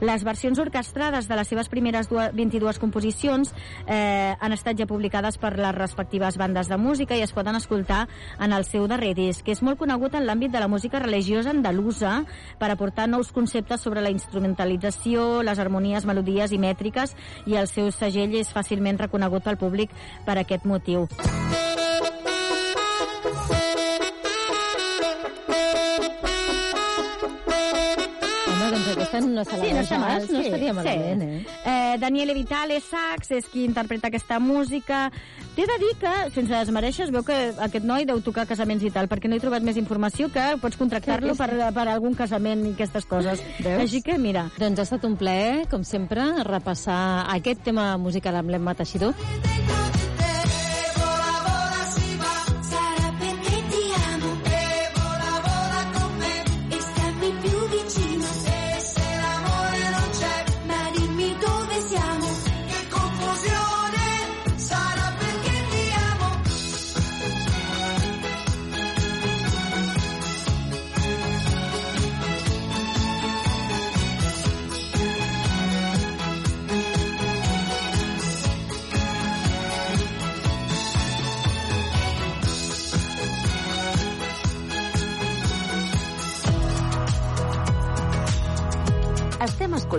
Les 0.00 0.24
versions 0.24 0.58
orquestrades 0.60 1.28
de 1.28 1.36
les 1.38 1.48
seves 1.48 1.70
primeres 1.72 2.10
22 2.10 2.78
composicions 2.78 3.52
eh, 3.86 4.34
han 4.38 4.52
estat 4.52 4.76
ja 4.76 4.88
publicades 4.88 5.38
per 5.40 5.54
les 5.56 5.74
respectives 5.74 6.36
bandes 6.36 6.68
de 6.68 6.76
música 6.76 7.16
i 7.16 7.24
es 7.24 7.32
poden 7.32 7.56
escoltar 7.56 8.04
en 8.38 8.52
el 8.52 8.66
seu 8.68 8.86
darrer 8.88 9.14
disc, 9.16 9.44
que 9.46 9.56
és 9.56 9.62
molt 9.64 9.80
conegut 9.80 10.14
en 10.14 10.26
l'àmbit 10.28 10.52
de 10.52 10.60
la 10.60 10.68
música 10.68 11.00
religiosa 11.00 11.54
andalusa 11.54 12.18
per 12.60 12.70
aportar 12.70 13.08
nous 13.08 13.32
conceptes 13.32 13.80
sobre 13.80 14.04
la 14.04 14.12
instrumentalització, 14.12 15.42
les 15.42 15.58
harmonies, 15.58 16.04
melodies 16.04 16.52
i 16.52 16.60
mètriques 16.60 17.16
i 17.46 17.56
el 17.56 17.70
seu 17.70 17.88
segell 17.90 18.36
és 18.36 18.52
fàcilment 18.52 19.00
reconegut 19.00 19.48
pel 19.48 19.60
públic 19.60 19.96
per 20.26 20.36
aquest 20.42 20.68
motiu. 20.68 21.08
aquesta 21.08 21.65
no 29.24 29.44
se 29.44 29.56
la 29.56 29.64
sí, 29.64 29.72
no, 29.72 29.82
està 29.84 29.98
mal, 30.02 30.26
no 30.28 30.40
sí, 30.40 30.50
estaria 30.50 30.74
malament, 30.76 31.22
sí. 31.22 31.54
eh? 31.56 31.72
eh? 31.72 31.96
Daniele 32.02 32.34
Vitale, 32.36 32.80
sax, 32.84 33.32
és 33.38 33.48
qui 33.52 33.64
interpreta 33.64 34.10
aquesta 34.10 34.38
música. 34.42 35.06
T'he 35.56 35.64
de 35.64 35.78
dir 35.80 35.92
que, 36.00 36.12
sense 36.34 36.52
desmereixer, 36.52 37.06
es 37.06 37.12
veu 37.14 37.24
que 37.24 37.36
aquest 37.68 37.86
noi 37.88 38.04
deu 38.08 38.20
tocar 38.24 38.46
casaments 38.48 38.84
i 38.84 38.92
tal, 38.92 39.08
perquè 39.08 39.30
no 39.30 39.38
he 39.38 39.42
trobat 39.42 39.64
més 39.64 39.80
informació 39.80 40.28
que 40.32 40.44
pots 40.60 40.76
contractar-lo 40.76 41.32
sí, 41.32 41.40
per, 41.40 41.72
per 41.72 41.88
algun 41.88 42.16
casament 42.18 42.66
i 42.68 42.74
aquestes 42.76 43.08
coses. 43.08 43.44
Veus? 43.62 43.86
Així 43.86 44.02
que, 44.04 44.18
mira. 44.20 44.50
Doncs 44.60 44.84
ha 44.84 44.88
estat 44.90 45.08
un 45.08 45.16
plaer, 45.16 45.64
com 45.72 45.86
sempre, 45.86 46.28
repassar 46.44 47.00
aquest 47.38 47.64
tema 47.70 47.94
musical 47.96 48.36
amb 48.42 48.52
l'Emma 48.52 48.76
Teixidor. 48.76 49.16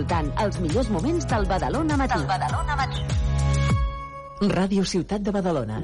Escoltant 0.08 0.30
els 0.40 0.58
millors 0.60 0.88
moments 0.88 1.26
del 1.28 1.46
Badalona 1.46 1.96
Matí. 1.96 2.16
Del 2.16 2.26
Badalona 2.26 2.76
Matí. 2.76 3.02
Ràdio 4.48 4.84
Ciutat 4.84 5.20
de 5.20 5.32
Badalona. 5.32 5.82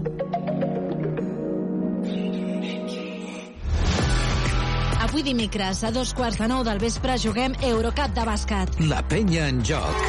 Avui 5.04 5.22
dimecres, 5.22 5.82
a 5.84 5.90
dos 5.92 6.14
quarts 6.14 6.38
de 6.38 6.48
nou 6.48 6.64
del 6.64 6.78
vespre, 6.78 7.18
juguem 7.18 7.54
Eurocup 7.60 8.14
de 8.14 8.24
bàsquet. 8.24 8.80
La 8.88 9.02
penya 9.02 9.48
en 9.48 9.62
joc. 9.62 10.00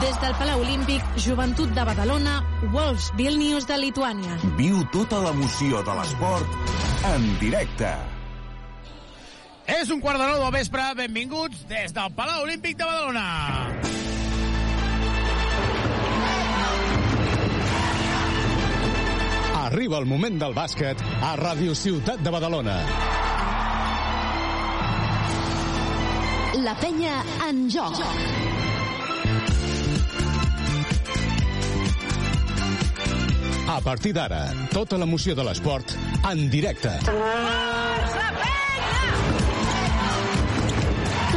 Des 0.00 0.18
del 0.20 0.34
Palau 0.40 0.60
Olímpic, 0.60 1.04
Joventut 1.16 1.70
de 1.70 1.84
Badalona, 1.84 2.40
Wolves 2.72 3.12
Vilnius 3.16 3.68
de 3.70 3.78
Lituània. 3.78 4.40
Viu 4.58 4.82
tota 4.92 5.22
l'emoció 5.22 5.84
de 5.86 5.96
l'esport 6.00 6.58
en 7.14 7.30
directe. 7.40 7.94
És 9.66 9.90
un 9.90 10.00
quart 10.00 10.20
de 10.20 10.26
nou 10.28 10.42
del 10.42 10.52
vespre. 10.52 10.84
Benvinguts 10.98 11.64
des 11.70 11.92
del 11.96 12.12
Palau 12.16 12.44
Olímpic 12.44 12.76
de 12.76 12.84
Badalona. 12.84 13.28
Arriba 19.64 19.98
el 19.98 20.06
moment 20.06 20.36
del 20.38 20.54
bàsquet 20.54 21.00
a 21.24 21.34
Ràdio 21.40 21.74
Ciutat 21.74 22.20
de 22.22 22.30
Badalona. 22.30 22.76
La 26.64 26.76
penya 26.80 27.16
en 27.48 27.64
joc. 27.72 27.98
A 33.74 33.80
partir 33.82 34.12
d'ara, 34.14 34.44
tota 34.70 35.00
l'emoció 35.00 35.34
de 35.34 35.48
l'esport 35.48 35.96
en 36.30 36.46
directe. 36.52 36.92
Força, 37.08 38.28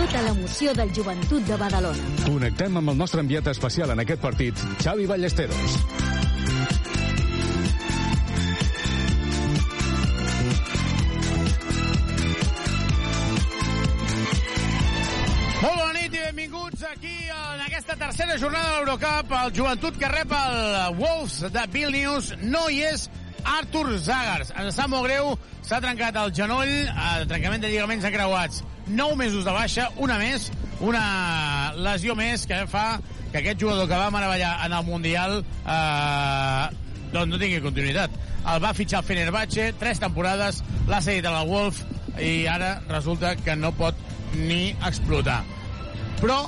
tota 0.07 0.21
l'emoció 0.23 0.73
del 0.73 0.91
joventut 0.95 1.43
de 1.43 1.55
Badalona. 1.59 2.03
Connectem 2.23 2.77
amb 2.79 2.93
el 2.93 2.95
nostre 2.99 3.19
enviat 3.23 3.47
especial 3.51 3.91
en 3.91 3.99
aquest 3.99 4.21
partit, 4.23 4.61
Xavi 4.79 5.07
Ballesteros. 5.09 5.73
Molt 15.57 15.75
bona 15.75 15.91
nit 15.97 16.15
i 16.15 16.23
benvinguts 16.29 16.87
aquí 16.87 17.17
en 17.27 17.65
aquesta 17.65 17.99
tercera 17.99 18.39
jornada 18.39 18.69
de 18.69 18.77
l'Eurocup. 18.77 19.35
El 19.41 19.53
joventut 19.59 19.99
que 19.99 20.13
rep 20.13 20.31
el 20.39 20.95
Wolves 21.01 21.41
de 21.51 21.67
Vilnius 21.73 22.31
no 22.45 22.63
hi 22.71 22.85
és 22.93 23.09
Artur 23.57 23.89
Zagars. 23.99 24.55
Ens 24.55 24.79
sap 24.79 24.87
molt 24.93 25.09
greu, 25.09 25.35
s'ha 25.67 25.83
trencat 25.83 26.15
el 26.23 26.31
genoll, 26.31 26.75
el 26.87 27.27
trencament 27.27 27.67
de 27.67 27.75
lligaments 27.75 28.07
encreuats 28.07 28.63
9 28.89 29.15
mesos 29.19 29.45
de 29.45 29.51
baixa, 29.51 29.89
una 29.97 30.17
més, 30.21 30.49
una 30.79 31.73
lesió 31.75 32.15
més 32.15 32.45
que 32.47 32.63
fa 32.71 32.99
que 33.31 33.41
aquest 33.41 33.59
jugador 33.61 33.87
que 33.89 33.99
va 33.99 34.11
meravellar 34.13 34.53
en 34.65 34.73
el 34.73 34.85
Mundial 34.87 35.41
eh, 35.43 36.67
doncs 37.11 37.31
no 37.31 37.39
tingui 37.39 37.63
continuïtat. 37.63 38.13
El 38.47 38.61
va 38.63 38.73
fitxar 38.75 39.01
el 39.01 39.07
Fenerbahce, 39.07 39.71
tres 39.79 39.99
temporades, 39.99 40.61
l'ha 40.87 41.01
cedit 41.03 41.27
a 41.27 41.33
la 41.35 41.43
Wolf 41.47 41.83
i 42.23 42.47
ara 42.47 42.77
resulta 42.87 43.35
que 43.35 43.55
no 43.59 43.73
pot 43.75 43.97
ni 44.37 44.71
explotar. 44.87 45.41
Però, 46.21 46.39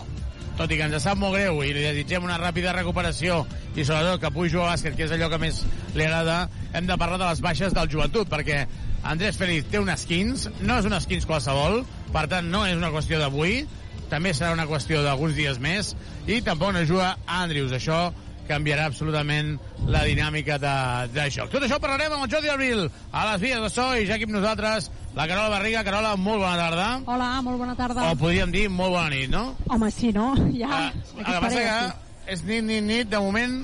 tot 0.60 0.72
i 0.72 0.80
que 0.80 0.88
ens 0.88 1.04
sap 1.04 1.20
molt 1.20 1.36
greu 1.36 1.62
i 1.64 1.74
li 1.76 1.84
desitgem 1.84 2.26
una 2.26 2.40
ràpida 2.40 2.74
recuperació 2.76 3.44
i 3.76 3.86
sobretot 3.86 4.24
que 4.24 4.32
pugui 4.36 4.52
jugar 4.52 4.70
a 4.70 4.74
bàsquet, 4.74 4.96
que 4.98 5.06
és 5.08 5.16
allò 5.16 5.30
que 5.32 5.42
més 5.42 5.62
li 5.96 6.06
agrada, 6.06 6.46
hem 6.74 6.88
de 6.88 6.98
parlar 7.00 7.20
de 7.20 7.28
les 7.30 7.44
baixes 7.44 7.76
del 7.76 7.92
joventut, 7.92 8.32
perquè 8.32 8.64
Andrés 9.10 9.40
Félix 9.42 9.66
té 9.72 9.80
un 9.82 9.90
skins, 9.98 10.46
no 10.62 10.78
és 10.78 10.86
un 10.86 10.94
skins 11.02 11.26
qualsevol, 11.26 11.82
per 12.14 12.28
tant 12.30 12.46
no 12.54 12.62
és 12.70 12.78
una 12.78 12.92
qüestió 12.94 13.18
d'avui, 13.18 13.64
també 14.10 14.36
serà 14.38 14.52
una 14.54 14.68
qüestió 14.70 15.02
d'alguns 15.02 15.34
dies 15.38 15.58
més, 15.62 15.96
i 16.30 16.44
tampoc 16.46 16.76
no 16.76 16.84
juga 16.86 17.16
Andrews. 17.26 17.74
Això 17.74 18.10
canviarà 18.50 18.86
absolutament 18.90 19.56
la 19.90 20.04
dinàmica 20.06 20.58
de, 20.62 20.76
de 21.14 21.26
joc. 21.34 21.50
Tot 21.54 21.66
això 21.66 21.78
parlarem 21.82 22.16
amb 22.16 22.26
el 22.26 22.32
Jordi 22.34 22.50
Abril 22.54 22.86
a 23.12 23.26
les 23.32 23.44
vies 23.44 23.62
de 23.62 23.70
so 23.74 23.88
i 23.98 24.06
ja 24.10 24.18
aquí 24.18 24.26
amb 24.30 24.36
nosaltres 24.38 24.90
la 25.18 25.26
Carola 25.30 25.54
Barriga. 25.54 25.84
Carola, 25.86 26.16
molt 26.18 26.42
bona 26.42 26.58
tarda. 26.58 26.88
Hola, 27.10 27.30
molt 27.46 27.62
bona 27.62 27.76
tarda. 27.78 28.10
O 28.10 28.18
podríem 28.18 28.54
dir 28.54 28.68
molt 28.74 28.94
bona 28.98 29.10
nit, 29.14 29.30
no? 29.34 29.56
Home, 29.70 29.90
sí, 29.94 30.14
no? 30.14 30.32
Ja. 30.54 30.70
Uh, 30.70 31.18
el 31.18 31.26
que 31.26 31.42
passa 31.46 31.66
que 31.66 32.34
és 32.38 32.46
nit, 32.46 32.66
nit, 32.66 32.86
nit, 32.86 33.10
de 33.10 33.22
moment 33.26 33.60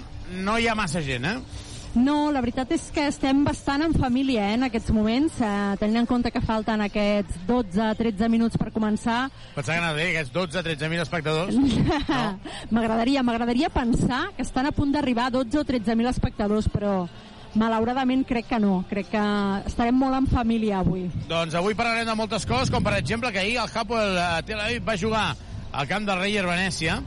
no 0.45 0.57
hi 0.57 0.69
ha 0.69 0.77
massa 0.77 1.05
gent, 1.05 1.29
eh? 1.29 1.64
No, 1.95 2.29
la 2.35 2.41
veritat 2.43 2.73
és 2.75 2.89
que 2.91 3.05
estem 3.07 3.45
bastant 3.47 3.85
en 3.85 3.93
família 3.95 4.49
eh, 4.49 4.55
en 4.57 4.67
aquests 4.67 4.91
moments, 4.91 5.37
eh, 5.39 5.75
tenint 5.79 6.01
en 6.01 6.09
compte 6.09 6.31
que 6.33 6.41
falten 6.43 6.83
aquests 6.83 7.37
12-13 7.47 8.27
minuts 8.31 8.59
per 8.59 8.67
començar. 8.75 9.29
Pensava 9.55 9.77
que 9.77 9.83
anava 9.83 10.01
dir 10.01 10.09
aquests 10.11 10.33
12-13.000 10.35 11.05
espectadors. 11.05 11.55
No. 12.05 12.39
m'agradaria, 12.71 13.21
m'agradaria 13.23 13.69
pensar 13.73 14.29
que 14.35 14.43
estan 14.43 14.67
a 14.67 14.71
punt 14.75 14.91
d'arribar 14.93 15.27
a 15.27 15.33
12 15.33 15.59
o 15.59 15.63
13.000 15.65 16.09
espectadors, 16.09 16.67
però 16.71 17.07
malauradament 17.55 18.25
crec 18.27 18.49
que 18.49 18.59
no. 18.59 18.83
Crec 18.89 19.09
que 19.13 19.23
estarem 19.69 19.95
molt 19.97 20.17
en 20.19 20.27
família 20.29 20.81
avui. 20.83 21.07
Doncs 21.29 21.55
avui 21.57 21.75
parlarem 21.77 22.07
de 22.07 22.15
moltes 22.17 22.45
coses, 22.47 22.71
com 22.73 22.83
per 22.83 22.97
exemple 22.99 23.31
que 23.31 23.41
ahir 23.41 23.57
el 23.63 23.71
Hapoel 23.71 24.17
eh, 24.19 24.43
Tel 24.47 24.61
Aviv 24.61 24.85
va 24.87 24.97
jugar 24.99 25.27
al 25.71 25.87
camp 25.87 26.07
del 26.07 26.19
Reyer 26.21 26.45
Venècia. 26.47 26.99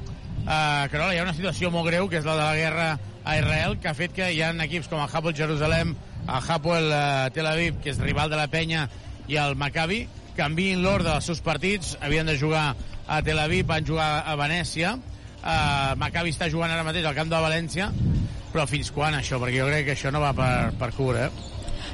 Uh, 0.49 0.89
Carola, 0.89 1.13
hi 1.13 1.21
ha 1.21 1.27
una 1.27 1.37
situació 1.37 1.71
molt 1.73 1.91
greu, 1.91 2.09
que 2.09 2.21
és 2.21 2.27
la 2.27 2.37
de 2.39 2.45
la 2.45 2.57
guerra 2.57 2.89
a 3.29 3.37
Israel, 3.37 3.77
que 3.77 3.91
ha 3.91 3.95
fet 3.95 4.15
que 4.17 4.31
hi 4.33 4.41
ha 4.41 4.55
equips 4.65 4.89
com 4.89 5.03
el 5.05 5.11
Hapoel 5.13 5.37
Jerusalem, 5.37 5.91
el 6.25 6.47
Hapoel 6.49 6.87
uh, 6.89 7.29
Tel 7.37 7.47
Aviv, 7.47 7.77
que 7.85 7.93
és 7.93 7.99
rival 8.01 8.31
de 8.33 8.39
la 8.41 8.47
penya, 8.49 8.87
i 9.29 9.37
el 9.37 9.53
Maccabi, 9.61 10.07
canviïn 10.39 10.81
l'ordre 10.81 11.11
dels 11.11 11.29
seus 11.29 11.43
partits, 11.45 11.93
havien 12.01 12.25
de 12.25 12.39
jugar 12.41 12.71
a 12.73 13.19
Tel 13.27 13.43
Aviv, 13.43 13.67
van 13.69 13.85
jugar 13.85 14.09
a 14.25 14.37
Venècia, 14.41 14.95
uh, 14.97 15.93
Maccabi 16.01 16.33
està 16.33 16.49
jugant 16.49 16.73
ara 16.73 16.87
mateix 16.87 17.05
al 17.05 17.19
camp 17.19 17.29
de 17.29 17.43
València, 17.45 17.91
però 18.49 18.65
fins 18.71 18.89
quan 18.97 19.19
això? 19.19 19.37
Perquè 19.43 19.61
jo 19.61 19.69
crec 19.69 19.85
que 19.91 19.97
això 19.99 20.15
no 20.15 20.25
va 20.25 20.33
per, 20.33 20.73
per 20.81 20.89
curt, 20.97 21.21
eh? 21.21 21.29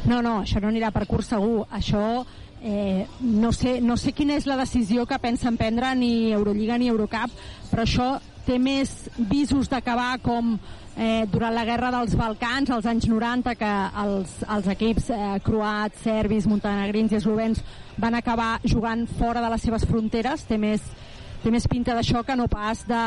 No, 0.07 0.21
no, 0.23 0.37
això 0.45 0.63
no 0.63 0.71
anirà 0.71 0.93
per 0.95 1.03
curt 1.11 1.27
segur. 1.27 1.65
Això 1.75 2.23
eh, 2.63 3.09
no, 3.27 3.51
sé, 3.51 3.81
no 3.83 3.99
sé 3.99 4.15
quina 4.15 4.39
és 4.39 4.47
la 4.47 4.61
decisió 4.61 5.03
que 5.11 5.19
pensen 5.19 5.59
prendre 5.59 5.91
ni 5.99 6.31
Eurolliga 6.31 6.79
ni 6.79 6.93
Eurocup, 6.93 7.35
però 7.73 7.83
això 7.83 8.09
té 8.47 8.61
més 8.61 8.93
visos 9.31 9.71
d'acabar 9.73 10.19
com 10.23 10.55
eh, 10.97 11.27
durant 11.31 11.55
la 11.55 11.65
guerra 11.65 11.91
dels 11.95 12.15
Balcans, 12.19 12.71
als 12.71 12.87
anys 12.87 13.09
90, 13.11 13.55
que 13.59 13.73
els, 14.05 14.37
els 14.57 14.69
equips 14.75 15.11
eh, 15.11 15.23
croats, 15.45 16.05
serbis, 16.05 16.47
montenegrins 16.51 17.13
i 17.13 17.19
eslovens 17.21 17.63
van 17.99 18.15
acabar 18.15 18.59
jugant 18.65 19.07
fora 19.19 19.43
de 19.43 19.51
les 19.53 19.67
seves 19.67 19.87
fronteres, 19.89 20.47
té 20.49 20.59
més, 20.59 20.85
té 21.43 21.53
més 21.53 21.67
pinta 21.71 21.97
d'això 21.97 22.25
que 22.25 22.39
no 22.39 22.49
pas 22.49 22.87
de... 22.89 23.03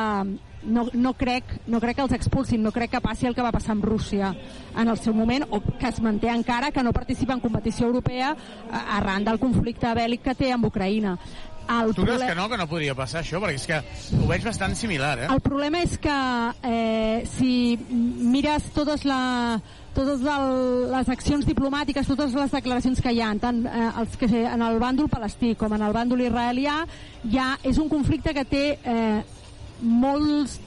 No, 0.68 0.82
no, 0.98 1.12
crec, 1.16 1.52
no 1.70 1.80
crec 1.80 1.96
que 1.96 2.04
els 2.04 2.14
expulsin, 2.18 2.60
no 2.66 2.74
crec 2.76 2.90
que 2.92 3.00
passi 3.00 3.28
el 3.30 3.36
que 3.38 3.44
va 3.46 3.54
passar 3.56 3.76
amb 3.76 3.86
Rússia 3.88 4.34
en 4.76 4.90
el 4.90 4.98
seu 5.00 5.14
moment, 5.16 5.46
o 5.54 5.62
que 5.62 5.88
es 5.88 6.02
manté 6.04 6.32
encara 6.34 6.74
que 6.76 6.84
no 6.84 6.92
participa 6.92 7.38
en 7.38 7.44
competició 7.44 7.86
europea 7.88 8.34
eh, 8.34 8.82
arran 8.98 9.24
del 9.24 9.40
conflicte 9.40 9.94
bèl·lic 9.96 10.26
que 10.26 10.36
té 10.36 10.50
amb 10.52 10.68
Ucraïna. 10.68 11.14
El 11.68 11.94
tu 11.96 12.06
creus 12.06 12.24
que 12.24 12.36
no, 12.36 12.48
que 12.50 12.58
no 12.60 12.68
podria 12.70 12.96
passar 12.96 13.22
això? 13.24 13.42
Perquè 13.44 13.60
és 13.60 13.66
que 13.68 13.80
ho 14.18 14.28
veig 14.30 14.46
bastant 14.46 14.76
similar, 14.80 15.16
eh? 15.26 15.28
El 15.34 15.42
problema 15.44 15.82
és 15.84 15.98
que 16.02 16.18
eh, 16.64 17.26
si 17.38 17.52
mires 17.88 18.70
totes 18.76 19.04
la, 19.08 19.60
totes 19.98 20.22
el, 20.22 20.48
les 20.94 21.10
accions 21.10 21.48
diplomàtiques, 21.48 22.08
totes 22.08 22.36
les 22.38 22.54
declaracions 22.54 23.02
que 23.04 23.14
hi 23.16 23.24
ha, 23.24 23.34
tant 23.42 23.64
eh, 23.66 23.90
els 24.04 24.16
que 24.20 24.30
en 24.44 24.64
el 24.64 24.80
bàndol 24.84 25.12
palestí 25.12 25.56
com 25.60 25.76
en 25.76 25.84
el 25.84 25.96
bàndol 25.96 26.24
israelià, 26.24 26.80
ja 27.34 27.56
és 27.68 27.82
un 27.82 27.92
conflicte 27.92 28.36
que 28.38 28.46
té 28.48 28.64
eh, 28.78 29.20
molts 29.82 30.60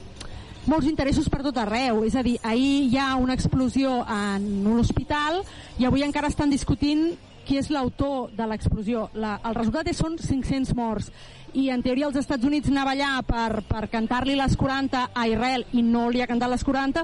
molts 0.69 0.85
interessos 0.85 1.25
per 1.29 1.41
tot 1.41 1.57
arreu. 1.57 2.03
És 2.05 2.15
a 2.15 2.21
dir, 2.25 2.37
ahir 2.45 2.85
hi 2.91 2.97
ha 3.01 3.15
una 3.17 3.33
explosió 3.33 4.01
en 4.05 4.67
un 4.67 4.79
hospital 4.79 5.41
i 5.81 5.87
avui 5.89 6.05
encara 6.05 6.29
estan 6.29 6.53
discutint 6.53 7.15
qui 7.45 7.57
és 7.59 7.69
l'autor 7.73 8.31
de 8.37 8.47
l'explosió. 8.47 9.09
El 9.15 9.55
resultat 9.57 9.87
és 9.91 10.01
són 10.01 10.17
500 10.21 10.75
morts 10.77 11.11
i 11.53 11.67
en 11.73 11.81
teoria 11.83 12.07
els 12.07 12.15
Estats 12.15 12.47
Units 12.47 12.69
anava 12.71 12.93
allà 12.95 13.11
per, 13.27 13.61
per 13.67 13.87
cantar-li 13.91 14.37
les 14.39 14.55
40 14.55 15.01
a 15.11 15.27
Israel 15.27 15.65
i 15.75 15.83
no 15.83 16.07
li 16.09 16.21
ha 16.23 16.29
cantat 16.29 16.53
les 16.53 16.63
40 16.63 17.03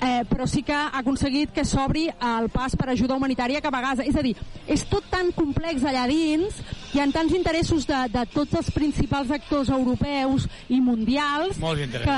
eh, 0.00 0.24
però 0.28 0.46
sí 0.46 0.62
que 0.62 0.74
ha 0.74 0.90
aconseguit 1.00 1.52
que 1.54 1.64
s'obri 1.66 2.06
el 2.08 2.48
pas 2.54 2.76
per 2.78 2.90
ajuda 2.92 3.16
humanitària 3.18 3.62
cap 3.64 3.74
a 3.74 3.82
Gaza. 3.82 4.06
És 4.06 4.16
a 4.16 4.22
dir, 4.22 4.36
és 4.66 4.84
tot 4.88 5.06
tan 5.10 5.32
complex 5.36 5.84
allà 5.84 6.06
dins, 6.10 6.62
hi 6.92 7.00
ha 7.00 7.06
tants 7.12 7.34
interessos 7.36 7.86
de, 7.88 7.98
de 8.12 8.22
tots 8.32 8.54
els 8.60 8.70
principals 8.72 9.30
actors 9.34 9.68
europeus 9.74 10.46
i 10.72 10.80
mundials 10.80 11.58
que 11.58 12.16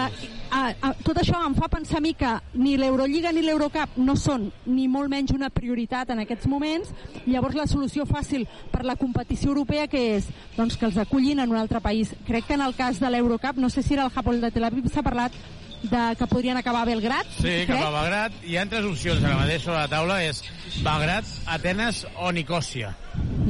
a, 0.51 0.61
a, 0.71 0.93
tot 1.03 1.19
això 1.19 1.41
em 1.47 1.55
fa 1.59 1.69
pensar 1.71 1.99
a 1.99 2.05
mi 2.05 2.13
que 2.19 2.31
ni 2.55 2.77
l'Eurolliga 2.79 3.33
ni 3.35 3.43
l'Eurocup 3.43 3.99
no 3.99 4.17
són 4.19 4.49
ni 4.67 4.87
molt 4.91 5.11
menys 5.11 5.35
una 5.35 5.51
prioritat 5.51 6.11
en 6.15 6.23
aquests 6.25 6.49
moments, 6.51 6.91
llavors 7.27 7.59
la 7.59 7.67
solució 7.71 8.07
fàcil 8.07 8.47
per 8.71 8.85
la 8.87 8.99
competició 9.01 9.51
europea 9.51 9.89
que 9.91 10.03
és 10.17 10.29
doncs, 10.57 10.77
que 10.79 10.87
els 10.89 10.99
acullin 11.03 11.43
en 11.43 11.51
un 11.51 11.59
altre 11.59 11.81
país. 11.83 12.13
Crec 12.27 12.47
que 12.49 12.59
en 12.59 12.67
el 12.67 12.75
cas 12.79 13.01
de 13.01 13.11
l'Eurocup, 13.11 13.59
no 13.59 13.71
sé 13.71 13.83
si 13.83 13.95
era 13.95 14.07
el 14.07 14.15
Japón 14.15 14.41
de 14.41 14.51
Tel 14.51 14.67
Aviv, 14.67 14.91
s'ha 14.91 15.07
parlat 15.07 15.35
de 15.83 16.17
que 16.19 16.27
podrien 16.27 16.57
acabar 16.57 16.83
a 16.83 16.91
Belgrat. 16.91 17.27
Sí, 17.39 17.65
crec. 17.65 17.71
cap 17.71 17.87
a 17.89 17.95
Belgrat. 17.95 18.43
Hi 18.45 18.59
ha 18.59 18.67
tres 18.69 18.85
opcions 18.85 19.25
ara 19.25 19.39
mateix 19.39 19.65
sobre 19.65 19.79
la 19.79 19.89
taula. 19.89 20.21
És 20.25 20.43
Belgrat, 20.85 21.31
Atenes 21.47 22.05
o 22.19 22.33
Nicòsia, 22.37 22.93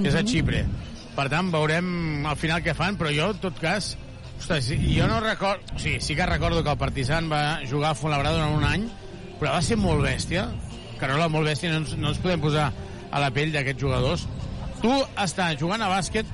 que 0.00 0.08
és 0.08 0.14
a 0.14 0.22
mhm. 0.22 0.30
Xipre. 0.30 0.64
Per 1.20 1.26
tant, 1.28 1.50
veurem 1.52 2.24
al 2.24 2.36
final 2.40 2.62
què 2.64 2.72
fan, 2.72 2.96
però 2.96 3.10
jo, 3.12 3.26
en 3.34 3.40
tot 3.42 3.58
cas, 3.60 3.90
ostres, 4.38 4.70
jo 4.80 5.04
no 5.04 5.18
recordo... 5.20 5.74
O 5.76 5.80
sigui, 5.82 5.98
sí 6.00 6.14
que 6.16 6.24
recordo 6.24 6.62
que 6.64 6.72
el 6.72 6.78
Partizan 6.80 7.28
va 7.28 7.58
jugar 7.68 7.90
a 7.90 7.98
Fuenlabrada 7.98 8.38
durant 8.38 8.56
un 8.56 8.64
any, 8.64 8.86
però 9.36 9.52
va 9.52 9.60
ser 9.60 9.76
molt 9.76 10.00
bèstia. 10.06 10.46
Carola, 10.96 11.26
molt 11.28 11.44
bèstia, 11.50 11.74
no 11.74 11.82
ens, 11.82 11.92
no 12.00 12.14
ens 12.14 12.22
podem 12.24 12.40
posar 12.40 12.70
a 13.12 13.20
la 13.20 13.28
pell 13.36 13.52
d'aquests 13.52 13.84
jugadors. 13.84 14.24
Tu 14.80 14.94
estàs 15.26 15.60
jugant 15.60 15.84
a 15.84 15.90
bàsquet 15.92 16.32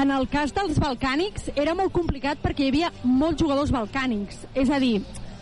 En 0.02 0.10
el 0.18 0.26
cas 0.34 0.50
dels 0.58 0.82
balcànics 0.82 1.52
era 1.54 1.78
molt 1.78 1.94
complicat 1.94 2.42
perquè 2.42 2.66
hi 2.66 2.74
havia 2.74 2.90
molts 3.04 3.46
jugadors 3.46 3.70
balcànics. 3.76 4.48
És 4.58 4.74
a 4.74 4.82
dir, 4.82 4.96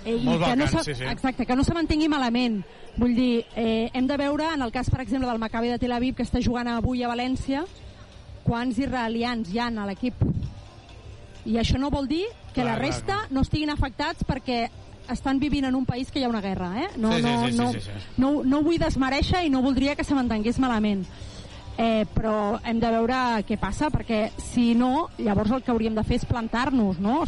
eh, 0.07 0.17
Molt 0.23 0.45
que 0.45 0.55
no 0.55 0.67
se, 0.71 0.83
sí, 0.85 0.95
sí. 0.95 1.03
Exacte, 1.03 1.45
que 1.45 1.55
no 1.55 1.65
se 1.67 1.75
mantengui 1.75 2.07
malament. 2.07 2.61
Vull 2.97 3.13
dir, 3.17 3.45
eh, 3.55 3.89
hem 3.93 4.07
de 4.07 4.17
veure, 4.17 4.47
en 4.53 4.63
el 4.63 4.71
cas, 4.71 4.89
per 4.89 5.01
exemple, 5.03 5.29
del 5.29 5.39
Maccabi 5.39 5.69
de 5.73 5.77
Tel 5.79 5.91
Aviv, 5.91 6.15
que 6.15 6.25
està 6.25 6.41
jugant 6.43 6.69
avui 6.71 7.03
a 7.03 7.11
València, 7.11 7.65
quants 8.47 8.79
israelians 8.79 9.51
hi 9.51 9.59
han 9.59 9.77
a 9.77 9.85
l'equip. 9.89 10.23
I 11.47 11.59
això 11.59 11.79
no 11.79 11.91
vol 11.91 12.07
dir 12.07 12.25
que 12.53 12.61
clar, 12.61 12.73
la 12.73 12.75
resta 12.79 13.05
clar, 13.05 13.21
clar. 13.27 13.35
no 13.35 13.43
estiguin 13.45 13.69
afectats 13.71 14.25
perquè 14.27 14.67
estan 15.11 15.39
vivint 15.39 15.67
en 15.67 15.75
un 15.75 15.85
país 15.85 16.11
que 16.11 16.19
hi 16.19 16.25
ha 16.25 16.29
una 16.31 16.41
guerra, 16.41 16.71
eh? 16.81 16.87
No, 16.97 17.13
sí, 17.13 17.21
sí, 17.21 17.23
no, 17.23 17.47
sí, 17.47 17.57
no, 17.57 17.71
sí, 17.71 17.79
sí, 17.79 17.91
sí. 17.91 18.13
no, 18.17 18.31
no 18.43 18.59
ho 18.59 18.65
vull 18.65 18.79
desmereixer 18.79 19.45
i 19.45 19.51
no 19.51 19.61
voldria 19.63 19.95
que 19.95 20.03
se 20.03 20.15
m'entengués 20.15 20.59
malament 20.59 21.05
eh, 21.77 22.05
però 22.13 22.57
hem 22.65 22.79
de 22.81 22.89
veure 22.91 23.17
què 23.47 23.57
passa 23.61 23.91
perquè 23.93 24.31
si 24.41 24.73
no, 24.77 25.07
llavors 25.21 25.53
el 25.53 25.63
que 25.63 25.71
hauríem 25.71 25.95
de 25.95 26.03
fer 26.07 26.17
és 26.19 26.27
plantar-nos, 26.27 26.99
no? 27.03 27.21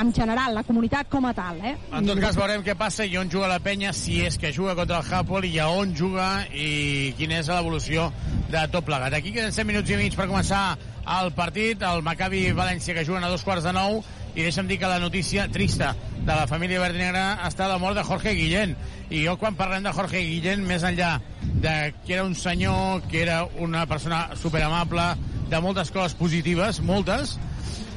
En 0.00 0.12
general, 0.16 0.56
la 0.56 0.64
comunitat 0.66 1.10
com 1.12 1.28
a 1.28 1.34
tal, 1.36 1.60
eh? 1.62 1.76
En 1.92 2.08
tot 2.08 2.20
cas 2.22 2.38
veurem 2.38 2.64
què 2.66 2.74
passa 2.80 3.06
i 3.06 3.18
on 3.20 3.30
juga 3.30 3.50
la 3.50 3.60
penya, 3.62 3.92
si 3.96 4.20
és 4.26 4.38
que 4.40 4.54
juga 4.56 4.74
contra 4.78 5.00
el 5.00 5.12
Hapoel 5.14 5.50
i 5.50 5.58
a 5.60 5.68
on 5.68 5.94
juga 5.96 6.30
i 6.50 7.12
quina 7.18 7.40
és 7.40 7.50
l'evolució 7.52 8.08
de 8.50 8.64
tot 8.72 8.86
plegat. 8.86 9.14
Aquí 9.14 9.34
queden 9.36 9.52
7 9.52 9.68
minuts 9.68 9.92
i 9.92 10.00
mig 10.00 10.16
per 10.16 10.30
començar 10.30 10.78
el 11.20 11.32
partit, 11.36 11.82
el 11.82 12.02
Maccabi 12.06 12.48
València 12.56 12.94
que 12.96 13.04
juguen 13.04 13.24
a 13.24 13.30
dos 13.32 13.44
quarts 13.44 13.66
de 13.66 13.74
nou 13.76 14.00
i 14.34 14.44
deixa'm 14.44 14.68
dir 14.70 14.78
que 14.78 14.90
la 14.90 15.00
notícia 15.02 15.48
trista 15.50 15.94
de 16.20 16.30
la 16.30 16.46
família 16.46 16.80
verd 16.82 16.98
negra 16.98 17.40
està 17.48 17.66
la 17.68 17.80
mort 17.82 17.98
de 17.98 18.04
Jorge 18.06 18.34
Guillén 18.38 18.76
i 19.10 19.24
jo 19.26 19.36
quan 19.40 19.58
parlem 19.58 19.84
de 19.84 19.92
Jorge 19.94 20.22
Guillén 20.22 20.62
més 20.66 20.84
enllà 20.86 21.16
de 21.42 21.76
que 22.06 22.14
era 22.14 22.24
un 22.24 22.34
senyor 22.38 23.02
que 23.10 23.22
era 23.24 23.42
una 23.58 23.84
persona 23.90 24.28
superamable 24.38 25.06
de 25.50 25.60
moltes 25.60 25.90
coses 25.90 26.14
positives, 26.14 26.80
moltes 26.80 27.36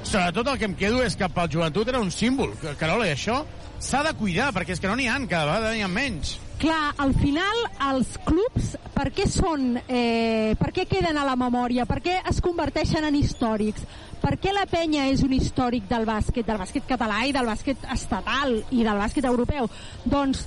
sobretot 0.04 0.48
el 0.51 0.57
que 0.60 0.68
em 0.69 0.77
quedo 0.77 1.04
és 1.06 1.15
que 1.15 1.30
pel 1.31 1.51
joventut 1.54 1.89
era 1.89 2.01
un 2.01 2.12
símbol, 2.12 2.56
Carola, 2.80 3.07
i 3.07 3.13
això 3.13 3.44
s'ha 3.83 4.04
de 4.06 4.13
cuidar, 4.18 4.51
perquè 4.56 4.75
és 4.75 4.81
que 4.81 4.89
no 4.89 4.95
n'hi 4.98 5.07
ha, 5.12 5.19
cada 5.30 5.48
vegada 5.50 5.74
n'hi 5.74 5.83
ha 5.83 5.92
menys. 5.92 6.38
Clar, 6.62 6.94
al 7.01 7.12
final 7.19 7.57
els 7.89 8.13
clubs 8.24 8.75
per 8.94 9.10
què 9.12 9.25
són 9.27 9.74
eh, 9.83 10.54
per 10.60 10.69
què 10.75 10.86
queden 10.88 11.18
a 11.19 11.25
la 11.27 11.36
memòria? 11.39 11.88
Per 11.89 12.00
què 12.06 12.19
es 12.30 12.39
converteixen 12.45 13.04
en 13.04 13.18
històrics? 13.19 13.83
Per 14.21 14.38
què 14.39 14.54
la 14.56 14.63
penya 14.71 15.10
és 15.12 15.25
un 15.25 15.33
històric 15.36 15.89
del 15.89 16.07
bàsquet 16.07 16.48
del 16.48 16.62
bàsquet 16.62 16.88
català 16.88 17.24
i 17.27 17.33
del 17.36 17.50
bàsquet 17.50 17.83
estatal 17.92 18.62
i 18.71 18.86
del 18.86 19.01
bàsquet 19.01 19.27
europeu? 19.27 19.68
Doncs 20.06 20.45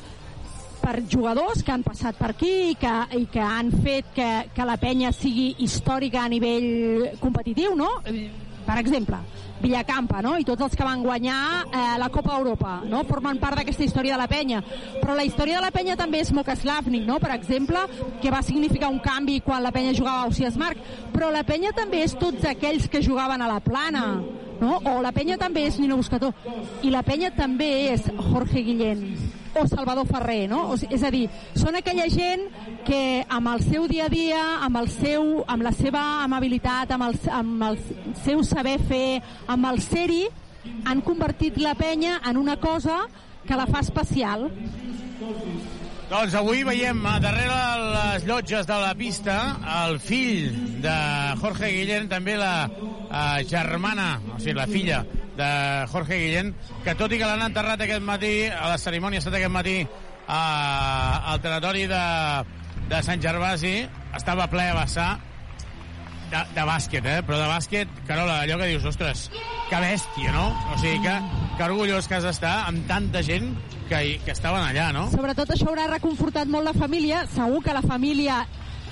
per 0.86 1.02
jugadors 1.10 1.64
que 1.66 1.72
han 1.74 1.82
passat 1.82 2.14
per 2.14 2.30
aquí 2.30 2.52
i 2.70 2.74
que, 2.78 2.92
i 3.18 3.24
que 3.30 3.42
han 3.42 3.72
fet 3.82 4.12
que, 4.14 4.28
que 4.54 4.66
la 4.68 4.76
penya 4.78 5.10
sigui 5.14 5.48
històrica 5.64 6.22
a 6.22 6.30
nivell 6.30 7.16
competitiu, 7.18 7.74
no? 7.74 7.88
Per 8.66 8.76
exemple, 8.78 9.18
Villacampa, 9.62 10.20
no? 10.22 10.36
I 10.38 10.44
tots 10.46 10.62
els 10.62 10.76
que 10.78 10.86
van 10.86 11.02
guanyar 11.02 11.40
eh, 11.66 11.82
la 11.98 12.08
Copa 12.14 12.36
Europa, 12.38 12.76
no? 12.86 13.02
Formen 13.08 13.40
part 13.42 13.58
d'aquesta 13.58 13.82
història 13.86 14.14
de 14.14 14.20
la 14.20 14.28
penya. 14.30 14.60
Però 15.00 15.16
la 15.16 15.24
història 15.26 15.58
de 15.58 15.64
la 15.64 15.72
penya 15.74 15.96
també 15.98 16.20
és 16.22 16.30
Moka 16.36 16.54
Slavnik, 16.58 17.06
no? 17.08 17.18
Per 17.22 17.32
exemple, 17.34 17.82
que 18.22 18.30
va 18.34 18.42
significar 18.46 18.90
un 18.92 19.00
canvi 19.02 19.40
quan 19.46 19.64
la 19.64 19.72
penya 19.74 19.94
jugava 19.96 20.22
a 20.22 20.28
Ausias 20.30 20.58
Marc. 20.60 20.82
Però 21.14 21.32
la 21.34 21.42
penya 21.48 21.72
també 21.74 22.04
és 22.04 22.14
tots 22.20 22.46
aquells 22.46 22.86
que 22.92 23.02
jugaven 23.02 23.42
a 23.42 23.50
la 23.50 23.58
plana, 23.64 24.04
no? 24.60 24.78
O 24.92 25.00
la 25.02 25.14
penya 25.16 25.40
també 25.40 25.66
és 25.70 25.80
Nino 25.82 25.98
Buscató. 25.98 26.30
I 26.86 26.94
la 26.94 27.02
penya 27.06 27.32
també 27.34 27.72
és 27.96 28.06
Jorge 28.30 28.62
Guillén 28.62 29.08
o 29.62 29.66
Salvador 29.68 30.06
Ferrer, 30.08 30.46
no? 30.50 30.62
O 30.72 30.76
sigui, 30.78 30.96
és 30.96 31.04
a 31.06 31.10
dir, 31.12 31.26
són 31.58 31.78
aquella 31.78 32.06
gent 32.12 32.46
que 32.86 33.24
amb 33.28 33.52
el 33.54 33.64
seu 33.66 33.86
dia 33.90 34.06
a 34.06 34.12
dia, 34.12 34.42
amb, 34.66 34.80
el 34.82 34.90
seu, 34.92 35.44
amb 35.48 35.66
la 35.66 35.72
seva 35.76 36.02
amabilitat, 36.24 36.92
amb 36.96 37.08
el, 37.08 37.20
amb 37.32 37.68
el 37.70 37.78
seu 38.24 38.42
saber 38.46 38.78
fer, 38.88 39.20
amb 39.52 39.70
el 39.72 39.80
ser-hi, 39.84 40.24
han 40.86 41.02
convertit 41.06 41.58
la 41.62 41.76
penya 41.78 42.20
en 42.26 42.36
una 42.36 42.56
cosa 42.62 43.04
que 43.46 43.58
la 43.58 43.66
fa 43.70 43.82
especial. 43.84 44.48
Doncs 46.06 46.34
avui 46.38 46.62
veiem 46.62 47.00
darrere 47.22 47.60
les 47.90 48.26
llotges 48.28 48.66
de 48.68 48.76
la 48.78 48.92
pista 48.94 49.36
el 49.82 49.98
fill 49.98 50.78
de 50.82 50.96
Jorge 51.40 51.70
Guillén, 51.74 52.06
també 52.10 52.36
la 52.38 52.68
eh, 52.70 53.46
germana, 53.50 54.20
o 54.34 54.38
sigui, 54.38 54.54
la 54.54 54.68
filla 54.70 55.00
de 55.36 55.50
Jorge 55.92 56.18
Guillén, 56.22 56.52
que 56.84 56.96
tot 56.98 57.12
i 57.12 57.20
que 57.20 57.28
l'han 57.28 57.44
enterrat 57.46 57.84
aquest 57.84 58.04
matí, 58.04 58.34
a 58.48 58.72
la 58.72 58.80
cerimònia 58.80 59.20
ha 59.20 59.24
estat 59.24 59.38
aquest 59.38 59.52
matí 59.52 59.78
a, 60.26 60.42
al 61.32 61.40
territori 61.44 61.86
de, 61.90 62.04
de 62.90 63.02
Sant 63.06 63.22
Gervasi, 63.22 63.78
estava 64.16 64.48
ple 64.52 64.68
a 64.70 64.76
vessar, 64.80 65.10
de, 66.30 66.42
de 66.54 66.64
bàsquet, 66.66 67.06
eh? 67.06 67.20
Però 67.26 67.38
de 67.38 67.46
bàsquet, 67.50 67.90
Carola, 68.08 68.40
allò 68.42 68.58
que 68.60 68.70
dius, 68.72 68.86
ostres, 68.90 69.28
que 69.70 69.80
bèstia, 69.82 70.32
no? 70.34 70.48
O 70.74 70.78
sigui, 70.82 70.98
que, 71.04 71.14
que 71.56 71.66
orgullós 71.68 72.08
que 72.08 72.18
has 72.18 72.26
d'estar 72.26 72.56
amb 72.66 72.86
tanta 72.90 73.22
gent 73.26 73.52
que, 73.90 74.00
que 74.24 74.34
estaven 74.34 74.64
allà, 74.64 74.90
no? 74.96 75.06
Sobretot 75.14 75.54
això 75.54 75.70
haurà 75.70 75.86
reconfortat 75.92 76.50
molt 76.50 76.66
la 76.66 76.74
família. 76.76 77.24
Segur 77.34 77.62
que 77.64 77.76
la 77.76 77.84
família 77.86 78.42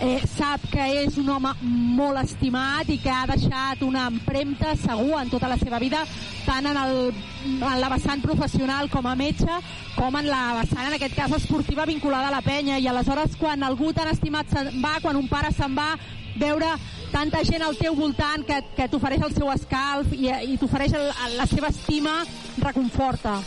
eh, 0.01 0.21
sap 0.37 0.65
que 0.73 0.87
és 1.05 1.19
un 1.21 1.29
home 1.31 1.53
molt 1.63 2.21
estimat 2.23 2.89
i 2.91 2.99
que 3.03 3.13
ha 3.13 3.27
deixat 3.31 3.83
una 3.87 4.07
empremta 4.11 4.75
segur 4.81 5.21
en 5.21 5.31
tota 5.33 5.51
la 5.51 5.59
seva 5.61 5.79
vida, 5.83 6.03
tant 6.47 6.67
en, 6.71 6.79
el, 6.81 7.15
en 7.55 7.81
la 7.81 7.93
vessant 7.93 8.23
professional 8.25 8.91
com 8.93 9.07
a 9.07 9.15
metge, 9.19 9.61
com 9.95 10.19
en 10.19 10.29
la 10.31 10.43
vessant, 10.61 10.85
en 10.89 10.99
aquest 10.99 11.17
cas, 11.19 11.39
esportiva 11.39 11.87
vinculada 11.87 12.29
a 12.29 12.35
la 12.35 12.43
penya. 12.45 12.79
I 12.79 12.91
aleshores, 12.91 13.39
quan 13.41 13.63
algú 13.63 13.93
tan 13.95 14.11
estimat 14.13 14.51
se'n 14.53 14.83
va, 14.83 14.99
quan 15.03 15.19
un 15.21 15.29
pare 15.31 15.53
se'n 15.55 15.77
va, 15.77 15.93
veure 16.35 16.73
tanta 17.13 17.45
gent 17.47 17.63
al 17.63 17.77
teu 17.79 17.95
voltant 17.95 18.43
que, 18.47 18.57
que 18.75 18.89
t'ofereix 18.91 19.23
el 19.23 19.37
seu 19.37 19.51
escalf 19.53 20.11
i, 20.17 20.27
i 20.51 20.57
t'ofereix 20.59 20.97
la 21.37 21.47
seva 21.47 21.71
estima, 21.71 22.23
reconforta. 22.59 23.39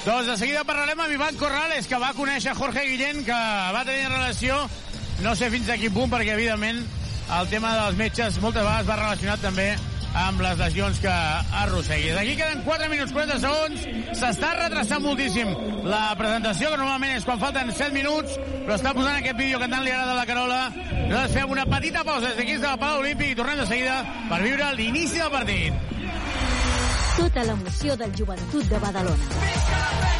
Doncs 0.00 0.30
de 0.30 0.34
seguida 0.40 0.62
parlarem 0.64 1.02
amb 1.04 1.12
Ivan 1.12 1.36
Corrales, 1.36 1.84
que 1.84 1.98
va 2.00 2.14
conèixer 2.16 2.54
Jorge 2.56 2.86
Guillén, 2.88 3.20
que 3.26 3.36
va 3.36 3.82
tenir 3.84 4.08
relació, 4.08 4.62
no 5.20 5.36
sé 5.36 5.50
fins 5.52 5.68
a 5.68 5.76
quin 5.80 5.92
punt, 5.94 6.10
perquè 6.12 6.34
evidentment 6.34 6.80
el 7.38 7.48
tema 7.52 7.76
dels 7.76 7.96
metges 7.98 8.40
moltes 8.42 8.64
vegades 8.64 8.88
va 8.88 8.98
relacionat 8.98 9.42
també 9.44 9.70
amb 10.20 10.40
les 10.42 10.58
lesions 10.58 10.98
que 10.98 11.10
arrosseguis. 11.60 12.16
Aquí 12.18 12.34
queden 12.36 12.62
4 12.64 12.88
minuts 12.90 13.12
40 13.14 13.38
segons. 13.42 13.84
S'està 14.18 14.50
retrasant 14.56 15.04
moltíssim 15.04 15.52
la 15.86 16.14
presentació, 16.18 16.72
que 16.72 16.80
normalment 16.80 17.14
és 17.16 17.26
quan 17.26 17.40
falten 17.42 17.70
7 17.70 17.94
minuts, 17.94 18.38
però 18.64 18.78
està 18.78 18.94
posant 18.96 19.20
aquest 19.20 19.38
vídeo 19.38 19.60
cantant 19.62 19.84
li 19.84 19.94
agrada 19.94 20.16
la 20.18 20.26
Carola. 20.26 20.60
Nosaltres 20.74 21.36
fem 21.38 21.54
una 21.56 21.66
petita 21.70 22.04
pausa 22.04 22.28
des 22.28 22.40
d'aquí 22.40 22.56
des 22.56 22.64
del 22.66 22.80
Palau 22.82 23.04
Olímpic 23.04 23.34
i 23.34 23.38
tornem 23.38 23.62
de 23.62 23.68
seguida 23.70 24.00
per 24.30 24.42
viure 24.42 24.72
l'inici 24.76 25.22
del 25.22 25.30
partit. 25.30 25.72
Tota 27.20 27.44
l'emoció 27.44 27.96
del 28.00 28.16
joventut 28.16 28.66
de 28.70 28.82
Badalona. 28.82 30.19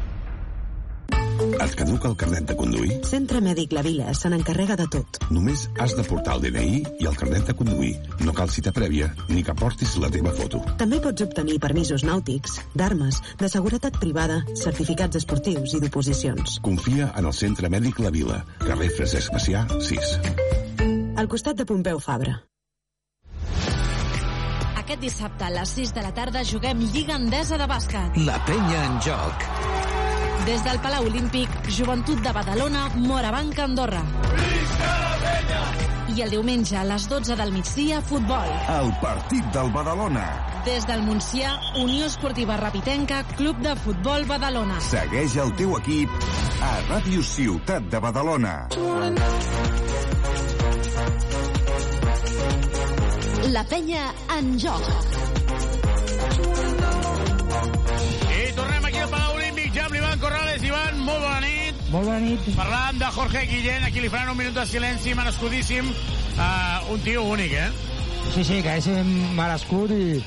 Et 1.41 1.73
caduca 1.77 2.09
el 2.09 2.15
carnet 2.17 2.45
de 2.49 2.55
conduir? 2.57 2.97
Centre 3.07 3.39
Mèdic 3.41 3.71
La 3.73 3.81
Vila 3.85 4.13
se 4.17 4.29
n'encarrega 4.29 4.75
de 4.77 4.85
tot. 4.93 5.17
Només 5.33 5.63
has 5.81 5.95
de 5.97 6.03
portar 6.05 6.35
el 6.37 6.43
DNI 6.45 6.81
i 7.01 7.07
el 7.09 7.17
carnet 7.17 7.49
de 7.49 7.55
conduir. 7.57 7.95
No 8.21 8.33
cal 8.37 8.51
cita 8.53 8.73
prèvia, 8.75 9.09
ni 9.29 9.41
que 9.45 9.55
portis 9.57 9.95
la 10.01 10.11
teva 10.13 10.33
foto. 10.37 10.61
També 10.81 11.01
pots 11.01 11.25
obtenir 11.25 11.57
permisos 11.63 12.05
nàutics, 12.05 12.59
d'armes, 12.77 13.21
de 13.41 13.49
seguretat 13.49 13.97
privada, 14.03 14.41
certificats 14.61 15.17
esportius 15.21 15.73
i 15.77 15.81
d'oposicions. 15.81 16.59
Confia 16.61 17.09
en 17.17 17.25
el 17.25 17.33
Centre 17.33 17.71
Mèdic 17.73 18.03
La 18.05 18.13
Vila, 18.13 18.43
carrer 18.61 18.91
Francesc 18.99 19.33
Macià, 19.33 19.65
6. 19.81 20.15
Al 21.17 21.29
costat 21.31 21.57
de 21.57 21.65
Pompeu 21.65 21.99
Fabra. 22.01 22.37
Aquest 24.81 25.01
dissabte 25.01 25.45
a 25.47 25.51
les 25.53 25.73
6 25.77 25.95
de 25.95 26.05
la 26.05 26.13
tarda 26.13 26.45
juguem 26.45 26.85
Lliga 26.93 27.17
Endesa 27.17 27.57
de 27.57 27.67
bàsquet. 27.69 28.21
La 28.27 28.37
penya 28.45 28.85
en 28.89 29.01
joc. 29.05 29.90
Des 30.45 30.63
del 30.63 30.79
Palau 30.81 31.05
Olímpic, 31.05 31.49
Joventut 31.69 32.19
de 32.21 32.31
Badalona, 32.33 32.89
Morabanc, 32.95 33.59
Andorra. 33.59 34.01
I 36.11 36.23
el 36.25 36.31
diumenge 36.33 36.75
a 36.75 36.83
les 36.83 37.05
12 37.07 37.35
del 37.37 37.51
migdia, 37.53 38.01
futbol. 38.01 38.49
El 38.73 38.89
partit 39.03 39.45
del 39.53 39.69
Badalona. 39.71 40.25
Des 40.65 40.85
del 40.89 41.05
Montsià, 41.05 41.53
Unió 41.83 42.09
Esportiva 42.09 42.57
Rapitenca, 42.57 43.21
Club 43.37 43.61
de 43.61 43.75
Futbol 43.85 44.25
Badalona. 44.25 44.81
Segueix 44.89 45.37
el 45.45 45.53
teu 45.61 45.77
equip 45.77 46.09
a 46.61 46.73
Ràdio 46.89 47.23
Ciutat 47.23 47.87
de 47.93 48.01
Badalona. 48.01 48.55
La 53.51 53.63
penya 53.69 54.09
en 54.37 54.55
joc. 54.59 55.20
Molt 61.05 61.21
bona 61.23 61.39
nit. 61.43 61.79
Molt 61.91 62.05
bona 62.07 62.19
nit. 62.23 62.49
Parlàvem 62.55 62.99
de 63.01 63.09
Jorge 63.15 63.41
Guillén, 63.49 63.83
aquí 63.87 64.01
li 64.03 64.09
faran 64.11 64.31
un 64.33 64.37
minut 64.39 64.53
de 64.55 64.65
silenci, 64.69 65.13
merescudíssim. 65.17 65.89
Uh, 66.37 66.93
un 66.93 67.01
tio 67.03 67.23
únic, 67.27 67.51
eh? 67.53 67.69
Sí, 68.33 68.43
sí, 68.47 68.61
que 68.63 68.77
és 68.79 68.87
merescut 69.35 69.91
i, 69.91 70.21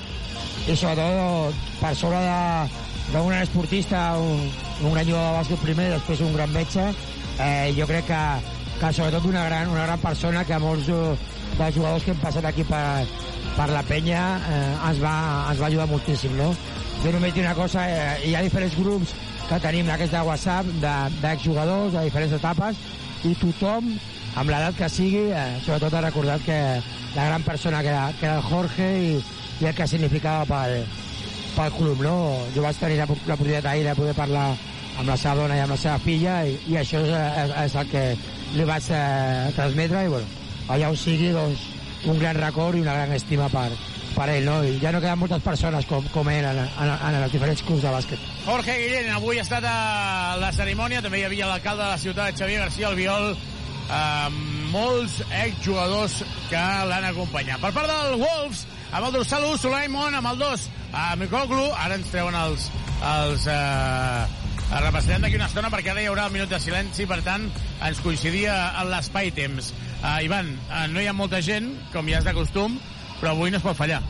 i 0.69 0.75
sobretot 0.77 1.55
per 1.81 1.95
sobre 1.97 2.19
de- 2.21 2.83
d'un 3.13 3.29
gran 3.31 3.43
esportista, 3.45 4.03
un, 4.21 4.43
un 4.83 4.93
gran 4.93 5.07
jugador 5.07 5.31
de 5.31 5.39
bàsquet 5.39 5.63
primer, 5.65 5.87
després 5.95 6.21
un 6.27 6.35
gran 6.37 6.53
metge, 6.53 6.85
eh, 7.39 7.73
jo 7.77 7.87
crec 7.89 8.07
que, 8.09 8.21
que 8.81 8.93
sobretot 8.97 9.25
una 9.31 9.45
gran, 9.49 9.69
una 9.73 9.85
gran 9.87 10.01
persona 10.03 10.45
que 10.49 10.59
molts 10.61 10.89
eh, 10.89 11.17
dels 11.59 11.77
jugadors 11.77 12.05
que 12.05 12.13
hem 12.15 12.21
passat 12.23 12.45
aquí 12.51 12.65
per, 12.69 13.05
per 13.57 13.69
la 13.73 13.83
penya 13.89 14.23
eh, 14.51 14.89
ens, 14.91 15.01
va, 15.05 15.15
ens 15.53 15.61
va 15.63 15.69
ajudar 15.71 15.89
moltíssim, 15.93 16.35
no? 16.41 16.51
Jo 17.05 17.13
només 17.13 17.33
diré 17.37 17.47
una 17.49 17.57
cosa, 17.59 17.85
eh, 17.89 18.21
hi 18.29 18.35
ha 18.37 18.43
diferents 18.45 18.77
grups 18.81 19.13
que 19.49 19.59
tenim 19.61 19.89
aquests 19.93 20.15
de 20.15 20.23
WhatsApp 20.27 20.67
de- 20.83 21.21
d'exjugadors 21.23 21.93
de, 21.93 21.99
de 21.99 22.05
diferents 22.09 22.35
etapes 22.39 22.77
i 23.25 23.35
tothom, 23.41 23.91
amb 24.37 24.51
l'edat 24.51 24.77
que 24.79 24.89
sigui, 24.91 25.31
eh, 25.33 25.61
sobretot 25.65 25.95
ha 25.95 26.05
recordat 26.05 26.43
que 26.45 26.59
la 27.15 27.27
gran 27.31 27.43
persona 27.47 27.83
que 27.83 27.89
era, 27.93 28.13
que 28.19 28.27
era 28.27 28.37
el 28.41 28.43
Jorge 28.49 28.89
i, 29.01 29.11
i 29.61 29.69
el 29.71 29.75
que 29.75 29.87
significava 29.89 30.45
pel, 30.49 30.85
pel 31.55 31.73
club, 31.79 32.03
no? 32.03 32.17
Jo 32.57 32.65
vaig 32.65 32.81
tenir 32.81 32.99
la, 33.01 33.07
la 33.07 33.35
oportunitat 33.37 33.69
ahir 33.73 33.85
de 33.87 33.95
poder 33.95 34.15
parlar 34.19 34.49
amb 34.99 35.09
la 35.09 35.17
seva 35.17 35.35
dona 35.43 35.57
i 35.57 35.63
amb 35.65 35.75
la 35.75 35.81
seva 35.81 35.99
filla 36.03 36.41
i, 36.47 36.57
i 36.71 36.77
això 36.81 37.01
és, 37.05 37.13
és, 37.15 37.55
és 37.65 37.77
el 37.81 37.89
que 37.93 38.05
li 38.59 38.67
vaig 38.69 38.91
eh, 38.95 39.53
transmetre 39.57 40.05
i 40.07 40.13
bueno, 40.13 40.27
allà 40.69 40.91
on 40.93 40.97
sigui 40.99 41.33
doncs, 41.35 41.65
un 42.11 42.19
gran 42.21 42.37
record 42.37 42.77
i 42.77 42.83
una 42.85 42.95
gran 42.99 43.13
estima 43.17 43.49
per, 43.53 43.71
per 44.15 44.29
ell, 44.33 44.47
no? 44.47 44.59
I 44.65 44.79
ja 44.83 44.93
no 44.95 45.01
queden 45.03 45.21
moltes 45.21 45.43
persones 45.45 45.87
com, 45.91 46.07
com 46.15 46.31
ell 46.33 46.47
en, 46.49 46.61
en, 46.65 46.93
en 46.95 47.19
els 47.21 47.35
diferents 47.35 47.65
clubs 47.67 47.83
de 47.85 47.95
bàsquet. 47.95 48.29
Jorge 48.47 48.77
Guillén, 48.81 49.11
avui 49.15 49.41
ha 49.41 49.47
estat 49.47 49.67
a 49.69 50.37
la 50.41 50.53
cerimònia, 50.57 51.03
també 51.05 51.21
hi 51.23 51.27
havia 51.29 51.51
l'alcalde 51.51 51.85
de 51.85 51.91
la 51.91 52.01
ciutat, 52.01 52.39
Xavier 52.39 52.63
García 52.63 52.89
Albiol, 52.91 53.35
eh, 53.35 54.31
molts 54.75 55.19
exjugadors 55.43 56.21
que 56.51 56.63
l'han 56.91 57.11
acompanyat. 57.11 57.61
Per 57.63 57.75
part 57.77 57.91
del 57.91 58.23
Wolves, 58.23 58.65
amb 58.93 59.09
el 59.09 59.19
dorsal 59.19 59.51
1, 59.51 59.61
Sulaimon, 59.63 60.17
amb 60.21 60.33
el 60.33 60.41
2, 60.43 60.71
a 60.95 61.11
Mikoglu, 61.21 61.67
ara 61.75 61.99
ens 61.99 62.11
treuen 62.15 62.39
els, 62.39 62.71
els 63.11 63.47
eh, 63.51 64.25
repassarem 64.81 65.23
d'aquí 65.25 65.39
una 65.39 65.49
estona 65.51 65.71
perquè 65.73 65.93
ara 65.93 66.03
hi 66.03 66.09
haurà 66.11 66.27
el 66.29 66.35
minut 66.35 66.51
de 66.51 66.59
silenci, 66.63 67.07
per 67.11 67.21
tant, 67.27 67.47
ens 67.85 68.01
coincidia 68.03 68.55
en 68.81 68.91
l'espai-temps. 68.91 69.73
Uh, 70.05 70.19
Ivan, 70.25 70.51
uh, 70.69 70.85
no 70.93 71.01
hi 71.01 71.09
ha 71.09 71.15
molta 71.17 71.41
gent, 71.45 71.71
com 71.93 72.09
ja 72.11 72.21
és 72.21 72.27
de 72.27 72.35
costum, 72.37 72.79
però 73.21 73.33
avui 73.33 73.51
no 73.51 73.61
es 73.61 73.65
pot 73.65 73.77
fallar. 73.77 74.03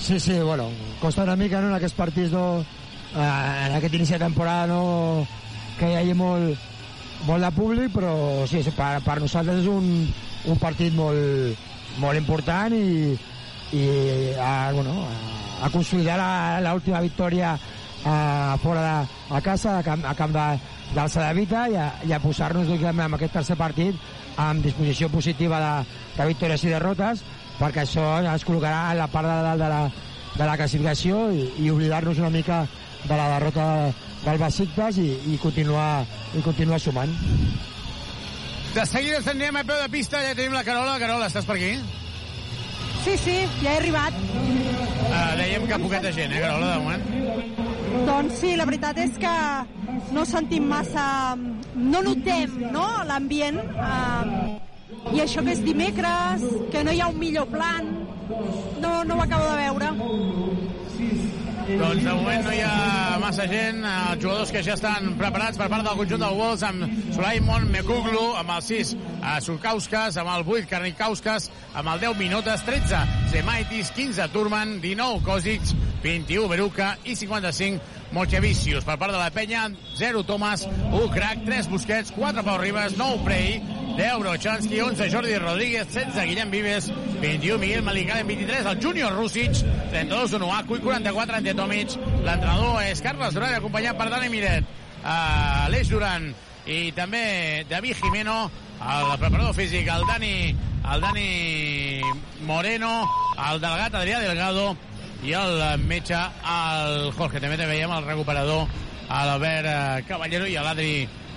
Sí, 0.00 0.20
sí, 0.20 0.38
bueno, 0.40 0.68
costa 1.00 1.24
una 1.24 1.36
mica 1.36 1.60
no, 1.60 1.70
en 1.70 1.78
aquests 1.78 1.96
partits 1.96 2.32
no, 2.32 2.60
eh, 3.14 3.66
en 3.66 3.76
aquest 3.78 3.94
inici 3.94 4.14
de 4.14 4.24
temporada 4.26 4.66
no, 4.70 5.26
que 5.78 5.90
hi 5.90 5.96
hagi 6.00 6.14
molt, 6.16 6.66
molt 7.26 7.46
de 7.46 7.52
públic, 7.56 7.94
però 7.94 8.12
sí, 8.48 8.60
per, 8.76 9.00
per 9.06 9.18
nosaltres 9.22 9.64
és 9.64 9.70
un, 9.72 9.88
un 10.52 10.60
partit 10.60 10.94
molt, 10.94 11.64
molt 12.02 12.20
important 12.20 12.76
i, 12.76 13.16
i 13.72 13.86
a, 14.36 14.70
bueno, 14.76 14.94
a, 15.06 15.66
a 15.66 15.72
consolidar 15.72 16.20
l'última 16.62 17.00
victòria 17.04 17.56
a, 18.06 18.58
fora 18.62 18.82
de 18.84 19.34
a 19.36 19.40
casa, 19.40 19.78
a 19.78 19.82
camp, 19.82 20.04
a 20.04 20.14
camp 20.14 20.32
de, 20.36 20.46
del 20.94 21.10
Sadevita 21.10 21.66
i 21.72 21.80
a, 21.80 21.88
i 22.06 22.12
a 22.14 22.20
posar-nos 22.22 22.68
lògicament, 22.68 23.06
amb 23.08 23.18
aquest 23.18 23.34
tercer 23.40 23.56
partit 23.58 23.96
amb 24.36 24.62
disposició 24.62 25.08
positiva 25.08 25.58
de, 25.62 25.72
de 26.18 26.28
victòries 26.28 26.64
i 26.66 26.72
derrotes 26.74 27.24
perquè 27.60 27.84
això 27.84 28.06
ens 28.20 28.44
col·locarà 28.46 28.92
en 28.92 29.00
la 29.00 29.08
part 29.12 29.28
de 29.28 29.36
dalt 29.46 29.62
de 29.62 29.70
la, 29.72 29.82
de 30.36 30.48
la 30.48 30.56
classificació 30.60 31.28
i, 31.32 31.46
i 31.64 31.70
oblidar-nos 31.72 32.20
una 32.20 32.32
mica 32.34 32.64
de 33.06 33.16
la 33.16 33.28
derrota 33.36 33.66
del 34.24 34.38
Besiktas 34.42 34.98
i, 34.98 35.08
i, 35.32 35.38
continuar, 35.42 36.04
i 36.34 36.42
continuar 36.44 36.80
sumant. 36.82 37.12
De 38.74 38.84
seguida 38.84 39.20
ens 39.22 39.28
anirem 39.32 39.56
a 39.56 39.64
peu 39.64 39.78
de 39.80 39.88
pista, 39.92 40.20
ja 40.20 40.34
tenim 40.36 40.52
la 40.52 40.64
Carola. 40.66 40.98
Carola, 41.00 41.30
estàs 41.30 41.46
per 41.48 41.56
aquí? 41.56 41.72
Sí, 43.06 43.14
sí, 43.22 43.36
ja 43.62 43.72
he 43.72 43.78
arribat. 43.78 44.18
Uh, 45.06 45.32
dèiem 45.38 45.64
que 45.70 45.78
poqueta 45.80 46.12
gent, 46.12 46.34
eh, 46.34 46.42
Carola, 46.42 46.74
de 46.74 46.78
moment? 46.84 47.04
Doncs 48.06 48.40
sí, 48.42 48.52
la 48.58 48.66
veritat 48.68 48.98
és 49.00 49.16
que 49.22 49.36
no 50.12 50.26
sentim 50.28 50.66
massa... 50.68 51.06
No 51.76 52.00
notem 52.00 52.54
no, 52.72 52.84
l'ambient. 53.04 53.58
Eh, 53.60 54.75
I 54.86 55.20
això 55.22 55.42
que 55.42 55.50
és 55.54 55.62
dimecres, 55.66 56.44
que 56.70 56.82
no 56.86 56.92
hi 56.94 57.00
ha 57.02 57.08
un 57.10 57.18
millor 57.18 57.48
plan, 57.50 57.88
no, 58.82 58.92
no 59.04 59.16
ho 59.16 59.22
acabo 59.24 59.48
de 59.50 59.56
veure. 59.64 59.88
Doncs 61.66 62.04
de 62.04 62.12
moment 62.14 62.44
no 62.46 62.52
hi 62.54 62.60
ha 62.62 63.16
massa 63.18 63.48
gent, 63.50 63.80
els 63.82 64.20
jugadors 64.22 64.52
que 64.54 64.62
ja 64.62 64.76
estan 64.78 65.16
preparats 65.18 65.58
per 65.58 65.66
part 65.72 65.82
del 65.82 65.98
conjunt 65.98 66.22
del 66.22 66.36
Wolves 66.38 66.62
amb 66.68 66.86
Sulaimon 67.16 67.66
Mekuglu, 67.72 68.22
amb 68.38 68.54
el 68.54 68.62
6 68.62 68.94
a 69.26 69.40
Sulkauskas, 69.42 70.20
amb 70.22 70.30
el 70.36 70.46
8 70.46 70.70
Karnikauskas, 70.70 71.50
amb 71.74 71.90
el 71.96 72.06
10 72.06 72.22
Minutes, 72.22 72.62
13 72.70 73.02
Zemaitis, 73.34 73.90
15 73.98 74.30
Turman, 74.30 74.78
19 74.84 75.26
Kozic, 75.26 75.74
21 76.06 76.46
Beruca 76.54 76.94
i 77.02 77.18
55 77.18 77.95
Mochevicius. 78.12 78.84
Per 78.84 78.96
part 78.98 79.12
de 79.12 79.18
la 79.18 79.30
penya, 79.30 79.70
0 79.96 80.24
Thomas, 80.24 80.66
1 80.66 81.08
Crack, 81.14 81.44
3 81.44 81.68
Busquets, 81.68 82.12
4 82.12 82.44
Pau 82.44 82.58
Ribas, 82.58 82.96
9 82.96 83.24
Prey, 83.24 83.62
10 83.96 84.18
Brochanski, 84.20 84.80
11 84.80 85.10
Jordi 85.10 85.38
Rodríguez, 85.38 85.86
16 85.92 86.26
Guillem 86.28 86.50
Vives, 86.50 86.92
21 87.20 87.58
Miguel 87.58 87.82
Malicaren, 87.82 88.26
23 88.26 88.66
el 88.66 88.82
Júnior 88.82 89.16
Rússic, 89.16 89.52
32 89.90 90.34
Onuaku 90.34 90.76
i 90.76 90.80
44 90.80 91.36
Ante 91.36 91.54
Tomic. 91.54 91.96
L'entrenador 92.24 92.82
és 92.84 93.00
Carles 93.02 93.34
Duran, 93.34 93.56
acompanyat 93.56 93.96
per 93.96 94.10
Dani 94.12 94.28
Miret, 94.32 94.74
Aleix 95.06 95.88
Duran 95.88 96.32
i 96.66 96.90
també 96.92 97.64
David 97.70 97.96
Jimeno, 98.02 98.50
el 98.82 99.12
preparador 99.18 99.54
físic, 99.54 99.88
el 99.88 100.04
Dani, 100.08 100.34
el 100.92 101.00
Dani 101.00 102.02
Moreno, 102.46 102.92
el 103.48 103.62
delegat 103.62 103.96
Adrià 103.96 104.20
Delgado 104.20 104.74
i 105.26 105.34
el 105.34 105.60
metge, 105.82 106.18
el 106.46 107.10
Jorge. 107.16 107.40
També 107.42 107.56
te 107.58 107.66
veiem 107.66 107.90
el 107.90 108.04
recuperador, 108.06 108.66
l'Albert 109.08 109.68
eh, 109.70 110.02
Caballero 110.06 110.46
i 110.46 110.54
l'Adri 110.54 110.90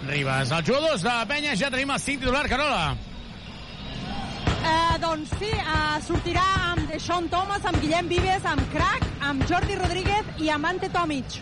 Ribas. 0.05 0.51
Els 0.53 0.67
jugadors 0.67 1.01
de 1.01 1.09
la 1.09 1.25
penya 1.29 1.55
ja 1.57 1.71
tenim 1.73 1.89
el 1.95 2.01
5 2.03 2.21
titular, 2.21 2.45
Carola. 2.51 2.83
Eh, 4.59 4.97
doncs 5.01 5.33
sí, 5.39 5.49
eh, 5.49 5.97
sortirà 6.05 6.45
amb 6.69 6.93
Sean 7.01 7.29
Thomas, 7.33 7.65
amb 7.65 7.81
Guillem 7.81 8.11
Vives, 8.11 8.45
amb 8.45 8.61
Crac, 8.75 9.05
amb 9.25 9.45
Jordi 9.49 9.77
Rodríguez 9.79 10.35
i 10.43 10.51
amb 10.53 10.69
Ante 10.69 10.91
Tomic. 10.93 11.39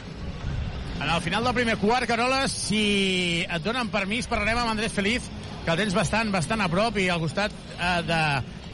En 0.97 1.09
el 1.09 1.21
final 1.21 1.43
del 1.43 1.53
primer 1.53 1.75
quart, 1.77 2.07
Carola, 2.09 2.45
si 2.49 3.43
et 3.43 3.65
donen 3.65 3.91
permís, 3.93 4.29
parlarem 4.29 4.63
amb 4.63 4.71
Andrés 4.71 4.95
Feliz, 4.95 5.27
que 5.65 5.73
el 5.73 5.83
tens 5.83 5.97
bastant, 5.97 6.31
bastant 6.33 6.63
a 6.63 6.71
prop, 6.71 6.95
i 6.97 7.09
al 7.11 7.21
costat 7.21 7.51
eh, 7.75 7.97
de 8.07 8.21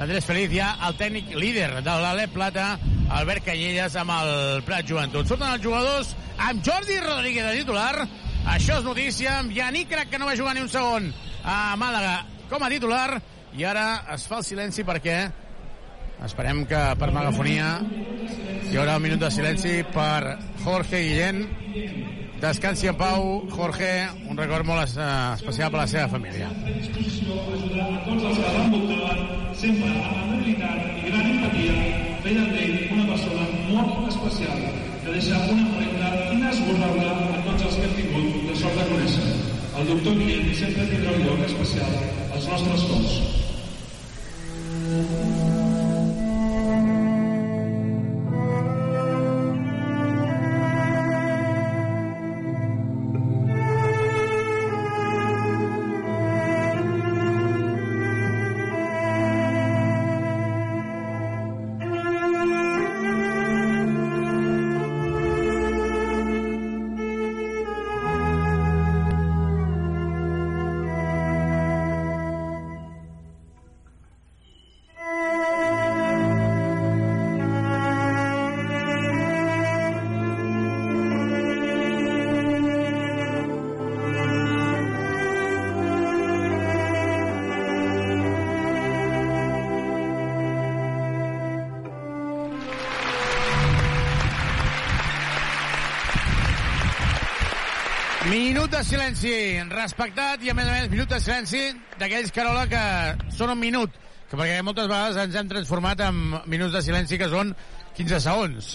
d'Andrés 0.03 0.25
Feliz 0.27 0.51
ha 0.59 0.73
el 0.89 0.97
tècnic 0.99 1.29
líder 1.39 1.69
de 1.79 1.91
l'Alep 2.03 2.33
Plata, 2.35 2.73
Albert 3.15 3.45
Canyelles, 3.45 3.93
amb 3.95 4.11
el 4.11 4.63
Prat 4.67 4.83
Joventut. 4.89 5.29
Surten 5.29 5.47
els 5.47 5.63
jugadors 5.63 6.09
amb 6.43 6.59
Jordi 6.65 6.97
Rodríguez 6.99 7.45
de 7.47 7.61
titular, 7.61 8.03
això 8.51 8.81
és 8.81 8.83
notícia, 8.83 9.37
amb 9.39 9.53
Yannick 9.55 9.93
Crac, 9.93 10.09
que 10.11 10.19
no 10.19 10.27
va 10.27 10.35
jugar 10.35 10.57
ni 10.57 10.63
un 10.65 10.67
segon. 10.67 11.07
A 11.47 11.77
Màlaga 11.79 12.17
com 12.51 12.65
a 12.67 12.71
titular, 12.73 13.21
i 13.55 13.63
ara 13.63 13.85
es 14.11 14.27
fa 14.27 14.41
el 14.41 14.47
silenci 14.49 14.83
perquè 14.83 15.15
esperem 16.27 16.65
que 16.67 16.83
per 16.99 17.11
megafonia 17.15 17.77
hi 17.87 18.75
haurà 18.75 18.97
un 18.99 19.07
minut 19.07 19.23
de 19.23 19.31
silenci 19.31 19.77
per 19.95 20.35
Jorge 20.65 20.99
Guillén 20.99 21.45
descansi 22.43 22.89
en 22.91 22.97
pau 22.99 23.47
Jorge, 23.53 23.91
un 24.29 24.37
record 24.37 24.67
molt 24.67 24.97
eh, 24.99 25.09
especial 25.39 25.71
per 25.71 25.79
la 25.83 25.87
seva 25.87 26.07
família 26.11 26.49
sempre 29.63 29.87
amb 29.87 30.17
amabilitat 30.23 30.79
i 30.99 31.07
gran 31.07 31.27
empatia 31.29 31.73
una 32.95 33.05
persona 33.11 33.43
molt 33.69 34.09
especial 34.11 34.59
que 35.03 35.11
una 35.53 35.65
inesborrable 36.33 37.07
a 37.07 37.41
tots 37.47 37.63
els 37.69 37.75
que 37.79 37.89
tingut. 37.97 38.33
El 39.73 39.87
doctor 39.89 40.13
Guillem 40.15 40.51
sempre 40.55 40.83
tindrà 40.91 41.11
un 41.17 41.23
lloc 41.25 41.39
especial 41.47 41.93
als 42.37 42.45
nostres 42.47 42.83
cors. 42.89 43.11
Silenci 98.83 99.33
respectat 99.71 100.43
i, 100.43 100.51
a 100.51 100.55
més 100.57 100.69
a 100.69 100.77
més, 100.77 100.89
minut 100.91 101.11
de 101.11 101.19
silenci 101.23 101.65
d'aquells, 101.99 102.31
Carola, 102.35 102.63
que 102.69 102.83
són 103.35 103.53
un 103.53 103.59
minut. 103.59 103.93
Que 104.29 104.39
perquè 104.39 104.63
moltes 104.65 104.87
vegades 104.89 105.19
ens 105.21 105.35
hem 105.37 105.51
transformat 105.51 106.01
en 106.07 106.23
minuts 106.49 106.73
de 106.73 106.81
silenci 106.85 107.19
que 107.21 107.29
són 107.31 107.53
15 107.97 108.19
segons. 108.23 108.73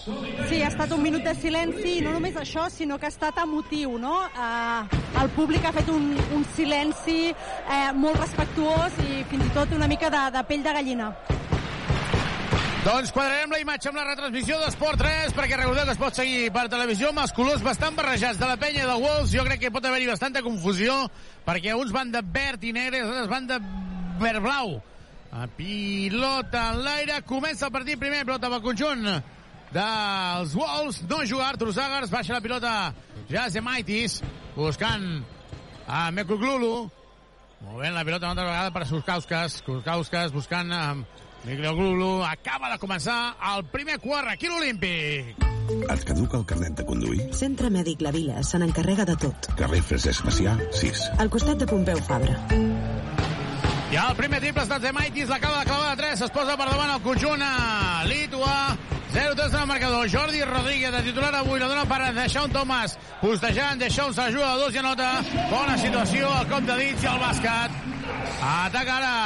Sí, 0.00 0.62
ha 0.62 0.68
estat 0.70 0.92
un 0.96 1.02
minut 1.04 1.24
de 1.26 1.34
silenci 1.36 1.98
i 1.98 2.04
no 2.04 2.14
només 2.14 2.36
això, 2.40 2.68
sinó 2.72 2.96
que 2.98 3.08
ha 3.08 3.12
estat 3.12 3.42
emotiu, 3.42 3.98
no? 4.00 4.14
Eh, 4.30 5.00
el 5.20 5.32
públic 5.36 5.66
ha 5.68 5.74
fet 5.76 5.90
un, 5.92 6.14
un 6.36 6.46
silenci 6.54 7.18
eh, 7.28 7.90
molt 7.98 8.16
respectuós 8.22 8.96
i 9.04 9.20
fins 9.28 9.50
i 9.50 9.52
tot 9.58 9.76
una 9.76 9.90
mica 9.90 10.08
de, 10.12 10.24
de 10.38 10.46
pell 10.48 10.64
de 10.64 10.74
gallina. 10.78 11.10
Doncs 12.80 13.10
quadrarem 13.12 13.50
la 13.52 13.58
imatge 13.60 13.90
amb 13.90 13.98
la 13.98 14.06
retransmissió 14.06 14.56
d'Esport 14.56 15.02
3 15.02 15.34
perquè 15.36 15.56
recordeu 15.58 15.84
que 15.84 15.92
es 15.92 15.98
pot 16.00 16.16
seguir 16.16 16.46
per 16.54 16.62
televisió 16.72 17.10
amb 17.10 17.20
els 17.20 17.34
colors 17.36 17.60
bastant 17.60 17.92
barrejats 17.98 18.40
de 18.40 18.48
la 18.48 18.56
penya 18.56 18.86
i 18.86 18.88
del 18.88 19.02
Wolves. 19.02 19.34
Jo 19.34 19.44
crec 19.44 19.60
que 19.60 19.70
pot 19.74 19.84
haver-hi 19.84 20.08
bastanta 20.08 20.40
confusió 20.40 20.94
perquè 21.44 21.74
uns 21.76 21.92
van 21.92 22.08
de 22.14 22.22
verd 22.24 22.64
i 22.64 22.72
negre 22.72 23.02
i 23.02 23.04
altres 23.04 23.28
van 23.28 23.50
de 23.50 23.58
verd 24.22 24.40
blau. 24.46 24.72
A 25.36 25.44
pilota 25.58 26.64
en 26.70 26.80
l'aire, 26.86 27.20
comença 27.28 27.68
el 27.68 27.74
partit 27.76 28.00
primer, 28.00 28.24
pilota 28.24 28.48
pel 28.48 28.64
conjunt 28.64 29.04
dels 29.76 30.56
Wolves, 30.56 31.04
no 31.04 31.20
juga 31.28 31.50
Artur 31.52 31.74
Zagars, 31.76 32.08
baixa 32.10 32.38
la 32.38 32.42
pilota 32.42 32.74
Jazemaitis, 33.28 34.22
buscant 34.56 35.04
a 35.84 36.06
Mekuglulu, 36.16 36.88
movent 37.68 37.92
la 37.92 38.08
pilota 38.08 38.32
una 38.32 38.40
altra 38.40 38.48
vegada 38.48 38.72
per 38.72 38.88
Surkauskas, 38.88 39.60
Surkauskas 39.68 40.32
buscant 40.32 40.72
a 40.72 40.84
Mikuglulu, 41.44 42.20
acaba 42.24 42.68
de 42.72 42.78
començar 42.78 43.34
el 43.54 43.64
primer 43.72 43.98
quart 43.98 44.28
aquí 44.28 44.46
a 44.48 44.52
l'Olímpic. 44.52 45.46
Et 45.70 46.04
caduca 46.04 46.36
el 46.36 46.44
carnet 46.44 46.74
de 46.76 46.84
conduir? 46.84 47.28
Centre 47.36 47.70
Mèdic 47.70 48.02
La 48.04 48.10
Vila 48.12 48.42
se 48.44 48.58
n'encarrega 48.58 49.06
de 49.08 49.16
tot. 49.22 49.48
Carrer 49.56 49.80
Francesc 49.86 50.26
Macià, 50.26 50.56
6. 50.74 51.04
Al 51.22 51.30
costat 51.32 51.62
de 51.62 51.68
Pompeu 51.70 52.00
Fabra. 52.04 52.36
I 53.90 53.98
el 53.98 54.16
primer 54.18 54.38
triple 54.42 54.62
està 54.66 54.78
de 54.82 54.92
Maitis, 54.94 55.30
l'acaba 55.30 55.62
de 55.62 55.70
clavar 55.70 55.94
de 55.94 56.02
3, 56.02 56.24
es 56.26 56.34
posa 56.34 56.58
per 56.58 56.68
davant 56.68 56.92
el 56.94 57.00
conjunt 57.06 57.42
a 57.42 58.04
Litua. 58.06 58.76
0-3 59.10 59.48
en 59.48 59.60
el 59.62 59.66
marcador. 59.66 60.04
Jordi 60.10 60.44
Rodríguez, 60.44 60.92
de 60.92 61.02
titular 61.08 61.32
avui, 61.34 61.58
la 61.58 61.66
dona 61.66 61.86
per 61.90 62.12
Deixón 62.14 62.52
Thomas. 62.54 62.94
Postejant, 63.22 63.80
Deixón 63.80 64.14
s'ajuda 64.14 64.52
a 64.52 64.60
dos 64.60 64.76
i 64.76 64.78
anota. 64.78 65.10
Bona 65.50 65.74
situació, 65.78 66.30
el 66.42 66.46
cop 66.52 66.68
de 66.68 66.78
dits 66.84 67.02
i 67.02 67.10
el 67.10 67.18
bàsquet. 67.24 67.82
Ataca 68.52 69.00
ara 69.00 69.16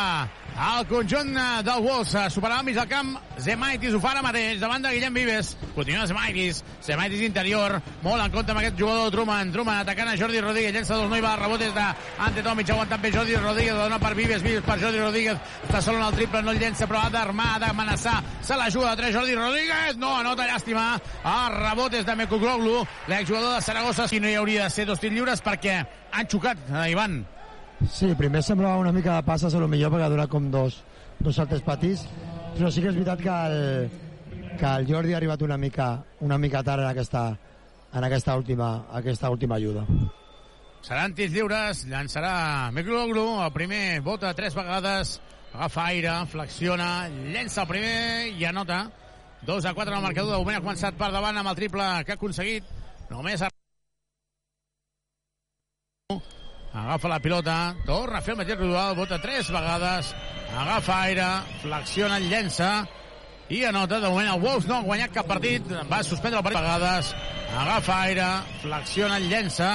el 0.54 0.86
conjunt 0.86 1.36
eh, 1.36 1.62
del 1.64 1.82
Wolves. 1.82 2.14
eh, 2.14 2.30
Superava 2.30 2.62
mig 2.62 2.74
del 2.76 2.86
camp. 2.88 3.16
Zemaitis 3.38 3.92
ho 3.94 3.98
fa 4.00 4.12
ara 4.12 4.22
mateix, 4.22 4.60
davant 4.60 4.82
de 4.82 4.92
Guillem 4.94 5.14
Vives. 5.14 5.56
Continua 5.74 6.06
Zemaitis. 6.06 6.62
Zemaitis 6.84 7.20
interior. 7.26 7.80
Molt 8.02 8.22
en 8.22 8.30
compte 8.30 8.52
amb 8.52 8.60
aquest 8.60 8.78
jugador 8.78 9.10
Truman. 9.10 9.50
Truman 9.52 9.80
atacant 9.82 10.08
a 10.12 10.16
Jordi 10.16 10.40
Rodríguez. 10.40 10.72
Llença 10.74 10.94
dos, 10.94 11.10
no 11.10 11.16
hi 11.16 11.24
va. 11.24 11.34
Rebotes 11.36 11.74
de 11.74 11.86
Ante 12.18 12.42
Tomic. 12.42 12.70
Aguantant 12.70 13.02
bé 13.02 13.12
Jordi 13.12 13.36
Rodríguez. 13.36 13.74
Dona 13.74 13.98
per 13.98 14.14
Vives. 14.14 14.42
Vives 14.42 14.62
per 14.62 14.78
Jordi 14.80 15.00
Rodríguez. 15.02 15.36
Està 15.66 15.82
sol 15.82 15.96
en 15.98 16.06
el 16.06 16.14
triple. 16.14 16.42
No 16.42 16.54
el 16.54 16.62
llença, 16.62 16.86
però 16.86 17.02
ha 17.02 17.10
d'armar, 17.10 17.56
ha 17.56 17.58
d'amenaçar. 17.66 18.22
Se 18.40 18.56
la 18.56 18.70
juga 18.70 18.94
de 18.94 19.02
tres 19.02 19.14
Jordi 19.16 19.34
Rodríguez. 19.34 19.96
No, 19.98 20.14
anota 20.16 20.46
llàstima. 20.46 21.00
A 21.24 21.36
rebotes 21.50 22.06
de 22.06 22.14
Mekugloglu. 22.16 22.86
L'exjugador 23.08 23.56
de 23.56 23.60
Saragossa. 23.62 24.06
Si 24.08 24.20
no 24.20 24.28
hi 24.30 24.34
hauria 24.38 24.64
de 24.64 24.70
ser 24.70 24.86
dos 24.86 25.00
tirs 25.00 25.14
lliures 25.14 25.42
perquè 25.42 25.80
han 26.12 26.28
xocat, 26.30 26.58
Ivan. 26.88 27.24
Sí, 27.90 28.14
primer 28.16 28.42
semblava 28.42 28.80
una 28.80 28.92
mica 28.92 29.16
de 29.16 29.26
passes 29.26 29.54
a 29.54 29.60
lo 29.60 29.68
millor 29.68 29.92
perquè 29.92 30.06
ha 30.06 30.12
durat 30.12 30.30
com 30.30 30.50
dos, 30.50 30.80
dos 31.18 31.38
altres 31.42 31.62
patís, 31.66 32.06
però 32.54 32.70
sí 32.70 32.82
que 32.82 32.90
és 32.90 32.96
veritat 32.96 33.20
que 33.20 33.34
el, 33.34 33.90
que 34.58 34.70
el 34.70 34.86
Jordi 34.88 35.14
ha 35.14 35.18
arribat 35.18 35.42
una 35.42 35.58
mica, 35.58 35.88
una 36.20 36.38
mica 36.38 36.62
tard 36.62 36.82
en 36.82 36.88
aquesta, 36.88 37.24
en 37.92 38.04
aquesta 38.04 38.36
última, 38.36 38.86
aquesta 38.92 39.30
última 39.30 39.56
ajuda. 39.56 39.84
Seran 40.84 41.14
tirs 41.16 41.32
lliures, 41.32 41.86
llançarà 41.88 42.70
Mikloglu, 42.76 43.24
el 43.44 43.52
primer 43.54 44.00
vota 44.04 44.34
tres 44.36 44.56
vegades, 44.56 45.18
agafa 45.54 45.86
aire, 45.88 46.18
flexiona, 46.28 47.08
llença 47.08 47.64
el 47.64 47.70
primer 47.70 48.28
i 48.36 48.44
anota. 48.44 48.84
2 49.44 49.64
a 49.64 49.74
4 49.74 49.92
en 49.92 49.98
el 49.98 50.04
marcador, 50.04 50.32
de 50.32 50.38
moment 50.40 50.56
ha 50.56 50.64
començat 50.64 50.96
per 50.96 51.10
davant 51.12 51.36
amb 51.36 51.50
el 51.52 51.58
triple 51.58 51.88
que 52.04 52.14
ha 52.14 52.20
aconseguit. 52.20 52.64
Només 53.10 53.44
ha... 53.44 53.50
Agafa 56.74 57.08
la 57.08 57.20
pilota, 57.22 57.76
torna 57.86 58.18
a 58.18 58.20
fer 58.26 58.32
el 58.34 58.40
mateix 58.40 58.58
ritual, 58.58 58.96
vota 58.98 59.20
tres 59.22 59.46
vegades, 59.54 60.08
agafa 60.58 60.96
aire, 61.06 61.26
flexiona, 61.62 62.18
llença, 62.18 62.70
i 63.46 63.60
anota. 63.68 64.00
De 64.02 64.10
moment 64.10 64.32
el 64.32 64.40
Wolves 64.42 64.66
no 64.66 64.80
ha 64.80 64.86
guanyat 64.88 65.14
cap 65.14 65.28
partit, 65.30 65.68
va 65.86 66.02
suspendre 66.02 66.40
el 66.40 66.46
partit 66.46 66.64
vegades, 66.64 67.12
agafa 67.54 68.00
aire, 68.08 68.26
flexiona, 68.64 69.20
llença, 69.22 69.70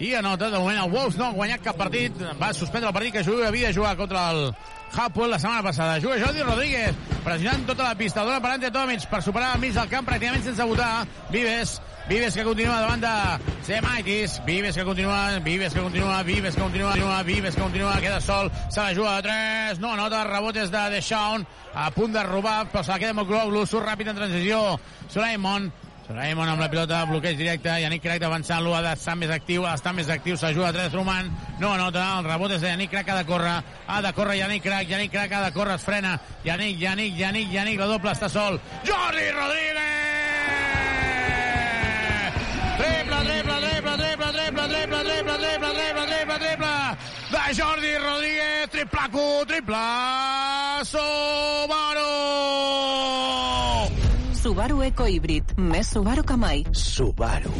i 0.00 0.14
anota. 0.16 0.48
De 0.48 0.62
moment 0.62 0.80
el 0.86 0.96
Wolves 0.96 1.20
no 1.20 1.28
ha 1.28 1.36
guanyat 1.36 1.66
cap 1.68 1.76
partit, 1.76 2.16
va 2.40 2.54
suspendre 2.56 2.88
el 2.88 2.96
partit 2.96 3.18
que 3.18 3.26
juga, 3.26 3.50
havia 3.52 3.68
de 3.68 3.76
jugar 3.76 3.92
contra 4.00 4.30
el 4.32 4.46
Hapoel 4.94 5.30
la 5.30 5.38
setmana 5.38 5.62
passada. 5.62 6.00
Juga 6.00 6.16
Jordi 6.24 6.42
Rodríguez, 6.42 6.96
pressionant 7.24 7.66
tota 7.68 7.90
la 7.90 7.98
pista, 8.00 8.24
dona 8.24 8.40
per 8.40 8.56
Ante 8.56 8.72
Tomic 8.72 9.04
per 9.10 9.20
superar 9.26 9.52
al 9.52 9.60
mig 9.60 9.76
del 9.76 9.92
camp 9.92 10.08
pràcticament 10.08 10.48
sense 10.48 10.72
votar. 10.72 11.04
Vives, 11.34 11.80
Vives 12.06 12.34
que 12.34 12.44
continua 12.44 12.80
davant 12.82 13.00
de 13.00 13.64
Semaitis, 13.64 14.42
Vives 14.44 14.76
que 14.76 14.84
continua, 14.84 15.38
Vives 15.38 15.72
que 15.72 15.80
continua, 15.80 16.22
Vives 16.22 16.54
que 16.54 16.60
continua, 16.60 16.90
continua 16.90 17.22
Vives 17.22 17.54
que 17.54 17.62
continua, 17.62 18.00
queda 18.00 18.20
sol, 18.20 18.50
se 18.68 18.80
la 18.80 18.92
juga 18.94 19.16
a 19.16 19.22
3, 19.22 19.78
no 19.78 19.94
anota, 19.94 20.24
rebotes 20.24 20.70
de 20.70 20.90
Deshaun, 20.90 21.46
a 21.72 21.90
punt 21.90 22.12
de 22.12 22.22
robar, 22.22 22.68
però 22.68 22.84
se 22.84 22.92
la 22.92 22.98
queda 22.98 23.16
molt 23.16 23.30
Gloglu, 23.30 23.64
surt 23.64 23.88
ràpid 23.88 24.12
en 24.12 24.20
transició, 24.20 24.60
Sulaimon, 25.08 25.70
Sulaimon 26.04 26.50
amb 26.52 26.60
la 26.60 26.68
pilota, 26.68 27.00
bloqueig 27.08 27.38
directe, 27.40 27.72
Yannick 27.80 28.04
Crac 28.04 28.28
avançant-lo, 28.28 28.74
ha 28.76 28.82
d'estar 28.84 29.16
més 29.16 29.32
actiu, 29.32 29.64
ha 29.64 29.72
d'estar 29.72 29.94
més 29.96 30.12
actiu, 30.12 30.36
s'ajuda 30.36 30.68
a 30.68 30.76
3 30.76 30.92
Roman, 30.92 31.32
no 31.62 31.72
anota, 31.72 32.04
el 32.18 32.28
rebot 32.28 32.52
és 32.52 32.60
de 32.60 32.68
Yannick 32.68 32.92
Crac, 32.92 33.08
ha 33.08 33.22
de 33.22 33.24
córrer, 33.32 33.56
ha 33.88 34.02
de 34.04 34.12
córrer 34.12 34.36
Yannick 34.42 34.68
Crac, 34.68 34.92
Yannick 34.92 35.16
Crac 35.16 35.32
ha 35.32 35.46
de 35.46 35.56
córrer, 35.56 35.80
es 35.80 35.88
frena, 35.88 36.18
Yannick, 36.44 36.76
Yannick, 36.84 37.16
Yannick, 37.16 37.48
Yannick, 37.56 37.80
la 37.80 37.88
doble 37.96 38.12
està 38.12 38.28
sol, 38.28 38.60
Jordi 38.84 39.30
Rodríguez! 39.32 40.23
Triple, 42.84 43.20
triple, 43.24 43.56
triple, 43.60 43.96
triple, 43.96 44.32
triple, 44.32 44.68
triple, 44.68 45.00
triple, 45.04 45.36
triple, 45.38 45.72
triple, 45.74 46.06
triple, 46.06 46.38
triple, 46.38 46.74
de 47.32 47.54
Jordi 47.58 47.92
Rodríguez, 47.98 48.70
triplaco, 48.70 49.46
triple, 49.46 49.76
Subaru! 50.84 52.10
Subaru 54.42 54.82
Eco 54.82 55.06
Híbrid. 55.08 55.54
Més 55.56 55.88
Subaru 55.94 56.22
que 56.28 56.36
mai. 56.36 56.64
Subaru. 56.76 57.52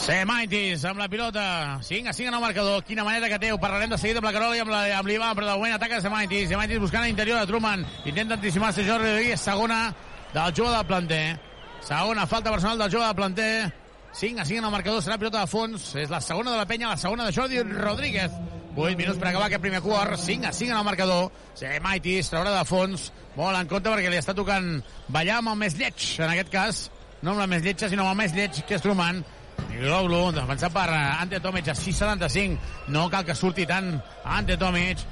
Semaitis 0.00 0.82
amb 0.88 0.98
la 0.98 1.08
pilota. 1.12 1.78
5 1.84 2.08
a 2.10 2.12
5 2.16 2.28
en 2.28 2.34
el 2.34 2.40
marcador. 2.40 2.82
Quina 2.84 3.04
manera 3.04 3.28
que 3.28 3.38
té. 3.38 3.52
Ho 3.52 3.58
parlarem 3.60 3.90
de 3.90 3.98
seguida 3.98 4.18
amb 4.18 4.26
la 4.26 4.32
Carola 4.32 4.56
i 4.56 4.60
amb 4.64 4.70
la- 4.72 4.98
amb 4.98 5.06
l'Ivan, 5.08 5.36
però 5.36 5.46
de 5.46 5.56
moment 5.58 5.74
ataca 5.74 6.00
Semaitis. 6.00 6.48
Semaitis 6.48 6.80
buscant 6.80 7.04
a 7.04 7.06
l'interior 7.06 7.38
de 7.38 7.46
Truman. 7.46 7.86
Intenta 8.06 8.34
anticipar-se 8.34 8.82
Jordi 8.88 9.06
Rodríguez. 9.10 9.40
Segona 9.40 9.94
del 10.34 10.52
jove 10.56 10.70
del 10.76 10.86
planter. 10.86 11.38
Segona 11.82 12.26
falta 12.26 12.50
personal 12.52 12.78
del 12.78 12.92
jove 12.92 13.06
del 13.06 13.16
planter. 13.16 13.72
5 14.12 14.40
a 14.40 14.44
5 14.44 14.58
en 14.58 14.64
el 14.64 14.70
marcador. 14.70 15.02
Serà 15.02 15.18
pilota 15.18 15.40
de 15.44 15.50
fons. 15.50 15.94
És 15.96 16.10
la 16.10 16.20
segona 16.20 16.52
de 16.52 16.58
la 16.58 16.66
penya, 16.66 16.88
la 16.88 17.00
segona 17.00 17.26
de 17.26 17.32
Jordi 17.32 17.62
Rodríguez. 17.62 18.32
8 18.76 18.96
minuts 18.96 19.18
per 19.18 19.28
acabar 19.30 19.48
aquest 19.48 19.62
primer 19.62 19.80
quart. 19.82 20.18
5 20.18 20.46
a 20.46 20.52
5 20.52 20.72
en 20.72 20.78
el 20.78 20.84
marcador. 20.84 21.30
Semaitis 21.58 22.30
traurà 22.30 22.54
de 22.58 22.64
fons. 22.68 23.10
Molt 23.36 23.58
en 23.58 23.68
compte 23.70 23.90
perquè 23.90 24.10
li 24.10 24.18
està 24.20 24.34
tocant 24.36 24.72
ballar 25.08 25.38
amb 25.40 25.54
el 25.54 25.60
més 25.64 25.76
lleig, 25.78 26.06
en 26.18 26.30
aquest 26.30 26.50
cas. 26.52 26.80
No 27.22 27.34
amb 27.34 27.42
la 27.42 27.50
més 27.50 27.62
lletja, 27.62 27.88
sinó 27.88 28.06
amb 28.06 28.14
el 28.14 28.24
més 28.24 28.34
lleig, 28.34 28.62
que 28.66 28.78
és 28.78 28.82
Truman. 28.82 29.22
Globlu, 29.70 30.30
defensat 30.34 30.72
per 30.72 30.88
Ante 30.90 31.40
Tomic 31.40 31.68
a 31.68 31.74
6'75. 31.76 32.58
No 32.88 33.08
cal 33.12 33.26
que 33.28 33.36
surti 33.36 33.66
tant 33.68 33.92
Ante 34.24 34.56
Tomic. 34.60 35.04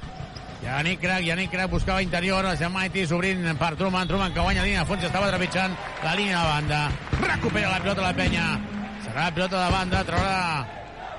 Yannick 0.63 0.99
Crac, 0.99 1.23
Yannick 1.23 1.51
Crac 1.51 1.69
buscava 1.71 2.01
interior, 2.03 2.45
Jamaitis 2.59 3.13
obrint 3.15 3.45
per 3.57 3.75
Truman, 3.79 4.07
Truman 4.07 4.33
que 4.33 4.43
guanya 4.43 4.65
línia 4.65 4.81
de 4.83 4.89
fons, 4.89 5.05
estava 5.07 5.29
trepitjant 5.31 5.75
la 6.03 6.15
línia 6.19 6.41
de 6.41 6.49
banda. 6.49 6.81
Recupera 7.21 7.71
la 7.71 7.79
pilota 7.79 8.03
la 8.03 8.11
penya. 8.17 8.49
Serà 9.05 9.29
la 9.29 9.31
pilota 9.37 9.63
de 9.63 9.71
banda, 9.71 10.03
traurà 10.03 10.35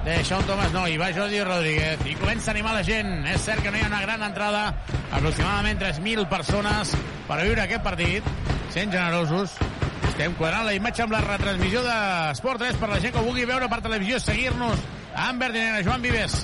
de 0.05 0.19
Sean 0.25 0.45
Thomas, 0.49 0.73
no, 0.73 0.85
i 0.89 1.01
va 1.01 1.11
Jordi 1.17 1.41
Rodríguez 1.45 2.05
i 2.09 2.15
comença 2.21 2.51
a 2.51 2.55
animar 2.55 2.77
la 2.77 2.85
gent. 2.85 3.11
És 3.33 3.49
cert 3.49 3.65
que 3.65 3.73
no 3.73 3.81
hi 3.81 3.85
ha 3.85 3.89
una 3.89 4.05
gran 4.05 4.23
entrada, 4.29 4.63
aproximadament 5.11 5.81
3.000 5.81 6.29
persones 6.29 6.95
per 7.29 7.43
viure 7.43 7.65
aquest 7.65 7.85
partit, 7.85 8.31
sent 8.77 8.93
generosos. 8.93 9.57
Estem 10.13 10.37
quadrant 10.37 10.69
la 10.69 10.77
imatge 10.77 11.07
amb 11.07 11.17
la 11.17 11.25
retransmissió 11.25 11.81
d'Esport 11.87 12.61
3 12.61 12.81
per 12.81 12.93
la 12.93 13.01
gent 13.01 13.17
que 13.17 13.25
ho 13.25 13.29
vulgui 13.29 13.49
veure 13.49 13.73
per 13.73 13.81
televisió, 13.89 14.21
seguir-nos 14.21 14.89
amb 15.17 15.41
verd 15.41 15.57
i 15.57 15.65
negre. 15.65 15.85
Joan 15.89 16.05
Vives. 16.05 16.43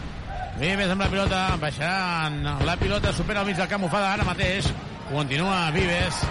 Vives 0.56 0.88
amb 0.88 1.02
la 1.04 1.08
pilota, 1.12 1.40
baixant 1.60 2.36
la 2.64 2.76
pilota, 2.80 3.10
supera 3.12 3.42
el 3.42 3.50
mig 3.50 3.58
del 3.58 3.68
camp, 3.68 3.82
ho 3.84 3.90
fa 3.92 4.00
ara 4.14 4.24
mateix. 4.24 4.70
Continua 5.10 5.66
Vives, 5.74 6.22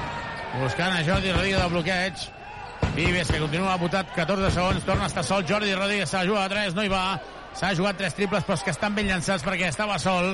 buscant 0.57 0.95
a 0.95 1.03
Jordi 1.05 1.29
Rodríguez 1.29 1.61
del 1.61 1.69
bloqueig. 1.69 2.23
Vives, 2.95 3.29
que 3.29 3.39
continua 3.43 3.75
votat 3.77 4.09
14 4.15 4.49
segons, 4.55 4.85
torna 4.87 5.05
a 5.05 5.11
estar 5.11 5.23
sol. 5.23 5.45
Jordi 5.45 5.75
Rodríguez 5.75 6.09
se 6.09 6.17
la 6.17 6.25
juga 6.25 6.45
a 6.45 6.49
3, 6.49 6.73
no 6.73 6.83
hi 6.83 6.89
va. 6.89 7.03
S'ha 7.55 7.75
jugat 7.77 7.99
tres 8.01 8.15
triples, 8.17 8.43
però 8.43 8.57
és 8.57 8.63
que 8.65 8.73
estan 8.73 8.95
ben 8.95 9.07
llançats 9.07 9.45
perquè 9.45 9.69
estava 9.69 9.99
sol. 10.01 10.33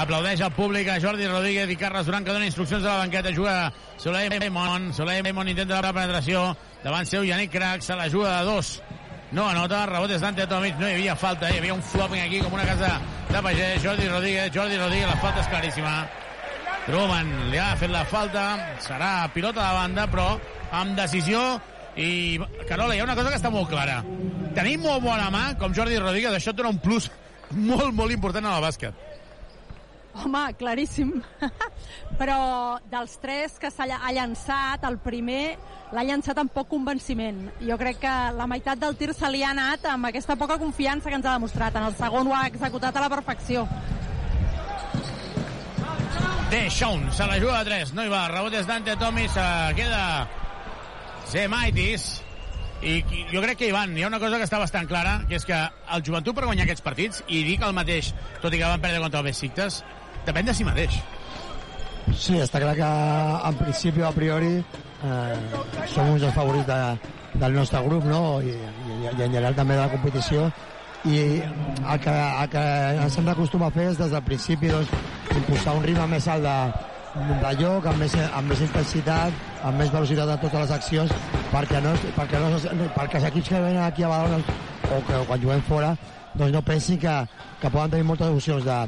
Aplaudeix 0.00 0.40
al 0.40 0.54
públic 0.56 0.88
a 0.88 0.96
Jordi 1.02 1.28
Rodríguez 1.28 1.70
i 1.70 1.76
Carles 1.76 2.08
Duran, 2.08 2.24
que 2.24 2.32
dona 2.32 2.48
instruccions 2.48 2.86
a 2.86 2.94
la 2.94 3.04
banqueta. 3.04 3.34
Juga 3.36 3.72
Soleil 3.98 4.32
Raymond. 4.32 4.94
Soleil 4.96 5.22
Raymond 5.26 5.52
intenta 5.52 5.82
la 5.82 5.92
penetració. 5.92 6.54
Davant 6.82 7.06
seu, 7.10 7.26
Yannick 7.26 7.52
Crac, 7.52 7.84
se 7.84 7.98
la 7.98 8.08
juga 8.08 8.38
de 8.38 8.48
dos. 8.48 8.78
No 9.30 9.44
anota, 9.46 9.84
rebotes 9.86 10.22
d'Ante 10.24 10.46
Tomic, 10.50 10.74
no 10.80 10.88
hi 10.88 10.96
havia 10.96 11.14
falta, 11.14 11.50
hi 11.52 11.60
havia 11.60 11.74
un 11.76 11.82
flopping 11.86 12.24
aquí 12.24 12.40
com 12.42 12.56
una 12.56 12.64
casa 12.66 12.96
de 13.28 13.42
pagès. 13.46 13.78
Jordi 13.84 14.08
Rodríguez, 14.08 14.50
Jordi 14.54 14.78
Rodríguez, 14.80 15.06
la 15.06 15.20
falta 15.22 15.44
és 15.44 15.50
claríssima. 15.52 15.92
Truman 16.88 17.30
li 17.52 17.60
ha 17.60 17.68
fet 17.78 17.92
la 17.92 18.02
falta, 18.08 18.46
serà 18.82 19.28
pilota 19.34 19.62
de 19.62 19.76
banda, 19.76 20.08
però 20.10 20.32
amb 20.74 20.98
decisió 20.98 21.44
i, 21.94 22.40
Carola, 22.66 22.96
hi 22.96 23.04
ha 23.04 23.06
una 23.06 23.14
cosa 23.18 23.30
que 23.30 23.38
està 23.38 23.52
molt 23.54 23.70
clara. 23.70 24.00
Tenim 24.56 24.82
molt 24.82 25.04
bona 25.04 25.30
mà, 25.30 25.44
com 25.60 25.74
Jordi 25.76 26.00
Rodríguez, 26.02 26.34
això 26.34 26.50
et 26.50 26.58
dona 26.58 26.74
un 26.74 26.82
plus 26.82 27.06
molt, 27.54 27.94
molt 27.94 28.10
important 28.14 28.46
en 28.46 28.56
el 28.56 28.66
bàsquet. 28.66 29.09
Home, 30.14 30.42
claríssim. 30.58 31.12
Però 32.20 32.78
dels 32.90 33.14
tres 33.22 33.58
que 33.62 33.70
s'ha 33.70 33.86
ha 33.96 34.12
llançat, 34.12 34.84
el 34.88 34.98
primer 35.02 35.56
l'ha 35.94 36.04
llançat 36.06 36.38
amb 36.42 36.52
poc 36.54 36.68
convenciment. 36.72 37.46
Jo 37.62 37.78
crec 37.80 38.00
que 38.02 38.14
la 38.36 38.48
meitat 38.50 38.80
del 38.82 38.98
tir 38.98 39.12
se 39.14 39.30
li 39.30 39.44
ha 39.44 39.52
anat 39.54 39.86
amb 39.92 40.10
aquesta 40.10 40.36
poca 40.36 40.58
confiança 40.58 41.08
que 41.08 41.18
ens 41.18 41.26
ha 41.26 41.36
demostrat. 41.38 41.76
En 41.78 41.88
el 41.88 41.96
segon 41.98 42.30
ho 42.30 42.36
ha 42.36 42.46
executat 42.50 42.96
a 42.96 43.04
la 43.06 43.10
perfecció. 43.12 43.66
De 46.50 46.64
Shaun, 46.68 47.12
se 47.14 47.26
la 47.30 47.38
juga 47.38 47.60
a 47.60 47.64
3, 47.64 47.92
no 47.94 48.02
hi 48.02 48.10
va, 48.10 48.24
rebotes 48.32 48.66
d'Ante 48.66 48.96
Tomi, 48.98 49.28
se 49.30 49.44
queda 49.78 50.26
Zemaitis, 51.30 52.08
i 52.82 53.04
jo 53.30 53.42
crec 53.44 53.58
que, 53.60 53.68
Ivan, 53.68 53.92
hi 53.94 54.02
ha 54.02 54.08
una 54.08 54.18
cosa 54.18 54.38
que 54.40 54.46
està 54.48 54.58
bastant 54.58 54.88
clara, 54.88 55.20
que 55.28 55.36
és 55.36 55.44
que 55.46 55.56
el 55.94 56.02
joventut 56.06 56.34
per 56.34 56.46
guanyar 56.48 56.64
aquests 56.64 56.82
partits, 56.82 57.22
i 57.28 57.44
dic 57.44 57.62
el 57.62 57.76
mateix, 57.76 58.10
tot 58.40 58.50
i 58.50 58.58
que 58.58 58.66
van 58.66 58.82
perdre 58.82 59.02
contra 59.04 59.20
el 59.20 59.28
Besiktas, 59.28 59.82
depèn 60.30 60.48
de 60.50 60.54
si 60.56 60.66
mateix. 60.66 60.98
Sí, 62.16 62.38
està 62.40 62.60
clar 62.62 62.74
que 62.78 62.90
en 63.50 63.58
principi, 63.60 64.02
a 64.02 64.12
priori, 64.14 64.58
eh, 65.04 65.38
som 65.92 66.10
uns 66.10 66.24
dels 66.24 66.34
favorits 66.34 66.66
de, 66.66 66.80
del 67.42 67.56
nostre 67.58 67.82
grup, 67.86 68.06
no? 68.08 68.40
I, 68.42 68.54
i, 68.56 68.98
i 69.04 69.08
en 69.10 69.20
general 69.22 69.56
també 69.58 69.76
de 69.76 69.82
la 69.84 69.90
competició. 69.92 70.50
I 71.08 71.18
el 71.40 72.00
que, 72.04 72.12
el 72.12 72.48
que 72.52 72.62
ens 73.06 73.16
hem 73.16 73.28
d'acostumar 73.30 73.70
a 73.70 73.76
fer 73.76 73.88
és 73.92 74.00
des 74.00 74.10
del 74.12 74.24
principi 74.26 74.72
doncs, 74.72 74.90
impulsar 75.32 75.76
un 75.78 75.86
ritme 75.86 76.06
més 76.10 76.26
alt 76.28 76.44
de, 76.44 76.56
de 77.30 77.52
lloc, 77.62 77.86
amb 77.88 78.04
més, 78.04 78.16
amb 78.28 78.52
més 78.52 78.64
intensitat, 78.66 79.44
amb 79.64 79.80
més 79.80 79.92
velocitat 79.94 80.34
de 80.34 80.40
totes 80.44 80.66
les 80.66 80.74
accions, 80.76 81.14
perquè, 81.54 81.80
no, 81.84 81.94
perquè, 82.18 82.42
no, 82.42 82.90
perquè 82.98 83.20
els 83.20 83.30
equips 83.30 83.54
que 83.54 83.62
venen 83.64 83.84
aquí 83.86 84.04
a 84.04 84.12
Badalona 84.12 84.58
o 84.90 84.98
que 85.06 85.22
quan 85.28 85.40
juguem 85.42 85.62
fora 85.68 85.94
doncs 86.34 86.52
no 86.54 86.62
pensin 86.62 86.98
que, 86.98 87.14
que 87.60 87.70
poden 87.70 87.90
tenir 87.94 88.06
moltes 88.06 88.30
opcions 88.30 88.64
de, 88.66 88.78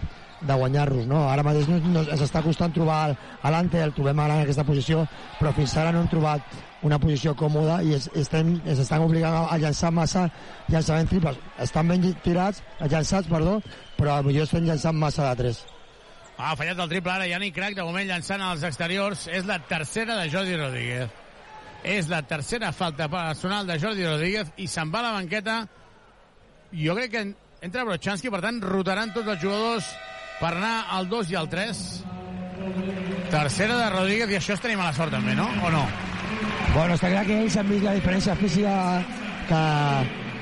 de 0.46 0.55
guanyar-los, 0.55 1.07
no? 1.07 1.22
Ara 1.31 1.44
mateix 1.46 1.68
no, 1.70 1.78
no, 1.92 2.02
ens 2.02 2.22
està 2.24 2.42
costant 2.42 2.72
trobar 2.74 3.14
l'Ante, 3.44 3.81
el 3.83 3.94
trobem 3.96 4.20
ara 4.20 4.38
en 4.38 4.46
aquesta 4.46 4.64
posició, 4.66 5.05
però 5.38 5.52
fins 5.57 5.76
ara 5.78 5.92
no 5.94 6.02
hem 6.02 6.11
trobat 6.11 6.57
una 6.83 6.98
posició 6.98 7.35
còmoda 7.38 7.78
i 7.87 7.94
es, 7.94 8.09
estem, 8.18 8.57
es 8.66 8.81
estan 8.83 9.05
obligant 9.05 9.37
a, 9.38 9.44
a 9.55 9.59
llançar 9.62 9.92
massa 9.94 10.26
llançament 10.68 11.11
triples. 11.11 11.38
Estan 11.62 11.92
ben 11.92 12.09
tirats, 12.24 12.62
llançats, 12.81 13.31
perdó, 13.31 13.61
però 13.98 14.18
potser 14.26 14.48
estem 14.48 14.66
llançant 14.66 14.98
massa 14.98 15.28
de 15.31 15.38
tres. 15.42 15.62
Ha 16.42 16.57
fallat 16.59 16.81
el 16.81 16.88
triple 16.90 17.12
ara, 17.12 17.28
Yannick 17.28 17.55
Crac, 17.55 17.76
de 17.76 17.85
moment 17.87 18.09
llançant 18.09 18.42
als 18.42 18.64
exteriors. 18.66 19.28
És 19.31 19.46
la 19.46 19.61
tercera 19.68 20.16
de 20.18 20.31
Jordi 20.33 20.57
Rodríguez. 20.59 21.20
És 21.87 22.09
la 22.11 22.22
tercera 22.26 22.72
falta 22.74 23.09
personal 23.11 23.66
de 23.68 23.78
Jordi 23.78 24.07
Rodríguez 24.07 24.50
i 24.62 24.66
se'n 24.70 24.90
va 24.90 25.02
a 25.02 25.07
la 25.09 25.14
banqueta. 25.18 25.61
Jo 26.72 26.96
crec 26.98 27.12
que 27.12 27.22
entra 27.62 27.85
Brochanski, 27.87 28.31
per 28.33 28.40
tant, 28.42 28.59
rotaran 28.64 29.12
tots 29.14 29.35
els 29.35 29.42
jugadors 29.42 29.92
per 30.42 30.50
anar 30.59 30.74
al 30.90 31.07
2 31.09 31.31
i 31.31 31.37
al 31.38 31.48
3. 31.48 31.83
Tercera 33.31 33.76
de 33.78 33.88
Rodríguez, 33.94 34.31
i 34.31 34.37
això 34.38 34.57
és 34.57 34.61
tenir 34.62 34.76
mala 34.81 34.92
sort 34.96 35.12
també, 35.14 35.35
no? 35.38 35.46
O 35.64 35.70
no? 35.72 35.85
Bueno, 36.74 36.96
està 36.96 37.09
clar 37.12 37.24
que 37.28 37.38
ells 37.44 37.57
han 37.61 37.68
vist 37.70 37.85
la 37.87 37.94
diferència 37.96 38.35
física 38.37 38.74
que, 39.48 39.62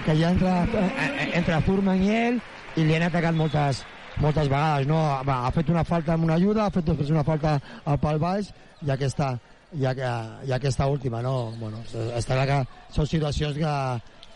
que 0.06 0.14
hi 0.16 0.24
ha 0.24 0.30
entre, 0.34 0.56
eh, 0.80 1.30
entre 1.38 1.60
Furman 1.66 2.02
i 2.02 2.10
ell 2.14 2.40
i 2.78 2.84
li 2.86 2.96
han 2.96 3.06
atacat 3.08 3.34
moltes, 3.38 3.82
moltes 4.22 4.48
vegades, 4.50 4.86
no? 4.90 5.00
Va, 5.26 5.40
ha 5.46 5.52
fet 5.54 5.70
una 5.74 5.84
falta 5.86 6.14
amb 6.16 6.26
una 6.28 6.36
ajuda, 6.40 6.66
ha 6.66 6.74
fet 6.74 6.86
després 6.90 7.10
una 7.14 7.24
falta 7.26 7.56
al 7.84 7.98
pal 8.02 8.18
baix 8.22 8.50
i 8.86 8.90
aquesta, 8.94 9.32
i, 9.74 9.84
a- 9.86 10.40
i 10.46 10.52
aquesta 10.56 10.86
última, 10.90 11.22
no? 11.22 11.52
Bueno, 11.60 11.82
està 12.16 12.38
clar 12.38 12.46
que 12.50 12.60
són 12.96 13.06
situacions 13.10 13.58
que, 13.58 13.74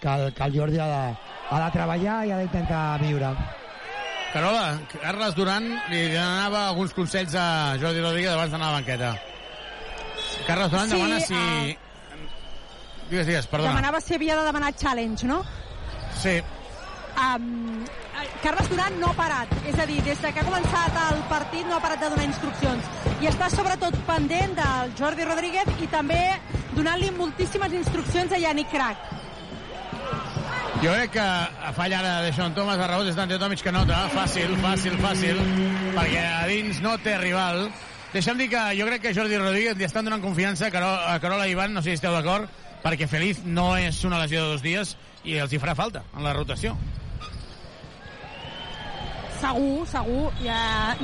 que, 0.01 0.09
el, 0.15 0.33
que 0.35 0.49
el 0.49 0.57
Jordi 0.61 0.79
ha 0.83 0.89
de, 0.93 1.05
ha 1.51 1.61
de 1.67 1.71
treballar 1.79 2.23
i 2.27 2.35
ha 2.35 2.41
d'intentar 2.43 2.85
viure. 3.03 3.35
Carola, 4.35 4.81
Carles 5.01 5.37
Duran 5.39 5.69
li 5.93 6.09
donava 6.11 6.67
alguns 6.73 6.93
consells 6.93 7.37
a 7.39 7.77
Jordi 7.79 8.03
Rodríguez 8.03 8.33
abans 8.35 8.51
d'anar 8.51 8.67
a 8.67 8.73
la 8.73 8.81
banqueta. 8.81 9.13
Carles 10.49 10.73
Duran 10.73 10.89
Sí, 10.91 10.97
demana 10.99 11.21
si... 11.21 11.35
ah. 11.39 12.21
Digues, 13.09 13.27
digues, 13.29 13.47
perdona. 13.47 13.71
Demanava 13.71 14.01
si 14.03 14.17
havia 14.17 14.35
de 14.41 14.45
demanar 14.49 14.73
challenge, 14.75 15.27
no? 15.31 15.45
Sí, 16.19 16.41
Um, 17.15 17.85
Carles 18.43 18.69
Duran 18.69 18.97
no 18.99 19.13
ha 19.13 19.15
parat, 19.15 19.51
és 19.71 19.79
a 19.79 19.85
dir, 19.87 20.01
des 20.03 20.19
de 20.19 20.31
que 20.35 20.41
ha 20.43 20.47
començat 20.47 20.97
el 21.05 21.21
partit 21.31 21.67
no 21.69 21.77
ha 21.77 21.83
parat 21.85 22.01
de 22.03 22.09
donar 22.11 22.25
instruccions 22.27 22.89
i 23.23 23.29
està 23.31 23.47
sobretot 23.53 23.95
pendent 24.09 24.57
del 24.59 24.95
Jordi 24.99 25.27
Rodríguez 25.29 25.71
i 25.85 25.87
també 25.93 26.19
donant-li 26.75 27.13
moltíssimes 27.15 27.77
instruccions 27.79 28.35
a 28.35 28.41
Yannick 28.43 28.73
Crac. 28.75 28.99
Jo 30.85 30.93
crec 30.93 31.13
que 31.13 31.21
a 31.21 31.73
falla 31.73 31.99
ara 31.99 32.21
de 32.21 32.33
Sean 32.33 32.55
Thomas, 32.55 32.79
a 32.79 32.87
rebot 32.87 33.09
és 33.09 33.17
Dante 33.17 33.39
Tomic 33.41 33.63
que 33.65 33.73
nota, 33.73 34.03
fàcil, 34.13 34.51
fàcil, 34.61 34.99
fàcil, 35.01 35.39
perquè 35.95 36.25
a 36.29 36.43
dins 36.51 36.83
no 36.85 36.99
té 37.01 37.15
rival. 37.23 37.71
Deixa'm 38.13 38.37
dir 38.37 38.51
que 38.53 38.61
jo 38.77 38.85
crec 38.91 39.07
que 39.07 39.15
Jordi 39.17 39.39
Rodríguez 39.41 39.79
li 39.81 39.87
estan 39.87 40.05
donant 40.05 40.21
confiança 40.21 40.69
a 40.69 40.75
Carola, 40.75 41.15
a 41.15 41.23
Carola 41.23 41.47
i 41.49 41.55
Ivan, 41.57 41.73
no 41.73 41.81
sé 41.81 41.95
si 41.95 42.03
esteu 42.03 42.13
d'acord, 42.13 42.53
perquè 42.85 43.09
Feliz 43.09 43.41
no 43.47 43.71
és 43.81 44.03
una 44.05 44.21
lesió 44.21 44.45
de 44.45 44.53
dos 44.53 44.67
dies 44.67 44.93
i 45.25 45.39
els 45.41 45.55
hi 45.55 45.63
farà 45.63 45.73
falta 45.79 46.05
en 46.13 46.27
la 46.27 46.37
rotació. 46.37 46.77
Segur, 49.41 49.89
segur. 49.89 50.29
Ja, 50.45 50.95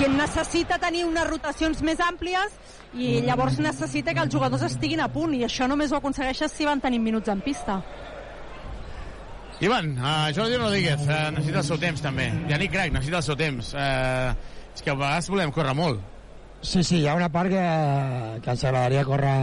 que 0.00 0.08
necessita 0.16 0.80
tenir 0.80 1.04
unes 1.04 1.28
rotacions 1.28 1.84
més 1.84 2.00
àmplies 2.00 2.56
i 2.96 3.20
llavors 3.26 3.60
necessita 3.60 4.16
que 4.16 4.24
els 4.24 4.32
jugadors 4.32 4.64
estiguin 4.64 5.04
a 5.04 5.12
punt 5.12 5.36
i 5.36 5.44
això 5.44 5.68
només 5.68 5.92
ho 5.92 6.00
aconsegueixes 6.00 6.56
si 6.56 6.64
van 6.64 6.80
tenint 6.80 7.04
minuts 7.04 7.28
en 7.28 7.44
pista. 7.44 7.82
Ivan, 9.60 9.94
uh, 9.96 10.28
Jordi 10.36 10.58
Rodríguez 10.60 11.00
uh, 11.06 11.30
necessita 11.32 11.62
el 11.62 11.64
seu 11.64 11.78
temps 11.80 12.02
també. 12.04 12.26
Yannick 12.50 12.74
Crac 12.74 12.92
necessita 12.92 13.22
el 13.22 13.24
seu 13.24 13.38
temps. 13.40 13.72
Uh, 13.72 14.34
és 14.76 14.84
que 14.84 14.92
a 14.92 14.98
vegades 14.98 15.30
volem 15.32 15.52
córrer 15.54 15.72
molt. 15.76 16.02
Sí, 16.60 16.82
sí, 16.84 16.98
hi 17.00 17.06
ha 17.08 17.14
una 17.16 17.30
part 17.32 17.48
que, 17.48 17.62
que 18.44 18.52
ens 18.52 18.64
agradaria 18.68 19.06
córrer, 19.08 19.36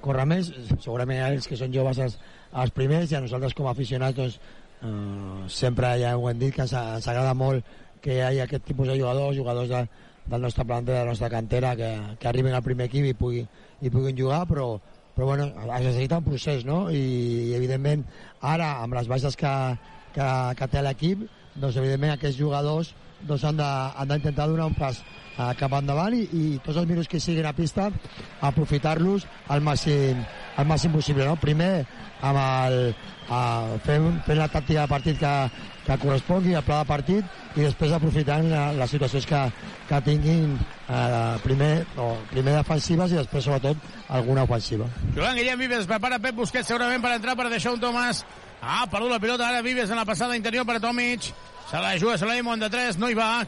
córrer 0.00 0.24
més. 0.30 0.48
Segurament 0.78 1.20
ells 1.26 1.48
que 1.50 1.58
són 1.60 1.74
joves 1.74 2.00
els, 2.00 2.16
els 2.62 2.72
primers 2.76 3.12
i 3.12 3.18
a 3.18 3.22
nosaltres 3.24 3.56
com 3.56 3.68
a 3.68 3.74
aficionats 3.76 4.16
doncs, 4.16 4.38
eh, 4.80 5.48
sempre 5.52 5.92
ja 6.00 6.16
ho 6.16 6.28
hem 6.30 6.40
dit 6.40 6.54
que 6.54 6.64
ens, 6.64 6.72
ens 6.72 7.08
agrada 7.08 7.34
molt 7.36 7.66
que 8.00 8.14
hi 8.14 8.22
hagi 8.24 8.44
aquest 8.44 8.64
tipus 8.68 8.88
de 8.88 8.96
jugadors, 9.00 9.36
jugadors 9.36 9.68
de, 9.68 9.82
del 10.28 10.44
nostre 10.44 10.64
planter, 10.64 10.94
de 10.94 11.00
la 11.00 11.10
nostra 11.12 11.28
cantera, 11.32 11.74
que, 11.76 11.90
que 12.20 12.28
arribin 12.30 12.54
al 12.54 12.64
primer 12.64 12.88
equip 12.88 13.08
i, 13.10 13.16
pugui, 13.16 13.42
i 13.82 13.90
puguin 13.90 14.16
jugar, 14.16 14.44
però, 14.48 14.68
però 15.16 15.32
bueno, 15.32 15.48
es 15.50 15.84
necessita 15.88 16.20
un 16.22 16.28
procés, 16.28 16.64
no? 16.68 16.86
I, 16.94 17.02
i 17.50 17.54
evidentment, 17.58 18.06
ara, 18.40 18.78
amb 18.84 18.94
les 18.98 19.10
baixes 19.10 19.36
que, 19.36 19.52
que, 20.14 20.30
que 20.58 20.70
té 20.72 20.82
l'equip, 20.84 21.26
doncs 21.58 21.76
evidentment 21.76 22.14
aquests 22.14 22.38
jugadors 22.38 22.94
doncs 23.26 23.44
han 23.44 23.58
d'intentar 23.58 24.46
donar 24.46 24.68
un 24.70 24.76
pas 24.78 25.00
eh, 25.00 25.52
cap 25.58 25.72
endavant 25.78 26.14
i, 26.14 26.22
i 26.22 26.42
tots 26.64 26.78
els 26.78 26.88
minuts 26.88 27.10
que 27.10 27.20
siguin 27.22 27.48
a 27.48 27.54
pista 27.56 27.88
aprofitar-los 28.46 29.26
al 29.50 29.64
màxim, 29.64 30.22
al 30.56 30.68
màxim 30.70 30.94
possible. 30.94 31.26
No? 31.26 31.34
Primer, 31.40 31.86
amb 32.22 32.38
el, 32.42 32.78
eh, 32.94 33.78
fent, 33.86 34.08
fent 34.26 34.38
la 34.38 34.50
tàctica 34.52 34.84
de 34.84 34.92
partit 34.94 35.18
que, 35.18 35.34
que 35.86 35.98
correspongui, 36.04 36.54
el 36.54 36.66
pla 36.66 36.82
de 36.82 36.90
partit 36.92 37.56
i 37.56 37.64
després 37.64 37.94
aprofitant 37.96 38.50
la, 38.52 38.68
les 38.78 38.94
situacions 38.94 39.26
que, 39.26 39.44
que 39.90 40.02
tinguin 40.06 40.58
eh, 40.88 41.38
primer, 41.44 41.86
o, 41.96 42.16
primer 42.30 42.56
defensives 42.56 43.12
i 43.12 43.20
després 43.20 43.44
sobretot 43.44 43.76
alguna 44.08 44.44
ofensiva. 44.48 44.88
Joan 45.14 45.36
Guillem 45.36 45.60
Vives 45.60 45.84
es 45.84 45.90
prepara 45.90 46.18
Pep 46.22 46.36
Busquets 46.38 46.68
segurament 46.68 47.04
per 47.04 47.14
entrar 47.16 47.36
per 47.36 47.48
deixar 47.52 47.74
un 47.76 47.82
Tomàs. 47.82 48.24
Ah, 48.60 48.86
perdut 48.90 49.12
la 49.12 49.20
pilota 49.22 49.46
ara 49.48 49.62
Vives 49.62 49.90
en 49.90 50.00
la 50.00 50.08
passada 50.08 50.36
interior 50.36 50.66
per 50.66 50.78
a 50.78 50.82
Tomic. 50.82 51.30
Se 51.70 51.80
la 51.80 51.96
juga 52.00 52.18
Sulaimon 52.18 52.60
de 52.60 52.70
3, 52.72 52.98
no 52.98 53.10
hi 53.10 53.16
va. 53.18 53.46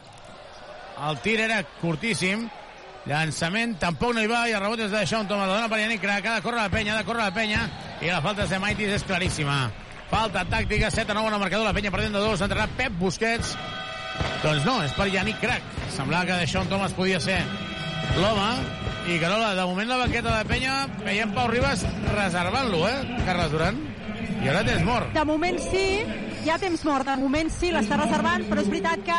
El 1.09 1.21
tir 1.25 1.39
era 1.41 1.63
curtíssim. 1.81 2.47
Llançament 3.09 3.79
tampoc 3.81 4.13
no 4.13 4.21
hi 4.21 4.29
va 4.29 4.43
i 4.47 4.53
el 4.53 4.61
rebot 4.61 4.79
és 4.79 4.91
de 4.91 4.99
deixar 5.01 5.23
un 5.23 5.29
Tomàs. 5.29 5.49
La 5.49 5.57
dona 5.57 5.69
per 5.69 5.81
Yannick 5.81 6.03
Crac, 6.05 6.25
ha 6.25 6.35
de 6.37 6.45
córrer 6.45 6.61
la 6.61 6.69
penya, 6.69 6.95
ha 6.95 7.01
de 7.01 7.07
córrer 7.07 7.25
la 7.25 7.33
penya. 7.33 7.67
I 8.01 8.13
la 8.13 8.21
falta 8.21 8.45
de 8.45 8.59
Maitis 8.61 8.99
és 8.99 9.07
claríssima. 9.07 9.63
Falta 10.11 10.43
tàctica, 10.43 10.91
7 10.91 11.11
a 11.11 11.15
9 11.15 11.29
en 11.29 11.33
el 11.33 11.39
marcador, 11.39 11.65
la 11.65 11.73
penya 11.73 11.91
perdent 11.91 12.13
de 12.13 12.19
2, 12.19 12.41
entrarà 12.45 12.67
Pep 12.77 12.97
Busquets. 12.99 13.55
Doncs 14.41 14.65
no, 14.65 14.79
és 14.85 14.93
per 14.97 15.07
Yannick 15.11 15.41
Crac. 15.41 15.65
Semblava 15.93 16.25
que 16.29 16.39
Deixón 16.41 16.69
Thomas 16.71 16.95
podia 16.97 17.19
ser 17.21 17.39
l'home. 18.17 18.49
I 19.11 19.17
Carola, 19.21 19.53
de 19.57 19.65
moment 19.65 19.89
la 19.89 19.97
banqueta 20.03 20.33
de 20.37 20.49
Penya, 20.49 20.75
veiem 21.05 21.31
Pau 21.33 21.47
Ribas 21.49 21.85
reservant-lo, 22.13 22.83
eh, 22.89 23.23
Carles 23.25 23.51
Duran. 23.53 23.79
I 24.41 24.49
ara 24.49 24.63
tens 24.65 24.83
mort. 24.85 25.11
De 25.13 25.23
moment 25.25 25.57
sí, 25.61 25.85
hi 26.41 26.49
ha 26.49 26.57
temps 26.61 26.81
mort, 26.85 27.05
de 27.05 27.15
moment 27.21 27.49
sí, 27.53 27.69
l'està 27.73 27.97
reservant, 27.99 28.45
però 28.49 28.63
és 28.63 28.69
veritat 28.69 29.03
que 29.05 29.17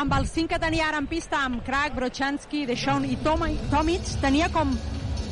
amb 0.00 0.16
els 0.16 0.32
cinc 0.32 0.52
que 0.52 0.60
tenia 0.60 0.88
ara 0.88 1.00
en 1.02 1.08
pista, 1.10 1.42
amb 1.44 1.60
Krak, 1.66 1.96
Brochanski, 1.98 2.64
Deschon 2.68 3.04
i 3.04 3.18
Tom 3.24 3.44
Tomic, 3.72 4.08
tenia 4.22 4.48
com, 4.54 4.72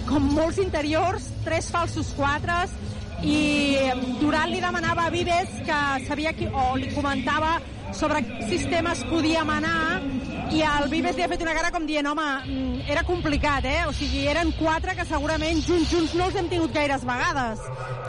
com 0.08 0.28
molts 0.36 0.60
interiors, 0.60 1.30
tres 1.46 1.70
falsos 1.72 2.12
quatres, 2.16 2.76
i 3.24 3.76
Durant 4.20 4.48
li 4.52 4.60
demanava 4.60 5.06
a 5.06 5.12
Vives 5.12 5.60
que 5.64 5.80
sabia 6.06 6.32
qui, 6.36 6.48
o 6.48 6.74
li 6.76 6.92
comentava 6.92 7.58
sobre 7.92 8.22
quin 8.24 8.48
sistema 8.48 8.92
es 8.92 9.02
podia 9.08 9.44
manar 9.44 10.00
i 10.50 10.62
el 10.66 10.88
Vives 10.90 11.14
li 11.14 11.22
ha 11.22 11.28
fet 11.30 11.42
una 11.44 11.52
cara 11.54 11.70
com 11.70 11.84
dient 11.86 12.06
home, 12.10 12.26
mm, 12.44 12.88
era 12.90 13.04
complicat, 13.06 13.64
eh? 13.64 13.84
O 13.86 13.92
sigui, 13.94 14.24
eren 14.26 14.50
quatre 14.58 14.96
que 14.98 15.04
segurament 15.06 15.60
junts, 15.62 15.90
junts 15.92 16.14
no 16.18 16.26
els 16.26 16.36
hem 16.36 16.48
tingut 16.50 16.72
gaires 16.74 17.04
vegades. 17.06 17.60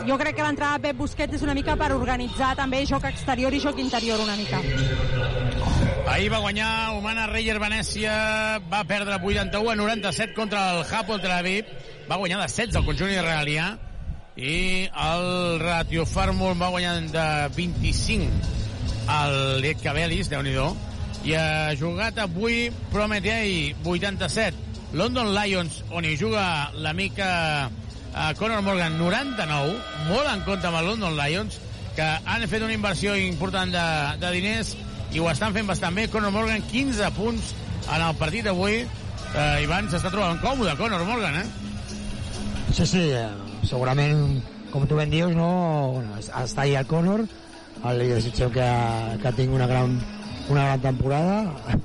Jo 0.07 0.17
crec 0.17 0.35
que 0.35 0.43
l'entrada 0.43 0.79
de 0.79 0.87
Pep 0.87 0.97
Busquets 0.97 1.37
és 1.37 1.43
una 1.45 1.53
mica 1.53 1.75
per 1.77 1.91
organitzar 1.93 2.55
també 2.55 2.85
joc 2.85 3.05
exterior 3.05 3.53
i 3.53 3.59
joc 3.59 3.77
interior 3.77 4.19
una 4.19 4.35
mica. 4.35 4.61
Ahir 6.07 6.31
va 6.31 6.39
guanyar 6.39 6.97
Humana 6.97 7.27
Reyer 7.27 7.59
Venècia, 7.59 8.59
va 8.71 8.83
perdre 8.83 9.19
81 9.21 9.69
a 9.69 9.75
97 9.75 10.33
contra 10.33 10.71
el 10.71 10.83
Hapoel 10.83 11.21
Tel 11.21 11.31
Aviv, 11.31 11.65
va 12.09 12.17
guanyar 12.17 12.41
de 12.41 12.47
16 12.49 12.75
el 12.75 12.85
conjunt 12.85 13.13
israelià 13.13 13.77
i 14.35 14.89
el 14.89 15.59
Ratio 15.61 16.05
Farmul 16.05 16.57
va 16.59 16.71
guanyar 16.73 16.97
de 17.13 17.27
25 17.55 18.60
al 19.07 19.61
Liet 19.61 19.81
Cabelis, 19.81 20.29
déu 20.29 20.41
nhi 20.43 20.55
i 21.23 21.35
ha 21.37 21.73
jugat 21.77 22.17
avui 22.17 22.71
Prometei 22.91 23.75
87 23.85 24.95
London 24.97 25.29
Lions 25.35 25.83
on 25.93 26.05
hi 26.05 26.15
juga 26.17 26.71
l'amic 26.73 27.19
eh, 27.21 27.67
eh, 28.11 28.31
Conor 28.39 28.63
Morgan 28.65 28.97
99 28.97 29.75
molt 30.09 30.31
en 30.31 30.41
compte 30.47 30.67
amb 30.67 30.79
el 30.81 30.89
London 30.91 31.15
Lions 31.19 31.59
que 31.95 32.07
han 32.25 32.47
fet 32.47 32.63
una 32.63 32.73
inversió 32.73 33.15
important 33.15 33.71
de, 33.73 33.85
de 34.19 34.31
diners 34.33 34.73
i 35.11 35.19
ho 35.19 35.27
estan 35.27 35.51
fent 35.51 35.67
bastant 35.67 35.95
bé. 35.95 36.07
Conor 36.07 36.31
Morgan 36.31 36.63
15 36.71 37.11
punts 37.17 37.53
en 37.83 38.01
el 38.01 38.15
partit 38.19 38.47
d'avui 38.47 38.81
eh, 38.81 39.63
Ivan 39.63 39.91
s'està 39.91 40.09
trobant 40.09 40.39
còmode 40.41 40.77
Conor 40.79 41.05
Morgan 41.05 41.41
eh? 41.43 41.47
Sí, 42.71 42.85
sí, 42.87 43.05
eh, 43.11 43.27
segurament, 43.67 44.39
com 44.71 44.87
tu 44.87 44.95
ben 44.95 45.11
dius, 45.11 45.35
no, 45.35 45.51
bueno, 45.97 46.15
està 46.17 46.63
ahí 46.63 46.77
el 46.79 46.87
Conor, 46.87 47.25
li 47.89 48.09
desitgem 48.11 48.51
que, 48.53 48.67
que 49.23 49.31
tingui 49.37 49.57
una 49.57 49.67
gran, 49.67 49.95
una 50.49 50.65
gran 50.67 50.81
temporada, 50.83 51.37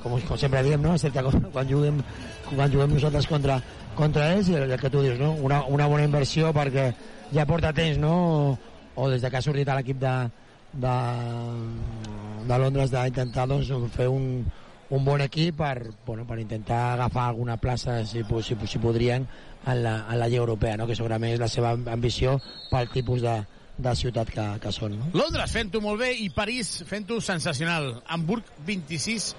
com, 0.02 0.18
com 0.28 0.38
sempre 0.38 0.62
diem, 0.66 0.82
no? 0.82 0.94
excepte 0.96 1.22
quan, 1.24 1.68
juguem, 1.68 2.02
quan 2.50 2.72
juguem 2.72 2.92
nosaltres 2.92 3.28
contra, 3.30 3.58
contra 3.96 4.30
ells, 4.34 4.50
i 4.52 4.58
el, 4.60 4.74
que 4.80 4.92
tu 4.92 5.02
dius, 5.04 5.18
no? 5.20 5.32
una, 5.40 5.62
una 5.72 5.88
bona 5.88 6.04
inversió 6.04 6.52
perquè 6.56 6.90
ja 7.32 7.48
porta 7.48 7.72
temps, 7.76 7.98
no? 8.02 8.58
o 8.96 9.08
des 9.12 9.24
de 9.24 9.30
que 9.32 9.40
ha 9.40 9.44
sortit 9.44 9.68
a 9.68 9.78
l'equip 9.78 9.98
de, 10.02 10.14
de, 10.84 10.94
de 12.48 12.60
Londres 12.60 12.92
d'intentar 12.92 13.48
doncs, 13.48 13.72
fer 13.96 14.08
un, 14.12 14.44
un 14.92 15.04
bon 15.04 15.24
equip 15.24 15.58
per, 15.64 15.90
bueno, 16.06 16.28
per 16.28 16.38
intentar 16.44 16.92
agafar 16.92 17.30
alguna 17.30 17.56
plaça, 17.56 18.02
si, 18.04 18.24
si, 18.42 18.56
si 18.68 18.78
podrien, 18.78 19.26
en 19.66 19.82
la, 19.82 19.96
en 20.12 20.20
la 20.20 20.28
Lliga 20.28 20.44
Europea, 20.44 20.76
no? 20.76 20.86
que 20.86 20.94
segurament 20.94 21.32
és 21.34 21.42
la 21.42 21.50
seva 21.50 21.72
ambició 21.90 22.36
pel 22.70 22.92
tipus 22.92 23.24
de, 23.24 23.40
de 23.76 23.92
ciutat 23.96 24.30
que, 24.32 24.44
que 24.62 24.72
són. 24.72 24.96
No? 24.98 25.10
Londres 25.16 25.52
fent-ho 25.52 25.82
molt 25.84 26.00
bé 26.00 26.12
i 26.22 26.30
París 26.32 26.82
fent-ho 26.88 27.20
sensacional. 27.24 27.90
Hamburg 28.08 28.48
26, 28.68 29.34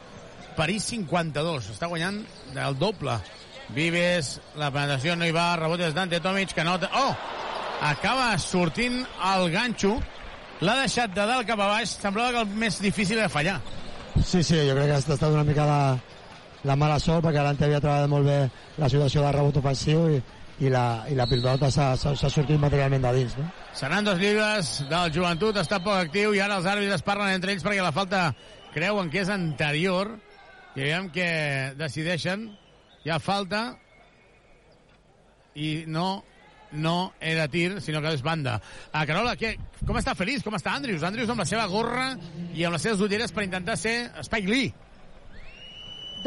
París 0.57 0.89
52. 0.93 1.71
Està 1.73 1.89
guanyant 1.89 2.21
del 2.53 2.77
doble. 2.79 3.17
Vives, 3.75 4.37
la 4.55 4.69
penetració 4.71 5.17
no 5.17 5.27
hi 5.27 5.33
va, 5.35 5.49
rebotes 5.59 5.95
Dante 5.97 6.21
Tomic, 6.23 6.53
que 6.55 6.67
nota... 6.67 6.91
Oh! 6.95 7.15
Acaba 7.77 8.31
sortint 8.41 9.03
el 9.05 9.51
ganxo. 9.53 9.97
L'ha 10.65 10.79
deixat 10.79 11.11
de 11.13 11.25
dalt 11.29 11.45
cap 11.45 11.59
a 11.61 11.67
baix. 11.69 11.91
Semblava 12.01 12.33
que 12.33 12.45
el 12.47 12.55
més 12.63 12.79
difícil 12.81 13.19
era 13.19 13.29
fallar. 13.29 13.59
Sí, 14.17 14.41
sí, 14.41 14.57
jo 14.65 14.73
crec 14.73 14.87
que 14.89 14.95
ha 14.95 15.01
estat 15.03 15.27
una 15.29 15.43
mica 15.45 15.67
la, 15.67 15.81
la 16.65 16.75
mala 16.79 16.97
sort 16.99 17.27
perquè 17.27 17.43
l'Ante 17.45 17.67
havia 17.67 17.81
treballat 17.83 18.09
molt 18.09 18.25
bé 18.25 18.39
la 18.81 18.89
situació 18.89 19.21
de 19.21 19.33
rebot 19.35 19.59
ofensiu 19.61 20.07
i, 20.15 20.17
i 20.59 20.69
la, 20.73 21.05
i 21.09 21.15
la 21.17 21.27
pilota 21.29 21.69
s'ha 21.69 21.95
sortit 21.97 22.57
materialment 22.59 23.03
de 23.05 23.13
dins, 23.19 23.35
no? 23.37 23.47
Seran 23.77 24.07
dos 24.07 24.17
llibres 24.21 24.71
del 24.89 25.11
joventut, 25.13 25.59
està 25.61 25.79
poc 25.83 25.99
actiu 25.99 26.33
i 26.33 26.41
ara 26.41 26.57
els 26.57 26.69
àrbitres 26.69 27.05
parlen 27.05 27.35
entre 27.35 27.53
ells 27.53 27.65
perquè 27.65 27.83
la 27.83 27.93
falta 27.93 28.31
creuen 28.73 29.11
que 29.13 29.21
és 29.21 29.29
anterior 29.33 30.15
i 30.75 30.81
veiem 30.81 31.11
que 31.13 31.27
decideixen 31.77 32.49
hi 33.05 33.13
ha 33.13 33.19
falta 33.21 33.69
i 35.57 35.83
no 35.87 36.23
no 36.71 37.13
era 37.23 37.47
tir, 37.47 37.79
sinó 37.79 38.01
que 38.03 38.11
és 38.11 38.21
banda. 38.21 38.57
A 38.91 39.05
Carola, 39.07 39.37
què, 39.39 39.53
com 39.87 39.95
està 39.95 40.11
Feliç? 40.19 40.43
Com 40.43 40.57
està 40.57 40.73
Andrius? 40.75 41.05
Andrius 41.07 41.31
amb 41.31 41.39
la 41.39 41.47
seva 41.47 41.63
gorra 41.71 42.09
i 42.51 42.65
amb 42.67 42.75
les 42.75 42.83
seves 42.83 42.99
ulleres 43.05 43.31
per 43.31 43.45
intentar 43.45 43.77
ser 43.79 43.95
Spike 44.25 44.51
Lee. 44.51 44.73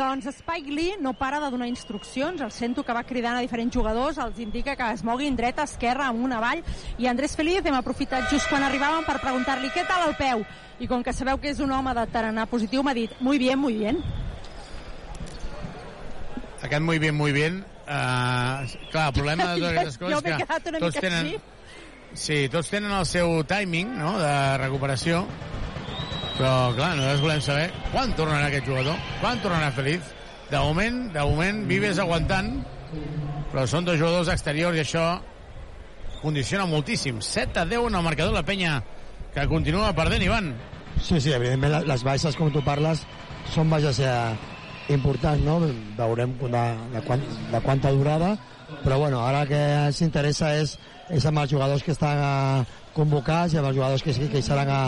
Doncs 0.01 0.25
Spike 0.33 0.73
Lee 0.73 0.97
no 0.99 1.13
para 1.13 1.39
de 1.41 1.51
donar 1.51 1.69
instruccions, 1.69 2.41
el 2.41 2.51
sento 2.51 2.83
que 2.83 2.95
va 2.97 3.03
cridant 3.05 3.37
a 3.37 3.43
diferents 3.45 3.75
jugadors, 3.77 4.17
els 4.17 4.39
indica 4.41 4.73
que 4.73 4.87
es 4.95 5.03
moguin 5.05 5.37
dreta, 5.37 5.67
esquerra, 5.69 6.07
amunt, 6.09 6.33
avall, 6.33 6.63
i 6.97 7.09
Andrés 7.11 7.37
Feliz 7.37 7.67
hem 7.69 7.77
aprofitat 7.77 8.31
just 8.33 8.49
quan 8.49 8.65
arribàvem 8.65 9.05
per 9.05 9.19
preguntar-li 9.21 9.69
què 9.75 9.85
tal 9.85 10.07
el 10.07 10.17
peu, 10.17 10.47
i 10.81 10.89
com 10.89 11.05
que 11.05 11.13
sabeu 11.13 11.37
que 11.37 11.53
és 11.53 11.61
un 11.61 11.77
home 11.77 11.93
de 11.99 12.07
tarannà 12.15 12.47
positiu, 12.49 12.81
m'ha 12.81 12.97
dit, 12.97 13.13
muy 13.21 13.37
bien, 13.37 13.61
muy 13.61 13.77
bien. 13.77 14.01
Aquest 16.63 16.83
muy 16.83 16.99
bien, 16.99 17.15
muy 17.15 17.37
bien. 17.37 17.61
Uh, 17.85 18.65
clar, 18.89 19.09
el 19.11 19.15
problema 19.21 19.53
de 19.53 19.61
totes 19.61 19.71
aquestes 19.71 19.99
coses 20.01 20.25
és 20.25 20.37
que 20.41 20.79
tots 20.81 21.01
tenen, 21.05 21.27
així. 21.27 21.39
Sí, 22.15 22.41
tots 22.49 22.73
tenen 22.73 22.97
el 22.97 23.05
seu 23.05 23.43
timing 23.45 23.99
no? 24.01 24.17
de 24.17 24.35
recuperació, 24.65 25.27
però 26.41 26.73
clar, 26.73 26.95
nosaltres 26.97 27.21
volem 27.21 27.41
saber 27.45 27.67
quan 27.93 28.15
tornarà 28.17 28.47
aquest 28.49 28.65
jugador, 28.65 28.97
quan 29.21 29.41
tornarà 29.45 29.69
Feliz. 29.77 30.07
De 30.51 30.59
moment, 30.59 31.03
de 31.13 31.25
moment, 31.29 31.59
Vives 31.69 32.01
aguantant, 32.01 32.49
però 33.53 33.67
són 33.69 33.85
dos 33.85 33.99
jugadors 34.01 34.31
exteriors 34.33 34.79
i 34.79 34.81
això 34.81 35.05
condiciona 36.23 36.65
moltíssim. 36.67 37.21
7 37.21 37.61
a 37.61 37.67
10 37.69 37.91
en 37.91 37.99
el 38.01 38.07
marcador 38.07 38.33
la 38.33 38.43
penya 38.43 38.79
que 39.35 39.45
continua 39.53 39.93
perdent, 39.95 40.25
Ivan. 40.25 40.55
Sí, 40.97 41.21
sí, 41.21 41.35
evidentment 41.37 41.85
les 41.87 42.05
baixes, 42.09 42.37
com 42.41 42.49
tu 42.53 42.65
parles, 42.65 43.05
són 43.53 43.69
baixes 43.71 44.01
eh, 44.01 44.33
importants, 44.97 45.45
no? 45.45 45.61
Veurem 46.01 46.35
de, 46.41 46.65
de, 46.97 47.05
quant, 47.05 47.29
de 47.53 47.61
quanta 47.69 47.93
durada, 47.93 48.33
però 48.81 48.99
bueno, 49.05 49.21
ara 49.29 49.45
que 49.49 49.61
ens 49.91 50.01
interessa 50.09 50.55
és, 50.57 50.79
és 51.13 51.29
amb 51.29 51.45
els 51.45 51.53
jugadors 51.53 51.85
que 51.85 51.93
estan 51.93 52.25
eh, 52.25 52.80
convocats 52.97 53.55
i 53.55 53.61
amb 53.61 53.71
els 53.71 53.79
jugadors 53.79 54.05
que, 54.05 54.15
que 54.15 54.41
hi 54.41 54.45
seran 54.45 54.71
a, 54.71 54.81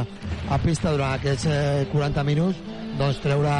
a 0.50 0.58
pista 0.62 0.92
durant 0.94 1.16
aquests 1.16 1.46
eh, 1.50 1.86
40 1.92 2.24
minuts, 2.28 2.58
doncs 2.98 3.20
treure, 3.24 3.54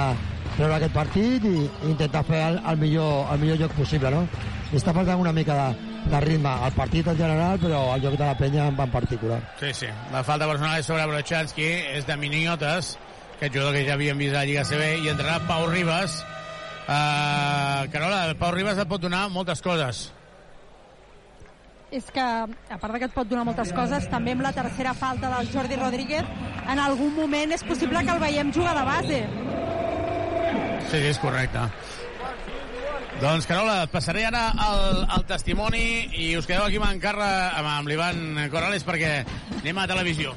treure 0.56 0.76
aquest 0.76 0.94
partit 0.96 1.46
i, 1.48 1.54
i 1.66 1.92
intentar 1.92 2.24
fer 2.28 2.42
el, 2.50 2.60
el, 2.72 2.82
millor, 2.82 3.26
el 3.32 3.40
millor 3.42 3.62
joc 3.64 3.78
possible, 3.78 4.12
no? 4.14 4.26
Li 4.72 4.80
està 4.80 4.94
faltant 4.96 5.20
una 5.20 5.34
mica 5.36 5.56
de, 5.58 5.92
de 6.10 6.20
ritme 6.24 6.52
al 6.66 6.74
partit 6.76 7.08
en 7.12 7.18
general, 7.18 7.58
però 7.60 7.82
el 7.94 8.04
joc 8.04 8.16
de 8.18 8.24
la 8.24 8.36
penya 8.38 8.68
en 8.70 8.78
particular. 8.90 9.40
Sí, 9.60 9.72
sí. 9.82 9.90
La 10.12 10.24
falta 10.24 10.48
personal 10.48 10.80
és 10.80 10.88
sobre 10.88 11.06
Brochanski, 11.10 11.68
és 11.98 12.08
de 12.08 12.16
Miniotes, 12.16 12.96
aquest 13.36 13.52
jugador 13.52 13.76
que 13.76 13.84
ja 13.88 13.98
havíem 13.98 14.20
vist 14.22 14.36
a 14.36 14.40
la 14.40 14.48
Lliga 14.48 14.64
CB, 14.64 14.88
i 15.04 15.12
entrarà 15.12 15.40
Pau 15.48 15.66
Ribas. 15.68 16.22
Uh, 16.82 17.86
Carola, 17.92 18.24
Pau 18.38 18.50
Ribas 18.54 18.80
et 18.80 18.90
pot 18.90 19.02
donar 19.02 19.28
moltes 19.30 19.62
coses. 19.62 20.08
És 21.92 22.06
que, 22.08 22.22
a 22.24 22.78
part 22.80 22.94
de 22.94 23.02
que 23.02 23.08
et 23.10 23.12
pot 23.12 23.28
donar 23.28 23.44
moltes 23.44 23.72
coses, 23.76 24.06
també 24.08 24.32
amb 24.32 24.46
la 24.46 24.54
tercera 24.56 24.94
falta 24.96 25.28
del 25.34 25.50
Jordi 25.52 25.76
Rodríguez, 25.76 26.28
en 26.72 26.78
algun 26.80 27.12
moment 27.12 27.52
és 27.52 27.64
possible 27.68 28.00
que 28.00 28.14
el 28.14 28.22
veiem 28.22 28.52
jugar 28.56 28.72
de 28.78 28.84
base. 28.86 29.18
Sí, 30.88 31.02
és 31.10 31.20
correcte. 31.20 31.66
Doncs, 33.20 33.44
Carola, 33.46 33.82
et 33.84 33.92
passaré 33.92 34.24
ara 34.26 34.46
el, 34.70 35.02
el 35.18 35.26
testimoni 35.28 35.84
i 36.24 36.32
us 36.40 36.48
quedeu 36.48 36.64
aquí 36.64 36.80
amb, 36.80 36.88
en 36.88 37.02
Carla, 37.02 37.28
amb, 37.60 37.68
amb 37.74 37.92
l'Ivan 37.92 38.48
Corrales 38.50 38.88
perquè 38.88 39.12
anem 39.60 39.78
a 39.78 39.86
televisió. 39.92 40.32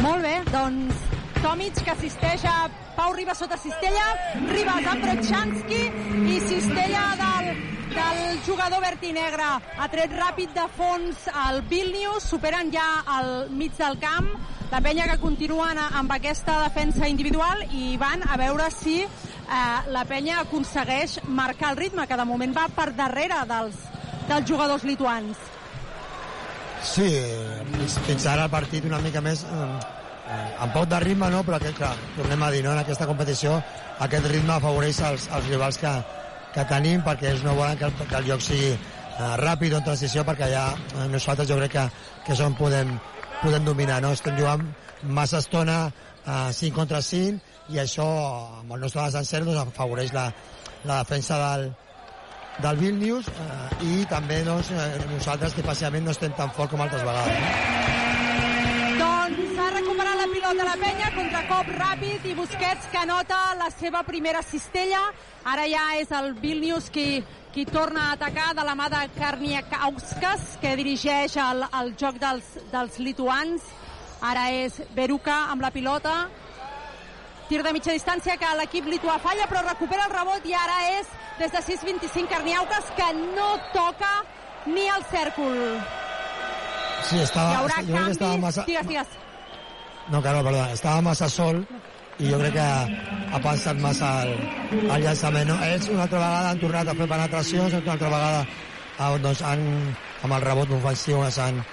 Molt 0.00 0.24
bé, 0.24 0.38
doncs 0.48 1.04
Tomic 1.44 1.84
que 1.84 1.92
assisteix 1.92 2.48
a 2.48 2.56
Pau 2.96 3.12
Ribas 3.12 3.44
sota 3.44 3.60
Cistella, 3.60 4.08
Ribas 4.48 4.88
amb 4.88 5.04
Brochanski 5.04 5.80
i 6.32 6.40
Cistella 6.48 7.04
del, 7.20 7.50
del 7.94 8.40
jugador 8.46 8.82
verd 8.82 9.04
i 9.06 9.12
negre. 9.14 9.46
Ha 9.78 9.86
tret 9.92 10.12
ràpid 10.14 10.52
de 10.56 10.64
fons 10.76 11.28
el 11.46 11.62
Vilnius, 11.70 12.26
superen 12.26 12.72
ja 12.74 12.86
el 13.18 13.50
mig 13.54 13.74
del 13.78 13.98
camp, 14.02 14.28
la 14.72 14.80
penya 14.82 15.06
que 15.10 15.20
continuen 15.22 15.78
amb 15.78 16.12
aquesta 16.16 16.58
defensa 16.64 17.08
individual 17.10 17.62
i 17.70 17.94
van 18.00 18.24
a 18.26 18.38
veure 18.40 18.66
si 18.74 19.02
eh, 19.04 19.08
la 19.94 20.04
penya 20.08 20.40
aconsegueix 20.42 21.20
marcar 21.28 21.72
el 21.74 21.80
ritme, 21.84 22.06
que 22.10 22.18
de 22.18 22.26
moment 22.26 22.56
va 22.56 22.66
per 22.74 22.90
darrere 22.96 23.44
dels, 23.50 23.78
dels 24.28 24.48
jugadors 24.48 24.86
lituans. 24.88 25.38
Sí, 26.84 27.06
fins, 27.70 28.00
fins 28.08 28.26
ara 28.28 28.48
el 28.48 28.52
partit 28.52 28.84
una 28.84 29.00
mica 29.04 29.22
més 29.24 29.44
eh, 29.46 29.70
eh, 30.34 30.42
amb 30.66 30.74
poc 30.74 30.90
de 30.90 31.00
ritme 31.06 31.30
no, 31.32 31.44
però 31.46 31.62
que, 31.62 31.72
clar, 31.76 31.94
tornem 32.18 32.42
a 32.42 32.50
dir, 32.52 32.64
no, 32.66 32.74
en 32.74 32.82
aquesta 32.82 33.06
competició 33.08 33.56
aquest 34.04 34.26
ritme 34.26 34.56
afavoreix 34.58 35.00
els, 35.06 35.30
els 35.38 35.48
rivals 35.52 35.78
que, 35.78 35.94
que 36.54 36.64
tenim 36.70 37.02
perquè 37.04 37.32
ells 37.32 37.44
no 37.46 37.56
volen 37.58 37.78
que 37.78 37.88
el, 37.88 37.94
que 37.98 38.18
el 38.20 38.28
joc 38.28 38.44
sigui 38.44 38.70
eh, 38.74 39.34
ràpid 39.42 39.74
o 39.74 39.80
en 39.80 39.86
transició 39.88 40.24
perquè 40.26 40.50
ja 40.52 40.64
eh, 40.74 41.06
nosaltres 41.12 41.50
jo 41.50 41.58
crec 41.60 41.74
que, 41.76 41.84
que 42.26 42.38
en 42.46 42.56
podem, 42.58 42.94
podem 43.42 43.64
dominar, 43.66 44.00
no? 44.02 44.12
estem 44.14 44.38
jugant 44.38 44.66
massa 45.02 45.42
estona 45.42 45.78
eh, 45.88 46.50
5 46.52 46.74
contra 46.76 47.02
5 47.02 47.74
i 47.74 47.80
això 47.82 48.06
amb 48.60 48.76
el 48.76 48.84
nostre 48.86 49.06
defensa 49.08 49.40
doncs, 49.40 49.62
afavoreix 49.64 50.12
la, 50.14 50.28
la 50.84 51.00
defensa 51.02 51.40
del, 51.42 51.70
del 52.62 52.82
Vilnius 52.82 53.30
eh, 53.34 53.90
i 53.90 54.04
també 54.10 54.42
doncs, 54.46 54.70
nosaltres 55.10 55.58
defensivament 55.58 56.06
no 56.06 56.14
estem 56.14 56.36
tan 56.38 56.54
fort 56.54 56.70
com 56.70 56.86
altres 56.86 57.02
vegades. 57.02 57.40
No? 57.40 58.33
Recuperat 59.94 60.18
la 60.18 60.26
pilota 60.26 60.64
la 60.66 60.74
penya, 60.74 61.08
contracop 61.14 61.68
ràpid 61.70 62.24
i 62.26 62.32
Busquets 62.34 62.88
que 62.90 62.98
anota 62.98 63.36
la 63.54 63.68
seva 63.70 64.00
primera 64.02 64.40
cistella. 64.42 65.04
Ara 65.46 65.68
ja 65.70 65.84
és 66.00 66.10
el 66.10 66.32
Vilnius 66.34 66.88
qui, 66.90 67.20
qui 67.54 67.62
torna 67.68 68.08
a 68.08 68.16
atacar 68.16 68.48
de 68.58 68.64
la 68.66 68.74
mà 68.74 68.88
de 68.90 69.04
Karniakauskas, 69.14 70.56
que 70.58 70.74
dirigeix 70.80 71.36
el, 71.38 71.62
el 71.78 71.92
joc 72.00 72.18
dels, 72.18 72.48
dels 72.72 72.98
lituans. 73.06 73.62
Ara 74.18 74.48
és 74.64 74.80
Beruca 74.98 75.44
amb 75.54 75.62
la 75.62 75.70
pilota. 75.70 76.16
Tir 77.46 77.62
de 77.62 77.74
mitja 77.76 77.94
distància 77.94 78.34
que 78.34 78.50
l'equip 78.58 78.90
lituà 78.90 79.20
falla, 79.22 79.46
però 79.46 79.62
recupera 79.62 80.08
el 80.08 80.16
rebot 80.16 80.48
i 80.50 80.58
ara 80.58 80.80
és 80.96 81.12
des 81.38 81.54
de 81.54 81.62
6-25 81.70 82.32
Karniaukas 82.34 82.90
que 82.98 83.12
no 83.20 83.52
toca 83.70 84.10
ni 84.66 84.88
el 84.90 85.06
cèrcol. 85.12 85.60
Sí, 87.04 87.20
estava, 87.22 87.52
Hi 87.52 87.60
haurà 87.60 87.84
jo 87.84 87.94
que 87.94 88.10
estava 88.10 88.32
canvis. 88.32 88.48
massa... 88.48 88.66
Digues, 88.66 88.90
digues. 88.90 89.20
No, 90.12 90.20
Carol, 90.22 90.44
perdó, 90.44 90.64
estava 90.72 91.00
massa 91.04 91.30
sol 91.32 91.62
i 92.20 92.28
jo 92.30 92.38
crec 92.38 92.54
que 92.54 92.64
ha 93.34 93.40
pensat 93.42 93.78
massa 93.82 94.10
el, 94.24 94.34
el 94.82 95.06
llançament. 95.06 95.48
No? 95.50 95.56
Ells 95.66 95.88
una 95.90 96.04
altra 96.06 96.20
vegada 96.20 96.50
han 96.50 96.60
tornat 96.62 96.90
a 96.90 96.96
fer 96.98 97.08
penetracions, 97.10 97.78
una 97.80 97.96
altra 97.96 98.12
vegada 98.12 98.44
eh, 98.44 99.16
doncs, 99.24 99.42
han, 99.42 99.64
amb 100.22 100.36
el 100.36 100.44
rebot 100.44 100.76
ofensiu 100.78 101.24
s'han 101.30 101.64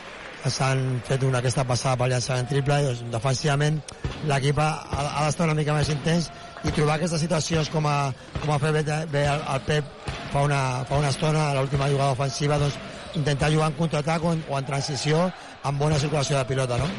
s'han 0.41 0.79
fet 1.05 1.21
una 1.21 1.37
aquesta 1.37 1.61
passada 1.69 1.99
pel 1.99 2.15
llançament 2.15 2.47
triple 2.49 2.79
i 2.81 2.85
doncs, 2.87 3.03
defensivament 3.13 3.77
l'equip 4.25 4.57
ha, 4.57 4.69
ha 4.97 5.27
d'estar 5.27 5.45
una 5.45 5.57
mica 5.59 5.75
més 5.77 5.91
intens 5.93 6.31
i 6.65 6.73
trobar 6.73 6.95
aquestes 6.95 7.21
situacions 7.21 7.69
com 7.69 7.85
a, 7.85 8.11
com 8.39 8.49
a 8.49 8.57
fer 8.63 8.71
bé, 8.73 8.81
bé 9.13 9.25
el, 9.29 9.45
el 9.53 9.61
Pep 9.67 9.93
fa 10.33 10.41
una, 10.47 10.61
fa 10.89 10.97
una 10.97 11.13
estona 11.13 11.51
a 11.51 11.55
l'última 11.59 11.91
jugada 11.93 12.17
ofensiva 12.17 12.57
doncs, 12.57 12.79
intentar 13.13 13.51
jugar 13.53 13.69
en 13.69 13.77
contraatac 13.77 14.25
o, 14.25 14.33
en, 14.33 14.45
o 14.49 14.57
en 14.57 14.65
transició 14.65 15.27
amb 15.61 15.77
bona 15.77 16.01
circulació 16.01 16.39
de 16.39 16.47
pilota 16.49 16.81
no? 16.81 16.89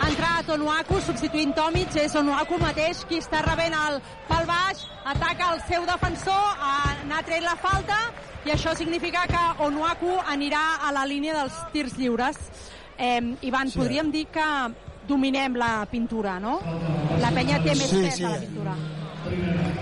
Ha 0.00 0.08
entrat 0.12 0.48
Onuaku 0.54 1.00
substituint 1.00 1.54
Tomic, 1.56 1.94
és 1.96 2.14
Onuaku 2.18 2.58
mateix 2.60 3.00
qui 3.08 3.18
està 3.22 3.40
rebent 3.44 3.74
el 3.74 3.98
pal 4.28 4.44
baix, 4.48 4.82
ataca 5.08 5.52
el 5.54 5.60
seu 5.68 5.86
defensor, 5.88 6.44
ha- 6.60 6.96
n'ha 7.08 7.22
tret 7.26 7.42
la 7.42 7.56
falta 7.56 7.96
i 8.46 8.50
això 8.54 8.74
significa 8.76 9.24
que 9.26 9.44
Onuaku 9.64 10.18
anirà 10.28 10.64
a 10.86 10.92
la 10.92 11.06
línia 11.06 11.34
dels 11.34 11.56
tirs 11.72 11.96
lliures. 11.98 12.36
Eh, 12.98 13.36
Ivan, 13.42 13.70
Sí. 13.70 13.78
podríem 13.78 14.10
dir 14.12 14.26
que 14.28 14.44
dominem 15.08 15.56
la 15.56 15.86
pintura, 15.90 16.38
no? 16.40 16.60
La 17.20 17.30
penya 17.30 17.58
té 17.62 17.74
més 17.74 17.88
Sí, 17.90 18.02
pes 18.02 18.14
sí. 18.16 18.24
a 18.24 18.30
la 18.30 18.38
pintura. 18.38 18.74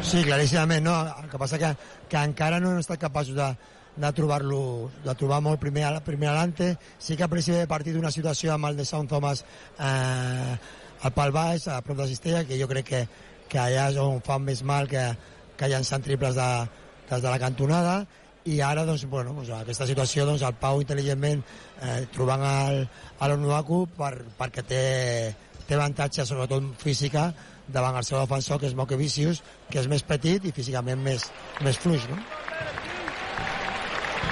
Sí, 0.02 0.22
claríssimament, 0.24 0.84
no. 0.84 0.94
El 1.22 1.28
que 1.30 1.38
passa 1.38 1.58
que, 1.58 1.76
que 2.08 2.16
encara 2.16 2.58
no 2.60 2.70
hem 2.72 2.78
estat 2.78 2.98
capaços 2.98 3.34
de, 3.34 3.56
de 3.96 4.10
trobar-lo, 4.12 4.90
de 5.04 5.14
trobar 5.14 5.40
molt 5.44 5.60
primer, 5.62 5.84
a- 5.86 6.00
primer 6.02 6.28
alante. 6.32 6.72
Sí 6.98 7.16
que 7.16 7.22
al 7.26 7.30
principi 7.30 7.58
de 7.58 7.68
partit 7.70 7.96
una 7.96 8.10
situació 8.10 8.52
amb 8.54 8.66
el 8.70 8.76
de 8.76 8.84
Sound 8.84 9.08
Thomas 9.08 9.44
eh, 9.78 10.56
al 11.04 11.12
pal 11.14 11.32
baix, 11.32 11.68
a 11.68 11.80
prop 11.84 11.98
de 12.02 12.08
Cistella, 12.10 12.44
que 12.48 12.58
jo 12.60 12.66
crec 12.70 12.86
que, 12.88 13.02
que 13.48 13.58
allà 13.60 13.88
és 13.92 13.98
on 14.00 14.20
fan 14.24 14.42
més 14.42 14.62
mal 14.66 14.88
que, 14.90 15.04
que 15.56 15.68
llançant 15.70 16.02
triples 16.02 16.34
de, 16.34 16.50
des 17.10 17.22
de 17.22 17.30
la 17.30 17.38
cantonada 17.38 18.04
i 18.44 18.58
ara 18.60 18.82
doncs, 18.84 19.06
bueno, 19.08 19.32
doncs, 19.32 19.48
aquesta 19.56 19.86
situació 19.88 20.26
doncs, 20.28 20.42
el 20.44 20.56
Pau 20.60 20.82
intel·ligentment 20.82 21.40
eh, 21.80 22.04
trobant 22.12 22.42
el, 22.44 22.82
a 23.20 23.28
l'Onuaku 23.30 23.84
per, 23.96 24.12
perquè 24.36 24.64
té, 24.68 24.82
té 25.68 25.78
avantatge, 25.78 26.26
sobretot 26.28 26.74
física, 26.82 27.30
davant 27.68 27.96
el 27.96 28.04
seu 28.04 28.18
defensor, 28.20 28.60
que 28.60 28.68
és 28.68 28.74
Moque 28.76 28.98
Vicius, 29.00 29.40
que 29.70 29.80
és 29.80 29.88
més 29.88 30.04
petit 30.04 30.44
i 30.44 30.52
físicament 30.52 31.00
més, 31.00 31.30
més 31.64 31.78
fluix, 31.80 32.04
no? 32.10 32.20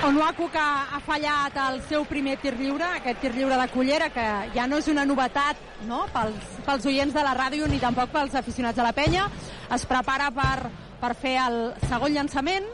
Onuaku 0.02 0.48
que 0.50 0.58
ha 0.58 0.98
fallat 1.06 1.54
el 1.62 1.76
seu 1.86 2.02
primer 2.10 2.32
tir 2.42 2.56
lliure, 2.58 2.88
aquest 2.98 3.20
tir 3.22 3.30
lliure 3.36 3.54
de 3.54 3.66
cullera, 3.70 4.08
que 4.10 4.24
ja 4.50 4.64
no 4.66 4.80
és 4.82 4.88
una 4.90 5.04
novetat 5.06 5.60
no? 5.86 6.00
pels, 6.10 6.48
pels 6.66 6.86
oients 6.90 7.14
de 7.14 7.22
la 7.22 7.36
ràdio 7.38 7.68
ni 7.70 7.78
tampoc 7.78 8.10
pels 8.10 8.34
aficionats 8.34 8.74
de 8.74 8.82
la 8.82 8.90
penya. 8.96 9.28
Es 9.70 9.84
prepara 9.86 10.32
per, 10.34 10.72
per 10.98 11.12
fer 11.20 11.36
el 11.44 11.58
segon 11.86 12.16
llançament. 12.16 12.66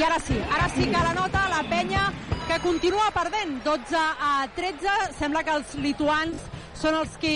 I 0.00 0.06
ara 0.06 0.16
sí, 0.24 0.38
ara 0.56 0.70
sí 0.72 0.86
que 0.88 1.02
la 1.04 1.12
nota 1.12 1.42
la 1.52 1.60
penya 1.68 2.06
que 2.48 2.56
continua 2.64 3.10
perdent 3.12 3.58
12 3.66 4.00
a 4.00 4.30
13. 4.56 4.94
Sembla 5.18 5.42
que 5.44 5.58
els 5.60 5.74
lituans 5.84 6.46
són 6.78 6.96
els 7.02 7.18
que 7.20 7.34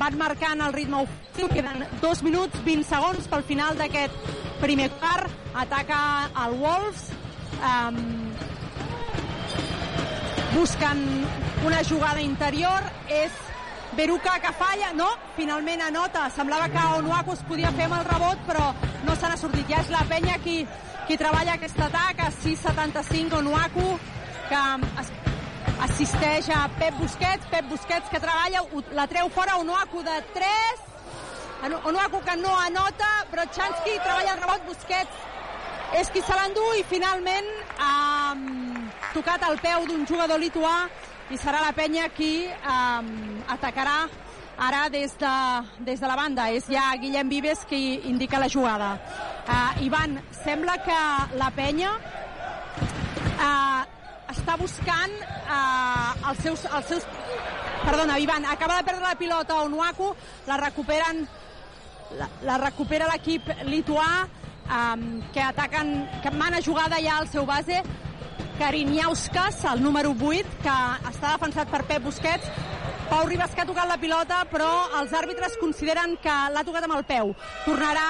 van 0.00 0.16
marcant 0.16 0.64
el 0.64 0.72
ritme 0.72 1.02
ofensiu. 1.04 1.52
Queden 1.52 1.84
2 2.00 2.24
minuts 2.24 2.64
20 2.64 2.88
segons 2.88 3.28
pel 3.28 3.44
final 3.52 3.76
d'aquest 3.76 4.16
primer 4.64 4.88
quart. 4.96 5.28
Ataca 5.60 6.00
el 6.46 6.56
Wolves 6.64 7.12
um, 7.64 7.96
busquen 10.54 11.26
una 11.66 11.82
jugada 11.84 12.20
interior 12.20 12.82
és 13.08 13.32
Beruca 13.94 14.40
que 14.42 14.50
falla, 14.58 14.92
no, 14.92 15.06
finalment 15.36 15.82
anota 15.86 16.26
semblava 16.34 16.68
que 16.68 16.86
Onuaku 16.98 17.34
es 17.36 17.42
podia 17.46 17.70
fer 17.76 17.86
amb 17.86 18.00
el 18.00 18.08
rebot 18.08 18.40
però 18.48 18.64
no 19.06 19.14
se 19.14 19.30
n'ha 19.30 19.38
sortit, 19.38 19.68
ja 19.70 19.82
és 19.84 19.92
la 19.94 20.02
penya 20.10 20.38
qui, 20.42 20.64
qui 21.06 21.18
treballa 21.20 21.54
aquest 21.54 21.78
atac 21.78 22.24
a 22.26 22.30
6'75 22.34 23.38
Onuaku 23.38 23.86
que 24.48 24.62
assisteix 25.86 26.50
a 26.50 26.64
Pep 26.80 26.98
Busquets 26.98 27.46
Pep 27.52 27.70
Busquets 27.70 28.10
que 28.10 28.22
treballa, 28.22 28.64
la 28.98 29.06
treu 29.10 29.30
fora 29.34 29.60
Onuaku 29.62 30.02
de 30.06 30.18
3 30.34 30.90
Onuaku 31.84 32.20
que 32.26 32.34
no 32.42 32.56
anota 32.64 33.12
però 33.30 33.46
Chansky 33.54 33.94
treballa 34.02 34.34
el 34.34 34.42
rebot 34.42 34.66
Busquets 34.72 35.33
és 35.92 36.10
qui 36.10 36.22
se 36.24 36.36
l'endú 36.36 36.64
i 36.78 36.84
finalment 36.88 37.48
ha 37.78 38.34
tocat 39.14 39.44
el 39.48 39.58
peu 39.62 39.84
d'un 39.86 40.06
jugador 40.08 40.40
lituà 40.40 40.88
i 41.32 41.38
serà 41.40 41.60
la 41.64 41.72
penya 41.76 42.08
qui 42.12 42.46
um, 42.48 43.10
atacarà 43.48 44.04
ara 44.56 44.88
des 44.88 45.14
de, 45.18 45.34
des 45.86 46.00
de 46.00 46.06
la 46.06 46.16
banda. 46.16 46.48
És 46.50 46.66
ja 46.70 46.92
Guillem 47.00 47.28
Vives 47.28 47.64
qui 47.68 48.00
indica 48.10 48.38
la 48.38 48.48
jugada. 48.48 48.94
Uh, 49.44 49.84
Ivan, 49.84 50.18
sembla 50.44 50.76
que 50.84 50.98
la 51.38 51.50
penya 51.54 51.92
uh, 53.36 53.82
està 54.34 54.58
buscant 54.60 55.16
uh, 55.44 56.30
els, 56.30 56.42
seus, 56.42 56.66
els 56.70 56.92
seus... 56.92 57.08
Perdona, 57.84 58.16
Ivan, 58.18 58.46
acaba 58.48 58.78
de 58.78 58.86
perdre 58.86 59.04
la 59.04 59.18
pilota 59.20 59.62
Onuaku, 59.66 60.14
la 60.48 60.56
recuperen 60.56 61.26
la, 62.18 62.28
la 62.46 62.56
recupera 62.62 63.08
l'equip 63.10 63.50
lituà 63.68 64.06
um, 64.68 65.22
que 65.32 65.40
ataquen, 65.40 66.08
que 66.22 66.30
mana 66.30 66.60
jugada 66.62 67.00
ja 67.02 67.18
al 67.18 67.28
seu 67.28 67.46
base, 67.46 67.82
Kariniauskas, 68.58 69.64
el 69.64 69.82
número 69.82 70.14
8, 70.14 70.46
que 70.62 70.74
està 71.10 71.32
defensat 71.34 71.70
per 71.72 71.82
Pep 71.88 72.04
Busquets. 72.04 72.50
Pau 73.08 73.26
Ribas 73.28 73.52
que 73.52 73.60
ha 73.60 73.66
tocat 73.66 73.88
la 73.90 73.98
pilota, 74.00 74.44
però 74.48 74.68
els 75.00 75.12
àrbitres 75.12 75.58
consideren 75.60 76.14
que 76.22 76.34
l'ha 76.54 76.62
tocat 76.64 76.86
amb 76.86 76.96
el 76.96 77.04
peu. 77.08 77.34
Tornarà 77.66 78.06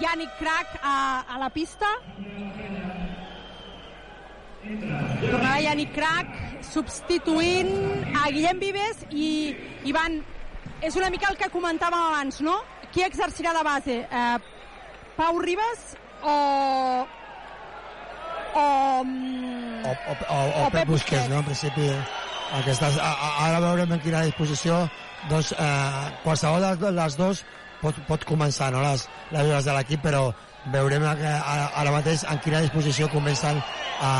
Yannick 0.00 0.40
Krak 0.40 0.78
a, 0.80 0.96
a 1.28 1.38
la 1.38 1.50
pista. 1.54 1.90
Tornarà 4.64 5.58
Yannick 5.66 5.92
Krak 5.94 6.32
substituint 6.64 7.70
a 8.16 8.30
Guillem 8.32 8.64
Vives 8.64 9.04
i 9.12 9.28
Ivan, 9.92 10.22
és 10.80 10.96
una 10.96 11.12
mica 11.12 11.28
el 11.30 11.38
que 11.40 11.52
comentàvem 11.52 12.08
abans, 12.08 12.40
no? 12.40 12.56
Qui 12.94 13.04
exercirà 13.04 13.52
de 13.52 13.62
base? 13.66 14.00
Eh, 14.08 14.53
Pau 15.16 15.38
Ribas 15.38 15.96
o... 16.22 17.06
O, 18.54 18.60
o, 18.60 19.90
o, 19.90 20.34
o, 20.34 20.66
o 20.66 20.70
Pep 20.70 20.86
Busquets, 20.86 21.26
no? 21.28 21.40
En 21.42 21.46
principi, 21.48 21.88
aquestes, 22.54 22.98
a, 23.02 23.10
a, 23.10 23.30
ara 23.48 23.58
veurem 23.64 23.96
en 23.96 24.02
quina 24.02 24.22
disposició 24.26 24.84
doncs, 25.30 25.50
eh, 25.58 26.12
qualsevol 26.22 26.62
de 26.78 26.92
les 26.94 27.16
dos 27.18 27.42
pot, 27.80 27.98
pot 28.08 28.26
començar 28.28 28.70
no? 28.74 28.82
les, 28.84 29.08
les 29.34 29.50
dues 29.50 29.66
de 29.66 29.74
l'equip, 29.76 30.04
però 30.06 30.28
veurem 30.72 31.02
que 31.18 31.32
ara, 31.34 31.66
ara 31.82 31.94
mateix 31.96 32.24
en 32.30 32.40
quina 32.44 32.62
disposició 32.64 33.10
comencen 33.12 33.58
a, 34.00 34.12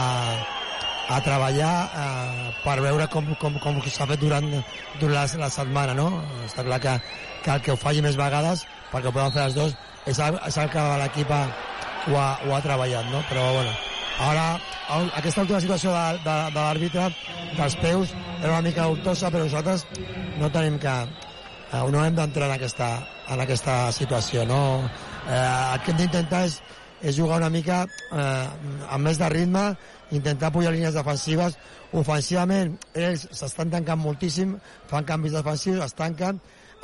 a 1.14 1.20
treballar 1.24 1.72
eh, 1.86 2.50
per 2.64 2.78
veure 2.82 3.08
com, 3.12 3.30
com, 3.40 3.58
com 3.62 3.80
s'ha 3.86 4.10
fet 4.10 4.22
durant, 4.22 4.50
durant 5.00 5.16
la, 5.16 5.26
la 5.46 5.50
setmana, 5.52 5.96
no? 5.98 6.10
Està 6.48 6.66
clar 6.66 6.82
que, 6.82 6.98
que 7.46 7.54
el 7.56 7.64
que 7.64 7.74
ho 7.74 7.80
falli 7.80 8.02
més 8.04 8.18
vegades, 8.20 8.66
perquè 8.92 9.10
ho 9.10 9.14
poden 9.14 9.34
fer 9.36 9.48
les 9.48 9.58
dues, 9.60 9.78
és 10.10 10.20
el, 10.20 10.38
és 10.46 10.58
el 10.60 10.70
que 10.72 10.84
l'equip 11.00 11.32
ha, 11.32 11.42
ho, 12.06 12.16
ha, 12.18 12.28
ho 12.44 12.54
ha 12.54 12.62
treballat, 12.64 13.08
no? 13.12 13.22
Però, 13.30 13.44
bueno, 13.56 13.72
ara, 14.26 14.46
aquesta 15.16 15.44
última 15.44 15.60
situació 15.64 15.94
de, 15.94 16.20
de, 16.26 16.36
de 16.54 16.60
l'àrbitre, 16.60 17.08
dels 17.56 17.76
peus, 17.80 18.14
era 18.40 18.52
una 18.52 18.64
mica 18.66 18.88
dubtosa, 18.90 19.30
però 19.32 19.46
nosaltres 19.46 19.86
no 20.40 20.52
tenim 20.52 20.78
que... 20.82 20.96
Eh, 21.74 21.82
no 21.90 22.04
hem 22.04 22.14
d'entrar 22.14 22.46
en, 22.50 22.54
aquesta, 22.54 22.88
en 23.32 23.40
aquesta 23.42 23.76
situació, 23.96 24.44
no? 24.46 24.60
Eh, 25.26 25.40
el 25.40 25.80
que 25.82 25.94
hem 25.94 26.02
d'intentar 26.02 26.44
és, 26.46 26.60
és 27.02 27.16
jugar 27.16 27.40
una 27.40 27.50
mica 27.50 27.80
eh, 27.84 28.44
amb 28.94 29.08
més 29.08 29.18
de 29.18 29.30
ritme, 29.32 29.64
intentar 30.14 30.52
pujar 30.54 30.74
línies 30.74 30.94
defensives. 30.94 31.56
Ofensivament, 31.96 32.76
ells 32.94 33.24
s'estan 33.32 33.72
tancant 33.72 34.00
moltíssim, 34.02 34.54
fan 34.90 35.08
canvis 35.08 35.34
defensius, 35.34 35.82
es 35.84 35.96
tanquen, 35.98 36.38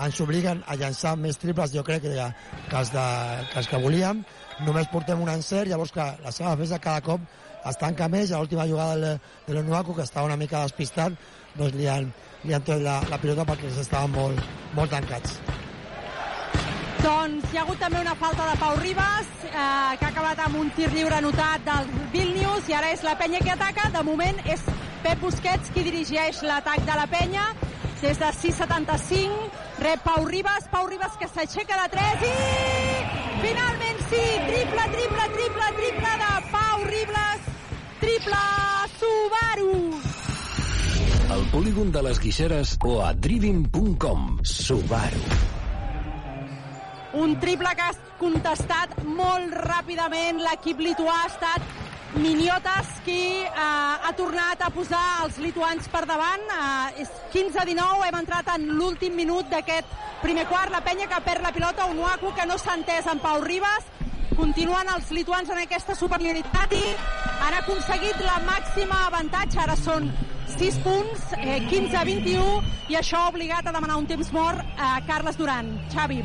ens 0.05 0.21
obliguen 0.25 0.63
a 0.67 0.77
llançar 0.81 1.17
més 1.21 1.39
triples, 1.41 1.75
jo 1.75 1.85
crec, 1.87 2.07
que, 2.07 2.29
que, 2.71 2.77
els, 2.79 2.93
de, 2.95 3.07
que 3.53 3.61
els 3.63 3.69
que 3.71 3.83
volíem. 3.83 4.25
Només 4.67 4.91
portem 4.93 5.21
un 5.21 5.31
encert, 5.33 5.69
llavors 5.71 5.93
que 5.93 6.07
la 6.25 6.33
seva 6.35 6.55
defensa 6.55 6.81
cada 6.83 7.05
cop 7.05 7.25
es 7.69 7.77
tanca 7.81 8.09
més, 8.09 8.33
a 8.33 8.41
l'última 8.41 8.67
jugada 8.69 8.97
de, 8.97 9.15
l'Onuaku, 9.53 9.95
que 9.97 10.07
estava 10.09 10.29
una 10.31 10.39
mica 10.41 10.65
despistat, 10.65 11.17
doncs 11.57 11.77
li 11.77 11.89
han, 11.91 12.09
li 12.45 12.57
han 12.57 12.65
tret 12.65 12.81
la, 12.85 13.01
la 13.11 13.19
pilota 13.21 13.45
perquè 13.49 13.73
estaven 13.83 14.15
molt, 14.17 14.53
molt 14.77 14.95
tancats. 14.95 15.41
Doncs 17.01 17.53
hi 17.53 17.57
ha 17.57 17.63
hagut 17.65 17.79
també 17.81 18.01
una 18.03 18.13
falta 18.21 18.45
de 18.51 18.57
Pau 18.61 18.75
Ribas, 18.77 19.29
eh, 19.49 19.53
que 19.53 20.05
ha 20.05 20.11
acabat 20.11 20.41
amb 20.45 20.59
un 20.61 20.69
tir 20.77 20.91
lliure 20.93 21.17
anotat 21.17 21.65
del 21.65 21.89
Vilnius, 22.13 22.69
i 22.69 22.77
ara 22.77 22.91
és 22.93 23.05
la 23.07 23.17
penya 23.17 23.41
que 23.41 23.55
ataca. 23.55 23.89
De 23.95 24.03
moment 24.05 24.37
és 24.45 24.65
Pep 25.01 25.23
Busquets 25.25 25.73
qui 25.73 25.85
dirigeix 25.87 26.43
l'atac 26.45 26.85
de 26.85 26.99
la 26.99 27.07
penya. 27.09 27.47
Des 28.01 28.19
de 28.19 28.25
6'75 28.25 29.29
rep 29.79 30.01
Pau 30.01 30.25
Ribas, 30.25 30.65
Pau 30.73 30.87
Ribas 30.89 31.19
que 31.21 31.27
s'aixeca 31.29 31.77
de 31.83 31.89
3 31.93 32.23
i 32.25 32.31
finalment 33.43 33.99
sí, 34.09 34.23
triple, 34.47 34.87
triple, 34.95 35.27
triple, 35.35 35.67
triple 35.81 36.13
de 36.23 36.31
Pau 36.55 36.87
Ribas, 36.89 37.51
triple 38.01 38.41
Subaru. 39.03 39.75
Al 41.37 41.45
polígon 41.53 41.93
de 41.93 42.03
les 42.09 42.23
Guixeres 42.25 42.79
o 42.89 43.03
a 43.05 43.13
driving.com. 43.13 44.41
Subaru. 44.49 45.23
Un 47.21 47.37
triple 47.43 47.77
que 47.77 47.85
ha 47.85 47.93
contestat 48.17 48.97
molt 49.05 49.53
ràpidament. 49.61 50.41
L'equip 50.47 50.81
lituà 50.89 51.21
ha 51.21 51.29
estat 51.29 51.69
Miniotes 52.15 52.89
qui 53.05 53.45
eh, 53.47 53.51
ha 53.55 54.11
tornat 54.19 54.65
a 54.67 54.71
posar 54.75 55.23
els 55.23 55.37
lituans 55.39 55.87
per 55.93 56.03
davant. 56.11 56.43
Eh, 56.43 57.05
és 57.05 57.13
15-19, 57.31 58.03
hem 58.09 58.19
entrat 58.19 58.51
en 58.57 58.67
l'últim 58.75 59.15
minut 59.15 59.47
d'aquest 59.53 59.87
primer 60.25 60.49
quart. 60.51 60.75
La 60.75 60.83
penya 60.83 61.07
que 61.07 61.21
perd 61.23 61.47
la 61.47 61.55
pilota, 61.55 61.87
un 61.87 62.03
Uaku 62.03 62.35
que 62.35 62.49
no 62.51 62.59
s'ha 62.59 62.75
entès 62.81 63.07
amb 63.07 63.23
Pau 63.23 63.39
Ribas. 63.45 63.87
Continuen 64.35 64.91
els 64.91 65.11
lituans 65.15 65.51
en 65.55 65.63
aquesta 65.63 65.95
superioritat 65.95 66.75
i 66.75 66.83
han 67.47 67.57
aconseguit 67.61 68.19
la 68.27 68.41
màxima 68.49 69.05
avantatge. 69.07 69.63
Ara 69.63 69.79
són 69.79 70.11
6 70.59 70.79
punts, 70.85 71.27
eh, 71.39 71.59
15-21, 71.71 72.61
i 72.91 72.99
això 72.99 73.25
ha 73.25 73.31
obligat 73.31 73.67
a 73.67 73.75
demanar 73.75 73.99
un 74.01 74.07
temps 74.11 74.33
mort 74.33 74.61
a 74.79 74.93
Carles 75.07 75.39
Duran. 75.39 75.73
Xavi. 75.93 76.21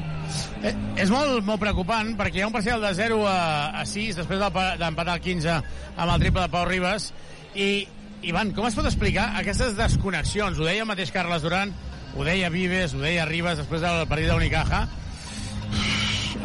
Eh, 0.64 0.74
és 1.04 1.12
molt, 1.14 1.44
molt 1.46 1.62
preocupant 1.62 2.16
perquè 2.18 2.40
hi 2.40 2.46
ha 2.46 2.50
un 2.50 2.56
parcial 2.56 2.82
de 2.82 2.94
0 2.98 3.22
a, 3.30 3.40
a 3.82 3.86
6 3.86 4.22
després 4.22 4.42
d'empatar 4.42 5.20
el 5.20 5.22
15 5.22 5.56
amb 5.56 6.10
el 6.10 6.20
triple 6.24 6.46
de 6.46 6.54
Pau 6.54 6.66
Ribas 6.66 7.12
i, 7.54 7.88
Ivan, 8.26 8.54
com 8.58 8.66
es 8.66 8.76
pot 8.78 8.88
explicar 8.90 9.30
aquestes 9.40 9.76
desconnexions? 9.78 10.58
Ho 10.58 10.66
deia 10.66 10.82
el 10.82 10.90
mateix 10.90 11.12
Carles 11.14 11.44
Duran, 11.46 11.74
ho 12.16 12.24
deia 12.26 12.50
Vives, 12.50 12.96
ho 12.96 13.04
deia 13.04 13.28
Ribas 13.30 13.60
després 13.62 13.84
del 13.84 14.08
partit 14.10 14.32
d'Unicaja. 14.32 14.86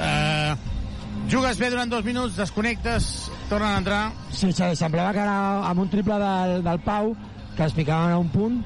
Eh, 0.00 0.52
jugues 1.32 1.58
bé 1.60 1.70
durant 1.72 1.90
dos 1.90 2.04
minuts, 2.04 2.36
desconnectes, 2.36 3.30
tornen 3.48 3.70
a 3.70 3.80
entrar... 3.80 4.02
Sí, 4.34 4.52
semblava 4.52 5.14
que 5.16 5.24
era 5.24 5.38
amb 5.70 5.86
un 5.86 5.90
triple 5.92 6.18
del, 6.20 6.60
del 6.66 6.82
Pau, 6.84 7.14
que 7.60 7.66
es 7.66 7.74
ficaven 7.74 8.12
a 8.12 8.18
un 8.18 8.28
punt, 8.30 8.62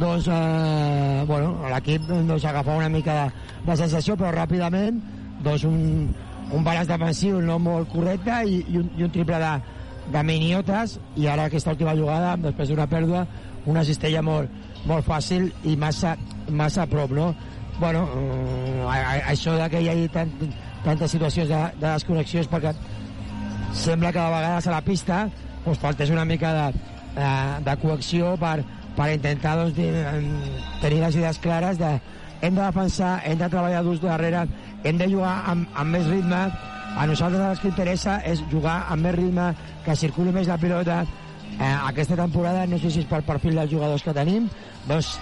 doncs, 0.00 0.26
eh, 0.32 1.24
bueno, 1.28 1.68
l'equip 1.68 2.06
doncs, 2.08 2.46
agafava 2.48 2.78
una 2.78 2.88
mica 2.88 3.12
de, 3.18 3.26
de 3.66 3.76
sensació, 3.76 4.16
però 4.16 4.30
ràpidament 4.32 5.02
doncs, 5.44 5.66
un, 5.68 6.08
un 6.56 6.64
balanç 6.64 6.88
defensiu 6.88 7.42
no 7.44 7.58
molt 7.60 7.92
correcte 7.92 8.38
i, 8.48 8.62
i, 8.62 8.80
un, 8.80 8.88
i 8.96 9.04
un 9.04 9.12
triple 9.12 9.36
de, 9.42 9.52
de 10.16 10.24
miniotes 10.24 10.96
i 11.20 11.28
ara 11.28 11.44
aquesta 11.52 11.76
última 11.76 11.92
jugada, 11.98 12.38
després 12.40 12.72
d'una 12.72 12.88
pèrdua, 12.88 13.26
una 13.68 13.84
cistella 13.84 14.24
molt, 14.24 14.48
molt 14.88 15.04
fàcil 15.04 15.50
i 15.68 15.76
massa, 15.76 16.16
massa 16.48 16.86
a 16.86 16.88
prop, 16.88 17.12
no? 17.12 17.34
bueno, 17.82 18.08
eh, 18.88 19.24
això 19.28 19.60
de 19.60 19.68
que 19.68 19.84
hi 19.84 19.92
hagi 19.92 20.08
tant, 20.16 20.32
tantes 20.88 21.18
situacions 21.18 21.52
de, 21.52 21.64
de 21.76 21.90
desconnexió 21.90 22.40
és 22.40 22.48
perquè 22.48 22.72
sembla 23.76 24.08
que 24.08 24.24
de 24.24 24.38
vegades 24.40 24.72
a 24.72 24.78
la 24.80 24.86
pista 24.88 25.26
doncs, 25.66 25.84
faltés 25.84 26.16
una 26.16 26.24
mica 26.24 26.56
de, 26.56 26.96
de, 27.18 27.76
coacció 27.82 28.34
per, 28.40 28.60
per 28.96 29.10
intentar 29.14 29.56
doncs, 29.58 29.78
tenir 30.82 31.02
les 31.02 31.18
idees 31.18 31.42
clares 31.42 31.78
de 31.80 31.96
hem 32.40 32.54
de 32.54 32.62
defensar, 32.62 33.18
hem 33.26 33.38
de 33.38 33.48
treballar 33.50 33.82
durs 33.82 34.02
darrere, 34.02 34.44
hem 34.84 34.98
de 34.98 35.08
jugar 35.10 35.34
amb, 35.50 35.66
amb 35.74 35.96
més 35.96 36.06
ritme, 36.06 36.42
a 36.98 37.06
nosaltres 37.06 37.42
el 37.44 37.62
que 37.62 37.72
interessa 37.72 38.18
és 38.26 38.42
jugar 38.52 38.84
amb 38.90 39.06
més 39.06 39.16
ritme, 39.16 39.48
que 39.84 39.96
circuli 39.98 40.34
més 40.34 40.48
la 40.50 40.58
pilota, 40.58 41.00
eh, 41.58 41.74
aquesta 41.90 42.16
temporada, 42.18 42.66
no 42.66 42.78
sé 42.78 42.90
si 42.90 43.02
és 43.02 43.10
pel 43.10 43.26
perfil 43.26 43.58
dels 43.58 43.72
jugadors 43.72 44.06
que 44.06 44.14
tenim, 44.14 44.48
doncs 44.86 45.16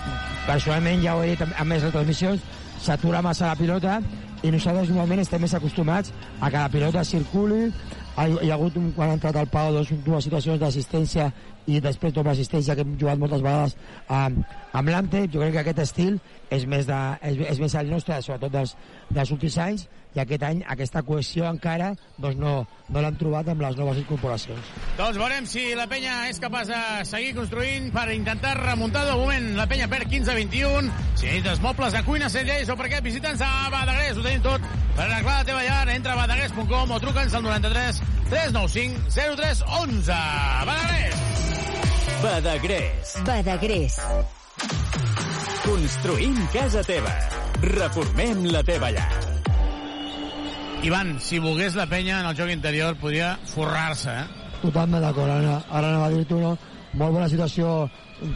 personalment 0.47 1.03
ja 1.03 1.16
ho 1.16 1.24
he 1.24 1.32
dit 1.32 1.44
amb 1.47 1.68
més 1.72 1.84
retransmissions, 1.88 2.44
s'atura 2.84 3.24
massa 3.24 3.49
la 3.49 3.59
pilota 3.59 4.01
i 4.47 4.53
nosaltres 4.55 4.90
normalment 4.92 5.22
estem 5.24 5.42
més 5.42 5.55
acostumats 5.59 6.12
a 6.38 6.51
que 6.51 6.61
la 6.61 6.70
pilota 6.70 7.03
circuli, 7.07 7.66
ha, 8.14 8.26
hi 8.28 8.51
ha 8.51 8.55
hagut 8.55 8.78
un, 8.78 8.92
quan 8.94 9.11
ha 9.11 9.16
entrat 9.18 9.38
el 9.40 9.49
Pau 9.51 9.72
dos, 9.74 9.90
dues 10.07 10.28
situacions 10.28 10.61
d'assistència 10.62 11.26
i 11.66 11.80
després 11.82 12.14
doble 12.14 12.30
assistència 12.36 12.76
que 12.78 12.84
hem 12.86 12.94
jugat 13.01 13.18
moltes 13.18 13.42
vegades 13.42 13.74
amb, 14.07 14.44
amb 14.72 14.92
l'Ante, 14.92 15.24
jo 15.32 15.42
crec 15.42 15.57
que 15.57 15.64
aquest 15.64 15.82
estil 15.88 16.18
és 16.55 16.66
més, 16.70 16.86
de, 16.86 17.01
és, 17.26 17.42
és 17.57 17.62
més 17.64 17.74
el 17.80 17.90
nostre, 17.90 18.20
sobretot 18.22 18.55
dels, 18.55 18.76
dels 19.11 19.34
últims 19.34 19.59
anys, 19.66 19.88
i 20.16 20.22
aquest 20.22 20.44
any 20.48 20.62
aquesta 20.72 21.02
cohesió 21.04 21.44
encara 21.50 21.90
doncs 22.16 22.38
no, 22.40 22.52
no 22.88 23.02
l'hem 23.04 23.18
trobat 23.20 23.50
amb 23.52 23.62
les 23.66 23.76
noves 23.76 24.00
incorporacions. 24.00 24.70
Doncs 24.96 25.20
veurem 25.20 25.48
si 25.48 25.68
la 25.76 25.86
penya 25.90 26.22
és 26.30 26.40
capaç 26.40 26.72
de 26.72 26.80
seguir 27.08 27.34
construint 27.36 27.90
per 27.94 28.08
intentar 28.14 28.54
remuntar 28.62 29.04
de 29.08 29.16
moment. 29.20 29.52
La 29.58 29.68
penya 29.68 29.90
perd 29.92 30.08
15-21. 30.12 30.90
Si 31.14 31.28
necessites 31.28 31.60
mobles 31.64 31.96
de 31.96 32.02
cuina, 32.08 32.32
cellers 32.32 32.72
o 32.72 32.78
per 32.80 32.88
què, 32.92 33.02
visita'ns 33.04 33.44
a 33.44 33.52
Badagrés. 33.74 34.16
Ho 34.16 34.24
tenim 34.24 34.44
tot 34.46 34.64
per 34.96 35.04
arreglar 35.04 35.38
la 35.42 35.48
teva 35.50 35.64
llar. 35.68 35.84
Entra 35.96 36.16
a 36.16 36.20
badagrés.com 36.22 36.96
o 36.96 37.00
truca'ns 37.04 37.36
al 37.36 37.44
93 37.44 38.02
395 38.32 39.20
03 39.36 39.64
11. 39.84 40.20
Badagrés! 40.72 41.46
Badagrés. 42.22 43.16
Badagrés. 43.26 44.00
Construïm 45.66 46.36
casa 46.54 46.82
teva. 46.86 47.12
Reformem 47.66 48.46
la 48.54 48.62
teva 48.64 48.92
llar. 48.94 49.10
Ivan, 50.87 51.16
si 51.18 51.41
volgués 51.41 51.74
la 51.74 51.89
penya 51.91 52.20
en 52.20 52.26
el 52.28 52.37
joc 52.39 52.51
interior, 52.53 52.95
podria 53.01 53.32
forrar-se, 53.51 54.12
eh? 54.12 54.51
Totalment 54.61 55.03
d'acord. 55.03 55.32
Ara, 55.34 55.57
ara 55.66 55.89
anava 55.89 56.07
a 56.07 56.12
dir-te 56.12 56.37
una 56.37 56.53
molt 56.95 57.16
bona 57.16 57.26
situació 57.26 57.72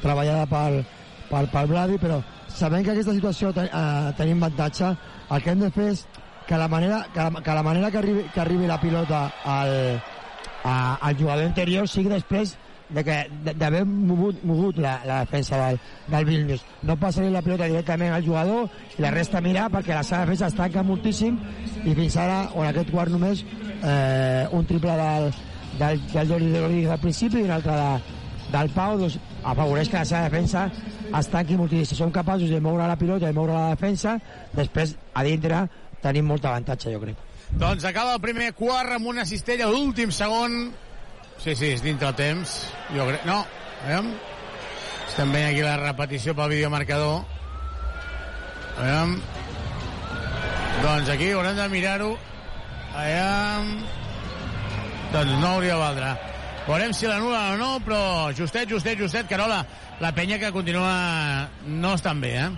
treballada 0.03 0.49
pel, 0.51 0.81
pel, 1.29 1.47
pel 1.53 1.71
Bladi, 1.71 1.99
però 2.03 2.17
sabent 2.51 2.83
que 2.83 2.91
aquesta 2.97 3.15
situació 3.15 3.53
ten, 3.55 3.69
eh, 3.71 4.11
tenim 4.19 4.43
avantatge, 4.43 4.91
el 5.31 5.45
que 5.45 5.55
hem 5.55 5.63
de 5.63 5.71
fer 5.77 5.87
és 5.93 6.03
que 6.49 6.59
la 6.59 6.67
manera 6.67 7.05
que, 7.15 7.23
la, 7.23 7.31
que, 7.39 7.55
la 7.55 7.63
manera 7.63 7.93
que, 7.95 8.03
arribi, 8.03 8.27
que 8.35 8.43
arribi 8.43 8.67
la 8.67 8.81
pilota 8.83 9.23
al, 9.45 10.03
a, 10.65 10.75
al 10.97 11.17
jugador 11.23 11.47
interior 11.47 11.87
sigui 11.87 12.11
després 12.11 12.57
d'haver 12.95 13.85
mogut, 13.87 14.43
mogut 14.45 14.79
la, 14.83 14.99
la 15.07 15.21
defensa 15.25 15.59
del, 15.61 15.81
del 16.11 16.27
Vilnius. 16.29 16.65
No 16.83 16.97
passar 17.01 17.27
la 17.31 17.43
pilota 17.43 17.69
directament 17.71 18.15
al 18.15 18.25
jugador 18.27 18.69
i 18.97 19.03
la 19.05 19.13
resta 19.15 19.43
mirar 19.45 19.69
perquè 19.73 19.95
la 19.95 20.05
seva 20.07 20.25
defensa 20.25 20.51
es 20.51 20.59
tanca 20.59 20.85
moltíssim 20.87 21.39
i 21.85 21.95
fins 21.95 22.17
ara, 22.21 22.41
o 22.55 22.65
en 22.65 22.71
aquest 22.71 22.91
quart 22.91 23.13
només, 23.15 23.45
eh, 23.83 24.47
un 24.53 24.67
triple 24.67 24.97
del, 25.01 25.31
del, 25.79 26.03
del 26.13 26.33
Jordi 26.35 26.53
Rodríguez 26.57 26.95
al 26.97 27.03
principi 27.05 27.41
i 27.41 27.49
un 27.49 27.55
altre 27.59 27.77
de, 27.79 28.19
del 28.51 28.73
Pau 28.75 28.99
doncs, 29.01 29.19
afavoreix 29.41 29.89
que 29.89 30.01
la 30.01 30.09
seva 30.09 30.27
defensa 30.29 30.67
es 31.19 31.31
tanqui 31.31 31.57
moltíssim. 31.59 31.89
Si 31.93 31.99
som 31.99 32.13
capaços 32.15 32.51
de 32.51 32.61
moure 32.63 32.87
la 32.87 32.99
pilota 32.99 33.31
i 33.31 33.37
moure 33.37 33.57
la 33.57 33.75
defensa, 33.75 34.19
després 34.57 34.97
a 35.15 35.25
dintre 35.27 35.65
tenim 36.03 36.27
molt 36.27 36.47
avantatge, 36.49 36.93
jo 36.95 37.03
crec. 37.03 37.27
Doncs 37.51 37.85
acaba 37.85 38.15
el 38.15 38.23
primer 38.23 38.53
quart 38.55 38.95
amb 38.95 39.11
una 39.11 39.27
cistella 39.27 39.67
a 39.67 39.73
l'últim 39.73 40.13
segon. 40.15 40.71
Sí, 41.41 41.55
sí, 41.57 41.71
és 41.73 41.81
dintre 41.81 42.13
temps. 42.13 42.51
Jo 42.93 43.07
crec... 43.09 43.23
No, 43.25 43.39
veiem. 43.87 44.11
Estem 45.09 45.31
veient 45.33 45.55
aquí 45.55 45.63
la 45.65 45.77
repetició 45.81 46.35
pel 46.37 46.53
videomarcador. 46.53 47.23
Veiem. 48.77 49.15
Doncs 50.83 51.09
aquí 51.15 51.31
haurem 51.33 51.57
de 51.57 51.69
mirar-ho. 51.73 52.11
Veiem. 52.93 53.73
Doncs 55.15 55.39
no 55.41 55.55
hauria 55.55 55.79
de 55.79 55.81
valdre. 55.81 56.13
Veurem 56.67 56.93
si 56.95 57.09
l'anul·la 57.09 57.45
o 57.55 57.57
no, 57.59 57.71
però 57.87 58.03
justet, 58.37 58.69
justet, 58.69 59.01
justet, 59.01 59.27
Carola, 59.31 59.63
la 59.99 60.13
penya 60.15 60.39
que 60.39 60.53
continua 60.53 61.49
no 61.65 61.97
estan 61.97 62.21
bé, 62.21 62.37
eh? 62.45 62.51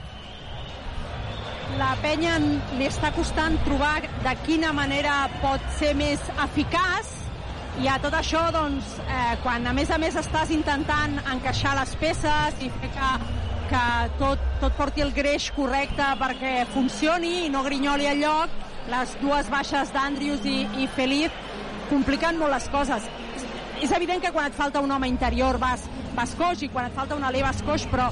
la 1.79 1.95
penya 2.03 2.35
li 2.77 2.85
està 2.85 3.09
costant 3.17 3.55
trobar 3.65 4.03
de 4.05 4.35
quina 4.45 4.75
manera 4.77 5.23
pot 5.41 5.63
ser 5.79 5.95
més 5.97 6.21
eficaç 6.45 7.22
i 7.81 7.89
a 7.89 7.97
tot 8.03 8.13
això, 8.13 8.43
doncs, 8.53 8.99
eh, 9.01 9.37
quan 9.43 9.65
a 9.67 9.73
més 9.73 9.91
a 9.91 9.97
més 9.99 10.17
estàs 10.21 10.51
intentant 10.53 11.15
encaixar 11.33 11.73
les 11.79 11.95
peces 11.97 12.59
i 12.61 12.69
fer 12.69 12.91
que, 12.93 13.13
que 13.71 13.85
tot, 14.21 14.43
tot 14.61 14.77
porti 14.77 15.01
el 15.05 15.15
greix 15.17 15.49
correcte 15.57 16.11
perquè 16.21 16.67
funcioni 16.75 17.47
i 17.47 17.49
no 17.53 17.63
grinyoli 17.65 18.11
el 18.11 18.21
lloc, 18.21 18.53
les 18.93 19.17
dues 19.23 19.49
baixes 19.49 19.93
d'Andrius 19.95 20.45
i, 20.45 20.59
i 20.85 20.89
Feliz 20.99 21.33
compliquen 21.89 22.39
molt 22.41 22.53
les 22.53 22.69
coses. 22.73 23.09
És 23.83 23.93
evident 23.97 24.21
que 24.23 24.33
quan 24.35 24.51
et 24.51 24.59
falta 24.59 24.83
un 24.85 24.93
home 24.93 25.09
interior 25.09 25.57
vas, 25.59 25.89
vas 26.15 26.37
coix 26.39 26.61
i 26.63 26.69
quan 26.69 26.91
et 26.91 26.95
falta 26.95 27.17
un 27.17 27.25
alè 27.25 27.41
vas 27.43 27.63
coix, 27.65 27.87
però 27.91 28.11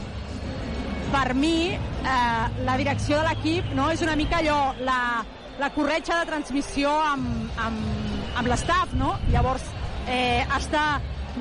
per 1.12 1.34
mi 1.34 1.74
eh, 1.74 2.62
la 2.64 2.78
direcció 2.80 3.20
de 3.20 3.28
l'equip 3.28 3.74
no, 3.76 3.90
és 3.92 4.00
una 4.06 4.16
mica 4.16 4.40
allò, 4.40 4.72
la, 4.86 5.00
la 5.61 5.70
corretja 5.74 6.22
de 6.22 6.30
transmissió 6.32 6.94
amb, 7.12 7.50
amb, 7.61 8.19
amb 8.37 8.51
l'estaf, 8.51 8.93
no? 8.99 9.14
Llavors, 9.33 9.64
eh, 10.09 10.45
has 10.51 10.68
de 10.70 10.85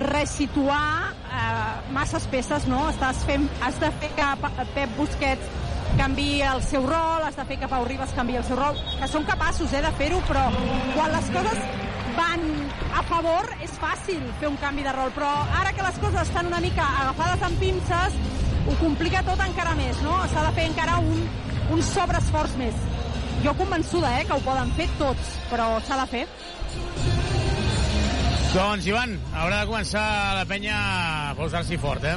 resituar 0.06 1.14
eh, 1.30 1.92
masses 1.96 2.28
peces, 2.32 2.68
no? 2.70 2.86
Estàs 2.92 3.24
fent, 3.28 3.50
has 3.66 3.80
de 3.82 3.92
fer 4.02 4.12
que 4.18 4.30
Pep 4.76 4.96
Busquets 4.98 5.58
canvi 5.98 6.42
el 6.46 6.62
seu 6.64 6.86
rol, 6.86 7.26
has 7.26 7.36
de 7.36 7.46
fer 7.50 7.60
que 7.60 7.68
Pau 7.68 7.86
Ribas 7.88 8.14
canvi 8.16 8.38
el 8.40 8.46
seu 8.48 8.60
rol, 8.60 8.78
que 9.00 9.10
són 9.12 9.26
capaços 9.28 9.74
eh, 9.74 9.84
de 9.84 9.92
fer-ho, 10.00 10.22
però 10.30 10.48
quan 10.96 11.14
les 11.16 11.32
coses 11.36 11.64
van 12.20 12.46
a 12.96 13.04
favor 13.08 13.48
és 13.64 13.74
fàcil 13.80 14.22
fer 14.40 14.50
un 14.52 14.58
canvi 14.62 14.84
de 14.86 14.94
rol, 14.96 15.12
però 15.16 15.30
ara 15.62 15.74
que 15.76 15.86
les 15.86 16.00
coses 16.02 16.22
estan 16.28 16.50
una 16.52 16.62
mica 16.64 16.86
agafades 17.04 17.46
amb 17.48 17.60
pinces, 17.62 18.18
ho 18.68 18.76
complica 18.82 19.24
tot 19.26 19.42
encara 19.44 19.76
més, 19.80 20.00
no? 20.06 20.18
S'ha 20.32 20.46
de 20.48 20.56
fer 20.58 20.70
encara 20.70 21.00
un, 21.02 21.26
un 21.74 21.84
sobreesforç 21.86 22.56
més. 22.60 22.88
Jo 23.44 23.54
convençuda, 23.56 24.12
eh, 24.20 24.26
que 24.28 24.36
ho 24.36 24.44
poden 24.44 24.72
fer 24.78 24.90
tots, 25.00 25.36
però 25.52 25.72
s'ha 25.88 26.00
de 26.02 26.08
fer. 26.12 26.26
Doncs, 28.50 28.86
Ivan, 28.90 29.12
haurà 29.38 29.60
de 29.62 29.70
començar 29.70 30.04
la 30.34 30.46
penya 30.50 30.76
a 30.76 31.34
posar-s'hi 31.38 31.78
fort, 31.78 32.06
eh? 32.10 32.16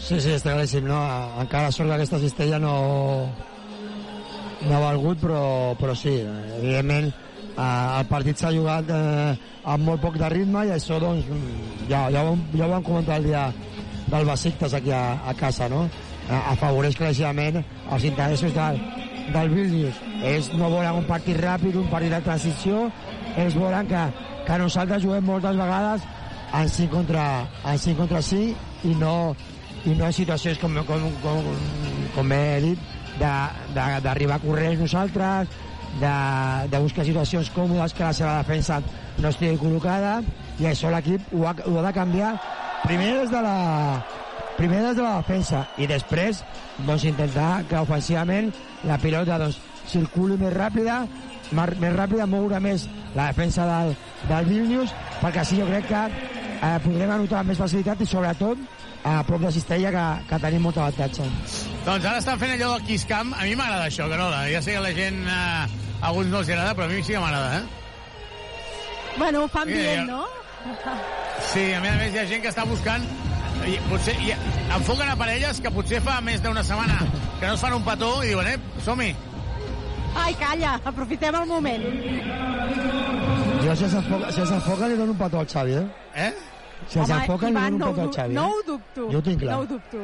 Sí, 0.00 0.20
sí, 0.22 0.36
està 0.36 0.54
claríssim, 0.54 0.86
no? 0.86 1.00
Encara 1.42 1.72
sort 1.74 1.90
que 1.90 1.96
aquesta 1.98 2.20
cistella 2.22 2.60
no, 2.62 2.74
no 4.62 4.76
ha 4.76 4.82
valgut, 4.84 5.18
però, 5.22 5.42
però 5.80 5.96
sí, 5.98 6.14
evidentment 6.60 7.10
eh, 7.10 7.98
el 7.98 8.06
partit 8.10 8.38
s'ha 8.38 8.52
jugat 8.54 8.90
eh, 8.94 9.34
amb 9.74 9.88
molt 9.88 10.02
poc 10.04 10.16
de 10.20 10.30
ritme 10.32 10.64
i 10.68 10.72
això 10.76 11.00
doncs 11.02 11.26
ja, 11.90 12.06
ja, 12.14 12.22
ho, 12.22 12.36
ja 12.54 12.66
ho 12.66 12.70
vam 12.76 12.86
comentar 12.86 13.18
el 13.20 13.28
dia 13.28 13.44
del 14.10 14.26
Besiktas 14.30 14.74
aquí 14.74 14.94
a, 14.94 15.04
a 15.26 15.34
casa, 15.38 15.68
no? 15.68 15.88
Afavoreix 16.30 16.94
claríssimament 16.98 17.60
els 17.60 18.04
interessos 18.06 18.54
del, 18.54 18.78
del 19.34 19.54
Vilnius. 19.54 19.98
Ells 20.22 20.50
no 20.54 20.70
volen 20.70 21.02
un 21.02 21.06
partit 21.08 21.38
ràpid, 21.40 21.78
un 21.78 21.88
partit 21.90 22.14
de 22.14 22.20
transició, 22.26 22.84
ells 23.36 23.56
volen 23.58 23.86
que, 23.90 24.02
que 24.46 24.58
nosaltres 24.58 25.04
juguem 25.04 25.26
moltes 25.26 25.56
vegades 25.58 26.06
en 26.52 26.68
5 26.68 26.90
contra, 26.94 27.24
en 27.64 27.78
5 27.78 27.96
contra 28.02 28.22
5 28.22 28.88
i 28.90 28.94
no, 28.98 29.14
i 29.84 29.94
no 29.94 30.06
en 30.06 30.14
situacions 30.14 30.58
com, 30.58 30.78
com, 30.86 31.10
com, 31.22 31.50
com 32.16 32.32
he 32.34 32.60
dit 32.64 32.86
d'arribar 33.20 34.40
corrents 34.42 34.80
nosaltres 34.80 35.50
de, 36.00 36.14
de 36.70 36.78
buscar 36.78 37.04
situacions 37.04 37.50
còmodes 37.54 37.94
que 37.94 38.06
la 38.06 38.14
seva 38.16 38.38
defensa 38.38 38.80
no 39.18 39.30
estigui 39.30 39.58
col·locada 39.60 40.20
i 40.60 40.68
això 40.70 40.90
l'equip 40.92 41.32
ho, 41.34 41.46
ha, 41.48 41.54
ho 41.66 41.78
ha 41.78 41.86
de 41.88 41.94
canviar 41.96 42.34
primer 42.84 43.12
des 43.20 43.32
de 43.32 43.42
la 43.44 43.58
primer 44.56 44.82
des 44.84 44.96
de 44.96 45.02
la 45.02 45.16
defensa 45.22 45.64
i 45.80 45.88
després 45.90 46.42
doncs, 46.86 47.06
intentar 47.08 47.64
que 47.68 47.80
ofensivament 47.80 48.50
la 48.88 48.98
pilota 49.00 49.38
doncs, 49.40 49.58
circuli 49.90 50.36
més 50.38 50.54
ràpida 50.54 51.02
més 51.52 51.94
ràpida, 51.96 52.26
moure 52.30 52.60
més 52.62 52.86
la 53.14 53.26
defensa 53.32 53.64
del, 53.66 53.94
del 54.28 54.44
Vilnius 54.46 54.92
perquè 55.20 55.42
així 55.42 55.58
jo 55.60 55.66
crec 55.66 55.88
que 55.88 56.02
eh, 56.06 56.76
podrem 56.84 57.10
anotar 57.16 57.40
amb 57.40 57.50
més 57.52 57.58
facilitat 57.58 58.00
i 58.00 58.06
sobretot 58.06 58.58
a 59.04 59.18
prop 59.24 59.40
de 59.40 59.50
Cistella 59.52 59.90
que, 59.94 60.06
que 60.28 60.38
tenim 60.42 60.62
molt 60.68 60.76
avantatge. 60.78 61.24
Doncs 61.86 62.04
ara 62.04 62.18
estan 62.20 62.38
fent 62.38 62.52
allò 62.52 62.74
del 62.76 62.84
Kiss 62.86 63.06
Camp. 63.08 63.30
A 63.32 63.46
mi 63.48 63.54
m'agrada 63.56 63.86
això, 63.88 64.04
Carola. 64.12 64.42
Ja 64.52 64.60
sé 64.62 64.74
que 64.76 64.82
la 64.84 64.90
gent... 64.92 65.22
Eh, 65.24 65.78
a 66.00 66.08
alguns 66.08 66.28
no 66.32 66.38
els 66.40 66.48
agrada, 66.48 66.72
però 66.76 66.86
a 66.86 66.88
mi 66.92 67.02
sí 67.04 67.12
que 67.12 67.20
m'agrada, 67.20 67.58
eh? 67.58 67.64
Bueno, 69.18 69.42
ho 69.44 69.48
fan 69.48 69.66
Sí, 69.68 69.72
bien, 69.74 69.96
ja- 69.96 70.04
no? 70.12 70.24
Sí, 71.52 71.72
a 71.72 71.80
més 71.80 71.92
a 71.92 71.96
més 71.96 72.14
hi 72.14 72.18
ha 72.20 72.26
gent 72.28 72.42
que 72.44 72.50
està 72.52 72.64
buscant 72.68 73.04
I, 73.68 73.78
potser, 73.90 74.14
i 74.24 74.30
enfoquen 74.76 75.08
a 75.08 75.16
parelles 75.16 75.60
que 75.60 75.70
potser 75.72 76.00
fa 76.04 76.18
més 76.24 76.40
d'una 76.44 76.62
setmana 76.64 76.98
que 77.40 77.46
no 77.48 77.54
es 77.56 77.60
fan 77.60 77.72
un 77.76 77.84
petó 77.84 78.10
i 78.24 78.28
diuen, 78.34 78.46
eh, 78.52 78.58
som-hi. 78.84 79.10
Ai, 80.16 80.34
calla, 80.34 80.80
aprofitem 80.84 81.34
el 81.40 81.46
moment. 81.46 81.84
Jo, 83.64 83.74
si 83.76 83.88
s'enfoca 83.92 84.30
si 84.32 84.44
s'enfoca, 84.46 84.86
li 84.88 84.96
dono 84.96 85.12
un 85.12 85.18
petó 85.18 85.38
al 85.40 85.46
Xavi, 85.46 85.74
eh? 85.76 85.86
Eh? 86.14 86.32
Si 86.88 86.98
s'enfoca, 87.04 87.46
li 87.48 87.52
dono 87.54 87.68
no, 87.78 87.86
un 87.86 87.94
petó 87.94 88.00
ho 88.00 88.08
al 88.08 88.14
Xavi. 88.14 88.34
no 88.34 88.46
eh? 88.46 88.50
ho 88.52 88.62
dubto. 88.66 89.08
Jo 89.12 89.18
ho 89.18 89.22
tinc 89.22 89.40
clar. 89.40 89.54
No 89.54 89.62
ho 89.62 89.66
dubto. 89.66 90.02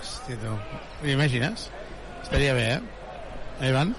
Hòstia, 0.00 0.36
tu. 0.40 0.54
T'imagines? 1.02 1.68
Estaria 2.22 2.54
bé, 2.54 2.66
eh? 2.74 2.80
Eh, 3.60 3.68
Ivan? 3.68 3.94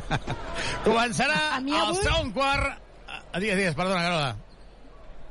Començarà 0.84 1.38
A 1.56 1.60
mi 1.60 1.72
el 1.72 1.80
avui- 1.86 2.02
segon 2.04 2.32
quart... 2.32 2.76
Ah, 3.08 3.38
Digues, 3.38 3.56
digues, 3.56 3.74
perdona, 3.78 4.02
Carola. 4.02 4.36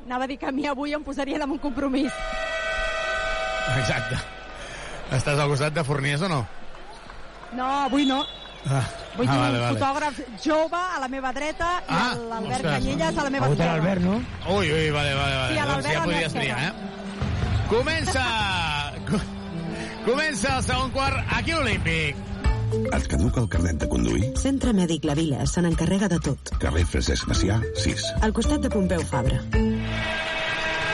Anava 0.05 0.23
a 0.23 0.27
dir 0.27 0.37
que 0.39 0.47
a 0.47 0.51
mi 0.55 0.65
avui 0.65 0.93
em 0.95 1.03
posarien 1.03 1.41
en 1.43 1.51
un 1.51 1.59
compromís. 1.59 2.13
Exacte. 3.77 4.17
Estàs 5.17 5.37
al 5.39 5.49
costat 5.51 5.73
de 5.75 5.83
Fornies 5.83 6.21
o 6.21 6.29
no? 6.31 6.39
No, 7.57 7.67
avui 7.89 8.05
no. 8.05 8.23
Ah, 8.67 8.83
Vull 9.15 9.27
ah, 9.27 9.31
dir, 9.31 9.39
vale, 9.39 9.57
un 9.57 9.63
vale. 9.63 9.79
fotògraf 9.79 10.19
jove 10.43 10.75
a 10.79 10.99
la 10.99 11.07
meva 11.07 11.31
dreta 11.33 11.69
i 11.87 11.93
Ah, 11.95 12.13
l'Albert. 12.29 12.61
Canyelles 12.63 13.17
a 13.17 13.23
la 13.23 13.29
meva 13.29 13.47
esquerra. 13.47 13.71
l'Albert, 13.77 14.01
no? 14.01 14.15
Ui, 14.57 14.71
ui, 14.71 14.89
vale, 14.91 15.13
vale, 15.15 15.35
vale. 15.35 15.53
Sí, 15.53 15.59
a 15.59 15.65
doncs 15.65 15.85
ja 15.93 16.03
podries 16.03 16.33
triar, 16.33 16.59
eh? 16.67 16.73
Comença... 17.69 18.23
co- 19.09 19.21
Comença 20.05 20.57
el 20.57 20.63
segon 20.63 20.91
quart 20.91 21.17
aquí 21.37 21.51
a 21.51 21.59
Olímpic. 21.59 22.15
Et 22.93 23.07
caduca 23.09 23.41
el 23.41 23.47
carnet 23.49 23.77
de 23.81 23.87
conduir? 23.89 24.27
Centre 24.37 24.71
Mèdic 24.73 25.03
La 25.05 25.15
Vila 25.17 25.45
se 25.49 25.61
n'encarrega 25.61 26.07
de 26.07 26.19
tot. 26.19 26.51
Carrer 26.61 26.85
Francesc 26.85 27.27
Macià, 27.27 27.59
6. 27.75 28.03
Al 28.21 28.33
costat 28.33 28.61
de 28.61 28.69
Pompeu 28.69 29.01
Fabra. 29.09 29.39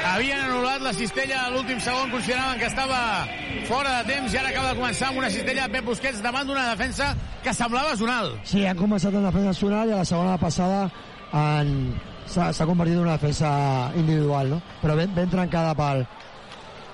Havien 0.05 0.39
anul·lat 0.45 0.83
la 0.85 0.93
cistella 0.95 1.41
a 1.45 1.49
l'últim 1.51 1.79
segon, 1.83 2.11
consideraven 2.13 2.59
que 2.61 2.67
estava 2.69 2.99
fora 3.67 3.97
de 3.99 4.13
temps 4.13 4.33
i 4.33 4.37
ara 4.39 4.51
acaba 4.53 4.71
de 4.71 4.79
començar 4.79 5.09
amb 5.09 5.19
una 5.19 5.29
cistella 5.33 5.65
de 5.67 5.73
Pep 5.75 5.85
Busquets 5.89 6.21
davant 6.23 6.47
d'una 6.47 6.69
defensa 6.71 7.09
que 7.45 7.53
semblava 7.53 7.93
zonal. 7.99 8.33
Sí, 8.43 8.65
han 8.65 8.77
començat 8.79 9.13
en 9.13 9.25
defensa 9.27 9.53
nacional 9.53 9.89
i 9.89 9.93
a 9.93 10.01
la 10.01 10.09
segona 10.09 10.35
passada 10.41 10.85
en... 11.31 11.73
s'ha 12.25 12.65
convertit 12.65 12.97
en 12.97 13.03
una 13.03 13.19
defensa 13.19 13.49
individual, 13.95 14.55
no? 14.55 14.61
Però 14.81 14.95
ben, 14.97 15.11
ben 15.13 15.29
trencada 15.29 15.75
pel, 15.77 16.01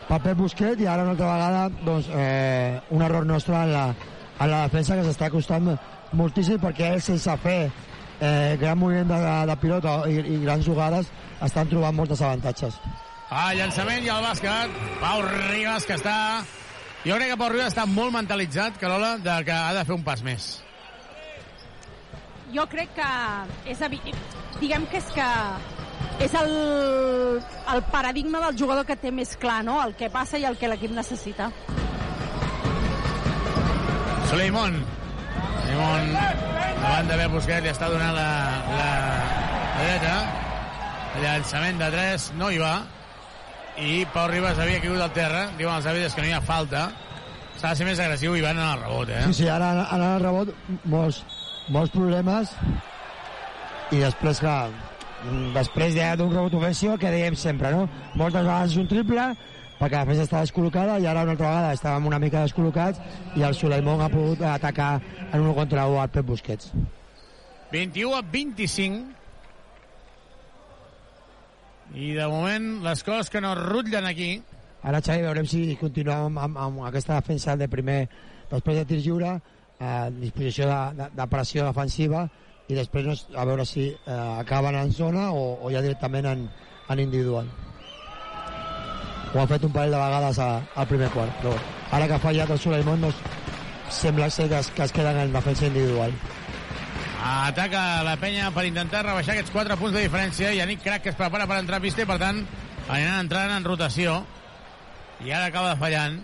pel 0.10 0.24
Pep 0.26 0.42
Busquets 0.42 0.84
i 0.84 0.90
ara 0.92 1.06
una 1.06 1.14
altra 1.16 1.30
vegada 1.32 1.62
doncs, 1.86 2.10
eh, 2.12 2.82
un 2.92 3.06
error 3.06 3.26
nostre 3.26 3.56
en 3.56 3.72
la, 3.72 3.86
en 4.40 4.52
la 4.52 4.66
defensa 4.68 4.98
que 5.00 5.08
s'està 5.08 5.32
costant 5.32 5.72
moltíssim 6.20 6.60
perquè 6.60 6.92
ells 6.92 7.08
sense 7.14 7.38
fer 7.46 7.62
eh, 8.20 8.58
gran 8.60 8.78
moviment 8.78 9.08
de, 9.08 9.22
de 9.48 9.56
pilota 9.64 10.02
i, 10.12 10.20
i 10.20 10.42
grans 10.44 10.68
jugades 10.68 11.14
estan 11.48 11.72
trobant 11.72 11.96
moltes 11.96 12.22
avantatges. 12.22 12.76
Ah, 13.32 13.54
llançament 13.56 14.04
i 14.04 14.12
el 14.12 14.26
bàsquet. 14.28 14.82
Pau 15.00 15.24
Ribas, 15.30 15.88
que 15.88 15.96
està... 15.96 16.18
Jo 17.02 17.16
crec 17.18 17.32
que 17.32 17.38
Pau 17.40 17.50
Ribas 17.50 17.72
està 17.72 17.88
molt 17.90 18.14
mentalitzat, 18.14 18.76
Carola, 18.78 19.16
de 19.18 19.38
que 19.48 19.56
ha 19.56 19.74
de 19.74 19.86
fer 19.88 19.96
un 19.96 20.04
pas 20.06 20.22
més. 20.22 20.52
Jo 22.54 22.68
crec 22.70 22.92
que 22.94 23.08
és 23.74 23.82
diguem 24.60 24.86
que 24.92 25.00
és 25.00 25.08
que 25.16 25.28
és 26.22 26.34
el, 26.38 26.52
el 27.74 27.82
paradigma 27.90 28.42
del 28.46 28.58
jugador 28.60 28.86
que 28.86 29.00
té 29.00 29.10
més 29.10 29.34
clar, 29.42 29.64
no? 29.66 29.80
El 29.82 29.96
que 29.98 30.12
passa 30.14 30.38
i 30.38 30.46
el 30.46 30.60
que 30.62 30.70
l'equip 30.70 30.94
necessita. 30.94 31.50
Suleimon. 34.30 34.78
Suleimon, 35.64 36.14
davant 36.14 37.10
de 37.10 37.18
Pep 37.24 37.34
Busquets, 37.34 37.66
li 37.66 37.74
està 37.74 37.90
donant 37.90 38.14
la, 38.14 38.30
la 38.78 38.90
dreta. 39.82 40.16
El 41.16 41.26
llançament 41.26 41.82
de 41.82 41.90
3 41.98 42.34
no 42.38 42.52
hi 42.54 42.62
va. 42.62 42.76
I 43.82 44.06
Pau 44.14 44.28
Ribas 44.30 44.60
havia 44.62 44.80
caigut 44.82 45.02
al 45.02 45.14
terra. 45.16 45.46
Diuen 45.58 45.74
els 45.80 45.88
àrbitres 45.90 46.14
que 46.16 46.22
no 46.22 46.28
hi 46.30 46.36
ha 46.38 46.42
falta. 46.46 46.84
S'ha 47.58 47.72
de 47.74 47.80
ser 47.80 47.86
més 47.88 48.00
agressiu 48.02 48.36
i 48.38 48.42
van 48.44 48.58
en 48.58 48.68
el 48.68 48.82
rebot, 48.84 49.10
eh? 49.10 49.22
Sí, 49.30 49.42
sí, 49.44 49.48
ara, 49.50 49.72
ara 49.94 50.12
el 50.18 50.24
rebot 50.24 50.52
molts, 50.90 51.22
molts 51.74 51.92
problemes 51.94 52.54
i 53.92 54.00
després, 54.02 54.40
mm, 54.42 55.54
després 55.58 55.96
de- 55.96 56.16
d'un 56.18 56.32
rebot 56.34 56.54
ofensiu, 56.58 56.98
que 56.98 57.12
dèiem 57.12 57.36
sempre, 57.36 57.72
no? 57.72 57.90
Moltes 58.16 58.42
vegades 58.46 58.78
un 58.78 58.88
triple, 58.88 59.26
perquè 59.80 59.92
la 59.98 60.06
defensa 60.06 60.24
està 60.24 60.42
descol·locada 60.46 61.00
i 61.02 61.06
ara 61.06 61.24
una 61.24 61.32
altra 61.32 61.50
vegada 61.50 61.74
estàvem 61.74 62.06
una 62.08 62.20
mica 62.20 62.46
descol·locats 62.46 63.00
i 63.36 63.42
el 63.44 63.54
Suleimon 63.56 64.02
ha 64.02 64.10
pogut 64.10 64.42
atacar 64.42 65.02
en 65.34 65.42
un 65.42 65.54
contra 65.54 65.88
un 65.88 66.00
al 66.00 66.10
Pep 66.10 66.26
Busquets. 66.26 66.72
21 67.72 68.16
a 68.16 68.22
25. 68.22 69.06
I 71.96 72.14
de 72.16 72.28
moment 72.32 72.68
les 72.86 73.04
coses 73.04 73.30
que 73.30 73.42
no 73.44 73.56
rutllen 73.58 74.06
aquí 74.08 74.34
Ara, 74.82 74.98
Xavi, 74.98 75.22
veurem 75.22 75.46
si 75.46 75.76
continuem 75.78 76.38
amb, 76.42 76.58
amb, 76.58 76.80
aquesta 76.88 77.20
defensa 77.20 77.54
de 77.58 77.68
primer, 77.70 78.00
després 78.50 78.80
de 78.80 78.86
tir 78.90 78.98
lliure, 79.04 79.36
eh, 79.78 80.08
disposició 80.16 80.70
de, 80.72 80.80
de, 80.98 81.10
de 81.20 81.28
pressió 81.30 81.68
defensiva 81.68 82.24
i 82.68 82.78
després 82.78 83.06
no, 83.06 83.14
a 83.38 83.46
veure 83.46 83.66
si 83.70 83.92
eh, 83.92 84.16
acaben 84.40 84.80
en 84.80 84.94
zona 84.96 85.28
o, 85.38 85.60
o 85.62 85.70
ja 85.74 85.84
directament 85.86 86.32
en, 86.32 86.48
en 86.90 87.04
individual. 87.04 87.52
Ho 89.32 89.40
han 89.44 89.52
fet 89.54 89.70
un 89.70 89.76
parell 89.76 89.94
de 89.94 90.02
vegades 90.02 90.42
a, 90.42 90.50
al 90.76 90.90
primer 90.90 91.12
quart, 91.14 91.38
però 91.44 91.54
ara 91.94 92.08
que 92.08 92.18
ha 92.18 92.24
fallat 92.26 92.50
el 92.50 92.60
Suleimon 92.66 93.06
doncs, 93.06 93.22
sembla 94.02 94.32
ser 94.34 94.50
que 94.50 94.64
es, 94.64 94.72
que 94.74 94.88
es 94.88 94.96
queden 94.96 95.22
en 95.28 95.34
defensa 95.36 95.70
individual. 95.70 96.16
Ataca 97.22 98.02
la 98.02 98.16
penya 98.18 98.48
per 98.50 98.64
intentar 98.66 99.04
rebaixar 99.06 99.36
aquests 99.36 99.54
4 99.54 99.76
punts 99.78 99.94
de 99.94 100.02
diferència. 100.02 100.56
Yannick 100.58 100.82
Crac 100.82 101.04
que 101.06 101.12
es 101.14 101.18
prepara 101.20 101.46
per 101.46 101.60
entrar 101.62 101.78
a 101.78 101.84
pista 101.84 102.02
i, 102.02 102.08
per 102.10 102.18
tant, 102.22 102.40
aniran 102.88 103.28
entrant 103.28 103.54
en 103.54 103.68
rotació. 103.68 104.16
I 105.22 105.30
ara 105.38 105.52
acaba 105.52 105.76
fallant. 105.78 106.18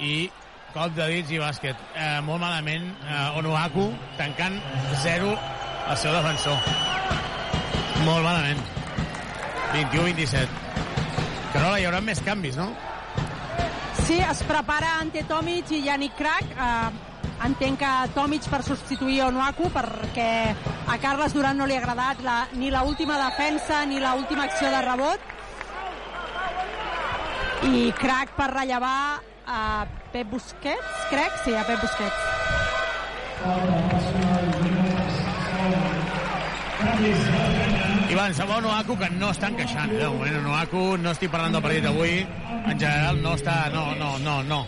I 0.00 0.28
cop 0.74 0.92
de 0.96 1.08
dits 1.14 1.32
i 1.32 1.40
bàsquet. 1.40 1.88
Eh, 1.96 2.20
molt 2.28 2.44
malament, 2.44 2.92
eh, 3.08 3.38
Onuaku 3.40 3.88
tancant 4.20 4.60
0 5.00 5.32
el 5.32 5.96
seu 5.96 6.12
defensor. 6.12 6.60
Molt 8.04 8.24
malament. 8.28 8.60
21-27. 9.72 10.48
Carola, 11.54 11.80
hi 11.80 11.88
haurà 11.88 12.04
més 12.04 12.20
canvis, 12.28 12.60
no? 12.60 12.68
Sí, 14.06 14.18
es 14.18 14.42
prepara 14.42 14.98
Ante 15.00 15.24
Tomic 15.24 15.70
i 15.70 15.82
Yannick 15.84 16.16
Crac. 16.16 16.44
Eh, 16.50 16.90
entenc 17.46 17.78
que 17.80 17.90
Tomic 18.14 18.46
per 18.52 18.62
substituir 18.62 19.22
Onuaku 19.26 19.70
perquè 19.72 20.54
a 20.88 20.98
Carles 21.00 21.32
Duran 21.34 21.56
no 21.56 21.66
li 21.66 21.74
ha 21.76 21.80
agradat 21.80 22.20
la, 22.24 22.48
ni 22.54 22.70
la 22.70 22.82
última 22.84 23.16
defensa 23.18 23.84
ni 23.86 24.00
la 24.00 24.14
última 24.14 24.44
acció 24.44 24.70
de 24.70 24.82
rebot. 24.82 25.20
I 27.70 27.92
Crac 27.98 28.34
per 28.36 28.50
rellevar 28.54 29.20
a 29.46 29.86
Pep 30.12 30.30
Busquets, 30.30 31.06
crec? 31.10 31.32
Sí, 31.44 31.54
a 31.54 31.64
Pep 31.66 31.80
Busquets. 31.82 32.20
Ivan, 38.10 38.34
sembla 38.34 38.58
Onuaku 38.58 38.96
que 38.98 39.08
no 39.14 39.30
està 39.30 39.48
encaixant. 39.52 39.92
eh, 39.94 39.98
De 40.02 40.08
moment, 40.08 40.36
Onuaku, 40.42 40.84
no 40.98 41.10
estic 41.14 41.30
parlant 41.30 41.54
del 41.54 41.62
partit 41.62 41.84
d'avui, 41.86 42.26
en 42.66 42.78
general 42.78 43.22
no 43.22 43.34
està... 43.38 43.70
No, 43.70 43.94
no, 43.94 44.18
no, 44.18 44.42
no. 44.42 44.64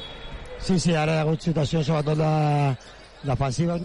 Sí, 0.62 0.78
sí, 0.78 0.94
ara 0.94 1.16
hi 1.16 1.18
ha 1.18 1.24
hagut 1.26 1.42
situacions 1.42 1.86
sobretot 1.86 2.20
de, 2.22 2.76
defensives, 3.24 3.82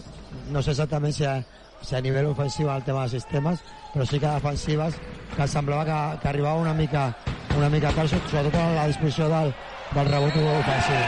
no 0.50 0.62
sé 0.62 0.70
exactament 0.74 1.14
si 1.14 1.24
a, 1.26 1.40
si 1.82 1.96
a 1.96 2.02
nivell 2.02 2.30
ofensiu 2.30 2.70
el 2.70 2.84
tema 2.86 3.02
de 3.06 3.16
sistemes, 3.16 3.64
però 3.94 4.06
sí 4.06 4.20
que 4.20 4.30
defensives 4.30 4.94
que 5.34 5.48
semblava 5.48 5.84
que, 5.88 5.98
que 6.22 6.28
arribava 6.28 6.62
una 6.62 6.74
mica 6.74 7.08
una 7.56 7.68
mica 7.68 7.90
tard, 7.96 8.10
sobretot 8.30 8.54
a 8.54 8.68
la 8.76 8.86
disposició 8.86 9.26
del, 9.28 9.52
del 9.94 10.10
rebot 10.12 10.36
ofensiu. 10.36 11.02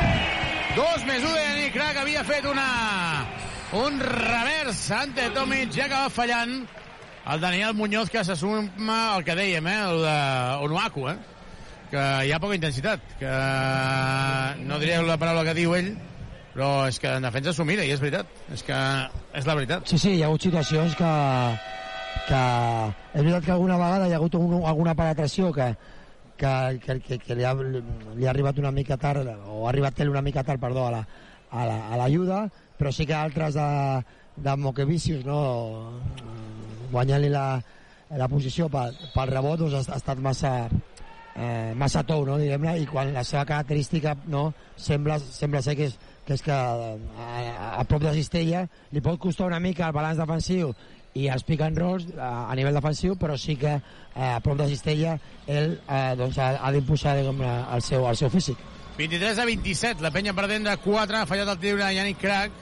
Dos 0.74 1.06
més 1.06 1.22
un 1.22 1.34
de 1.34 1.44
Yannick 1.44 1.74
Crac 1.74 2.02
havia 2.02 2.24
fet 2.26 2.46
una... 2.50 2.66
un 3.78 4.00
revers 4.02 4.90
ante 4.90 5.28
Tomic, 5.30 5.70
ja 5.76 5.84
acaba 5.86 6.10
fallant 6.10 6.64
el 7.26 7.40
Daniel 7.40 7.74
Muñoz 7.74 8.10
que 8.10 8.24
s'assuma 8.24 9.16
el 9.16 9.24
que 9.24 9.36
dèiem, 9.36 9.66
eh, 9.66 9.76
el 9.90 10.02
de 10.02 10.16
Onuaku, 10.64 11.08
eh? 11.10 11.16
que 11.90 12.02
hi 12.26 12.32
ha 12.32 12.38
poca 12.40 12.54
intensitat, 12.54 13.02
que 13.18 13.30
no 14.64 14.78
diré 14.78 15.00
la 15.02 15.18
paraula 15.18 15.44
que 15.48 15.56
diu 15.58 15.74
ell, 15.74 15.90
però 16.54 16.86
és 16.88 16.98
que 17.02 17.10
en 17.18 17.26
defensa 17.26 17.54
s'ho 17.54 17.66
mira, 17.66 17.84
i 17.84 17.90
és 17.94 18.02
veritat, 18.02 18.30
és 18.54 18.62
que 18.66 18.78
és 19.36 19.46
la 19.46 19.56
veritat. 19.58 19.90
Sí, 19.90 19.98
sí, 19.98 20.14
hi 20.16 20.22
ha 20.22 20.28
hagut 20.30 20.46
situacions 20.46 20.94
que, 20.98 21.14
que 22.28 22.42
és 23.14 23.24
veritat 23.24 23.48
que 23.48 23.56
alguna 23.56 23.78
vegada 23.80 24.06
hi 24.06 24.14
ha 24.14 24.20
hagut 24.20 24.38
un, 24.38 24.60
alguna 24.70 24.94
penetració 24.98 25.50
que, 25.56 25.72
que, 26.38 26.54
que, 26.84 26.98
que, 27.06 27.18
que 27.26 27.38
li, 27.38 27.46
ha, 27.46 27.54
li 27.58 28.26
ha 28.26 28.30
arribat 28.32 28.62
una 28.62 28.72
mica 28.74 28.96
tard, 28.96 29.26
o 29.46 29.64
ha 29.66 29.70
arribat 29.74 30.00
ell 30.00 30.14
una 30.14 30.22
mica 30.22 30.46
tard, 30.46 30.62
perdó, 30.62 30.86
a 30.86 30.94
la, 30.94 31.04
a 31.50 31.66
la, 31.66 31.78
a 31.90 32.00
l'ajuda, 32.00 32.44
però 32.78 32.94
sí 32.94 33.06
que 33.06 33.18
altres 33.18 33.58
de, 33.58 33.68
de 34.40 34.56
Moquevicius, 34.56 35.26
no, 35.26 35.40
guanyant-li 36.92 37.32
la, 37.32 37.44
la 38.18 38.28
posició 38.30 38.68
pel, 38.72 38.94
pel 39.14 39.32
rebot, 39.32 39.62
doncs 39.62 39.78
ha, 39.78 39.82
ha 39.94 39.98
estat 40.00 40.22
massa, 40.22 40.52
eh, 41.34 41.72
massa 41.78 42.04
tou, 42.06 42.24
no, 42.28 42.38
diguem-ne, 42.40 42.78
i 42.82 42.86
quan 42.90 43.12
la 43.14 43.24
seva 43.26 43.46
característica 43.48 44.16
no, 44.28 44.50
sembla, 44.76 45.18
sembla 45.22 45.62
ser 45.64 45.76
que 45.78 45.90
és, 45.90 45.98
que 46.26 46.36
és 46.38 46.46
que 46.46 46.54
a, 46.54 46.94
a, 47.26 47.74
a 47.80 47.84
prop 47.88 48.02
de 48.04 48.14
cistella 48.18 48.66
li 48.92 49.02
pot 49.04 49.18
costar 49.22 49.48
una 49.50 49.62
mica 49.62 49.88
el 49.88 49.96
balanç 49.96 50.20
defensiu 50.20 50.74
i 51.18 51.26
els 51.30 51.42
pick 51.46 51.62
and 51.64 51.78
rolls 51.78 52.06
a, 52.14 52.46
a 52.50 52.56
nivell 52.58 52.76
defensiu, 52.76 53.16
però 53.18 53.36
sí 53.38 53.56
que 53.58 53.72
eh, 53.74 54.30
a 54.30 54.38
prop 54.44 54.58
de 54.60 54.68
Cistella 54.70 55.16
ell 55.46 55.74
eh, 55.80 56.14
doncs, 56.18 56.38
ha, 56.38 56.52
ha 56.60 56.72
diguem, 56.72 57.42
el, 57.42 57.82
seu, 57.82 58.06
el 58.06 58.16
seu 58.16 58.30
físic. 58.30 58.58
23 58.98 59.38
a 59.40 59.46
27, 59.48 60.04
la 60.04 60.12
penya 60.14 60.34
perdent 60.36 60.66
de 60.68 60.76
4, 60.84 61.22
ha 61.22 61.26
fallat 61.26 61.48
el 61.48 61.58
tir 61.58 61.76
de 61.78 61.94
Yannick 61.96 62.20
Crac, 62.20 62.52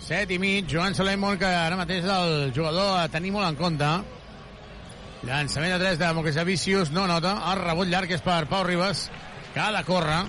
7 0.00 0.34
i 0.34 0.38
mig, 0.38 0.66
Joan 0.70 0.94
Solemon, 0.94 1.38
que 1.40 1.48
ara 1.48 1.76
mateix 1.78 2.04
és 2.04 2.10
el 2.12 2.52
jugador 2.54 2.98
a 3.00 3.08
tenir 3.10 3.32
molt 3.34 3.48
en 3.48 3.56
compte. 3.58 3.88
Llançament 5.26 5.72
de 5.74 5.78
3 5.82 5.98
de 5.98 6.04
Democràcia 6.04 6.44
Vicius, 6.46 6.92
no 6.94 7.06
nota, 7.10 7.32
el 7.50 7.62
rebot 7.64 7.88
llarg 7.90 8.12
és 8.14 8.22
per 8.22 8.44
Pau 8.50 8.62
Ribas, 8.66 9.08
que 9.54 9.62
ha 9.62 9.70
de 9.74 9.82
córrer. 9.88 10.20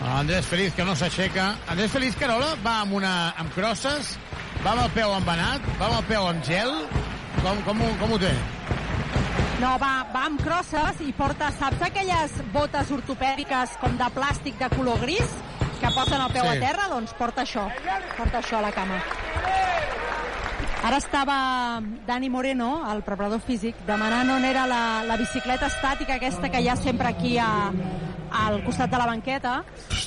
Andrés 0.00 0.46
Feliz, 0.46 0.72
que 0.74 0.86
no 0.86 0.96
s'aixeca. 0.96 1.50
Andrés 1.68 1.92
Feliz 1.92 2.16
Carola 2.18 2.54
va 2.64 2.80
amb, 2.82 2.96
una, 2.98 3.12
amb 3.38 3.52
crosses, 3.54 4.16
va 4.64 4.72
amb 4.72 4.86
el 4.86 4.90
peu 4.96 5.12
embanat, 5.14 5.68
va 5.78 5.90
amb 5.90 6.00
el 6.00 6.08
peu 6.08 6.26
amb 6.30 6.46
gel. 6.46 6.74
Com, 7.44 7.60
com, 7.68 7.84
com 8.00 8.16
ho 8.16 8.18
té? 8.20 8.32
No, 9.60 9.74
va, 9.80 9.92
va 10.10 10.24
amb 10.26 10.40
crosses 10.40 11.04
i 11.04 11.12
porta, 11.16 11.50
saps 11.60 11.84
aquelles 11.84 12.34
botes 12.54 12.90
ortopèdiques 12.96 13.76
com 13.82 13.94
de 14.00 14.08
plàstic 14.16 14.56
de 14.60 14.70
color 14.72 15.00
gris 15.04 15.38
que 15.80 15.90
posen 15.96 16.20
el 16.20 16.32
peu 16.32 16.44
Sí. 16.44 16.56
a 16.56 16.60
terra? 16.60 16.88
Doncs 16.88 17.14
porta 17.18 17.42
això, 17.42 17.66
porta 18.16 18.38
això 18.38 18.58
a 18.58 18.62
la 18.62 18.72
cama. 18.72 19.00
Ara 20.82 20.96
estava 20.96 21.82
Dani 22.06 22.30
Moreno, 22.30 22.90
el 22.90 23.02
preparador 23.04 23.40
físic, 23.44 23.76
demanant 23.86 24.30
on 24.32 24.44
era 24.48 24.66
la, 24.66 25.02
la 25.04 25.16
bicicleta 25.20 25.68
estàtica 25.68 26.14
aquesta 26.16 26.48
que 26.48 26.60
hi 26.62 26.68
ha 26.72 26.76
sempre 26.76 27.08
aquí 27.08 27.36
a, 27.38 27.70
al 28.32 28.62
costat 28.64 28.90
de 28.90 28.96
la 28.96 29.06
banqueta, 29.10 29.58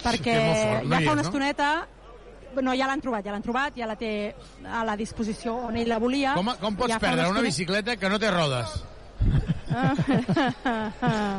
perquè 0.02 0.38
fort. 0.40 0.90
Ja 0.90 1.02
fa 1.04 1.12
una 1.12 1.22
no? 1.22 1.28
estoneta 1.28 1.74
no, 2.62 2.74
ja 2.78 2.88
l'han 2.90 3.02
trobat, 3.02 3.26
ja 3.26 3.34
l'han 3.34 3.46
trobat, 3.46 3.78
ja 3.78 3.88
la 3.90 3.96
té 3.98 4.34
a 4.66 4.84
la 4.86 4.98
disposició 4.98 5.56
on 5.70 5.78
ell 5.78 5.90
la 5.90 6.00
volia. 6.02 6.34
Com, 6.38 6.52
com 6.62 6.76
pots 6.78 6.94
ja 6.94 7.00
perdre 7.02 7.30
una 7.30 7.42
bicicleta 7.46 7.96
que 7.98 8.10
no 8.10 8.20
té 8.22 8.30
rodes? 8.34 8.84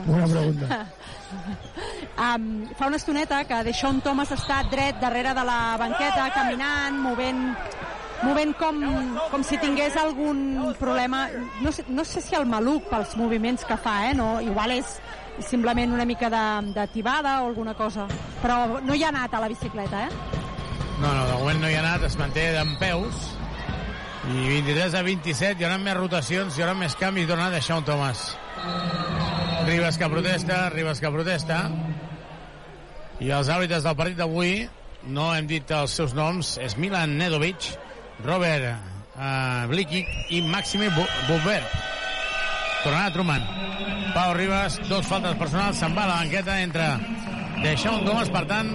Bona 0.07 0.27
pregunta. 0.27 0.87
Um, 2.15 2.67
fa 2.79 2.87
una 2.87 2.97
estoneta 3.01 3.41
que 3.49 3.63
Deixón 3.67 4.01
Thomas 4.05 4.31
està 4.35 4.63
dret 4.71 5.01
darrere 5.03 5.35
de 5.35 5.45
la 5.47 5.59
banqueta, 5.81 6.29
caminant, 6.35 7.01
movent 7.03 7.43
movent 8.25 8.55
com, 8.57 8.79
com 9.31 9.43
si 9.45 9.59
tingués 9.61 9.97
algun 10.01 10.73
problema, 10.79 11.27
no 11.61 11.73
sé, 11.75 11.85
no 11.89 12.05
sé 12.09 12.23
si 12.25 12.37
el 12.39 12.47
maluc 12.49 12.87
pels 12.89 13.17
moviments 13.21 13.67
que 13.69 13.77
fa, 13.77 13.99
eh? 14.09 14.15
no, 14.17 14.39
igual 14.41 14.73
és 14.79 14.97
simplement 15.45 15.93
una 15.93 16.07
mica 16.09 16.31
de, 16.31 16.73
de 16.73 16.87
tibada 16.95 17.43
o 17.43 17.51
alguna 17.51 17.75
cosa, 17.75 18.07
però 18.41 18.81
no 18.81 18.95
hi 18.95 19.05
ha 19.05 19.11
anat 19.13 19.35
a 19.35 19.43
la 19.45 19.51
bicicleta, 19.51 20.07
eh? 20.07 20.43
No, 21.03 21.11
no, 21.11 21.27
de 21.27 21.39
moment 21.41 21.61
no 21.61 21.69
hi 21.69 21.75
ha 21.75 21.83
anat, 21.83 22.07
es 22.07 22.17
manté 22.17 22.53
d'en 22.55 22.77
peus. 22.81 23.34
I 24.25 24.47
23 24.49 24.95
a 24.97 25.03
27, 25.05 25.61
hi 25.61 25.67
haurà 25.67 25.77
més 25.81 25.97
rotacions, 25.99 26.57
hi 26.57 26.63
haurà 26.65 26.75
més 26.79 26.95
canvis, 26.97 27.27
torna 27.29 27.51
a 27.51 27.53
deixar 27.53 27.77
un 27.81 27.85
Thomas. 27.85 28.23
Ribas 29.67 29.99
que 30.01 30.09
protesta, 30.13 30.63
Ribas 30.73 31.01
que 31.01 31.11
protesta. 31.13 31.59
I 33.21 33.29
els 33.37 33.51
àrbitres 33.53 33.85
del 33.85 33.97
partit 33.99 34.17
d'avui, 34.19 34.65
no 35.13 35.29
hem 35.35 35.47
dit 35.51 35.71
els 35.77 35.93
seus 36.01 36.15
noms, 36.17 36.55
és 36.65 36.77
Milan 36.81 37.19
Nedovic, 37.21 37.69
Robert 38.25 38.71
uh, 38.73 39.67
Blikic 39.71 40.09
i 40.33 40.41
Maxime 40.49 40.89
Bu- 40.97 41.11
Bubert. 41.29 41.77
Tornarà 42.85 43.13
Truman. 43.13 43.45
Pau 44.17 44.33
Ribas, 44.37 44.81
dos 44.89 45.07
faltes 45.09 45.37
personals, 45.41 45.79
se'n 45.81 45.95
va 45.97 46.05
a 46.09 46.11
la 46.15 46.19
banqueta 46.25 46.59
entre 46.65 46.89
deixar 47.63 47.95
un 47.99 48.05
Thomas, 48.09 48.33
per 48.33 48.47
tant, 48.49 48.73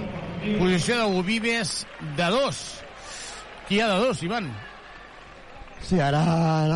posició 0.58 1.02
de 1.10 1.22
Vives 1.26 1.80
de 2.16 2.30
dos. 2.38 2.62
Qui 3.68 3.78
hi 3.78 3.84
ha 3.84 3.90
de 3.92 4.00
dos, 4.06 4.22
Ivan? 4.26 4.48
Sí, 5.82 5.98
ara 5.98 6.20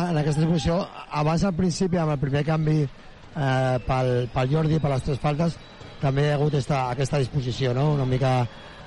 en, 0.09 0.17
aquesta 0.17 0.43
posició, 0.47 0.79
abans 1.11 1.43
al 1.47 1.53
principi, 1.55 1.97
amb 2.01 2.15
el 2.15 2.19
primer 2.19 2.43
canvi 2.47 2.79
eh, 2.83 3.77
pel, 3.87 4.09
pel 4.33 4.49
Jordi, 4.51 4.79
per 4.81 4.91
les 4.95 5.03
tres 5.05 5.19
faltes, 5.23 5.55
també 6.01 6.25
hi 6.25 6.31
ha 6.33 6.39
hagut 6.39 6.57
esta, 6.59 6.89
aquesta 6.91 7.19
disposició, 7.21 7.73
no? 7.77 7.91
Una 7.95 8.05
mica 8.09 8.33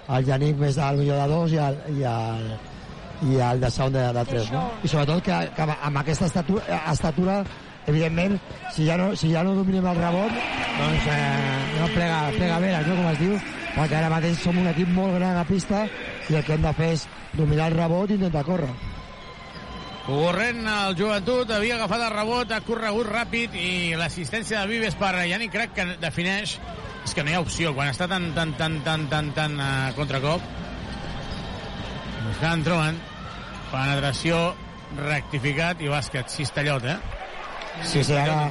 el 0.09 0.25
Yannick 0.27 0.59
més 0.61 0.77
al 0.81 0.99
millor 1.01 1.23
de 1.23 1.29
dos 1.33 1.53
i 1.55 1.61
el, 1.63 1.79
i 1.97 2.05
el, 2.09 2.45
i 3.31 3.41
el 3.45 3.61
de 3.63 3.71
Sound 3.71 3.97
de, 3.97 4.05
de 4.19 4.25
tres, 4.29 4.51
no? 4.53 4.67
I 4.85 4.89
sobretot 4.91 5.23
que, 5.25 5.39
que 5.57 5.65
amb- 5.65 5.79
amb 5.91 6.03
aquesta 6.03 6.29
estatura, 6.29 6.83
estatura 6.93 7.39
evidentment, 7.89 8.37
si 8.75 8.85
ja 8.89 8.99
no, 9.01 9.15
si 9.17 9.31
ja 9.33 9.43
no 9.47 9.55
dominem 9.57 9.87
el 9.89 9.97
rebot, 10.03 10.35
doncs 10.79 11.09
eh, 11.09 11.79
no 11.79 11.89
plega, 11.95 12.19
plega 12.37 12.59
veres, 12.67 12.87
no? 12.91 12.99
com 13.01 13.11
es 13.15 13.19
diu, 13.23 13.39
perquè 13.79 13.97
ara 14.03 14.11
mateix 14.13 14.43
som 14.45 14.59
un 14.61 14.69
equip 14.75 14.93
molt 14.93 15.17
gran 15.17 15.39
a 15.41 15.47
pista 15.49 15.87
i 16.29 16.37
el 16.37 16.45
que 16.45 16.59
hem 16.59 16.67
de 16.69 16.75
fer 16.77 16.93
és 16.99 17.07
dominar 17.39 17.71
el 17.73 17.79
rebot 17.81 18.11
i 18.13 18.19
intentar 18.21 18.45
córrer. 18.45 18.69
Corrent 20.09 20.63
el 20.73 20.95
joventut, 20.97 21.51
havia 21.53 21.75
agafat 21.77 22.07
el 22.07 22.15
rebot, 22.15 22.53
ha 22.57 22.63
corregut 22.65 23.11
ràpid 23.13 23.53
i 23.61 23.73
l'assistència 24.01 24.63
de 24.63 24.71
Vives 24.71 24.95
per 24.97 25.11
Yannick 25.29 25.53
Crac 25.53 25.75
que 25.77 25.85
defineix 26.01 26.55
és 27.05 27.13
que 27.13 27.25
no 27.25 27.29
hi 27.29 27.37
ha 27.37 27.43
opció, 27.45 27.75
quan 27.77 27.91
està 27.93 28.09
tan, 28.09 28.31
tan, 28.37 28.55
tan, 28.57 28.79
tan, 28.87 29.05
tan, 29.13 29.29
tan 29.37 29.59
a 29.61 29.69
contracop 29.99 30.41
buscant 32.25 32.65
Truman 32.65 32.97
penetració, 33.69 34.41
rectificat 34.97 35.85
i 35.85 35.93
bàsquet, 35.93 36.33
cistallot, 36.33 36.89
eh? 36.89 36.97
Sí, 37.85 38.01
sí, 38.01 38.17
ara 38.17 38.49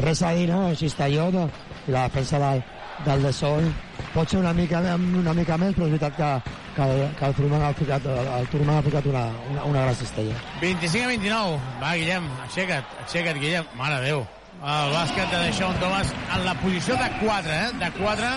res 0.00 0.24
a 0.24 0.32
dir, 0.32 0.48
no? 0.48 0.72
I 0.72 1.92
la 1.92 2.08
defensa 2.08 2.40
del, 2.40 2.64
del 3.04 3.28
de 3.28 3.32
Sol 3.36 3.68
pot 4.14 4.30
ser 4.30 4.40
una 4.40 4.54
mica, 4.56 4.80
una 4.96 5.36
mica 5.36 5.60
més, 5.60 5.76
però 5.76 5.84
és 5.84 5.98
veritat 5.98 6.16
que, 6.16 6.63
que, 6.76 6.86
que 7.18 7.26
el 7.26 7.34
Turman 7.38 7.62
ha 7.62 7.72
ficat, 7.74 8.06
el 8.06 8.48
Turman 8.52 8.76
ha 8.78 8.82
ficat 8.86 9.06
una, 9.10 9.24
una, 9.50 9.64
una 9.70 9.82
gran 9.86 9.94
cistella. 9.98 10.34
25 10.60 11.04
a 11.04 11.08
29. 11.08 11.60
Va, 11.82 11.92
Guillem, 12.00 12.26
aixeca't, 12.48 12.96
aixeca't, 13.06 13.38
Guillem. 13.42 13.68
Mare 13.78 14.00
Déu. 14.04 14.24
El 14.64 14.92
bàsquet 14.94 15.28
de 15.32 15.40
Deixón 15.44 15.74
Thomas 15.80 16.12
en 16.34 16.44
la 16.46 16.54
posició 16.60 16.94
de 16.96 17.08
4, 17.20 17.52
eh? 17.52 17.70
De 17.82 17.90
4, 17.98 18.28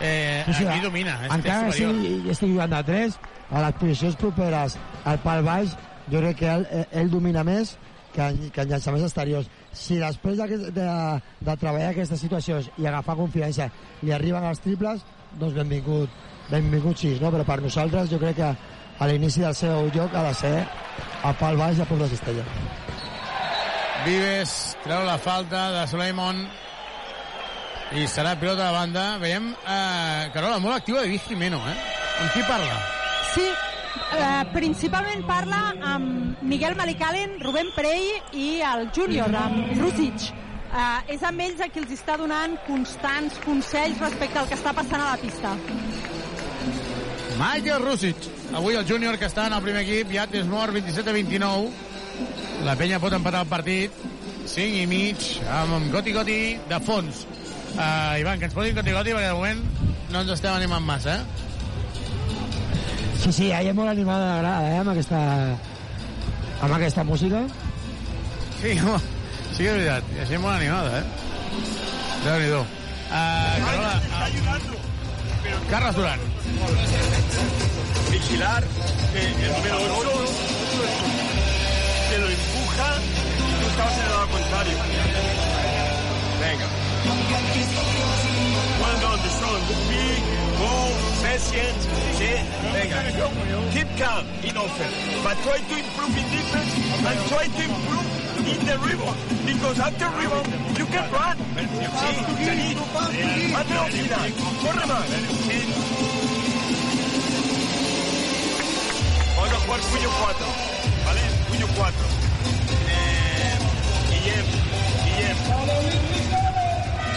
eh, 0.00 0.44
Sí, 0.46 0.54
sí, 0.54 0.66
aquí 0.66 0.80
domina. 0.84 1.16
És, 1.24 1.32
Encara 1.34 1.68
és 1.68 1.74
si 1.74 1.84
superior. 1.84 2.30
estic 2.34 2.52
jugant 2.52 2.70
de 2.76 2.82
3, 2.92 3.18
a 3.50 3.62
les 3.64 3.78
posicions 3.80 4.16
properes 4.20 4.76
al 5.08 5.18
pal 5.24 5.42
baix, 5.42 5.74
jo 6.12 6.20
crec 6.22 6.36
que 6.38 6.50
ell, 6.52 6.66
ell 6.92 7.10
domina 7.10 7.42
més 7.44 7.74
que 8.14 8.22
en, 8.24 8.38
que 8.54 8.62
en 8.62 8.70
llançaments 8.70 9.04
exteriors. 9.08 9.48
Si 9.72 9.98
després 10.00 10.38
de, 10.38 10.70
de, 10.76 10.86
de 11.48 11.56
treballar 11.60 11.90
aquestes 11.90 12.20
situacions 12.22 12.70
i 12.78 12.86
agafar 12.86 13.16
confiança 13.18 13.68
li 14.02 14.12
arriben 14.14 14.44
els 14.48 14.62
triples, 14.64 15.02
doncs 15.40 15.56
benvingut, 15.58 16.10
benvingut 16.50 16.98
sis, 16.98 17.20
no? 17.20 17.32
Però 17.34 17.44
per 17.44 17.60
nosaltres 17.62 18.10
jo 18.10 18.18
crec 18.20 18.36
que 18.40 18.50
a 18.98 19.06
l'inici 19.06 19.44
del 19.44 19.54
seu 19.54 19.90
joc 19.94 20.14
ha 20.14 20.24
de 20.28 20.34
ser 20.34 20.54
a 21.22 21.32
pal 21.38 21.56
baix 21.56 21.80
a 21.80 21.84
de 21.84 22.08
cistella. 22.08 22.44
Vives 24.04 24.76
treu 24.84 25.04
la 25.04 25.18
falta 25.18 25.70
de 25.74 25.86
Suleiman 25.90 26.46
i 27.92 28.06
serà 28.06 28.34
pilota 28.38 28.66
de 28.66 28.72
banda. 28.72 29.04
Veiem, 29.18 29.50
eh, 29.52 30.30
Carola, 30.34 30.58
molt 30.58 30.76
activa 30.76 31.02
de 31.02 31.18
Jimeno, 31.18 31.58
eh? 31.58 31.76
Amb 32.20 32.32
qui 32.32 32.42
parla? 32.42 32.76
Sí, 33.34 33.46
eh, 34.18 34.44
principalment 34.52 35.24
parla 35.26 35.72
amb 35.82 36.42
Miguel 36.42 36.76
Malicalen, 36.76 37.38
Rubén 37.40 37.70
Perell 37.74 38.10
i 38.32 38.60
el 38.60 38.90
júnior, 38.94 39.34
amb 39.34 39.72
Rusic. 39.80 40.30
Eh, 40.68 41.14
és 41.14 41.22
amb 41.22 41.40
ells 41.40 41.60
a 41.64 41.68
qui 41.72 41.80
els 41.80 41.92
està 41.94 42.18
donant 42.20 42.58
constants 42.66 43.38
consells 43.44 44.00
respecte 44.04 44.38
al 44.38 44.48
que 44.48 44.58
està 44.58 44.74
passant 44.76 45.00
a 45.00 45.14
la 45.14 45.16
pista. 45.16 45.54
Michael 47.38 47.84
Rusic. 47.84 48.16
Avui 48.54 48.74
el 48.74 48.86
júnior 48.88 49.18
que 49.18 49.28
està 49.30 49.46
en 49.46 49.54
el 49.54 49.62
primer 49.62 49.84
equip, 49.86 50.10
ja 50.10 50.26
és 50.34 50.46
mort 50.48 50.74
27 50.74 51.12
a 51.12 51.14
29. 51.14 51.70
La 52.66 52.74
penya 52.76 52.98
pot 52.98 53.14
empatar 53.14 53.44
el 53.46 53.50
partit. 53.50 54.06
5 54.48 54.80
i 54.82 54.86
mig 54.88 55.26
amb 55.52 55.92
Goti 55.92 56.14
Goti 56.16 56.38
de 56.70 56.80
fons. 56.82 57.26
Uh, 57.76 58.16
Ivan, 58.18 58.40
que 58.40 58.48
ens 58.48 58.56
posin 58.56 58.74
Goti 58.74 58.94
Goti 58.96 59.14
perquè 59.14 59.28
de 59.28 59.36
moment 59.36 59.60
no 60.10 60.22
ens 60.24 60.32
estem 60.34 60.56
animant 60.56 60.84
massa, 60.88 61.18
eh? 61.20 61.44
Sí, 63.18 63.32
sí, 63.32 63.46
ella 63.50 63.74
és 63.74 63.76
molt 63.76 63.92
animada, 63.92 64.38
agrada, 64.38 64.72
eh, 64.72 64.78
amb 64.80 64.92
aquesta, 64.94 65.20
amb 66.64 66.76
aquesta 66.78 67.04
música. 67.04 67.44
Sí, 68.62 68.74
home, 68.82 69.00
sí 69.52 69.62
que 69.62 69.70
és 69.70 69.76
veritat. 69.76 70.12
I 70.16 70.24
així 70.24 70.42
molt 70.42 70.56
animada, 70.56 71.02
eh? 71.02 71.04
Déu-n'hi-do. 72.24 72.62
Uh, 73.08 73.16
Carola, 73.68 74.87
Carles 75.70 75.94
Duran. 75.94 76.18
Vigilar 78.10 78.64
el 79.14 79.52
número 79.52 79.76
8 79.98 80.10
que 82.08 82.18
lo 82.18 82.28
empuja 82.28 82.88
tú 83.60 83.68
estabas 83.68 83.94
en 83.94 84.02
el 84.02 84.10
lado 84.10 84.28
contrario. 84.28 84.76
Venga. 86.40 86.66
Well 88.80 88.98
done, 89.00 89.20
Deshaun. 89.22 89.60
Big, 89.88 90.22
go, 90.58 90.72
patient. 91.22 91.78
Venga. 92.72 92.98
Keep 93.72 93.88
calm 93.98 94.24
in 94.42 94.56
offense, 94.56 94.96
but 95.22 95.36
try 95.44 95.58
to 95.58 95.74
improve 95.78 96.16
in 96.16 96.26
defense 96.30 96.72
and 97.06 97.18
try 97.28 97.46
to 97.46 97.62
improve 97.62 98.07
in 98.50 98.60
the 98.66 98.76
rebound. 98.78 99.18
Because 99.44 99.78
after 99.78 100.08
rebound, 100.16 100.48
you 100.78 100.86
can 100.86 101.06
run. 101.12 101.36
Sí, 101.38 102.12
seguid. 102.44 102.78
Más 103.52 103.66
velocidad. 103.68 104.28
Corre 104.62 104.86
más. 104.86 105.06
Sí. 105.46 105.58
A 109.38 109.60
jugar 109.60 109.80
puño 109.80 110.10
4, 110.20 110.46
¿vale? 111.06 111.20
puño 111.48 111.66
4. 111.76 111.94
Eh, 112.88 113.58
Guillem, 114.10 114.46
Guillem. 115.04 115.38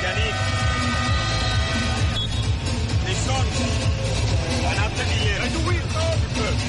Yannick. 0.02 0.38
Lisson. 3.08 3.46
Anate 4.70 5.04
Guillem. 5.12 5.42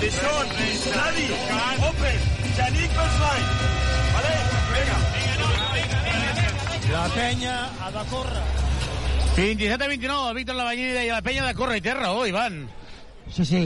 Lisson. 0.01 0.47
Nadi. 0.97 1.27
Open. 1.89 2.19
Yannick 2.57 2.91
Osline. 2.91 3.49
Vale? 3.53 4.02
La 6.93 7.09
penya 7.15 7.57
ha 7.81 7.91
de 7.91 8.05
córrer. 8.11 8.43
27 9.37 9.85
a 9.85 9.89
29, 9.89 10.29
el 10.29 10.37
Víctor 10.37 10.57
Lavallini 10.57 10.93
deia 10.93 11.17
la 11.17 11.25
penya 11.25 11.47
de 11.47 11.55
córrer 11.57 11.79
i 11.81 11.85
té 11.85 11.95
raó, 11.97 12.27
Ivan. 12.29 12.67
Sí, 13.33 13.47
sí. 13.49 13.63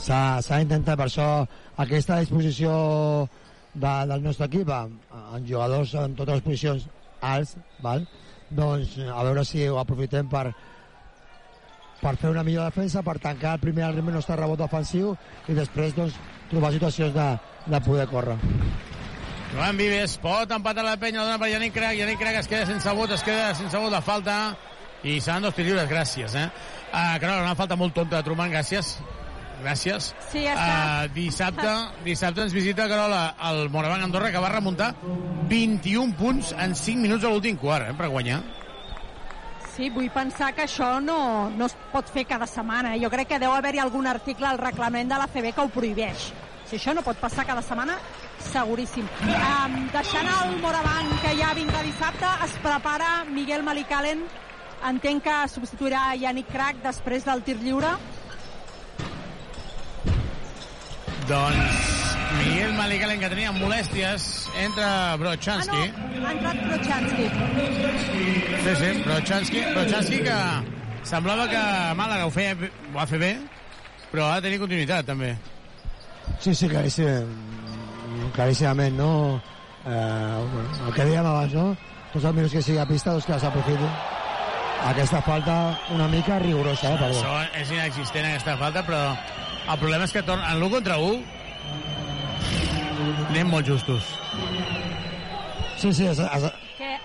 S'ha 0.00 0.40
d'intentar, 0.40 0.96
per 0.96 1.06
això, 1.10 1.28
aquesta 1.84 2.18
disposició 2.22 2.72
de, 3.74 3.92
del 4.08 4.24
nostre 4.24 4.48
equip, 4.48 4.72
amb, 4.72 4.98
amb 5.12 5.46
jugadors 5.46 5.94
en 6.00 6.16
totes 6.18 6.40
les 6.40 6.46
posicions 6.48 6.88
alts, 7.20 7.56
val? 7.84 8.06
doncs 8.52 8.98
a 9.08 9.22
veure 9.24 9.44
si 9.48 9.66
ho 9.68 9.78
aprofitem 9.80 10.28
per, 10.28 10.50
per 12.02 12.14
fer 12.20 12.32
una 12.32 12.44
millor 12.44 12.68
defensa, 12.68 13.02
per 13.02 13.18
tancar 13.22 13.56
el 13.56 13.64
primer 13.64 13.86
al 13.86 13.96
ritme 13.96 14.12
nostre 14.12 14.36
rebot 14.36 14.60
ofensiu 14.66 15.14
i 15.48 15.56
després 15.56 15.96
doncs, 15.96 16.18
trobar 16.50 16.72
situacions 16.74 17.14
de, 17.16 17.28
de 17.72 17.84
poder 17.86 18.08
córrer. 18.10 18.36
Joan 19.52 19.76
Vives 19.76 20.14
pot 20.16 20.48
empatar 20.54 20.80
la 20.86 20.94
penya, 20.96 21.20
la 21.20 21.28
dona 21.28 21.38
per 21.40 21.50
Yannick 21.52 21.74
Crac, 21.76 21.96
Yannick 21.98 22.20
Crac 22.22 22.38
es 22.40 22.46
queda 22.48 22.64
sense 22.64 22.92
vot, 22.96 23.10
es 23.12 23.24
queda 23.26 23.50
sense 23.54 23.76
vot 23.76 23.92
de 23.92 24.00
falta 24.00 24.36
i 25.04 25.18
seran 25.20 25.44
dos 25.44 25.52
tirs 25.52 25.68
lliures, 25.68 25.90
gràcies. 25.90 26.36
Eh? 26.38 26.46
Uh, 26.88 27.18
que 27.20 27.28
no, 27.28 27.34
una 27.42 27.58
falta 27.58 27.76
molt 27.76 27.92
tonta 27.92 28.16
de 28.16 28.24
Truman, 28.24 28.48
gràcies. 28.54 28.94
Gràcies. 29.62 30.08
Sí, 30.30 30.46
ja 30.46 30.54
està. 30.54 30.70
Uh, 30.72 31.12
dissabte, 31.14 31.74
dissabte 32.06 32.46
ens 32.46 32.56
visita 32.56 32.88
Carola 32.88 33.20
el 33.50 33.68
Moravang 33.74 34.06
Andorra, 34.06 34.32
que 34.32 34.40
va 34.40 34.54
remuntar 34.54 34.94
21 35.52 36.16
punts 36.16 36.54
en 36.56 36.72
5 36.78 37.04
minuts 37.04 37.28
a 37.28 37.34
l'últim 37.34 37.60
quart, 37.60 37.92
eh, 37.92 37.98
per 37.98 38.08
guanyar. 38.08 38.40
Sí, 39.76 39.90
vull 39.92 40.08
pensar 40.12 40.54
que 40.56 40.64
això 40.64 40.94
no, 41.00 41.50
no 41.52 41.68
es 41.68 41.76
pot 41.92 42.08
fer 42.12 42.24
cada 42.28 42.48
setmana. 42.48 42.96
Jo 43.00 43.12
crec 43.12 43.34
que 43.34 43.42
deu 43.42 43.52
haver-hi 43.52 43.84
algun 43.84 44.08
article 44.08 44.48
al 44.48 44.60
reglament 44.60 45.12
de 45.12 45.20
la 45.20 45.28
CB 45.28 45.52
que 45.52 45.64
ho 45.64 45.72
prohibeix. 45.72 46.32
Si 46.68 46.80
això 46.80 46.96
no 46.96 47.04
pot 47.04 47.18
passar 47.20 47.44
cada 47.44 47.60
setmana, 47.64 47.98
seguríssim. 48.50 49.06
Um, 49.28 49.76
deixant 49.94 50.28
el 50.28 50.56
Moravang, 50.62 51.10
que 51.22 51.34
ja 51.38 51.52
vindrà 51.58 51.82
dissabte, 51.86 52.30
es 52.46 52.56
prepara 52.64 53.12
Miguel 53.30 53.64
Malicalen. 53.66 54.24
Entenc 54.88 55.22
que 55.28 55.36
substituirà 55.52 56.10
Yannick 56.18 56.50
Crac 56.50 56.82
després 56.82 57.26
del 57.28 57.44
tir 57.46 57.56
lliure. 57.62 57.94
Doncs 61.28 61.82
Miguel 62.40 62.72
Malicalen, 62.74 63.20
que 63.22 63.30
tenia 63.30 63.52
molèsties, 63.54 64.28
entra 64.64 64.88
Brochanski. 65.20 65.86
Ah, 65.86 66.10
no, 66.16 66.26
ha 66.26 66.32
entrat 66.34 66.62
Brochanski. 66.66 67.28
Sí, 68.64 68.76
sí, 68.80 68.92
Brochanski, 69.06 69.64
Brochanski 69.74 70.20
que 70.26 70.38
semblava 71.08 71.48
que 71.50 71.62
Màlaga 71.98 72.26
ho, 72.26 72.34
feia, 72.34 72.56
ho 72.56 72.94
va 72.96 73.06
fer 73.10 73.20
bé, 73.22 73.32
però 74.10 74.30
ha 74.30 74.40
de 74.40 74.48
tenir 74.48 74.60
continuïtat, 74.62 75.06
també. 75.08 75.34
Sí, 76.40 76.54
sí, 76.54 76.68
claríssim, 76.70 77.36
claríssimament, 78.34 78.96
no? 78.96 79.40
Eh, 79.84 79.90
bueno, 80.52 80.68
el 80.86 80.94
que 80.94 81.04
dèiem 81.04 81.26
abans, 81.26 81.54
no? 81.54 81.66
Tots 82.12 82.24
els 82.24 82.34
minuts 82.36 82.54
que 82.56 82.62
sigui 82.62 82.80
a 82.82 82.86
pista, 82.88 83.12
doncs 83.14 83.28
que 83.28 83.38
s'aprofitin. 83.40 83.92
Aquesta 84.90 85.20
falta 85.22 85.78
una 85.94 86.08
mica 86.10 86.38
rigorosa, 86.42 86.94
eh, 86.94 86.98
perdó. 86.98 87.20
Això 87.20 87.60
és 87.60 87.70
inexistent, 87.70 88.26
aquesta 88.26 88.56
falta, 88.58 88.82
però 88.86 89.02
el 89.12 89.78
problema 89.78 90.04
és 90.04 90.12
que 90.12 90.22
torna, 90.22 90.50
en 90.52 90.60
l'1 90.60 90.70
contra 90.70 90.98
1 90.98 91.22
anem 93.30 93.48
molt 93.50 93.66
justos. 93.66 94.02
Sí, 95.78 95.92
sí, 95.92 96.06
es, 96.06 96.18
es, 96.18 96.52
Que 96.78 96.98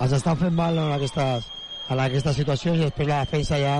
ens 0.00 0.12
estan 0.16 0.36
fent 0.40 0.54
mal 0.56 0.78
en 0.80 0.92
aquestes, 0.94 1.46
en 1.92 2.00
aquestes 2.00 2.36
situacions 2.40 2.80
i 2.80 2.86
després 2.86 3.08
la 3.08 3.20
defensa 3.24 3.58
ja 3.60 3.74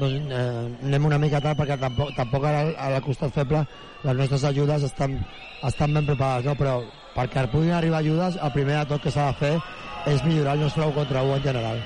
doncs, 0.00 0.30
eh, 0.32 0.86
anem 0.86 1.08
una 1.08 1.18
mica 1.18 1.40
tard 1.40 1.58
perquè 1.58 1.78
tampoc, 1.80 2.14
tampoc 2.16 2.44
ara 2.44 2.62
a 2.76 2.90
la 2.92 3.02
costat 3.04 3.32
feble 3.34 3.64
les 4.04 4.16
nostres 4.16 4.44
ajudes 4.44 4.84
estan, 4.86 5.18
estan 5.64 5.94
ben 5.94 6.06
preparades, 6.06 6.46
no? 6.46 6.54
però 6.54 6.78
perquè 7.16 7.46
puguin 7.50 7.74
arribar 7.76 8.02
ajudes 8.04 8.36
el 8.36 8.52
primer 8.52 8.80
de 8.80 8.88
tot 8.92 9.02
que 9.02 9.12
s'ha 9.14 9.30
de 9.30 9.38
fer 9.40 9.54
és 10.06 10.24
millorar 10.24 10.54
el 10.54 10.66
nostre 10.66 10.84
1 10.86 10.94
contra 10.94 11.22
1 11.22 11.36
en 11.36 11.42
general. 11.42 11.80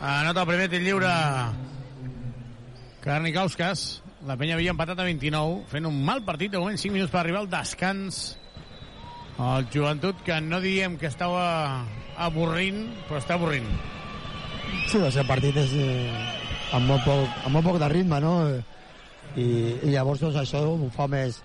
Anota 0.00 0.42
el 0.42 0.48
primer 0.48 0.70
tir 0.72 0.80
lliure 0.80 1.10
Karnikauskas. 3.04 4.02
La 4.28 4.36
penya 4.36 4.56
havia 4.56 4.72
empatat 4.74 4.98
a 5.00 5.06
29, 5.06 5.62
fent 5.70 5.86
un 5.88 6.02
mal 6.04 6.24
partit, 6.26 6.50
de 6.52 6.60
moment 6.60 6.76
5 6.76 6.92
minuts 6.92 7.12
per 7.12 7.22
arribar 7.22 7.44
al 7.44 7.48
descans. 7.52 8.20
El 9.40 9.70
joventut, 9.72 10.20
que 10.24 10.40
no 10.44 10.60
diem 10.60 10.98
que 11.00 11.08
estava 11.08 11.86
avorrint, 12.20 12.82
però 13.08 13.20
està 13.22 13.38
avorrint. 13.38 13.68
Sí, 14.90 14.98
doncs 14.98 15.16
el 15.20 15.26
partit 15.28 15.56
és 15.60 15.72
eh, 15.78 16.10
amb, 16.74 16.88
molt 16.90 17.04
poc, 17.06 17.38
amb 17.46 17.54
molt 17.56 17.66
poc 17.66 17.78
de 17.82 17.88
ritme, 17.92 18.20
no? 18.22 18.34
I, 19.38 19.46
i 19.86 19.92
llavors 19.92 20.22
doncs, 20.24 20.38
això 20.40 20.62
ho 20.66 20.88
fa 20.94 21.06
més, 21.10 21.38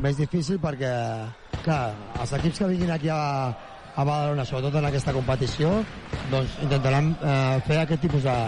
més 0.00 0.16
difícil 0.16 0.60
perquè, 0.62 0.92
clar, 1.64 1.82
els 2.22 2.32
equips 2.38 2.62
que 2.62 2.70
vinguin 2.70 2.94
aquí 2.94 3.10
a, 3.12 3.20
a 3.94 4.06
Badalona, 4.06 4.46
sobretot 4.48 4.80
en 4.80 4.88
aquesta 4.88 5.12
competició, 5.16 5.74
doncs 6.32 6.56
intentaran 6.64 7.12
eh, 7.18 7.60
fer 7.68 7.80
aquest 7.82 8.04
tipus 8.06 8.24
de, 8.24 8.38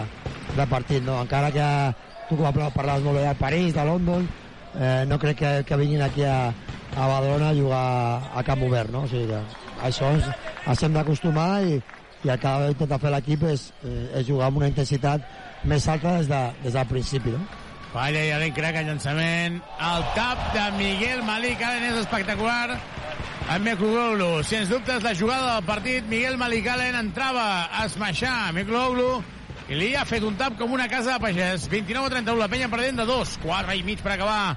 de 0.57 0.67
partit, 0.73 1.05
no? 1.05 1.19
Encara 1.21 1.53
que 1.53 1.69
tu 2.29 2.39
com 2.39 2.61
parlaves 2.73 3.05
molt 3.05 3.19
bé 3.19 3.25
de 3.27 3.37
París, 3.39 3.73
de 3.77 3.85
London, 3.85 4.27
eh, 4.79 5.03
no 5.07 5.19
crec 5.19 5.41
que, 5.41 5.55
que 5.67 5.79
vinguin 5.81 6.05
aquí 6.05 6.23
a, 6.23 6.53
a 6.95 7.07
Badalona 7.07 7.51
a 7.51 7.57
jugar 7.57 7.87
a 8.33 8.43
camp 8.47 8.63
obert, 8.67 8.93
no? 8.93 9.05
O 9.05 9.11
sigui 9.11 9.27
que 9.29 9.41
això 9.85 10.13
ens, 10.15 10.29
ens 10.65 10.85
hem 10.87 10.95
d'acostumar 10.95 11.49
i, 11.67 11.81
i 12.23 12.29
el 12.29 12.39
que 12.39 12.47
ha 12.47 12.67
d'intentar 12.67 12.99
fer 13.01 13.11
l'equip 13.13 13.43
és, 13.49 13.71
eh, 13.83 14.19
és 14.19 14.27
jugar 14.27 14.47
amb 14.49 14.61
una 14.61 14.69
intensitat 14.69 15.25
més 15.65 15.87
alta 15.89 16.17
des, 16.19 16.29
de, 16.29 16.41
des 16.63 16.77
del 16.77 16.87
principi, 16.89 17.33
no? 17.33 17.43
Falla 17.91 18.21
i 18.23 18.31
Alen 18.31 18.53
Crac 18.55 18.77
en 18.79 18.87
llançament. 18.87 19.57
El 19.83 20.05
tap 20.15 20.45
de 20.55 20.63
Miguel 20.77 21.25
Malik 21.27 21.59
Allen 21.67 21.89
és 21.89 21.99
espectacular. 22.05 22.77
En 23.51 23.65
Mekugoglu, 23.65 24.29
sens 24.47 24.69
dubtes, 24.71 25.03
la 25.03 25.11
jugada 25.17 25.57
del 25.57 25.65
partit. 25.67 26.07
Miguel 26.07 26.37
Malik 26.39 26.69
Allen 26.71 26.95
entrava 26.95 27.67
a 27.67 27.85
esmaixar 27.89 28.53
Mekugoglu 28.55 29.09
i 29.67 29.75
li 29.75 29.91
ha 29.95 30.05
fet 30.07 30.23
un 30.23 30.37
tap 30.39 30.55
com 30.59 30.71
una 30.71 30.87
casa 30.91 31.17
de 31.17 31.23
pagès. 31.25 31.67
29 31.71 32.07
a 32.07 32.13
31, 32.15 32.39
la 32.39 32.47
penya 32.51 32.71
perdent 32.71 33.03
de 33.03 33.07
dos. 33.09 33.35
4 33.43 33.75
i 33.75 33.83
mig 33.87 33.99
per 34.05 34.15
acabar 34.15 34.55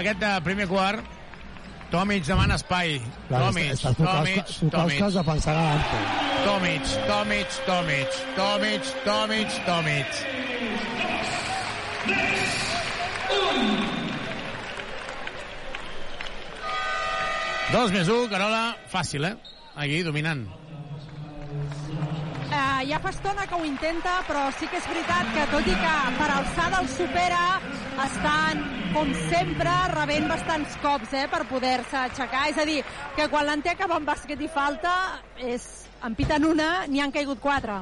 aquest 0.00 0.26
eh, 0.26 0.36
primer 0.42 0.66
quart. 0.70 1.06
Tomic 1.92 2.24
demana 2.24 2.54
espai. 2.56 3.00
Clar, 3.28 3.40
Tomic, 3.42 3.80
Tomic, 3.80 3.98
Tomic. 4.08 4.70
Tomic. 4.72 5.02
defensant 5.12 5.58
a 5.60 5.64
l'Ante. 5.66 5.98
Tomic, 6.46 6.94
Tomic, 7.06 7.58
Tomic, 7.66 8.08
Tomic, 8.38 8.82
Tomic, 9.04 9.48
Tomic. 9.66 10.08
Dos 17.72 17.92
més 17.92 18.08
un, 18.08 18.24
Carola, 18.32 18.64
fàcil, 18.88 19.28
eh? 19.28 19.36
Aquí, 19.76 20.02
dominant. 20.08 20.46
Eh, 22.62 22.86
ja 22.90 22.98
fa 23.02 23.10
estona 23.10 23.46
que 23.48 23.56
ho 23.56 23.64
intenta, 23.66 24.18
però 24.28 24.44
sí 24.58 24.68
que 24.70 24.78
és 24.78 24.86
veritat 24.90 25.30
que 25.34 25.46
tot 25.50 25.66
i 25.66 25.74
que 25.78 25.94
per 26.18 26.28
alçada 26.30 26.82
el 26.82 26.88
supera, 26.92 27.42
estan, 28.04 28.60
com 28.94 29.10
sempre, 29.30 29.72
rebent 29.94 30.28
bastants 30.30 30.76
cops 30.84 31.14
eh, 31.16 31.24
per 31.32 31.42
poder-se 31.50 31.98
aixecar. 32.04 32.44
És 32.52 32.60
a 32.60 32.66
dir, 32.68 32.78
que 33.16 33.26
quan 33.32 33.48
l'Ante 33.48 33.72
acaba 33.72 33.98
amb 33.98 34.10
bàsquet 34.10 34.44
i 34.44 34.50
falta, 34.52 34.94
és, 35.40 35.66
en 36.06 36.14
piten 36.18 36.46
una, 36.46 36.70
n'hi 36.90 37.02
han 37.02 37.14
caigut 37.14 37.42
quatre. 37.42 37.80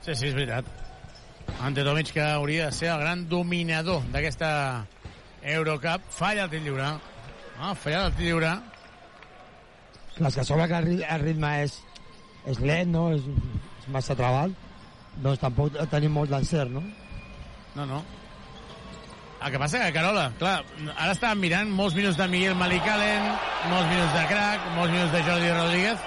Sí, 0.00 0.14
sí, 0.14 0.30
és 0.30 0.34
veritat. 0.34 0.70
Ante 1.62 1.84
Tomic, 1.86 2.12
que 2.16 2.24
hauria 2.24 2.70
de 2.70 2.76
ser 2.76 2.90
el 2.92 3.02
gran 3.04 3.26
dominador 3.30 4.06
d'aquesta 4.14 4.50
Eurocup, 5.56 6.10
falla 6.10 6.46
el 6.46 6.54
tir 6.54 6.64
lliure. 6.66 6.94
Ah, 7.60 7.74
falla 7.74 8.06
el 8.08 8.16
tir 8.18 8.30
lliure. 8.30 8.56
És 10.16 10.34
que 10.34 10.44
sobre 10.48 10.66
que 10.70 10.78
el 10.80 11.20
ritme 11.22 11.50
és, 11.62 11.76
és 12.46 12.60
lent, 12.62 12.92
no? 12.92 13.08
És, 13.14 13.26
és 13.82 13.88
massa 13.92 14.16
treball. 14.18 14.54
Doncs 15.22 15.40
tampoc 15.40 15.76
tenim 15.92 16.12
molt 16.12 16.32
d'encert, 16.32 16.72
no? 16.72 16.82
No, 17.76 17.86
no. 17.88 18.02
El 19.36 19.52
que 19.52 19.58
passa 19.60 19.80
que, 19.82 19.92
Carola, 19.92 20.30
clar, 20.40 20.56
ara 20.96 21.12
estàvem 21.12 21.42
mirant 21.44 21.72
molts 21.76 21.94
minuts 21.96 22.16
de 22.18 22.26
Miguel 22.32 22.56
Malicalen, 22.56 23.26
molts 23.70 23.90
minuts 23.92 24.14
de 24.16 24.22
Crac, 24.30 24.70
molts 24.78 24.94
minuts 24.94 25.12
de 25.12 25.20
Jordi 25.26 25.50
Rodríguez, 25.52 26.06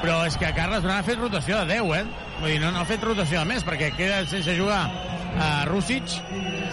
però 0.00 0.22
és 0.26 0.38
que 0.40 0.52
Carles 0.56 0.82
Duran 0.82 1.02
ha 1.02 1.06
fet 1.06 1.20
rotació 1.20 1.60
de 1.60 1.76
10, 1.76 1.92
eh? 2.00 2.30
Vull 2.40 2.54
dir, 2.54 2.60
no, 2.64 2.72
no 2.74 2.80
ha 2.80 2.88
fet 2.88 3.04
rotació 3.04 3.42
de 3.42 3.50
més, 3.52 3.66
perquè 3.66 3.92
queda 3.94 4.22
sense 4.30 4.56
jugar 4.58 4.80
a 5.38 5.50
Rússic 5.68 6.16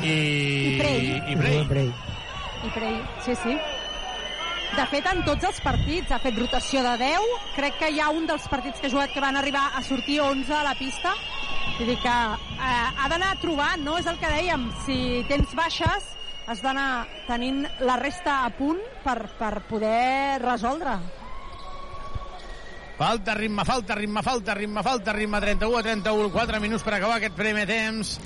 i... 0.02 0.16
I 0.16 0.80
Prey. 0.80 1.12
I 1.36 1.38
Prey. 1.70 1.92
I 2.64 2.74
Prey, 2.74 2.98
sí, 3.28 3.36
sí. 3.44 3.60
De 4.70 4.86
fet, 4.92 5.08
en 5.10 5.24
tots 5.26 5.48
els 5.50 5.60
partits 5.66 6.12
ha 6.14 6.20
fet 6.22 6.38
rotació 6.38 6.84
de 6.86 6.94
10. 7.02 7.32
Crec 7.56 7.80
que 7.82 7.90
hi 7.92 8.00
ha 8.00 8.12
un 8.14 8.28
dels 8.30 8.46
partits 8.52 8.80
que 8.80 8.88
ha 8.88 8.94
jugat 8.94 9.14
que 9.16 9.24
van 9.24 9.40
arribar 9.40 9.66
a 9.76 9.82
sortir 9.84 10.20
11 10.22 10.54
a 10.56 10.64
la 10.68 10.76
pista. 10.78 11.16
Vull 11.80 11.90
dir 11.90 11.98
que 12.04 12.14
eh, 12.14 12.70
ha 12.70 13.10
d'anar 13.12 13.34
trobant, 13.42 13.82
no? 13.84 13.98
És 13.98 14.08
el 14.12 14.20
que 14.22 14.30
dèiem. 14.30 14.68
Si 14.86 15.00
tens 15.30 15.56
baixes, 15.58 16.12
has 16.50 16.62
d'anar 16.66 17.08
tenint 17.28 17.64
la 17.86 17.98
resta 18.02 18.44
a 18.46 18.52
punt 18.54 18.80
per, 19.04 19.18
per 19.40 19.54
poder 19.70 20.40
resoldre. 20.44 20.98
Falta 23.00 23.34
ritme, 23.38 23.64
falta 23.64 23.96
ritme, 23.96 24.22
falta 24.22 24.54
ritme, 24.58 24.84
falta 24.84 25.14
ritme. 25.16 25.40
31 25.40 25.78
a 25.78 25.84
31, 25.86 26.32
4 26.36 26.60
minuts 26.60 26.84
per 26.84 26.98
acabar 26.98 27.18
aquest 27.20 27.38
primer 27.38 27.66
temps. 27.70 28.18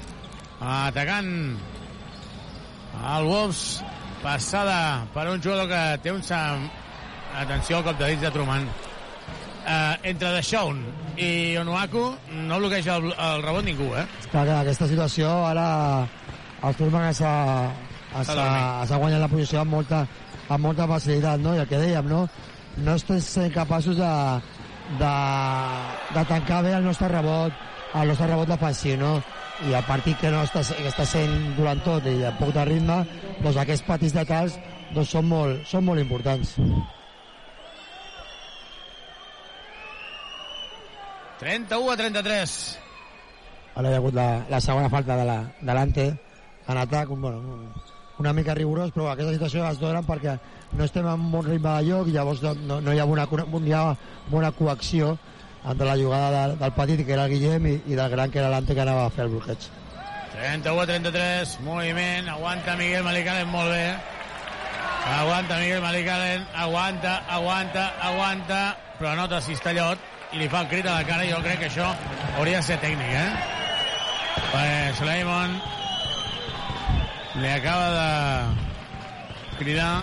Atacant 0.59 1.33
el 3.03 3.27
Wolves. 3.27 3.83
Passada 4.24 5.03
per 5.13 5.28
un 5.28 5.43
jugador 5.43 5.67
que 5.67 5.84
té 6.03 6.15
un... 6.15 6.24
Sam... 6.24 6.69
Atenció 7.34 7.80
al 7.80 7.86
cop 7.88 7.97
de 7.97 8.11
dits 8.11 8.21
de 8.21 8.30
Truman. 8.30 8.67
Uh, 9.63 9.95
entre 10.05 10.30
De 10.36 10.41
Shaun 10.45 10.84
i 11.17 11.55
Onuaku 11.57 12.03
no 12.45 12.59
bloqueja 12.59 12.99
el, 12.99 13.07
el 13.09 13.41
rebot 13.41 13.65
ningú, 13.65 13.88
eh? 13.97 14.03
Clar 14.30 14.43
que 14.45 14.57
aquesta 14.59 14.88
situació 14.91 15.32
ara 15.47 15.65
el 16.67 16.76
s'ha 17.17 17.34
s'ha 18.21 18.99
guanyat 19.01 19.24
la 19.24 19.32
posició 19.32 19.61
amb 19.63 19.74
molta, 19.74 20.03
amb 20.47 20.65
molta 20.67 20.88
facilitat, 20.88 21.41
no? 21.41 21.55
I 21.55 21.63
el 21.63 21.67
que 21.67 21.82
dèiem, 21.82 22.05
no? 22.11 22.28
No 22.86 22.95
estem 22.99 23.19
sent 23.24 23.53
capaços 23.55 23.97
de, 23.97 24.13
de, 25.01 25.13
de 26.13 26.26
tancar 26.30 26.61
bé 26.63 26.76
el 26.78 26.86
nostre 26.86 27.09
rebot, 27.09 27.53
el 27.95 28.13
nostre 28.13 28.30
rebot 28.30 28.53
defensiu, 28.53 28.99
no? 29.01 29.15
I 29.62 29.76
el 29.78 29.86
partit 29.86 30.18
que 30.20 30.32
no 30.34 30.41
està, 30.41 30.64
que 30.66 30.89
està 30.89 31.06
sent 31.06 31.54
durant 31.58 31.80
tot 31.86 32.08
i 32.10 32.18
amb 32.26 32.39
poc 32.41 32.54
de 32.56 32.66
ritme, 32.66 32.97
doncs 33.43 33.60
aquests 33.62 33.86
petits 33.86 34.16
detalls 34.18 34.58
doncs 34.93 35.14
són 35.14 35.30
molt, 35.30 35.64
són 35.70 35.86
molt 35.86 36.01
importants. 36.01 36.56
31 41.43 41.91
a 41.91 41.97
33. 41.99 42.58
Ara 43.76 43.89
hi 43.89 43.95
ha 43.95 44.01
hagut 44.01 44.16
la, 44.16 44.28
la 44.49 44.62
segona 44.62 44.89
falta 44.89 45.18
de 45.20 45.26
la, 45.28 45.39
de 45.60 45.74
l'Ante 45.76 46.06
en 46.68 46.78
atac, 46.78 47.10
un, 47.12 47.22
bueno, 47.22 47.74
una 48.22 48.34
mica 48.34 48.56
rigorós, 48.56 48.93
però 48.95 49.10
aquesta 49.12 49.34
situació 49.34 49.66
es 49.68 49.80
donen 49.82 50.06
perquè 50.08 50.38
no 50.78 50.86
estem 50.86 51.08
en 51.10 51.26
un 51.26 51.32
bon 51.34 51.45
ritme 51.45 51.74
de 51.76 51.89
lloc 51.89 52.08
i 52.08 52.16
llavors 52.16 52.43
no, 52.45 52.54
no, 52.70 52.80
no 52.82 52.93
hi 52.93 53.01
ha 53.01 53.08
bona, 53.10 53.26
ha 53.28 53.84
bona 54.32 54.51
coacció 54.56 55.18
entre 55.66 55.86
la 55.88 55.95
jugada 55.95 56.32
del, 56.32 56.57
del 56.59 56.74
petit, 56.74 57.05
que 57.05 57.14
era 57.14 57.26
el 57.26 57.32
Guillem, 57.32 57.68
i, 57.68 57.76
i 57.88 57.95
del 57.95 58.09
gran, 58.11 58.32
que 58.32 58.39
era 58.39 58.51
l'Ante, 58.51 58.76
que 58.76 58.84
anava 58.84 59.05
a 59.07 59.14
fer 59.14 59.26
el 59.28 59.34
bloqueig. 59.36 59.70
31 60.34 60.82
a 60.82 60.88
33, 60.89 61.59
moviment, 61.64 62.30
aguanta 62.34 62.76
Miguel 62.76 63.03
Malicalen 63.05 63.51
molt 63.53 63.72
bé. 63.72 63.86
Aguanta 65.14 65.59
Miguel 65.59 65.82
Malicalen, 65.84 66.47
aguanta, 66.55 67.20
aguanta, 67.30 67.86
aguanta, 68.01 68.61
però 68.99 69.14
nota 69.20 69.41
Cistellot 69.43 70.11
i 70.34 70.41
li 70.41 70.49
fa 70.49 70.64
el 70.64 70.72
crit 70.72 70.88
a 70.89 70.97
la 70.97 71.05
cara, 71.07 71.28
jo 71.30 71.39
crec 71.45 71.61
que 71.61 71.70
això 71.70 71.91
hauria 72.39 72.59
de 72.59 72.66
ser 72.66 72.80
tècnic, 72.82 73.14
eh? 73.14 73.32
Perquè 74.49 74.93
Suleiman 74.97 75.55
li 77.38 77.49
acaba 77.53 77.88
de 77.93 79.57
cridar 79.59 79.93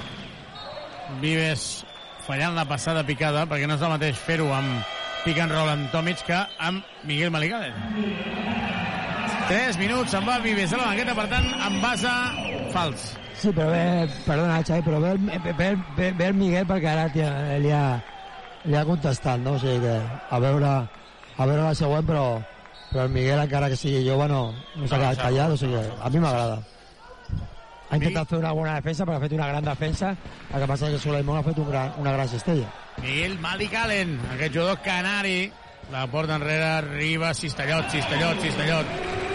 Vives 1.20 1.84
fallant 2.22 2.54
la 2.54 2.64
passada 2.70 3.02
picada, 3.02 3.42
perquè 3.50 3.66
no 3.66 3.74
és 3.74 3.82
el 3.82 3.90
mateix 3.96 4.18
fer-ho 4.22 4.52
amb 4.54 4.99
pick 5.24 5.38
and 5.38 5.52
roll 5.52 5.68
amb 5.68 5.90
Tomic 5.92 6.22
que 6.26 6.38
amb 6.58 6.84
Miguel 7.04 7.30
Maligalen. 7.30 7.74
3 9.50 9.78
minuts, 9.80 10.12
se'n 10.14 10.26
va 10.26 10.38
Vives 10.44 10.72
a 10.72 10.78
la 10.78 10.92
banqueta, 10.92 11.14
per 11.18 11.26
tant, 11.32 11.48
en 11.66 11.80
base 11.82 12.12
fals. 12.72 13.10
Sí, 13.40 13.50
però 13.56 13.66
bé, 13.72 14.06
perdona, 14.26 14.60
Xavi, 14.62 14.84
però 14.86 15.00
ve 15.02 15.14
ve, 15.58 15.74
ve, 15.96 16.10
ve 16.12 16.26
el 16.28 16.36
Miguel 16.38 16.66
perquè 16.68 16.90
ara 16.92 17.08
tia, 17.12 17.30
li, 17.58 17.72
ha, 17.72 17.84
li 18.64 18.76
ha 18.76 18.84
contestat, 18.86 19.40
no? 19.42 19.56
O 19.56 19.62
sigui 19.62 19.80
que 19.82 19.96
a 19.98 20.40
veure, 20.44 20.72
a 21.36 21.46
veure 21.48 21.62
la 21.64 21.74
següent, 21.74 22.06
però, 22.06 22.26
però 22.90 23.06
el 23.08 23.14
Miguel, 23.16 23.40
encara 23.42 23.70
que 23.72 23.80
sigui 23.80 24.04
jove, 24.06 24.28
no, 24.30 24.42
no 24.76 24.86
s'ha 24.86 25.00
quedat 25.00 25.24
callat, 25.24 25.56
o 25.56 25.58
sigui, 25.60 25.80
a 25.80 26.12
mi 26.12 26.22
m'agrada. 26.22 26.60
Ha 27.90 27.98
intentat 27.98 28.28
fer 28.30 28.38
una 28.38 28.52
bona 28.54 28.76
defensa, 28.78 29.02
perquè 29.02 29.18
ha 29.18 29.24
fet 29.24 29.34
una 29.34 29.48
gran 29.50 29.64
defensa, 29.66 30.12
el 30.52 30.62
que 30.62 30.70
passa 30.70 30.86
és 30.86 30.94
que 30.94 31.02
Suleiman 31.02 31.40
ha 31.40 31.46
fet 31.48 31.58
un 31.58 31.72
gran, 31.72 31.96
una 31.98 32.12
gran 32.14 32.28
cistella. 32.30 32.68
Miguel 33.00 33.38
Malik 33.40 33.74
aquest 33.74 34.54
jugador 34.54 34.80
canari, 34.84 35.52
la 35.90 36.06
porta 36.06 36.36
enrere, 36.36 36.64
arriba 36.64 37.34
Cistellot, 37.34 37.90
Cistellot, 37.90 38.40
Cistellot. 38.40 38.86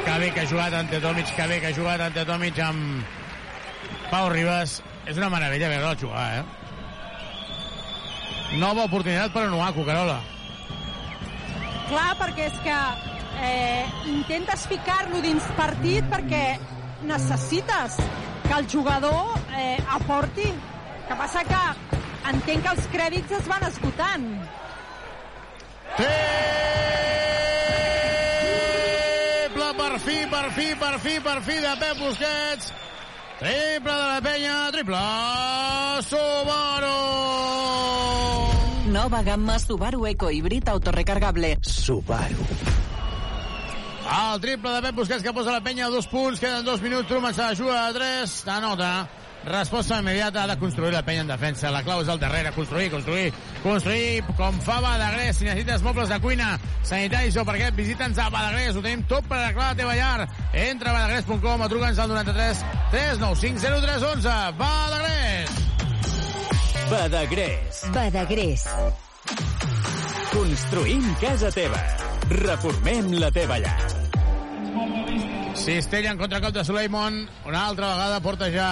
Que 0.05 0.19
bé 0.19 0.31
que 0.31 0.41
ha 0.41 0.47
jugat 0.47 0.73
ante 0.73 0.99
Tomic, 1.01 1.35
que 1.35 1.47
bé 1.47 1.59
que 1.59 1.67
ha 1.67 1.73
jugat 1.73 2.01
ante 2.01 2.25
Tomic 2.25 2.59
amb 2.59 3.03
Pau 4.11 4.29
Ribas. 4.29 4.81
És 5.05 5.17
una 5.17 5.29
meravella 5.29 5.69
veure-lo 5.69 5.95
jugar, 5.99 6.39
eh? 6.39 6.43
Nova 8.61 8.85
oportunitat 8.85 9.33
per 9.33 9.47
Onuaku, 9.49 9.83
Carola. 9.85 10.19
Clar, 11.89 12.11
perquè 12.21 12.47
és 12.51 12.61
que 12.65 12.77
eh, 13.45 13.83
intentes 14.13 14.67
ficar-lo 14.69 15.21
dins 15.25 15.49
partit 15.57 16.05
perquè 16.13 16.45
necessites 17.05 17.99
que 18.45 18.55
el 18.57 18.69
jugador 18.69 19.35
eh, 19.57 19.77
aporti. 19.97 20.47
Que 21.05 21.17
passa 21.19 21.43
que 21.45 22.04
entenc 22.31 22.63
que 22.65 22.71
els 22.75 22.87
crèdits 22.93 23.31
es 23.39 23.45
van 23.49 23.63
esgotant. 23.67 24.25
Triple 29.45 29.69
per 29.79 29.93
fi, 30.05 30.17
per 30.31 30.47
fi, 30.57 30.67
per 30.81 30.95
fi, 30.99 31.13
per 31.27 31.37
fi 31.45 31.55
de 31.63 31.73
Pep 31.83 31.97
Busquets. 32.01 32.73
Triple 33.39 33.91
de 33.91 34.07
la 34.07 34.21
penya, 34.23 34.55
triple 34.71 35.03
Subaru! 36.07 36.99
Nova 38.95 39.21
gamma 39.27 39.59
Subaru 39.59 40.05
Eco 40.07 40.31
Híbrid 40.31 40.69
autorecargable. 40.69 41.57
Subaru. 41.61 42.45
El 44.05 44.39
triple 44.41 44.71
de 44.71 44.81
Pep 44.81 44.95
Busquets 44.95 45.23
que 45.23 45.33
posa 45.33 45.51
la 45.51 45.61
penya 45.65 45.87
a 45.87 45.89
dos 45.89 46.07
punts, 46.07 46.39
queden 46.39 46.65
dos 46.65 46.81
minuts, 46.81 47.07
Truman 47.09 47.33
se 47.33 47.41
la 47.41 47.55
juga 47.55 47.87
a 47.87 47.93
tres, 47.93 48.43
de 48.45 48.61
nota. 48.61 49.09
Resposta 49.45 49.99
immediata, 49.99 50.43
ha 50.43 50.47
de 50.47 50.57
construir 50.57 50.91
la 50.91 51.03
penya 51.05 51.21
en 51.21 51.27
defensa. 51.27 51.69
La 51.69 51.83
clau 51.85 52.01
és 52.01 52.09
al 52.09 52.19
darrere, 52.19 52.51
construir, 52.55 52.89
construir, 52.89 53.29
construir, 53.61 54.23
com 54.39 54.57
fa 54.65 54.79
Badagrés. 54.81 55.37
Si 55.37 55.45
necessites 55.45 55.85
mobles 55.85 56.09
de 56.09 56.17
cuina, 56.23 56.55
sanitaris 56.81 57.37
o 57.37 57.45
perquè 57.45 57.69
visita'ns 57.77 58.17
a 58.23 58.31
Badagrés. 58.33 58.73
Ho 58.73 58.81
tenim 58.81 59.05
tot 59.05 59.29
per 59.29 59.37
arreglar 59.37 59.69
la 59.69 59.77
teva 59.77 59.95
llar. 59.99 60.27
Entra 60.65 60.89
a 60.89 60.97
badagrés.com 60.97 61.61
o 61.61 61.69
truca'ns 61.69 62.01
al 62.01 62.09
93 62.09 62.65
395 62.91 63.61
0311. 63.85 64.35
Badagrés! 64.57 65.49
Badagrés. 66.89 67.83
Badagrés. 67.93 68.67
Construïm 70.33 71.05
casa 71.21 71.53
teva. 71.53 71.79
Reformem 72.33 73.13
la 73.21 73.29
teva 73.29 73.61
llar. 73.61 73.77
Cistella 75.55 76.11
en 76.11 76.17
contracop 76.17 76.53
de 76.53 76.65
Suleiman. 76.65 77.27
Una 77.45 77.67
altra 77.69 77.93
vegada 77.93 78.19
porta 78.21 78.49
ja 78.53 78.69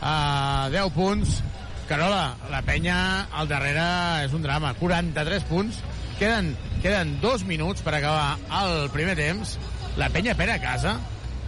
a 0.00 0.68
10 0.72 0.92
punts. 0.94 1.40
Carola, 1.88 2.36
la 2.52 2.60
penya 2.66 3.26
al 3.32 3.48
darrere 3.48 3.84
és 4.26 4.34
un 4.36 4.44
drama. 4.44 4.74
43 4.78 5.46
punts. 5.48 5.80
Queden, 6.18 6.52
queden 6.82 7.16
dos 7.22 7.44
minuts 7.48 7.84
per 7.86 7.94
acabar 7.96 8.36
el 8.62 8.90
primer 8.94 9.16
temps. 9.18 9.56
La 9.98 10.10
penya 10.14 10.36
perd 10.38 10.56
a 10.56 10.60
casa, 10.62 10.98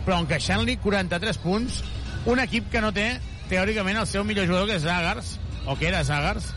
però 0.07 0.21
encaixant-li 0.23 0.79
43 0.83 1.43
punts. 1.43 1.83
Un 2.31 2.41
equip 2.43 2.71
que 2.73 2.81
no 2.85 2.93
té, 2.97 3.13
teòricament, 3.51 4.01
el 4.01 4.09
seu 4.09 4.25
millor 4.25 4.49
jugador, 4.49 4.69
que 4.69 4.79
és 4.81 4.87
Zagars, 4.87 5.37
o 5.67 5.77
que 5.77 5.89
era 5.91 6.05
Zagars, 6.05 6.51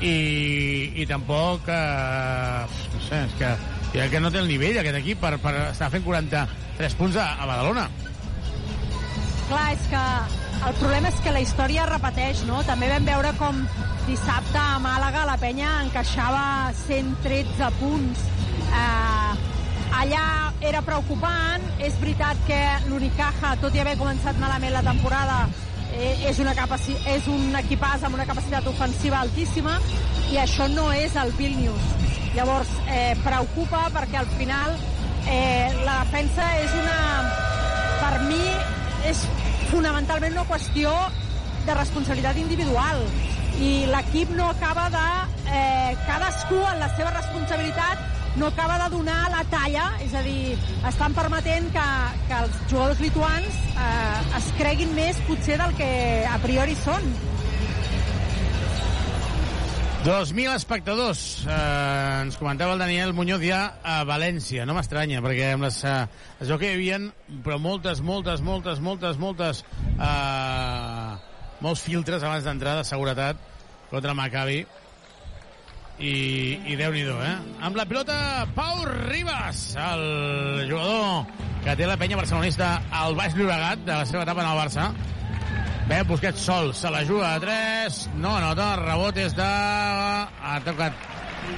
i, 0.00 0.92
i 1.02 1.06
tampoc... 1.10 1.66
Eh, 1.68 2.84
no 2.94 3.02
sé, 3.06 3.24
és 3.24 3.36
que, 3.40 4.08
que 4.12 4.22
no 4.22 4.30
té 4.34 4.42
el 4.42 4.50
nivell 4.50 4.78
aquest 4.80 5.00
equip 5.00 5.22
per, 5.22 5.34
per 5.42 5.54
estar 5.70 5.90
fent 5.94 6.06
43 6.06 6.98
punts 6.98 7.18
a, 7.18 7.32
a 7.38 7.48
Badalona. 7.48 7.88
Clar, 9.48 9.68
és 9.72 9.84
que 9.88 10.00
el 10.68 10.74
problema 10.76 11.08
és 11.08 11.20
que 11.24 11.32
la 11.32 11.40
història 11.40 11.84
es 11.86 11.88
repeteix, 11.88 12.42
no? 12.48 12.58
També 12.68 12.90
vam 12.90 13.06
veure 13.08 13.30
com 13.38 13.62
dissabte 14.04 14.58
a 14.60 14.80
Màlaga 14.82 15.22
la 15.28 15.38
penya 15.40 15.70
encaixava 15.86 16.42
113 16.82 17.70
punts. 17.78 18.26
Eh, 18.68 19.46
allà 20.02 20.26
era 20.60 20.82
preocupant. 20.84 21.64
És 21.80 21.96
veritat 22.02 22.40
que 22.48 22.60
l'Unicaja, 22.90 23.54
tot 23.62 23.72
i 23.72 23.80
haver 23.80 23.96
començat 24.00 24.36
malament 24.42 24.74
la 24.74 24.84
temporada, 24.84 25.38
eh, 25.94 26.28
és, 26.28 26.38
una 26.44 26.52
és 27.14 27.28
un 27.32 27.56
equipàs 27.62 28.04
amb 28.04 28.18
una 28.18 28.26
capacitat 28.28 28.66
ofensiva 28.68 29.20
altíssima 29.24 29.78
i 30.30 30.36
això 30.36 30.68
no 30.68 30.90
és 30.92 31.16
el 31.16 31.32
Vilnius. 31.38 31.94
Llavors, 32.34 32.68
eh, 32.88 33.16
preocupa 33.24 33.88
perquè 33.94 34.20
al 34.20 34.28
final 34.36 34.76
eh, 35.26 35.72
la 35.84 36.02
defensa 36.04 36.50
és 36.60 36.74
una... 36.82 36.98
Per 37.98 38.20
mi, 38.28 38.42
és 39.06 39.24
fonamentalment 39.70 40.34
una 40.36 40.46
qüestió 40.48 40.92
de 41.66 41.74
responsabilitat 41.76 42.38
individual 42.40 43.02
i 43.62 43.72
l'equip 43.90 44.30
no 44.38 44.50
acaba 44.52 44.86
de 44.94 45.06
eh, 45.50 45.96
cadascú 46.06 46.60
en 46.72 46.78
la 46.80 46.88
seva 46.96 47.10
responsabilitat 47.16 48.06
no 48.38 48.46
acaba 48.46 48.78
de 48.84 48.88
donar 48.94 49.30
la 49.32 49.42
talla 49.50 49.88
és 50.04 50.14
a 50.14 50.22
dir, 50.22 50.54
estan 50.88 51.14
permetent 51.16 51.66
que, 51.74 51.86
que 52.28 52.38
els 52.44 52.60
jugadors 52.70 53.02
lituans 53.02 53.58
eh, 53.74 54.38
es 54.38 54.52
creguin 54.60 54.94
més 54.94 55.18
potser 55.26 55.58
del 55.58 55.74
que 55.80 55.90
a 56.28 56.38
priori 56.44 56.78
són 56.84 57.10
2.000 60.04 60.54
espectadors. 60.54 61.44
Eh, 61.44 62.22
ens 62.22 62.36
comentava 62.38 62.72
el 62.74 62.78
Daniel 62.78 63.12
Muñoz 63.12 63.42
ja 63.42 63.62
a 63.82 64.04
València. 64.06 64.66
No 64.66 64.76
m'estranya, 64.76 65.22
perquè 65.24 65.52
amb 65.56 65.66
les, 65.66 65.82
eh, 65.84 66.06
es 66.40 66.48
veu 66.48 66.58
que 66.58 66.70
hi 66.70 66.76
havia 66.76 67.00
però 67.44 67.58
moltes, 67.58 68.00
moltes, 68.00 68.40
moltes, 68.40 68.80
moltes, 68.80 69.18
moltes 69.18 69.64
eh, 69.98 71.16
molts 71.60 71.82
filtres 71.82 72.22
abans 72.22 72.46
d'entrar 72.46 72.76
de 72.78 72.84
seguretat 72.86 73.40
contra 73.90 74.14
Maccabi 74.14 74.60
i, 75.98 76.14
i 76.70 76.76
déu 76.78 76.94
nhi 76.94 77.02
eh? 77.02 77.34
Amb 77.66 77.76
la 77.76 77.86
pilota, 77.90 78.46
Pau 78.54 78.84
Ribas, 78.86 79.74
el 79.74 80.68
jugador 80.70 81.26
que 81.64 81.74
té 81.74 81.88
la 81.88 81.96
penya 81.98 82.16
barcelonista 82.20 82.76
al 82.94 83.18
Baix 83.18 83.34
Llobregat 83.34 83.82
de 83.82 83.96
la 83.96 84.06
seva 84.06 84.22
etapa 84.22 84.44
en 84.44 84.52
el 84.52 84.60
Barça. 84.60 84.92
Bé, 85.88 86.02
Busquets 86.04 86.40
sol, 86.44 86.74
se 86.74 86.90
la 86.92 87.00
juga 87.06 87.34
a 87.34 87.40
3, 87.40 88.10
no 88.20 88.34
anota, 88.36 88.74
rebot 88.76 89.16
és 89.16 89.32
de... 89.36 89.44
Ha 89.46 90.58
tocat 90.66 90.92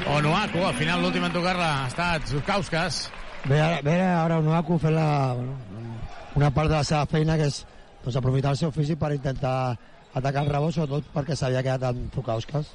Onuaku, 0.07 0.61
al 0.69 0.77
final 0.79 1.03
l'últim 1.03 1.25
en 1.27 1.33
tocar-la 1.35 1.71
ha 1.81 1.89
estat 1.89 2.29
Zukauskas. 2.31 3.09
Ve, 3.51 3.59
ara- 3.59 3.81
ve 3.83 3.97
ara 4.07 4.37
Onuaku 4.39 4.79
fent 4.79 4.95
la, 4.95 5.09
bueno, 5.35 5.57
una 6.39 6.51
part 6.55 6.71
de 6.71 6.77
la 6.77 6.85
seva 6.87 7.09
feina 7.11 7.35
que 7.41 7.49
és 7.51 7.65
doncs, 8.05 8.21
aprofitar 8.21 8.53
el 8.55 8.61
seu 8.61 8.71
físic 8.77 9.01
per 9.01 9.11
intentar 9.17 9.57
atacar 10.15 10.45
el 10.47 10.53
rebot, 10.55 10.77
sobretot 10.79 11.11
perquè 11.17 11.35
s'havia 11.35 11.65
quedat 11.67 11.89
amb 11.91 12.15
Zukauskas. 12.15 12.71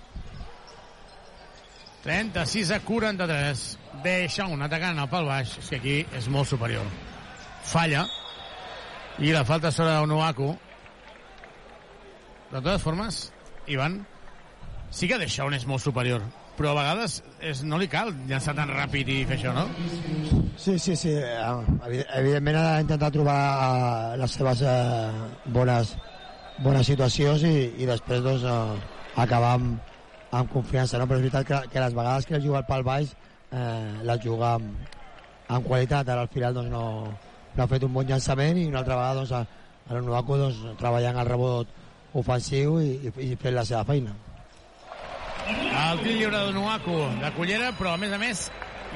36 2.04 2.70
a 2.76 2.82
43. 2.84 3.64
Deixa 4.04 4.46
un 4.52 4.62
atacant 4.62 5.00
al 5.02 5.08
pal 5.10 5.26
baix, 5.32 5.56
és 5.64 5.72
que 5.72 5.80
aquí 5.80 5.96
és 6.20 6.28
molt 6.30 6.52
superior. 6.52 6.86
Falla. 7.66 8.04
I 9.24 9.32
la 9.32 9.46
falta 9.48 9.72
sobre 9.72 9.96
Onuaku. 10.04 10.52
De 12.52 12.62
totes 12.62 12.82
formes, 12.82 13.34
Ivan, 13.68 14.06
sí 14.92 15.08
que 15.10 15.18
un 15.18 15.54
és 15.54 15.66
molt 15.68 15.82
superior, 15.84 16.22
però 16.56 16.72
a 16.72 16.78
vegades 16.78 17.18
és, 17.44 17.64
no 17.68 17.78
li 17.78 17.88
cal 17.92 18.14
llançar 18.30 18.54
tan 18.56 18.70
ràpid 18.72 19.10
i 19.12 19.18
fer 19.28 19.38
això, 19.38 19.52
no? 19.54 19.66
Sí, 20.58 20.78
sí, 20.80 20.96
sí. 20.96 21.12
eh, 21.12 21.88
evi- 21.88 22.06
Evidentment 22.16 22.58
ha 22.58 22.78
d'intentar 22.78 23.12
trobar 23.12 23.40
eh, 24.14 24.18
les 24.22 24.32
seves 24.32 24.62
eh, 24.62 25.12
bones, 25.52 25.96
bones 26.64 26.88
situacions 26.88 27.44
i, 27.44 27.56
i 27.84 27.90
després 27.90 28.24
doncs, 28.24 28.46
acabar 29.16 29.56
amb, 29.60 29.80
amb 30.32 30.52
confiança. 30.54 30.98
No? 31.00 31.08
Però 31.10 31.20
és 31.20 31.26
veritat 31.28 31.48
que, 31.50 31.60
que 31.74 31.84
les 31.84 31.94
vegades 31.98 32.26
que 32.30 32.38
el 32.40 32.46
juga 32.46 32.62
al 32.62 32.70
pal 32.70 32.84
baix 32.88 33.12
eh, 33.52 34.00
les 34.08 34.24
juga 34.24 34.54
amb, 34.62 34.78
amb 35.50 35.68
qualitat. 35.68 36.08
Ara 36.08 36.24
al 36.24 36.32
final 36.32 36.56
doncs, 36.56 36.72
no, 36.72 36.86
no 37.56 37.64
ha 37.64 37.68
fet 37.68 37.84
un 37.84 37.94
bon 38.00 38.08
llançament 38.08 38.62
i 38.62 38.70
una 38.72 38.80
altra 38.86 38.96
vegada 39.02 39.20
doncs, 39.26 39.34
a, 39.36 39.44
a 39.90 39.98
l'Onuaku 39.98 40.40
doncs, 40.40 40.64
treballant 40.80 41.20
el 41.20 41.28
rebot 41.34 41.76
ofensiu 42.16 42.80
i, 42.82 42.92
i, 43.10 43.12
i 43.32 43.36
fent 43.42 43.56
la 43.58 43.66
seva 43.68 43.84
feina. 43.88 44.14
El 45.46 46.00
tir 46.02 46.16
lliure 46.18 46.40
de 46.48 46.54
Nuaku, 46.56 46.96
de 47.22 47.32
Cullera, 47.36 47.72
però 47.78 47.94
a 47.94 47.98
més 48.02 48.14
a 48.16 48.18
més, 48.22 48.46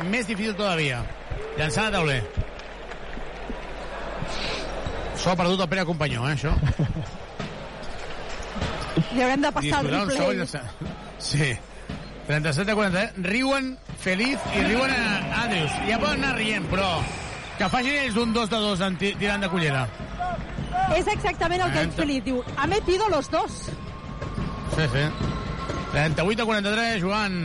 més 0.10 0.26
difícil 0.30 0.56
todavía. 0.58 1.04
Llançant 1.60 1.90
a 1.92 1.98
tauler. 2.00 2.22
S'ho 5.20 5.34
ha 5.34 5.36
perdut 5.36 5.60
el 5.66 5.68
Pere 5.70 5.84
Companyó, 5.86 6.24
eh, 6.30 6.36
això. 6.38 6.54
Li 9.14 9.22
haurem 9.24 9.42
de 9.44 9.52
passar 9.56 9.82
el 9.84 9.90
segon 9.92 10.10
replay. 10.10 10.38
llançament. 10.38 10.96
Sí. 11.20 11.50
37 12.30 12.72
a 12.72 12.76
40. 12.78 13.04
Riuen 13.26 13.72
Feliz 14.00 14.40
i 14.56 14.62
riuen 14.64 14.92
a 14.94 15.44
Andrews. 15.44 15.72
Ja 15.90 15.98
poden 16.00 16.24
anar 16.24 16.36
rient, 16.38 16.68
però 16.72 16.88
que 17.60 17.68
facin 17.74 17.96
ells 18.06 18.18
un 18.22 18.32
2 18.36 18.50
de 18.54 18.60
2 18.64 18.84
en 18.88 18.98
ti- 19.02 19.16
tirant 19.20 19.42
de 19.44 19.50
Cullera. 19.52 19.88
És 20.98 21.08
exactament 21.08 21.64
el 21.66 21.74
que 21.74 21.84
ell 21.86 21.92
Felip 21.98 22.26
diu. 22.26 22.44
Ha 22.58 22.68
metido 22.68 23.10
los 23.10 23.30
dos. 23.32 23.70
Sí, 24.76 24.86
sí. 24.94 25.06
38 25.92 26.44
a 26.44 26.46
43, 26.46 27.02
jugant 27.02 27.38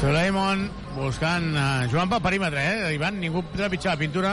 Suleiman 0.00 0.64
buscant 0.96 1.52
uh, 1.54 1.84
jugant 1.90 2.10
pel 2.10 2.22
perímetre, 2.24 2.62
eh? 2.62 2.94
Ivan, 2.96 3.20
ningú 3.22 3.44
trepitjar 3.52 3.94
la 3.94 4.00
pintura. 4.00 4.32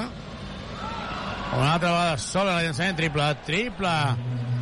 Una 1.58 1.74
altra 1.76 1.92
vegada 1.92 2.18
sola 2.18 2.56
la 2.56 2.64
llançament 2.66 2.98
triple. 2.98 3.28
Triple 3.46 3.94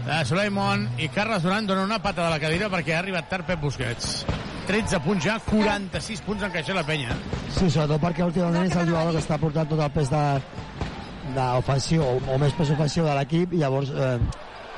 de 0.07 0.19
Suleiman 0.27 0.85
i 1.03 1.09
Carles 1.13 1.43
Duran 1.43 1.67
dona 1.67 1.85
una 1.87 2.01
pata 2.03 2.25
de 2.25 2.33
la 2.33 2.41
cadira 2.43 2.69
perquè 2.71 2.95
ha 2.95 3.01
arribat 3.03 3.29
tard 3.31 3.47
Pep 3.47 3.63
Busquets. 3.63 4.21
13 4.67 4.99
punts 5.03 5.23
ja, 5.23 5.37
46 5.47 6.21
punts 6.27 6.43
en 6.43 6.51
caixa 6.51 6.75
la 6.75 6.83
penya. 6.87 7.15
Sí, 7.55 7.69
sobretot 7.69 8.03
perquè 8.03 8.25
últimament 8.27 8.67
és 8.67 8.75
el 8.75 8.89
jugador 8.91 9.15
que 9.15 9.23
està 9.23 9.39
portant 9.39 9.69
tot 9.71 9.83
el 9.83 9.93
pes 9.95 10.11
de, 10.11 10.23
d'ofensiu 11.35 12.03
o, 12.03 12.13
o 12.33 12.37
més 12.41 12.55
pes 12.57 12.71
ofensiu 12.75 13.07
de 13.07 13.15
l'equip 13.17 13.53
i 13.53 13.63
llavors 13.63 13.91
eh, 13.91 14.17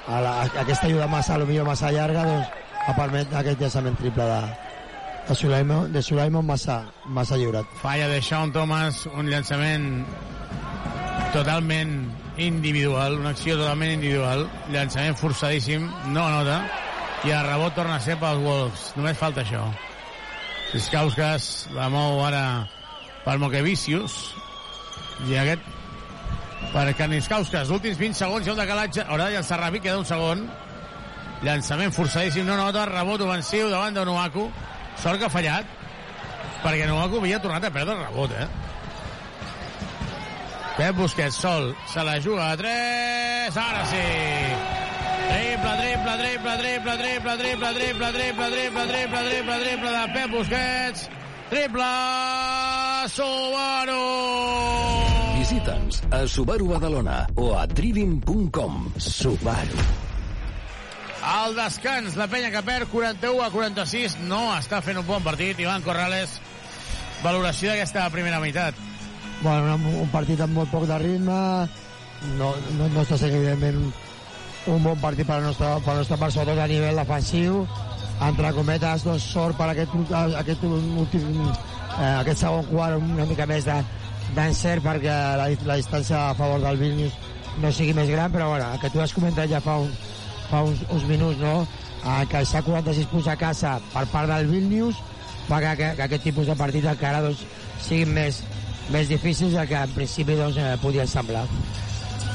a 0.09 0.21
la, 0.23 0.33
a 0.41 0.47
aquesta 0.63 0.87
ajuda 0.87 1.07
massa, 1.11 1.37
potser 1.37 1.65
massa 1.67 1.91
llarga 1.93 2.25
doncs, 2.25 2.57
ha 2.87 2.95
permet 2.97 3.33
aquest 3.41 3.61
llançament 3.61 3.97
triple 3.99 4.25
de, 4.25 4.39
de 5.27 5.35
Sulaimon, 5.35 5.91
de 5.93 6.01
Sulaimon 6.01 6.45
massa, 6.45 6.79
massa 7.05 7.37
lliurat. 7.37 7.67
Falla 7.83 8.07
de 8.09 8.21
Sean 8.25 8.53
Thomas, 8.55 9.05
un 9.13 9.29
llançament 9.29 9.89
totalment 11.35 11.93
individual, 12.41 13.19
una 13.19 13.35
acció 13.35 13.57
totalment 13.59 13.93
individual, 13.99 14.47
llançament 14.73 15.17
forçadíssim, 15.19 15.85
no 16.15 16.25
anota, 16.25 16.63
i 17.27 17.35
el 17.35 17.45
rebot 17.45 17.75
torna 17.75 17.99
a 17.99 18.03
ser 18.03 18.17
pels 18.17 18.41
Wolves. 18.41 18.89
Només 18.97 19.19
falta 19.19 19.43
això. 19.43 19.67
Siskauskas 20.71 21.67
la 21.75 21.89
mou 21.93 22.23
ara 22.25 22.43
per 23.25 23.37
Mokevicius, 23.41 24.15
i 25.27 25.35
aquest 25.37 25.65
per 26.73 26.85
Karniskauskas. 26.95 27.69
Últims 27.73 27.97
20 27.99 28.17
segons, 28.17 28.45
hi 28.45 28.51
ha 28.51 28.55
un 28.55 28.61
decalatge. 28.61 29.05
Haurà 29.07 29.29
de 29.29 29.37
llançar 29.37 29.59
ràpid, 29.61 29.83
queda 29.85 29.99
un 30.01 30.07
segon. 30.07 30.47
Llançament 31.45 31.93
forçadíssim, 31.95 32.47
no 32.47 32.57
nota, 32.59 32.85
rebot 32.89 33.21
ofensiu 33.23 33.69
davant 33.71 33.95
de 33.95 34.03
Nuaku. 34.05 34.49
Sort 34.99 35.21
que 35.21 35.29
ha 35.29 35.31
fallat, 35.31 35.77
perquè 36.63 36.89
Nuaku 36.89 37.21
havia 37.21 37.39
tornat 37.39 37.69
a 37.69 37.71
perdre 37.71 37.95
el 37.95 38.03
rebot, 38.09 38.33
eh? 38.35 38.47
Pep 40.79 40.95
Busquets 40.95 41.35
sol, 41.35 41.73
se 41.91 42.03
la 42.07 42.19
juga 42.23 42.51
a 42.53 42.57
3, 42.57 43.57
ara 43.59 43.85
sí! 43.89 44.03
Triple, 45.29 45.73
triple, 45.77 46.13
triple, 46.17 46.53
triple, 46.57 46.97
triple, 46.97 47.37
triple, 47.37 47.73
triple, 47.73 48.11
triple, 48.13 48.51
triple, 48.51 48.85
triple, 48.89 49.23
triple, 49.27 49.57
triple 49.59 49.91
de 49.91 50.05
Pep 50.13 50.31
Busquets. 50.31 51.18
Triple 51.49 51.85
Subaru! 53.09 54.03
Visita'ns 55.39 56.03
a 56.13 56.27
Subaru 56.29 56.67
Badalona 56.69 57.23
o 57.41 57.55
a 57.57 57.65
trivim.com. 57.65 58.93
Subaru. 58.97 59.81
Al 61.25 61.55
descans, 61.57 62.13
la 62.15 62.29
penya 62.29 62.51
que 62.53 62.61
perd 62.61 62.91
41 62.93 63.41
a 63.41 63.49
46 63.49 64.19
no 64.29 64.43
està 64.53 64.83
fent 64.85 65.01
un 65.01 65.07
bon 65.09 65.25
partit. 65.25 65.57
Ivan 65.57 65.81
Corrales, 65.81 66.37
valoració 67.23 67.73
d'aquesta 67.73 68.05
primera 68.13 68.39
meitat. 68.39 68.77
Bueno, 69.41 69.73
un, 69.73 69.89
un 70.05 70.13
partit 70.13 70.39
amb 70.45 70.53
molt 70.53 70.69
poc 70.69 70.85
de 70.85 71.01
ritme, 71.01 71.39
no, 72.37 72.53
no, 72.77 72.93
no 72.93 73.01
està 73.01 73.17
sent 73.17 73.33
evidentment 73.33 73.81
un, 73.81 73.93
un 74.75 74.85
bon 74.85 75.01
partit 75.01 75.25
per 75.25 75.41
la 75.41 75.49
nostra, 75.49 75.79
per 75.81 75.95
la 75.95 76.03
nostra 76.03 76.19
part, 76.21 76.35
sobretot 76.35 76.61
a 76.61 76.69
nivell 76.69 77.01
defensiu. 77.01 77.63
Entre 78.19 78.51
cometes, 78.53 79.03
doncs, 79.07 79.23
sort 79.31 79.55
per 79.57 79.69
aquest, 79.71 79.93
aquest 80.41 80.63
últim, 80.67 81.27
eh, 81.47 82.15
aquest 82.19 82.41
segon 82.43 82.65
quart 82.67 82.97
una 82.99 83.25
mica 83.29 83.45
més 83.47 83.63
de- 83.65 83.83
d'encert 84.35 84.83
perquè 84.83 85.13
la, 85.39 85.47
la 85.65 85.77
distància 85.79 86.29
a 86.29 86.33
favor 86.37 86.59
del 86.61 86.77
Vilnius 86.77 87.13
no 87.63 87.71
sigui 87.71 87.93
més 87.97 88.09
gran, 88.11 88.31
però 88.31 88.49
bueno, 88.51 88.67
que 88.81 88.89
tu 88.93 88.99
has 89.01 89.13
comentat 89.15 89.49
ja 89.49 89.61
fa, 89.63 89.77
un, 89.81 89.89
fa 90.49 90.61
uns, 90.67 90.83
uns 90.89 91.07
minuts, 91.09 91.39
no? 91.39 91.65
Eh, 92.03 92.25
que 92.29 92.37
deixar 92.43 92.61
46 92.63 93.07
punts 93.11 93.27
a 93.27 93.35
casa 93.39 93.77
per 93.93 94.05
part 94.11 94.29
del 94.29 94.47
Vilnius 94.51 94.99
fa 95.47 95.57
que, 95.63 95.71
que, 95.79 95.89
que 95.97 96.03
aquest 96.05 96.23
tipus 96.29 96.47
de 96.47 96.55
partit 96.59 96.85
encara 96.91 97.23
doncs, 97.25 97.41
siguin 97.81 98.11
més, 98.13 98.43
més 98.93 99.07
difícils 99.09 99.55
del 99.55 99.67
que 99.67 99.79
en 99.79 99.95
principi 99.95 100.35
doncs, 100.37 100.59
eh, 100.59 100.75
podien 100.83 101.07
semblar. 101.07 101.47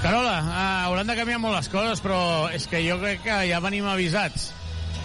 Carola, 0.02 0.34
eh, 0.40 0.84
hauran 0.88 1.06
de 1.08 1.16
canviar 1.16 1.38
molt 1.40 1.56
les 1.60 1.68
coses, 1.72 2.00
però 2.04 2.48
és 2.52 2.66
que 2.68 2.82
jo 2.88 2.98
crec 3.00 3.22
que 3.24 3.38
ja 3.52 3.60
venim 3.64 3.86
avisats 3.88 4.50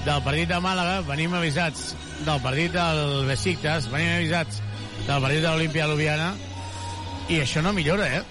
del 0.10 0.24
partit 0.26 0.50
de 0.50 0.58
Màlaga, 0.64 1.02
venim 1.06 1.34
avisats. 1.38 1.94
Del 2.26 2.40
partit 2.42 2.74
del 2.74 3.28
Besiktas, 3.28 3.88
venim 3.92 4.16
avisats. 4.16 4.62
Del 5.06 5.22
partit 5.22 5.44
de 5.44 5.50
l'Olimpia 5.52 5.86
Ljubljana, 5.90 6.30
i 7.30 7.38
això 7.44 7.62
no 7.62 7.74
millora, 7.78 8.08
eh? 8.18 8.24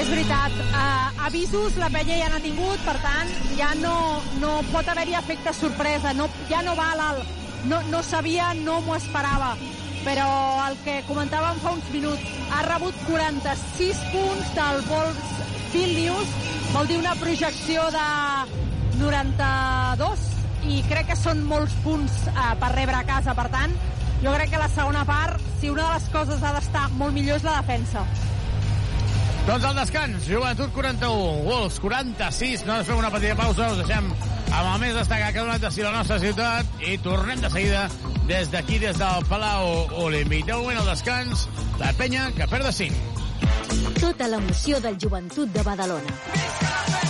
És 0.00 0.08
veritat, 0.08 0.54
uh, 0.70 1.26
avisos 1.26 1.76
la 1.80 1.90
penya 1.92 2.16
ja 2.22 2.30
n'ha 2.32 2.40
tingut, 2.40 2.80
per 2.86 2.96
tant, 3.04 3.34
ja 3.58 3.74
no, 3.82 3.92
no 4.40 4.54
pot 4.70 4.88
haver-hi 4.88 5.18
efecte 5.18 5.52
sorpresa, 5.58 6.14
no, 6.16 6.30
ja 6.48 6.62
no 6.64 6.74
val 6.78 7.04
el... 7.10 7.20
No, 7.68 7.82
no 7.92 8.00
sabia, 8.00 8.54
no 8.64 8.78
m'ho 8.86 8.96
esperava, 8.96 9.50
però 10.06 10.30
el 10.70 10.78
que 10.86 11.02
comentàvem 11.04 11.60
fa 11.60 11.74
uns 11.76 11.90
minuts, 11.92 12.32
ha 12.48 12.62
rebut 12.64 12.96
46 13.10 14.00
punts 14.14 14.54
del 14.56 14.80
Wolves 14.88 15.68
Vilnius, 15.74 16.32
vol 16.72 16.88
dir 16.88 16.96
una 17.02 17.12
projecció 17.20 17.84
de 17.92 18.08
92, 18.98 20.26
i 20.70 20.80
crec 20.88 21.12
que 21.12 21.16
són 21.18 21.44
molts 21.48 21.74
punts 21.84 22.26
uh, 22.32 22.52
per 22.60 22.72
rebre 22.74 22.98
a 22.98 23.06
casa, 23.08 23.34
per 23.38 23.46
tant, 23.52 23.72
jo 24.20 24.34
crec 24.34 24.50
que 24.52 24.60
la 24.60 24.68
segona 24.74 25.04
part, 25.08 25.40
si 25.60 25.70
una 25.72 25.86
de 25.86 25.94
les 25.94 26.10
coses 26.12 26.42
ha 26.42 26.52
d'estar 26.56 26.88
molt 26.98 27.16
millor 27.16 27.40
és 27.40 27.46
la 27.46 27.60
defensa. 27.60 28.04
Doncs 29.46 29.64
al 29.64 29.78
descans, 29.78 30.26
Joventut 30.28 30.74
41, 30.74 31.46
Wolves 31.46 31.80
46, 31.80 32.66
nosaltres 32.66 32.90
fem 32.90 33.00
una 33.00 33.12
petita 33.14 33.38
pausa, 33.38 33.70
us 33.72 33.80
deixem 33.80 34.10
amb 34.50 34.66
el 34.74 34.80
més 34.82 34.96
destacat 34.98 35.32
que 35.32 35.40
ha 35.40 35.46
donat 35.46 35.64
de 35.64 35.70
si 35.72 35.86
la 35.86 35.94
nostra 35.94 36.18
ciutat 36.22 36.84
i 36.84 36.98
tornem 37.02 37.40
de 37.40 37.50
seguida 37.52 37.86
des 38.28 38.50
d'aquí, 38.52 38.78
des 38.82 38.98
del 38.98 39.26
Palau 39.30 39.88
Olímpic. 40.04 40.44
De 40.46 40.58
moment 40.58 40.82
al 40.82 40.92
descans, 40.92 41.48
la 41.80 41.94
penya 41.98 42.28
que 42.36 42.46
perd 42.50 42.68
de 42.68 42.74
5. 42.82 43.96
Tota 44.00 44.28
l'emoció 44.30 44.78
del 44.84 45.00
joventut 45.00 45.50
de 45.54 45.64
Badalona. 45.66 47.09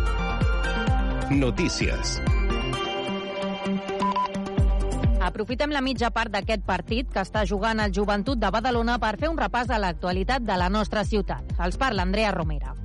Notícies. 1.31 2.19
Aprofitem 5.21 5.71
la 5.71 5.79
mitja 5.79 6.09
part 6.11 6.33
d'aquest 6.33 6.65
partit 6.67 7.07
que 7.13 7.23
està 7.23 7.45
jugant 7.47 7.79
el 7.79 7.93
Joventut 7.95 8.41
de 8.41 8.49
Badalona 8.51 8.97
per 8.99 9.13
fer 9.21 9.29
un 9.31 9.39
repàs 9.39 9.71
a 9.71 9.79
l'actualitat 9.79 10.43
de 10.43 10.57
la 10.59 10.67
nostra 10.67 11.05
ciutat. 11.07 11.55
Els 11.63 11.79
parla 11.79 12.03
Andrea 12.03 12.33
Romera. 12.35 12.75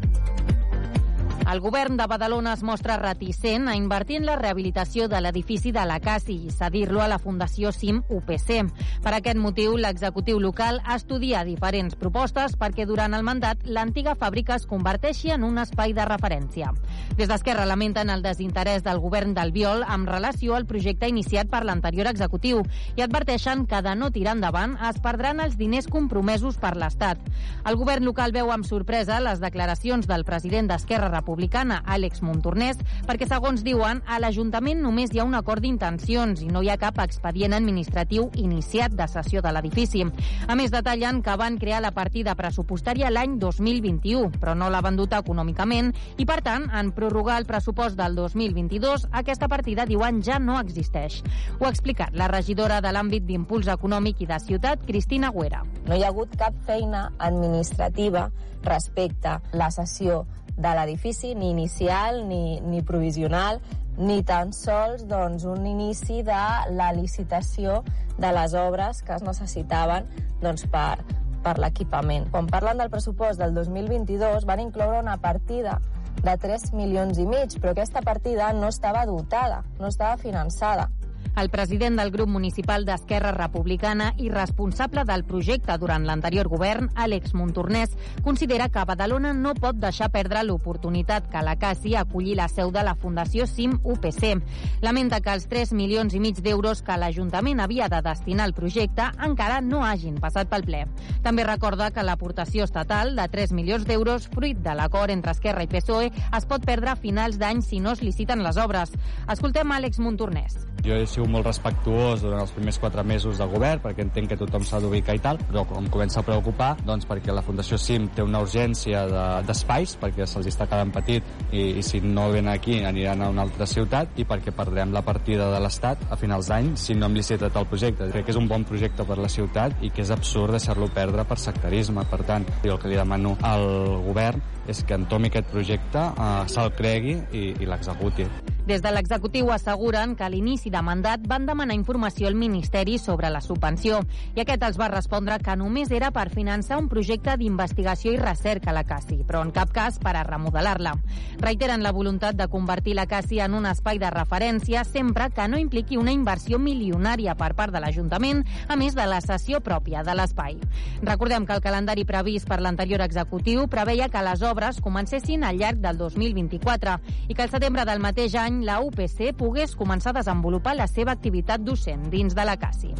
El 1.46 1.60
govern 1.60 1.94
de 1.94 2.08
Badalona 2.10 2.54
es 2.56 2.62
mostra 2.66 2.96
reticent 2.98 3.68
a 3.68 3.76
invertir 3.78 4.16
en 4.18 4.24
la 4.26 4.34
rehabilitació 4.34 5.04
de 5.06 5.20
l'edifici 5.22 5.70
de 5.70 5.84
la 5.86 6.00
CASI 6.02 6.34
i 6.48 6.50
cedir-lo 6.50 6.98
a 7.04 7.06
la 7.06 7.20
Fundació 7.22 7.70
CIM 7.70 8.00
UPC. 8.10 8.64
Per 9.04 9.12
aquest 9.14 9.38
motiu, 9.38 9.76
l'executiu 9.78 10.40
local 10.42 10.80
estudia 10.94 11.44
diferents 11.46 11.94
propostes 11.94 12.56
perquè 12.58 12.86
durant 12.88 13.14
el 13.14 13.22
mandat 13.22 13.62
l'antiga 13.62 14.16
fàbrica 14.18 14.56
es 14.56 14.66
converteixi 14.66 15.30
en 15.36 15.44
un 15.46 15.60
espai 15.62 15.94
de 15.94 16.06
referència. 16.08 16.72
Des 17.14 17.30
d'Esquerra 17.30 17.68
lamenten 17.70 18.10
el 18.10 18.26
desinterès 18.26 18.82
del 18.82 18.98
govern 18.98 19.36
del 19.36 19.54
Viol 19.54 19.84
amb 19.86 20.10
relació 20.10 20.56
al 20.56 20.66
projecte 20.66 21.06
iniciat 21.06 21.46
per 21.52 21.62
l'anterior 21.62 22.10
executiu 22.10 22.64
i 22.96 23.06
adverteixen 23.06 23.68
que 23.70 23.82
de 23.86 23.94
no 23.94 24.10
tirar 24.10 24.34
endavant 24.34 24.74
es 24.90 24.98
perdran 24.98 25.44
els 25.44 25.54
diners 25.60 25.86
compromesos 25.86 26.58
per 26.58 26.74
l'Estat. 26.74 27.22
El 27.62 27.78
govern 27.78 28.02
local 28.10 28.34
veu 28.34 28.50
amb 28.50 28.66
sorpresa 28.66 29.22
les 29.22 29.38
declaracions 29.38 30.10
del 30.10 30.26
president 30.26 30.74
d'Esquerra 30.74 31.06
Republicana 31.06 31.25
republicana, 31.26 31.82
Àlex 31.86 32.22
Montornès, 32.22 32.78
perquè, 33.06 33.26
segons 33.26 33.64
diuen, 33.66 34.00
a 34.06 34.20
l'Ajuntament 34.22 34.78
només 34.82 35.10
hi 35.10 35.18
ha 35.18 35.26
un 35.26 35.34
acord 35.34 35.64
d'intencions 35.64 36.42
i 36.44 36.50
no 36.52 36.62
hi 36.62 36.70
ha 36.70 36.78
cap 36.78 37.00
expedient 37.02 37.56
administratiu 37.56 38.28
iniciat 38.38 38.94
de 38.94 39.08
cessió 39.10 39.42
de 39.42 39.50
l'edifici. 39.52 40.04
A 40.46 40.54
més, 40.54 40.70
detallen 40.70 41.22
que 41.26 41.34
van 41.36 41.58
crear 41.58 41.82
la 41.82 41.90
partida 41.96 42.36
pressupostària 42.38 43.10
l'any 43.10 43.38
2021, 43.42 44.38
però 44.38 44.54
no 44.54 44.70
l'ha 44.70 44.84
venduta 44.84 45.18
econòmicament 45.24 45.92
i, 46.16 46.24
per 46.28 46.40
tant, 46.46 46.68
en 46.70 46.92
prorrogar 46.94 47.40
el 47.40 47.48
pressupost 47.48 47.98
del 47.98 48.14
2022, 48.14 49.08
aquesta 49.10 49.50
partida, 49.50 49.86
diuen, 49.86 50.22
ja 50.22 50.38
no 50.38 50.60
existeix. 50.60 51.22
Ho 51.58 51.66
ha 51.66 51.74
explicat 51.74 52.14
la 52.14 52.30
regidora 52.30 52.78
de 52.84 52.94
l'àmbit 52.94 53.26
d'impuls 53.26 53.72
econòmic 53.72 54.22
i 54.22 54.30
de 54.30 54.38
ciutat, 54.46 54.86
Cristina 54.86 55.32
Güera. 55.34 55.64
No 55.88 55.96
hi 55.96 56.04
ha 56.04 56.12
hagut 56.14 56.38
cap 56.38 56.54
feina 56.68 57.08
administrativa 57.18 58.28
respecte 58.66 59.28
a 59.28 59.40
la 59.52 59.70
cessió 59.70 60.24
de 60.56 60.72
l'edifici, 60.76 61.34
ni 61.34 61.50
inicial 61.50 62.22
ni, 62.28 62.60
ni 62.60 62.82
provisional, 62.82 63.60
ni 63.96 64.22
tan 64.24 64.52
sols 64.52 65.06
doncs, 65.08 65.44
un 65.48 65.66
inici 65.66 66.22
de 66.24 66.42
la 66.76 66.90
licitació 66.96 67.82
de 68.18 68.32
les 68.32 68.54
obres 68.56 69.02
que 69.04 69.16
es 69.16 69.24
necessitaven 69.24 70.08
doncs, 70.42 70.66
per, 70.72 71.00
per 71.44 71.56
l'equipament. 71.60 72.28
Quan 72.32 72.48
parlen 72.52 72.80
del 72.80 72.92
pressupost 72.92 73.40
del 73.40 73.54
2022 73.56 74.48
van 74.48 74.64
incloure 74.64 75.00
una 75.00 75.16
partida 75.20 75.78
de 76.22 76.36
3 76.40 76.72
milions 76.76 77.18
i 77.20 77.26
mig, 77.28 77.58
però 77.60 77.72
aquesta 77.72 78.02
partida 78.04 78.52
no 78.56 78.68
estava 78.72 79.04
dotada, 79.06 79.62
no 79.80 79.92
estava 79.92 80.16
finançada. 80.16 80.88
El 81.34 81.50
president 81.50 81.98
del 81.98 82.10
grup 82.10 82.28
municipal 82.28 82.84
d'Esquerra 82.86 83.32
Republicana 83.34 84.12
i 84.16 84.28
responsable 84.30 85.04
del 85.04 85.24
projecte 85.24 85.76
durant 85.78 86.06
l'anterior 86.06 86.48
govern, 86.48 86.90
Àlex 86.94 87.34
Montornès, 87.34 87.96
considera 88.22 88.68
que 88.68 88.84
Badalona 88.86 89.32
no 89.34 89.54
pot 89.58 89.76
deixar 89.82 90.10
perdre 90.14 90.44
l'oportunitat 90.44 91.30
que 91.32 91.42
la 91.42 91.56
CASI 91.60 91.96
acolli 91.96 92.36
la 92.38 92.48
seu 92.48 92.70
de 92.72 92.84
la 92.86 92.94
Fundació 92.94 93.46
CIM 93.46 93.78
UPC. 93.82 94.40
Lamenta 94.82 95.20
que 95.20 95.34
els 95.34 95.48
3 95.50 95.72
milions 95.76 96.14
i 96.14 96.20
mig 96.22 96.40
d'euros 96.42 96.82
que 96.86 96.96
l'Ajuntament 96.96 97.60
havia 97.60 97.90
de 97.92 98.00
destinar 98.04 98.46
al 98.46 98.54
projecte 98.54 99.10
encara 99.26 99.60
no 99.60 99.82
hagin 99.84 100.20
passat 100.22 100.50
pel 100.52 100.66
ple. 100.66 100.84
També 101.24 101.44
recorda 101.44 101.90
que 101.90 102.04
l'aportació 102.06 102.64
estatal 102.64 103.14
de 103.16 103.28
3 103.32 103.52
milions 103.56 103.86
d'euros, 103.88 104.28
fruit 104.32 104.58
de 104.62 104.74
l'acord 104.76 105.12
entre 105.12 105.34
Esquerra 105.36 105.64
i 105.64 105.70
PSOE, 105.70 106.12
es 106.36 106.46
pot 106.48 106.64
perdre 106.66 106.92
a 106.92 107.00
finals 107.00 107.38
d'any 107.40 107.62
si 107.62 107.80
no 107.80 107.92
es 107.96 108.02
liciten 108.02 108.44
les 108.44 108.56
obres. 108.60 108.92
Escoltem 109.32 109.72
Àlex 109.72 110.00
Montornès. 110.02 110.58
Jo 110.86 110.94
he 110.94 111.06
sigut 111.16 111.32
molt 111.32 111.48
respectuós 111.48 112.22
durant 112.24 112.42
els 112.44 112.52
primers 112.54 112.78
quatre 112.82 113.02
mesos 113.06 113.40
de 113.40 113.46
govern 113.48 113.82
perquè 113.84 114.04
entenc 114.04 114.32
que 114.32 114.38
tothom 114.40 114.64
s'ha 114.66 114.80
d'ubicar 114.82 115.16
i 115.16 115.22
tal, 115.24 115.40
però 115.48 115.64
em 115.78 115.88
comença 115.92 116.20
a 116.20 116.26
preocupar 116.26 116.74
doncs, 116.86 117.06
perquè 117.08 117.34
la 117.34 117.44
Fundació 117.46 117.78
CIM 117.80 118.10
té 118.14 118.24
una 118.24 118.42
urgència 118.44 119.06
d'espais 119.46 119.94
de, 119.94 120.00
perquè 120.04 120.26
se'ls 120.28 120.50
està 120.50 120.68
quedant 120.68 120.92
petit 120.94 121.24
i, 121.50 121.78
i 121.80 121.84
si 121.86 122.02
no 122.04 122.28
venen 122.32 122.52
aquí 122.52 122.82
aniran 122.84 123.24
a 123.24 123.30
una 123.32 123.46
altra 123.46 123.68
ciutat 123.70 124.18
i 124.20 124.26
perquè 124.28 124.52
perdrem 124.56 124.92
la 124.94 125.04
partida 125.06 125.48
de 125.54 125.60
l'Estat 125.62 126.04
a 126.10 126.18
finals 126.20 126.50
d'any 126.52 126.74
si 126.80 126.96
no 126.98 127.08
hem 127.08 127.16
licitat 127.16 127.56
el 127.56 127.68
projecte. 127.70 128.10
Crec 128.12 128.28
que 128.28 128.34
és 128.34 128.40
un 128.40 128.48
bon 128.50 128.66
projecte 128.68 129.06
per 129.08 129.18
la 129.20 129.30
ciutat 129.32 129.80
i 129.86 129.92
que 129.94 130.04
és 130.04 130.12
absurd 130.14 130.56
deixar-lo 130.56 130.90
perdre 130.92 131.24
per 131.24 131.38
sectarisme. 131.40 132.04
Per 132.10 132.22
tant, 132.28 132.44
jo 132.64 132.76
el 132.76 132.82
que 132.82 132.92
li 132.92 132.98
demano 132.98 133.36
al 133.46 133.66
govern 134.06 134.55
és 134.68 134.82
que 134.84 134.98
entomi 134.98 135.30
aquest 135.30 135.48
projecte, 135.52 136.02
eh, 136.12 136.44
se'l 136.52 136.74
cregui 136.76 137.16
i, 137.32 137.48
i 137.60 137.66
l'executi. 137.66 138.26
Des 138.66 138.82
de 138.82 138.90
l'executiu 138.90 139.52
asseguren 139.54 140.16
que 140.18 140.24
a 140.26 140.28
l'inici 140.28 140.72
de 140.74 140.80
mandat 140.82 141.22
van 141.30 141.44
demanar 141.46 141.76
informació 141.76 142.26
al 142.26 142.34
Ministeri 142.34 142.96
sobre 142.98 143.28
la 143.30 143.38
subvenció 143.38 144.00
i 144.34 144.40
aquest 144.42 144.64
els 144.66 144.78
va 144.80 144.88
respondre 144.90 145.36
que 145.38 145.54
només 145.54 145.92
era 145.94 146.08
per 146.10 146.32
finançar 146.32 146.80
un 146.80 146.88
projecte 146.90 147.36
d'investigació 147.38 148.10
i 148.10 148.18
recerca 148.18 148.72
a 148.72 148.74
la 148.74 148.82
CASI, 148.82 149.20
però 149.22 149.44
en 149.46 149.52
cap 149.54 149.70
cas 149.70 150.00
per 150.02 150.16
a 150.16 150.24
remodelar-la. 150.26 150.96
Reiteren 151.38 151.84
la 151.86 151.92
voluntat 151.94 152.34
de 152.34 152.48
convertir 152.50 152.96
la 152.98 153.06
CASI 153.06 153.38
en 153.44 153.54
un 153.54 153.70
espai 153.70 154.00
de 154.02 154.10
referència 154.10 154.82
sempre 154.82 155.30
que 155.30 155.46
no 155.46 155.62
impliqui 155.62 155.94
una 155.96 156.10
inversió 156.10 156.58
milionària 156.58 157.36
per 157.38 157.52
part 157.54 157.70
de 157.70 157.84
l'Ajuntament, 157.84 158.42
a 158.66 158.74
més 158.74 158.98
de 158.98 159.06
la 159.06 159.22
cessió 159.22 159.62
pròpia 159.62 160.02
de 160.02 160.18
l'espai. 160.18 160.58
Recordem 161.06 161.46
que 161.46 161.54
el 161.54 161.62
calendari 161.62 162.02
previst 162.04 162.50
per 162.50 162.58
l'anterior 162.58 163.06
executiu 163.06 163.68
preveia 163.70 164.10
que 164.10 164.26
les 164.26 164.42
obres 164.42 164.55
comencessin 164.82 165.44
al 165.44 165.60
llarg 165.60 165.82
del 165.84 165.98
2024 166.00 166.96
i 167.28 167.34
que 167.34 167.44
al 167.44 167.52
setembre 167.52 167.84
del 167.84 168.00
mateix 168.00 168.34
any 168.40 168.62
la 168.64 168.80
UPC 168.80 169.34
pogués 169.36 169.76
començar 169.76 170.14
a 170.14 170.20
desenvolupar 170.22 170.76
la 170.76 170.88
seva 170.88 171.12
activitat 171.12 171.60
docent 171.60 172.08
dins 172.10 172.34
de 172.34 172.48
la 172.48 172.56
CASI. 172.56 172.94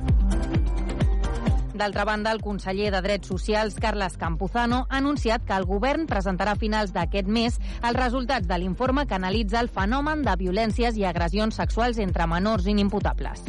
D'altra 1.77 2.07
banda, 2.09 2.31
el 2.33 2.41
conseller 2.41 2.89
de 2.91 3.03
Drets 3.05 3.29
Socials, 3.29 3.75
Carles 3.77 4.15
Campuzano, 4.17 4.87
ha 4.89 4.97
anunciat 4.97 5.43
que 5.45 5.53
el 5.53 5.67
govern 5.69 6.07
presentarà 6.09 6.55
a 6.57 6.57
finals 6.57 6.95
d'aquest 6.95 7.29
mes 7.29 7.59
els 7.85 7.99
resultats 7.99 8.49
de 8.49 8.57
l'informe 8.57 9.05
que 9.05 9.17
analitza 9.19 9.61
el 9.61 9.69
fenomen 9.69 10.23
de 10.25 10.33
violències 10.41 10.97
i 10.97 11.05
agressions 11.05 11.59
sexuals 11.61 12.01
entre 12.01 12.25
menors 12.27 12.65
inimputables. 12.67 13.43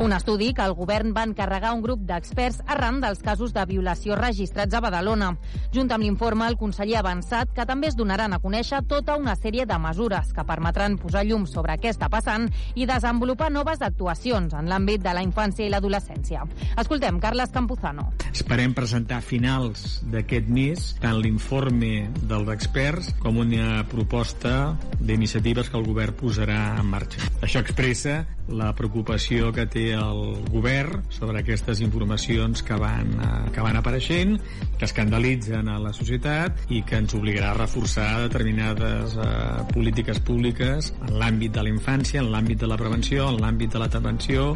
Un 0.00 0.14
estudi 0.16 0.54
que 0.56 0.64
el 0.64 0.72
govern 0.72 1.12
va 1.12 1.26
encarregar 1.28 1.74
un 1.76 1.82
grup 1.84 2.06
d'experts 2.08 2.62
arran 2.64 3.02
dels 3.04 3.20
casos 3.20 3.52
de 3.52 3.66
violació 3.68 4.16
registrats 4.16 4.72
a 4.72 4.80
Badalona. 4.80 5.34
Junt 5.74 5.92
amb 5.92 6.08
l'informe, 6.08 6.48
el 6.48 6.56
conseller 6.56 6.96
ha 6.96 7.04
avançat 7.04 7.52
que 7.52 7.68
també 7.68 7.92
es 7.92 8.00
donaran 8.00 8.32
a 8.32 8.40
conèixer 8.40 8.80
tota 8.88 9.18
una 9.20 9.36
sèrie 9.36 9.68
de 9.68 9.78
mesures 9.78 10.32
que 10.32 10.46
permetran 10.48 10.96
posar 10.96 11.26
llum 11.28 11.44
sobre 11.44 11.76
què 11.76 11.92
està 11.92 12.08
passant 12.08 12.48
i 12.74 12.88
desenvolupar 12.88 13.52
noves 13.52 13.84
actuacions 13.84 14.56
en 14.56 14.72
l'àmbit 14.72 15.04
de 15.04 15.12
la 15.12 15.22
infància 15.22 15.68
i 15.68 15.70
l'adolescència. 15.70 16.48
Escoltem 16.80 17.20
Carles 17.20 17.52
Campuzano 17.52 17.73
Campuzano. 17.74 18.12
Esperem 18.30 18.72
presentar 18.74 19.18
a 19.18 19.24
finals 19.24 19.98
d'aquest 20.10 20.46
mes 20.50 20.92
tant 21.02 21.18
l'informe 21.18 22.08
dels 22.30 22.50
experts 22.54 23.10
com 23.22 23.40
una 23.42 23.82
proposta 23.90 24.74
d'iniciatives 25.00 25.70
que 25.70 25.78
el 25.78 25.86
govern 25.86 26.14
posarà 26.18 26.76
en 26.78 26.86
marxa. 26.92 27.26
Això 27.42 27.62
expressa 27.62 28.24
la 28.48 28.70
preocupació 28.76 29.50
que 29.56 29.66
té 29.70 29.84
el 29.96 30.22
govern 30.52 31.02
sobre 31.10 31.40
aquestes 31.40 31.80
informacions 31.80 32.62
que 32.62 32.78
van, 32.78 33.10
eh, 33.18 33.50
que 33.54 33.64
van 33.64 33.78
apareixent, 33.80 34.38
que 34.78 34.86
escandalitzen 34.86 35.68
a 35.68 35.78
la 35.80 35.94
societat 35.96 36.66
i 36.70 36.82
que 36.82 37.00
ens 37.02 37.14
obligarà 37.14 37.52
a 37.52 37.58
reforçar 37.58 38.08
determinades 38.28 39.16
eh, 39.16 39.28
polítiques 39.72 40.20
públiques 40.20 40.92
en 41.08 41.14
l'àmbit 41.18 41.54
de 41.54 41.62
la 41.62 41.74
infància, 41.74 42.20
en 42.20 42.30
l'àmbit 42.30 42.60
de 42.60 42.70
la 42.70 42.78
prevenció, 42.78 43.30
en 43.30 43.40
l'àmbit 43.42 43.72
de 43.72 43.82
l'atenció 43.82 44.52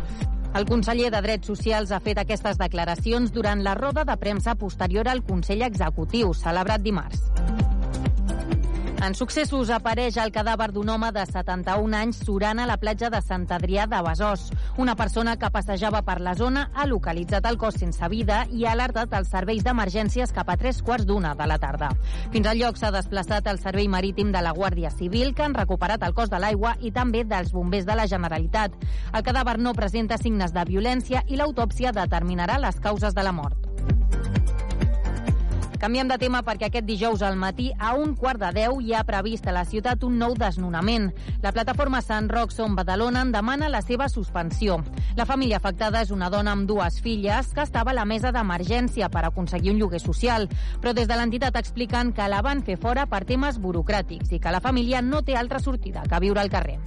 el 0.55 0.65
conseller 0.67 1.11
de 1.13 1.21
Drets 1.23 1.51
Socials 1.51 1.93
ha 1.93 2.01
fet 2.01 2.19
aquestes 2.23 2.59
declaracions 2.59 3.33
durant 3.35 3.63
la 3.67 3.77
roda 3.79 4.05
de 4.09 4.17
premsa 4.17 4.57
posterior 4.57 5.09
al 5.09 5.25
Consell 5.27 5.67
Executiu, 5.69 6.33
celebrat 6.35 6.83
dimarts. 6.83 7.29
En 8.99 9.15
successos 9.15 9.69
apareix 9.71 10.17
el 10.19 10.33
cadàver 10.35 10.73
d'un 10.75 10.89
home 10.91 11.13
de 11.15 11.23
71 11.23 11.95
anys 11.95 12.17
surant 12.27 12.59
a 12.59 12.65
la 12.67 12.77
platja 12.83 13.07
de 13.15 13.21
Sant 13.23 13.45
Adrià 13.55 13.85
de 13.87 14.01
Besòs. 14.03 14.49
Una 14.83 14.97
persona 14.99 15.37
que 15.39 15.51
passejava 15.55 16.01
per 16.03 16.17
la 16.21 16.35
zona 16.35 16.65
ha 16.75 16.87
localitzat 16.91 17.47
el 17.47 17.61
cos 17.63 17.79
sense 17.79 18.09
vida 18.11 18.41
i 18.51 18.67
ha 18.67 18.73
alertat 18.75 19.15
els 19.15 19.31
serveis 19.31 19.63
d'emergències 19.63 20.35
cap 20.35 20.51
a 20.51 20.59
tres 20.59 20.83
quarts 20.83 21.07
d'una 21.07 21.37
de 21.39 21.47
la 21.47 21.61
tarda. 21.63 21.93
Fins 22.35 22.51
al 22.51 22.59
lloc 22.59 22.81
s'ha 22.81 22.91
desplaçat 22.91 23.47
el 23.47 23.63
Servei 23.63 23.87
Marítim 23.87 24.35
de 24.35 24.43
la 24.43 24.53
Guàrdia 24.57 24.91
Civil, 24.91 25.31
que 25.33 25.47
han 25.47 25.55
recuperat 25.55 26.03
el 26.03 26.19
cos 26.19 26.35
de 26.35 26.43
l'aigua 26.43 26.75
i 26.83 26.91
també 26.91 27.23
dels 27.23 27.55
bombers 27.55 27.87
de 27.87 27.95
la 27.95 28.11
Generalitat. 28.11 28.75
El 29.15 29.23
cadàver 29.23 29.61
no 29.63 29.79
presenta 29.79 30.19
signes 30.19 30.53
de 30.53 30.67
violència 30.67 31.23
i 31.29 31.39
l'autòpsia 31.39 31.95
determinarà 31.95 32.59
les 32.59 32.83
causes 32.83 33.15
de 33.15 33.23
la 33.23 33.33
mort. 33.33 33.68
Canviem 35.79 36.09
de 36.11 36.17
tema 36.19 36.41
perquè 36.43 36.67
aquest 36.67 36.87
dijous 36.89 37.21
al 37.23 37.37
matí 37.39 37.69
a 37.79 37.93
un 37.95 38.17
quart 38.19 38.41
de 38.43 38.49
deu 38.57 38.81
hi 38.83 38.97
ha 38.99 39.05
previst 39.07 39.45
a 39.47 39.53
la 39.55 39.63
ciutat 39.63 40.03
un 40.03 40.17
nou 40.19 40.33
desnonament. 40.35 41.13
La 41.39 41.53
plataforma 41.55 42.01
Sant 42.03 42.27
Roc 42.33 42.51
Som 42.51 42.75
Badalona 42.75 43.23
en 43.23 43.31
demana 43.31 43.69
la 43.71 43.79
seva 43.87 44.09
suspensió. 44.11 44.81
La 45.15 45.27
família 45.29 45.61
afectada 45.63 46.03
és 46.03 46.11
una 46.11 46.33
dona 46.35 46.57
amb 46.57 46.67
dues 46.67 46.99
filles 47.05 47.53
que 47.55 47.63
estava 47.63 47.93
a 47.95 47.99
la 48.01 48.09
mesa 48.11 48.33
d'emergència 48.35 49.07
per 49.07 49.23
aconseguir 49.29 49.71
un 49.71 49.79
lloguer 49.79 50.01
social, 50.03 50.49
però 50.83 50.97
des 50.99 51.07
de 51.07 51.15
l'entitat 51.15 51.55
expliquen 51.63 52.11
que 52.13 52.27
la 52.27 52.43
van 52.43 52.65
fer 52.67 52.75
fora 52.77 53.07
per 53.07 53.23
temes 53.29 53.63
burocràtics 53.63 54.35
i 54.35 54.43
que 54.43 54.51
la 54.51 54.61
família 54.65 54.99
no 54.99 55.23
té 55.23 55.39
altra 55.39 55.63
sortida 55.63 56.03
que 56.11 56.21
viure 56.27 56.43
al 56.43 56.51
carrer. 56.51 56.81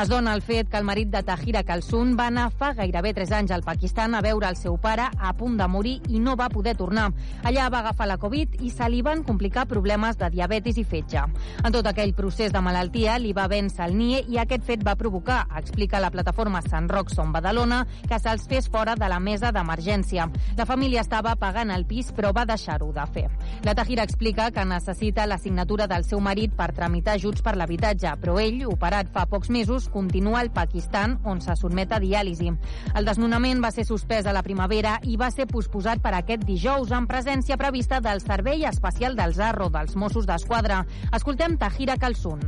Es 0.00 0.08
dona 0.08 0.32
el 0.32 0.40
fet 0.40 0.70
que 0.70 0.78
el 0.78 0.84
marit 0.86 1.10
de 1.12 1.20
Tahira 1.26 1.60
Kalsun 1.66 2.14
va 2.16 2.30
anar 2.30 2.46
fa 2.56 2.70
gairebé 2.78 3.10
3 3.12 3.32
anys 3.36 3.50
al 3.52 3.64
Pakistan 3.66 4.14
a 4.14 4.22
veure 4.24 4.48
el 4.48 4.56
seu 4.56 4.78
pare 4.80 5.10
a 5.12 5.32
punt 5.36 5.58
de 5.58 5.66
morir 5.68 5.98
i 6.08 6.22
no 6.22 6.36
va 6.40 6.48
poder 6.48 6.76
tornar. 6.78 7.10
Allà 7.44 7.66
va 7.68 7.82
agafar 7.82 8.06
la 8.08 8.16
Covid 8.30 8.60
i 8.62 8.68
se 8.70 8.86
li 8.86 9.00
van 9.02 9.24
complicar 9.26 9.64
problemes 9.66 10.14
de 10.14 10.28
diabetis 10.30 10.76
i 10.78 10.84
fetge. 10.86 11.18
En 11.66 11.74
tot 11.74 11.86
aquell 11.90 12.12
procés 12.14 12.52
de 12.54 12.60
malaltia 12.62 13.16
li 13.18 13.32
va 13.34 13.48
vèncer 13.50 13.88
el 13.88 13.96
NIE 13.98 14.20
i 14.30 14.36
aquest 14.38 14.62
fet 14.68 14.84
va 14.86 14.94
provocar, 14.94 15.40
explica 15.58 15.98
la 15.98 16.12
plataforma 16.14 16.60
Sant 16.62 16.86
Roc 16.92 17.10
Som 17.10 17.32
Badalona, 17.34 17.80
que 18.06 18.20
se'ls 18.22 18.44
fes 18.46 18.68
fora 18.70 18.94
de 18.94 19.08
la 19.10 19.18
mesa 19.18 19.50
d'emergència. 19.50 20.28
La 20.56 20.66
família 20.68 21.02
estava 21.02 21.32
pagant 21.34 21.72
el 21.74 21.88
pis 21.90 22.12
però 22.14 22.30
va 22.36 22.44
deixar-ho 22.46 22.92
de 22.94 23.08
fer. 23.10 23.24
La 23.66 23.74
Tahira 23.74 24.04
explica 24.06 24.52
que 24.54 24.64
necessita 24.64 25.26
la 25.26 25.40
signatura 25.42 25.88
del 25.90 26.06
seu 26.06 26.22
marit 26.22 26.54
per 26.54 26.70
tramitar 26.70 27.18
ajuts 27.18 27.42
per 27.42 27.56
l'habitatge, 27.58 28.14
però 28.22 28.38
ell, 28.38 28.62
operat 28.70 29.10
fa 29.10 29.26
pocs 29.26 29.50
mesos, 29.50 29.90
continua 29.90 30.38
al 30.44 30.52
Pakistan, 30.54 31.18
on 31.24 31.42
se 31.42 31.58
sotmet 31.58 31.90
a 31.90 31.98
diàlisi. 31.98 32.54
El 32.94 33.10
desnonament 33.10 33.58
va 33.58 33.74
ser 33.74 33.88
suspès 33.90 34.30
a 34.30 34.36
la 34.38 34.46
primavera 34.46 35.00
i 35.02 35.18
va 35.18 35.32
ser 35.34 35.50
posposat 35.50 35.98
per 35.98 36.14
aquest 36.14 36.46
dijous 36.46 36.94
en 36.94 37.10
presència 37.10 37.58
prevista 37.58 37.98
del 37.98 38.19
Servei 38.20 38.64
Especial 38.64 39.16
del 39.16 39.34
Zarro 39.34 39.70
dels 39.70 39.96
Mossos 39.96 40.26
d'Esquadra. 40.26 40.84
Escoltem 41.12 41.56
Tahira 41.58 41.96
Kalsun. 41.96 42.40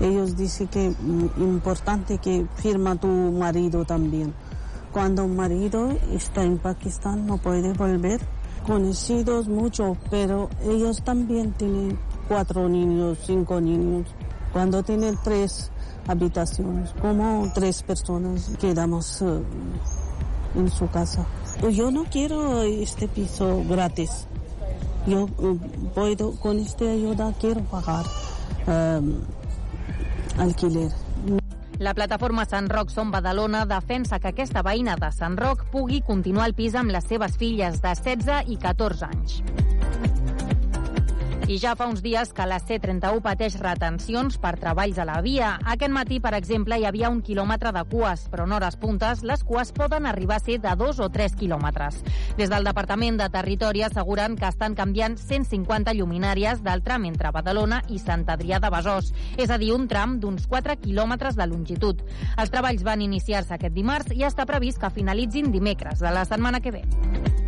Ellos 0.00 0.36
dicen 0.36 0.68
que 0.68 0.88
es 0.88 0.96
importante 1.38 2.18
que 2.18 2.46
firma 2.56 2.96
tu 2.96 3.08
marido 3.08 3.84
también. 3.84 4.34
Cuando 4.92 5.24
un 5.24 5.36
marido 5.36 5.90
está 6.12 6.42
en 6.42 6.58
Pakistán 6.58 7.26
no 7.26 7.38
puede 7.38 7.72
volver. 7.72 8.20
Conocidos 8.66 9.46
mucho, 9.48 9.96
pero 10.10 10.48
ellos 10.62 11.02
también 11.02 11.52
tienen 11.52 11.98
cuatro 12.28 12.68
niños, 12.68 13.18
cinco 13.26 13.60
niños. 13.60 14.08
Cuando 14.52 14.82
tienen 14.82 15.18
tres 15.22 15.70
habitaciones, 16.06 16.90
como 17.00 17.50
tres 17.54 17.82
personas 17.82 18.50
quedamos 18.60 19.20
uh, 19.20 19.42
en 20.54 20.70
su 20.70 20.88
casa. 20.88 21.26
Yo 21.70 21.90
no 21.90 22.04
quiero 22.04 22.62
este 22.62 23.08
piso 23.08 23.62
gratis. 23.68 24.26
Yo 25.06 25.26
puedo, 25.94 26.32
con 26.40 26.58
esta 26.58 26.84
ayuda 26.84 27.32
quiero 27.38 27.60
pagar 27.62 28.06
um, 28.66 29.20
alquiler. 30.38 30.90
La 31.78 31.92
plataforma 31.92 32.44
Sant 32.46 32.70
Roc 32.70 32.88
Som 32.88 33.10
Badalona 33.10 33.66
defensa 33.66 34.20
que 34.20 34.30
aquesta 34.30 34.62
veïna 34.62 34.94
de 34.96 35.10
Sant 35.12 35.36
Roc 35.36 35.66
pugui 35.72 36.00
continuar 36.06 36.46
al 36.46 36.54
pis 36.54 36.76
amb 36.78 36.94
les 36.94 37.04
seves 37.04 37.36
filles 37.36 37.82
de 37.82 37.94
16 37.98 38.48
i 38.54 38.56
14 38.62 39.10
anys. 39.10 39.42
I 41.44 41.58
ja 41.60 41.74
fa 41.76 41.84
uns 41.90 42.00
dies 42.00 42.30
que 42.32 42.46
la 42.48 42.56
C31 42.56 43.18
pateix 43.20 43.58
retencions 43.60 44.38
per 44.40 44.54
treballs 44.56 44.96
a 44.96 45.04
la 45.04 45.18
via. 45.20 45.50
Aquest 45.68 45.92
matí, 45.92 46.16
per 46.24 46.32
exemple, 46.38 46.78
hi 46.80 46.86
havia 46.88 47.10
un 47.12 47.20
quilòmetre 47.20 47.68
de 47.76 47.82
cues, 47.90 48.22
però 48.32 48.46
en 48.48 48.54
hores 48.56 48.78
puntes 48.80 49.20
les 49.28 49.44
cues 49.44 49.74
poden 49.76 50.08
arribar 50.08 50.38
a 50.40 50.44
ser 50.44 50.56
de 50.64 50.72
dos 50.80 51.02
o 51.04 51.10
tres 51.12 51.36
quilòmetres. 51.36 52.00
Des 52.38 52.48
del 52.48 52.64
Departament 52.64 53.20
de 53.20 53.28
Territori 53.28 53.84
asseguren 53.84 54.38
que 54.40 54.48
estan 54.48 54.72
canviant 54.74 55.18
150 55.20 55.92
lluminàries 55.92 56.64
del 56.64 56.80
tram 56.82 57.04
entre 57.12 57.34
Badalona 57.36 57.82
i 57.92 58.00
Sant 58.00 58.24
Adrià 58.24 58.56
de 58.56 58.72
Besòs, 58.72 59.12
és 59.36 59.52
a 59.52 59.60
dir, 59.60 59.74
un 59.76 59.84
tram 59.86 60.16
d'uns 60.24 60.48
4 60.48 60.80
quilòmetres 60.80 61.36
de 61.36 61.50
longitud. 61.52 62.00
Els 62.40 62.56
treballs 62.56 62.88
van 62.88 63.04
iniciar-se 63.04 63.58
aquest 63.58 63.76
dimarts 63.76 64.16
i 64.16 64.24
està 64.24 64.48
previst 64.48 64.80
que 64.80 64.96
finalitzin 64.96 65.52
dimecres 65.52 66.00
de 66.00 66.08
la 66.08 66.24
setmana 66.24 66.64
que 66.64 66.78
ve. 66.78 67.43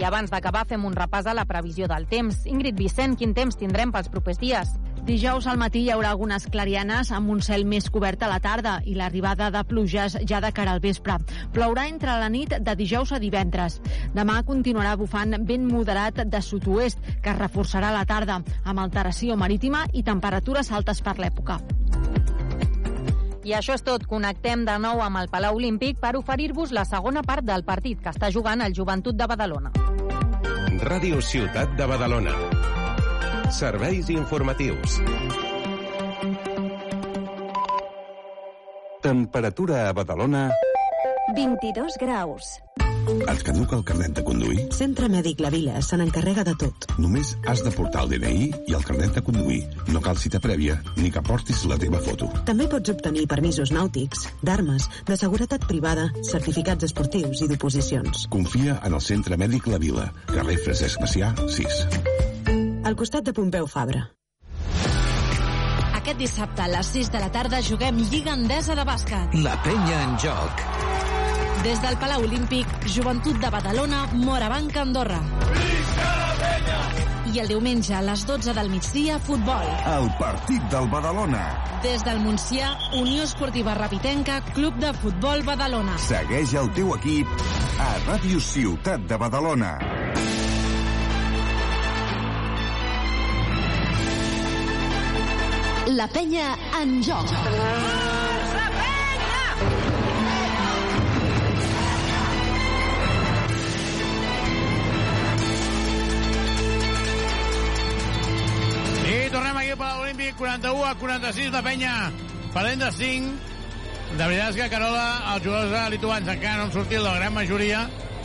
I 0.00 0.04
abans 0.08 0.30
d'acabar 0.32 0.62
fem 0.64 0.86
un 0.88 0.94
repàs 0.96 1.26
a 1.28 1.34
la 1.36 1.42
previsió 1.44 1.84
del 1.84 2.06
temps. 2.08 2.46
Ingrid 2.48 2.78
Vicent, 2.78 3.18
quin 3.20 3.34
temps 3.36 3.58
tindrem 3.60 3.90
pels 3.92 4.08
propers 4.08 4.38
dies? 4.40 4.70
Dijous 5.04 5.44
al 5.44 5.58
matí 5.60 5.82
hi 5.84 5.90
haurà 5.92 6.14
algunes 6.14 6.46
clarianes 6.48 7.10
amb 7.12 7.28
un 7.34 7.42
cel 7.44 7.66
més 7.68 7.90
cobert 7.92 8.24
a 8.24 8.30
la 8.30 8.38
tarda 8.40 8.78
i 8.88 8.94
l'arribada 8.96 9.50
de 9.52 9.60
pluges 9.68 10.16
ja 10.24 10.40
de 10.40 10.52
cara 10.56 10.72
al 10.72 10.80
vespre. 10.80 11.18
Plourà 11.52 11.84
entre 11.92 12.16
la 12.16 12.30
nit 12.32 12.56
de 12.64 12.76
dijous 12.80 13.12
a 13.12 13.20
divendres. 13.20 13.76
Demà 14.16 14.38
continuarà 14.48 14.96
bufant 14.96 15.36
vent 15.44 15.68
moderat 15.68 16.24
de 16.24 16.40
sud-oest 16.40 17.04
que 17.20 17.34
es 17.34 17.38
reforçarà 17.42 17.92
a 17.92 17.98
la 17.98 18.06
tarda 18.08 18.40
amb 18.64 18.80
alteració 18.80 19.36
marítima 19.36 19.84
i 19.92 20.06
temperatures 20.06 20.72
altes 20.72 21.04
per 21.04 21.18
l'època. 21.20 21.60
I 23.44 23.54
això 23.56 23.74
és 23.78 23.84
tot. 23.86 24.04
Connectem 24.08 24.64
de 24.68 24.76
nou 24.82 25.00
amb 25.00 25.20
el 25.22 25.30
Palau 25.32 25.56
Olímpic 25.56 26.00
per 26.00 26.14
oferir-vos 26.18 26.74
la 26.76 26.84
segona 26.84 27.22
part 27.26 27.46
del 27.46 27.64
partit 27.64 28.02
que 28.04 28.12
està 28.12 28.30
jugant 28.30 28.60
el 28.60 28.76
Joventut 28.76 29.16
de 29.16 29.28
Badalona. 29.30 29.72
Ràdio 30.84 31.20
Ciutat 31.24 31.72
de 31.76 31.86
Badalona. 31.88 32.34
Serveis 33.50 34.10
informatius. 34.12 35.00
Temperatura 39.02 39.88
a 39.88 39.92
Badalona... 39.96 40.50
22 41.34 41.96
graus. 42.00 42.58
Et 43.10 43.42
caduca 43.42 43.76
el 43.76 43.84
carnet 43.84 44.14
de 44.14 44.22
conduir? 44.24 44.66
Centre 44.74 45.08
Mèdic 45.10 45.40
La 45.42 45.50
Vila 45.50 45.80
se 45.82 45.96
n'encarrega 45.98 46.44
de 46.46 46.54
tot. 46.60 46.86
Només 47.02 47.32
has 47.50 47.62
de 47.66 47.72
portar 47.74 48.04
el 48.04 48.12
DNI 48.14 48.50
i 48.70 48.76
el 48.76 48.84
carnet 48.86 49.16
de 49.16 49.22
conduir. 49.26 49.60
No 49.90 50.02
cal 50.04 50.18
cita 50.20 50.40
prèvia 50.42 50.78
ni 50.96 51.10
que 51.10 51.22
portis 51.26 51.64
la 51.70 51.78
teva 51.80 52.00
foto. 52.04 52.30
També 52.46 52.68
pots 52.70 52.92
obtenir 52.94 53.26
permisos 53.30 53.72
nàutics, 53.74 54.28
d'armes, 54.46 54.86
de 55.08 55.18
seguretat 55.18 55.66
privada, 55.66 56.08
certificats 56.30 56.86
esportius 56.86 57.42
i 57.42 57.50
d'oposicions. 57.50 58.28
Confia 58.30 58.78
en 58.84 58.94
el 58.94 59.04
Centre 59.04 59.38
Mèdic 59.40 59.66
La 59.72 59.82
Vila, 59.82 60.06
carrer 60.30 60.60
Francesc 60.62 61.02
Macià, 61.02 61.34
6. 61.58 61.82
Al 62.86 62.96
costat 62.96 63.26
de 63.26 63.34
Pompeu 63.36 63.66
Fabra. 63.70 64.06
Aquest 66.00 66.16
dissabte 66.16 66.64
a 66.64 66.70
les 66.70 66.94
6 66.94 67.10
de 67.12 67.20
la 67.20 67.28
tarda 67.34 67.60
juguem 67.62 68.00
Lliga 68.10 68.32
Endesa 68.38 68.78
de 68.78 68.86
Bàsquet. 68.88 69.36
La 69.44 69.58
penya 69.66 70.04
en 70.06 70.16
joc. 70.22 71.19
Des 71.62 71.80
del 71.82 71.96
Palau 71.98 72.22
Olímpic, 72.24 72.66
Joventut 72.88 73.36
de 73.36 73.50
Badalona, 73.52 74.06
Morabanc, 74.14 74.76
Andorra. 74.80 75.18
I 77.30 77.38
el 77.42 77.50
diumenge 77.52 77.92
a 77.94 78.00
les 78.00 78.22
12 78.26 78.54
del 78.56 78.70
migdia, 78.72 79.18
futbol. 79.20 79.68
El 79.92 80.08
partit 80.18 80.64
del 80.72 80.88
Badalona. 80.88 81.42
Des 81.84 82.00
del 82.06 82.22
Montsià, 82.24 82.70
Unió 82.96 83.26
Esportiva 83.28 83.74
Rapitenca, 83.76 84.40
Club 84.54 84.80
de 84.80 84.94
Futbol 85.02 85.44
Badalona. 85.44 85.98
Segueix 86.00 86.56
el 86.56 86.72
teu 86.72 86.94
equip 86.96 87.28
a 87.76 87.90
Ràdio 88.08 88.40
Ciutat 88.40 89.04
de 89.04 89.20
Badalona. 89.20 89.76
La 95.92 96.08
penya 96.08 96.54
en 96.80 97.02
joc. 97.04 97.36
I 109.30 109.32
tornem 109.32 109.58
aquí 109.60 109.74
per 109.78 109.88
l'Olímpic, 109.94 110.32
41 110.34 110.86
a 110.88 110.94
46 110.98 111.52
de 111.54 111.58
penya, 111.62 111.90
parlant 112.50 112.80
de 112.82 112.88
5. 112.90 113.28
De 114.18 114.24
veritat 114.24 114.48
és 114.48 114.56
que 114.58 114.64
Carola, 114.72 115.04
els 115.36 115.44
jugadors 115.44 115.92
lituans 115.92 116.30
encara 116.32 116.56
no 116.58 116.64
han 116.66 116.72
sortit 116.74 116.98
la 116.98 117.12
gran 117.14 117.36
majoria. 117.36 117.84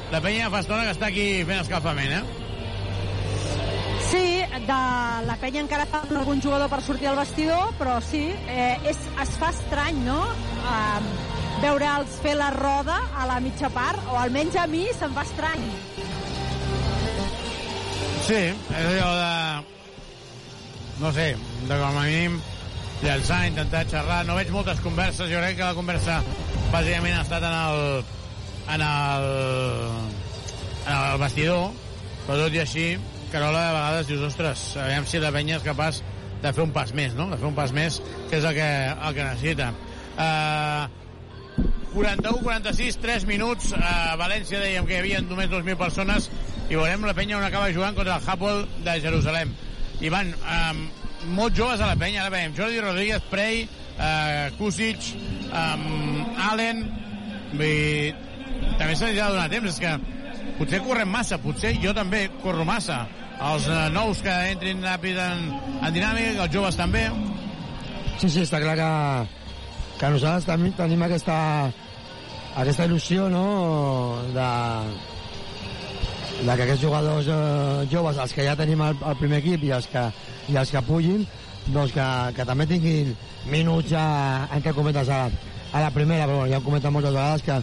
La 0.09 0.17
penya 0.23 0.47
fa 0.49 0.63
estona 0.63 0.87
que 0.87 0.95
està 0.95 1.11
aquí 1.11 1.27
fent 1.45 1.61
escalfament, 1.61 2.09
eh? 2.09 2.23
Sí, 4.07 4.23
de 4.65 4.79
la 5.27 5.35
penya 5.43 5.61
encara 5.61 5.85
fa 5.91 6.01
algun 6.07 6.41
jugador 6.41 6.73
per 6.73 6.81
sortir 6.81 7.11
al 7.11 7.21
vestidor, 7.21 7.77
però 7.77 7.99
sí, 8.01 8.23
eh, 8.49 8.73
és, 8.89 9.05
es 9.27 9.37
fa 9.37 9.51
estrany, 9.53 10.01
no? 10.09 10.17
Eh, 10.25 11.05
veure'ls 11.67 12.17
fer 12.25 12.33
la 12.41 12.49
roda 12.57 12.97
a 13.13 13.29
la 13.29 13.37
mitja 13.45 13.69
part, 13.77 14.01
o 14.09 14.17
almenys 14.23 14.57
a 14.57 14.65
mi 14.73 14.87
se'm 14.89 15.13
fa 15.13 15.29
estrany. 15.29 15.69
Sí, 18.25 18.41
és 18.41 18.83
allò 18.89 19.13
de... 19.21 19.74
No 20.99 21.11
sé, 21.11 21.33
de 21.67 21.77
com 21.79 21.97
a 21.99 22.03
mínim 22.03 22.37
llançar, 23.03 23.45
intentar 23.49 23.85
xerrar. 23.91 24.23
No 24.25 24.37
veig 24.37 24.51
moltes 24.53 24.79
converses, 24.83 25.29
jo 25.31 25.41
crec 25.41 25.59
que 25.59 25.67
la 25.67 25.77
conversa 25.77 26.21
bàsicament 26.71 27.17
ha 27.17 27.23
estat 27.25 27.43
en 27.43 27.55
el, 27.55 27.81
en 28.75 28.85
el, 28.87 29.29
en 30.85 30.95
el 30.95 31.21
vestidor, 31.21 31.71
però 32.25 32.39
tot 32.45 32.55
i 32.55 32.63
així, 32.63 32.89
Carola, 33.31 33.65
de 33.67 33.73
vegades 33.75 34.11
dius, 34.11 34.27
ostres, 34.29 34.67
aviam 34.79 35.07
si 35.09 35.19
la 35.19 35.33
penya 35.35 35.59
és 35.59 35.65
capaç 35.65 36.01
de 36.43 36.53
fer 36.53 36.63
un 36.63 36.71
pas 36.75 36.93
més, 36.95 37.15
no? 37.17 37.27
De 37.31 37.39
fer 37.41 37.49
un 37.49 37.57
pas 37.57 37.73
més, 37.75 37.99
que 38.29 38.39
és 38.39 38.45
el 38.45 38.55
que, 38.55 38.69
el 38.93 39.17
que 39.17 39.27
necessita. 39.27 39.71
Uh, 40.15 41.03
41-46, 41.95 42.99
3 43.01 43.25
minuts. 43.29 43.71
A 43.75 44.15
València 44.19 44.59
dèiem 44.59 44.87
que 44.87 44.97
hi 44.97 44.99
havia 45.03 45.21
només 45.23 45.47
2.000 45.51 45.79
persones 45.79 46.27
i 46.67 46.75
veurem 46.75 47.05
la 47.07 47.15
penya 47.15 47.39
on 47.39 47.45
acaba 47.47 47.71
jugant 47.71 47.95
contra 47.95 48.17
el 48.19 48.27
Hapoel 48.31 48.65
de 48.83 48.99
Jerusalem. 49.03 49.53
I 50.03 50.11
van 50.11 50.31
um, 50.35 50.81
molt 51.37 51.55
joves 51.55 51.81
a 51.81 51.89
la 51.91 51.97
penya, 51.99 52.25
ara 52.25 52.33
veiem 52.33 52.55
Jordi 52.57 52.81
Rodríguez, 52.83 53.23
Prey, 53.31 53.63
uh, 53.95 54.49
Kusic, 54.59 55.11
um, 55.49 56.25
Allen, 56.49 56.83
i 57.55 58.11
també 58.75 58.95
se'ns 58.95 59.19
ha 59.19 59.29
de 59.29 59.37
donar 59.37 59.47
temps, 59.51 59.69
és 59.71 59.79
que 59.79 59.93
potser 60.59 60.81
correm 60.83 61.09
massa, 61.11 61.39
potser 61.41 61.75
jo 61.83 61.93
també 61.95 62.27
corro 62.43 62.67
massa. 62.67 63.05
Els 63.35 63.65
uh, 63.67 63.87
nous 63.91 64.21
que 64.23 64.35
entrin 64.51 64.83
ràpid 64.83 65.17
en, 65.19 65.47
en 65.81 65.95
dinàmica, 65.95 66.45
els 66.45 66.53
joves 66.53 66.77
també. 66.79 67.07
Sí, 68.19 68.29
sí, 68.29 68.45
està 68.45 68.61
clar 68.63 68.77
que, 68.79 68.91
que 69.99 70.13
nosaltres 70.13 70.47
tenim, 70.47 70.71
tenim 70.77 71.03
aquesta, 71.07 71.37
aquesta 72.55 72.87
il·lusió 72.87 73.27
no? 73.31 73.45
de, 74.35 74.49
de 76.41 76.55
que 76.55 76.65
aquests 76.65 76.83
jugadors 76.83 77.27
eh, 77.31 77.87
joves, 77.91 78.17
els 78.19 78.33
que 78.35 78.45
ja 78.45 78.55
tenim 78.59 78.81
al, 78.83 78.97
al 79.07 79.17
primer 79.19 79.39
equip 79.43 79.63
i 79.63 79.71
els 79.77 79.87
que, 79.91 80.03
i 80.51 80.57
els 80.59 80.71
que 80.73 80.83
pugin, 80.85 81.23
doncs 81.67 81.93
que, 81.95 82.07
que 82.35 82.45
també 82.45 82.67
tinguin 82.69 83.13
minuts 83.49 83.93
en 83.95 84.65
què 84.65 84.73
comentes 84.75 85.09
a, 85.09 85.25
a 85.71 85.81
la 85.81 85.93
primera, 85.95 86.27
però 86.27 86.43
ja 86.49 86.59
hem 86.59 86.65
comentat 86.65 86.93
moltes 86.93 87.15
vegades 87.15 87.45
que, 87.45 87.57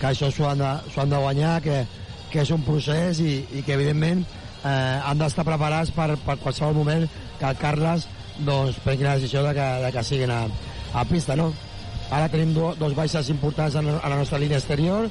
que 0.00 0.10
això 0.10 0.30
s'ho 0.30 0.50
han, 0.50 0.62
han 0.62 1.14
de 1.14 1.22
guanyar, 1.24 1.56
que, 1.64 1.80
que 2.30 2.44
és 2.44 2.52
un 2.54 2.62
procés 2.66 3.22
i, 3.24 3.40
i 3.56 3.64
que 3.66 3.74
evidentment 3.78 4.22
eh, 4.22 5.00
han 5.04 5.18
d'estar 5.18 5.46
preparats 5.48 5.92
per, 5.96 6.12
per 6.26 6.38
qualsevol 6.44 6.76
moment 6.82 7.08
que 7.40 7.48
el 7.48 7.58
Carles 7.60 8.06
doncs, 8.38 8.78
prengui 8.84 9.08
la 9.08 9.16
decisió 9.18 9.42
de 9.46 9.56
que, 9.56 9.66
de 9.84 9.90
que 9.96 10.04
siguin 10.06 10.30
a, 10.34 10.44
a 10.94 11.04
pista, 11.08 11.36
no? 11.36 11.50
Ara 12.10 12.30
tenim 12.30 12.54
do, 12.54 12.72
dos 12.78 12.94
baixes 12.96 13.28
importants 13.30 13.76
en, 13.78 13.90
la 13.96 14.16
nostra 14.16 14.40
línia 14.42 14.58
exterior 14.58 15.06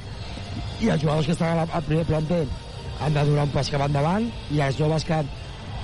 i 0.80 0.90
els 0.90 1.02
jugadors 1.02 1.28
que 1.28 1.36
estan 1.36 1.62
al 1.64 1.86
primer 1.86 2.04
planter 2.08 2.44
han 3.00 3.14
de 3.16 3.24
donar 3.24 3.46
un 3.48 3.54
pas 3.54 3.70
cap 3.72 3.86
endavant 3.86 4.28
i 4.52 4.60
els 4.64 4.78
joves 4.78 5.06
que, 5.08 5.20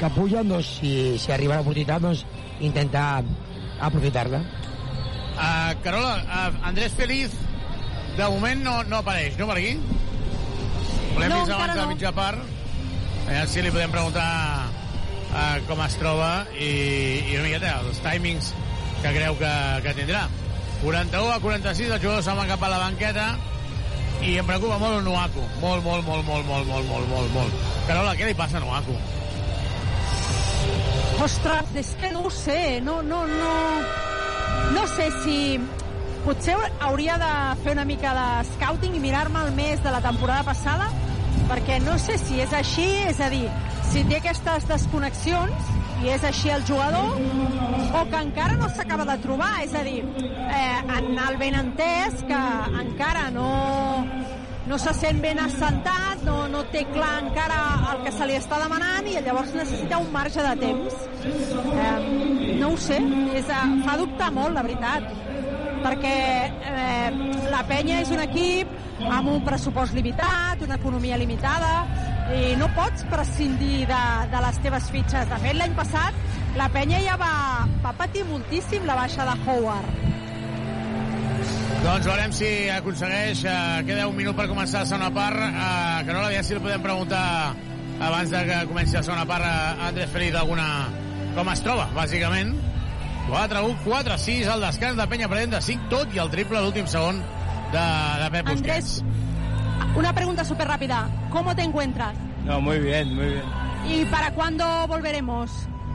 que 0.00 0.12
pugen, 0.16 0.48
doncs, 0.52 0.76
si, 0.80 0.92
si 1.20 1.32
arriba 1.32 1.58
l'oportunitat, 1.60 2.04
doncs, 2.04 2.24
intentar 2.60 3.24
aprofitar-la. 3.80 4.40
Uh, 5.36 5.72
Carola, 5.84 6.14
uh, 6.24 6.68
Andrés 6.68 6.94
Feliz 6.96 7.34
de 8.16 8.28
moment 8.32 8.62
no, 8.64 8.76
no 8.88 9.00
apareix, 9.02 9.36
no 9.36 9.48
per 9.50 9.58
aquí? 9.60 9.74
Volem 11.16 11.28
No, 11.32 11.40
vist 11.42 11.52
encara 11.52 11.72
abans 11.72 11.74
de 11.74 11.80
la 11.80 11.84
no. 11.84 11.90
mitja 11.92 12.12
part. 12.16 12.54
A 13.26 13.28
veure 13.32 13.50
si 13.50 13.64
li 13.64 13.72
podem 13.74 13.92
preguntar 13.92 14.28
uh, 15.32 15.58
com 15.68 15.82
es 15.84 15.98
troba 16.00 16.30
i, 16.54 16.70
i 17.26 17.36
una 17.36 17.48
miqueta 17.48 17.74
els 17.82 18.00
timings 18.04 18.52
que 19.02 19.12
creu 19.12 19.36
que, 19.40 19.52
que 19.84 19.96
tindrà. 19.98 20.26
41 20.82 21.32
a 21.32 21.40
46, 21.40 21.92
els 21.96 22.02
jugadors 22.02 22.24
se'n 22.28 22.36
van 22.38 22.48
cap 22.52 22.64
a 22.64 22.72
la 22.72 22.80
banqueta 22.84 23.28
i 24.22 24.36
em 24.40 24.46
preocupa 24.48 24.78
molt 24.80 24.98
el 24.98 25.04
Nuaku. 25.04 25.44
Molt, 25.60 25.84
molt, 25.84 26.04
molt, 26.06 26.24
molt, 26.26 26.46
molt, 26.48 26.66
molt, 26.68 26.88
molt, 26.88 27.08
molt, 27.10 27.32
molt. 27.34 27.62
Carola, 27.88 28.14
què 28.18 28.30
li 28.30 28.36
passa 28.38 28.60
a 28.60 28.64
Nuaku? 28.64 28.96
Ostres, 31.24 31.72
és 31.80 31.94
que 32.00 32.12
no 32.12 32.26
ho 32.26 32.30
sé, 32.32 32.80
no, 32.84 33.00
no, 33.02 33.24
no... 33.30 33.54
No 34.76 34.86
sé 34.90 35.10
si... 35.22 35.40
Potser 36.26 36.56
hauria 36.82 37.14
de 37.22 37.32
fer 37.62 37.76
una 37.76 37.84
mica 37.86 38.10
de 38.16 38.26
scouting 38.48 38.96
i 38.98 39.02
mirar-me 39.02 39.44
el 39.46 39.52
mes 39.54 39.82
de 39.84 39.92
la 39.94 40.00
temporada 40.02 40.42
passada, 40.48 40.88
perquè 41.46 41.78
no 41.84 41.94
sé 42.02 42.16
si 42.18 42.40
és 42.42 42.50
així, 42.56 42.86
és 43.06 43.20
a 43.22 43.28
dir, 43.30 43.44
si 43.92 44.02
té 44.08 44.18
aquestes 44.18 44.66
desconnexions 44.66 45.70
i 46.04 46.12
és 46.12 46.24
així 46.24 46.50
el 46.52 46.64
jugador, 46.68 47.16
o 47.96 48.02
que 48.10 48.20
encara 48.20 48.56
no 48.60 48.68
s'acaba 48.68 49.06
de 49.08 49.16
trobar, 49.24 49.52
és 49.64 49.74
a 49.74 49.82
dir, 49.86 50.00
eh, 50.02 50.80
en 50.98 51.18
el 51.26 51.38
ben 51.40 51.56
entès 51.58 52.22
que 52.28 52.40
encara 52.82 53.30
no, 53.30 53.50
no 54.66 54.78
se 54.78 54.92
sent 54.98 55.22
ben 55.22 55.40
assentat, 55.40 56.24
no, 56.26 56.46
no 56.52 56.64
té 56.72 56.84
clar 56.92 57.12
encara 57.22 57.60
el 57.92 58.02
que 58.04 58.12
se 58.12 58.28
li 58.28 58.36
està 58.38 58.60
demanant 58.62 59.08
i 59.08 59.16
llavors 59.20 59.54
necessita 59.56 60.00
un 60.02 60.10
marge 60.12 60.42
de 60.42 60.56
temps. 60.64 60.98
Eh, 61.26 62.56
no 62.60 62.72
ho 62.74 62.80
sé, 62.80 63.00
és, 63.36 63.48
eh, 63.48 63.62
fa 63.86 63.96
dubtar 64.00 64.32
molt, 64.34 64.54
la 64.56 64.66
veritat 64.66 65.24
perquè 65.86 66.16
eh, 66.66 67.10
la 67.52 67.62
penya 67.68 68.00
és 68.02 68.10
un 68.10 68.22
equip 68.24 68.72
amb 69.06 69.30
un 69.30 69.42
pressupost 69.46 69.94
limitat, 69.94 70.62
una 70.66 70.78
economia 70.80 71.18
limitada, 71.20 71.84
i 72.34 72.56
no 72.58 72.66
pots 72.74 73.04
prescindir 73.10 73.84
de, 73.86 74.02
de 74.32 74.42
les 74.42 74.58
teves 74.64 74.90
fitxes. 74.90 75.28
De 75.30 75.38
fet, 75.44 75.54
l'any 75.58 75.76
passat 75.78 76.16
la 76.56 76.66
penya 76.72 76.98
ja 77.04 77.14
va, 77.20 77.32
va 77.84 77.92
patir 77.98 78.24
moltíssim 78.26 78.86
la 78.88 78.96
baixa 78.98 79.26
de 79.28 79.34
Howard. 79.44 80.04
Doncs 81.84 82.06
veurem 82.08 82.32
si 82.34 82.48
aconsegueix... 82.72 83.44
Uh, 83.46 83.82
queda 83.86 84.08
un 84.10 84.16
minut 84.16 84.34
per 84.38 84.48
començar 84.50 84.82
la 84.82 84.90
segona 84.90 85.10
part. 85.14 85.38
Uh, 85.38 86.00
Carola, 86.08 86.32
ja 86.34 86.42
si 86.42 86.56
li 86.56 86.62
podem 86.64 86.82
preguntar 86.82 87.26
abans 87.96 88.32
de 88.32 88.40
que 88.48 88.62
comenci 88.72 88.96
la 88.96 89.04
segona 89.06 89.26
part 89.28 89.46
a 89.46 89.90
Andrés 89.90 90.10
Feliz 90.10 90.34
alguna... 90.34 90.66
com 91.36 91.52
es 91.52 91.60
troba, 91.60 91.86
bàsicament. 91.94 92.56
4, 93.28 93.62
1, 93.68 93.78
4, 93.84 94.18
6, 94.24 94.50
el 94.54 94.64
descans 94.64 94.98
de 94.98 95.06
Penya 95.10 95.28
Pradent 95.28 95.52
de 95.58 95.60
5, 95.68 95.88
tot 95.92 96.14
i 96.14 96.22
el 96.22 96.32
triple 96.32 96.58
a 96.58 96.64
l'últim 96.64 96.88
segon 96.90 97.20
de, 97.74 97.86
de 98.22 98.28
Pep 98.32 98.50
Busquets. 98.50 99.00
Andrés, 99.02 99.25
una 99.94 100.12
pregunta 100.12 100.44
súper 100.44 100.68
rápida. 100.68 101.08
¿Cómo 101.30 101.54
te 101.54 101.62
encuentras? 101.62 102.14
No, 102.44 102.60
muy 102.60 102.78
bien, 102.78 103.14
muy 103.14 103.26
bien. 103.26 103.44
¿Y 103.88 104.04
para 104.06 104.30
cuándo 104.32 104.64
volveremos? 104.86 105.50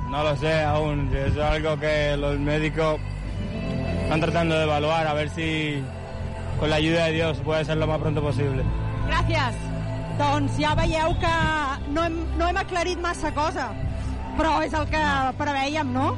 No 0.10 0.24
lo 0.24 0.36
sé 0.36 0.62
aún, 0.64 1.10
es 1.16 1.38
algo 1.38 1.80
que 1.80 2.18
los 2.18 2.38
médicos 2.40 3.00
están 4.04 4.20
tratando 4.20 4.58
de 4.58 4.64
evaluar, 4.64 5.08
a 5.08 5.14
ver 5.14 5.30
si 5.30 5.82
con 6.60 6.70
la 6.70 6.76
ayuda 6.76 7.06
de 7.06 7.14
Dios 7.14 7.38
puede 7.46 7.64
ser 7.64 7.78
lo 7.78 7.88
más 7.88 8.00
pronto 8.00 8.22
posible. 8.22 8.64
Gràcies. 9.08 9.56
Doncs 10.20 10.58
ja 10.60 10.76
veieu 10.76 11.16
que 11.20 11.32
no 11.96 12.04
hem, 12.04 12.18
no 12.38 12.50
hem 12.50 12.60
aclarit 12.60 13.00
massa 13.02 13.32
cosa, 13.34 13.72
però 14.38 14.60
és 14.62 14.76
el 14.78 14.86
que 14.92 15.02
preveiem, 15.40 15.90
no? 15.96 16.12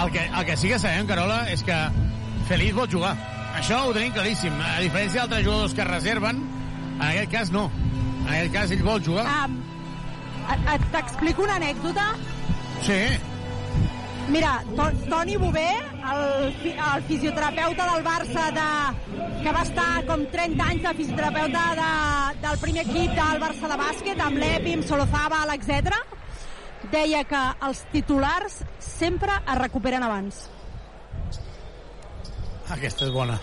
El 0.00 0.10
que, 0.14 0.24
el 0.24 0.46
que 0.46 0.56
sí 0.56 0.70
que 0.70 0.78
sabem, 0.78 1.06
Carola, 1.06 1.42
és 1.50 1.62
que 1.66 1.76
Feliz 2.48 2.74
vol 2.74 2.88
jugar. 2.90 3.12
Això 3.60 3.78
ho 3.86 3.92
tenim 3.94 4.12
claríssim. 4.16 4.54
A 4.64 4.78
diferència 4.80 5.22
d'altres 5.24 5.44
jugadors 5.44 5.74
que 5.76 5.82
es 5.84 5.88
reserven, 5.90 6.38
en 6.96 7.02
aquest 7.10 7.30
cas 7.32 7.50
no. 7.54 7.66
En 8.26 8.30
aquest 8.34 8.54
cas 8.54 8.70
ell 8.76 8.82
vol 8.86 9.02
jugar. 9.04 9.26
Um, 9.44 9.58
T'explico 10.90 11.44
una 11.44 11.58
anècdota. 11.60 12.06
Sí. 12.82 12.96
Mira, 14.30 14.50
to 14.76 14.86
Toni 15.10 15.36
Bové, 15.42 15.68
el, 16.12 16.52
fi- 16.62 16.74
el 16.74 17.02
fisioterapeuta 17.08 17.86
del 17.92 18.04
Barça 18.06 18.44
de, 18.54 18.66
que 19.42 19.52
va 19.54 19.62
estar 19.66 19.88
com 20.08 20.22
30 20.32 20.66
anys 20.72 20.84
de 20.86 20.92
fisioterapeuta 21.00 21.64
de, 21.80 21.88
del 22.46 22.58
primer 22.62 22.84
equip 22.86 23.14
del 23.18 23.42
Barça 23.42 23.70
de 23.72 23.78
bàsquet, 23.80 24.22
amb 24.22 24.38
l'Epi, 24.42 24.76
amb 24.78 24.86
Solozábal, 24.86 25.50
etc. 25.56 25.98
deia 26.92 27.24
que 27.28 27.42
els 27.68 27.82
titulars 27.92 28.60
sempre 28.78 29.34
es 29.44 29.58
recuperen 29.60 30.06
abans. 30.06 30.46
Aquesta 32.70 33.06
és 33.06 33.12
bona. 33.14 33.38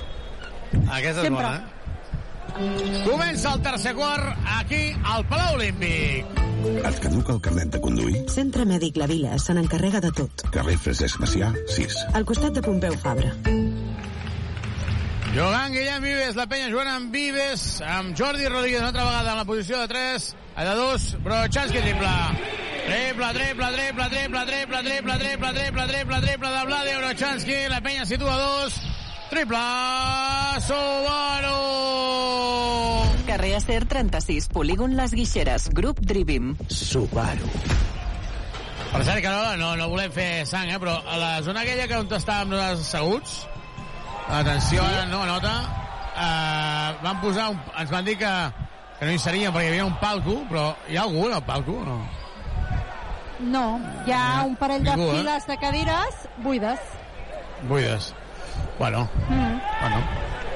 Aquesta 0.88 1.22
és 1.22 1.26
Sempre. 1.28 1.44
bona, 1.44 1.56
eh? 1.58 3.04
Comença 3.06 3.54
el 3.54 3.62
tercer 3.62 3.94
quart 3.94 4.48
aquí 4.58 4.82
al 5.06 5.26
Palau 5.28 5.56
Olímpic. 5.58 6.26
Et 6.88 7.00
caduca 7.04 7.34
el 7.36 7.42
carnet 7.42 7.70
de 7.76 7.82
conduir? 7.82 8.24
Centre 8.34 8.66
Mèdic 8.66 8.98
La 8.98 9.06
Vila 9.08 9.38
se 9.40 9.54
n'encarrega 9.54 10.02
de 10.02 10.12
tot. 10.12 10.48
Carrer 10.52 10.78
Francesc 10.82 11.20
Macià, 11.22 11.52
6. 11.76 12.00
Al 12.18 12.26
costat 12.26 12.58
de 12.58 12.64
Pompeu 12.66 12.98
Fabra. 13.04 13.34
Jugant 15.36 15.74
Guillem 15.76 16.02
Vives, 16.02 16.36
la 16.40 16.48
penya 16.50 16.72
jugant 16.72 16.90
amb 16.90 17.14
Vives, 17.14 17.68
amb 17.86 18.16
Jordi 18.18 18.48
Rodríguez 18.48 18.80
una 18.80 18.90
altra 18.90 19.06
vegada 19.06 19.32
en 19.36 19.38
la 19.38 19.46
posició 19.46 19.84
de 19.84 19.88
3, 19.92 20.36
a 20.56 20.66
de 20.66 20.76
2, 20.80 21.08
Brochanski 21.28 21.84
triple. 21.84 22.16
Triple, 22.88 23.34
triple, 23.36 23.68
triple, 23.76 24.10
triple, 24.10 24.46
triple, 24.48 24.86
triple, 24.88 25.18
triple, 25.20 25.54
triple, 25.54 25.88
triple, 25.92 26.22
triple 26.22 26.50
de 26.56 26.66
Vlade 26.72 26.98
Brochanski, 26.98 27.58
la 27.70 27.82
penya 27.82 28.06
situa 28.08 28.38
2, 28.64 28.80
triple, 29.38 29.58
Subaru! 30.66 31.58
Carrer 33.28 33.56
Acer 33.56 33.86
36, 33.86 34.48
polígon 34.50 34.96
Les 34.98 35.14
Guixeres, 35.14 35.70
grup 35.70 36.00
Drivim. 36.02 36.56
Subaru. 36.68 37.46
Per 38.88 39.04
cert, 39.04 39.22
Carola, 39.22 39.54
no, 39.60 39.76
no 39.78 39.90
volem 39.92 40.12
fer 40.16 40.46
sang, 40.50 40.72
eh, 40.72 40.80
però 40.82 40.96
a 41.06 41.20
la 41.22 41.32
zona 41.46 41.62
aquella 41.62 41.86
que 41.86 42.00
on 42.00 42.10
estàvem 42.18 42.50
nosaltres 42.56 42.88
asseguts, 42.88 43.38
atenció, 44.40 44.82
ara 44.82 45.06
no 45.12 45.22
nota, 45.30 45.56
eh, 46.16 46.98
van 47.06 47.22
posar 47.22 47.52
un, 47.54 47.62
ens 47.78 47.94
van 47.94 48.08
dir 48.08 48.18
que, 48.18 48.36
que 48.98 49.06
no 49.06 49.14
hi 49.14 49.22
serien 49.22 49.54
perquè 49.54 49.68
hi 49.70 49.74
havia 49.76 49.90
un 49.92 49.98
palco, 50.02 50.40
però 50.50 50.72
hi 50.90 50.98
ha 50.98 51.06
algú 51.06 51.28
en 51.28 51.38
el 51.38 51.44
palco 51.46 51.82
no? 51.86 52.00
No, 53.54 53.68
hi 54.08 54.16
ha 54.18 54.46
un 54.48 54.56
parell 54.58 54.88
de 54.88 54.96
Ningú, 54.96 55.12
eh? 55.12 55.20
files 55.20 55.52
de 55.52 55.60
cadires 55.62 56.24
buides. 56.42 56.96
Buides. 57.68 58.16
Bueno, 58.80 59.10
Mm. 59.30 59.60
bueno. 59.82 60.04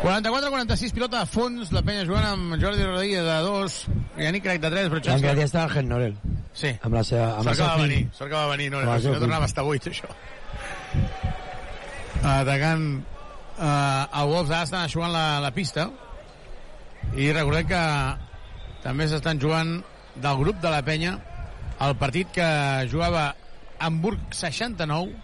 44-46, 0.02 0.93
pilota 0.93 1.19
de 1.19 1.26
fons, 1.30 1.72
la 1.72 1.81
penya 1.85 2.06
jugant 2.07 2.26
amb 2.26 2.56
Jordi 2.61 2.84
Rodríguez 2.84 3.22
de 3.23 3.35
2, 3.45 3.76
Yannick 4.18 4.43
Craig 4.43 4.61
de 4.61 4.69
3, 4.73 4.89
però 4.89 4.98
En 5.14 5.22
realitat 5.22 5.45
està 5.45 5.64
el 5.64 5.69
Gen 5.76 5.89
Norel. 5.89 6.15
Sí. 6.53 6.72
Amb 6.81 6.93
la 6.98 7.03
seva... 7.03 7.27
Amb 7.38 7.43
Sort 7.45 7.57
que 7.57 7.64
va 7.68 7.76
fill. 7.77 7.88
venir, 7.88 8.07
sort 8.18 8.30
que 8.31 8.35
va 8.35 8.48
venir, 8.49 8.72
no, 8.73 8.80
Amb 8.80 8.89
el 8.95 9.02
si 9.02 9.07
no 9.14 9.19
tornava 9.22 9.45
a 9.45 9.52
estar 9.52 9.64
buit, 9.64 9.85
això. 9.88 10.10
Atacant 12.23 12.85
uh, 13.57 14.22
el 14.22 14.27
Wolves 14.30 14.52
ara 14.52 14.64
estan 14.68 14.89
jugant 14.89 15.14
la, 15.14 15.39
la 15.41 15.52
pista 15.56 15.88
i 17.18 17.31
recordem 17.34 17.68
que 17.69 17.81
també 18.84 19.07
s'estan 19.10 19.39
jugant 19.41 19.77
del 20.22 20.38
grup 20.41 20.60
de 20.61 20.69
la 20.73 20.81
penya 20.85 21.15
el 21.81 21.95
partit 21.98 22.30
que 22.35 22.45
jugava 22.91 23.31
Hamburg 23.80 24.19
69 24.38 25.15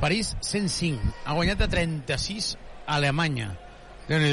París 0.00 0.36
105 0.40 1.14
ha 1.24 1.34
guanyat 1.34 1.64
de 1.64 1.68
36 1.68 2.56
a 2.86 2.96
Alemanya. 2.96 3.52
Déu 4.08 4.20
nhi 4.22 4.32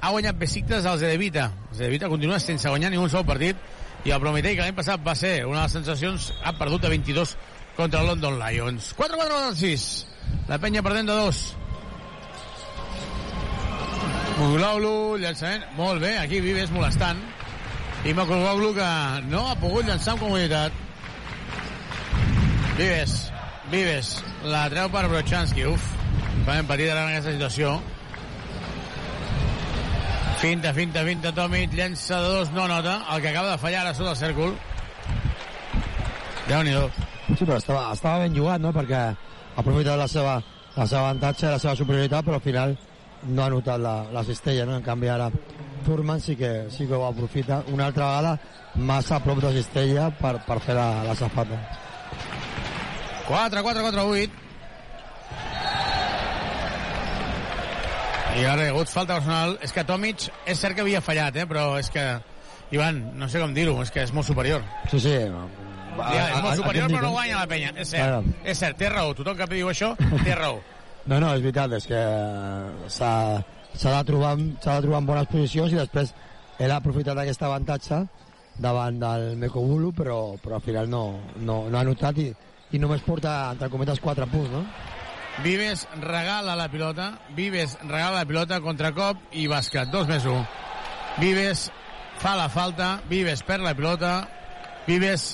ha 0.00 0.10
guanyat 0.10 0.38
Besiktas 0.38 0.86
al 0.86 0.98
Zedevita. 0.98 1.50
Zedevita 1.74 2.08
continua 2.08 2.38
sense 2.40 2.68
guanyar 2.68 2.90
ni 2.90 2.96
un 2.96 3.10
sol 3.10 3.26
partit. 3.26 3.56
I 4.04 4.14
el 4.14 4.20
Prometei 4.20 4.56
que 4.56 4.64
l'any 4.64 4.76
passat 4.76 5.02
va 5.04 5.14
ser 5.14 5.44
una 5.44 5.60
de 5.60 5.64
les 5.66 5.74
sensacions 5.76 6.32
ha 6.42 6.54
perdut 6.56 6.80
de 6.80 6.88
22 6.88 7.36
contra 7.76 8.00
el 8.00 8.06
London 8.06 8.38
Lions. 8.40 8.94
4-4-6 8.96 10.06
la 10.48 10.58
penya 10.58 10.82
perdent 10.82 11.06
de 11.10 11.14
2 11.14 11.40
Muglaulu, 14.40 15.18
llançament, 15.20 15.66
molt 15.76 16.00
bé, 16.00 16.14
aquí 16.16 16.40
Vives 16.40 16.70
molestant. 16.72 17.18
I 18.08 18.14
Muglaulu 18.16 18.70
que 18.72 18.86
no 19.28 19.42
ha 19.50 19.56
pogut 19.60 19.84
llançar 19.84 20.14
amb 20.14 20.24
comoditat. 20.24 20.72
Vives, 22.78 23.29
Vives, 23.70 24.16
la 24.50 24.64
treu 24.66 24.88
per 24.90 25.04
Brochanski, 25.06 25.62
uf, 25.70 25.84
farem 26.42 26.66
patir 26.66 26.88
ara 26.90 27.04
en 27.04 27.12
aquesta 27.12 27.30
situació. 27.36 27.76
Finta, 30.40 30.72
finta, 30.74 31.04
finta, 31.06 31.30
Tomic, 31.36 31.76
llença 31.78 32.18
de 32.18 32.32
dos, 32.34 32.50
no 32.50 32.64
nota, 32.66 32.96
el 33.14 33.20
que 33.22 33.28
acaba 33.30 33.52
de 33.52 33.60
fallar 33.62 33.84
ara 33.84 33.92
sota 33.94 34.10
el 34.10 34.16
cèrcol. 34.18 34.56
Déu-n'hi-do. 36.48 36.88
Sí, 37.28 37.44
però 37.44 37.60
estava, 37.60 37.84
estava 37.94 38.24
ben 38.24 38.34
jugat, 38.34 38.58
no?, 38.64 38.72
perquè 38.74 38.96
ha 39.04 39.60
aprofitat 39.62 40.00
la 40.00 40.08
seva, 40.10 40.32
la 40.74 40.86
seva 40.90 41.04
avantatge, 41.04 41.52
la 41.52 41.60
seva 41.62 41.76
superioritat, 41.78 42.26
però 42.26 42.40
al 42.40 42.46
final 42.48 42.74
no 43.28 43.44
ha 43.44 43.50
notat 43.54 43.78
la, 43.84 43.92
la 44.10 44.24
cistella, 44.26 44.64
no? 44.66 44.80
En 44.80 44.82
canvi, 44.82 45.12
ara 45.12 45.28
Furman 45.86 46.18
sí 46.20 46.34
que, 46.36 46.66
sí 46.74 46.88
que 46.88 46.98
ho 46.98 47.06
aprofita 47.06 47.62
una 47.70 47.86
altra 47.86 48.08
vegada 48.08 48.34
massa 48.74 49.20
a 49.20 49.22
prop 49.22 49.38
de 49.44 49.54
cistella 49.60 50.10
per, 50.10 50.40
per 50.48 50.58
fer 50.64 50.74
la, 50.74 50.88
la 51.06 51.14
safata. 51.14 51.60
4, 53.30 53.62
4, 53.62 53.82
4, 53.86 54.04
8. 54.10 54.30
I 58.40 58.44
ara 58.46 58.64
hi 58.64 58.68
ha 58.68 58.72
hagut 58.74 58.90
falta 58.90 59.16
personal. 59.18 59.56
És 59.62 59.70
que 59.74 59.84
Tomic 59.86 60.26
és 60.50 60.58
cert 60.58 60.74
que 60.74 60.82
havia 60.82 61.02
fallat, 61.04 61.36
eh? 61.38 61.46
però 61.50 61.76
és 61.78 61.90
que, 61.94 62.04
Ivan, 62.74 62.98
no 63.18 63.28
sé 63.30 63.42
com 63.42 63.54
dir-ho, 63.54 63.76
és 63.84 63.90
que 63.94 64.02
és 64.02 64.12
molt 64.14 64.26
superior. 64.26 64.64
Sí, 64.90 64.98
sí. 65.02 65.14
Ja, 65.20 66.26
és 66.26 66.42
molt 66.42 66.58
superior, 66.58 66.90
però 66.90 67.04
no 67.06 67.14
guanya 67.14 67.38
la 67.44 67.46
penya. 67.50 67.70
És 67.76 67.90
cert, 67.94 68.02
Claro. 68.02 68.34
és 68.44 68.58
cert, 68.58 68.78
té 68.78 68.90
raó. 68.90 69.14
Tothom 69.14 69.38
que 69.38 69.46
diu 69.54 69.70
això 69.70 69.94
té 70.24 70.34
raó. 70.34 70.60
No, 71.08 71.16
no, 71.16 71.30
és 71.32 71.40
veritat, 71.40 71.72
és 71.72 71.86
que 71.88 71.98
s'ha 72.92 73.12
s'ha 73.72 73.92
de, 73.94 74.00
trobar, 74.04 74.34
de 74.36 74.58
trobar 74.60 74.98
en 75.00 75.06
bones 75.08 75.30
posicions 75.30 75.72
i 75.72 75.78
després 75.78 76.10
ell 76.60 76.74
ha 76.74 76.76
aprofitat 76.76 77.16
aquest 77.22 77.40
avantatge 77.46 78.02
davant 78.60 78.98
del 79.00 79.24
Mekobulu, 79.40 79.94
però, 79.96 80.18
però 80.42 80.58
al 80.58 80.64
final 80.66 80.90
no, 80.92 81.00
no, 81.40 81.62
no 81.72 81.78
ha 81.80 81.84
notat 81.88 82.20
i, 82.20 82.26
i 82.72 82.78
només 82.78 83.02
porta, 83.02 83.50
entre 83.54 83.70
cometes, 83.72 84.00
4 84.00 84.26
punts, 84.30 84.50
no? 84.52 84.64
Vives 85.44 85.86
regala 86.02 86.56
la 86.58 86.68
pilota, 86.68 87.12
Vives 87.36 87.76
regala 87.82 88.20
la 88.20 88.26
pilota, 88.28 88.60
contracop 88.60 89.30
i 89.32 89.46
bàsquet, 89.48 89.90
2 89.92 90.10
més 90.10 90.26
1. 90.26 90.42
Vives 91.20 91.70
fa 92.20 92.34
la 92.36 92.50
falta, 92.52 92.98
Vives 93.08 93.42
perd 93.46 93.64
la 93.64 93.74
pilota, 93.78 94.12
Vives 94.86 95.32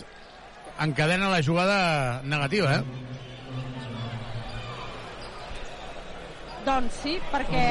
encadena 0.81 1.29
la 1.33 1.43
jugada 1.43 2.23
negativa, 2.23 2.77
eh? 2.77 2.83
Doncs 6.67 6.97
sí, 6.99 7.13
perquè 7.31 7.67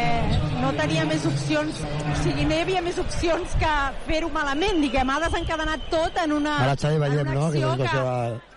no 0.61 0.69
tenia 0.77 1.03
més 1.07 1.25
opcions, 1.27 1.81
o 1.83 2.17
sigui, 2.21 2.45
no 2.47 2.55
hi 2.55 2.61
havia 2.63 2.81
més 2.83 2.99
opcions 3.01 3.55
que 3.59 3.71
fer-ho 4.07 4.29
malament, 4.31 4.79
diguem, 4.83 5.11
ha 5.11 5.19
desencadenat 5.25 5.89
tot 5.91 6.19
en 6.23 6.37
una, 6.37 6.57
Ara 6.63 6.77
Xavi 6.79 6.95
en 6.95 7.03
veiem, 7.03 7.31
una 7.33 7.33
no?, 7.35 7.49
que 7.51 7.63
acció 7.63 7.73
és 7.75 7.81
que... 7.83 8.03
que... 8.39 8.54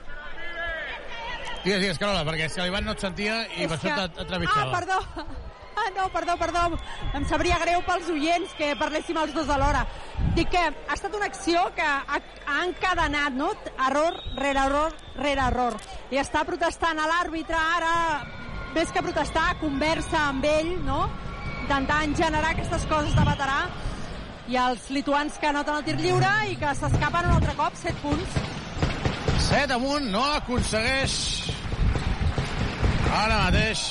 Digues, 1.65 1.81
digues, 1.83 1.99
Carola, 1.99 2.25
perquè 2.25 2.47
és 2.47 2.55
que 2.55 2.63
l'Ivan 2.65 2.85
no 2.87 2.93
et 2.95 3.01
sentia 3.03 3.41
i 3.57 3.65
És 3.65 3.69
per 3.73 3.79
això 3.79 3.95
que- 3.95 4.05
et 4.05 4.19
entrevistava. 4.25 4.71
Ah, 4.71 4.79
perdó. 4.79 4.99
Ah, 5.79 5.91
no, 5.97 6.09
perdó, 6.11 6.37
perdó. 6.37 6.79
Em 7.15 7.25
sabria 7.29 7.59
greu 7.59 7.83
pels 7.87 8.09
oients 8.11 8.53
que 8.59 8.75
parléssim 8.77 9.17
els 9.17 9.33
dos 9.35 9.49
alhora. 9.49 9.85
Dic 10.35 10.49
que 10.51 10.59
ha 10.59 10.95
estat 10.95 11.15
una 11.15 11.27
acció 11.27 11.73
que 11.77 11.83
ha, 11.83 12.03
ha 12.47 12.65
encadenat, 12.65 13.33
no? 13.33 13.53
Error 13.87 14.17
rere 14.37 14.59
error 14.65 14.93
rere 15.17 15.41
error. 15.41 15.77
I 16.11 16.17
està 16.19 16.45
protestant 16.45 16.99
a 16.99 17.07
l'àrbitre 17.07 17.55
ara, 17.77 18.25
més 18.75 18.91
que 18.91 19.03
protestar, 19.03 19.57
conversa 19.61 20.29
amb 20.29 20.45
ell, 20.45 20.75
no? 20.85 21.09
Intentant 21.63 22.17
generar 22.17 22.51
aquestes 22.57 22.85
coses 22.87 23.15
de 23.15 23.23
veterà 23.23 23.61
i 24.49 24.57
els 24.57 24.91
lituans 24.91 25.39
que 25.39 25.47
anoten 25.47 25.77
el 25.77 25.85
tir 25.85 25.97
lliure 26.01 26.31
i 26.51 26.57
que 26.57 26.75
s'escapen 26.75 27.27
un 27.29 27.37
altre 27.39 27.55
cop, 27.55 27.75
7 27.77 27.95
punts. 28.03 28.29
7 29.47 29.75
amunt, 29.79 30.11
no 30.13 30.25
aconsegueix 30.39 31.15
ara 33.19 33.39
mateix 33.47 33.85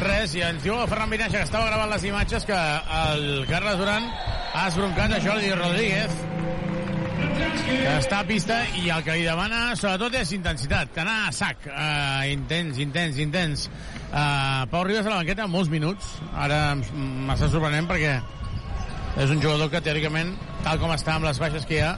res, 0.00 0.34
i 0.34 0.42
ens 0.46 0.64
diu 0.64 0.78
Ferran 0.90 1.12
Vinaixa 1.12 1.38
que 1.38 1.46
estava 1.46 1.68
gravant 1.68 1.90
les 1.92 2.04
imatges 2.08 2.46
que 2.48 2.58
el 3.00 3.46
Carles 3.50 3.78
Duran 3.80 4.08
ha 4.54 4.66
esbroncat 4.68 5.14
a 5.16 5.20
Jordi 5.22 5.52
Rodríguez 5.54 6.16
que 7.70 7.92
està 7.98 8.20
a 8.20 8.26
pista 8.26 8.56
i 8.80 8.90
el 8.92 9.04
que 9.06 9.14
li 9.16 9.24
demana 9.26 9.76
sobretot 9.78 10.16
és 10.20 10.32
intensitat, 10.36 10.96
anar 11.02 11.16
a 11.28 11.32
sac 11.34 11.66
uh, 11.70 12.26
intens, 12.30 12.80
intens, 12.82 13.20
intens. 13.22 13.68
Uh, 14.10 14.66
Pau 14.72 14.84
Ribas 14.86 15.06
a 15.06 15.12
la 15.12 15.20
banqueta 15.20 15.46
molts 15.50 15.70
minuts. 15.72 16.16
Ara 16.34 16.74
m'està 16.76 17.48
sorprenent 17.52 17.88
perquè 17.90 18.16
és 19.20 19.30
un 19.30 19.42
jugador 19.42 19.70
que 19.72 19.82
teòricament 19.84 20.34
tal 20.64 20.80
com 20.82 20.92
està 20.94 21.16
amb 21.16 21.28
les 21.28 21.40
baixes 21.42 21.66
que 21.68 21.78
hi 21.78 21.84
ha 21.86 21.94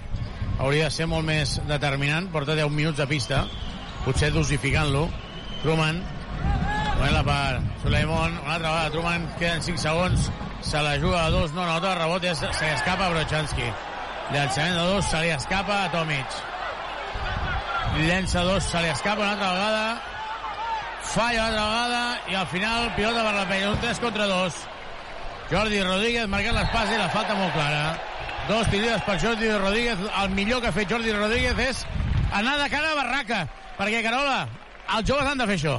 hauria 0.62 0.88
de 0.88 0.94
ser 0.94 1.10
molt 1.10 1.26
més 1.26 1.58
determinant 1.68 2.30
porta 2.32 2.56
10 2.58 2.72
minuts 2.72 3.02
a 3.02 3.10
pista 3.10 3.44
potser 4.06 4.32
dosificant-lo 4.34 5.08
Truman 5.62 6.00
Bona 7.02 7.22
per 7.26 7.60
Suleimon, 7.82 8.36
una 8.44 8.54
altra 8.54 8.70
vegada 8.70 8.90
Truman, 8.94 9.24
queden 9.38 9.62
5 9.62 9.80
segons, 9.82 10.28
se 10.62 10.82
la 10.82 10.92
juga 11.02 11.24
a 11.24 11.30
dos, 11.34 11.50
no 11.52 11.64
nota, 11.66 11.96
rebot, 11.98 12.22
és, 12.22 12.38
se 12.38 12.62
li 12.68 12.70
escapa 12.76 13.08
a 13.08 13.10
Brochanski. 13.10 13.66
Llançament 14.30 14.76
de 14.78 14.84
dos, 14.86 15.08
se 15.10 15.22
li 15.24 15.32
escapa 15.34 15.80
a 15.82 15.88
Tomic. 15.90 16.36
Llença 17.96 18.44
dos, 18.46 18.62
se 18.70 18.84
li 18.84 18.92
escapa 18.92 19.24
una 19.24 19.32
altra 19.32 19.50
vegada, 19.56 19.82
falla 21.10 21.48
una 21.48 21.48
altra 21.48 21.66
vegada, 21.72 22.04
i 22.30 22.38
al 22.38 22.46
final 22.54 22.88
pilota 23.00 23.26
per 23.26 23.34
la 23.40 23.44
penya, 23.50 23.74
un 23.74 23.82
3 23.82 24.04
contra 24.06 24.30
2. 24.30 24.62
Jordi 25.50 25.82
Rodríguez 25.82 26.30
marcant 26.30 26.60
l'espasa 26.60 26.94
i 26.94 27.02
la 27.02 27.10
falta 27.10 27.34
molt 27.34 27.58
clara. 27.58 27.82
Dos 28.48 28.68
tirides 28.70 29.02
per 29.02 29.20
Jordi 29.22 29.50
Rodríguez. 29.52 29.98
El 30.22 30.30
millor 30.30 30.60
que 30.60 30.68
ha 30.68 30.74
fet 30.74 30.90
Jordi 30.90 31.12
Rodríguez 31.14 31.58
és 31.62 31.86
anar 32.34 32.56
de 32.58 32.68
cara 32.72 32.90
a 32.90 32.98
barraca, 32.98 33.40
perquè, 33.78 34.02
Carola, 34.02 34.46
els 34.96 35.08
joves 35.08 35.28
han 35.30 35.38
de 35.38 35.46
fer 35.46 35.58
això. 35.60 35.76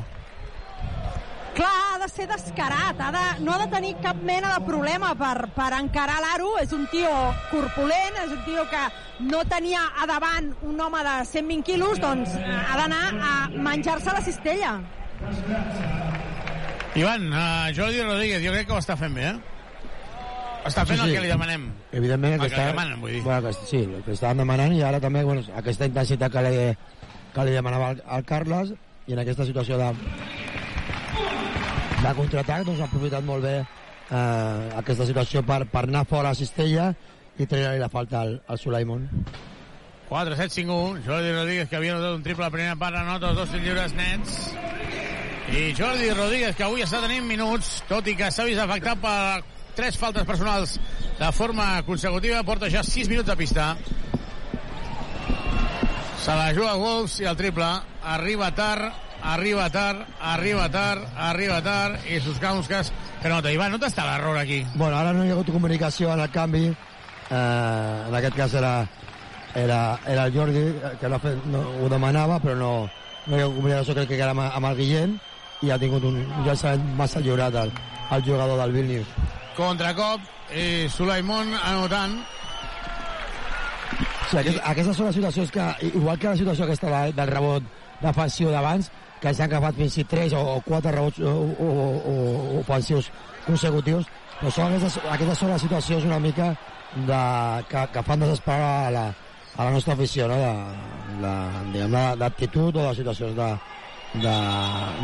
Clar, 1.53 1.73
ha 1.91 1.97
de 2.01 2.07
ser 2.09 2.25
descarat, 2.31 2.97
ha 2.97 3.11
de, 3.13 3.23
no 3.45 3.53
ha 3.53 3.59
de 3.61 3.67
tenir 3.69 3.91
cap 4.01 4.17
mena 4.25 4.55
de 4.55 4.65
problema 4.65 5.11
per, 5.19 5.49
per 5.53 5.69
encarar 5.77 6.17
l'aro. 6.23 6.55
És 6.63 6.71
un 6.73 6.87
tio 6.89 7.11
corpulent, 7.51 8.17
és 8.23 8.31
un 8.33 8.41
tio 8.47 8.65
que 8.71 8.83
no 9.27 9.43
tenia 9.51 9.83
a 9.99 10.07
davant 10.09 10.49
un 10.63 10.81
home 10.81 11.03
de 11.05 11.19
120 11.29 11.67
quilos, 11.67 12.01
doncs 12.01 12.33
ha 12.39 12.79
d'anar 12.79 13.05
a 13.13 13.33
menjar-se 13.53 14.15
la 14.15 14.23
cistella. 14.25 14.77
Ivan, 16.95 17.27
uh, 17.29 17.73
Jordi 17.75 18.01
Rodríguez, 18.01 18.41
jo 18.41 18.55
crec 18.55 18.69
que 18.69 18.73
ho 18.77 18.81
està 18.81 18.97
fent 18.97 19.13
bé, 19.17 19.33
eh? 19.35 19.53
Està 20.63 20.85
fent 20.87 20.99
Sí, 20.99 21.03
el 21.03 21.09
sí. 21.09 21.15
que 21.17 21.21
li 21.25 21.27
demanem. 21.31 21.67
Evidentment, 21.91 22.33
El 22.37 22.39
que 22.39 22.47
està, 22.47 22.65
li 22.65 22.71
demanen, 22.71 23.01
vull 23.01 23.11
dir. 23.11 23.21
Bueno, 23.25 23.41
que, 23.49 23.53
sí, 23.67 23.81
el 23.83 24.03
que 24.05 24.13
estaven 24.15 24.37
demanant 24.43 24.73
i 24.75 24.81
ara 24.81 24.99
també 25.03 25.23
bueno, 25.27 25.43
aquesta 25.59 25.85
intensitat 25.89 26.31
que 26.31 26.43
li, 26.47 26.65
que 27.35 27.45
li 27.45 27.55
demanava 27.57 27.91
el, 27.91 28.03
el 28.17 28.25
Carles 28.29 28.73
i 29.07 29.13
en 29.13 29.19
aquesta 29.19 29.45
situació 29.45 29.77
de, 29.81 29.89
de 32.03 32.13
contraatac 32.17 32.63
doncs 32.67 32.79
ha 32.83 32.87
aprofitat 32.87 33.25
molt 33.27 33.43
bé 33.43 33.55
eh, 33.59 34.69
aquesta 34.79 35.07
situació 35.09 35.43
per, 35.47 35.65
per 35.71 35.85
anar 35.87 36.05
fora 36.09 36.31
a 36.31 36.37
Cistella 36.37 36.91
i 37.39 37.47
treure-li 37.49 37.81
la 37.81 37.89
falta 37.91 38.21
al, 38.21 38.37
al 38.47 38.59
Sulaimon 38.61 39.07
4, 40.09 40.35
7, 40.37 40.49
5, 40.53 40.73
1. 40.93 41.03
Jordi 41.07 41.31
Rodríguez, 41.33 41.69
que 41.69 41.75
havia 41.79 41.95
notat 41.95 42.13
un 42.19 42.23
triple 42.23 42.43
a 42.45 42.49
la 42.51 42.53
primera 42.53 42.75
part, 42.77 42.95
anota 42.99 43.31
els 43.31 43.39
dos 43.39 43.53
lliures 43.55 43.95
nets. 43.97 44.35
I 45.57 45.71
Jordi 45.73 46.11
Rodríguez, 46.13 46.53
que 46.55 46.65
avui 46.67 46.83
està 46.85 46.99
tenint 47.01 47.25
minuts, 47.25 47.79
tot 47.89 48.05
i 48.11 48.13
que 48.19 48.29
s'ha 48.29 48.45
vist 48.45 48.61
afectat 48.61 49.01
per 49.01 49.41
tres 49.75 49.97
faltes 49.97 50.25
personals 50.25 50.79
de 51.19 51.31
forma 51.31 51.83
consecutiva, 51.83 52.43
porta 52.43 52.69
ja 52.69 52.83
6 52.83 53.09
minuts 53.09 53.29
de 53.29 53.37
pista. 53.37 53.73
Se 56.23 56.31
la 56.31 56.53
juga 56.55 56.77
Wolves 56.79 57.19
i 57.19 57.27
el 57.27 57.35
triple 57.35 57.67
arriba 58.03 58.51
tard, 58.55 58.93
arriba 59.23 59.69
tard, 59.69 60.05
arriba 60.21 60.69
tard, 60.71 61.03
arriba 61.17 61.61
tard, 61.61 61.99
i 62.07 62.19
Suskauskas 62.23 62.93
que 63.21 63.29
nota. 63.31 63.51
Ivan, 63.51 63.75
no 63.75 63.79
està 63.83 64.05
l'error 64.07 64.39
aquí? 64.39 64.63
Bueno, 64.75 64.97
ara 64.97 65.13
no 65.15 65.25
hi 65.25 65.31
ha 65.31 65.37
hagut 65.37 65.51
comunicació 65.51 66.13
en 66.13 66.23
el 66.23 66.31
canvi. 66.31 66.65
Eh, 66.69 68.07
en 68.07 68.15
aquest 68.15 68.35
cas 68.35 68.53
era, 68.59 68.73
era, 69.55 69.99
era 70.07 70.25
el 70.27 70.33
Jordi, 70.35 70.63
eh, 70.63 70.95
que 70.99 71.11
no, 71.11 71.19
no 71.51 71.61
ho 71.83 71.91
demanava, 71.91 72.39
però 72.43 72.55
no, 72.59 72.73
no 73.27 73.37
hi 73.37 73.43
ha 73.43 73.51
comunicació, 73.51 73.95
crec 73.95 74.11
que 74.11 74.19
era 74.19 74.31
amb, 74.35 74.43
amb 74.47 74.71
el 74.71 74.79
Guillem, 74.79 75.15
i 75.63 75.71
ha 75.71 75.79
tingut 75.79 76.03
un 76.07 76.19
llançament 76.43 76.83
massa 76.99 77.23
lliurat 77.23 77.55
el, 77.63 77.71
el 78.11 78.27
jugador 78.27 78.59
del 78.59 78.75
Vilnius. 78.75 79.15
Contracop, 79.57 80.23
i 80.57 80.89
Sulaimon 80.89 81.53
anotant. 81.61 82.17
Sí, 84.29 84.39
aquest, 84.39 84.59
aquestes 84.65 84.97
són 84.97 85.09
les 85.09 85.17
situacions 85.19 85.51
que, 85.53 85.65
igual 85.93 86.17
que 86.17 86.31
la 86.31 86.39
situació 86.39 86.65
aquesta 86.65 86.89
del, 86.89 87.15
del 87.19 87.29
rebot 87.29 87.67
defensiu 88.01 88.49
d'abans, 88.53 88.89
que 89.21 89.31
s'han 89.31 89.51
agafat 89.51 89.77
fins 89.79 89.97
i 90.01 90.05
3 90.09 90.33
o, 90.35 90.41
o 90.55 90.61
4 90.65 90.93
rebots 90.95 91.19
o, 91.21 91.33
o, 91.33 91.67
o, 91.67 92.13
o 92.13 92.15
ofensius 92.63 93.11
consecutius, 93.45 94.09
però 94.39 94.51
són 94.51 94.71
aquestes, 94.71 94.97
aquestes 95.13 95.43
són 95.43 95.53
les 95.53 95.63
situacions 95.67 96.07
una 96.09 96.19
mica 96.23 96.49
de, 96.95 97.21
que, 97.69 97.85
que 97.93 98.03
fan 98.07 98.25
desesperar 98.25 98.73
a 98.87 98.89
la, 98.95 99.05
a 99.55 99.67
la 99.67 99.75
nostra 99.77 99.93
afició, 99.93 100.27
no? 100.27 100.37
d'actitud 102.19 102.75
o 102.75 102.87
de 102.89 102.95
situacions 102.97 103.37
de, 103.37 103.51
de, 104.25 104.33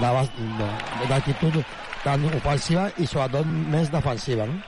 de, 0.02 0.72
d'actitud 1.14 1.62
tant 2.04 2.26
ofensiva 2.32 2.90
i 2.98 3.08
sobretot 3.08 3.48
més 3.48 3.92
defensiva. 3.94 4.48
No? 4.50 4.60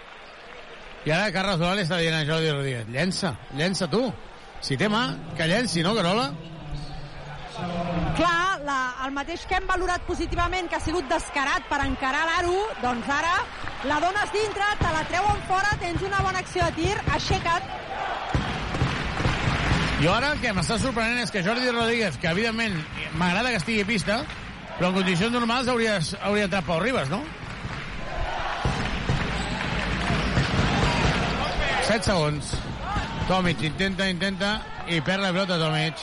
I 1.06 1.14
ara 1.16 1.32
Carles 1.34 1.58
Dural 1.58 1.82
està 1.82 1.98
dient 1.98 2.14
a 2.14 2.26
Jordi 2.28 2.52
Rodríguez, 2.52 2.90
llença, 2.94 3.36
llença 3.58 3.88
tu. 3.90 4.04
Si 4.62 4.78
té 4.78 4.90
mà, 4.92 5.08
que 5.38 5.48
llenci, 5.50 5.82
no, 5.82 5.96
Carola? 5.98 6.28
Clar, 8.18 8.60
la, 8.66 8.78
el 9.06 9.14
mateix 9.16 9.48
que 9.50 9.58
hem 9.58 9.66
valorat 9.70 10.04
positivament, 10.06 10.70
que 10.70 10.78
ha 10.78 10.84
sigut 10.84 11.08
descarat 11.10 11.66
per 11.72 11.80
encarar 11.88 12.22
l'Aro, 12.30 12.54
doncs 12.84 13.10
ara 13.10 13.34
la 13.90 13.98
dones 14.04 14.30
dintre, 14.36 14.68
te 14.78 14.92
la 14.94 15.02
treuen 15.10 15.42
fora, 15.50 15.74
tens 15.82 16.06
una 16.06 16.22
bona 16.22 16.44
acció 16.46 16.68
de 16.70 16.78
tir, 16.84 16.94
aixeca't. 17.18 17.66
Jo 20.02 20.14
ara 20.14 20.32
el 20.34 20.40
que 20.42 20.54
m'està 20.58 20.78
sorprenent 20.82 21.20
és 21.22 21.34
que 21.34 21.44
Jordi 21.46 21.70
Rodríguez, 21.70 22.16
que 22.22 22.30
evidentment 22.30 22.78
m'agrada 23.18 23.50
que 23.54 23.60
estigui 23.62 23.84
a 23.84 23.90
pista, 23.90 24.22
però 24.78 24.90
en 24.90 24.98
condicions 24.98 25.34
normals 25.36 25.70
hauria, 25.72 26.00
hauria 26.22 26.48
entrat 26.50 26.66
Pau 26.66 26.80
Ribas, 26.82 27.10
no? 27.12 27.22
7 31.92 32.08
segons. 32.08 32.54
Tomic 33.28 33.62
intenta, 33.68 34.08
intenta 34.08 34.52
i 34.88 35.02
perd 35.04 35.26
la 35.26 35.32
pilota 35.36 35.60
Tomic. 35.60 36.00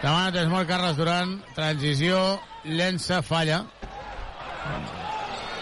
Demana 0.00 0.32
Tesmol, 0.32 0.66
Carles 0.68 0.96
Duran, 0.96 1.36
transició, 1.56 2.40
llença, 2.64 3.22
falla. 3.24 3.62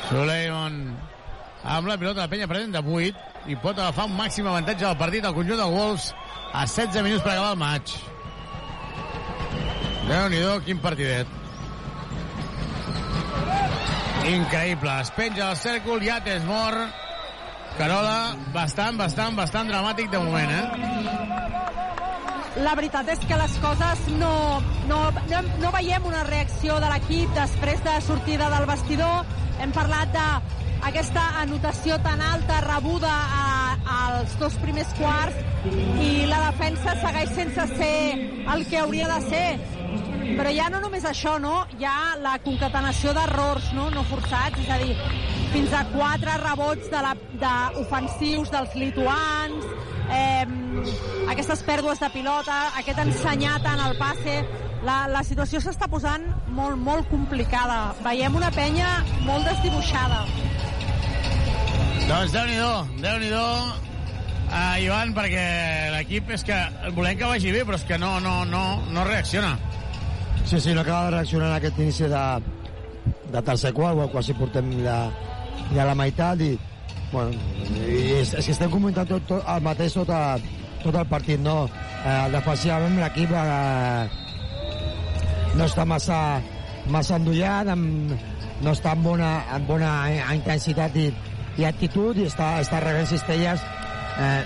Suleiman 0.09 0.79
amb 1.65 1.89
la 1.89 1.97
pilota, 1.99 2.21
la 2.21 2.31
penya 2.31 2.47
prenent 2.47 2.75
de 2.77 2.83
8 2.85 3.51
i 3.51 3.57
pot 3.61 3.79
agafar 3.79 4.07
un 4.09 4.17
màxim 4.19 4.47
avantatge 4.47 4.85
del 4.85 4.99
partit 5.01 5.25
al 5.25 5.35
conjunt 5.37 5.61
de 5.61 5.71
Wolves 5.73 6.11
a 6.53 6.67
16 6.67 7.03
minuts 7.07 7.25
per 7.25 7.33
acabar 7.35 7.55
el 7.55 7.63
maig. 7.63 7.95
Déu-n'hi-do, 10.05 10.59
quin 10.67 10.83
partidet. 10.85 11.44
Increïble, 14.25 14.93
es 15.03 15.11
penja 15.13 15.51
del 15.51 15.59
cèrcol, 15.61 16.01
ja 16.05 16.17
Tesmor, 16.25 16.79
Carola, 17.77 18.37
bastant, 18.55 18.97
bastant, 18.97 19.37
bastant 19.37 19.69
dramàtic 19.69 20.09
de 20.13 20.21
moment, 20.23 20.51
eh? 20.55 20.65
La 22.65 22.73
veritat 22.79 23.09
és 23.11 23.21
que 23.27 23.37
les 23.37 23.57
coses 23.61 24.05
no, 24.21 24.35
no, 24.89 24.99
no, 25.29 25.41
no 25.61 25.73
veiem 25.75 26.07
una 26.07 26.23
reacció 26.29 26.79
de 26.81 26.91
l'equip 26.93 27.33
després 27.37 27.83
de 27.85 27.95
sortida 28.07 28.47
del 28.53 28.69
vestidor. 28.71 29.27
Hem 29.61 29.75
parlat 29.75 30.13
de 30.15 30.27
aquesta 30.87 31.25
anotació 31.43 31.99
tan 32.05 32.23
alta 32.23 32.61
rebuda 32.65 33.11
a, 33.11 33.45
als 33.99 34.39
dos 34.39 34.55
primers 34.63 34.91
quarts 35.01 35.37
i 36.05 36.27
la 36.31 36.41
defensa 36.51 36.95
segueix 37.01 37.35
sense 37.35 37.67
ser 37.75 37.97
el 38.55 38.67
que 38.71 38.79
hauria 38.79 39.09
de 39.17 39.21
ser 39.31 39.49
però 40.39 40.53
ja 40.55 40.69
no 40.73 40.81
només 40.83 41.05
això, 41.09 41.37
no? 41.43 41.65
Hi 41.79 41.87
ha 41.89 42.17
la 42.23 42.35
concatenació 42.45 43.13
d'errors 43.17 43.71
no? 43.77 43.89
no 43.95 44.05
forçats, 44.09 44.59
és 44.63 44.71
a 44.73 44.79
dir, 44.81 44.97
fins 45.53 45.73
a 45.77 45.85
quatre 45.93 46.37
rebots 46.43 46.91
de 46.93 47.03
la, 47.05 47.15
de 47.43 47.55
ofensius 47.83 48.53
dels 48.55 48.75
lituans, 48.81 49.69
eh, 50.11 50.45
aquestes 51.33 51.65
pèrdues 51.67 52.01
de 52.03 52.11
pilota, 52.15 52.61
aquest 52.81 53.01
ensenyat 53.05 53.69
en 53.75 53.85
el 53.89 53.97
passe, 54.01 54.41
la, 54.85 55.05
la 55.09 55.23
situació 55.25 55.61
s'està 55.65 55.89
posant 55.91 56.27
molt, 56.57 56.77
molt 56.77 57.09
complicada. 57.13 57.95
Veiem 58.05 58.37
una 58.37 58.51
penya 58.55 58.99
molt 59.25 59.49
desdibuixada. 59.49 60.25
Doncs 62.05 62.35
Déu-n'hi-do, 62.35 62.73
déu 63.01 63.21
nhi 63.23 63.31
uh, 63.35 64.75
Ivan, 64.85 65.15
perquè 65.17 65.45
l'equip 65.95 66.35
és 66.37 66.45
que 66.45 66.59
volem 66.97 67.17
que 67.17 67.31
vagi 67.31 67.55
bé, 67.55 67.65
però 67.65 67.79
és 67.81 67.87
que 67.89 67.99
no, 67.99 68.19
no, 68.21 68.43
no, 68.45 68.65
no 68.93 69.07
reacciona. 69.09 69.55
Sí, 70.45 70.61
sí, 70.61 70.75
no 70.75 70.81
acaba 70.81 71.07
de 71.07 71.11
reaccionar 71.13 71.49
en 71.49 71.55
aquest 71.57 71.79
inici 71.79 72.05
de, 72.05 72.25
de 73.33 73.43
tercer 73.43 73.73
quart, 73.73 74.11
quasi 74.13 74.35
portem 74.37 74.71
ja, 74.85 74.99
ja 75.73 75.87
la 75.89 75.95
meitat 75.97 76.41
i, 76.45 76.51
bueno, 77.13 77.33
i 77.81 78.19
és, 78.21 78.35
és 78.37 78.45
que 78.45 78.53
estem 78.53 78.71
comentant 78.71 79.09
tot, 79.09 79.25
tot 79.31 79.49
el 79.49 79.65
mateix 79.65 79.97
tot, 79.97 80.13
a, 80.13 80.37
tot 80.83 80.99
el 81.01 81.07
partit, 81.09 81.41
no? 81.41 81.65
Eh, 82.05 82.27
defensivament 82.35 83.01
l'equip 83.01 83.33
eh, 83.33 84.05
no 85.57 85.65
està 85.65 85.87
massa, 85.89 86.19
massa 86.93 87.17
endollat, 87.17 87.73
amb, 87.73 88.13
no 88.61 88.75
està 88.77 88.93
amb 88.93 89.09
bona, 89.09 89.31
amb 89.57 89.71
bona 89.71 89.95
intensitat 90.37 90.97
i, 91.01 91.09
i 91.57 91.65
actitud 91.65 92.21
i 92.21 92.29
està, 92.29 92.59
està 92.61 92.83
rebent 92.85 93.09
cistelles 93.09 93.65
eh, 94.21 94.43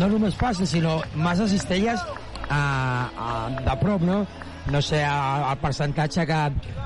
no 0.00 0.10
només 0.10 0.36
fàcils, 0.38 0.74
sinó 0.74 0.98
massa 1.14 1.48
cistelles 1.48 2.02
eh, 2.02 2.58
eh, 2.58 3.64
de 3.64 3.78
prop, 3.80 4.02
no? 4.02 4.24
No 4.70 4.80
sé 4.82 5.02
el, 5.04 5.56
percentatge 5.62 6.26
que, 6.26 6.40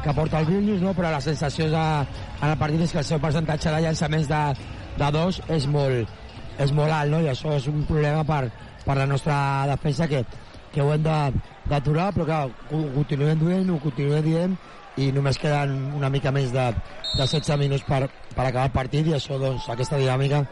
que 0.04 0.14
porta 0.14 0.40
el 0.40 0.46
Vilnius, 0.46 0.82
no? 0.82 0.94
però 0.94 1.10
la 1.10 1.20
sensació 1.20 1.68
de, 1.70 1.84
en 2.40 2.48
el 2.48 2.58
partit 2.58 2.84
és 2.86 2.94
que 2.94 3.02
el 3.02 3.08
seu 3.08 3.20
percentatge 3.22 3.72
de 3.72 3.82
llançaments 3.84 4.28
de, 4.30 4.42
de 5.00 5.10
dos 5.14 5.40
és 5.52 5.66
molt, 5.70 6.10
és 6.62 6.74
molt 6.76 6.94
alt, 6.94 7.12
no? 7.12 7.22
i 7.22 7.30
això 7.32 7.56
és 7.58 7.68
un 7.72 7.84
problema 7.88 8.24
per, 8.28 8.44
per 8.86 8.98
la 8.98 9.08
nostra 9.10 9.36
defensa 9.70 10.08
que, 10.10 10.24
que 10.72 10.82
ho 10.82 10.92
hem 10.94 11.02
d'aturar, 11.04 12.12
però 12.16 12.44
ho, 12.46 12.52
ho 12.80 12.84
continuem 12.98 13.40
duent, 13.40 13.70
ho 13.70 13.80
continuem 13.82 14.26
dient, 14.26 14.58
i 15.00 15.08
només 15.12 15.40
queden 15.40 15.94
una 15.96 16.10
mica 16.12 16.32
més 16.34 16.52
de, 16.52 16.66
de 17.16 17.24
16 17.24 17.56
minuts 17.60 17.86
per, 17.88 18.04
per 18.34 18.44
acabar 18.44 18.68
el 18.68 18.76
partit 18.76 19.08
i 19.08 19.16
això, 19.16 19.40
doncs, 19.40 19.70
aquesta 19.72 20.00
dinàmica 20.00 20.44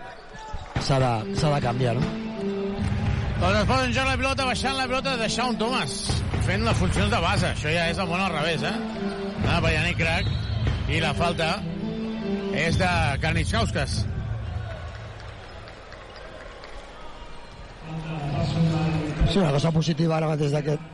s'ha 0.81 0.99
de, 1.03 1.15
de 1.37 1.63
canviar, 1.67 1.99
no? 2.01 2.60
Doncs 3.41 3.57
es 3.57 3.69
poden 3.71 3.93
joc 3.97 4.05
la 4.05 4.19
pilota, 4.21 4.45
baixant 4.45 4.75
la 4.77 4.85
pilota 4.85 5.15
de 5.17 5.27
Shaun 5.33 5.57
Thomas, 5.57 5.93
fent 6.45 6.61
les 6.67 6.77
funcions 6.77 7.09
de 7.09 7.21
base. 7.25 7.49
Això 7.49 7.71
ja 7.73 7.87
és 7.89 7.97
el 8.03 8.09
món 8.11 8.21
al 8.21 8.35
revés, 8.35 8.67
eh? 8.69 8.73
Anava 9.47 9.63
per 9.65 9.71
Yannick 9.73 9.97
Crac, 10.03 10.29
i 10.93 11.01
la 11.01 11.15
falta 11.17 11.49
és 12.61 12.77
de 12.77 12.91
Karnitskauskas. 13.23 13.97
Sí, 19.31 19.39
una 19.39 19.55
cosa 19.57 19.73
positiva 19.73 20.19
ara 20.19 20.29
mateix 20.35 20.53
d'aquest 20.53 20.89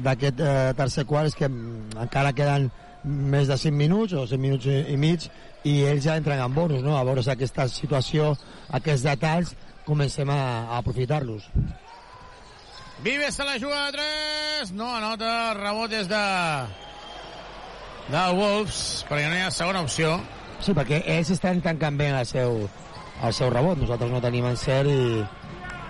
d'aquest 0.00 0.42
eh, 0.42 0.74
tercer 0.74 1.04
quart 1.06 1.30
és 1.30 1.38
que 1.38 1.46
encara 1.46 2.34
queden 2.34 2.70
més 3.04 3.46
de 3.46 3.56
5 3.62 3.76
minuts 3.76 4.14
o 4.16 4.26
5 4.26 4.42
minuts 4.42 4.66
i, 4.66 4.78
i 4.90 4.98
mig 4.98 5.30
i 5.68 5.80
ells 5.86 6.06
ja 6.08 6.18
entren 6.18 6.40
en 6.42 6.54
bonus, 6.56 6.82
no? 6.82 6.96
A 6.96 7.04
veure 7.06 7.22
aquesta 7.30 7.68
situació, 7.70 8.32
aquests 8.74 9.04
detalls 9.06 9.54
comencem 9.86 10.28
a, 10.30 10.40
a 10.70 10.78
aprofitar-los. 10.78 11.48
Vives 13.02 13.34
se 13.34 13.44
la 13.44 13.58
juga 13.58 13.86
a 13.86 13.92
3, 13.92 14.72
no 14.76 14.90
anota, 14.92 15.54
rebot 15.56 15.92
és 15.96 16.08
de 16.08 16.24
del 18.10 18.36
Wolves, 18.36 19.06
perquè 19.08 19.28
no 19.30 19.38
hi 19.38 19.44
ha 19.46 19.50
segona 19.54 19.80
opció. 19.86 20.18
Sí, 20.60 20.74
perquè 20.76 21.00
ells 21.08 21.30
estan 21.32 21.62
tancant 21.64 21.96
bé 21.96 22.10
el 22.12 22.26
seu, 22.28 22.66
el 23.24 23.32
seu 23.36 23.48
rebot, 23.54 23.78
nosaltres 23.80 24.12
no 24.12 24.20
tenim 24.20 24.50
encert 24.50 24.90
i 24.90 25.24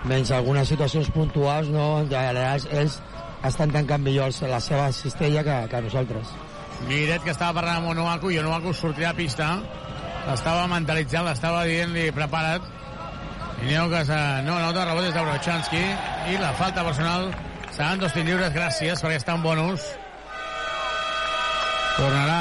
menys 0.06 0.30
algunes 0.32 0.70
situacions 0.70 1.10
puntuals, 1.10 1.72
no, 1.74 2.04
ells, 2.06 2.68
ells 2.70 3.00
estan 3.48 3.72
tancant 3.74 4.04
millor 4.04 4.30
la 4.46 4.60
seva 4.62 4.90
cistella 4.92 5.42
que, 5.42 5.56
que 5.72 5.82
nosaltres. 5.88 6.34
Miret 6.88 7.24
que 7.24 7.34
estava 7.34 7.58
parlant 7.58 7.82
amb 7.82 7.90
Onuaku 7.92 8.30
i 8.30 8.38
Onuaku 8.40 8.72
sortirà 8.76 9.10
a 9.10 9.18
pista 9.18 9.50
l'estava 10.28 10.68
mentalitzant, 10.70 11.26
l'estava 11.26 11.64
dient-li 11.68 12.10
prepara't 12.16 12.79
i 13.60 13.68
diu 13.68 13.90
que 13.92 14.02
no 14.46 14.56
nota 14.56 14.84
rebot 14.88 15.04
des 15.04 15.14
de 15.14 15.22
Brochanski 15.24 15.80
i 16.32 16.38
la 16.40 16.52
falta 16.56 16.84
personal 16.84 17.28
seran 17.70 18.00
dos 18.00 18.14
lliures, 18.16 18.54
gràcies 18.54 19.02
perquè 19.04 19.18
està 19.20 19.36
en 19.36 19.44
bonus 19.44 19.84
tornarà 21.98 22.40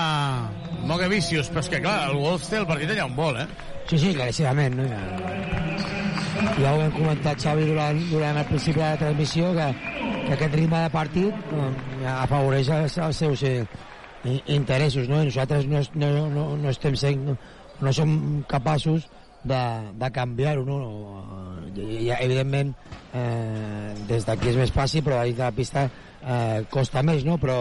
Mogue 0.88 1.10
Vicius 1.12 1.52
però 1.52 1.64
és 1.66 1.70
que 1.74 1.82
clar, 1.84 1.98
el 2.10 2.22
Wolves 2.22 2.48
té 2.50 2.62
el 2.62 2.70
partit 2.70 2.94
allà 2.96 3.10
on 3.10 3.18
vol 3.20 3.42
eh? 3.44 3.48
Sí, 3.90 4.00
sí, 4.00 4.14
claríssimament 4.16 4.80
no? 4.80 4.88
ja 6.62 6.72
ho 6.72 6.82
hem 6.86 6.96
comentat 6.96 7.44
Xavi 7.44 7.68
durant, 7.68 8.02
durant 8.14 8.40
el 8.40 8.48
principi 8.48 8.80
de 8.80 8.88
la 8.88 9.04
transmissió 9.04 9.52
que, 9.60 9.70
que 10.26 10.34
aquest 10.38 10.56
ritme 10.56 10.84
de 10.86 10.96
partit 10.96 11.54
eh, 11.60 11.70
afavoreix 12.16 12.72
els, 12.80 13.00
els 13.10 13.24
seus 13.26 13.44
eh, 13.44 13.64
interessos 14.48 15.12
no? 15.12 15.24
i 15.24 15.34
nosaltres 15.34 15.68
no, 15.68 15.84
no, 16.00 16.28
no, 16.32 16.50
no 16.64 16.72
estem 16.72 16.96
sent 17.00 17.28
no, 17.28 17.40
no 17.84 17.96
som 17.96 18.20
capaços 18.48 19.12
de, 19.44 19.62
de 19.96 20.12
canviar-ho 20.12 20.66
no? 20.68 20.80
I, 21.76 22.06
i, 22.06 22.12
evidentment 22.18 22.74
eh, 23.14 23.96
des 24.10 24.26
d'aquí 24.28 24.52
és 24.52 24.60
més 24.60 24.74
fàcil 24.76 25.06
però 25.06 25.22
ahir 25.22 25.36
de 25.38 25.46
la 25.46 25.56
pista 25.56 25.86
eh, 25.88 26.66
costa 26.72 27.04
més 27.06 27.26
no? 27.26 27.38
però 27.40 27.58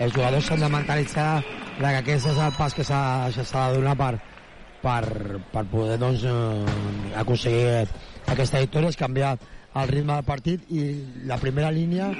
els 0.00 0.14
jugadors 0.14 0.48
s'han 0.48 0.64
de 0.64 0.70
mentalitzar 0.72 1.30
de 1.78 1.86
que 1.86 1.96
aquest 2.02 2.30
és 2.32 2.38
el 2.38 2.54
pas 2.58 2.74
que 2.74 2.84
s'ha 2.84 3.30
de 3.30 3.78
donar 3.78 3.96
per, 3.96 4.12
per, 4.82 5.02
per 5.52 5.64
poder 5.70 5.98
doncs, 6.02 6.26
eh, 6.26 7.16
aconseguir 7.22 7.86
aquesta 8.32 8.62
victòria 8.62 8.90
és 8.90 8.98
canviar 8.98 9.36
el 9.72 9.88
ritme 9.88 10.18
del 10.18 10.26
partit 10.28 10.66
i 10.68 10.82
la 11.28 11.38
primera 11.40 11.70
línia 11.72 12.10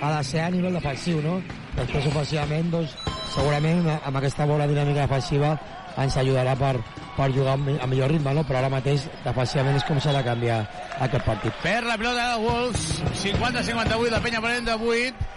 ha 0.00 0.16
de 0.16 0.22
ser 0.24 0.46
a 0.46 0.50
nivell 0.50 0.78
defensiu 0.78 1.20
no? 1.24 1.40
després 1.76 2.08
ofensivament 2.08 2.70
doncs, 2.72 2.94
segurament 3.34 3.86
amb 3.98 4.16
aquesta 4.20 4.46
bona 4.48 4.68
dinàmica 4.70 5.06
defensiva 5.06 5.56
ens 6.00 6.16
ajudarà 6.16 6.54
per, 6.56 6.76
per 7.16 7.28
jugar 7.34 7.58
amb, 7.58 7.68
amb 7.74 7.92
millor 7.92 8.10
ritme 8.12 8.32
no? 8.36 8.46
però 8.48 8.62
ara 8.62 8.72
mateix 8.72 9.04
defensivament 9.24 9.76
és 9.76 9.86
com 9.88 10.00
s'ha 10.00 10.14
de 10.16 10.24
canviar 10.24 10.62
aquest 11.04 11.24
partit 11.26 11.62
Per 11.62 11.80
la 11.84 11.98
pilota 12.00 12.32
de 12.32 12.42
Wolves, 12.46 12.88
50-58, 13.22 14.10
la 14.10 14.20
penya 14.24 14.40
prenent 14.44 14.68
de 14.70 14.76
8, 14.76 15.30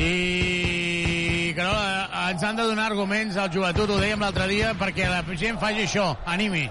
i 0.00 1.52
que 1.56 1.62
no, 1.62 1.72
ens 2.28 2.44
han 2.46 2.56
de 2.56 2.66
donar 2.68 2.86
arguments 2.90 3.36
al 3.36 3.50
joventut, 3.52 3.90
ho 3.90 3.98
dèiem 4.00 4.22
l'altre 4.22 4.46
dia, 4.50 4.74
perquè 4.78 5.08
la 5.10 5.22
gent 5.36 5.58
faci 5.60 5.84
això, 5.84 6.06
animi. 6.30 6.64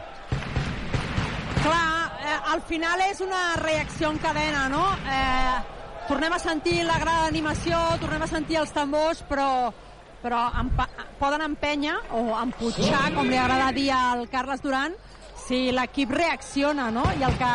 Clar, 1.59 1.89
eh, 2.23 2.37
al 2.53 2.63
final 2.69 3.03
és 3.09 3.19
una 3.25 3.43
reacció 3.59 4.13
en 4.13 4.17
cadena, 4.23 4.67
no? 4.71 4.85
Eh, 5.03 5.59
tornem 6.07 6.33
a 6.33 6.39
sentir 6.39 6.81
la 6.87 6.97
gran 7.01 7.27
animació, 7.27 7.77
tornem 8.01 8.23
a 8.23 8.31
sentir 8.31 8.57
els 8.61 8.71
tambors, 8.73 9.21
però, 9.29 9.49
però 10.23 10.49
empa 10.59 10.87
poden 11.19 11.43
empènyer 11.43 11.95
o 12.15 12.23
emputxar, 12.39 13.09
com 13.15 13.29
li 13.29 13.37
agrada 13.39 13.71
dir 13.75 13.89
al 13.95 14.25
Carles 14.31 14.61
Duran, 14.63 14.95
si 15.47 15.69
l'equip 15.75 16.11
reacciona, 16.15 16.89
no? 16.93 17.03
I 17.19 17.25
el 17.27 17.35
que 17.39 17.51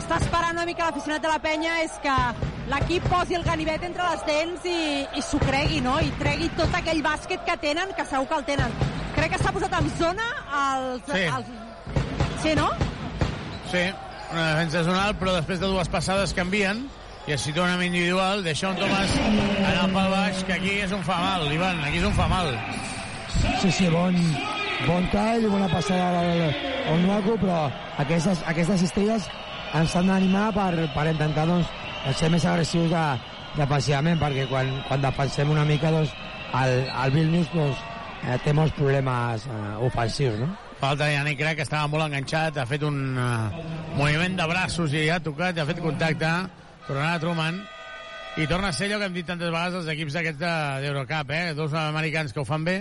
està 0.00 0.18
esperant 0.22 0.56
una 0.56 0.66
mica 0.68 0.88
l'aficionat 0.88 1.24
de 1.24 1.30
la 1.30 1.38
penya 1.42 1.78
és 1.84 1.94
que 2.04 2.16
l'equip 2.68 3.06
posi 3.12 3.36
el 3.38 3.44
ganivet 3.46 3.84
entre 3.86 4.10
les 4.10 4.26
dents 4.28 4.66
i, 4.68 4.80
i 5.16 5.24
s'ho 5.24 5.40
cregui, 5.44 5.80
no? 5.84 5.98
I 6.04 6.12
tregui 6.20 6.50
tot 6.58 6.74
aquell 6.76 7.00
bàsquet 7.04 7.44
que 7.46 7.56
tenen, 7.62 7.94
que 7.96 8.06
segur 8.08 8.28
que 8.28 8.38
el 8.40 8.46
tenen. 8.48 8.76
Crec 9.16 9.34
que 9.34 9.40
s'ha 9.42 9.54
posat 9.54 9.78
en 9.80 9.90
zona 10.00 10.28
els... 10.64 11.08
Sí. 11.08 11.24
els... 11.36 11.56
Sí, 12.42 12.54
no? 12.54 12.68
Sí, 13.70 13.82
una 14.30 14.44
defensa 14.52 14.84
zonal, 14.86 15.16
però 15.20 15.34
després 15.34 15.60
de 15.60 15.70
dues 15.70 15.90
passades 15.92 16.34
canvien 16.36 16.84
i 17.28 17.34
es 17.34 17.42
situen 17.44 17.68
amb 17.68 17.84
individual, 17.84 18.40
deixa 18.40 18.70
un 18.70 18.78
Tomàs 18.80 19.16
anar 19.20 19.88
pel 19.92 20.12
baix, 20.14 20.38
que 20.48 20.54
aquí 20.54 20.76
és 20.80 20.92
un 20.96 21.02
fa 21.04 21.18
mal, 21.20 21.42
Ivan, 21.52 21.82
aquí 21.84 21.98
és 22.00 22.06
un 22.08 22.14
fa 22.16 22.28
mal. 22.30 22.54
Sí, 23.60 23.70
sí, 23.70 23.88
bon, 23.92 24.14
bon 24.86 25.08
tall, 25.12 25.44
bona 25.52 25.66
passada 25.68 26.22
al, 26.22 26.46
al 26.88 27.02
Nuaco, 27.02 27.34
però 27.42 27.58
aquestes, 28.00 28.40
aquestes 28.48 28.86
estrelles 28.86 29.26
ens 29.76 29.96
han 29.98 30.08
d'animar 30.08 30.46
per, 30.56 30.70
per 30.94 31.04
intentar 31.10 31.44
doncs, 31.50 31.68
ser 32.16 32.30
més 32.32 32.46
agressius 32.48 32.88
de, 32.94 33.02
defensivament, 33.58 34.16
perquè 34.22 34.46
quan, 34.48 34.70
quan 34.88 35.04
defensem 35.04 35.52
una 35.52 35.66
mica 35.68 35.92
doncs, 35.92 36.14
el, 36.62 36.78
el 36.88 37.12
Vilnius 37.12 37.50
doncs, 37.52 37.82
eh, 38.22 38.38
té 38.46 38.54
molts 38.56 38.72
problemes 38.78 39.44
eh, 39.44 39.74
ofensius, 39.84 40.38
no? 40.40 40.48
Falta 40.78 41.10
Yannick 41.10 41.40
Crac, 41.42 41.58
que 41.58 41.66
estava 41.66 41.90
molt 41.90 42.06
enganxat, 42.06 42.56
ha 42.56 42.64
fet 42.70 42.84
un 42.86 43.18
uh, 43.18 43.50
moviment 43.98 44.36
de 44.38 44.44
braços 44.46 44.92
i 44.94 45.08
ha 45.10 45.16
tocat, 45.18 45.58
ha 45.58 45.64
fet 45.66 45.80
contacte, 45.82 46.30
tornarà 46.88 47.14
a 47.18 47.20
Truman, 47.22 47.60
i 48.38 48.46
torna 48.50 48.68
a 48.70 48.72
ser 48.72 48.88
allò 48.88 48.98
que 49.02 49.06
hem 49.10 49.14
dit 49.20 49.26
tantes 49.28 49.50
vegades 49.50 49.78
els 49.82 49.88
equips 49.94 50.16
aquests 50.20 50.40
de- 50.40 50.80
d'Eurocup, 50.84 51.30
eh? 51.34 51.54
Dos 51.58 51.72
americans 51.74 52.32
que 52.32 52.40
ho 52.40 52.44
fan 52.48 52.64
bé, 52.64 52.78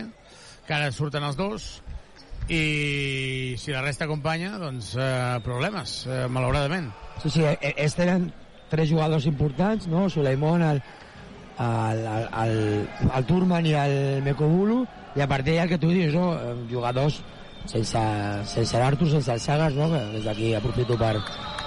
que 0.67 0.73
ara 0.73 0.91
surten 0.91 1.23
els 1.23 1.35
dos, 1.37 1.67
i 2.49 3.55
si 3.59 3.71
la 3.73 3.81
resta 3.83 4.05
acompanya, 4.05 4.53
doncs 4.61 4.93
eh, 4.95 5.39
problemes, 5.43 6.05
eh, 6.07 6.27
malauradament. 6.31 6.91
Sí, 7.23 7.29
sí, 7.33 7.43
eh, 7.43 7.73
ells 7.75 7.95
tenen 7.97 8.29
tres 8.71 8.89
jugadors 8.89 9.25
importants, 9.27 9.87
no? 9.91 10.07
Suleimon, 10.09 10.61
el, 10.63 10.81
el, 11.59 12.05
el, 12.05 12.27
el, 12.43 12.87
el 13.17 13.25
Turman 13.27 13.65
i 13.67 13.73
el 13.75 13.97
Mekobulu, 14.23 14.85
i 15.17 15.23
a 15.23 15.27
partir 15.27 15.55
d'allà 15.55 15.65
el 15.67 15.73
que 15.73 15.81
tu 15.81 15.89
dius, 15.91 16.13
no? 16.15 16.29
Eh, 16.37 16.55
Jugadors 16.71 17.19
sense, 17.67 18.01
sense 18.53 18.79
l'Artur, 18.79 19.09
sense 19.11 19.31
el 19.33 19.43
Sagas, 19.43 19.75
no? 19.77 19.89
Que 19.91 20.01
des 20.15 20.25
d'aquí 20.27 20.53
aprofito 20.57 20.97
per, 20.99 21.15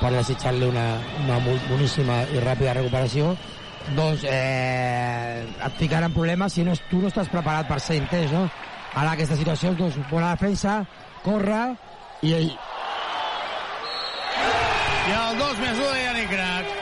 per 0.00 0.12
desitjar-li 0.16 0.66
una, 0.68 0.86
una 1.24 1.38
boníssima 1.68 2.22
i 2.34 2.42
ràpida 2.44 2.74
recuperació, 2.78 3.34
doncs 3.96 4.24
eh, 4.28 5.44
et 5.44 5.78
ficaran 5.78 6.12
problemes 6.16 6.56
si 6.56 6.64
no, 6.66 6.74
tu 6.90 7.00
no 7.02 7.12
estàs 7.12 7.30
preparat 7.32 7.68
per 7.68 7.80
ser 7.80 8.00
intens, 8.00 8.32
no? 8.34 8.48
Ara 8.98 9.14
aquesta 9.14 9.38
situació, 9.38 9.72
doncs, 9.78 10.00
bona 10.10 10.34
defensa, 10.34 10.80
corre, 11.22 11.62
i 12.26 12.34
ell, 12.36 12.50
I 15.10 15.12
el 15.16 15.38
2 15.40 15.60
més 15.62 15.78
1 15.80 15.86
de 15.90 16.00
Yannick 16.04 16.28
Crac. 16.30 16.74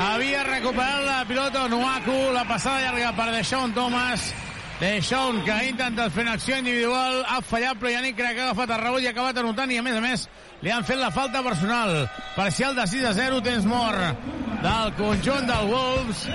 Havia 0.00 0.42
recuperat 0.46 1.02
la 1.04 1.16
pilota 1.28 1.64
Onuaku, 1.66 2.14
la 2.32 2.44
passada 2.48 2.80
llarga 2.84 3.10
per 3.16 3.26
Deixón 3.34 3.74
Thomas. 3.76 4.30
Deixón, 4.76 5.38
que 5.40 5.52
ha 5.54 5.64
intentat 5.64 6.12
fer 6.12 6.26
una 6.26 6.34
acció 6.36 6.56
individual, 6.60 7.22
ha 7.24 7.38
fallat, 7.40 7.78
però 7.80 7.94
Yannick 7.94 8.18
Crac 8.18 8.36
ha 8.36 8.50
agafat 8.50 8.74
el 8.74 8.82
rebot 8.82 9.00
i 9.00 9.08
ha 9.08 9.12
acabat 9.14 9.38
anotant, 9.40 9.70
i 9.72 9.78
a 9.80 9.84
més 9.86 9.96
a 9.96 10.02
més 10.04 10.26
li 10.60 10.72
han 10.72 10.84
fet 10.84 11.00
la 11.00 11.08
falta 11.14 11.40
personal. 11.46 12.02
Parcial 12.34 12.76
de 12.76 12.84
6 12.92 13.06
a 13.08 13.14
0, 13.16 13.40
temps 13.46 13.64
mort 13.70 14.28
del 14.60 14.92
conjunt 15.00 15.48
del 15.48 15.72
Wolves. 15.72 16.26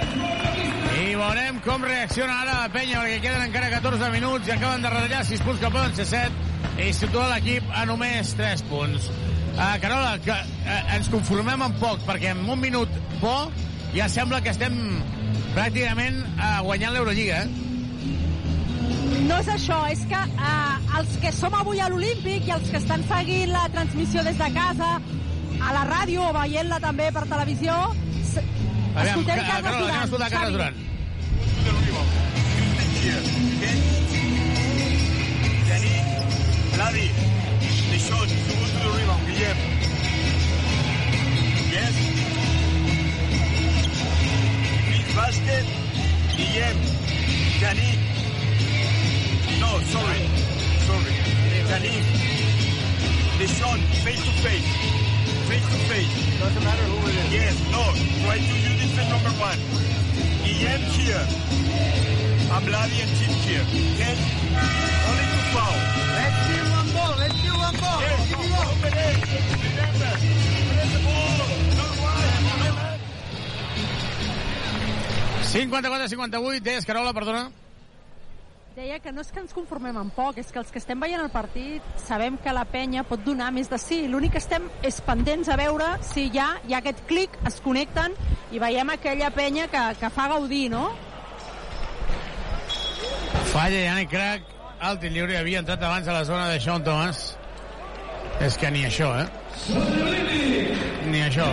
I 0.97 1.13
veurem 1.19 1.61
com 1.67 1.85
reacciona 1.85 2.41
ara 2.41 2.57
la 2.63 2.73
penya, 2.73 3.05
perquè 3.05 3.21
queden 3.27 3.45
encara 3.45 3.71
14 3.77 4.11
minuts 4.17 4.49
i 4.49 4.57
acaben 4.57 4.81
de 4.81 4.95
retallar 4.97 5.23
6 5.29 5.45
punts 5.45 5.61
que 5.61 5.73
poden 5.77 5.97
ser 6.01 6.09
7 6.09 6.81
i 6.81 6.91
situa 6.97 7.29
l'equip 7.35 7.69
a 7.77 7.85
només 7.85 8.35
3 8.41 8.65
punts. 8.73 9.09
Uh, 9.51 9.75
Carola, 9.83 10.15
que 10.25 10.33
uh, 10.33 10.77
ens 10.97 11.13
conformem 11.13 11.61
amb 11.61 11.77
poc, 11.77 12.01
perquè 12.09 12.33
en 12.33 12.47
un 12.49 12.57
minut 12.57 13.01
bo 13.21 13.51
ja 13.93 14.09
sembla 14.09 14.41
que 14.41 14.49
estem 14.49 14.79
pràcticament 15.53 16.23
uh, 16.23 16.63
guanyant 16.65 16.97
l'Eurolliga, 16.97 17.43
eh? 17.45 17.70
No 19.31 19.37
és 19.39 19.47
això, 19.53 19.77
és 19.91 20.01
que 20.11 20.19
eh, 20.19 20.97
els 20.99 21.13
que 21.23 21.31
som 21.37 21.53
avui 21.55 21.79
a 21.79 21.87
l'Olímpic 21.91 22.47
i 22.49 22.53
els 22.57 22.69
que 22.71 22.77
estan 22.81 23.03
seguint 23.09 23.51
la 23.53 23.63
transmissió 23.73 24.23
des 24.27 24.37
de 24.41 24.49
casa, 24.57 24.89
a 25.61 25.73
la 25.77 25.83
ràdio 25.87 26.25
o 26.27 26.33
veient-la 26.35 26.79
també 26.83 27.07
per 27.15 27.23
televisió, 27.31 27.77
Aviam, 28.91 29.05
escoltem 29.05 29.37
Ca- 29.39 29.47
Carles 29.47 29.67
Carola, 29.69 29.87
anem 29.87 30.01
a 30.01 30.07
escoltar 30.09 30.29
Carles 30.35 30.51
Xavi. 30.51 30.57
Duran. 30.57 30.89
Vladi, 36.75 37.09
Deixón, 37.91 38.29
you 38.29 38.35
go 38.47 38.65
to 38.67 38.79
the 38.79 38.89
rebound, 38.97 39.27
Guillem. 39.27 39.57
Yes. 41.71 41.95
Big 44.89 45.15
basket, 45.15 45.65
Guillem. 46.35 46.77
Yannick. 47.61 48.20
No, 49.61 49.71
sorry. 49.93 50.21
Sorry. 50.89 51.13
Yannick. 51.69 52.05
Deixón, 53.39 53.79
face 54.03 54.23
to 54.25 54.33
face. 54.45 54.69
Face 55.49 55.67
to 55.73 55.77
face. 55.89 56.13
Doesn't 56.39 56.63
matter 56.63 56.85
who 56.91 56.97
it 57.09 57.15
is. 57.21 57.29
Yes, 57.31 57.55
no. 57.69 57.83
Try 58.25 58.37
to 58.37 58.53
use 58.67 58.77
defense 58.81 59.09
number 59.13 59.33
one. 59.37 59.59
Guillem 60.43 60.81
here. 60.97 61.25
I'm 62.51 62.63
Vladi 62.67 62.97
and 63.05 63.13
Tim 63.17 63.33
here. 63.45 63.65
Okay? 63.93 64.15
Only 65.07 65.25
to 65.31 65.39
foul. 65.53 65.77
Let's 66.17 66.37
see 66.47 66.61
one 66.77 66.89
ball. 66.95 67.13
Let's 67.21 67.37
see 67.41 67.53
one 67.53 67.77
ball. 67.81 67.99
Yes, 68.01 68.19
give 68.29 68.39
me 68.41 68.47
one. 68.51 68.75
Remember, 68.81 70.11
play 70.73 70.87
the 70.91 70.99
ball. 71.05 71.31
Don't 71.77 71.97
worry. 72.01 72.41
54-58, 75.51 76.63
deies, 76.63 76.85
Carola, 76.85 77.13
perdona. 77.13 77.60
Deia 78.71 79.01
que 79.03 79.11
no 79.11 79.19
és 79.19 79.27
que 79.35 79.41
ens 79.41 79.51
conformem 79.51 79.97
amb 79.99 80.13
poc, 80.15 80.37
és 80.39 80.47
que 80.47 80.59
els 80.61 80.69
que 80.71 80.79
estem 80.79 81.01
veient 81.03 81.19
el 81.19 81.31
partit 81.33 81.87
sabem 81.99 82.37
que 82.39 82.53
la 82.55 82.63
penya 82.63 83.03
pot 83.03 83.19
donar 83.25 83.49
més 83.51 83.67
de 83.67 83.75
sí. 83.81 83.97
L'únic 84.07 84.31
que 84.37 84.39
estem 84.39 84.69
és 84.87 85.01
pendents 85.03 85.49
a 85.51 85.57
veure 85.59 85.89
si 86.07 86.29
ja 86.31 86.45
hi 86.63 86.71
ha 86.71 86.79
aquest 86.79 87.01
clic, 87.09 87.35
es 87.49 87.59
connecten 87.65 88.15
i 88.55 88.63
veiem 88.63 88.93
aquella 88.93 89.27
penya 89.35 89.67
que, 89.73 89.83
que 89.99 90.11
fa 90.15 90.29
gaudir, 90.31 90.69
no? 90.71 90.85
Falla 93.51 93.83
Yannick 93.89 94.15
Crac, 94.15 94.47
el 94.87 95.03
tir 95.03 95.11
lliure 95.17 95.35
havia 95.41 95.59
entrat 95.65 95.83
abans 95.83 96.07
a 96.07 96.15
la 96.15 96.23
zona 96.31 96.47
de 96.53 96.63
Sean 96.63 96.87
Thomas. 96.87 97.25
És 98.39 98.55
que 98.55 98.71
ni 98.71 98.87
això, 98.87 99.11
eh? 99.19 99.40
Ni 101.11 101.21
això. 101.25 101.47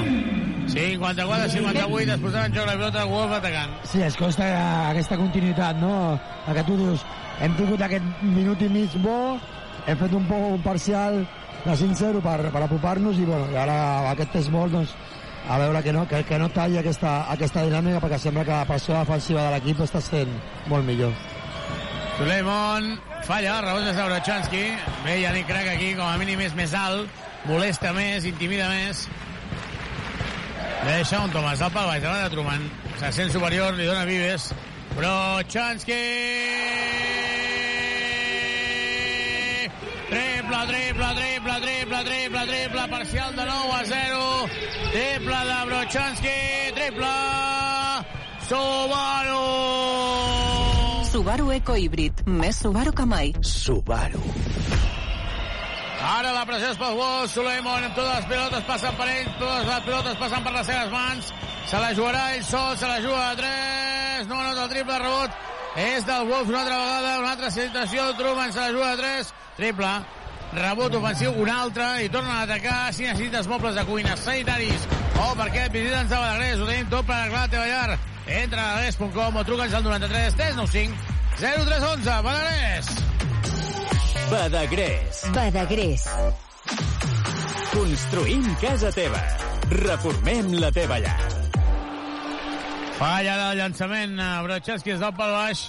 54-58, 0.68 2.12
es 2.12 2.20
posaven 2.20 2.51
en 2.51 2.55
joc 2.55 2.66
la 2.66 2.76
pilota, 2.76 3.05
Wolf 3.09 3.32
atacant. 3.39 3.72
Sí, 3.89 4.02
es 4.05 4.16
costa 4.20 4.48
aquesta 4.90 5.16
continuïtat, 5.16 5.78
no? 5.80 6.18
El 6.47 6.59
que 6.59 6.64
tu 6.68 6.76
dius, 6.76 7.05
hem 7.40 7.55
tingut 7.56 7.82
aquest 7.85 8.22
minut 8.22 8.62
i 8.62 8.68
mig 8.72 8.97
bo, 9.02 9.39
hem 9.86 9.97
fet 9.97 10.12
un, 10.12 10.26
po, 10.28 10.40
un 10.55 10.62
parcial 10.62 11.22
de 11.64 11.76
5-0 11.76 12.20
per, 12.24 12.39
per 12.52 12.62
apropar-nos 12.64 13.18
i, 13.18 13.24
bueno, 13.28 13.48
i 13.52 13.56
ara 13.59 13.78
aquest 14.12 14.36
test 14.36 14.52
molt 14.52 14.76
doncs, 14.76 14.93
a 15.48 15.56
veure 15.62 15.82
que 15.82 15.93
no, 15.97 16.05
que, 16.09 16.22
que 16.28 16.39
no 16.39 16.51
talli 16.52 16.76
aquesta, 16.78 17.22
aquesta 17.32 17.64
dinàmica 17.64 18.02
perquè 18.05 18.18
sembla 18.20 18.44
que 18.44 18.52
la 18.52 18.68
pressió 18.68 18.98
defensiva 18.98 19.47
de 19.47 19.55
l'equip 19.55 19.80
està 19.86 20.02
sent 20.05 20.35
molt 20.68 20.85
millor. 20.85 21.14
Suleiman 22.18 22.93
falla, 23.24 23.60
rebot 23.62 23.86
de 23.86 23.94
Zaurachanski. 23.94 24.62
Bé, 25.05 25.20
Yannick 25.22 25.48
Crac 25.48 25.72
aquí, 25.72 25.94
com 25.97 26.05
a 26.09 26.18
mínim 26.20 26.43
és 26.44 26.56
més 26.59 26.74
alt, 26.76 27.09
molesta 27.47 27.93
més, 27.94 28.27
intimida 28.28 28.69
més. 28.73 29.06
Deixa 30.89 31.20
un 31.20 31.32
Tomàs 31.35 31.62
al 31.62 31.73
pal 31.74 31.89
baix, 31.90 32.02
davant 32.02 32.24
de 32.24 32.32
Truman. 32.32 32.66
Se 32.98 33.12
sent 33.15 33.32
superior, 33.35 33.74
li 33.77 33.86
dona 33.86 34.05
Vives. 34.09 34.51
Brochanski! 34.97 35.98
Triple, 40.09 40.60
triple, 40.66 41.09
triple, 41.19 41.56
triple, 41.60 41.98
triple, 42.05 42.47
triple, 42.47 42.89
parcial 42.89 43.36
de 43.36 43.44
9 43.44 43.73
a 43.74 43.85
0. 43.85 44.48
Triple 44.93 45.43
de 45.51 45.59
Brochanski, 45.66 46.39
triple... 46.74 47.15
Subaru! 48.48 49.44
Subaru 51.12 51.52
Eco 51.52 51.77
Híbrid. 51.77 52.24
Més 52.24 52.62
Subaru 52.65 52.94
que 52.97 53.05
mai. 53.05 53.35
Subaru. 53.44 54.24
Ara 56.09 56.30
la 56.32 56.47
pressió 56.48 56.70
és 56.72 56.78
pel 56.80 56.94
Wolves, 56.97 57.35
Suleiman 57.36 57.85
amb 57.85 57.97
totes 57.97 58.14
les 58.14 58.28
pilotes 58.30 58.62
passen 58.64 58.94
per 58.97 59.06
ell, 59.12 59.26
totes 59.36 59.66
les 59.68 59.82
pilotes 59.85 60.14
passen 60.16 60.47
per 60.47 60.52
les 60.55 60.68
seves 60.70 60.93
mans, 60.94 61.26
se 61.68 61.80
la 61.82 61.90
jugarà 61.98 62.22
ell 62.32 62.47
sol, 62.48 62.70
se 62.80 62.89
la 62.89 62.94
juga 63.05 63.26
a 63.26 63.35
3, 63.36 64.30
no 64.30 64.39
anota 64.40 64.62
el 64.64 64.70
triple 64.72 64.97
rebot, 65.02 65.36
és 65.82 66.06
del 66.09 66.30
Wolves 66.30 66.48
una 66.55 66.62
altra 66.62 66.78
vegada, 66.80 67.18
una 67.20 67.35
altra 67.35 67.51
situació, 67.52 68.06
Truman 68.16 68.55
se 68.56 68.62
la 68.62 68.70
juga 68.72 68.89
a 68.94 68.97
3, 69.02 69.35
triple, 69.59 69.93
rebot 70.56 70.97
ofensiu, 71.02 71.36
un 71.44 71.52
altre, 71.52 71.90
i 72.06 72.09
tornen 72.16 72.32
a 72.39 72.40
atacar, 72.47 72.78
si 72.97 73.05
necessites 73.05 73.52
mobles 73.52 73.76
de 73.76 73.85
cuina, 73.90 74.16
sanitaris, 74.16 74.89
o 75.12 75.28
perquè 75.43 75.68
et 75.68 75.76
visita'ns 75.76 76.16
a 76.16 76.24
Badagrés, 76.24 76.56
ho 76.56 76.72
tenim 76.72 76.89
tot 76.97 77.05
per 77.05 77.18
arreglar 77.18 77.44
la 77.44 77.52
teva 77.52 77.68
llar, 77.68 78.01
entra 78.40 78.64
a 78.64 78.74
badagrés.com 78.78 79.43
o 79.43 79.47
truca'ns 79.52 79.76
al 79.76 79.89
93 79.93 80.40
395 80.40 81.16
0311, 81.36 82.20
Badagrés! 82.32 83.18
Badagrés. 84.30 85.22
Badagrés. 85.35 86.05
Construïm 87.72 88.44
casa 88.60 88.90
teva. 88.93 89.20
Reformem 89.70 90.52
la 90.60 90.70
teva 90.72 90.98
llar. 91.02 91.16
Falla 92.98 93.36
del 93.39 93.59
llançament, 93.60 94.18
eh, 94.18 94.28
Brochanski 94.43 94.90
es 94.97 95.01
del 95.01 95.12
pel 95.14 95.30
baix, 95.36 95.60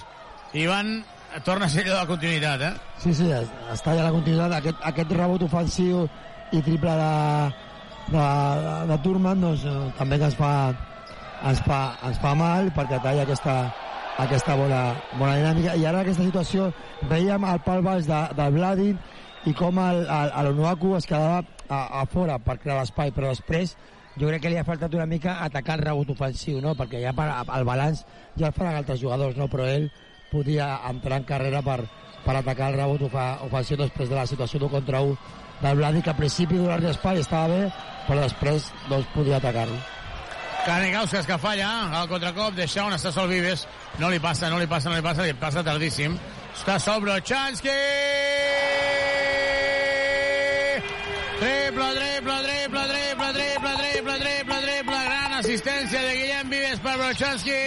Ivan 0.52 1.04
torna 1.44 1.66
a 1.66 1.68
ser 1.68 1.84
allò 1.86 2.00
de 2.00 2.06
continuïtat, 2.08 2.60
eh? 2.60 2.72
Sí, 2.98 3.14
sí, 3.14 3.30
es- 3.30 3.52
està 3.72 3.94
ja 3.94 4.02
la 4.08 4.10
continuïtat. 4.10 4.52
Aquest, 4.58 4.76
aquest 4.82 5.12
rebot 5.12 5.42
ofensiu 5.46 6.08
i 6.50 6.60
triple 6.62 6.90
de, 6.90 7.52
de, 8.08 8.18
de, 8.18 8.74
de 8.90 8.98
Turman 9.04 9.40
doncs, 9.40 9.64
eh, 9.64 9.92
també 9.98 10.18
que 10.18 10.24
ens 10.24 10.34
fa, 10.34 10.50
ens 11.46 11.60
fa, 11.68 11.80
ens 12.08 12.18
fa 12.18 12.34
mal 12.34 12.72
perquè 12.74 12.98
talla 13.02 13.22
aquesta, 13.22 13.54
aquesta 14.18 14.56
bona, 14.56 14.80
bona 15.18 15.36
dinàmica. 15.38 15.76
I 15.76 15.86
ara 15.86 16.02
aquesta 16.02 16.24
situació 16.26 16.70
veiem 17.10 17.44
el 17.48 17.60
pal 17.64 17.82
baix 17.82 18.06
de, 18.08 18.20
del 18.36 18.52
Vladin 18.56 18.98
i 19.48 19.54
com 19.56 19.78
el, 19.80 20.02
el, 20.04 20.32
el 20.40 20.50
Onuaku 20.52 20.96
es 20.98 21.06
quedava 21.08 21.40
a, 21.68 22.02
a 22.02 22.04
fora 22.10 22.38
per 22.42 22.58
crear 22.60 22.80
l'espai, 22.80 23.12
però 23.16 23.30
després 23.32 23.76
jo 24.18 24.28
crec 24.28 24.42
que 24.42 24.50
li 24.52 24.58
ha 24.60 24.66
faltat 24.66 24.92
una 24.98 25.06
mica 25.08 25.38
atacar 25.44 25.78
el 25.78 25.84
rebot 25.86 26.10
ofensiu, 26.12 26.58
no? 26.60 26.74
perquè 26.76 27.00
ja 27.00 27.14
per, 27.16 27.28
el 27.56 27.64
balanç 27.64 28.02
ja 28.36 28.50
el 28.50 28.56
faran 28.56 28.76
altres 28.80 29.00
jugadors, 29.00 29.36
no? 29.38 29.46
però 29.48 29.64
ell 29.70 29.88
podia 30.30 30.80
entrar 30.90 31.20
en 31.22 31.24
carrera 31.28 31.62
per, 31.64 31.78
per 32.26 32.34
atacar 32.36 32.72
el 32.72 32.76
rebot 32.82 33.06
ofa- 33.08 33.38
ofensiu 33.46 33.78
després 33.80 34.10
de 34.10 34.18
la 34.18 34.26
situació 34.26 34.60
d'un 34.60 34.70
contra 34.74 35.00
un 35.00 35.16
del 35.60 35.76
Vladi, 35.76 36.00
que 36.02 36.10
al 36.10 36.16
principi 36.16 36.56
donar-li 36.56 36.88
espai 36.88 37.18
estava 37.20 37.48
bé, 37.52 37.64
però 38.06 38.22
després 38.24 38.70
doncs, 38.88 39.08
podia 39.14 39.36
atacar-lo. 39.36 39.76
Kanikauskas 40.66 41.26
que 41.26 41.38
falla, 41.40 41.68
el 42.02 42.08
contracop, 42.10 42.52
deixa 42.54 42.84
on 42.84 42.92
està 42.92 43.12
sol 43.14 43.30
Vives, 43.30 43.64
no 43.98 44.10
li 44.12 44.20
passa, 44.20 44.50
no 44.52 44.58
li 44.60 44.68
passa, 44.68 44.90
no 44.90 44.98
li 44.98 45.04
passa, 45.04 45.24
li 45.24 45.36
passa 45.40 45.64
tardíssim. 45.64 46.18
Està 46.52 46.76
sol 46.82 47.00
Brochanski! 47.00 47.76
Triple, 51.40 51.86
triple, 51.96 52.36
triple, 52.44 52.82
triple, 52.92 53.28
triple, 53.32 53.72
triple, 53.80 54.16
triple, 54.20 54.58
triple, 54.66 54.98
gran 55.08 55.38
assistència 55.38 56.02
de 56.04 56.14
Guillem 56.18 56.52
Vives 56.52 56.82
per 56.84 56.96
Brochanski. 57.00 57.60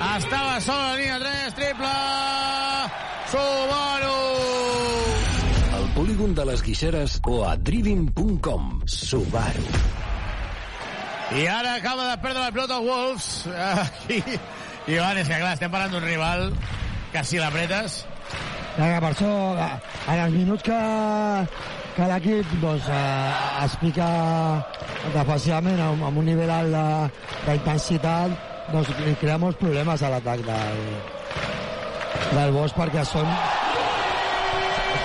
Estava 0.00 0.60
sol 0.64 0.80
a 0.80 0.92
la 0.92 0.96
línia 0.96 1.18
3, 1.20 1.58
triple... 1.60 1.94
Subaru! 3.30 4.16
Al 5.76 5.90
polígon 5.94 6.32
de 6.34 6.48
les 6.48 6.64
Guixeres 6.64 7.20
o 7.28 7.42
a 7.46 7.56
driving.com. 7.56 8.80
Subaru. 8.88 10.09
I 11.30 11.46
ara 11.46 11.74
acaba 11.74 12.10
de 12.10 12.16
perdre 12.18 12.40
la 12.40 12.50
pilota 12.50 12.78
Wolves. 12.78 13.46
Aquí. 13.46 14.22
Ivan, 14.90 15.18
és 15.20 15.28
que 15.28 15.36
clar, 15.38 15.52
estem 15.54 15.70
parlant 15.70 15.92
d'un 15.94 16.02
rival 16.02 16.48
que 17.12 17.22
si 17.26 17.38
l'apretes... 17.38 18.04
Vinga, 18.70 18.98
per 19.02 19.10
això, 19.10 19.30
en 20.08 20.20
els 20.24 20.34
minuts 20.34 20.64
que, 20.64 20.78
que 21.96 22.08
l'equip 22.10 22.52
doncs, 22.62 22.86
eh, 22.94 23.64
es 23.66 23.74
pica 23.82 24.08
defensivament 25.14 25.82
amb, 25.84 26.04
amb 26.08 26.22
un 26.22 26.28
nivell 26.30 26.52
alt 26.54 26.76
d'intensitat, 27.46 28.36
doncs 28.70 28.92
li 29.02 29.14
crea 29.20 29.38
molts 29.42 29.58
problemes 29.60 30.02
a 30.02 30.12
l'atac 30.14 30.44
del, 30.46 30.82
del 32.30 32.54
Bosch 32.56 32.78
perquè 32.78 33.06
són, 33.10 33.30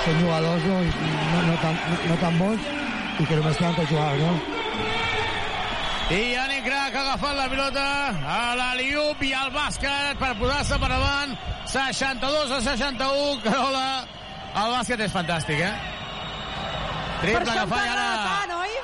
són 0.06 0.22
jugadors 0.24 0.70
doncs, 0.70 1.00
no, 1.06 1.46
no, 1.50 1.62
tan, 1.66 1.82
no 2.06 2.20
tan 2.22 2.44
bons 2.46 2.70
i 3.20 3.26
que 3.26 3.42
només 3.42 3.58
tenen 3.58 3.82
que 3.82 3.90
jugar, 3.94 4.12
no? 4.22 4.55
I 6.06 6.18
Yannick 6.36 6.66
Crac 6.68 6.94
ha 6.94 7.02
agafat 7.02 7.34
la 7.34 7.48
pilota 7.50 7.84
a 8.30 8.42
l'Aliup 8.60 9.24
i 9.26 9.32
al 9.34 9.50
bàsquet 9.50 10.20
per 10.20 10.36
posar-se 10.38 10.78
per 10.78 10.90
davant. 10.92 11.34
62 11.72 12.52
a 12.54 12.60
61. 12.62 13.40
Carola, 13.42 13.88
el 14.62 14.76
bàsquet 14.76 15.02
és 15.08 15.16
fantàstic, 15.16 15.64
eh? 15.66 15.72
Per 17.24 17.32
Triple 17.32 17.56
que 17.58 17.66
falla 17.72 17.96
t'agrada 17.96 18.06
ara. 18.12 18.36
tant, 18.36 18.54
oi? 18.60 18.78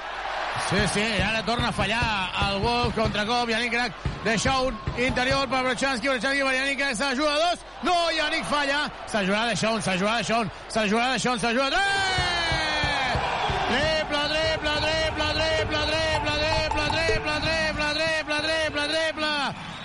Sí, 0.71 0.81
sí, 0.95 1.05
i 1.19 1.21
ara 1.21 1.43
torna 1.45 1.69
a 1.69 1.75
fallar 1.75 2.01
el 2.47 2.59
Wolf 2.65 2.97
contracop, 2.97 3.53
Yannick 3.53 3.73
Crac 3.75 4.09
deixa 4.25 4.57
un 4.65 4.81
interior 4.97 5.47
per 5.51 5.61
Brochanski, 5.67 6.09
Brochanski 6.09 6.41
per 6.41 6.55
Yannick 6.57 6.81
Crac, 6.81 6.95
se 6.95 7.05
la 7.05 7.15
juga 7.21 7.35
a 7.35 7.39
dos, 7.45 7.65
no, 7.83 7.95
Yannick 8.17 8.49
falla, 8.49 8.83
se 9.05 9.21
la 9.21 9.25
jugarà 9.29 9.45
de 9.49 9.55
Sean, 9.55 9.81
se 9.81 9.93
la 11.53 11.53
jugarà 11.53 12.30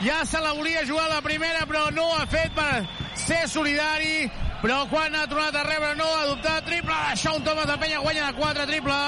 Ja 0.06 0.24
se 0.24 0.38
la 0.38 0.52
volia 0.52 0.84
jugar 0.86 1.08
la 1.10 1.20
primera, 1.20 1.66
però 1.66 1.90
no 1.90 2.04
ho 2.06 2.14
ha 2.14 2.26
fet 2.30 2.52
per 2.54 2.86
ser 3.18 3.48
solidari, 3.50 4.30
però 4.62 4.84
quan 4.86 5.16
ha 5.18 5.24
tornat 5.26 5.58
a 5.58 5.64
rebre 5.66 5.96
no 5.98 6.06
ha 6.06 6.20
adoptat 6.28 6.62
triple. 6.68 6.94
Això 7.10 7.34
un 7.34 7.42
Thomas 7.42 7.66
de 7.66 7.74
Penya 7.82 7.98
guanya 8.04 8.28
de 8.28 8.38
4, 8.38 8.66
triple. 8.70 9.00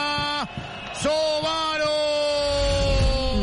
Subaru! 0.99 1.95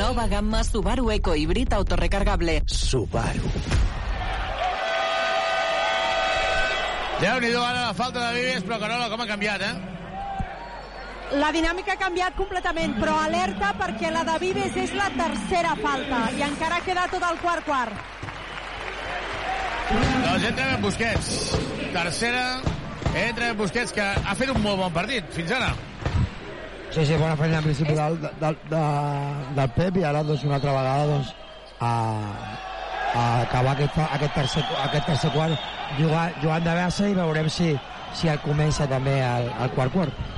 Nova 0.03 0.27
gamma 0.27 0.65
Subaru 0.67 1.09
Eco 1.15 1.35
Híbrid 1.35 1.71
autorecargable. 1.79 2.59
Subaru. 2.67 3.47
Déu-n'hi-do 7.23 7.63
ara 7.63 7.87
la 7.87 7.93
falta 7.95 8.19
de 8.19 8.41
Vives, 8.41 8.67
però 8.67 8.83
Carola, 8.83 9.07
com 9.07 9.23
ha 9.23 9.31
canviat, 9.31 9.61
eh? 9.63 9.94
La 11.33 11.49
dinàmica 11.49 11.95
ha 11.95 11.97
canviat 11.97 12.35
completament, 12.37 12.93
però 12.99 13.15
alerta 13.17 13.71
perquè 13.79 14.11
la 14.13 14.21
de 14.27 14.35
Vives 14.43 14.75
és 14.77 14.93
la 14.93 15.07
tercera 15.15 15.73
falta 15.79 16.19
i 16.37 16.43
encara 16.45 16.83
queda 16.85 17.07
tot 17.09 17.25
el 17.25 17.39
quart 17.41 17.65
quart. 17.65 17.97
Doncs 19.89 20.45
entra 20.51 20.67
en 20.75 20.83
Busquets. 20.83 21.31
Tercera, 21.95 22.45
entra 23.15 23.49
en 23.49 23.57
Busquets, 23.57 23.93
que 23.95 24.05
ha 24.05 24.35
fet 24.37 24.53
un 24.53 24.61
molt 24.61 24.77
bon 24.83 24.93
partit, 24.93 25.25
fins 25.33 25.55
ara. 25.57 25.73
Sí, 26.93 27.03
sí, 27.05 27.17
bona 27.17 27.35
feina 27.35 27.57
en 27.57 27.65
principi 27.65 27.97
del, 27.97 28.19
del, 28.39 28.61
de, 28.69 28.83
del 29.57 29.73
Pep 29.75 29.97
i 29.99 30.05
ara 30.05 30.21
doncs, 30.23 30.45
una 30.47 30.59
altra 30.59 30.77
vegada 30.77 31.09
doncs, 31.09 31.33
a, 31.79 31.91
a 33.15 33.25
acabar 33.41 33.73
aquest, 33.73 33.97
aquest, 34.05 34.37
tercer, 34.37 34.63
aquest 34.85 35.09
tercer 35.09 35.33
quart 35.33 35.57
jugant, 35.97 36.37
jugant 36.43 36.69
de 36.69 36.77
base 36.77 37.09
i 37.11 37.17
veurem 37.17 37.49
si, 37.51 37.73
si 38.15 38.31
el 38.31 38.39
comença 38.45 38.87
també 38.87 39.17
al, 39.25 39.49
al 39.59 39.73
quart 39.75 39.97
quart. 39.97 40.34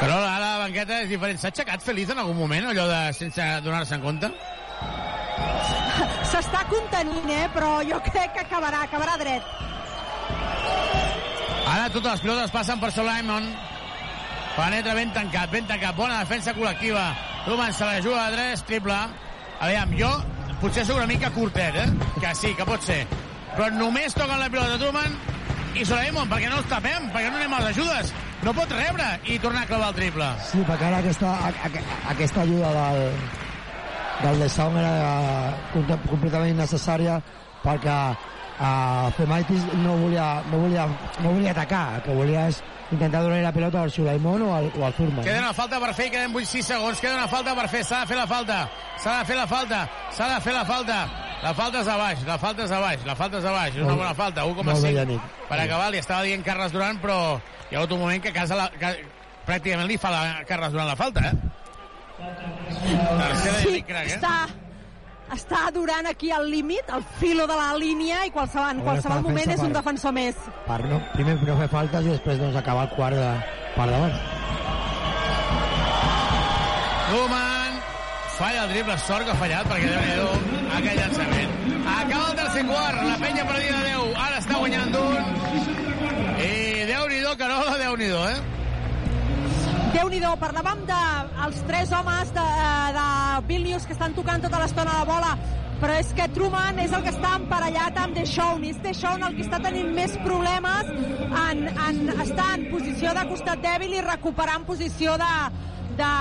Però 0.00 0.16
ara 0.16 0.54
la 0.54 0.60
banqueta 0.62 1.02
és 1.04 1.10
diferent. 1.12 1.38
S'ha 1.40 1.50
aixecat 1.50 1.82
feliç 1.84 2.08
en 2.12 2.22
algun 2.22 2.38
moment, 2.38 2.70
allò 2.70 2.86
de 2.88 3.00
sense 3.16 3.46
donar-se 3.66 3.98
en 3.98 4.04
compte? 4.04 4.30
S'està 6.30 6.62
contenint, 6.70 7.26
eh? 7.34 7.48
però 7.52 7.80
jo 7.84 7.98
crec 8.06 8.32
que 8.36 8.44
acabarà, 8.46 8.86
acabarà 8.86 9.18
dret. 9.20 9.50
Ara 11.70 11.90
totes 11.92 12.14
les 12.14 12.22
pilotes 12.24 12.54
passen 12.54 12.80
per 12.80 12.90
Solaimon. 12.96 13.50
Penetra 14.54 14.94
ben 14.96 15.12
tancat, 15.12 15.52
ben 15.52 15.68
tancat. 15.68 15.94
Bona 15.98 16.22
defensa 16.22 16.56
col·lectiva. 16.56 17.10
Truman 17.44 17.76
se 17.76 17.84
la 17.84 18.00
juga 18.00 18.24
a 18.24 18.32
3, 18.32 18.64
triple. 18.70 18.96
Aviam, 19.60 19.92
jo 20.00 20.10
potser 20.64 20.86
sóc 20.88 20.96
una 20.96 21.10
mica 21.10 21.28
curtet, 21.36 21.76
eh? 21.76 21.86
Que 22.16 22.32
sí, 22.40 22.54
que 22.56 22.64
pot 22.68 22.88
ser. 22.88 23.04
Però 23.52 23.68
només 23.76 24.16
toquen 24.16 24.40
la 24.40 24.48
pilota 24.48 24.80
Truman 24.80 25.20
i 25.76 25.84
Sulaimon, 25.84 26.32
perquè 26.32 26.48
no 26.48 26.64
els 26.64 26.72
tapem, 26.72 27.12
perquè 27.12 27.28
no 27.28 27.40
anem 27.42 27.58
a 27.58 27.64
les 27.66 27.76
ajudes. 27.76 28.16
No 28.40 28.54
pot 28.56 28.70
rebre 28.72 29.06
i 29.28 29.36
tornar 29.38 29.66
a 29.66 29.68
clavar 29.68 29.90
el 29.92 29.98
triple. 29.98 30.26
Sí, 30.48 30.62
perquè 30.64 30.88
ara 30.88 31.02
aquesta, 31.02 31.34
a, 31.44 31.50
a, 31.52 31.70
aquesta 32.14 32.40
ajuda 32.46 32.70
del, 32.72 33.00
del 34.22 34.44
de 34.44 34.48
Saum 34.48 34.78
era 34.80 34.92
eh, 35.52 35.98
completament 36.08 36.54
innecessària 36.54 37.18
perquè 37.60 37.96
uh, 38.16 39.10
Femaitis 39.18 39.66
no 39.82 39.98
volia, 40.00 40.28
no, 40.48 40.62
volia, 40.64 40.86
no 41.20 41.34
volia 41.34 41.52
atacar, 41.52 41.98
el 41.98 42.04
que 42.06 42.16
volia 42.16 42.46
és 42.48 42.62
intentar 42.90 43.22
donar 43.22 43.42
la 43.44 43.52
pilota 43.52 43.82
al 43.84 43.92
Sulaimon 43.92 44.42
o 44.48 44.54
al, 44.56 44.70
o 44.72 44.86
al 44.88 44.96
Furman. 44.96 45.22
Queda 45.24 45.44
una 45.44 45.52
falta 45.54 45.78
per 45.82 45.92
fer 45.94 46.08
i 46.08 46.14
queden 46.16 46.32
8-6 46.32 46.72
segons. 46.72 47.04
Queda 47.04 47.20
una 47.20 47.28
falta 47.28 47.54
per 47.54 47.68
fer. 47.68 47.84
S'ha 47.86 48.00
de 48.02 48.10
fer 48.10 48.18
la 48.18 48.26
falta. 48.30 48.62
S'ha 48.98 49.20
de 49.20 49.28
fer 49.28 49.36
la 49.36 49.46
falta. 49.50 49.84
S'ha 50.16 50.32
de 50.32 50.40
fer 50.48 50.56
la 50.56 50.64
falta. 50.66 50.98
La 51.40 51.54
falta 51.56 51.80
és 51.80 51.88
a 51.88 51.94
baix, 51.96 52.24
la 52.28 52.36
falta 52.36 52.66
és 52.66 52.72
a 52.76 52.80
baix, 52.82 53.04
la 53.08 53.14
falta 53.16 53.38
és 53.38 53.46
a 53.48 53.52
baix. 53.54 53.76
És 53.76 53.84
una 53.84 53.94
bona 53.96 54.12
falta, 54.12 54.42
1,5 54.44 55.20
per 55.48 55.56
acabar. 55.56 55.86
Li 55.92 56.00
estava 56.02 56.26
dient 56.26 56.44
Carles 56.44 56.74
Duran, 56.74 57.00
però 57.00 57.20
hi 57.70 57.74
ha 57.74 57.78
hagut 57.78 57.92
un 57.96 58.00
moment 58.00 58.22
que, 58.22 58.32
casa 58.34 58.56
la, 58.58 58.68
que 58.70 58.90
pràcticament 59.46 59.88
li 59.88 59.98
fa 59.98 60.10
la 60.12 60.22
Carles 60.48 60.72
Duran 60.74 60.88
la 60.90 60.96
falta, 60.98 61.20
eh? 61.30 61.34
Tercera 62.20 63.60
Sí, 63.62 63.76
i 63.78 63.82
crac, 63.86 64.08
eh? 64.10 64.16
està, 64.18 64.34
està 65.36 65.60
durant 65.72 66.06
aquí 66.10 66.30
al 66.34 66.48
límit, 66.50 66.90
al 66.92 67.04
filo 67.20 67.46
de 67.48 67.56
la 67.56 67.70
línia, 67.78 68.24
i 68.26 68.32
qualsevol, 68.34 68.74
en 68.76 68.82
qualsevol 68.84 69.22
moment 69.28 69.54
és 69.54 69.62
un 69.62 69.70
per- 69.72 69.78
defensor 69.80 70.12
més. 70.16 70.36
Per 70.66 70.80
no, 70.90 71.00
primer 71.14 71.38
no 71.40 71.56
fer 71.62 71.70
faltes 71.72 72.04
i 72.06 72.12
després 72.16 72.40
doncs, 72.42 72.58
acabar 72.60 72.88
el 72.88 72.94
quart 72.98 73.16
de, 73.16 73.30
per 73.78 73.86
davant. 73.94 74.18
Koeman 77.10 77.78
falla 78.38 78.64
el 78.66 78.70
triple, 78.74 78.98
sort 79.06 79.24
que 79.26 79.32
ha 79.34 79.38
fallat, 79.40 79.66
perquè 79.70 79.94
déu 79.94 80.28
nhi 80.50 80.60
aquell 80.78 81.00
llançament. 81.00 81.56
Acaba 81.94 82.26
el 82.30 82.36
tercer 82.42 82.66
quart, 82.68 83.00
la 83.08 83.16
penya 83.24 83.46
perdida 83.48 83.80
10, 83.88 84.12
ara 84.26 84.38
està 84.44 84.60
guanyant 84.60 85.00
un. 85.00 85.39
I 87.30 87.36
déu 87.36 87.46
nhi 87.46 87.46
Carola, 87.46 87.76
déu 87.78 87.96
nhi 87.96 88.06
eh? 88.10 88.38
déu 89.94 90.08
nhi 90.10 90.18
parlàvem 90.40 90.80
dels 90.88 91.60
de, 91.60 91.66
tres 91.68 91.92
homes 91.92 92.32
de, 92.34 92.46
de 92.96 93.04
Vilnius 93.46 93.86
que 93.86 93.94
estan 93.94 94.16
tocant 94.16 94.42
tota 94.42 94.58
l'estona 94.58 94.96
la 94.98 95.04
bola, 95.06 95.36
però 95.78 95.94
és 96.00 96.10
que 96.16 96.26
Truman 96.34 96.80
és 96.82 96.90
el 96.90 97.04
que 97.04 97.12
està 97.14 97.36
emparellat 97.38 98.02
amb 98.02 98.18
Deshaun, 98.18 98.64
i 98.64 98.72
és 98.74 98.82
Deshaun 98.82 99.22
el 99.22 99.36
que 99.36 99.46
està 99.46 99.62
tenint 99.62 99.94
més 99.94 100.18
problemes 100.24 100.90
en, 101.44 101.64
en 101.70 102.02
estar 102.16 102.50
en 102.56 102.66
posició 102.72 103.14
de 103.14 103.26
costat 103.30 103.62
dèbil 103.62 103.94
i 103.94 104.02
recuperar 104.08 104.58
en 104.58 104.66
posició 104.66 105.14
de, 105.22 105.32
de, 106.02 106.12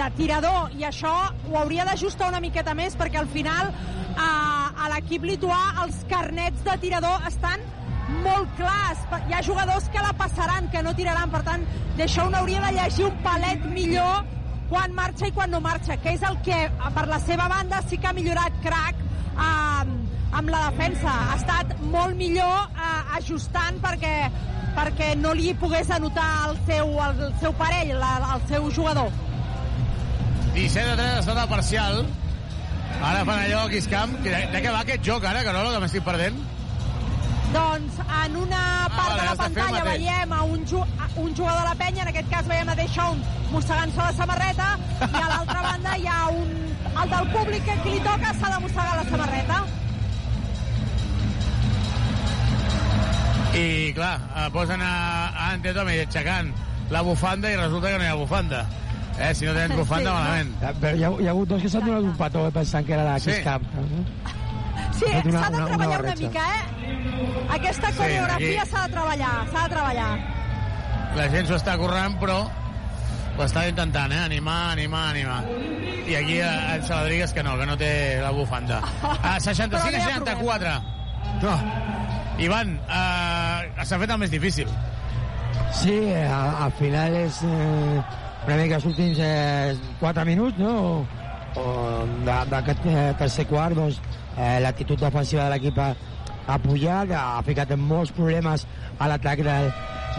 de 0.00 0.10
tirador, 0.16 0.72
i 0.72 0.88
això 0.88 1.16
ho 1.50 1.60
hauria 1.60 1.84
d'ajustar 1.84 2.32
una 2.32 2.40
miqueta 2.40 2.72
més, 2.72 2.96
perquè 2.96 3.20
al 3.20 3.28
final 3.28 3.74
a, 4.16 4.30
a 4.72 4.92
l'equip 4.94 5.28
lituà 5.36 5.82
els 5.84 6.00
carnets 6.08 6.64
de 6.64 6.80
tirador 6.80 7.28
estan 7.28 7.60
molt 8.22 8.50
clars. 8.58 9.02
Hi 9.28 9.36
ha 9.36 9.42
jugadors 9.42 9.88
que 9.92 10.02
la 10.02 10.12
passaran, 10.16 10.70
que 10.70 10.82
no 10.82 10.94
tiraran, 10.98 11.30
per 11.32 11.42
tant, 11.46 11.66
d'això 11.98 12.26
un 12.30 12.34
hauria 12.38 12.62
de 12.66 12.72
llegir 12.78 13.06
un 13.10 13.20
palet 13.24 13.64
millor 13.74 14.24
quan 14.70 14.94
marxa 14.94 15.28
i 15.28 15.34
quan 15.34 15.50
no 15.50 15.60
marxa, 15.62 15.96
que 16.02 16.16
és 16.16 16.24
el 16.26 16.40
que 16.46 16.58
per 16.94 17.06
la 17.10 17.20
seva 17.22 17.46
banda 17.50 17.82
sí 17.86 17.98
que 18.02 18.10
ha 18.10 18.16
millorat 18.16 18.58
crack 18.64 18.98
eh, 18.98 19.84
amb 20.40 20.50
la 20.50 20.64
defensa. 20.70 21.14
Ha 21.30 21.38
estat 21.38 21.76
molt 21.92 22.18
millor 22.18 22.66
eh, 22.74 23.16
ajustant 23.20 23.80
perquè 23.84 24.16
perquè 24.76 25.14
no 25.16 25.32
li 25.32 25.54
pogués 25.56 25.88
anotar 25.94 26.50
el 26.50 26.58
seu, 26.68 26.90
el 27.00 27.20
seu 27.40 27.54
parell, 27.56 27.94
la, 27.96 28.10
el 28.34 28.42
seu 28.50 28.66
jugador. 28.76 29.08
17 30.52 30.92
a 30.92 30.98
3 30.98 31.06
ha 31.14 31.22
estat 31.22 31.40
el 31.40 31.48
parcial. 31.48 32.04
Ara 32.96 33.24
fan 33.28 33.38
allò 33.38 33.62
aquí 33.66 33.80
Camp. 33.88 34.12
De, 34.24 34.34
de 34.52 34.60
què 34.60 34.72
va 34.72 34.82
aquest 34.84 35.04
joc 35.04 35.24
ara, 35.24 35.44
Carola, 35.46 35.72
que 35.74 35.80
m'estic 35.84 36.04
perdent? 36.04 36.36
Doncs 37.54 37.98
en 38.24 38.36
una 38.36 38.62
part 38.90 39.08
vale, 39.08 39.20
de 39.20 39.26
la 39.26 39.30
de 39.32 39.36
pantalla 39.38 39.84
mateix. 39.84 40.00
veiem 40.02 40.32
a 40.32 40.42
un, 40.42 40.64
ju 40.66 40.80
a 40.82 41.06
un 41.22 41.34
jugador 41.36 41.60
de 41.62 41.68
la 41.68 41.74
penya, 41.78 42.02
en 42.02 42.08
aquest 42.12 42.28
cas 42.30 42.46
veiem 42.50 42.68
a 42.68 42.74
Deixón 42.74 43.22
mossegant-se 43.52 44.02
la 44.02 44.12
samarreta, 44.18 44.68
i 45.06 45.20
a 45.22 45.28
l'altra 45.30 45.62
banda 45.68 45.96
hi 45.96 46.06
ha 46.10 46.20
un, 46.34 46.50
el 47.02 47.10
del 47.14 47.28
públic 47.32 47.64
que 47.64 47.76
qui 47.84 47.94
li 47.96 48.00
toca 48.04 48.34
s'ha 48.40 48.50
de 48.54 48.60
mossegar 48.66 48.96
la 48.98 49.04
samarreta. 49.10 49.60
I, 53.56 53.92
clar, 53.96 54.16
eh, 54.36 54.48
posen 54.52 54.82
a, 54.84 54.92
a 55.32 55.52
Antetomi 55.54 55.94
aixecant 56.02 56.50
la 56.92 57.00
bufanda 57.06 57.48
i 57.50 57.56
resulta 57.56 57.88
que 57.94 57.98
no 58.02 58.04
hi 58.04 58.10
ha 58.10 58.18
bufanda. 58.20 58.66
Eh, 59.16 59.30
si 59.34 59.46
no 59.48 59.54
tens 59.56 59.72
bufanda, 59.80 60.10
Sí, 60.10 60.16
malament. 60.18 60.50
Eh, 60.60 60.74
Però 60.82 60.96
hi 60.98 61.04
ha, 61.06 61.12
hi 61.22 61.26
ha 61.30 61.32
hagut 61.32 61.48
dos 61.54 61.62
que 61.62 61.70
s'han 61.72 61.86
donat 61.86 62.04
un 62.10 62.16
petó 62.18 62.44
eh, 62.50 62.52
pensant 62.52 62.84
que 62.86 62.92
era 62.98 63.06
la 63.06 63.16
Sí. 63.22 63.38
Camp. 63.46 63.64
Sí, 64.98 65.04
una- 65.28 65.40
s'ha 65.40 65.50
de 65.50 65.56
una- 65.56 65.66
una 65.66 65.76
treballar 65.76 65.88
una, 65.88 65.96
barreja. 66.10 66.28
mica, 66.28 66.40
eh? 66.40 67.46
Aquesta 67.50 67.90
Sí, 67.90 67.96
coreografia 67.98 68.62
aquí- 68.62 68.70
s'ha 68.70 68.82
de 68.86 68.92
treballar, 68.92 69.46
s'ha 69.52 69.62
de 69.62 69.68
treballar. 69.74 70.18
La 71.16 71.28
gent 71.30 71.46
s'ho 71.48 71.56
està 71.56 71.76
currant, 71.78 72.18
però 72.20 72.38
ho 73.38 73.42
està 73.44 73.68
intentant, 73.68 74.12
eh? 74.12 74.18
Animar, 74.18 74.72
animar, 74.72 75.10
animar. 75.10 75.44
I 76.06 76.14
aquí 76.14 76.40
a, 76.40 76.74
a 76.74 76.82
Saladrigues 76.82 77.32
que 77.32 77.42
no, 77.42 77.56
que 77.58 77.66
no 77.66 77.76
té 77.76 78.18
la 78.22 78.30
bufanda. 78.30 78.80
A 79.22 79.40
65 79.40 79.76
Però 79.76 79.84
no 79.84 79.90
hi 79.90 80.00
a 80.00 80.04
ha 80.04 80.18
64. 80.18 80.82
No. 81.42 81.60
Ivan, 82.38 82.78
uh, 82.88 83.84
s'ha 83.84 83.98
fet 83.98 84.10
el 84.10 84.18
més 84.18 84.30
difícil. 84.30 84.68
Sí, 85.72 85.90
eh, 85.92 86.26
a- 86.28 86.64
al 86.66 86.72
final 86.72 87.14
és 87.16 87.40
eh, 87.42 88.02
una 88.46 88.56
mica 88.56 88.76
els 88.76 88.84
últims 88.84 89.18
eh, 89.20 89.76
4 90.00 90.24
minuts, 90.24 90.58
no? 90.58 90.74
O, 91.56 91.60
o 91.60 92.06
d'aquest 92.24 92.84
eh, 92.86 93.14
tercer 93.18 93.46
quart, 93.48 93.74
doncs, 93.74 93.98
eh, 94.36 94.58
l'actitud 94.62 95.00
defensiva 95.00 95.46
de 95.46 95.54
l'equip 95.54 95.78
ha, 95.82 95.90
ha 96.46 96.58
pujat, 96.62 97.12
ha 97.12 97.42
ficat 97.46 97.74
molts 97.80 98.12
problemes 98.14 98.66
a 98.98 99.08
l'atac 99.10 99.42
del, 99.44 99.70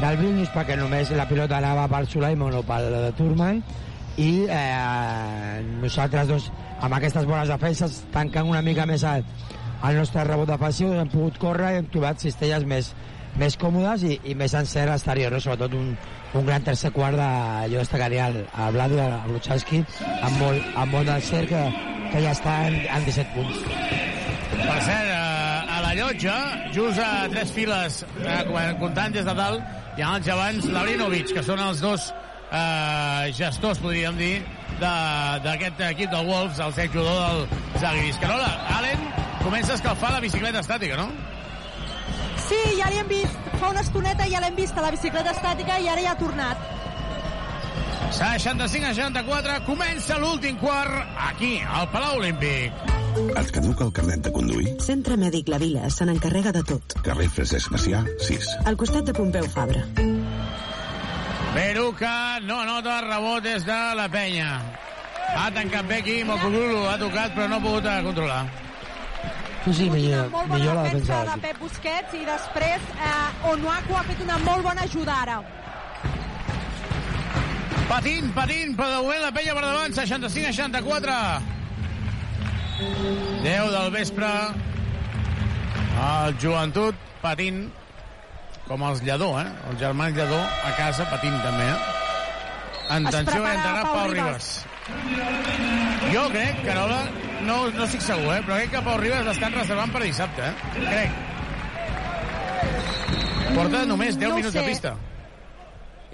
del 0.02 0.22
Vilnius 0.22 0.54
perquè 0.54 0.78
només 0.78 1.12
la 1.16 1.28
pilota 1.30 1.58
anava 1.58 1.88
per 1.92 2.06
Sulaimon 2.10 2.60
o 2.60 2.64
pel 2.68 2.98
Turman 3.18 3.62
i 4.18 4.32
eh, 4.50 5.62
nosaltres 5.82 6.30
doncs, 6.30 6.50
amb 6.82 6.98
aquestes 6.98 7.26
bones 7.30 7.50
defenses 7.54 8.02
tancant 8.14 8.50
una 8.50 8.64
mica 8.66 8.86
més 8.90 9.06
el, 9.06 9.26
el 9.88 10.00
nostre 10.02 10.26
rebot 10.26 10.50
defensiu 10.50 10.94
hem 10.98 11.12
pogut 11.14 11.38
córrer 11.42 11.74
i 11.74 11.82
hem 11.82 11.92
trobat 11.94 12.22
cistelles 12.26 12.66
més, 12.66 12.92
més 13.38 13.58
còmodes 13.62 14.06
i, 14.10 14.18
i 14.26 14.38
més 14.38 14.54
encert 14.58 14.96
exterior, 14.96 15.34
no? 15.34 15.42
sobretot 15.44 15.78
un, 15.78 15.94
un 16.38 16.50
gran 16.50 16.66
tercer 16.66 16.92
quart 16.96 17.18
de, 17.18 17.30
jo 17.74 17.84
destacaria 17.84 18.32
el, 18.32 18.42
el 18.48 18.74
Vladi, 18.78 19.00
el 19.06 19.38
Luchanski 19.38 19.86
amb 20.18 20.42
molt, 20.42 20.74
amb 20.76 20.98
molt 20.98 21.14
d'encert 21.14 21.54
que, 21.54 21.64
que 22.12 22.26
ja 22.26 22.36
està 22.38 22.60
en, 22.68 22.82
en 22.90 23.10
17 23.10 23.34
punts 23.38 23.97
Per 24.52 24.82
cert, 24.84 25.10
eh, 25.10 25.76
a 25.76 25.82
la 25.82 25.94
llotja, 25.96 26.36
just 26.74 27.00
a 27.00 27.28
tres 27.30 27.52
files, 27.52 28.04
eh, 28.24 28.44
com- 28.48 28.80
comptant 28.80 29.14
des 29.14 29.26
de 29.26 29.34
dalt, 29.34 29.62
hi 29.98 30.02
ha 30.02 30.16
els 30.18 30.28
abans 30.30 30.66
Lavrinovic, 30.66 31.34
que 31.34 31.44
són 31.44 31.60
els 31.60 31.82
dos 31.82 32.14
eh, 32.52 33.32
gestors, 33.36 33.80
podríem 33.80 34.16
dir, 34.18 34.46
de- 34.80 35.40
d'aquest 35.44 35.80
equip 35.92 36.10
del 36.12 36.26
Wolves, 36.26 36.60
el 36.60 36.74
exjugador 36.86 37.48
del 37.50 37.82
Zagris. 37.82 38.18
Carola, 38.18 38.52
Allen 38.78 39.00
comença 39.44 39.74
a 39.74 39.76
escalfar 39.76 40.12
la 40.14 40.20
bicicleta 40.22 40.60
estàtica, 40.60 40.96
no? 40.96 41.10
Sí, 42.48 42.60
ja 42.80 42.90
l'hem 42.90 43.08
vist, 43.10 43.36
fa 43.60 43.70
una 43.70 43.82
estoneta 43.82 44.26
ja 44.32 44.40
l'hem 44.40 44.56
vist 44.56 44.78
a 44.78 44.82
la 44.82 44.92
bicicleta 44.92 45.32
estàtica 45.32 45.80
i 45.80 45.88
ara 45.90 46.02
ja 46.02 46.12
ha 46.12 46.18
tornat. 46.18 46.58
65 48.12 48.86
a 48.86 48.94
64, 48.94 49.58
comença 49.66 50.18
l'últim 50.22 50.58
quart 50.62 51.18
aquí, 51.30 51.58
al 51.60 51.90
Palau 51.92 52.18
Olímpic. 52.22 52.74
Et 53.18 53.50
caduca 53.52 53.84
el 53.88 53.92
carnet 53.92 54.22
de 54.28 54.32
conduir? 54.32 54.76
Centre 54.86 55.18
Mèdic 55.18 55.50
La 55.50 55.58
Vila 55.62 55.90
se 55.90 56.06
n'encarrega 56.06 56.54
de 56.54 56.62
tot. 56.70 56.96
Carrer 57.06 57.28
Francesc 57.34 57.72
Macià, 57.74 58.04
6. 58.28 58.52
Al 58.70 58.78
costat 58.78 59.10
de 59.10 59.16
Pompeu 59.18 59.48
Fabra. 59.50 59.82
Beruca 61.56 62.40
no 62.46 62.62
nota 62.70 63.00
el 63.00 63.10
rebot 63.10 63.44
des 63.44 63.66
de 63.66 63.80
la 63.98 64.08
penya. 64.14 64.52
Ha 65.36 65.50
tancat 65.52 65.90
bé 65.90 65.98
aquí, 66.04 66.18
Mokoglu 66.24 66.86
ha 66.88 66.96
tocat 67.02 67.34
però 67.36 67.50
no 67.50 67.58
ha 67.58 67.64
pogut 67.66 67.86
eh, 67.86 68.00
controlar. 68.06 68.46
sí, 69.66 69.74
sí, 69.74 69.90
millor, 69.90 70.30
Molt 70.32 70.48
bona 70.48 70.60
millor 70.60 70.76
la 70.76 70.84
defensa 70.84 71.24
de. 71.28 71.40
Pep 71.42 71.58
Busquets 71.60 72.14
i 72.16 72.26
després 72.26 72.82
eh, 72.96 73.50
Onuaku 73.52 73.98
ha 73.98 74.04
fet 74.08 74.22
una 74.24 74.38
molt 74.46 74.64
bona 74.64 74.86
ajuda 74.86 75.18
ara. 75.26 75.42
Patint, 77.88 78.32
patint, 78.36 78.74
per 78.76 78.88
de 78.92 78.98
moment 79.00 79.22
la 79.24 79.32
penya 79.32 79.54
per 79.56 79.64
davant, 79.64 79.94
65 79.96 80.50
a 80.50 80.54
64. 80.56 81.14
10 83.46 83.70
del 83.74 83.92
vespre. 83.96 84.32
El 85.98 86.36
joventut 86.44 87.00
patint, 87.24 87.64
com 88.68 88.84
els 88.90 89.02
Lledó, 89.08 89.32
eh? 89.40 89.48
Els 89.72 89.80
germans 89.82 90.20
Lledó 90.20 90.42
a 90.44 90.74
casa 90.78 91.08
patint 91.10 91.40
també, 91.46 91.70
eh? 91.72 91.80
Atenció, 92.88 93.24
prepara 93.32 93.56
entrarà 93.56 93.82
Pau 93.84 93.96
Pau 93.96 94.12
Ribas. 94.12 94.52
Ribas. 94.88 96.12
Jo 96.14 96.30
crec, 96.32 96.62
Carola, 96.68 97.02
no, 97.48 97.58
no 97.76 97.84
estic 97.88 98.04
segur, 98.04 98.32
eh? 98.36 98.42
però 98.46 98.60
crec 98.62 98.72
que 98.76 98.84
Pau 98.86 98.98
Ribas 99.02 99.26
l'estan 99.28 99.56
reservant 99.56 99.92
per 99.96 100.02
dissabte, 100.06 100.42
eh? 100.44 100.54
Crec. 100.78 101.12
Porta 103.56 103.86
només 103.90 104.20
10 104.20 104.28
no 104.30 104.36
minuts 104.42 104.54
sé. 104.54 104.60
de 104.60 104.66
pista. 104.70 104.98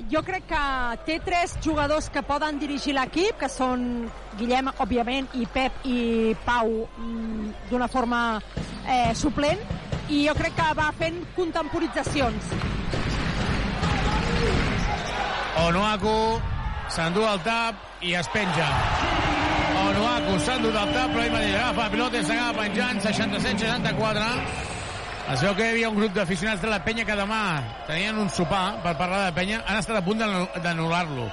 Jo 0.10 0.24
crec 0.26 0.48
que 0.49 0.60
té 1.06 1.20
tres 1.22 1.53
jugadors 1.61 2.07
que 2.10 2.24
poden 2.26 2.57
dirigir 2.57 2.95
l'equip, 2.98 3.38
que 3.38 3.49
són 3.49 4.07
Guillem, 4.40 4.72
òbviament, 4.82 5.28
i 5.38 5.45
Pep 5.45 5.86
i 5.86 6.34
Pau 6.45 6.72
mm, 6.98 7.52
d'una 7.70 7.88
forma 7.88 8.22
eh, 8.90 9.14
suplent, 9.14 9.61
i 10.10 10.24
jo 10.26 10.34
crec 10.40 10.57
que 10.57 10.72
va 10.80 10.90
fent 10.98 11.22
contemporitzacions. 11.38 12.49
Onuaku 15.68 16.18
s'endú 16.90 17.30
el 17.30 17.40
tap 17.45 18.02
i 18.02 18.18
es 18.18 18.34
penja. 18.34 18.68
Onuaku 19.86 20.40
s'endú 20.41 20.74
el 20.74 20.94
tap, 20.98 21.14
però 21.14 21.22
ell 21.22 21.38
mateix 21.38 21.56
agafa 21.61 21.86
la 21.86 21.91
pilota 21.94 22.18
i 22.18 22.26
s'acaba 22.26 22.64
penjant, 22.65 23.03
67-64. 23.06 24.73
Es 25.32 25.40
veu 25.41 25.54
que 25.56 25.64
hi 25.64 25.72
havia 25.72 25.90
un 25.90 25.95
grup 25.95 26.14
d'aficionats 26.18 26.62
de 26.62 26.68
la 26.68 26.82
penya 26.84 27.06
que 27.08 27.16
demà 27.16 27.40
tenien 27.88 28.18
un 28.20 28.30
sopar 28.30 28.82
per 28.84 28.91
parlar 29.00 29.22
de 29.30 29.32
penya. 29.38 29.62
Han 29.66 29.80
estat 29.80 29.98
a 30.02 30.04
punt 30.04 30.20
d'anu- 30.20 30.50
d'anul·lar-lo. 30.62 31.30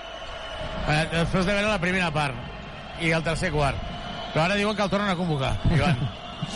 Eh, 0.89 1.07
després 1.13 1.47
de 1.47 1.53
veure 1.57 1.69
la 1.73 1.81
primera 1.83 2.11
part 2.15 3.01
i 3.03 3.11
el 3.11 3.23
tercer 3.27 3.51
quart. 3.51 3.77
Però 4.33 4.45
ara 4.45 4.55
diuen 4.55 4.77
que 4.77 4.83
el 4.87 4.91
tornen 4.91 5.11
a 5.11 5.17
convocar. 5.19 5.57
Ivan, 5.75 5.99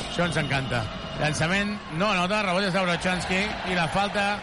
això 0.06 0.28
ens 0.28 0.36
encanta. 0.36 0.84
Llançament 1.18 1.74
no 1.98 2.12
anota, 2.12 2.42
rebot 2.46 2.62
és 2.68 2.72
de 2.74 2.80
Brochanski 2.86 3.42
i 3.70 3.74
la 3.74 3.88
falta 3.88 4.38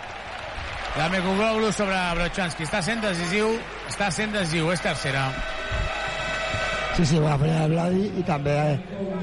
de 0.98 1.08
Mekugloglu 1.16 1.72
sobre 1.72 1.96
Brochanski. 2.20 2.68
Està 2.68 2.82
sent 2.84 3.02
decisiu, 3.02 3.56
està 3.88 4.12
sent 4.12 4.36
decisiu, 4.36 4.68
és 4.76 4.84
tercera. 4.84 5.30
Sí, 6.98 7.06
sí, 7.06 7.20
bona 7.24 7.38
feina 7.40 7.62
del 7.64 7.72
Vladi 7.72 8.08
i 8.20 8.24
també, 8.28 8.56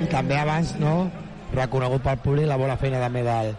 i 0.00 0.06
també 0.08 0.38
abans, 0.40 0.72
no?, 0.80 1.10
reconegut 1.54 2.04
pel 2.04 2.20
públic 2.24 2.48
la 2.48 2.58
bona 2.60 2.76
feina 2.80 3.00
també 3.02 3.22
del, 3.26 3.52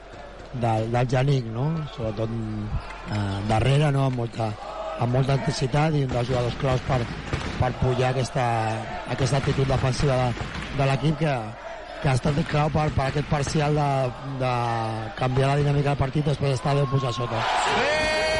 del, 0.53 0.89
del 0.93 1.09
Janic, 1.11 1.47
no?, 1.53 1.69
sobretot 1.95 2.33
eh, 2.33 3.39
darrere, 3.49 3.91
no?, 3.95 4.07
amb 4.09 4.21
molta, 4.23 4.51
amb 4.99 5.15
molta 5.15 5.37
intensitat 5.39 5.95
i 5.95 6.05
un 6.07 6.13
dels 6.13 6.29
jugadors 6.29 6.59
claus 6.61 6.85
per, 6.89 7.01
per 7.59 7.71
pujar 7.81 8.11
aquesta, 8.11 8.45
aquesta 9.15 9.41
actitud 9.41 9.67
defensiva 9.69 10.19
de, 10.23 10.51
de 10.77 10.89
l'equip 10.91 11.19
que, 11.23 11.37
que 12.01 12.11
ha 12.11 12.17
estat 12.17 12.43
clau 12.51 12.71
per, 12.73 12.89
per 12.97 13.09
aquest 13.09 13.29
parcial 13.31 13.79
de, 13.81 13.89
de 14.43 14.53
canviar 15.19 15.53
la 15.53 15.61
dinàmica 15.63 15.93
del 15.93 16.03
partit 16.05 16.33
després 16.33 16.55
d'estar 16.55 16.77
10 16.81 16.93
punts 16.93 17.09
a 17.09 17.15
sota. 17.21 17.45
Triple 17.69 18.38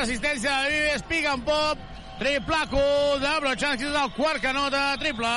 d'assistència 0.00 0.56
de 0.64 0.72
Vives, 0.72 1.02
pick 1.10 1.26
and 1.28 1.44
pop, 1.44 1.80
triplaco 2.20 2.80
de 3.20 3.32
Brochanski, 3.44 3.88
és 3.90 3.96
el 4.00 4.12
quart 4.16 4.40
que 4.40 4.52
nota, 4.56 4.82
triple, 5.00 5.32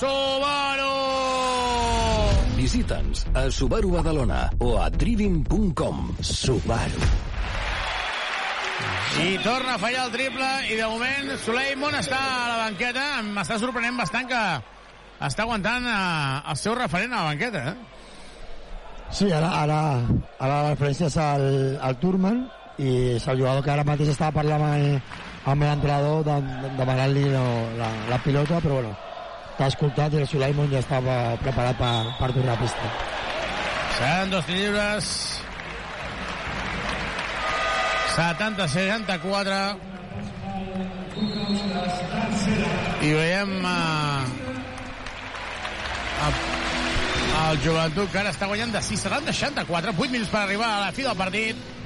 Subaru! 0.00 0.92
Visita'ns 2.54 3.24
a 3.34 3.48
Subaru 3.50 3.90
Badalona 3.96 4.44
o 4.62 4.76
a 4.78 4.86
driving.com. 4.94 6.14
Subaru. 6.22 7.08
I 9.20 9.34
torna 9.42 9.74
a 9.74 9.80
fallar 9.82 10.06
el 10.06 10.12
triple 10.14 10.50
i 10.70 10.76
de 10.78 10.86
moment 10.86 11.34
Suleimon 11.42 11.96
està 11.98 12.20
a 12.20 12.46
la 12.52 12.58
banqueta 12.62 13.06
m'està 13.26 13.58
sorprenent 13.60 13.98
bastant 13.98 14.30
que 14.30 14.44
està 15.26 15.44
aguantant 15.44 15.84
eh, 15.90 15.96
el 16.52 16.56
seu 16.56 16.78
referent 16.78 17.12
a 17.12 17.24
la 17.24 17.32
banqueta 17.34 17.64
eh? 17.72 17.74
Sí, 19.10 19.26
ara, 19.34 19.50
ara, 19.58 19.80
ara 20.38 20.62
la 20.62 20.70
referència 20.70 21.10
és 21.10 21.18
al, 21.18 21.44
al 21.82 21.98
Turman 22.00 22.44
i 22.78 23.16
és 23.16 23.26
el 23.28 23.42
jugador 23.42 23.64
que 23.64 23.72
ara 23.74 23.84
mateix 23.84 24.12
estava 24.12 24.38
parlant 24.40 24.64
amb, 24.68 25.12
amb 25.52 25.66
l'entrenador 25.66 26.24
de, 26.24 26.36
de, 26.46 26.72
demanant-li 26.78 27.24
no, 27.34 27.44
la, 27.80 27.90
la 28.10 28.18
pilota, 28.24 28.60
però 28.60 28.80
bueno, 28.80 28.94
t'ha 29.58 29.68
escoltat 29.72 30.14
i 30.14 30.22
el 30.22 30.28
Sulaimon 30.28 30.70
ja 30.72 30.80
estava 30.84 31.36
preparat 31.42 31.76
per, 31.80 31.94
per 32.20 32.32
tornar 32.36 32.56
a 32.56 32.62
pista. 32.62 32.94
Seran 33.98 34.30
dos 34.32 34.46
tirs 34.48 34.60
lliures 34.60 35.14
70-64 38.10 39.56
i 43.00 43.12
veiem 43.16 43.52
uh, 43.64 44.24
el, 46.26 46.40
el 47.40 47.60
joventut 47.64 48.10
que 48.12 48.20
ara 48.20 48.32
està 48.34 48.48
guanyant 48.50 48.72
de 48.74 48.82
6 48.84 49.04
70-64 49.08 49.94
8 49.96 50.10
minuts 50.12 50.32
per 50.32 50.42
arribar 50.42 50.70
a 50.74 50.80
la 50.86 50.94
fi 50.96 51.06
del 51.06 51.16
partit 51.16 51.79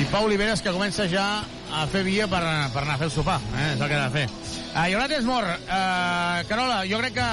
i 0.00 0.08
Pau 0.10 0.26
Oliveres 0.28 0.62
que 0.64 0.74
comença 0.74 1.06
ja 1.10 1.44
a 1.70 1.86
fer 1.90 2.02
via 2.06 2.26
per, 2.30 2.42
per 2.74 2.82
anar 2.82 2.96
a 2.96 3.00
fer 3.02 3.10
el 3.10 3.14
sopar 3.14 3.38
eh? 3.54 3.70
és 3.74 3.80
el 3.80 3.86
que 3.86 3.96
ha 3.98 4.08
de 4.08 4.18
fer 4.18 4.26
uh, 4.26 4.84
Ionates 4.90 5.24
Mor 5.28 5.46
uh, 5.46 6.42
Carola, 6.50 6.82
jo 6.90 7.00
crec 7.02 7.16
que 7.20 7.30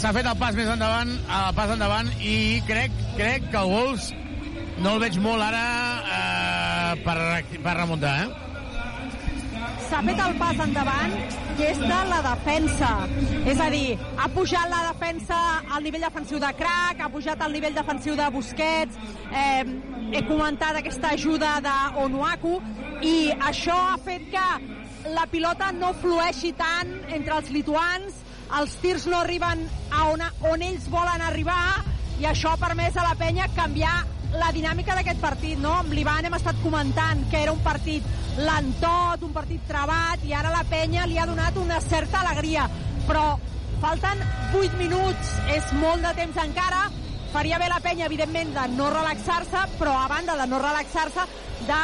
s'ha 0.00 0.12
fet 0.16 0.26
el 0.26 0.38
pas 0.40 0.56
més 0.56 0.70
endavant 0.72 1.12
el 1.12 1.54
pas 1.58 1.72
endavant 1.74 2.10
i 2.20 2.36
crec, 2.68 2.94
crec 3.18 3.50
que 3.52 3.60
el 3.60 3.72
Wolves 3.72 4.12
no 4.82 4.96
el 4.96 5.02
veig 5.02 5.18
molt 5.22 5.44
ara 5.44 5.64
eh, 6.02 7.02
per, 7.04 7.16
per 7.62 7.74
remuntar, 7.76 8.14
eh? 8.24 8.51
S'ha 9.92 10.00
fet 10.06 10.20
el 10.24 10.36
pas 10.40 10.60
endavant 10.64 11.14
i 11.60 11.64
és 11.68 11.80
de 11.80 11.96
la 12.08 12.20
defensa. 12.24 12.90
És 13.50 13.58
a 13.60 13.66
dir, 13.74 13.98
ha 14.16 14.28
pujat 14.32 14.70
la 14.72 14.78
defensa 14.86 15.40
al 15.68 15.84
nivell 15.84 16.06
defensiu 16.06 16.40
de 16.40 16.48
Crac, 16.56 17.02
ha 17.04 17.10
pujat 17.12 17.42
al 17.44 17.52
nivell 17.52 17.76
defensiu 17.76 18.16
de 18.16 18.28
Busquets, 18.32 18.96
eh, 19.28 19.66
he 20.16 20.22
comentat 20.30 20.78
aquesta 20.80 21.12
ajuda 21.12 21.58
d'Onuaku 21.66 22.54
i 23.04 23.34
això 23.50 23.76
ha 23.90 23.98
fet 24.06 24.30
que 24.32 24.46
la 25.12 25.26
pilota 25.28 25.68
no 25.76 25.92
flueixi 26.00 26.54
tant 26.56 26.94
entre 27.12 27.36
els 27.42 27.52
lituans, 27.52 28.16
els 28.62 28.78
tirs 28.80 29.04
no 29.12 29.20
arriben 29.20 29.66
a 29.92 30.08
on, 30.14 30.24
on 30.54 30.64
ells 30.70 30.88
volen 30.88 31.20
arribar 31.28 31.82
i 32.20 32.30
això 32.32 32.56
ha 32.56 32.64
permès 32.64 32.96
a 32.96 33.04
la 33.10 33.16
penya 33.20 33.50
canviar 33.58 33.98
la 34.38 34.50
dinàmica 34.54 34.94
d'aquest 34.96 35.20
partit, 35.20 35.58
no? 35.60 35.74
Amb 35.82 35.92
l'Ivan 35.92 36.26
hem 36.26 36.36
estat 36.36 36.58
comentant 36.62 37.24
que 37.30 37.42
era 37.42 37.52
un 37.52 37.60
partit 37.64 38.04
lentot, 38.40 39.22
un 39.26 39.32
partit 39.34 39.64
trebat, 39.68 40.24
i 40.24 40.32
ara 40.36 40.52
la 40.52 40.64
penya 40.68 41.06
li 41.06 41.18
ha 41.18 41.26
donat 41.28 41.56
una 41.60 41.80
certa 41.84 42.22
alegria. 42.22 42.68
Però 43.08 43.36
falten 43.82 44.22
8 44.56 44.78
minuts, 44.78 45.36
és 45.52 45.72
molt 45.80 46.04
de 46.06 46.14
temps 46.16 46.40
encara, 46.44 46.86
faria 47.32 47.58
bé 47.58 47.68
la 47.68 47.80
penya, 47.84 48.06
evidentment, 48.06 48.54
de 48.54 48.66
no 48.76 48.88
relaxar-se, 48.92 49.66
però 49.78 49.96
a 49.98 50.08
banda 50.08 50.36
de 50.38 50.48
no 50.48 50.60
relaxar-se, 50.62 51.28
de 51.68 51.82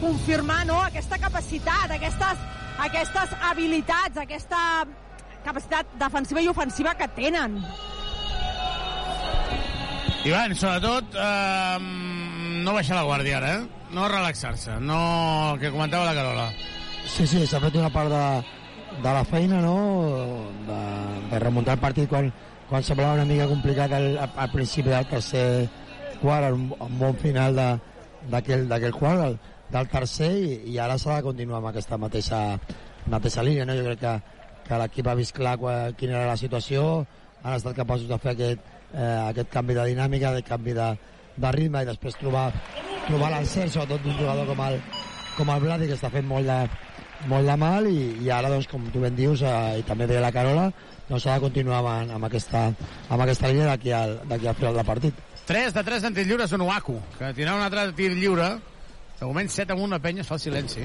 confirmar 0.00 0.64
no, 0.68 0.80
aquesta 0.84 1.18
capacitat, 1.18 1.90
aquestes, 1.96 2.46
aquestes 2.86 3.36
habilitats, 3.50 4.20
aquesta 4.20 4.60
capacitat 5.46 5.92
defensiva 6.00 6.42
i 6.42 6.48
ofensiva 6.52 6.96
que 6.98 7.08
tenen. 7.16 7.60
Ivan, 10.26 10.56
sobretot, 10.58 11.14
eh, 11.14 11.78
no 12.66 12.72
baixar 12.74 12.96
la 12.96 13.04
guàrdia 13.06 13.36
ara, 13.38 13.50
eh? 13.60 13.90
No 13.94 14.08
relaxar-se, 14.10 14.80
no... 14.82 15.52
el 15.52 15.60
que 15.60 15.70
comentava 15.70 16.08
la 16.08 16.16
Carola. 16.16 16.46
Sí, 17.06 17.28
sí, 17.30 17.44
s'ha 17.46 17.60
fet 17.62 17.76
una 17.78 17.92
part 17.94 18.10
de, 18.10 18.24
de 19.04 19.12
la 19.14 19.22
feina, 19.22 19.60
no?, 19.62 19.76
de, 20.66 20.80
de 21.30 21.42
remuntar 21.44 21.76
el 21.76 21.84
partit 21.84 22.10
quan, 22.10 22.32
quan 22.66 22.82
semblava 22.82 23.20
una 23.20 23.28
mica 23.28 23.46
complicat 23.46 23.94
al, 23.94 24.08
al 24.26 24.50
principi 24.50 24.90
del 24.90 25.06
tercer 25.12 25.46
quart, 26.18 26.50
un, 26.58 26.72
un 26.74 26.98
bon 26.98 27.14
final 27.22 27.54
d'aquell 27.54 28.66
quart, 28.98 29.22
del, 29.22 29.38
del 29.78 29.90
tercer, 29.94 30.32
i, 30.34 30.56
i 30.74 30.78
ara 30.82 30.98
s'ha 30.98 31.20
de 31.20 31.28
continuar 31.28 31.62
amb 31.62 31.70
aquesta 31.70 32.02
mateixa, 32.02 32.40
mateixa 33.14 33.46
línia, 33.46 33.68
no? 33.68 33.78
Jo 33.78 33.86
crec 33.92 34.02
que, 34.02 34.16
que 34.66 34.82
l'equip 34.82 35.06
ha 35.06 35.20
vist 35.22 35.38
clar 35.38 35.54
qua, 35.62 35.84
quina 35.94 36.18
era 36.18 36.32
la 36.34 36.40
situació, 36.40 37.04
han 37.44 37.60
estat 37.60 37.78
capaços 37.78 38.10
de 38.10 38.18
fer 38.18 38.34
aquest, 38.34 38.72
eh, 38.94 39.30
aquest 39.30 39.52
canvi 39.52 39.76
de 39.76 39.86
dinàmica, 39.92 40.30
aquest 40.30 40.48
canvi 40.48 40.74
de, 40.76 40.88
de 41.36 41.52
ritme 41.56 41.82
i 41.82 41.88
després 41.88 42.18
trobar, 42.20 42.48
trobar 43.06 43.32
l'encert, 43.34 43.72
sobretot 43.74 44.04
d'un 44.04 44.18
jugador 44.18 44.50
com 44.50 44.66
el, 44.68 44.80
com 45.36 45.54
el 45.54 45.64
Vladi, 45.64 45.88
que 45.90 45.98
està 45.98 46.10
fent 46.12 46.26
molt 46.28 46.48
de, 46.48 46.60
molt 47.30 47.48
de 47.48 47.56
mal 47.60 47.88
i, 47.90 47.96
i 48.24 48.30
ara, 48.32 48.50
doncs, 48.52 48.68
com 48.70 48.84
tu 48.92 49.02
ben 49.04 49.16
dius, 49.16 49.42
eh, 49.42 49.80
i 49.80 49.86
també 49.88 50.08
deia 50.10 50.24
la 50.24 50.32
Carola, 50.34 50.68
doncs 51.08 51.24
s'ha 51.24 51.38
de 51.38 51.46
continuar 51.46 51.80
amb, 51.82 52.12
amb, 52.18 52.28
aquesta, 52.28 52.66
amb 53.08 53.24
aquesta 53.24 53.52
línia 53.52 53.70
d'aquí 53.72 53.94
al, 53.94 54.18
al 54.26 54.54
final 54.54 54.80
del 54.80 54.88
partit. 54.88 55.24
3 55.46 55.74
de 55.76 55.82
3 55.86 56.08
en 56.08 56.16
tir 56.16 56.26
lliure 56.26 56.46
és 56.46 56.54
Onuaku, 56.56 56.96
que 57.18 57.32
tindrà 57.36 57.54
un 57.54 57.62
altre 57.66 57.86
tir 57.98 58.10
lliure. 58.16 58.56
De 59.16 59.24
moment 59.24 59.48
7 59.48 59.72
amb 59.72 59.86
una 59.86 60.00
penya, 60.02 60.24
es 60.24 60.28
fa 60.28 60.36
el 60.36 60.42
silenci. 60.42 60.84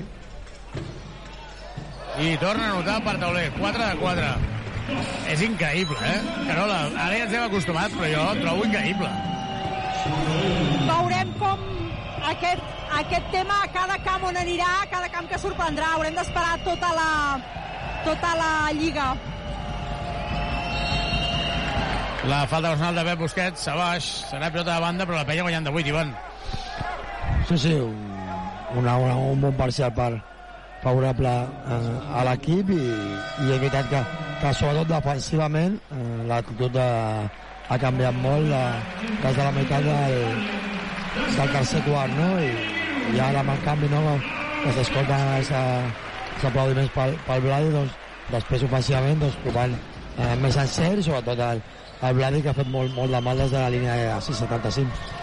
I 2.22 2.36
torna 2.40 2.70
a 2.70 2.74
notar 2.78 3.02
per 3.04 3.18
tauler, 3.20 3.50
4 3.58 3.88
de 3.88 4.02
4. 4.06 4.61
És 5.32 5.42
increïble, 5.46 5.98
eh? 6.04 6.20
Carola, 6.48 6.80
ara 6.92 7.16
ja 7.16 7.26
ens 7.26 7.36
hem 7.36 7.46
acostumat, 7.48 7.94
però 7.96 8.10
jo 8.12 8.24
el 8.34 8.42
trobo 8.44 8.68
increïble. 8.68 9.10
Veurem 10.90 11.34
com 11.40 11.66
aquest, 12.32 12.64
aquest 13.00 13.28
tema 13.34 13.60
a 13.64 13.70
cada 13.76 13.98
camp 14.06 14.26
on 14.30 14.40
anirà, 14.42 14.70
a 14.82 14.90
cada 14.92 15.12
camp 15.14 15.30
que 15.32 15.40
sorprendrà. 15.42 15.94
Haurem 15.96 16.18
d'esperar 16.20 16.56
tota 16.66 16.94
la, 16.98 17.12
tota 18.08 18.34
la 18.40 18.54
lliga. 18.78 19.12
La 22.30 22.44
falta 22.46 22.70
personal 22.70 23.00
de 23.00 23.06
Pep 23.08 23.24
Busquets, 23.24 23.64
a 23.72 23.78
baix, 23.80 24.10
serà 24.30 24.52
pilota 24.54 24.76
de 24.76 24.82
banda, 24.84 25.08
però 25.10 25.22
la 25.22 25.26
penya 25.26 25.46
guanyant 25.48 25.66
de 25.66 25.72
8, 25.74 25.88
Ivan. 25.90 26.12
Sí, 27.50 27.58
sí, 27.58 27.74
un, 27.74 27.96
una, 28.78 28.98
una, 28.98 29.16
un 29.16 29.42
bon 29.42 29.56
parcial 29.58 29.90
per, 29.96 30.12
favorable 30.84 31.30
eh, 31.30 32.18
a 32.18 32.26
l'equip 32.28 32.70
i, 32.74 32.82
i 32.82 33.50
és 33.54 33.58
veritat 33.62 33.90
que, 33.90 34.02
que 34.42 34.52
sobretot 34.58 34.90
defensivament 34.90 35.78
eh, 35.94 36.20
l'actitud 36.30 36.74
de, 36.76 36.88
ha 37.70 37.78
canviat 37.82 38.18
molt 38.24 38.50
de, 38.52 38.62
des 39.24 39.38
de 39.38 39.46
la 39.46 39.54
meitat 39.58 39.86
del, 39.88 40.16
del 41.38 41.54
tercer 41.56 41.82
quart 41.88 42.16
no? 42.18 42.30
I, 42.42 42.52
i 43.16 43.22
ara 43.22 43.44
amb 43.44 43.54
el 43.54 43.64
canvi 43.66 43.92
no, 43.92 44.02
que 44.64 44.76
s'escolten 44.78 45.28
els, 45.38 45.54
els 45.62 46.46
aplaudiments 46.52 46.94
pel, 46.98 47.16
pel 47.28 47.46
Bladi 47.48 47.74
doncs, 47.78 47.98
després 48.32 48.68
ofensivament 48.68 49.24
doncs, 49.24 49.40
posant 49.46 49.78
eh, 49.78 50.36
més 50.44 50.58
en 50.58 50.70
sèrie 50.76 51.06
sobretot 51.06 51.46
el, 51.52 51.64
el 52.10 52.20
Bladi 52.20 52.44
que 52.44 52.54
ha 52.54 52.58
fet 52.58 52.70
molt, 52.74 52.94
molt 52.98 53.14
de 53.14 53.24
mal 53.24 53.46
des 53.46 53.54
de 53.54 53.60
la 53.62 53.74
línia 53.74 53.98
de 54.02 54.22
6.75 54.30 55.20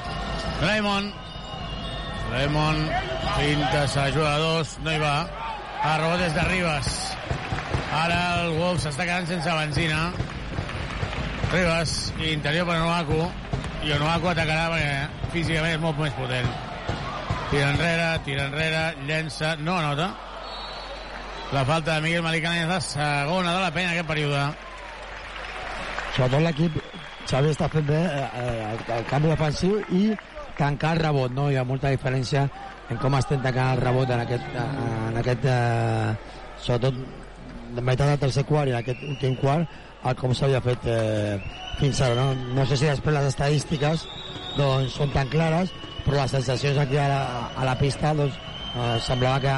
Raymond. 0.59 1.13
Raymond, 2.33 2.91
juga 4.15 4.35
a 4.35 4.39
dos, 4.39 4.79
no 4.83 4.93
hi 4.93 4.99
va. 4.99 5.29
A 5.83 5.99
rebot 5.99 6.19
des 6.19 6.35
de 6.35 6.43
Ribas. 6.49 6.89
Ara 7.89 8.17
el 8.43 8.51
Wolves 8.59 8.85
s'està 8.85 9.07
quedant 9.09 9.27
sense 9.29 9.53
benzina. 9.57 10.01
Ribas, 11.49 11.93
interior 12.21 12.67
per 12.69 12.77
Onuaku. 12.77 13.21
I 13.87 13.95
Onuaku 13.97 14.29
atacarà 14.29 14.67
perquè 14.75 15.29
físicament 15.33 15.79
és 15.79 15.81
molt 15.81 16.01
més 16.03 16.17
potent. 16.19 16.49
Tira 17.49 17.71
enrere, 17.73 18.09
tira 18.27 18.49
enrere, 18.51 18.83
llença, 19.09 19.55
no 19.65 19.79
anota. 19.81 20.11
La 21.57 21.65
falta 21.65 21.95
de 21.95 22.05
Miguel 22.05 22.25
Malicana 22.27 22.67
és 22.67 22.69
la 22.69 22.81
segona 22.85 23.55
de 23.57 23.63
la 23.63 23.71
penya 23.73 23.93
en 23.93 23.95
aquest 23.97 24.11
període. 24.11 24.49
sobretot 26.19 26.43
l'equip 26.43 26.77
Xavi 27.31 27.51
està 27.53 27.69
fent 27.71 27.87
bé 27.87 27.99
eh, 28.01 28.25
eh, 28.41 28.77
el, 28.97 29.05
canvi 29.09 29.29
defensiu 29.31 29.79
i 29.95 30.03
tancar 30.59 30.97
el 30.97 31.03
rebot, 31.05 31.33
no? 31.33 31.47
Hi 31.51 31.57
ha 31.57 31.65
molta 31.65 31.93
diferència 31.95 32.49
en 32.91 32.99
com 32.99 33.15
estem 33.15 33.41
tancant 33.45 33.77
el 33.77 33.83
rebot 33.85 34.11
en 34.11 34.25
aquest, 34.25 34.57
en 34.59 35.21
aquest 35.23 35.45
eh, 35.45 36.15
sobretot 36.59 37.18
de 37.75 37.85
meitat 37.85 38.13
del 38.13 38.23
tercer 38.23 38.45
quart 38.49 38.71
i 38.71 38.75
en 38.75 38.81
aquest 38.81 39.05
últim 39.09 39.37
quart 39.41 39.69
el 40.09 40.17
com 40.19 40.35
s'havia 40.35 40.61
fet 40.63 40.87
eh, 40.87 41.39
fins 41.81 42.01
ara, 42.07 42.15
no? 42.15 42.55
No 42.57 42.67
sé 42.67 42.79
si 42.79 42.89
després 42.89 43.17
les 43.17 43.29
estadístiques 43.33 44.07
doncs 44.57 44.97
són 44.99 45.13
tan 45.15 45.31
clares 45.33 45.73
però 46.05 46.23
les 46.23 46.37
sensacions 46.39 46.79
aquí 46.81 46.97
a 46.97 47.09
la, 47.11 47.23
a 47.57 47.67
la 47.69 47.77
pista 47.81 48.15
doncs 48.17 48.39
eh, 48.75 48.97
semblava 49.05 49.43
que, 49.43 49.57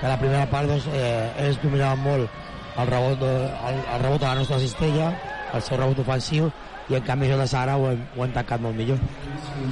que 0.00 0.06
a 0.06 0.12
la 0.12 0.20
primera 0.20 0.50
part 0.50 0.68
doncs, 0.70 0.88
eh, 0.92 1.46
ells 1.46 1.62
dominaven 1.62 2.04
molt 2.04 2.42
el 2.76 2.90
rebot, 2.90 3.18
de, 3.22 3.32
el, 3.70 3.82
el 3.94 4.02
rebot 4.04 4.22
a 4.22 4.34
la 4.34 4.42
nostra 4.42 4.60
cistella 4.60 5.12
el 5.54 5.62
seu 5.64 5.78
rebot 5.80 6.02
ofensiu 6.02 6.50
i 6.90 6.94
en 6.98 7.02
canvi 7.06 7.30
jo 7.30 7.38
de 7.38 7.46
Sara 7.50 7.76
ho 7.76 7.88
hem, 7.90 8.02
ho 8.16 8.24
hem 8.24 8.34
tancat 8.34 8.62
molt 8.62 8.76
millor. 8.78 9.00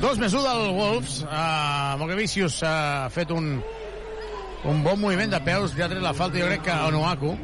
Dos 0.02 0.18
més 0.18 0.34
un 0.34 0.42
del 0.42 0.72
Wolves. 0.74 1.20
Uh, 1.28 1.94
Moquevicius 2.00 2.56
ha 2.66 3.06
fet 3.14 3.30
un, 3.30 3.60
un 4.66 4.82
bon 4.82 4.98
moviment 4.98 5.30
de 5.30 5.40
peus, 5.46 5.76
ja 5.78 5.86
ha 5.86 5.92
tret 5.92 6.02
la 6.02 6.14
falta, 6.16 6.40
jo 6.40 6.48
crec 6.50 6.66
que 6.66 6.74
a 6.74 6.88
Onuaku. 6.90 7.36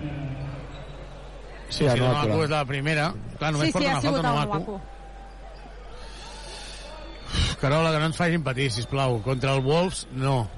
Sí, 1.70 1.84
sí, 1.84 1.88
Onuaku 1.88 2.26
clar. 2.26 2.44
és 2.44 2.50
la 2.50 2.64
primera. 2.66 3.12
Clar, 3.38 3.52
només 3.54 3.66
Sí, 3.68 3.72
sí, 3.72 3.78
porta 3.78 3.90
ha 3.90 4.10
una 4.10 4.22
falta. 4.34 4.56
Onuaku. 4.56 4.80
Carola, 7.60 7.90
que 7.92 7.98
no 8.00 8.06
ens 8.10 8.16
facin 8.16 8.42
patir, 8.42 8.70
sisplau. 8.72 9.20
Contra 9.22 9.54
el 9.54 9.60
Wolves, 9.62 10.06
no. 10.12 10.48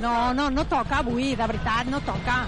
No, 0.00 0.32
no, 0.34 0.50
no 0.50 0.64
toca 0.66 0.98
avui, 1.02 1.34
de 1.36 1.46
veritat, 1.46 1.86
no 1.86 2.00
toca. 2.00 2.46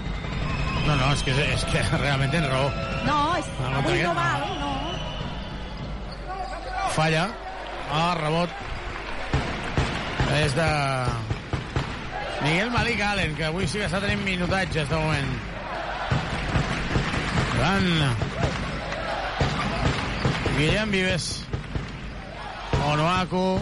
No, 0.87 0.95
no, 0.95 1.11
és 1.13 1.23
que, 1.23 1.31
és 1.53 1.63
que 1.71 1.81
realment 2.03 2.31
tens 2.31 2.47
raó. 2.49 2.69
No, 3.05 3.17
és, 3.37 3.45
No, 3.59 3.69
no, 3.69 3.77
avui 3.81 3.93
perquè- 3.93 4.07
no 4.07 4.13
val, 4.15 4.41
no. 4.59 4.73
Falla. 6.97 7.27
Ah, 7.91 8.15
rebot. 8.19 8.49
És 10.41 10.55
de... 10.55 10.69
Miguel 12.41 12.69
Malik 12.71 12.99
Allen, 13.01 13.35
que 13.35 13.45
avui 13.47 13.67
sí 13.67 13.79
que 13.79 13.85
està 13.87 13.99
tenint 14.03 14.21
minutatges 14.25 14.89
de 14.89 14.95
moment. 14.95 15.29
Gran. 17.57 17.85
Guillem 20.57 20.91
Vives. 20.91 21.43
Onoaku. 22.85 23.59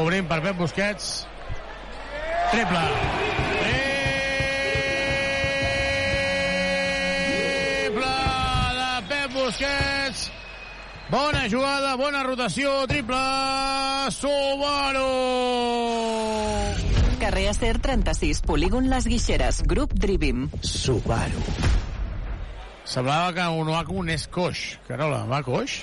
Obrint 0.00 0.28
per 0.28 0.40
Pep 0.42 0.56
Busquets. 0.56 1.26
Triple. 2.50 2.84
Triple 7.90 8.12
de 8.78 8.92
Pep 9.08 9.32
Busquets. 9.36 10.30
Bona 11.10 11.48
jugada, 11.50 11.96
bona 11.98 12.22
rotació, 12.22 12.86
triple 12.86 13.18
Subaru! 14.14 15.08
Carrer 17.18 17.48
Acer 17.50 17.80
36, 17.82 18.44
polígon 18.46 18.86
Les 18.94 19.10
Guixeres, 19.10 19.64
grup 19.66 19.92
Drivim. 19.98 20.46
Subaru. 20.62 21.89
Semblava 22.90 23.32
que 23.36 23.44
Onoaku 23.62 24.00
anés 24.02 24.24
coix. 24.34 24.60
Carola, 24.88 25.22
va 25.30 25.42
coix? 25.46 25.76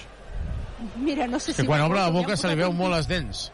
Mira, 1.00 1.26
no 1.28 1.40
sé 1.40 1.54
si... 1.54 1.62
Que 1.62 1.68
quan 1.68 1.80
va 1.82 1.88
obre 1.88 2.02
la 2.02 2.12
boca 2.14 2.36
se 2.38 2.50
li 2.52 2.58
veu 2.60 2.74
molt 2.76 2.92
un- 2.92 2.98
les 2.98 3.08
dents. 3.10 3.46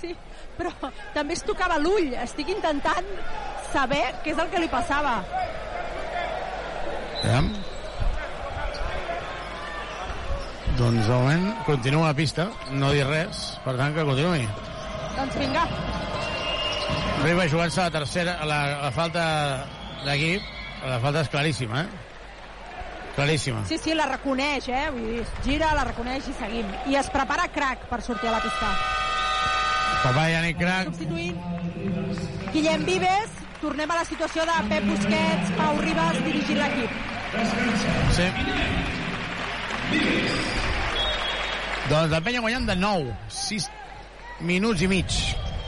Sí, 0.00 0.10
però 0.58 0.72
també 1.14 1.36
es 1.38 1.44
tocava 1.46 1.78
l'ull. 1.78 2.10
Estic 2.24 2.50
intentant 2.52 3.06
saber 3.72 4.02
què 4.24 4.34
és 4.34 4.42
el 4.42 4.50
que 4.52 4.60
li 4.64 4.68
passava. 4.72 5.20
Aviam. 7.22 7.52
Doncs 10.80 11.06
de 11.06 11.12
moment 11.12 11.46
continua 11.66 12.08
a 12.10 12.14
pista, 12.16 12.48
no 12.72 12.90
dir 12.94 13.04
res, 13.06 13.40
per 13.64 13.74
tant 13.78 13.94
que 13.94 14.04
continuï. 14.08 14.46
Doncs 15.16 15.36
vinga. 15.40 15.64
Arriba 17.20 17.46
jugant-se 17.52 17.82
la 17.84 17.90
tercera, 17.92 18.38
la, 18.48 18.60
la 18.86 18.90
falta 18.96 19.24
d'equip, 20.06 20.46
la 20.88 20.96
falta 21.02 21.20
és 21.26 21.28
claríssima, 21.32 21.82
eh? 21.84 22.06
Claríssima. 23.16 23.64
Sí, 23.66 23.78
sí, 23.78 23.94
la 23.94 24.06
reconeix, 24.06 24.68
eh? 24.70 24.86
Vull 24.94 25.16
dir, 25.16 25.26
gira, 25.44 25.74
la 25.76 25.84
reconeix 25.88 26.28
i 26.30 26.34
seguim. 26.38 26.70
I 26.90 26.96
es 27.00 27.10
prepara 27.12 27.48
crack 27.52 27.88
per 27.90 28.00
sortir 28.06 28.30
a 28.30 28.36
la 28.38 28.42
pista. 28.44 28.70
Papà 30.00 30.30
Yannick 30.32 30.56
Crac, 30.56 30.88
Substituint 30.88 31.36
Guillem 32.54 32.86
Vives, 32.86 33.34
tornem 33.60 33.90
a 33.92 33.98
la 33.98 34.04
situació 34.08 34.46
de 34.48 34.56
Pep 34.70 34.86
Busquets, 34.88 35.52
Pau 35.58 35.76
Ribas 35.82 36.22
dirigint 36.24 36.62
l'equip. 36.62 36.90
Sí. 38.16 38.30
Doncs 41.90 42.10
la 42.14 42.22
penya 42.24 42.40
guanyant 42.40 42.66
de 42.70 42.78
9. 42.80 43.14
6 43.42 43.70
minuts 44.48 44.82
i 44.86 44.90
mig. 44.90 45.20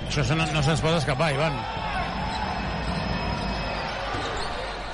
Això 0.09 0.24
no, 0.35 0.48
no 0.56 0.64
se'ns 0.64 0.82
pot 0.82 0.97
escapar, 0.97 1.32
Ivan. 1.36 1.56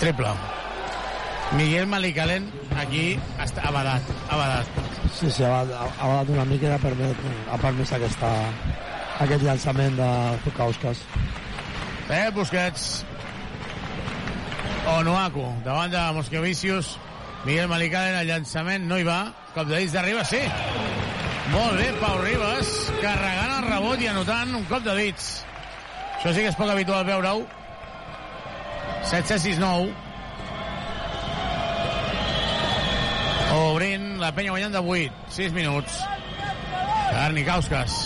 Triple. 0.03 0.58
Miguel 1.57 1.87
Malicalen 1.89 2.45
aquí 2.77 3.17
està 3.41 3.65
abadat, 3.71 4.05
abadat. 4.29 4.69
Sí, 5.17 5.31
sí, 5.33 5.45
ha, 5.45 5.63
ha, 5.63 5.87
ha 5.89 6.09
badat 6.11 6.33
una 6.35 6.45
mica 6.45 6.69
i 6.69 6.75
ha 6.75 6.81
permès, 6.83 7.23
ha 7.49 7.59
permès 7.63 7.93
aquesta, 7.97 8.33
aquest 9.25 9.45
llançament 9.47 9.97
de 9.97 10.09
Zukauskas. 10.45 11.01
Pep 12.09 12.37
Busquets. 12.37 12.89
Onuaku, 14.99 15.45
davant 15.65 15.93
de 15.93 16.03
Moscovicius. 16.17 16.97
Miguel 17.47 17.69
Malicalen, 17.71 18.19
el 18.21 18.29
llançament 18.29 18.85
no 18.89 18.99
hi 18.99 19.07
va. 19.07 19.21
Cop 19.55 19.69
de 19.71 19.81
dits 19.81 19.95
d'arriba, 19.97 20.25
sí. 20.29 20.41
Molt 21.49 21.79
bé, 21.81 21.87
Pau 21.97 22.19
Ribas, 22.21 22.75
carregant 23.01 23.55
el 23.55 23.71
rebot 23.71 24.03
i 24.05 24.11
anotant 24.11 24.53
un 24.59 24.67
cop 24.69 24.85
de 24.85 24.97
dits. 24.99 25.31
Això 26.19 26.35
sí 26.35 26.45
que 26.45 26.53
és 26.53 26.59
poc 26.59 26.69
habitual 26.75 27.09
veure-ho. 27.09 27.47
7-6-9. 29.09 30.08
Obrint, 33.69 34.17
la 34.21 34.31
penya 34.33 34.55
guanyant 34.55 34.75
de 34.75 34.81
8. 34.81 35.13
6 35.35 35.53
minuts. 35.53 35.99
Carnikauskas. 37.11 37.97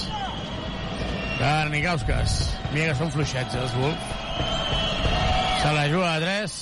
Carnikauskas. 1.38 2.36
Mira 2.72 2.92
que 2.92 2.98
són 2.98 3.12
fluixets, 3.14 3.54
eh, 3.54 3.62
els 3.62 3.74
Wolves. 3.78 4.20
Se 5.62 5.72
la 5.76 5.86
juga 5.92 6.14
a 6.14 6.20
3. 6.22 6.56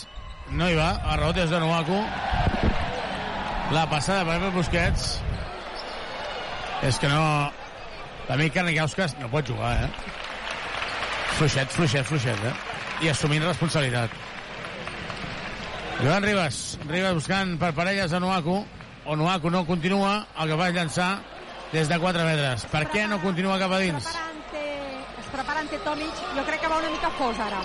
No 0.58 0.68
hi 0.68 0.76
va. 0.76 0.90
A 1.04 1.16
rebot 1.16 1.38
és 1.40 1.50
de 1.52 1.60
Nuaku. 1.62 2.00
La 3.72 3.86
passada 3.88 4.24
per 4.26 4.40
Pep 4.42 4.56
Busquets. 4.58 5.10
És 6.82 6.98
que 6.98 7.08
no... 7.08 7.22
L'amic 8.28 8.54
Carnikauskas 8.54 9.16
no 9.20 9.30
pot 9.30 9.46
jugar, 9.46 9.72
eh? 9.84 9.88
Fluixet, 11.38 11.70
fluixet, 11.74 12.06
fluixet, 12.06 12.44
eh? 12.46 12.52
I 13.06 13.14
assumint 13.14 13.46
responsabilitat. 13.46 14.12
Joan 16.00 16.24
Ribas. 16.24 16.60
Ribas 16.88 17.16
buscant 17.16 17.56
per 17.60 17.72
parelles 17.76 18.12
a 18.12 18.20
Nuaku. 18.22 18.60
O 19.04 19.16
Nuaku 19.16 19.50
no 19.50 19.64
continua. 19.66 20.26
El 20.38 20.48
que 20.48 20.56
va 20.60 20.70
llançar 20.70 21.18
des 21.72 21.88
de 21.88 21.98
4 21.98 22.24
metres. 22.24 22.64
Per 22.70 22.84
què 22.92 23.06
no 23.08 23.20
continua 23.22 23.58
cap 23.58 23.72
a 23.72 23.78
dins? 23.78 24.06
Es 24.06 25.26
prepara 25.32 25.60
ante 25.60 25.78
Tomic. 25.84 26.12
Jo 26.36 26.44
crec 26.46 26.60
que 26.60 26.68
va 26.68 26.78
una 26.78 26.90
mica 26.90 27.10
fos 27.18 27.38
ara. 27.38 27.62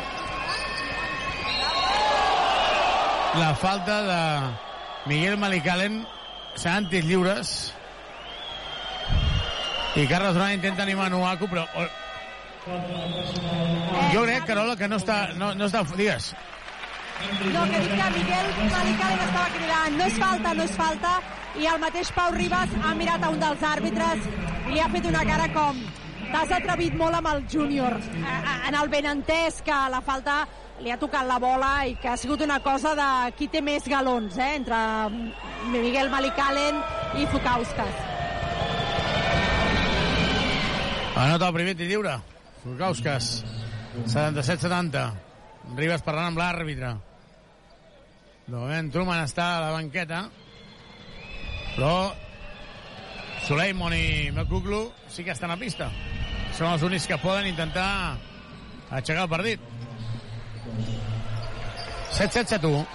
la 3.35 3.53
falta 3.53 3.95
de 4.07 4.55
Miguel 5.11 5.35
Malicalen 5.37 6.05
seran 6.55 6.85
tirs 6.87 7.03
lliures 7.05 7.49
i 9.99 10.05
Carles 10.07 10.33
Duran 10.37 10.53
intenta 10.53 10.83
animar 10.83 11.09
Nuaku 11.11 11.49
però 11.51 11.65
o- 11.75 11.89
jo 14.13 14.23
crec 14.23 14.45
Carola 14.47 14.77
que 14.79 14.87
no 14.87 14.95
està 14.95 15.33
no, 15.35 15.53
no 15.53 15.65
està 15.67 15.83
digues 15.99 16.29
No, 17.53 17.61
que 17.71 17.79
dic 17.79 17.93
que 17.95 18.07
Miguel 18.17 18.47
Malicalen 18.73 19.21
estava 19.25 19.49
cridant 19.53 19.97
no 19.97 20.07
és 20.09 20.17
falta, 20.19 20.53
no 20.53 20.65
és 20.65 20.73
falta 20.75 21.13
i 21.55 21.67
el 21.71 21.79
mateix 21.79 22.11
Pau 22.15 22.33
Ribas 22.35 22.73
ha 22.83 22.91
mirat 22.99 23.23
a 23.23 23.29
un 23.31 23.39
dels 23.39 23.63
àrbitres 23.63 24.27
i 24.67 24.73
li 24.73 24.81
ha 24.83 24.89
fet 24.91 25.07
una 25.07 25.23
cara 25.27 25.47
com 25.55 25.79
t'has 26.33 26.51
atrevit 26.57 26.95
molt 26.99 27.15
amb 27.15 27.29
el 27.31 27.43
júnior, 27.51 27.95
en 28.67 28.75
el 28.75 28.89
benentès 28.91 29.61
que 29.63 29.77
la 29.93 30.01
falta 30.03 30.41
li 30.83 30.91
ha 30.91 30.97
tocat 30.99 31.27
la 31.29 31.37
bola 31.39 31.71
i 31.87 31.95
que 32.01 32.09
ha 32.11 32.17
sigut 32.19 32.41
una 32.43 32.59
cosa 32.63 32.91
de 32.99 33.09
qui 33.37 33.47
té 33.47 33.61
més 33.63 33.87
galons, 33.87 34.35
eh, 34.37 34.55
entre 34.59 34.79
Miguel 35.71 36.11
Malicalen 36.11 36.81
i 37.21 37.27
Fukauskas. 37.31 38.01
Anota 41.15 41.47
el 41.47 41.55
primer 41.55 41.77
tir 41.79 41.87
lliure. 41.87 42.17
Fukauskas. 42.65 43.37
77-70. 44.03 45.24
Ribas 45.73 46.03
parlant 46.05 46.29
amb 46.29 46.39
l'àrbitre. 46.39 46.93
De 48.45 48.53
moment, 48.53 48.91
Truman 48.93 49.23
està 49.25 49.45
a 49.55 49.61
la 49.63 49.71
banqueta, 49.73 50.19
però 51.73 52.13
Suleiman 53.47 53.93
i 53.97 54.29
Mekuglu 54.35 54.83
sí 55.09 55.25
que 55.25 55.33
estan 55.33 55.51
a 55.51 55.57
pista. 55.57 55.89
Són 56.53 56.69
els 56.69 56.85
únics 56.85 57.07
que 57.09 57.17
poden 57.19 57.49
intentar 57.49 57.87
aixecar 58.93 59.25
el 59.25 59.31
partit. 59.33 59.59
7-7-7-1. 62.15 62.85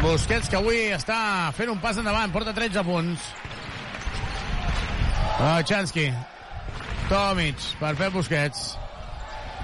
Busquets, 0.00 0.48
que 0.50 0.58
avui 0.58 0.88
està 0.96 1.52
fent 1.54 1.70
un 1.70 1.78
pas 1.84 2.00
endavant, 2.00 2.32
porta 2.34 2.56
13 2.56 2.82
punts. 2.88 3.30
Chansky. 5.68 6.08
Tomic, 7.12 7.70
per 7.78 7.94
Pep 8.00 8.16
Busquets. 8.16 8.66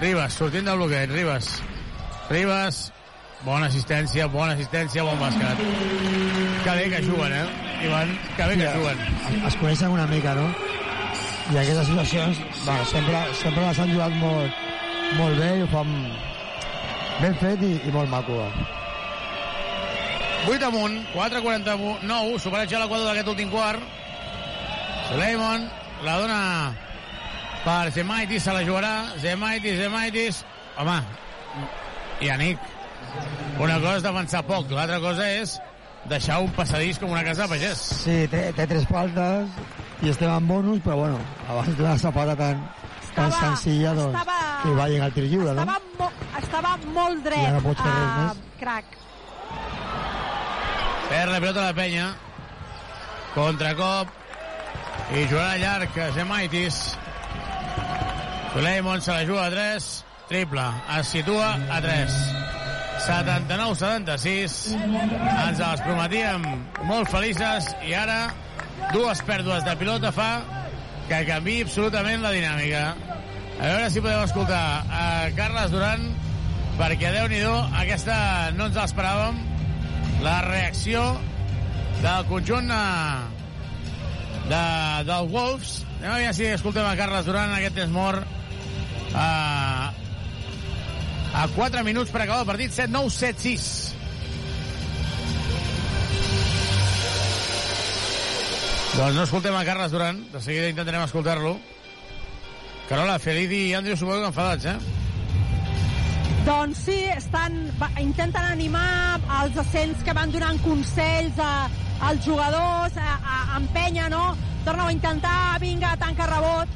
Ribas, 0.01 0.37
sortint 0.37 0.69
del 0.69 0.79
bloqueig, 0.79 1.11
Ribas. 1.11 1.55
Ribas, 1.59 1.80
bona 2.31 3.67
assistència, 3.67 4.27
bona 4.31 4.53
assistència, 4.55 5.03
bon 5.03 5.19
bàsquet. 5.19 5.59
Que 6.65 6.75
bé 6.77 6.89
que 6.93 7.03
juguen, 7.03 7.33
eh, 7.33 7.47
Ivan? 7.87 8.19
Que 8.37 8.47
bé 8.47 8.57
que 8.57 8.67
Sí, 8.69 8.75
juguen. 8.79 8.99
Es, 9.01 9.45
es 9.49 9.57
coneixen 9.57 9.91
una 9.91 10.07
mica, 10.07 10.35
no? 10.35 10.47
I 11.51 11.57
aquestes 11.59 11.87
situacions, 11.89 12.39
bueno, 12.65 12.85
sempre, 12.85 13.23
sempre 13.35 13.65
les 13.67 13.79
han 13.79 13.91
jugat 13.93 14.13
molt, 14.21 14.53
molt 15.19 15.39
bé 15.41 15.49
i 15.59 15.63
ho 15.63 15.67
fan 15.73 15.91
ben 17.21 17.35
fet 17.41 17.63
i, 17.67 17.73
i 17.89 17.91
molt 17.91 18.09
maco. 18.09 18.33
eh? 18.45 18.53
8 20.47 20.63
amunt, 20.69 21.01
4-49, 21.13 22.39
superat 22.39 22.71
ja 22.71 22.79
l'equador 22.85 23.11
d'aquest 23.11 23.29
últim 23.29 23.51
quart. 23.51 23.83
Suleiman 25.11 25.67
la 26.07 26.15
dona 26.21 26.41
per 27.65 27.91
Zemaitis, 27.93 28.45
se 28.45 28.53
la 28.55 28.63
jugarà. 28.63 28.95
Zemaitis, 29.21 29.81
Zemaitis... 29.83 30.45
Home, 30.79 31.01
Yannick, 32.21 32.59
una 33.59 33.79
cosa 33.81 33.97
és 33.97 34.03
defensar 34.05 34.43
poc, 34.47 34.71
l'altra 34.77 35.01
cosa 35.01 35.27
és 35.31 35.59
deixar 36.11 36.41
un 36.45 36.51
passadís 36.57 36.99
com 36.99 37.11
una 37.13 37.25
casa 37.25 37.43
de 37.47 37.49
pagès. 37.55 37.81
Sí, 38.05 38.17
té, 38.33 38.53
té 38.57 38.67
tres 38.67 38.87
faltes 38.89 39.49
i 40.03 40.09
estem 40.13 40.31
en 40.33 40.47
bonus, 40.49 40.81
però 40.85 40.97
bueno, 41.03 41.19
abans 41.49 41.77
de 41.77 41.83
la 41.85 41.97
sapata 41.99 42.37
tan, 42.37 42.63
tan 43.15 43.29
Estava- 43.29 43.41
senzilla, 43.57 43.93
doncs, 43.95 44.15
estava- 44.19 44.63
que 44.63 44.75
vagin 44.77 45.03
al 45.03 45.13
tir 45.13 45.25
lliure, 45.25 45.53
no? 45.55 45.61
Estava, 45.63 45.79
mo 45.99 46.11
estava 46.39 46.77
molt 46.95 47.25
dret, 47.25 47.41
Ja 47.45 47.53
no 47.53 47.61
pots 47.61 47.81
fer 47.83 47.93
res 47.93 48.09
a 48.11 48.25
més. 48.25 48.37
crac. 48.61 48.85
Perd 51.11 51.33
la 51.33 51.41
pilota 51.41 51.61
la 51.67 51.75
penya. 51.75 52.11
Contracop. 53.35 54.09
I 55.15 55.25
jugarà 55.27 55.57
llarg 55.59 55.97
Zemaitis. 56.15 56.97
Suleiman 58.53 59.01
se 59.03 59.13
la 59.13 59.25
juga 59.27 59.47
a 59.47 59.51
3. 59.51 60.05
Triple. 60.31 60.63
Es 60.95 61.09
situa 61.11 61.59
a 61.75 61.81
3. 61.83 62.13
79-76. 63.03 64.59
Ens 64.79 65.63
els 65.67 65.83
prometíem 65.83 66.45
molt 66.87 67.11
felices 67.11 67.67
i 67.83 67.97
ara 67.99 68.31
dues 68.95 69.25
pèrdues 69.27 69.67
de 69.67 69.75
pilota 69.81 70.13
fa 70.15 70.29
que 71.09 71.25
canvi 71.27 71.57
absolutament 71.65 72.23
la 72.23 72.31
dinàmica. 72.37 72.85
A 73.59 73.73
veure 73.73 73.91
si 73.91 74.05
podem 74.05 74.23
escoltar 74.23 74.63
a 74.87 75.05
Carles 75.35 75.75
Duran 75.75 76.07
perquè 76.79 77.11
déu 77.11 77.27
nhi 77.29 77.43
aquesta 77.83 78.17
no 78.55 78.71
ens 78.71 78.79
l'esperàvem 78.79 79.43
la 80.23 80.41
reacció 80.47 81.03
del 82.05 82.27
conjunt 82.31 82.71
eh, 82.71 83.19
de, 84.47 84.67
del 85.11 85.33
Wolves. 85.35 85.81
Anem 85.99 86.13
a 86.13 86.19
veure 86.21 86.37
si 86.39 86.53
escoltem 86.55 86.87
a 86.87 86.95
Carles 87.03 87.27
Duran 87.27 87.59
aquest 87.59 87.83
temps 87.83 87.99
mort. 87.99 88.39
A, 89.11 89.91
a 91.35 91.47
4 91.55 91.85
minuts 91.85 92.11
per 92.11 92.23
acabar 92.23 92.43
el 92.45 92.51
partit, 92.51 92.75
7-9, 92.75 93.11
7-6. 93.17 94.01
Doncs 99.01 99.15
no 99.15 99.23
escoltem 99.23 99.55
a 99.55 99.65
Carles 99.65 99.93
Duran, 99.93 100.25
de 100.33 100.41
seguida 100.43 100.69
intentarem 100.69 101.05
escoltar-lo. 101.07 101.55
Carola, 102.89 103.21
Felidi 103.23 103.69
i 103.69 103.75
Andrew 103.79 103.97
suposo 103.97 104.19
que 104.21 104.33
enfadats, 104.33 104.65
eh? 104.67 104.79
Doncs 106.45 106.81
sí, 106.89 106.97
estan, 107.15 107.61
intenten 108.03 108.43
animar 108.43 109.21
els 109.43 109.57
ascents 109.63 110.03
que 110.03 110.15
van 110.17 110.33
donant 110.35 110.59
consells 110.65 111.39
a, 111.39 111.69
als 112.09 112.25
jugadors, 112.27 112.97
a, 112.99 113.17
a, 113.21 113.39
empenya, 113.61 114.09
no? 114.11 114.35
Torna 114.67 114.89
a 114.89 114.93
intentar, 114.93 115.61
vinga, 115.63 115.95
tanca 116.01 116.27
rebot, 116.33 116.73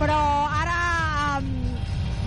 però 0.00 0.18
ara, 0.48 0.78
em, 1.36 1.50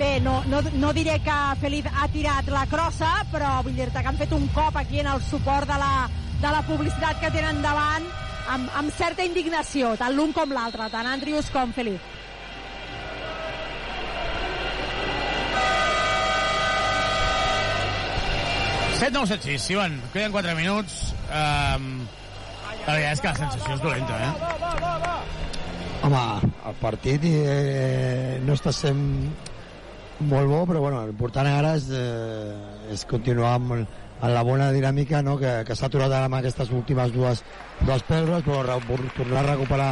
bé, 0.02 0.20
no, 0.20 0.42
no, 0.50 0.62
no 0.82 0.94
diré 0.98 1.20
que 1.22 1.38
Feliz 1.62 1.86
ha 1.94 2.08
tirat 2.10 2.48
la 2.50 2.66
crossa, 2.70 3.12
però 3.32 3.60
vull 3.66 3.78
dir-te 3.78 4.02
que 4.02 4.10
han 4.10 4.18
fet 4.18 4.32
un 4.34 4.48
cop 4.56 4.80
aquí 4.80 5.02
en 5.02 5.10
el 5.12 5.22
suport 5.22 5.70
de 5.70 5.78
la, 5.78 6.08
de 6.42 6.54
la 6.56 6.62
publicitat 6.66 7.20
que 7.22 7.30
tenen 7.36 7.62
davant, 7.62 8.08
amb, 8.50 8.72
amb 8.80 8.94
certa 8.96 9.26
indignació, 9.28 9.94
tant 10.00 10.16
l'un 10.18 10.34
com 10.34 10.54
l'altre, 10.56 10.90
tant 10.90 11.10
Andrius 11.12 11.52
com 11.54 11.74
Feliz. 11.76 12.02
Set, 19.02 19.14
nou, 19.14 19.26
set, 19.26 19.46
sis. 19.46 19.64
Ivan, 19.74 19.96
queden 20.14 20.34
4 20.34 20.58
minuts. 20.58 20.98
Um, 21.26 22.04
la 22.86 22.98
veritat 22.98 23.14
és 23.16 23.22
que 23.22 23.32
la 23.32 23.38
sensació 23.40 23.78
és 23.78 23.82
dolenta, 23.82 24.18
eh? 24.18 24.34
Home, 26.06 26.52
el 26.70 26.76
partit 26.82 27.26
eh, 27.30 28.38
no 28.46 28.54
està 28.58 28.74
sent 28.74 29.02
molt 30.22 30.50
bo, 30.50 30.62
però 30.70 30.82
bueno, 30.84 31.02
l'important 31.08 31.50
ara 31.50 31.76
és, 31.80 31.90
eh, 31.96 32.94
és 32.94 33.04
continuar 33.10 33.56
amb, 33.58 33.74
amb 33.76 34.34
la 34.34 34.44
bona 34.46 34.72
dinàmica 34.76 35.22
no? 35.26 35.38
que, 35.42 35.62
que 35.68 35.76
s'ha 35.76 35.90
aturat 35.90 36.12
ara 36.12 36.30
amb 36.30 36.38
aquestes 36.40 36.72
últimes 36.78 37.14
dues, 37.16 37.44
dues 37.82 38.06
pèrdues, 38.10 38.46
però 38.46 38.62
re, 38.68 38.78
tornar 39.18 39.44
a 39.44 39.50
recuperar 39.56 39.92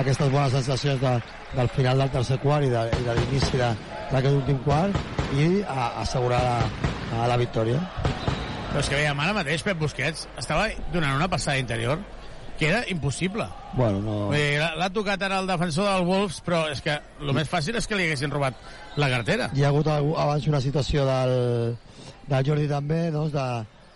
aquestes 0.00 0.30
bones 0.30 0.52
sensacions 0.52 1.00
de, 1.00 1.16
del 1.56 1.72
final 1.74 2.04
del 2.04 2.12
tercer 2.14 2.38
quart 2.44 2.66
i 2.66 2.70
de, 2.70 2.84
i 3.00 3.08
de 3.08 3.16
l'inici 3.18 3.58
d'aquest 3.58 4.34
últim 4.34 4.60
quart 4.66 4.96
i 5.38 5.64
a, 5.64 5.90
assegurar 6.04 6.40
la, 6.44 6.56
a 7.22 7.28
la 7.30 7.40
victòria. 7.40 7.80
Però 8.70 8.84
és 8.84 8.88
que 8.88 9.00
veiem 9.00 9.18
ara 9.18 9.34
mateix 9.34 9.64
Pep 9.66 9.80
Busquets 9.80 10.28
estava 10.38 10.68
donant 10.94 11.16
una 11.18 11.30
passada 11.30 11.58
interior 11.58 11.98
que 12.60 12.68
era 12.68 12.84
impossible. 12.92 13.46
Bueno, 13.72 14.02
no... 14.04 14.14
L'ha 14.30 14.90
tocat 14.92 15.22
ara 15.24 15.40
el 15.40 15.48
defensor 15.48 15.88
del 15.88 16.04
Wolves, 16.04 16.42
però 16.44 16.66
és 16.68 16.82
que 16.84 16.98
el 17.00 17.32
més 17.32 17.48
fàcil 17.48 17.78
és 17.80 17.88
que 17.88 17.96
li 17.96 18.04
haguessin 18.04 18.30
robat 18.30 18.58
la 18.96 19.08
cartera. 19.10 19.50
Hi 19.54 19.62
ha 19.64 19.68
hagut 19.68 19.86
abans 19.88 20.46
una 20.48 20.60
situació 20.60 21.04
del, 21.06 21.76
del 22.30 22.46
Jordi 22.46 22.68
també, 22.68 23.10
doncs, 23.14 23.32
de, 23.32 23.46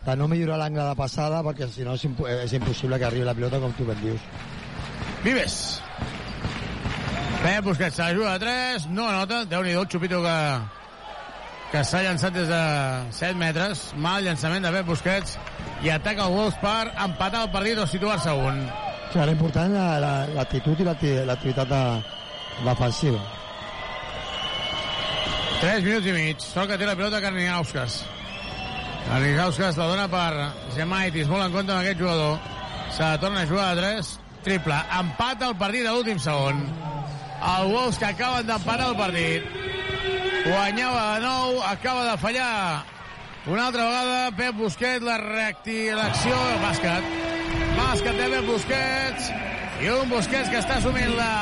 de 0.07 0.17
no 0.21 0.29
millorar 0.29 0.59
l'angle 0.61 0.85
de 0.91 0.95
passada, 0.99 1.43
perquè 1.43 1.69
si 1.73 1.83
no 1.87 1.95
és, 1.99 2.05
impo 2.05 2.29
és 2.29 2.53
impossible 2.53 2.99
que 2.99 3.09
arribi 3.09 3.25
la 3.27 3.35
pilota 3.35 3.59
com 3.63 3.73
tu 3.79 3.85
ben 3.89 4.01
dius. 4.03 4.21
Vives. 5.25 5.81
Pep 7.43 7.65
Busquets 7.65 7.97
se 7.97 8.03
la 8.03 8.15
juga 8.15 8.35
a 8.35 8.39
3, 8.41 8.87
no 8.91 9.09
anota, 9.09 9.43
déu-n'hi-do 9.45 9.83
el 9.85 9.89
xupito 9.93 10.23
que, 10.25 10.37
que 11.73 11.83
s'ha 11.85 12.01
llançat 12.07 12.33
des 12.33 12.49
de 12.49 12.61
7 13.13 13.35
metres. 13.37 13.83
Mal 14.01 14.25
llançament 14.25 14.65
de 14.65 14.73
Pep 14.73 14.87
Busquets 14.89 15.37
i 15.85 15.91
ataca 15.93 16.25
el 16.25 16.33
Wolves 16.33 16.57
per 16.63 16.87
empatar 17.05 17.43
el 17.45 17.51
partit 17.53 17.79
o 17.79 17.87
situar-se 17.87 18.31
a 18.33 18.35
un. 18.35 18.63
O 18.65 19.13
sigui, 19.13 19.27
l'important 19.29 19.71
és 19.77 20.01
la- 20.01 20.27
l'actitud 20.39 20.81
i 20.81 20.85
l'acti- 20.89 21.19
l'activitat 21.29 21.69
de, 21.69 21.83
defensiva. 22.65 23.21
3 25.65 25.81
minuts 25.85 26.07
i 26.07 26.13
mig. 26.13 26.37
Sort 26.45 26.69
que 26.71 26.77
té 26.81 26.85
la 26.87 26.95
pilota 26.99 27.21
Karninauskas. 27.25 28.03
Karninauskas 29.09 29.79
la 29.81 29.87
dona 29.89 30.07
per 30.13 30.51
Zemaitis. 30.77 31.29
Molt 31.31 31.47
en 31.47 31.55
compte 31.57 31.73
amb 31.73 31.81
aquest 31.83 32.01
jugador. 32.01 32.39
Se 32.93 33.03
la 33.03 33.19
torna 33.21 33.43
a 33.43 33.49
jugar 33.49 33.71
a 33.73 33.77
3. 33.81 34.11
Triple. 34.45 34.77
Empata 35.01 35.49
el 35.49 35.57
partit 35.57 35.87
a 35.89 35.95
l'últim 35.97 36.19
segon. 36.21 36.61
El 37.45 37.71
Wolves 37.73 37.99
que 38.01 38.11
acaben 38.11 38.47
d'empatar 38.49 38.91
el 38.93 38.97
partit. 38.99 39.49
Guanyava 40.45 41.05
de 41.15 41.23
nou. 41.25 41.63
Acaba 41.71 42.05
de 42.11 42.19
fallar 42.21 42.85
una 43.47 43.67
altra 43.67 43.85
vegada 43.89 44.31
Pep 44.37 44.55
Busquets. 44.61 45.05
La 45.05 45.17
reacti- 45.19 45.91
l'acció. 45.97 46.37
Bàsquet. 46.63 47.09
Bàsquet 47.81 48.21
de 48.21 48.29
Pep 48.37 48.47
Busquets. 48.53 49.33
I 49.85 49.89
un 49.93 50.09
Busquets 50.09 50.49
que 50.49 50.57
està 50.63 50.79
assumint 50.79 51.11
la 51.13 51.33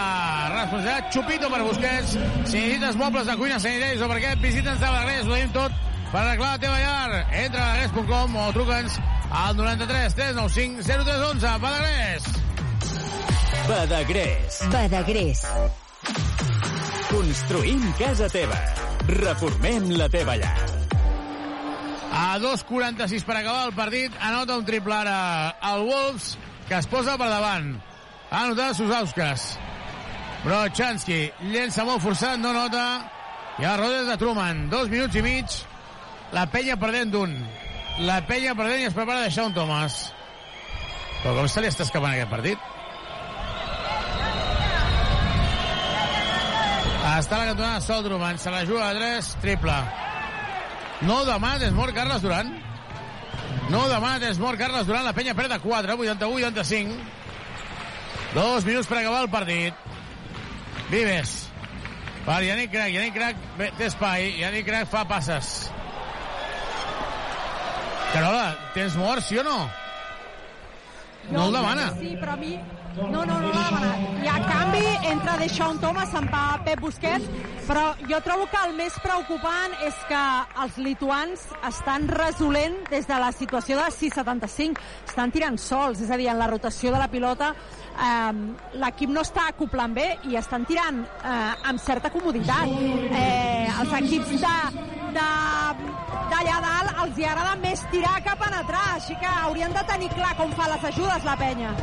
responsabilitat. 0.51 1.13
Xupito 1.15 1.47
per 1.47 1.61
Busquets. 1.63 2.15
Si 2.17 2.59
necessites 2.59 2.97
mobles 2.99 3.29
de 3.29 3.37
cuina 3.39 3.59
sanitaris 3.63 4.01
o 4.03 4.09
per 4.11 4.17
què, 4.19 4.33
visita'ns 4.43 4.81
de 4.83 4.89
Balagrés. 4.89 5.29
Ho 5.29 5.37
tenim 5.37 5.53
tot 5.55 5.77
per 6.11 6.23
arreglar 6.25 6.49
la 6.57 6.63
teva 6.65 6.81
llar. 6.83 7.21
Entra 7.39 7.63
a 7.63 7.69
balagrés.com 7.77 8.35
o 8.43 8.47
truca'ns 8.57 8.97
al 9.43 9.55
93 9.61 10.17
395 10.19 10.83
0311. 10.89 11.53
Balagrés. 11.63 12.27
Badagrés. 13.69 14.59
Badagrés. 14.75 15.45
Construïm 17.13 17.87
casa 18.01 18.27
teva. 18.33 18.59
Reformem 19.21 19.87
la 19.95 20.11
teva 20.11 20.35
llar. 20.43 20.57
A 22.11 22.27
2.46 22.43 23.23
per 23.23 23.39
acabar 23.39 23.71
el 23.71 23.79
partit, 23.79 24.19
anota 24.19 24.59
un 24.59 24.67
triple 24.67 24.99
ara 24.99 25.17
el 25.71 25.87
Wolves, 25.87 26.35
que 26.67 26.83
es 26.83 26.91
posa 26.91 27.15
per 27.15 27.31
davant. 27.31 27.77
Ha 28.33 28.47
anotat 28.47 28.79
Susauskas. 28.79 29.43
Brochanski 30.43 31.19
llença 31.53 31.85
molt 31.85 32.01
forçat, 32.01 32.39
no 32.41 32.55
nota. 32.57 32.85
I 33.61 33.67
a 33.69 33.77
rodes 33.77 34.09
de 34.09 34.17
Truman. 34.17 34.71
Dos 34.73 34.89
minuts 34.89 35.19
i 35.21 35.23
mig. 35.23 35.59
La 36.33 36.47
penya 36.49 36.79
perdent 36.81 37.13
d'un. 37.13 37.37
La 38.09 38.23
penya 38.25 38.57
perdent 38.57 38.87
i 38.87 38.89
es 38.89 38.97
prepara 38.97 39.21
a 39.21 39.29
deixar 39.29 39.45
un 39.51 39.53
Thomas. 39.53 40.01
Però 41.21 41.37
com 41.37 41.51
se 41.53 41.61
li 41.61 41.69
està 41.69 41.85
escapant 41.85 42.17
aquest 42.17 42.33
partit? 42.33 42.69
Està 47.13 47.37
a 47.37 47.43
la 47.43 47.53
cantonada 47.53 47.85
sol 47.85 48.05
Truman. 48.09 48.41
Se 48.41 48.51
la 48.51 48.65
juga 48.65 48.89
a 48.89 48.97
3, 48.97 49.33
triple. 49.45 49.81
No 51.05 51.21
demà 51.29 51.59
és 51.61 51.77
mort 51.77 51.93
Carles 51.93 52.25
Duran. 52.25 52.57
No 53.69 53.89
demà 53.93 54.17
és 54.25 54.41
mort 54.41 54.57
Carles 54.59 54.89
Duran. 54.89 55.05
La 55.05 55.13
penya 55.13 55.37
perd 55.37 55.53
de 55.53 55.61
4, 55.61 56.01
81-85. 56.01 57.21
Dos 58.35 58.65
minuts 58.65 58.89
per 58.89 58.99
acabar 59.03 59.23
el 59.27 59.31
partit. 59.31 59.75
Vives. 60.91 61.35
Per 62.25 62.41
Yannick 62.47 62.73
Crac. 62.73 62.93
Yannick 62.95 63.17
Crac 63.17 63.77
té 63.79 63.89
espai. 63.91 64.31
Yannick 64.41 64.69
Crac 64.69 64.89
fa 64.89 65.05
passes. 65.09 65.71
Carola, 68.13 68.57
tens 68.75 68.97
mort, 68.97 69.25
sí 69.25 69.39
o 69.41 69.45
no? 69.45 69.59
No 71.31 71.47
el 71.49 71.59
demana. 71.59 71.91
Sí, 71.99 72.17
però 72.21 72.35
a 72.35 72.41
mi... 72.41 72.57
No, 72.97 73.25
no, 73.25 73.25
no 73.25 73.53
l'ha 73.53 73.63
demanat. 73.71 74.01
I 74.23 74.29
a 74.29 74.39
canvi, 74.45 74.83
entra 75.09 75.37
Deixón 75.41 75.79
Thomas, 75.81 76.11
se'n 76.13 76.27
va 76.33 76.59
Pep 76.65 76.83
Busquets, 76.85 77.29
però 77.65 77.85
jo 78.09 78.19
trobo 78.25 78.45
que 78.53 78.61
el 78.67 78.75
més 78.77 78.99
preocupant 79.01 79.77
és 79.87 79.97
que 80.11 80.23
els 80.65 80.77
lituans 80.83 81.47
estan 81.69 82.05
resolent 82.11 82.77
des 82.91 83.09
de 83.09 83.21
la 83.23 83.31
situació 83.33 83.79
de 83.81 83.89
6'75. 83.97 84.83
Estan 85.09 85.33
tirant 85.33 85.57
sols, 85.59 86.03
és 86.05 86.13
a 86.13 86.21
dir, 86.21 86.29
en 86.33 86.41
la 86.43 86.51
rotació 86.53 86.93
de 86.93 87.01
la 87.01 87.09
pilota 87.13 87.53
eh, 87.53 88.33
l'equip 88.83 89.13
no 89.15 89.25
està 89.25 89.49
acoplant 89.55 89.97
bé 89.97 90.09
i 90.29 90.37
estan 90.41 90.69
tirant 90.69 91.01
eh, 91.03 91.71
amb 91.73 91.81
certa 91.81 92.13
comoditat. 92.13 92.69
Eh, 92.69 93.69
els 93.73 93.99
equips 94.03 94.37
de 94.43 94.57
d'allà 95.13 96.61
dalt 96.65 97.01
els 97.03 97.19
hi 97.21 97.27
agrada 97.29 97.57
més 97.61 97.83
tirar 97.93 98.15
que 98.25 98.37
penetrar, 98.41 98.85
així 98.95 99.17
que 99.21 99.35
haurien 99.43 99.75
de 99.77 99.83
tenir 99.89 100.09
clar 100.15 100.33
com 100.39 100.53
fa 100.57 100.71
les 100.73 100.89
ajudes 100.93 101.29
la 101.29 101.37
penya. 101.41 101.75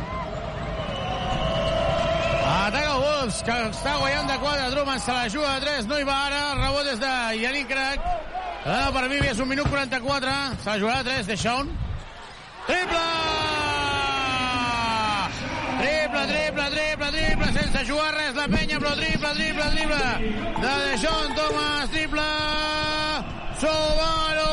Ataca 2.50 2.94
el 2.96 3.02
Wolves, 3.04 3.36
que 3.46 3.56
està 3.68 3.92
guanyant 4.00 4.26
de 4.26 4.36
4. 4.42 4.70
Truman 4.72 4.98
se 4.98 5.12
la 5.14 5.28
juga 5.30 5.52
de 5.54 5.66
3. 5.66 5.86
No 5.86 5.98
hi 6.00 6.06
va 6.08 6.16
ara. 6.26 6.40
Rebot 6.58 6.88
des 6.88 6.98
de 6.98 7.12
Yannick 7.44 7.68
Crac. 7.70 8.08
Dona 8.64 8.88
per 8.96 9.04
Vivi 9.12 9.28
és 9.30 9.38
un 9.38 9.48
minut 9.48 9.70
44. 9.70 10.32
Se 10.64 10.70
la 10.72 10.78
jugarà 10.82 11.04
de 11.06 11.10
3. 11.14 11.28
Deixón. 11.30 11.70
Triple! 12.66 13.04
Triple, 15.80 16.24
triple, 16.32 16.66
triple, 16.74 17.10
triple, 17.14 17.52
sense 17.54 17.84
jugar 17.88 18.10
res 18.16 18.34
la 18.36 18.48
penya, 18.52 18.80
però 18.82 18.96
triple, 18.98 19.30
triple, 19.38 19.68
triple. 19.76 20.10
De 20.60 20.72
Deixón, 20.90 21.34
Thomas, 21.38 21.90
triple. 21.94 22.28
Subaru! 23.62 24.50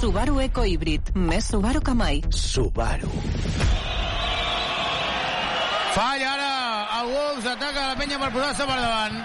Subaru 0.00 0.40
Eco 0.48 0.64
Híbrid. 0.64 1.12
Més 1.14 1.52
Subaru 1.52 1.84
que 1.84 1.94
mai. 2.00 2.22
Subaru. 2.30 3.12
Falla 5.94 6.30
ara 6.34 6.52
el 7.00 7.10
Wolves, 7.12 7.46
ataca 7.46 7.88
la 7.92 7.96
penya 7.98 8.18
per 8.18 8.30
posar-se 8.34 8.64
per 8.66 8.78
davant. 8.82 9.18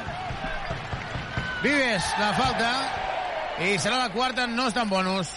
Vives, 1.64 2.10
la 2.22 2.34
falta. 2.38 2.74
I 3.60 3.72
serà 3.82 3.98
la 4.04 4.10
quarta, 4.14 4.46
no 4.48 4.68
està 4.70 4.86
en 4.86 4.92
bonus. 4.92 5.32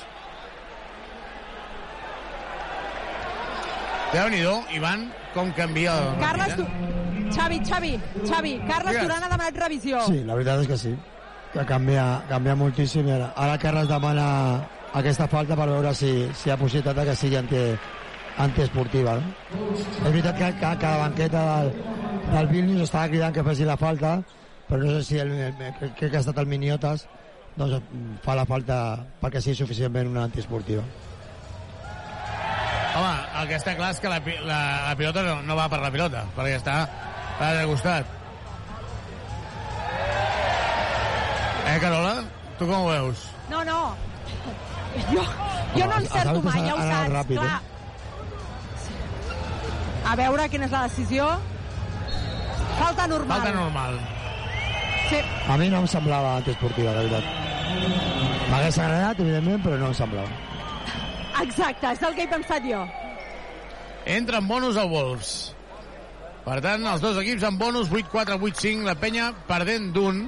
Déu-n'hi-do, 4.13 4.59
Ivan, 4.77 5.07
com 5.33 5.49
canvia 5.57 5.97
el 5.97 6.21
Carles, 6.21 6.53
tu... 6.61 6.67
Xavi, 7.33 7.63
Xavi, 7.65 7.95
Xavi, 8.29 8.53
Carles 8.69 8.93
Digues. 8.93 9.09
Duran 9.09 9.25
ha 9.25 9.33
demanat 9.33 9.59
revisió. 9.65 10.05
Sí, 10.05 10.21
la 10.29 10.37
veritat 10.37 10.61
és 10.67 10.69
que 10.69 10.79
sí. 10.85 10.93
Que 11.55 11.65
canvia, 11.69 12.05
canvia 12.29 12.55
moltíssim. 12.61 13.09
Ara, 13.17 13.33
ara 13.41 13.57
Carles 13.63 13.89
demana 13.89 14.27
aquesta 15.01 15.25
falta 15.33 15.57
per 15.57 15.71
veure 15.73 15.95
si, 15.97 16.13
si 16.37 16.51
hi 16.51 16.53
ha 16.53 16.61
possibilitat 16.61 17.09
que 17.09 17.17
sigui 17.17 17.41
anti, 17.41 17.65
antiesportiva. 18.39 19.17
No? 19.21 19.73
És 19.77 20.07
veritat 20.07 20.39
que, 20.39 20.53
que, 20.61 20.71
que 20.81 20.93
la 20.93 21.03
banqueta 21.05 21.43
del, 21.49 21.73
del 22.33 22.49
Vilnius 22.53 22.87
estava 22.89 23.11
cridant 23.13 23.35
que 23.35 23.45
faci 23.47 23.69
la 23.69 23.77
falta, 23.81 24.21
però 24.69 24.81
no 24.83 24.95
sé 24.97 25.03
si 25.09 25.19
el, 25.21 25.33
el, 25.33 25.55
crec 25.99 26.11
que 26.11 26.17
ha 26.17 26.23
estat 26.23 26.39
el 26.41 26.49
Miniotes 26.49 27.07
doncs 27.57 27.83
fa 28.25 28.37
la 28.39 28.47
falta 28.49 28.77
perquè 29.21 29.43
sigui 29.45 29.59
suficientment 29.59 30.09
una 30.09 30.25
antiesportiva. 30.29 30.85
Home, 32.93 33.13
el 33.41 33.49
que 33.49 33.57
està 33.57 33.75
clar 33.77 33.93
és 33.95 34.01
que 34.01 34.11
la, 34.13 34.19
la, 34.45 34.61
la 34.89 34.97
pilota 34.97 35.25
no, 35.25 35.37
no 35.49 35.57
va 35.57 35.69
per 35.73 35.81
la 35.81 35.91
pilota, 35.93 36.27
perquè 36.37 36.59
està 36.61 36.77
a 37.41 37.53
de 37.57 37.67
costat. 37.69 38.19
Eh, 41.73 41.77
Carola? 41.81 42.17
Tu 42.59 42.69
com 42.69 42.85
ho 42.85 42.89
veus? 42.91 43.27
No, 43.51 43.63
no. 43.65 43.81
Jo, 45.09 45.23
jo 45.75 45.87
no 45.89 46.01
encerto 46.03 46.43
mai, 46.45 46.65
ja 46.67 46.75
ho 46.75 46.83
saps, 46.85 47.13
ràpid, 47.15 47.39
clar. 47.41 47.72
A 50.09 50.17
veure 50.19 50.49
quina 50.51 50.67
és 50.67 50.73
la 50.75 50.83
decisió. 50.89 51.29
Falta 52.79 53.07
normal. 53.07 53.39
Falta 53.41 53.53
normal. 53.57 53.99
Sí. 55.11 55.21
A 55.49 55.57
mi 55.61 55.69
no 55.69 55.83
em 55.83 55.89
semblava 55.91 56.37
antiesportiva, 56.41 56.93
la 56.93 57.03
veritat. 57.05 57.25
M'hagués 58.51 58.79
agradat, 58.79 59.21
evidentment, 59.21 59.63
però 59.65 59.79
no 59.81 59.91
em 59.93 59.97
semblava. 59.97 60.29
Exacte, 61.43 61.93
és 61.93 62.03
el 62.07 62.15
que 62.17 62.27
he 62.27 62.31
pensat 62.31 62.65
jo. 62.69 62.83
Entra 64.07 64.39
en 64.43 64.49
bonus 64.49 64.77
el 64.77 64.89
Wolves. 64.91 65.33
Per 66.43 66.57
tant, 66.65 66.83
els 66.91 67.01
dos 67.01 67.19
equips 67.21 67.45
en 67.47 67.59
bonus, 67.59 67.91
8-4, 67.93 68.35
8-5, 68.41 68.83
la 68.89 68.97
penya 68.99 69.29
perdent 69.47 69.93
d'un. 69.95 70.25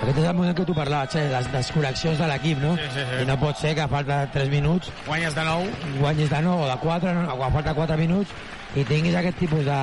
Aquest 0.00 0.16
és 0.22 0.28
el 0.30 0.36
moment 0.38 0.54
que 0.56 0.64
tu 0.64 0.72
parlaves, 0.74 1.14
eh, 1.20 1.26
les 1.28 1.50
desconnexions 1.52 2.16
de 2.18 2.26
l'equip, 2.30 2.62
no? 2.62 2.70
Sí, 2.78 2.86
sí, 2.94 3.02
sí. 3.10 3.18
I 3.20 3.26
no 3.28 3.36
pot 3.42 3.58
ser 3.60 3.74
que 3.76 3.84
falta 3.92 4.22
3 4.32 4.48
minuts, 4.48 4.88
Guanyes 5.04 5.34
de 5.36 5.44
nou. 5.44 5.66
guanyis 5.98 6.30
de 6.32 6.40
9 6.46 6.64
o 6.64 6.70
de 6.70 6.76
4, 6.80 7.12
no? 7.18 7.36
quan 7.36 7.52
falta 7.52 7.74
4 7.74 7.98
minuts, 8.00 8.32
i 8.76 8.84
tinguis 8.84 9.16
aquest 9.18 9.38
tipus 9.40 9.64
de, 9.66 9.80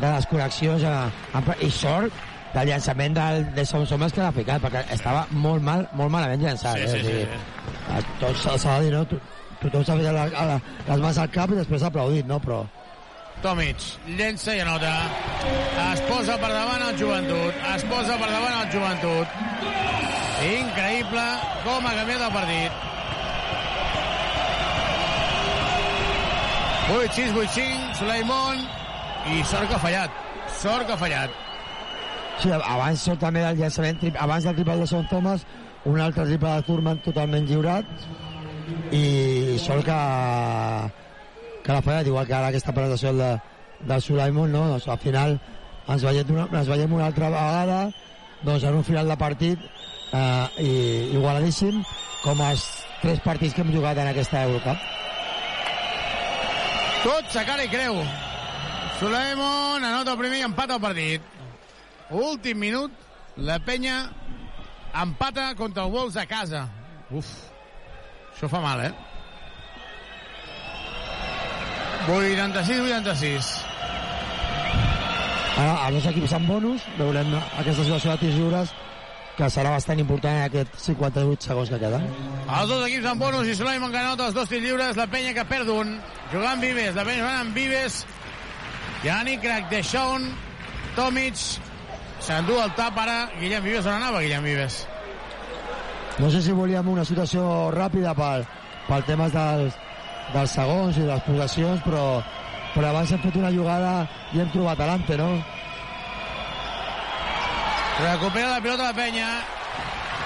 de 0.00 0.08
desconnexions 0.16 0.84
a, 0.84 0.96
i 1.62 1.70
sort 1.70 2.12
del 2.54 2.70
llançament 2.70 3.14
del, 3.14 3.44
de 3.54 3.64
Som 3.68 3.84
Somes 3.86 4.12
que 4.12 4.22
l'ha 4.24 4.32
ficat, 4.32 4.62
perquè 4.64 4.84
estava 4.94 5.26
molt 5.30 5.62
mal, 5.62 5.84
molt 5.92 6.10
malament 6.10 6.42
llançat. 6.42 6.78
Sí, 6.78 6.82
eh? 6.82 6.88
sí, 6.88 6.98
O 6.98 7.04
sigui, 7.04 7.24
sí, 7.24 7.84
a 7.92 8.00
Tots 8.22 8.46
s'ha 8.62 8.78
de 8.78 8.86
dir, 8.88 8.94
no? 8.96 9.04
To- 9.10 9.20
Tothom 9.58 9.82
s'ha 9.84 9.96
fet 9.98 10.06
la, 10.14 10.24
la, 10.30 10.58
les 10.86 11.00
mans 11.02 11.18
al 11.18 11.30
cap 11.34 11.50
i 11.50 11.56
després 11.58 11.80
s'ha 11.82 11.88
aplaudit, 11.92 12.26
no? 12.30 12.38
Però 12.40 12.62
Tomic 13.42 13.84
llença 14.18 14.54
i 14.56 14.60
anota. 14.64 14.90
Es 15.92 16.00
posa 16.08 16.34
per 16.42 16.48
davant 16.50 16.82
el 16.88 16.96
joventut. 16.98 17.60
Es 17.74 17.84
posa 17.90 18.16
per 18.18 18.30
davant 18.32 18.56
el 18.64 18.72
joventut. 18.72 19.36
Increïble 20.48 21.26
com 21.66 21.86
ha 21.86 21.92
canviat 22.00 22.24
el 22.28 22.32
partit. 22.34 22.87
8-6, 26.88 27.34
8-5, 27.36 27.94
Suleimon. 27.98 28.62
I 29.28 29.42
sort 29.44 29.68
que 29.68 29.76
ha 29.76 29.82
fallat. 29.82 30.10
Sort 30.56 30.86
que 30.86 30.94
ha 30.94 31.00
fallat. 31.00 31.34
Sí, 32.40 32.52
abans 32.54 33.02
sort 33.02 33.20
també 33.20 33.42
del 33.44 33.58
llançament, 33.60 34.00
abans 34.16 34.46
del 34.46 34.56
triple 34.56 34.76
de 34.80 34.86
Son 34.86 35.04
Thomas, 35.10 35.44
un 35.84 36.00
altre 36.00 36.24
triple 36.24 36.54
de 36.54 36.64
Thurman 36.64 37.02
totalment 37.04 37.48
lliurat, 37.50 37.88
i 38.94 39.58
sort 39.60 39.84
que, 39.84 39.98
que 41.66 41.74
l'ha 41.74 41.84
fallat, 41.84 42.08
igual 42.08 42.28
que 42.28 42.36
ara 42.38 42.52
aquesta 42.52 42.72
presentació 42.72 43.12
de, 43.18 43.30
del 43.90 44.02
Sulaimon, 44.02 44.52
no? 44.54 44.64
Doncs 44.72 44.88
al 44.88 45.00
final 45.02 45.36
ens 45.88 46.04
veiem, 46.04 46.30
una, 46.36 46.46
ens 46.52 46.70
veiem 46.70 46.94
una 46.94 47.08
altra 47.10 47.32
vegada 47.34 47.80
doncs 48.46 48.64
en 48.64 48.78
un 48.78 48.86
final 48.86 49.08
de 49.10 49.16
partit 49.18 49.58
eh, 50.14 50.46
i, 50.62 50.72
igualadíssim 51.18 51.82
com 52.22 52.40
els 52.44 52.64
tres 53.02 53.20
partits 53.24 53.56
que 53.56 53.66
hem 53.66 53.74
jugat 53.74 53.98
en 53.98 54.12
aquesta 54.12 54.46
Eurocup. 54.46 54.97
Tot 57.02 57.28
sa 57.30 57.44
cara 57.46 57.64
i 57.64 57.70
creu. 57.70 57.98
Suleimon 58.98 59.84
anota 59.84 60.14
el 60.16 60.18
primer 60.18 60.40
i 60.40 60.46
empata 60.46 60.78
el 60.78 60.82
partit. 60.82 61.22
Últim 62.10 62.58
minut, 62.58 62.94
la 63.36 63.58
penya 63.62 64.08
empata 65.02 65.52
contra 65.54 65.84
el 65.84 65.92
Wolves 65.92 66.16
a 66.16 66.26
casa. 66.26 66.64
Uf, 67.10 67.28
això 68.32 68.50
fa 68.50 68.62
mal, 68.64 68.82
eh? 68.88 68.92
86-86. 72.08 73.52
Ara, 75.58 75.72
els 75.88 76.06
equips 76.08 76.34
en 76.38 76.46
bonus, 76.48 76.84
veurem 76.98 77.34
aquesta 77.36 77.82
situació 77.82 78.14
de 78.14 78.22
tirs 78.24 78.38
lliures 78.38 78.74
que 79.38 79.46
serà 79.54 79.70
bastant 79.70 80.00
important 80.02 80.34
en 80.34 80.48
aquests 80.48 80.88
58 80.90 81.46
segons 81.46 81.70
que 81.70 81.78
queden. 81.78 82.06
Els 82.48 82.70
dos 82.72 82.82
equips 82.88 83.06
amb 83.12 83.22
bonus 83.22 83.46
i 83.46 83.54
que 83.54 84.00
anota 84.00 84.26
els 84.26 84.34
dos 84.34 84.48
tirs 84.50 84.64
lliures, 84.64 84.96
la 84.98 85.06
penya 85.06 85.34
que 85.34 85.44
perd 85.46 85.68
un. 85.70 85.94
Jugant 86.32 86.60
Vives, 86.60 86.94
la 86.94 87.04
penya 87.04 87.22
jugant 87.22 87.40
amb 87.46 87.54
Vives. 87.54 88.04
Yannick 89.04 89.42
Crac, 89.42 89.70
Deixón, 89.70 90.26
Tomic, 90.96 91.38
S'endú 92.24 92.56
el 92.58 92.72
tap 92.74 92.96
ara 92.98 93.28
Guillem 93.38 93.62
Vives. 93.62 93.86
On 93.86 93.94
anava 93.94 94.22
Guillem 94.24 94.42
Vives? 94.42 94.80
No 96.18 96.30
sé 96.34 96.42
si 96.42 96.52
volíem 96.52 96.88
una 96.90 97.04
situació 97.06 97.70
ràpida 97.70 98.14
pel, 98.18 98.42
pel 98.88 99.04
temes 99.06 99.30
dels, 99.36 99.76
dels 100.34 100.56
segons 100.58 100.98
i 100.98 101.06
les 101.06 101.22
possessions, 101.22 101.84
però, 101.86 102.02
però 102.74 102.90
abans 102.90 103.12
hem 103.14 103.22
fet 103.22 103.38
una 103.38 103.54
jugada 103.54 103.92
i 104.34 104.42
hem 104.42 104.50
trobat 104.50 104.82
l'ante, 104.82 105.16
no? 105.20 105.30
Recupera 107.98 108.50
la 108.50 108.60
pilota 108.60 108.82
la 108.82 108.92
penya. 108.94 109.28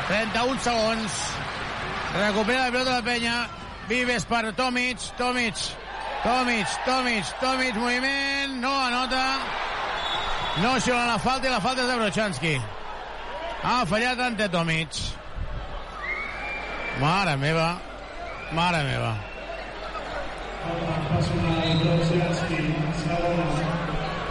31 0.08 0.58
segons. 0.60 1.20
Recupera 2.14 2.64
la 2.66 2.70
pilota 2.70 2.90
la 2.98 3.02
penya. 3.02 3.36
Vives 3.88 4.24
per 4.24 4.52
Tomic. 4.52 4.98
Tomic. 5.16 5.56
Tomic, 6.22 6.68
Tomic, 6.84 7.24
Tomic, 7.40 7.74
moviment. 7.74 8.60
No 8.60 8.70
anota. 8.70 9.24
No 10.62 10.76
xiula 10.78 11.06
la 11.06 11.18
falta 11.18 11.48
i 11.48 11.50
la 11.50 11.60
falta 11.60 11.82
és 11.82 11.88
de 11.88 11.96
Brochanski. 11.98 12.52
Ha 13.62 13.84
fallat 13.90 14.20
ante 14.20 14.48
Tomic. 14.52 15.00
Mare 17.00 17.36
meva. 17.36 17.68
Mare 18.52 18.82
meva. 18.86 19.16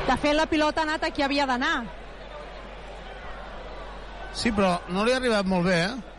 De 0.07 0.17
fet, 0.17 0.35
la 0.35 0.45
pilota 0.45 0.81
ha 0.81 0.87
anat 0.87 1.03
a 1.03 1.11
qui 1.11 1.25
havia 1.25 1.49
d'anar. 1.49 2.00
Sí, 4.33 4.51
però 4.55 4.77
no 4.89 5.03
li 5.05 5.13
ha 5.13 5.19
arribat 5.19 5.47
molt 5.49 5.67
bé, 5.67 5.77
eh? 5.89 6.11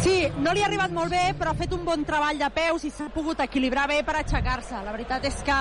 Sí, 0.00 0.14
no 0.42 0.52
li 0.54 0.62
ha 0.62 0.66
arribat 0.66 0.92
molt 0.94 1.12
bé, 1.12 1.22
però 1.38 1.52
ha 1.52 1.58
fet 1.58 1.72
un 1.76 1.84
bon 1.86 2.04
treball 2.08 2.38
de 2.40 2.48
peus 2.54 2.84
i 2.88 2.90
s'ha 2.94 3.08
pogut 3.14 3.40
equilibrar 3.44 3.86
bé 3.90 4.00
per 4.06 4.16
aixecar-se. 4.20 4.78
La 4.84 4.94
veritat 4.94 5.24
és 5.28 5.36
que, 5.46 5.58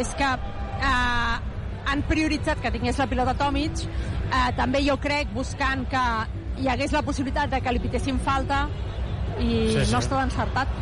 és 0.00 0.12
que 0.18 0.28
eh, 0.28 1.34
han 1.92 2.04
prioritzat 2.08 2.62
que 2.62 2.72
tingués 2.74 3.00
la 3.00 3.08
pilota 3.10 3.34
Tomic. 3.38 3.84
Eh, 3.84 4.48
també 4.56 4.84
jo 4.86 4.96
crec, 5.02 5.32
buscant 5.34 5.84
que 5.90 6.04
hi 6.62 6.70
hagués 6.70 6.94
la 6.94 7.02
possibilitat 7.04 7.52
de 7.52 7.60
que 7.60 7.74
li 7.74 7.82
pitessin 7.82 8.20
falta 8.22 8.64
i 9.40 9.50
Sí, 9.50 9.84
sí, 9.84 9.92
no 9.92 10.00
està 10.00 10.22
encertat. 10.24 10.80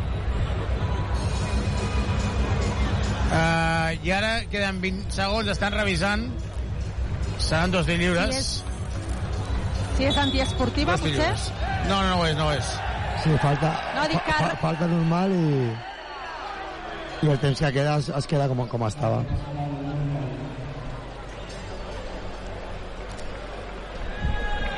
Uh, 3.31 3.95
I 4.03 4.11
ara 4.11 4.31
queden 4.51 4.81
20 4.83 5.15
segons, 5.15 5.47
estan 5.53 5.71
revisant. 5.73 6.27
Seran 7.39 7.71
dos 7.71 7.87
de 7.87 7.95
lliures. 7.97 8.35
Sí, 8.35 8.70
Si 9.97 10.05
és 10.07 10.17
antiesportiva, 10.17 10.95
potser? 10.97 11.29
No, 11.89 12.01
no, 12.01 12.09
no 12.09 12.19
ho 12.21 12.25
és, 12.27 12.35
no 12.37 12.47
ho 12.47 12.53
és. 12.55 12.71
Sí, 13.23 13.33
falta, 13.43 13.71
No, 13.95 14.07
dic 14.09 14.23
que- 14.25 14.33
fa, 14.33 14.47
fa, 14.49 14.55
falta 14.63 14.87
normal 14.89 15.31
i, 15.35 15.71
i 17.27 17.29
el 17.29 17.37
temps 17.43 17.59
que 17.59 17.71
queda 17.75 17.97
es, 18.01 18.09
es 18.21 18.27
queda 18.27 18.47
com, 18.49 18.63
com 18.71 18.87
estava. 18.87 19.21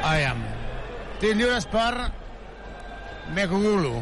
Aviam. 0.10 0.41
Tinc 1.22 1.38
lliures 1.40 1.68
per 1.76 1.91
Mekugulu. 3.38 3.95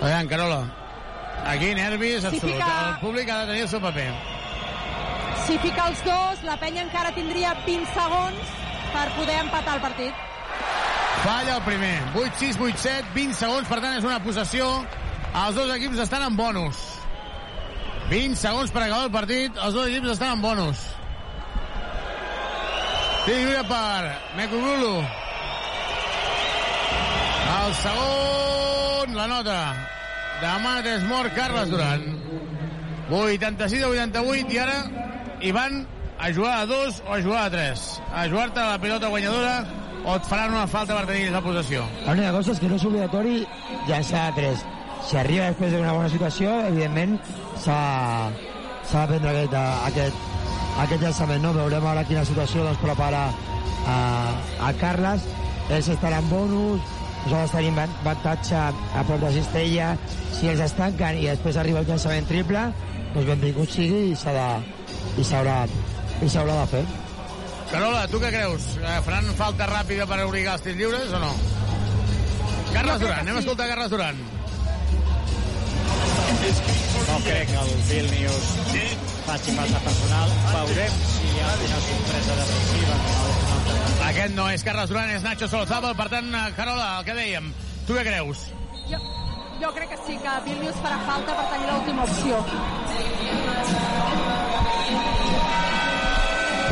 Aviam, 0.00 0.26
Carola. 0.28 0.60
Aquí 1.46 1.74
nervis 1.74 2.24
absolut. 2.24 2.54
fica- 2.54 2.88
El 2.94 3.00
públic 3.00 3.28
ha 3.30 3.38
de 3.40 3.46
tenir 3.46 3.62
el 3.62 3.68
seu 3.68 3.80
paper. 3.80 4.12
Si 5.46 5.58
fica 5.58 5.88
els 5.90 6.02
dos, 6.06 6.42
la 6.46 6.54
penya 6.60 6.84
encara 6.84 7.10
tindria 7.16 7.52
20 7.66 7.88
segons 7.96 8.52
per 8.92 9.08
poder 9.16 9.40
empatar 9.42 9.74
el 9.74 9.82
partit. 9.82 10.20
Falla 11.24 11.56
el 11.56 11.62
primer. 11.66 11.96
8-6, 12.14 12.58
8-7, 12.58 13.10
20 13.16 13.38
segons, 13.40 13.66
per 13.68 13.80
tant 13.82 13.96
és 13.98 14.06
una 14.06 14.20
possessió. 14.22 14.68
Els 15.42 15.58
dos 15.58 15.72
equips 15.74 15.98
estan 16.04 16.22
en 16.28 16.38
bonus. 16.38 16.78
20 18.12 18.38
segons 18.38 18.70
per 18.70 18.84
acabar 18.84 19.08
el 19.08 19.14
partit, 19.14 19.58
els 19.58 19.74
dos 19.74 19.90
equips 19.90 20.14
estan 20.14 20.36
en 20.36 20.46
bonus. 20.46 20.86
Tir 23.26 23.38
lliure 23.38 23.66
per 23.66 24.14
Mekugulu. 24.38 24.96
El 27.58 27.78
segon, 27.82 29.14
la 29.18 29.28
nota. 29.30 29.60
Demana 30.42 30.82
tres 30.82 31.06
mort, 31.10 31.34
Carles 31.34 31.70
Duran. 31.70 32.06
86 33.10 33.82
a 33.82 33.88
88 33.92 34.54
i 34.54 34.58
ara 34.62 34.82
hi 35.42 35.52
van 35.52 35.86
a 36.22 36.32
jugar 36.32 36.60
a 36.62 36.66
dos 36.66 37.02
o 37.08 37.14
a 37.14 37.20
jugar 37.22 37.46
a 37.46 37.50
tres. 37.50 38.00
A 38.14 38.26
jugar-te 38.28 38.60
la 38.60 38.78
pilota 38.78 39.08
guanyadora 39.10 39.64
o 40.04 40.16
et 40.16 40.24
faran 40.26 40.54
una 40.54 40.66
falta 40.66 40.94
per 40.98 41.06
tenir 41.06 41.30
la 41.30 41.40
possessió. 41.42 41.84
L'única 42.06 42.32
cosa 42.34 42.52
és 42.52 42.60
que 42.62 42.68
no 42.70 42.76
és 42.78 42.84
obligatori 42.88 43.42
llançar 43.88 44.28
a 44.28 44.34
3. 44.34 44.64
Si 45.02 45.16
arriba 45.18 45.48
després 45.50 45.72
d'una 45.74 45.92
bona 45.94 46.08
situació, 46.10 46.50
evidentment 46.68 47.16
s'ha 47.62 48.30
de 49.06 49.06
prendre 49.18 49.30
aquest, 49.30 49.54
aquest, 49.88 50.16
aquest 50.84 51.02
llançament. 51.02 51.42
No? 51.42 51.52
Veurem 51.56 51.86
ara 51.90 52.04
quina 52.08 52.24
situació 52.26 52.64
doncs, 52.66 52.78
prepara 52.82 53.24
a, 53.86 53.96
a 54.68 54.72
Carles. 54.80 55.26
Ells 55.70 55.88
estaran 55.94 56.26
bonus, 56.30 56.82
nosaltres 57.24 57.54
tenim 57.56 57.78
van- 57.78 57.94
avantatge 58.02 58.54
a 58.58 59.04
prop 59.06 59.20
de 59.22 59.32
Cistella. 59.38 59.92
Si 60.34 60.50
ells 60.50 60.60
es 60.66 60.74
tanquen 60.78 61.18
i 61.22 61.28
després 61.30 61.56
arriba 61.62 61.82
el 61.82 61.86
llançament 61.90 62.26
triple, 62.30 62.66
doncs 63.14 63.26
benvingut 63.30 63.70
sigui 63.70 64.08
i 64.10 64.16
s'ha 64.18 64.34
de, 64.34 64.48
i 65.18 65.24
s'haurà 65.24 65.62
i 66.22 66.28
s'haurà 66.28 66.60
de 66.60 66.66
fer. 66.76 66.84
Carola, 67.72 68.04
tu 68.12 68.20
què 68.20 68.30
creus? 68.34 68.66
Eh, 68.82 68.98
faran 69.06 69.32
falta 69.38 69.66
ràpida 69.70 70.06
per 70.08 70.20
obligar 70.26 70.58
els 70.58 70.64
tirs 70.66 70.76
lliures 70.76 71.12
o 71.16 71.20
no? 71.22 71.32
Carles 72.72 73.00
Duran, 73.00 73.20
anem 73.24 73.38
a 73.38 73.42
escoltar 73.42 73.68
Carles 73.70 73.90
Duran. 73.92 74.20
No 77.02 77.18
crec 77.24 77.48
que 77.50 77.58
el 77.62 77.72
Vilnius 77.88 78.46
faci 79.26 79.56
falta 79.56 79.80
personal. 79.86 80.36
Veurem 80.52 81.00
si 81.12 81.28
hi 81.32 81.42
ha 81.42 81.50
una 81.66 81.80
sorpresa 81.86 82.38
defensiva. 82.40 83.00
Aquest 84.10 84.36
no 84.36 84.48
és 84.50 84.64
Carles 84.66 84.92
Duran, 84.92 85.12
és 85.16 85.26
Nacho 85.26 85.48
Solozábal. 85.48 85.96
Per 85.96 86.08
tant, 86.12 86.32
eh, 86.34 86.46
Carola, 86.56 86.88
el 86.98 87.08
que 87.08 87.18
dèiem, 87.18 87.52
tu 87.86 87.96
què 87.96 88.04
creus? 88.08 88.46
Jo, 88.90 89.00
jo 89.62 89.72
crec 89.74 89.90
que 89.90 89.96
sí, 90.06 90.18
que 90.18 90.30
Vilnius 90.44 90.78
farà 90.82 90.96
falta 91.06 91.34
per 91.38 91.44
tenir 91.52 91.68
l'última 91.70 92.02
opció. 92.02 92.38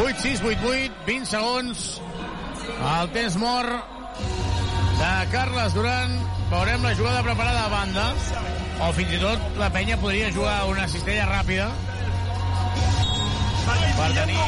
8, 0.00 0.16
6, 0.22 0.40
8, 0.42 0.70
8, 0.72 0.96
20 1.06 1.28
segons. 1.30 1.84
El 2.90 3.12
temps 3.14 3.36
mort 3.38 3.70
de 4.98 5.10
Carles 5.30 5.76
Duran. 5.76 6.16
Veurem 6.50 6.82
la 6.82 6.94
jugada 6.98 7.22
preparada 7.22 7.66
a 7.66 7.70
banda. 7.70 8.06
O 8.80 8.90
fins 8.96 9.12
i 9.14 9.20
tot 9.22 9.60
la 9.60 9.68
penya 9.70 9.98
podria 10.00 10.32
jugar 10.34 10.56
una 10.72 10.88
cistella 10.90 11.28
ràpida. 11.30 11.68
Per 14.00 14.08
tenir... 14.16 14.40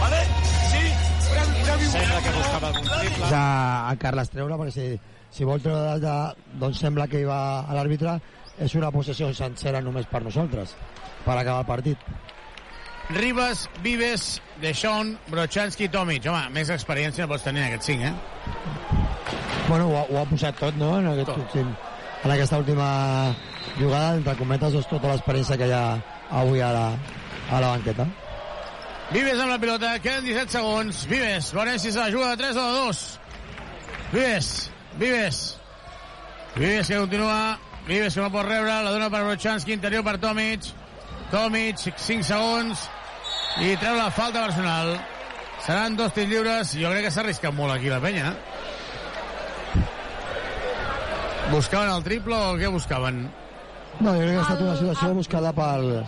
Vale? 0.00 0.24
Sí? 0.72 0.82
Sembla 1.28 2.18
que 2.24 2.34
buscava 2.34 2.72
algun 2.72 2.88
triple. 2.88 3.30
a, 3.30 3.46
a 3.92 3.96
Carles 4.00 4.30
treure, 4.32 4.56
perquè 4.58 4.74
si, 4.74 4.86
si 5.30 5.44
vol 5.44 5.60
treure 5.62 5.98
de, 6.02 6.14
doncs 6.60 6.80
sembla 6.80 7.06
que 7.08 7.20
hi 7.20 7.26
va 7.28 7.40
a 7.68 7.74
l'àrbitre, 7.76 8.16
és 8.58 8.74
una 8.74 8.90
possessió 8.90 9.28
sencera 9.34 9.80
només 9.84 10.06
per 10.10 10.22
nosaltres, 10.24 10.72
per 11.24 11.36
acabar 11.36 11.60
el 11.62 11.66
partit. 11.68 11.98
Ribas, 13.10 13.68
Vives, 13.82 14.42
Deixón, 14.60 15.14
Brochanski 15.30 15.88
Tomic. 15.88 16.26
Home, 16.28 16.50
més 16.52 16.68
experiència 16.74 17.28
pots 17.30 17.46
tenir 17.46 17.62
en 17.62 17.70
aquest 17.70 17.86
5, 17.88 18.04
eh? 18.04 18.12
Bueno, 19.68 19.86
ho, 19.88 19.96
ha- 19.96 20.06
ho 20.10 20.18
ha 20.20 20.26
posat 20.28 20.58
tot, 20.60 20.76
no?, 20.76 20.98
en, 20.98 21.06
aquest 21.14 21.30
Tot. 21.30 21.38
últim, 21.46 21.70
en 22.24 22.30
aquesta 22.34 22.58
última 22.58 22.88
jugada, 23.78 24.14
entre 24.18 24.34
cometes, 24.36 24.72
doncs, 24.76 24.88
tota 24.90 25.12
l'experiència 25.12 25.56
que 25.60 25.68
hi 25.70 25.72
ha 25.76 25.84
avui 26.42 26.60
a 26.60 26.72
la, 26.74 26.86
a 27.50 27.60
la 27.64 27.72
banqueta. 27.76 28.06
Vives 29.12 29.40
amb 29.40 29.54
la 29.54 29.58
pilota, 29.60 29.94
queden 30.04 30.24
17 30.28 30.52
segons. 30.58 31.06
Vives, 31.08 31.52
veurem 31.56 31.78
si 31.80 31.92
se 31.92 32.00
la 32.02 32.10
juga 32.12 32.34
de 32.34 32.42
3 32.42 32.56
o 32.60 32.64
de 32.66 32.80
2. 32.88 33.04
Vives, 34.12 34.50
Vives. 34.98 35.56
Vives 36.56 36.88
que 36.88 36.96
continua, 36.96 37.58
Vives 37.88 38.14
que 38.14 38.20
no 38.20 38.28
pot 38.28 38.44
rebre, 38.44 38.68
la 38.84 38.90
dona 38.92 39.08
per 39.08 39.22
Brochanski, 39.24 39.72
interior 39.72 40.02
per 40.04 40.18
Tomic. 40.20 40.66
Tomic, 41.32 41.80
5 41.80 42.26
segons, 42.28 42.82
i 43.64 43.72
treu 43.80 43.96
la 43.96 44.10
falta 44.12 44.42
personal. 44.44 44.92
Seran 45.64 45.96
dos 45.96 46.12
tirs 46.12 46.28
lliures, 46.28 46.74
jo 46.76 46.92
crec 46.92 47.06
que 47.06 47.12
s'ha 47.14 47.22
arriscat 47.24 47.56
molt 47.56 47.72
aquí 47.72 47.88
la 47.88 48.00
penya. 48.04 48.34
Buscaven 51.48 51.94
el 51.94 52.04
triple 52.04 52.36
o 52.36 52.54
què 52.60 52.68
buscaven? 52.72 53.24
No, 54.04 54.12
jo 54.12 54.20
crec 54.20 54.34
que 54.34 54.38
ha 54.42 54.44
estat 54.44 54.64
una 54.66 54.76
situació 54.76 55.12
buscada 55.16 55.52
per, 55.56 56.04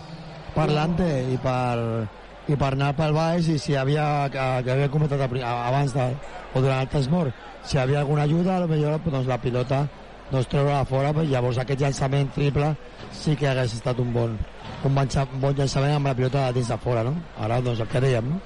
per 0.53 0.67
l'Ante 0.69 1.09
i 1.33 1.39
per, 1.41 2.05
i 2.45 2.57
per 2.61 2.73
anar 2.75 2.91
pel 2.99 3.17
baix 3.17 3.49
i 3.49 3.57
si 3.61 3.73
havia, 3.73 4.05
que, 4.29 4.45
que 4.67 4.75
havia 4.75 4.93
comentat 4.93 5.25
abans 5.25 5.97
de, 5.97 6.11
o 6.53 6.61
durant 6.61 6.85
el 6.85 6.93
temps 6.93 7.09
mort, 7.09 7.49
si 7.63 7.77
hi 7.77 7.81
havia 7.81 7.99
alguna 7.99 8.23
ajuda, 8.23 8.57
a 8.57 8.59
lo 8.59 8.67
millor 8.67 8.99
doncs, 9.05 9.27
la 9.27 9.37
pilota 9.41 9.87
doncs, 10.31 10.47
treure-la 10.47 10.85
fora, 10.85 11.11
però 11.13 11.25
llavors 11.27 11.57
aquest 11.61 11.81
llançament 11.81 12.31
triple 12.33 12.75
sí 13.11 13.35
que 13.35 13.49
hagués 13.49 13.73
estat 13.77 13.99
un 13.99 14.13
bon, 14.13 14.37
un 14.83 14.95
bon, 14.95 15.09
bon 15.43 15.55
llançament 15.57 15.95
amb 15.95 16.07
la 16.07 16.15
pilota 16.15 16.51
dins 16.55 16.71
de 16.71 16.77
fora, 16.77 17.03
no? 17.03 17.15
Ara, 17.39 17.59
doncs, 17.61 17.79
el 17.83 17.87
que 17.91 18.01
dèiem, 18.01 18.31
no? 18.35 18.39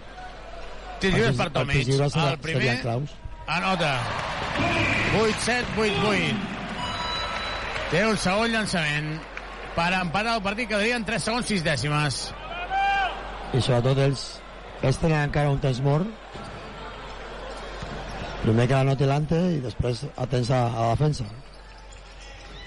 Lliures 1.01 1.27
Els- 1.29 1.37
per 1.37 1.51
Tomic. 1.51 1.87
El 1.87 2.37
primer 2.39 2.79
anota. 3.47 3.99
8, 5.19 5.35
7, 5.39 5.65
8, 5.77 5.93
8. 6.09 6.35
Té 7.91 8.05
un 8.05 8.17
segon 8.17 8.51
llançament. 8.51 9.15
per 9.75 9.91
empatar 9.91 10.37
el 10.37 10.41
partit, 10.41 10.69
quedarien 10.69 11.03
3 11.03 11.23
segons 11.27 11.49
6 11.51 11.63
dècimes. 11.65 12.19
I 13.51 13.59
sobretot 13.59 13.97
ells, 13.99 14.21
ells 14.81 14.99
tenen 15.01 15.25
encara 15.27 15.51
un 15.51 15.59
temps 15.59 15.81
mort. 15.83 16.07
Primer 18.45 18.67
que 18.69 18.77
la 18.77 18.85
noti 18.85 19.05
l'ante 19.09 19.37
i 19.55 19.61
després 19.63 20.03
atents 20.21 20.51
a, 20.53 20.59
a 20.69 20.81
la 20.83 20.89
defensa. 20.93 21.25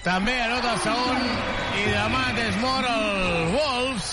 També 0.03 0.33
anota 0.43 0.73
el 0.73 0.81
segon 0.83 1.21
i 1.79 1.85
demà 1.93 2.23
és 2.43 2.57
mort 2.59 2.89
el 2.91 3.53
Wolves. 3.53 4.09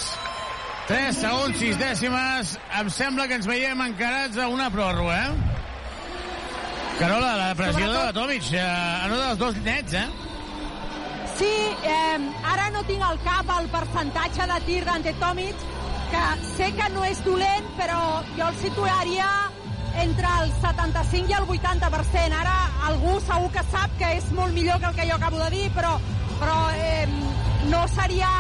3 0.87 1.19
segons, 1.19 1.59
6 1.59 1.81
dècimes. 1.81 2.53
Em 2.79 2.91
sembla 2.95 3.27
que 3.27 3.41
ens 3.41 3.49
veiem 3.51 3.83
encarats 3.83 4.39
a 4.39 4.47
una 4.53 4.69
pròrroga, 4.71 5.19
eh? 5.25 5.57
Carola, 7.01 7.35
la 7.41 7.51
pressió 7.59 7.91
de 7.91 8.15
Tomic, 8.15 8.47
eh, 8.55 8.63
anota 8.63 9.33
els 9.33 9.43
dos 9.43 9.59
nets, 9.67 9.99
eh? 9.99 10.07
Sí, 11.37 11.53
eh, 11.83 12.31
ara 12.55 12.71
no 12.79 12.87
tinc 12.87 13.03
al 13.05 13.19
cap 13.27 13.51
el 13.59 13.67
percentatge 13.75 14.47
de 14.55 14.63
tir 14.71 14.81
d'Ante 14.87 15.19
Tomic, 15.19 15.67
que 16.15 16.25
sé 16.55 16.71
que 16.79 16.89
no 16.95 17.05
és 17.11 17.27
dolent, 17.27 17.69
però 17.83 18.01
jo 18.39 18.47
el 18.49 18.59
situaria 18.63 19.29
entre 20.03 20.29
el 20.43 20.53
75 20.61 21.31
i 21.31 21.37
el 21.37 21.49
80%. 21.57 22.39
Ara 22.41 22.57
algú 22.91 23.19
segur 23.25 23.51
que 23.55 23.65
sap 23.73 23.97
que 24.01 24.13
és 24.19 24.31
molt 24.37 24.55
millor 24.55 24.81
que 24.81 24.91
el 24.91 24.97
que 24.97 25.09
jo 25.11 25.17
acabo 25.17 25.43
de 25.45 25.51
dir, 25.51 25.67
però, 25.75 25.97
però 26.41 26.57
eh, 26.75 27.07
no 27.71 27.87
seria 27.89 28.31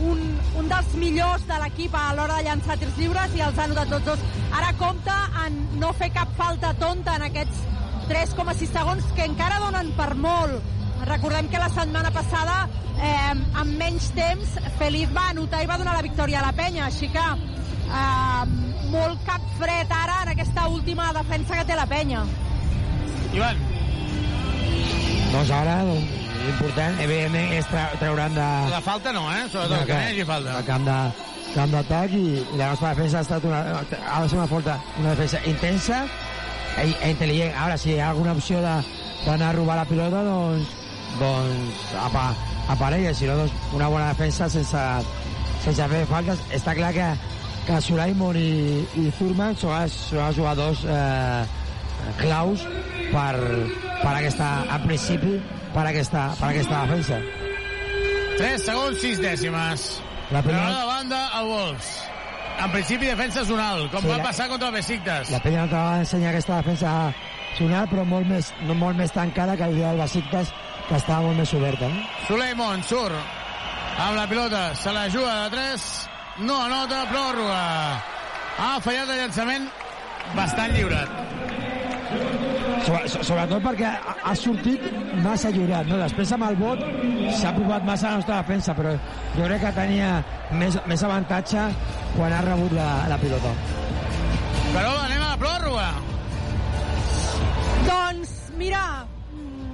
un, 0.00 0.20
un 0.58 0.68
dels 0.70 0.94
millors 0.98 1.44
de 1.48 1.58
l'equip 1.62 1.94
a 1.94 2.12
l'hora 2.14 2.38
de 2.38 2.48
llançar 2.48 2.78
tirs 2.78 2.96
lliures 2.98 3.34
i 3.34 3.42
els 3.44 3.58
ha 3.58 3.66
notat 3.70 3.92
tots 3.94 4.06
dos. 4.06 4.24
Ara 4.54 4.72
compta 4.78 5.18
en 5.44 5.58
no 5.82 5.92
fer 5.98 6.10
cap 6.14 6.32
falta 6.38 6.72
tonta 6.78 7.16
en 7.18 7.26
aquests 7.28 7.64
3,6 8.08 8.72
segons 8.72 9.12
que 9.16 9.26
encara 9.28 9.60
donen 9.64 9.92
per 9.98 10.14
molt. 10.16 10.74
Recordem 11.08 11.48
que 11.50 11.60
la 11.60 11.68
setmana 11.70 12.10
passada, 12.10 12.64
eh, 12.98 13.34
amb 13.34 13.76
menys 13.78 14.10
temps, 14.16 14.56
Feliz 14.78 15.12
va 15.14 15.28
anotar 15.30 15.62
i 15.62 15.70
va 15.70 15.78
donar 15.78 15.94
la 15.94 16.02
victòria 16.02 16.40
a 16.40 16.46
la 16.48 16.56
penya, 16.56 16.86
així 16.86 17.08
que 17.12 17.26
eh, 17.88 18.44
molt 18.92 19.24
cap 19.26 19.48
fred 19.58 19.92
ara 19.92 20.22
en 20.24 20.34
aquesta 20.34 20.68
última 20.68 21.10
defensa 21.16 21.58
que 21.60 21.66
té 21.68 21.78
la 21.78 21.86
penya. 21.90 22.24
Ivan. 23.36 23.64
Doncs 25.32 25.50
ara, 25.52 25.80
l'important, 25.84 27.00
evidentment, 27.04 27.50
és 27.58 27.66
tra 27.68 27.88
trauran 28.00 28.36
de... 28.36 28.46
La 28.72 28.80
falta 28.84 29.12
no, 29.12 29.26
eh? 29.32 29.44
Sobretot 29.52 29.84
que 29.84 29.92
no 29.92 30.04
hi 30.04 30.12
hagi 30.14 30.28
falta. 30.28 30.54
El 30.60 30.68
camp 30.68 30.86
de 30.88 30.98
camp 31.54 31.72
d'atac 31.72 32.12
i, 32.16 32.24
i 32.40 32.58
la 32.58 32.72
nostra 32.72 32.92
defensa 32.94 33.20
ha 33.20 33.24
estat 33.26 33.44
una, 33.48 33.60
ha 33.80 34.18
de 34.22 34.28
ser 34.28 34.38
una, 34.38 34.48
falta, 34.50 34.76
una 35.00 35.14
defensa 35.14 35.40
intensa 35.48 36.02
i, 36.84 36.90
i 36.90 37.12
intel·ligent. 37.12 37.56
Ara, 37.56 37.78
si 37.80 37.94
hi 37.94 37.98
ha 38.00 38.10
alguna 38.12 38.34
opció 38.36 38.60
d'anar 38.62 39.50
a 39.50 39.56
robar 39.56 39.78
la 39.80 39.86
pilota, 39.88 40.22
doncs, 40.26 40.76
doncs 41.20 41.82
apa, 42.04 42.28
aparella, 42.74 43.14
si 43.16 43.28
no, 43.28 43.38
doncs, 43.42 43.56
una 43.76 43.88
bona 43.92 44.12
defensa 44.12 44.48
sense, 44.52 44.84
sense 45.64 45.90
fer 45.94 46.04
faltes. 46.10 46.44
Està 46.60 46.76
clar 46.78 46.92
que, 46.96 47.08
que 47.68 47.78
Sulaimon 47.84 48.36
i, 48.40 48.50
i 48.96 49.10
Thurman 49.18 49.54
són 49.60 49.74
els, 49.76 49.92
són 50.08 50.22
els 50.24 50.36
jugadors 50.38 50.80
eh, 50.88 51.44
claus 52.22 52.62
per, 53.12 53.34
per 54.00 54.14
aquesta, 54.16 54.48
en 54.72 54.86
principi, 54.88 55.34
per 55.74 55.84
aquesta, 55.90 56.30
per 56.40 56.48
aquesta 56.54 56.82
defensa. 56.86 57.20
3 58.38 58.62
segons, 58.64 59.00
6 59.02 59.20
dècimes. 59.20 59.88
La 60.30 60.40
Però 60.44 60.52
penya, 60.54 60.78
de 60.80 60.86
banda, 60.88 61.20
el 61.40 61.46
Wolves. 61.52 61.88
En 62.58 62.72
principi, 62.74 63.06
defensa 63.06 63.44
zonal, 63.46 63.84
com 63.92 64.02
Sí, 64.02 64.08
va 64.10 64.16
la- 64.18 64.24
passar 64.24 64.48
contra 64.48 64.68
el 64.68 64.74
Besiktas. 64.74 65.30
la 65.30 65.38
penya 65.40 65.66
te 65.68 65.74
va 65.76 65.98
ensenyar 66.00 66.30
aquesta 66.32 66.56
defensa 66.56 67.12
sonal, 67.58 67.86
però 67.88 68.04
molt 68.04 68.26
més, 68.26 68.52
no, 68.66 68.74
molt 68.74 68.96
més 68.98 69.12
tancada 69.12 69.56
que 69.56 69.64
el 69.64 69.74
dia 69.76 69.88
del 69.92 70.00
Besiktas, 70.00 70.50
que 70.88 70.96
estava 70.96 71.22
molt 71.28 71.36
més 71.38 71.52
oberta. 71.54 71.88
No? 71.88 72.02
Suleiman 72.26 72.82
surt 72.82 73.14
amb 73.98 74.16
la 74.16 74.26
pilota, 74.28 74.74
se 74.74 74.92
la 74.92 75.08
juga 75.10 75.44
de 75.44 75.50
3, 75.56 76.07
no 76.40 76.56
anota, 76.64 77.02
pròrroga. 77.10 77.62
Ha 78.58 78.70
fallat 78.82 79.10
el 79.14 79.20
llançament 79.22 79.68
bastant 80.36 80.74
lliurat. 80.74 81.08
Sobre, 82.86 83.08
so- 83.10 83.22
sobretot 83.26 83.62
perquè 83.64 83.88
ha, 84.24 84.34
sortit 84.38 84.84
massa 85.24 85.50
lliurat, 85.52 85.86
no? 85.90 85.98
Després 86.00 86.30
amb 86.32 86.46
el 86.48 86.56
vot 86.60 86.80
s'ha 87.36 87.52
provat 87.56 87.84
massa 87.84 88.12
la 88.12 88.20
nostra 88.22 88.38
defensa, 88.42 88.74
però 88.74 88.94
jo 89.36 89.44
crec 89.48 89.60
que 89.66 89.72
tenia 89.76 90.12
més, 90.52 90.78
més 90.88 91.02
avantatge 91.04 91.66
quan 92.16 92.32
ha 92.32 92.40
rebut 92.46 92.72
la, 92.76 92.88
la 93.10 93.18
pilota. 93.20 93.52
Carola, 94.72 95.04
anem 95.04 95.22
a 95.22 95.30
la 95.34 95.38
pròrroga. 95.42 95.88
Doncs, 97.88 98.34
mira, 98.60 98.82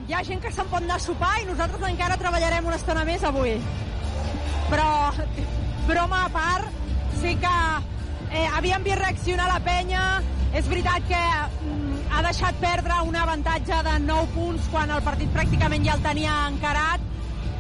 hi 0.09 0.15
ha 0.17 0.23
gent 0.27 0.43
que 0.43 0.53
se'n 0.55 0.69
pot 0.73 0.83
anar 0.83 0.99
a 1.01 1.05
sopar 1.07 1.35
i 1.43 1.49
nosaltres 1.49 1.87
encara 1.91 2.19
treballarem 2.21 2.67
una 2.73 2.79
estona 2.81 3.05
més 3.09 3.23
avui. 3.27 3.57
Però, 4.71 4.89
broma 5.89 6.25
a 6.25 6.31
part, 6.33 6.71
sí 7.21 7.35
que 7.41 7.57
eh, 8.31 8.47
havíem 8.57 8.85
vist 8.87 9.01
reaccionar 9.01 9.49
la 9.51 9.61
penya. 9.65 10.05
És 10.55 10.69
veritat 10.71 11.03
que 11.09 11.19
mm, 11.19 11.95
ha 12.15 12.21
deixat 12.23 12.59
perdre 12.63 13.01
un 13.09 13.17
avantatge 13.19 13.81
de 13.89 13.95
9 14.05 14.29
punts 14.37 14.69
quan 14.71 14.93
el 14.95 15.03
partit 15.03 15.33
pràcticament 15.35 15.87
ja 15.87 15.97
el 15.99 16.05
tenia 16.05 16.35
encarat. 16.51 17.03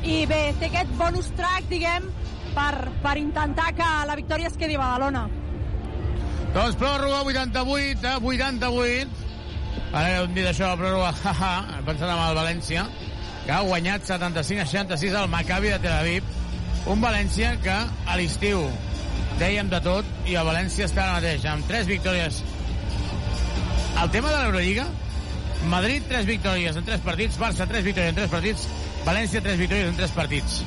I 0.04 0.20
bé, 0.30 0.42
té 0.60 0.68
aquest 0.68 0.92
bonus 1.00 1.32
track, 1.34 1.66
diguem, 1.70 2.06
per, 2.54 2.90
per 3.02 3.16
intentar 3.18 3.72
que 3.74 3.88
la 4.06 4.14
victòria 4.20 4.52
es 4.52 4.58
quedi 4.60 4.76
a 4.78 4.82
Badalona. 4.84 5.24
Doncs 6.54 6.78
pròrroga 6.78 7.24
88 7.26 8.06
a 8.12 8.18
88. 8.22 9.24
Ara 9.94 10.20
heu 10.20 10.28
dit 10.36 10.46
això, 10.46 10.70
pròrroga, 10.78 11.10
haha, 11.24 11.80
pensant 11.86 12.12
en 12.12 12.22
el 12.28 12.38
València, 12.38 12.86
que 13.44 13.52
ha 13.56 13.62
guanyat 13.66 14.06
75 14.06 14.62
a 14.62 14.70
66 14.70 15.18
al 15.18 15.30
Maccabi 15.32 15.74
de 15.74 15.82
Tel 15.82 15.96
Aviv. 15.98 16.30
Un 16.84 17.00
València 17.00 17.54
que 17.64 17.74
a 17.74 18.16
l'estiu 18.18 18.60
dèiem 19.40 19.70
de 19.72 19.80
tot 19.84 20.28
i 20.28 20.36
el 20.36 20.44
València 20.46 20.84
està 20.84 21.06
ara 21.06 21.16
mateix 21.16 21.46
amb 21.48 21.64
3 21.70 21.88
victòries. 21.88 22.42
El 24.02 24.10
tema 24.12 24.32
de 24.34 24.42
l'Eurolliga, 24.42 24.84
Madrid 25.72 26.04
3 26.10 26.28
victòries 26.28 26.76
en 26.76 26.84
3 26.84 27.04
partits, 27.06 27.38
Barça 27.40 27.66
3 27.70 27.86
victòries 27.88 28.12
en 28.12 28.18
3 28.20 28.32
partits, 28.34 28.66
València 29.06 29.42
3 29.46 29.60
victòries 29.62 29.88
en 29.94 29.96
3 30.02 30.14
partits. 30.18 30.60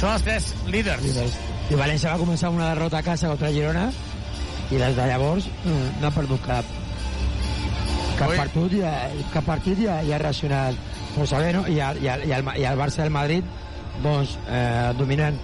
Són 0.00 0.10
els 0.10 0.26
3 0.26 0.50
líders. 0.74 1.06
líders. 1.06 1.38
I 1.70 1.78
València 1.78 2.16
va 2.16 2.22
començar 2.24 2.50
amb 2.50 2.58
una 2.58 2.72
derrota 2.74 2.98
a 2.98 3.06
casa 3.06 3.30
contra 3.30 3.52
Girona 3.54 3.86
i 4.72 4.80
des 4.80 4.96
de 4.96 5.06
llavors 5.06 5.46
mm, 5.62 6.00
no 6.00 6.08
ha 6.08 6.16
perdut 6.18 6.42
cap 6.44 6.74
cap 8.18 8.30
Ui. 8.30 8.36
partit 8.38 8.74
i 8.78 8.82
ha, 8.86 8.94
cap 9.32 9.46
partit 9.46 9.80
i 9.84 9.88
ha, 9.90 10.00
i 10.02 10.12
ha 10.12 10.18
reaccionat 10.22 10.76
força 11.14 11.38
bé, 11.38 11.52
no? 11.54 11.62
I, 11.70 11.78
el, 11.78 12.02
i, 12.02 12.10
el, 12.10 12.26
i, 12.28 12.34
el, 12.36 12.50
i 12.58 12.66
el 12.68 12.78
Barça 12.78 13.02
i 13.02 13.06
el 13.06 13.14
Madrid 13.14 13.54
doncs, 14.02 14.36
eh, 14.50 14.92
dominant 14.98 15.38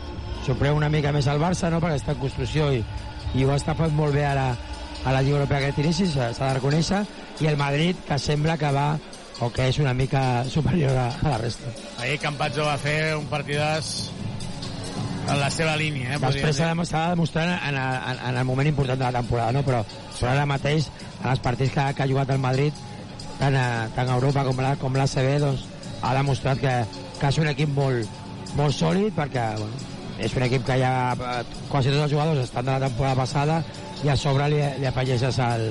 sorprèn 0.46 0.76
una 0.76 0.90
mica 0.92 1.12
més 1.12 1.28
el 1.30 1.40
Barça, 1.42 1.70
no?, 1.72 1.80
perquè 1.82 2.00
està 2.00 2.14
en 2.16 2.20
construcció 2.22 2.70
i, 2.72 2.82
i 3.34 3.44
ho 3.44 3.54
està 3.54 3.76
fent 3.78 3.94
molt 3.96 4.14
bé 4.16 4.26
a 4.26 4.34
la, 4.36 4.48
a 5.04 5.14
la 5.14 5.22
Lliga 5.22 5.40
Europea 5.40 5.62
aquest 5.62 5.80
inici, 5.84 6.08
s'ha 6.12 6.32
de 6.32 6.52
reconèixer, 6.58 7.04
i 7.40 7.48
el 7.48 7.58
Madrid, 7.60 7.98
que 8.06 8.18
sembla 8.18 8.58
que 8.60 8.72
va 8.74 8.88
o 9.40 9.48
que 9.48 9.70
és 9.70 9.78
una 9.80 9.94
mica 9.96 10.44
superior 10.44 10.96
a, 10.96 11.08
a 11.16 11.28
la 11.32 11.38
resta. 11.40 11.72
Ahir 11.98 12.18
Campazzo 12.20 12.66
va 12.68 12.76
fer 12.80 13.14
un 13.16 13.24
partidàs 13.30 14.10
en 15.30 15.38
la 15.40 15.48
seva 15.52 15.76
línia, 15.80 16.14
eh? 16.14 16.20
Després 16.20 16.58
demostrat, 16.60 17.14
demostrar 17.14 17.46
en, 17.46 17.76
en, 17.78 18.22
en 18.28 18.40
el 18.40 18.44
moment 18.44 18.68
important 18.68 18.98
de 18.98 19.06
la 19.06 19.12
temporada, 19.20 19.52
no? 19.56 19.62
però, 19.64 19.82
però 20.18 20.32
ara 20.32 20.46
mateix, 20.48 20.90
en 21.22 21.30
els 21.32 21.44
partits 21.44 21.72
que, 21.72 21.86
que 21.96 22.04
ha 22.04 22.08
jugat 22.10 22.32
el 22.34 22.42
Madrid, 22.42 22.76
tant 23.38 23.56
a, 23.56 23.68
tant 23.96 24.10
a 24.10 24.18
Europa 24.18 24.44
com 24.48 24.60
a, 24.64 24.74
com 24.80 24.98
l'ACB, 24.98 25.30
doncs, 25.44 25.64
ha 26.02 26.16
demostrat 26.16 26.60
que, 26.60 26.74
que 27.20 27.30
és 27.30 27.40
un 27.40 27.48
equip 27.52 27.72
molt, 27.76 28.20
molt 28.58 28.76
sòlid, 28.76 29.14
perquè 29.16 29.46
bueno, 29.60 29.89
és 30.20 30.34
un 30.36 30.44
equip 30.44 30.66
que 30.66 30.76
ja 30.80 30.92
quasi 31.70 31.88
tots 31.92 32.04
els 32.04 32.12
jugadors 32.12 32.42
estan 32.44 32.66
de 32.66 32.74
la 32.76 32.88
temporada 32.88 33.22
passada 33.22 33.60
i 34.04 34.10
a 34.12 34.16
sobre 34.16 34.48
li, 34.52 34.60
li 34.80 34.88
afegeixes 34.88 35.38
el, 35.44 35.66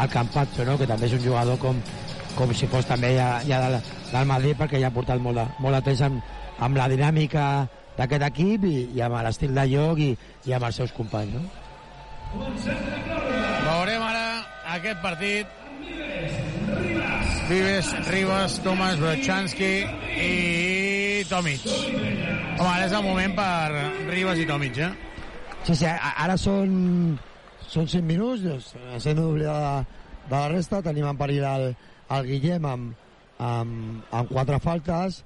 el 0.00 0.12
Campazzo, 0.12 0.64
no? 0.68 0.78
que 0.80 0.88
també 0.88 1.08
és 1.08 1.16
un 1.18 1.24
jugador 1.24 1.58
com, 1.60 1.80
com 2.36 2.54
si 2.56 2.68
fos 2.72 2.88
també 2.88 3.14
ja, 3.16 3.28
ja 3.48 3.60
del, 3.66 3.78
del 4.12 4.28
Madrid 4.28 4.58
perquè 4.60 4.80
ja 4.80 4.88
ha 4.88 4.96
portat 4.96 5.20
molt 5.20 5.40
de, 5.40 5.46
molt 5.60 5.78
de 5.78 5.82
temps 5.90 6.04
amb, 6.08 6.34
amb 6.62 6.80
la 6.80 6.88
dinàmica 6.92 7.46
d'aquest 7.98 8.28
equip 8.30 8.64
i, 8.68 8.76
i 8.96 9.04
amb 9.04 9.20
l'estil 9.26 9.52
de 9.56 9.66
joc 9.74 10.00
i, 10.00 10.12
i 10.48 10.56
amb 10.56 10.68
els 10.68 10.80
seus 10.80 10.94
companys. 10.96 11.36
No? 11.36 11.44
Veurem 12.32 14.06
ara 14.08 14.24
aquest 14.78 15.02
partit. 15.04 15.58
Vives, 17.50 17.92
Ribas, 18.08 18.56
Tomàs, 18.64 18.96
Brochanski 19.02 19.72
i 20.24 21.24
Tomic. 21.28 22.21
Home, 22.52 22.68
ara 22.68 22.84
és 22.84 22.92
el 22.92 23.04
moment 23.04 23.32
per 23.36 23.82
Ribas 24.10 24.40
i 24.42 24.44
Tomic, 24.46 24.78
eh? 24.84 24.90
Sí, 25.64 25.74
sí, 25.78 25.86
ara 25.88 26.34
són, 26.36 26.72
són 27.64 27.86
5 27.88 28.04
minuts, 28.04 28.42
doncs, 28.44 28.72
ens 28.92 29.06
hem 29.08 29.16
d'oblidar 29.16 29.54
de, 29.62 30.34
la 30.34 30.42
resta, 30.52 30.82
tenim 30.84 31.06
en 31.08 31.18
perill 31.20 31.46
el, 31.48 31.64
el 32.16 32.28
Guillem 32.28 32.66
amb, 32.68 33.06
amb, 33.38 34.02
amb 34.18 34.34
quatre 34.34 34.58
faltes, 34.60 35.22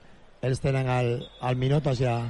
ells 0.46 0.62
tenen 0.62 0.90
el, 0.92 1.10
el 1.50 1.58
Minotas 1.58 2.04
i, 2.04 2.06
a, 2.06 2.20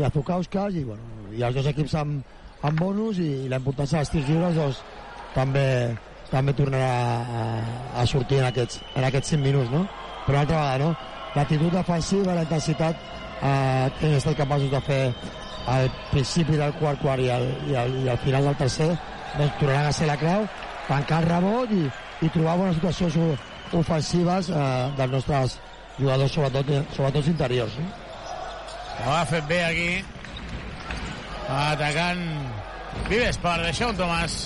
i 0.00 0.06
a 0.06 0.10
Zukauskas, 0.14 0.80
i, 0.80 0.86
bueno, 0.86 1.28
i 1.36 1.44
els 1.44 1.60
dos 1.60 1.68
equips 1.74 1.98
amb, 2.00 2.24
amb 2.64 2.80
bonus, 2.80 3.20
i, 3.20 3.28
i 3.44 3.52
la 3.52 3.60
importància 3.60 4.00
dels 4.00 4.14
tirs 4.14 4.32
lliures 4.32 4.56
doncs, 4.56 4.80
també, 5.36 5.66
també 6.32 6.56
tornarà 6.56 6.88
a, 6.88 7.44
a 8.00 8.08
sortir 8.08 8.40
en 8.40 8.48
aquests, 8.48 8.80
en 8.96 9.10
aquests 9.12 9.36
5 9.36 9.44
minuts, 9.44 9.76
no? 9.76 9.84
Però 10.24 10.40
altra 10.40 10.64
vegada, 10.64 10.88
no? 10.88 11.14
L'actitud 11.36 11.74
defensiva, 11.76 12.32
la 12.32 12.48
intensitat 12.48 13.17
eh, 13.42 13.90
hem 14.00 14.16
estat 14.18 14.36
capaços 14.38 14.70
de 14.72 14.80
fer 14.88 15.02
al 15.68 15.88
principi 16.12 16.56
del 16.56 16.74
quart 16.80 17.00
quart 17.02 17.22
i 17.22 17.30
al, 17.32 17.46
i 17.68 17.76
al, 17.76 17.94
i 18.04 18.08
al 18.08 18.20
final 18.24 18.50
del 18.50 18.58
tercer 18.62 18.90
doncs 19.36 19.56
tornaran 19.60 19.88
a 19.88 19.94
ser 19.96 20.08
la 20.08 20.18
clau 20.20 20.46
tancar 20.88 21.22
el 21.22 21.28
rebot 21.28 21.72
i, 21.76 21.84
i 22.24 22.30
trobar 22.34 22.56
bones 22.60 22.78
situacions 22.78 23.48
ofensives 23.78 24.48
eh, 24.50 24.68
dels 24.96 25.16
nostres 25.18 25.58
jugadors 25.98 26.32
sobretot, 26.32 26.94
sobretot 26.96 27.32
interiors 27.34 27.80
eh? 27.82 27.88
Ho 28.98 29.12
ha 29.14 29.24
fet 29.30 29.44
bé 29.46 29.60
aquí. 29.62 29.90
Atacant 31.48 32.24
Vives 33.06 33.38
per 33.40 33.54
deixar 33.62 33.92
un 33.92 33.98
Tomàs. 33.98 34.36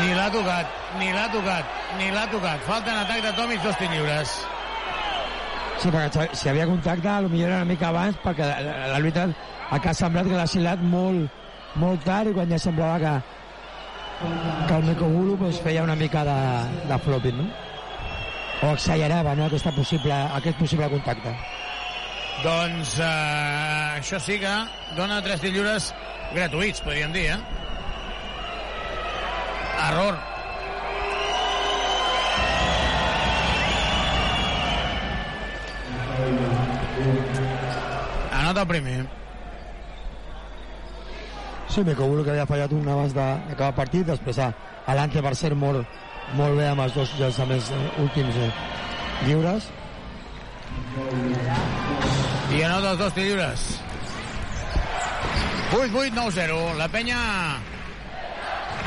Ni 0.00 0.14
l'ha 0.16 0.26
tocat, 0.32 0.66
ni 0.98 1.12
l'ha 1.14 1.28
tocat, 1.32 1.78
ni 1.98 2.10
l'ha 2.10 2.26
tocat. 2.32 2.60
Falta 2.66 2.92
en 2.92 3.00
atac 3.04 3.22
de 3.22 3.32
Tomic, 3.38 3.62
dos 3.62 3.76
tirs 3.78 3.92
lliures. 3.92 4.34
Sí, 5.82 5.90
perquè 5.90 6.26
si 6.32 6.48
havia 6.48 6.66
contacte, 6.66 7.14
potser 7.26 7.46
era 7.46 7.60
una 7.60 7.68
mica 7.68 7.90
abans, 7.90 8.18
perquè 8.24 8.48
l'àrbitre 8.92 9.26
que 9.74 9.90
ha 9.90 9.94
semblat 9.98 10.28
que 10.30 10.38
l'ha 10.38 10.46
xilat 10.50 10.82
molt, 10.94 11.42
molt 11.82 12.04
tard 12.06 12.30
i 12.30 12.34
quan 12.36 12.50
ja 12.50 12.60
semblava 12.62 12.98
que, 13.02 13.14
que 14.68 14.76
el 14.78 14.86
Mekogulu 14.88 15.36
pues, 15.40 15.58
feia 15.64 15.82
una 15.82 15.96
mica 15.98 16.22
de, 16.26 16.38
de 16.88 16.98
flopping, 17.06 17.42
no? 17.42 17.48
O 18.62 18.72
exagerava, 18.72 19.34
no?, 19.34 19.48
aquesta 19.50 19.74
possible, 19.76 20.14
aquest 20.38 20.58
possible 20.62 20.88
contacte. 20.94 21.34
Doncs 22.44 22.96
eh, 23.02 23.98
això 23.98 24.18
sí 24.22 24.38
que 24.42 24.54
dona 24.96 25.20
tres 25.26 25.42
lliures 25.44 25.92
gratuïts, 26.34 26.82
podríem 26.86 27.12
dir, 27.14 27.28
eh? 27.34 27.63
Error. 29.88 30.14
Anota 38.32 38.60
el 38.60 38.68
primer. 38.68 39.06
Sí, 41.68 41.82
Mekogulu 41.82 42.22
que 42.22 42.30
havia 42.30 42.46
fallat 42.46 42.72
un 42.72 42.86
abans 42.86 43.14
d'acabar 43.16 43.72
el 43.72 43.78
partit, 43.78 44.06
després 44.06 44.38
a, 44.38 44.52
l'Ante 44.94 45.22
per 45.24 45.34
ser 45.34 45.54
molt, 45.58 45.82
molt 46.38 46.54
bé 46.60 46.68
amb 46.70 46.84
els 46.84 46.94
dos 46.94 47.16
llançaments 47.18 47.72
eh, 47.74 47.80
últims 48.04 48.36
eh, 48.38 48.50
lliures. 49.26 49.66
I 52.54 52.62
anota 52.62 52.92
els 52.92 53.00
dos 53.02 53.18
lliures. 53.18 53.66
8-8-9-0. 55.74 56.62
La 56.78 56.86
penya 56.92 57.18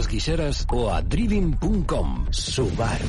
les 0.00 0.08
Guixeres 0.08 0.64
o 0.72 0.88
a 0.88 1.02
driving.com. 1.02 2.24
Subaru. 2.32 3.08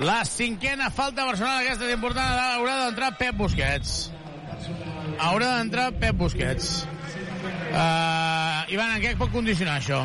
La 0.00 0.24
cinquena 0.24 0.88
falta 0.88 1.26
personal 1.28 1.58
aquesta 1.60 1.84
és 1.84 1.92
important. 1.92 2.38
Haurà 2.56 2.76
d'entrar 2.86 3.10
Pep 3.20 3.36
Busquets. 3.36 3.90
Haurà 5.20 5.50
d'entrar 5.58 5.90
Pep 6.00 6.16
Busquets. 6.16 6.70
Uh, 7.74 8.72
Ivan, 8.72 8.94
en 8.96 9.02
què 9.04 9.12
pot 9.20 9.28
condicionar 9.34 9.76
això? 9.82 10.00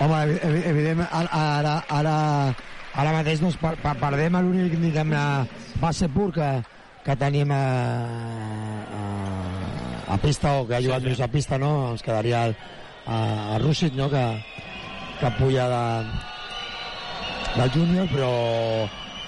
Home, 0.00 0.16
evi- 0.24 0.40
evi- 0.48 0.64
evidentment, 0.72 1.12
ara, 1.12 1.28
ara, 1.52 1.76
ara, 1.92 3.12
mateix 3.12 3.44
doncs, 3.44 3.60
per, 3.60 3.76
per, 3.84 3.92
perdem 4.00 4.40
l'únic 4.40 4.78
base 5.82 6.08
pur 6.08 6.30
que, 6.32 6.48
que 7.04 7.16
tenim 7.20 7.52
a, 7.52 7.64
a, 8.96 10.14
a 10.16 10.18
pista 10.24 10.56
o 10.56 10.64
que 10.66 10.78
ha 10.80 10.82
jugat 10.84 11.04
més 11.04 11.20
a 11.20 11.28
pista, 11.28 11.60
no? 11.60 11.92
Ens 11.92 12.02
quedaria 12.02 12.46
el, 12.48 12.56
a, 13.06 13.54
a 13.54 13.58
Rússic, 13.62 13.94
no? 13.98 14.08
Que, 14.10 14.24
que 15.20 15.30
puja 15.38 15.68
de, 15.68 15.84
del 17.56 17.72
júnior, 17.74 18.08
però, 18.12 18.32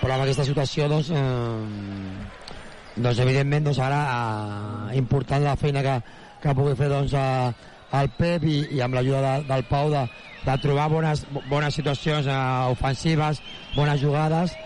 però 0.01 0.17
amb 0.17 0.27
aquesta 0.27 0.47
situació, 0.47 0.89
doncs, 0.91 1.11
eh, 1.15 2.95
doncs 2.97 3.23
evidentment, 3.25 3.69
doncs 3.69 3.81
ara 3.85 4.01
eh, 4.09 4.99
important 4.99 5.45
la 5.45 5.57
feina 5.61 5.85
que, 5.85 5.97
que 6.43 6.55
pugui 6.57 6.77
fer 6.79 6.91
doncs, 6.93 7.15
a, 7.19 7.53
al 7.95 8.11
Pep 8.19 8.47
i, 8.49 8.61
i 8.77 8.81
amb 8.85 8.97
l'ajuda 8.97 9.21
de, 9.25 9.49
del 9.51 9.67
Pau 9.71 9.91
de, 9.93 10.05
de 10.45 10.57
trobar 10.63 10.89
bones, 10.93 11.25
bones 11.51 11.77
situacions 11.79 12.27
eh, 12.27 12.39
ofensives, 12.73 13.43
bones 13.77 14.01
jugades. 14.03 14.57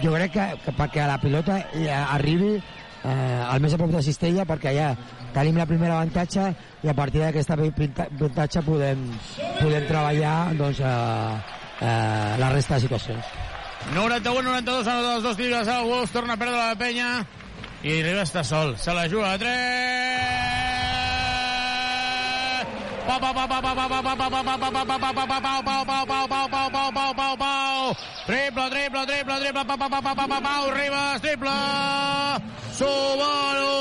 Jo 0.00 0.14
crec 0.14 0.36
que, 0.36 0.46
que 0.64 0.76
perquè 0.76 1.06
la 1.08 1.18
pilota 1.20 1.58
eh, 1.76 1.90
arribi 1.90 2.54
eh, 2.56 3.40
al 3.44 3.60
més 3.60 3.74
a 3.74 3.80
prop 3.80 3.92
de 3.92 4.04
Cistella 4.04 4.46
perquè 4.48 4.72
ja 4.76 4.92
tenim 5.34 5.58
la 5.58 5.66
primera 5.66 5.98
avantatge 5.98 6.48
i 6.82 6.90
a 6.90 6.94
partir 6.96 7.22
d'aquesta 7.22 7.56
avantatge 7.56 8.62
podem, 8.66 9.06
podem 9.60 9.86
treballar 9.88 10.36
doncs, 10.58 10.80
eh, 10.80 11.58
eh, 11.80 12.36
la 12.40 12.52
resta 12.54 12.76
de 12.76 12.86
situacions. 12.88 13.34
91-92 13.94 14.86
en 14.86 15.12
els 15.14 15.22
dos 15.24 15.36
tibes. 15.36 15.68
el 15.68 15.86
Wolves 15.88 16.12
torna 16.12 16.34
a 16.34 16.40
perdre 16.40 16.56
la 16.56 16.76
penya 16.76 17.12
i 17.82 18.02
Ribas 18.02 18.28
està 18.28 18.44
sol, 18.44 18.76
se 18.76 18.92
la 18.92 19.08
juga 19.08 19.32
a 19.32 19.38
3! 19.38 20.59
Triple, 28.26 28.70
triple, 28.70 29.06
triple, 29.06 29.36
triple, 29.40 29.64
pa, 29.64 29.76
pa, 29.76 29.88
pa, 29.88 30.00
pa, 30.00 30.14
pa, 30.14 30.26
pa, 30.28 30.38
pau, 30.40 30.70
Ribas, 30.70 31.20
triple. 31.20 31.56
Subaru! 32.78 33.76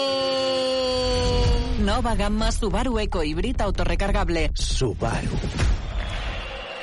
Nova 1.86 2.16
gamma 2.16 2.52
Subaru 2.52 3.00
Eco 3.00 3.24
Híbrid 3.24 3.62
autorecargable. 3.62 4.52
Subaru. 4.56 5.38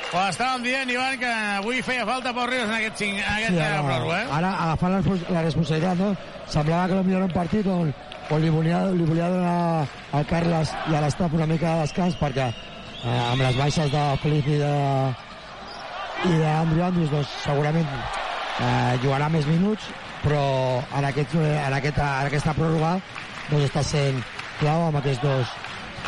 Ho 0.07 0.21
estàvem 0.31 0.63
dient, 0.63 0.89
Ivan, 0.89 1.17
que 1.19 1.31
avui 1.57 1.81
feia 1.83 2.05
falta 2.07 2.31
Pau 2.33 2.47
Ribas 2.47 2.69
en 2.69 2.75
aquest, 2.77 2.95
cinc, 3.01 3.17
en 3.19 3.33
aquest 3.33 3.57
Sí, 3.57 3.59
ara, 3.59 3.81
pròrroga, 3.83 4.21
eh? 4.21 4.27
ara 4.37 4.51
agafant 4.63 4.93
la, 4.95 5.17
la 5.35 5.41
responsabilitat, 5.43 5.99
no? 5.99 6.13
Semblava 6.47 6.87
que 6.87 6.99
potser 7.01 7.17
era 7.17 7.27
un 7.27 7.33
partit 7.35 7.67
on, 7.67 7.91
on 8.31 8.41
li, 8.43 8.49
volia, 8.51 8.81
li 8.91 9.05
volia 9.07 9.29
donar 9.31 9.87
al 10.17 10.25
Carles 10.29 10.73
i 10.91 10.95
a 10.95 11.03
l'Estap 11.03 11.33
una 11.37 11.47
mica 11.49 11.75
de 11.75 11.85
descans 11.85 12.17
perquè 12.19 12.47
eh, 12.49 13.21
amb 13.31 13.41
les 13.43 13.57
baixes 13.59 13.91
de 13.93 14.03
Felip 14.23 14.49
i 14.51 14.59
de 14.61 14.73
i 16.27 16.33
d'Andrew 16.41 16.85
Andrews 16.87 17.13
doncs, 17.13 17.33
segurament 17.45 17.87
eh, 17.87 18.97
jugarà 19.03 19.29
més 19.33 19.47
minuts 19.49 19.89
però 20.23 20.43
en, 20.97 21.05
aquest, 21.07 21.35
en, 21.37 21.73
aquesta, 21.77 22.07
en 22.21 22.31
aquesta 22.31 22.55
pròrroga 22.57 22.95
doncs 23.51 23.67
està 23.69 23.83
sent 23.85 24.23
clau 24.59 24.87
amb 24.87 24.99
aquests 24.99 25.23
dos, 25.23 25.53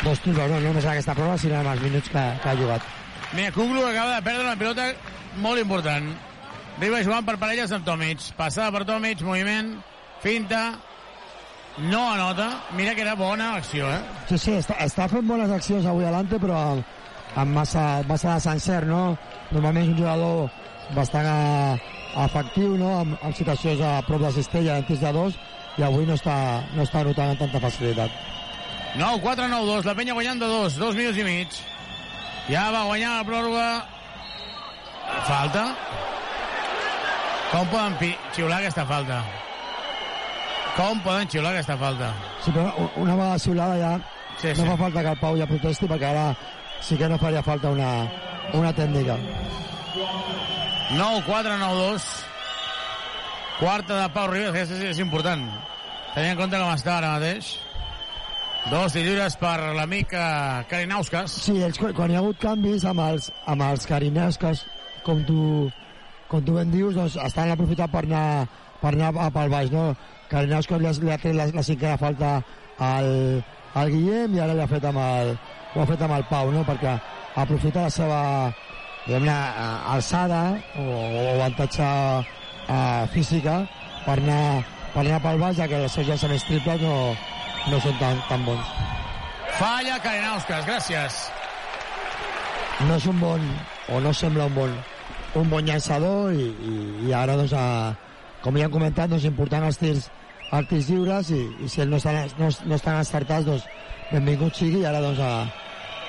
dos 0.02 0.24
tirs, 0.24 0.40
no 0.40 0.58
només 0.58 0.84
en 0.84 0.96
aquesta 0.96 1.14
pròrroga 1.14 1.38
sinó 1.40 1.60
amb 1.60 1.72
els 1.76 1.86
minuts 1.86 2.10
que, 2.12 2.26
que 2.42 2.50
ha 2.50 2.58
jugat 2.58 2.96
Mira, 3.32 3.52
Kuglu 3.54 3.84
acaba 3.86 4.16
de 4.16 4.22
perdre 4.26 4.42
una 4.42 4.58
pilota 4.58 4.88
molt 5.38 5.60
important. 5.62 6.08
Riba 6.80 7.02
jugant 7.06 7.26
per 7.28 7.36
parelles 7.38 7.70
amb 7.70 7.84
Tomic. 7.86 8.24
Passada 8.34 8.72
per 8.74 8.82
Tomic, 8.88 9.22
moviment, 9.22 9.76
finta, 10.24 10.80
no 11.78 12.12
anota. 12.12 12.60
Mira 12.76 12.94
que 12.94 13.02
era 13.02 13.14
bona 13.14 13.54
acció, 13.56 13.90
eh? 13.90 14.00
Sí, 14.28 14.38
sí, 14.38 14.56
està, 14.58 14.76
està 14.84 15.08
fent 15.08 15.26
bones 15.26 15.50
accions 15.50 15.86
avui 15.86 16.04
a 16.04 16.10
l'Ante, 16.14 16.40
però 16.42 16.58
amb, 16.72 16.96
amb 17.36 17.54
massa, 17.60 18.02
massa 18.08 18.34
de 18.34 18.44
sencer, 18.46 18.82
no? 18.86 19.16
Normalment 19.50 19.84
és 19.84 19.92
un 19.94 19.98
jugador 19.98 20.50
bastant 20.96 21.30
efectiu, 22.24 22.76
no? 22.80 22.96
Amb, 23.04 23.16
amb 23.22 23.36
situacions 23.36 23.82
a 23.84 24.00
prop 24.06 24.22
de 24.26 24.32
cistella, 24.36 24.78
en 24.78 24.88
tirs 24.88 25.02
de 25.04 25.12
dos, 25.16 25.38
i 25.78 25.86
avui 25.86 26.06
no 26.06 26.18
està, 26.18 26.36
no 26.74 26.84
està 26.86 27.04
notant 27.06 27.32
amb 27.32 27.44
tanta 27.44 27.62
facilitat. 27.62 28.10
9-4-9-2, 28.98 29.86
la 29.86 29.94
penya 29.94 30.16
guanyant 30.18 30.40
de 30.42 30.48
dos, 30.50 30.78
dos 30.80 30.96
minuts 30.98 31.18
i 31.18 31.26
mig. 31.26 31.60
Ja 32.50 32.70
va 32.74 32.86
guanyar 32.88 33.20
la 33.20 33.26
pròrroga. 33.28 33.68
Falta. 35.28 35.68
Com 37.50 37.70
poden 37.70 37.96
xiular 38.34 38.58
aquesta 38.60 38.86
falta? 38.86 39.22
Com 40.80 41.00
poden 41.04 41.28
xiular 41.28 41.50
aquesta 41.52 41.76
falta? 41.76 42.08
Sí, 42.40 42.52
però 42.56 42.70
una 42.96 43.14
vegada 43.18 43.38
xiulada 43.42 43.76
ja 43.76 43.92
Sí, 44.40 44.48
no 44.48 44.62
sí. 44.62 44.68
fa 44.70 44.76
falta 44.80 45.02
que 45.04 45.10
el 45.12 45.18
Pau 45.20 45.36
ja 45.36 45.46
protesti, 45.50 45.84
perquè 45.90 46.08
ara 46.08 46.22
sí 46.80 46.96
que 46.96 47.08
no 47.10 47.18
faria 47.20 47.42
falta 47.44 47.68
una, 47.68 47.90
una 48.56 48.70
tècnica. 48.72 49.18
9-4-9-2. 50.96 52.02
Quarta 53.60 53.98
de 54.02 54.08
Pau 54.14 54.30
Ribas, 54.30 54.52
que 54.54 54.62
és, 54.64 54.70
és 54.94 54.98
important. 55.02 55.42
Tenint 56.14 56.32
en 56.32 56.38
compte 56.40 56.56
com 56.62 56.72
està 56.72 56.96
ara 56.96 57.10
mateix. 57.18 57.50
Dos 58.70 58.96
i 58.96 59.02
lliures 59.04 59.36
per 59.40 59.58
l'amic 59.76 60.10
Karinauskas. 60.70 61.36
Sí, 61.44 61.58
ells, 61.64 61.78
quan, 61.80 61.92
quan 61.96 62.10
hi 62.12 62.16
ha 62.16 62.22
hagut 62.24 62.40
canvis 62.40 62.84
amb 62.88 63.00
els, 63.04 63.28
amb 63.48 63.62
els 63.68 63.84
carinesques, 63.88 64.64
com 65.04 65.20
tu, 65.28 65.44
com 66.32 66.42
tu 66.44 66.56
ben 66.56 66.72
dius, 66.72 66.96
doncs 66.96 67.16
estan 67.28 67.52
aprofitant 67.52 67.92
per 67.92 68.02
anar, 68.08 68.24
per 68.80 68.94
anar 68.96 69.12
a- 69.16 69.30
pel 69.36 69.52
baix, 69.52 69.70
no? 69.72 69.90
Kalinowski 70.30 70.78
li, 70.78 70.86
ha- 70.86 70.96
li 71.04 71.12
ha 71.12 71.18
tret 71.18 71.34
la, 71.36 71.46
la 71.54 71.62
cinquena 71.66 71.96
falta 72.00 72.34
al, 72.78 73.10
al 73.74 73.90
Guillem 73.92 74.34
i 74.36 74.40
ara 74.44 74.54
li 74.54 74.62
ha 74.64 74.68
fet 74.70 74.84
amb 74.90 74.98
el, 75.02 75.32
ho 75.74 75.82
ha 75.82 75.86
fet 75.90 76.02
amb 76.06 76.16
el 76.18 76.24
Pau, 76.30 76.50
no? 76.54 76.64
perquè 76.68 76.96
aprofita 77.40 77.86
la 77.88 77.90
seva 77.94 78.20
diguem-ne, 79.06 79.32
eh, 79.32 79.94
alçada 79.94 80.42
o, 80.78 80.84
o 80.86 81.24
avantatge 81.34 81.88
eh, 81.88 83.06
física 83.14 83.60
per 84.04 84.16
anar, 84.18 84.62
per 84.94 85.04
anar 85.06 85.20
pel 85.24 85.38
baix, 85.42 85.56
ja 85.58 85.68
que 85.70 85.78
els 85.82 85.92
seus 85.98 86.06
llançaments 86.08 86.46
triples 86.48 86.80
no, 86.84 86.94
no 87.70 87.80
són 87.82 87.98
tan, 88.00 88.20
tan 88.30 88.44
bons. 88.46 88.70
Falla 89.60 89.98
Karenauskas, 90.00 90.64
gràcies. 90.68 91.18
No 92.88 92.96
és 92.96 93.06
un 93.10 93.18
bon, 93.20 93.42
o 93.92 93.98
no 94.00 94.12
sembla 94.16 94.46
un 94.48 94.54
bon, 94.56 94.70
un 95.36 95.50
bon 95.52 95.66
llançador 95.68 96.32
i, 96.32 96.46
i, 96.48 96.76
i 97.08 97.12
ara, 97.16 97.34
doncs, 97.36 97.52
a, 97.52 97.92
com 98.40 98.56
ja 98.56 98.64
hem 98.68 98.72
comentat, 98.72 99.10
doncs, 99.12 99.26
important 99.28 99.66
els 99.68 99.76
tirs, 99.80 100.06
tirs 100.70 100.88
lliures 100.90 101.30
i, 101.34 101.40
i 101.62 101.68
si 101.70 101.82
ells 101.82 101.90
no 101.92 101.98
estan, 102.00 102.20
no, 102.38 102.48
no 102.66 102.78
estan 102.78 102.98
encertats, 102.98 103.46
doncs, 103.46 103.66
benvingut 104.10 104.56
sigui 104.58 104.82
i 104.82 104.86
ara, 104.88 105.02
doncs, 105.02 105.20
a, 105.22 105.44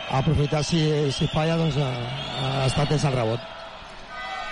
a 0.09 0.21
aprofitar 0.21 0.63
si, 0.65 0.81
si 1.13 1.29
falla, 1.33 1.57
doncs, 1.59 1.77
a, 1.77 1.89
a 2.41 2.65
estar 2.65 2.87
atents 2.87 3.05
al 3.05 3.17
rebot. 3.19 3.49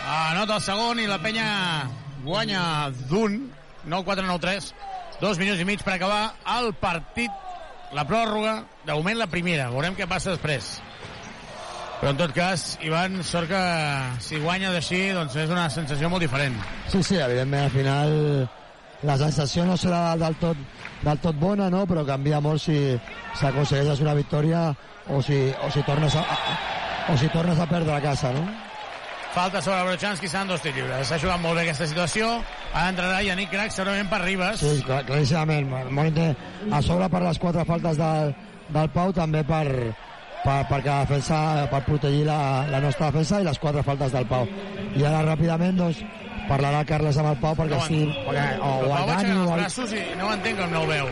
Anota 0.09 0.59
el 0.59 0.65
segon 0.65 1.01
i 1.01 1.07
la 1.09 1.19
penya 1.21 1.47
guanya 2.23 2.61
d'un 3.09 3.41
9-4-9-3 3.89 4.71
dos 5.19 5.39
minuts 5.39 5.59
i 5.59 5.67
mig 5.67 5.81
per 5.83 5.97
acabar 5.97 6.21
el 6.59 6.73
partit 6.79 7.31
la 7.95 8.05
pròrroga, 8.07 8.61
de 8.85 8.93
moment 8.93 9.17
la 9.17 9.27
primera 9.31 9.69
veurem 9.73 9.97
què 9.97 10.07
passa 10.07 10.35
després 10.35 10.77
però 11.99 12.13
en 12.13 12.19
tot 12.21 12.31
cas, 12.31 12.77
Ivan, 12.85 13.17
sort 13.27 13.49
que 13.51 13.63
si 14.23 14.37
guanya 14.39 14.69
d'així, 14.71 15.09
doncs 15.11 15.35
és 15.35 15.49
una 15.51 15.65
sensació 15.67 16.07
molt 16.07 16.23
diferent. 16.23 16.55
Sí, 16.87 17.01
sí, 17.03 17.17
evidentment, 17.19 17.65
al 17.65 17.73
final 17.73 18.13
la 19.07 19.17
sensació 19.17 19.65
no 19.65 19.77
serà 19.79 20.15
del 20.19 20.35
tot, 20.41 20.57
del 21.03 21.19
tot 21.23 21.37
bona, 21.39 21.69
no? 21.71 21.85
però 21.87 22.03
canvia 22.07 22.41
molt 22.43 22.63
si 22.63 22.77
s'aconsegueixes 23.39 24.01
una 24.03 24.15
victòria 24.17 24.69
o 25.09 25.21
si, 25.23 25.37
o 25.63 25.69
si 25.71 25.83
tornes 25.87 26.15
a, 26.19 26.25
o 27.09 27.15
si 27.17 27.29
tornes 27.33 27.59
a 27.59 27.69
perdre 27.69 27.95
a 27.95 28.01
casa, 28.03 28.33
no? 28.35 28.43
Falta 29.29 29.61
sobre 29.61 29.83
Brochanski, 29.85 30.27
seran 30.27 30.47
dos 30.49 30.61
tirs 30.61 30.73
lliures. 30.75 31.05
S'ha 31.05 31.19
jugat 31.21 31.37
molt 31.41 31.59
bé 31.59 31.67
aquesta 31.67 31.85
situació. 31.85 32.31
Ara 32.73 32.89
entrarà 32.89 33.19
Yannick 33.21 33.51
Crac, 33.53 33.71
segurament 33.75 34.09
per 34.09 34.23
Ribas. 34.23 34.63
Sí, 34.63 34.79
clar, 34.87 35.03
claríssimament. 35.05 35.69
Molt 35.93 36.17
a 36.73 36.79
sobre 36.81 37.09
per 37.13 37.21
les 37.21 37.37
quatre 37.37 37.65
faltes 37.69 37.99
del, 38.01 38.33
del 38.73 38.89
Pau, 38.95 39.13
també 39.13 39.43
per, 39.45 39.67
per, 40.41 40.57
perquè 40.71 40.89
la 40.89 41.03
defensa, 41.05 41.43
per 41.69 41.83
protegir 41.85 42.25
la, 42.25 42.39
la 42.73 42.81
nostra 42.81 43.11
defensa 43.11 43.43
i 43.43 43.45
les 43.45 43.61
quatre 43.61 43.85
faltes 43.85 44.17
del 44.17 44.25
Pau. 44.33 44.49
I 44.97 45.05
ara 45.05 45.21
ràpidament, 45.29 45.77
doncs, 45.77 46.01
parlarà 46.49 46.83
Carles 46.89 47.17
amb 47.21 47.31
el 47.31 47.39
Pau 47.41 47.55
perquè 47.57 47.77
No 47.77 47.85
sí, 47.87 48.01
perquè, 48.25 48.45
o, 48.59 48.71
El 48.81 48.87
o 48.87 48.93
Pau 48.93 49.03
el 49.03 49.11
Dani 49.13 49.35
o 49.35 49.43
el, 49.43 49.51
braços 49.59 49.93
i 49.95 50.03
no 50.19 50.27
ho 50.27 50.33
entenc 50.35 50.61
com 50.63 50.73
no 50.73 50.83
ho 50.83 50.89
veu. 50.89 51.11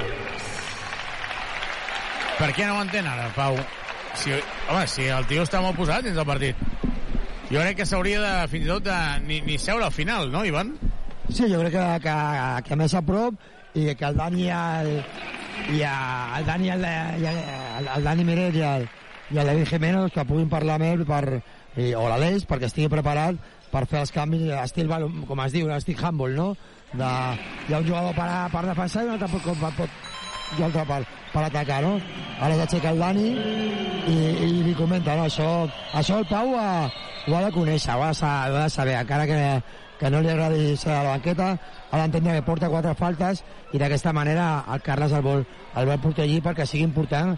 Per 2.37 2.49
què 2.53 2.67
no 2.69 2.77
ho 2.77 2.83
entén 2.85 3.07
ara, 3.09 3.29
Pau? 3.37 3.57
Si, 4.17 4.33
home, 4.33 4.83
si 4.89 5.07
el 5.13 5.25
tio 5.29 5.45
està 5.45 5.61
molt 5.61 5.77
posat 5.77 6.05
dins 6.05 6.17
del 6.17 6.27
partit. 6.27 6.59
Jo 7.47 7.61
crec 7.61 7.77
que 7.79 7.87
s'hauria 7.87 8.21
de, 8.21 8.31
fins 8.51 8.65
i 8.65 8.69
tot, 8.69 8.85
de, 8.89 8.97
ni, 9.25 9.39
ni 9.45 9.57
seure 9.61 9.87
al 9.87 9.93
final, 9.95 10.31
no, 10.33 10.43
Ivan? 10.45 10.73
Sí, 11.29 11.45
jo 11.47 11.61
crec 11.61 11.73
que, 11.75 11.85
que, 12.03 12.17
que 12.67 12.79
més 12.79 12.93
a 12.97 13.03
prop 13.05 13.37
i 13.77 13.93
que 13.95 14.09
el 14.09 14.17
Dani 14.17 14.47
i 14.47 14.51
el, 14.53 14.91
i 15.77 15.83
el 15.87 16.47
Dani, 16.47 16.71
el, 16.73 16.87
i 17.21 17.29
el, 17.29 17.91
el 17.95 18.09
Dani 18.09 18.25
Miret 18.27 18.57
i 18.57 18.65
el, 18.67 18.87
i 19.31 19.39
el 19.39 19.53
David 19.53 19.69
Jiménez 19.69 20.11
que 20.15 20.25
puguin 20.27 20.49
parlar 20.51 20.77
amb 20.79 20.89
ell 20.89 21.05
per, 21.07 21.23
i, 21.77 21.93
o 21.93 22.05
l'Aleix 22.09 22.45
perquè 22.49 22.69
estigui 22.69 22.91
preparat 22.91 23.39
per 23.71 23.85
fer 23.89 23.99
els 24.05 24.11
canvis 24.15 24.47
estil, 24.61 24.87
balon- 24.91 25.25
com 25.27 25.39
es 25.45 25.51
diu, 25.55 25.69
estil 25.75 25.97
handball, 26.03 26.35
no? 26.35 26.49
De, 26.93 27.07
hi 27.67 27.73
ha 27.73 27.79
un 27.81 27.87
jugador 27.87 28.13
per, 28.15 28.27
per 28.53 28.65
defensar 28.69 29.03
i 29.03 29.07
un 29.09 29.15
altre 29.17 29.27
pot, 29.33 29.49
pot, 29.59 29.73
pot, 29.81 29.89
i 30.57 30.63
altre 30.63 30.85
per, 30.87 31.01
per 31.33 31.43
atacar, 31.49 31.81
no? 31.83 31.97
Ara 32.39 32.55
s'aixeca 32.61 32.93
el 32.95 32.99
Dani 33.03 33.27
i, 34.07 34.15
i 34.47 34.51
li 34.67 34.75
comenta, 34.77 35.17
no? 35.19 35.25
Això, 35.27 35.49
això 35.99 36.21
el 36.21 36.29
Pau 36.29 36.53
ha, 36.55 36.87
ho 37.27 37.35
ha 37.35 37.43
de 37.43 37.51
conèixer, 37.55 37.95
ho 37.97 38.05
ha 38.05 38.13
de, 38.13 38.19
sa- 38.21 38.37
ho 38.47 38.55
ha 38.55 38.63
de 38.67 38.69
saber, 38.71 38.95
encara 39.01 39.27
que, 39.27 39.41
que 39.99 40.09
no 40.13 40.21
li 40.21 40.29
agradi 40.31 40.77
ser 40.77 40.93
a 40.93 41.03
la 41.03 41.15
banqueta, 41.17 41.51
ha 41.91 41.99
d'entendre 42.03 42.37
que 42.37 42.45
porta 42.47 42.69
quatre 42.71 42.93
faltes 42.95 43.43
i 43.73 43.79
d'aquesta 43.81 44.13
manera 44.15 44.63
el 44.73 44.81
Carles 44.85 45.11
el 45.17 45.23
vol, 45.25 45.43
el 45.75 45.87
vol 45.89 45.99
protegir 46.03 46.39
perquè 46.45 46.65
sigui 46.69 46.85
important 46.87 47.35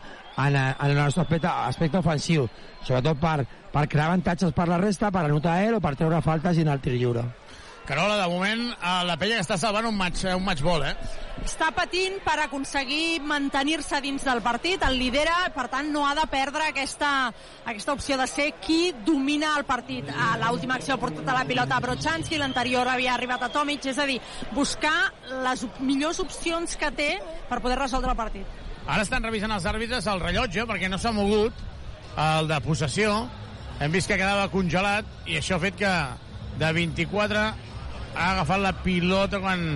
en, 0.48 0.56
en 0.56 0.90
el 0.90 0.96
nostre 0.96 1.24
aspecte, 1.24 1.48
aspecte 1.48 2.00
ofensiu, 2.00 2.48
sobretot 2.84 3.20
per, 3.20 3.46
per 3.74 3.88
crear 3.92 4.10
avantatges 4.10 4.56
per 4.56 4.70
la 4.70 4.80
resta, 4.82 5.12
per 5.12 5.26
anotar 5.28 5.60
ell 5.66 5.80
o 5.80 5.84
per 5.84 5.96
treure 6.00 6.24
faltes 6.26 6.58
i 6.58 6.66
anar 6.66 6.78
al 6.78 6.84
tir 6.86 6.96
lliure. 6.98 7.28
Carola, 7.90 8.20
de 8.22 8.28
moment, 8.30 8.60
eh, 8.70 8.90
la 9.02 9.16
penya 9.18 9.40
que 9.40 9.42
està 9.48 9.56
salvant 9.58 9.88
un 9.90 9.96
match, 9.98 10.22
un 10.30 10.44
match 10.46 10.62
ball, 10.62 10.84
eh? 10.86 10.92
Està 11.42 11.72
patint 11.74 12.20
per 12.22 12.36
aconseguir 12.44 13.18
mantenir-se 13.26 13.98
dins 14.04 14.28
del 14.28 14.44
partit, 14.46 14.86
el 14.86 15.00
lidera, 15.02 15.40
per 15.56 15.66
tant 15.74 15.90
no 15.90 16.04
ha 16.06 16.14
de 16.14 16.28
perdre 16.30 16.68
aquesta, 16.70 17.32
aquesta 17.66 17.98
opció 17.98 18.20
de 18.22 18.30
ser 18.30 18.52
qui 18.62 18.94
domina 19.08 19.56
el 19.58 19.66
partit. 19.66 20.06
A 20.14 20.36
l'última 20.44 20.78
acció 20.78 20.94
ha 20.94 21.02
portat 21.02 21.34
a 21.34 21.40
la 21.40 21.48
pilota 21.50 21.80
a 21.80 21.86
Brochanski, 21.88 22.38
l'anterior 22.38 22.94
havia 22.94 23.16
arribat 23.16 23.50
a 23.50 23.54
Tomic, 23.58 23.90
és 23.90 23.98
a 23.98 24.06
dir, 24.06 24.22
buscar 24.54 24.98
les 25.50 25.66
millors 25.82 26.22
opcions 26.22 26.78
que 26.78 26.94
té 26.94 27.14
per 27.50 27.58
poder 27.58 27.82
resoldre 27.82 28.14
el 28.14 28.22
partit. 28.22 28.69
Ara 28.88 29.04
estan 29.04 29.26
revisant 29.26 29.52
els 29.54 29.68
àrbitres 29.70 30.08
el 30.10 30.22
rellotge 30.24 30.66
perquè 30.70 30.90
no 30.90 30.98
s'ha 31.02 31.12
mogut 31.16 31.66
el 32.20 32.50
de 32.50 32.60
possessió. 32.66 33.28
Hem 33.80 33.94
vist 33.96 34.10
que 34.12 34.18
quedava 34.20 34.50
congelat 34.52 35.08
i 35.30 35.38
això 35.40 35.58
ha 35.58 35.64
fet 35.64 35.78
que 35.80 35.94
de 36.60 36.72
24 36.76 37.44
ha 38.16 38.32
agafat 38.34 38.64
la 38.64 38.74
pilota 38.84 39.40
quan... 39.44 39.70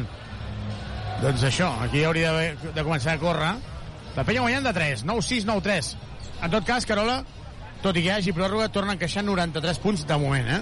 Doncs 1.23 1.45
això, 1.47 1.69
aquí 1.85 2.01
hauria 2.03 2.33
de, 2.35 2.71
de 2.75 2.83
començar 2.83 3.13
a 3.15 3.21
córrer. 3.21 3.53
La 4.17 4.25
penya 4.27 4.43
guanyant 4.43 4.67
de 4.67 4.73
3, 4.75 5.05
9-6, 5.07 5.47
9-3. 5.47 5.93
En 6.43 6.51
tot 6.51 6.65
cas, 6.67 6.85
Carola, 6.85 7.21
tot 7.83 7.95
i 7.95 8.03
que 8.03 8.09
hi 8.09 8.15
hagi 8.17 8.33
pròrroga, 8.35 8.67
torna 8.73 8.93
a 8.93 8.97
encaixar 8.97 9.23
93 9.23 9.79
punts 9.83 10.03
de 10.09 10.17
moment, 10.19 10.49
eh? 10.57 10.59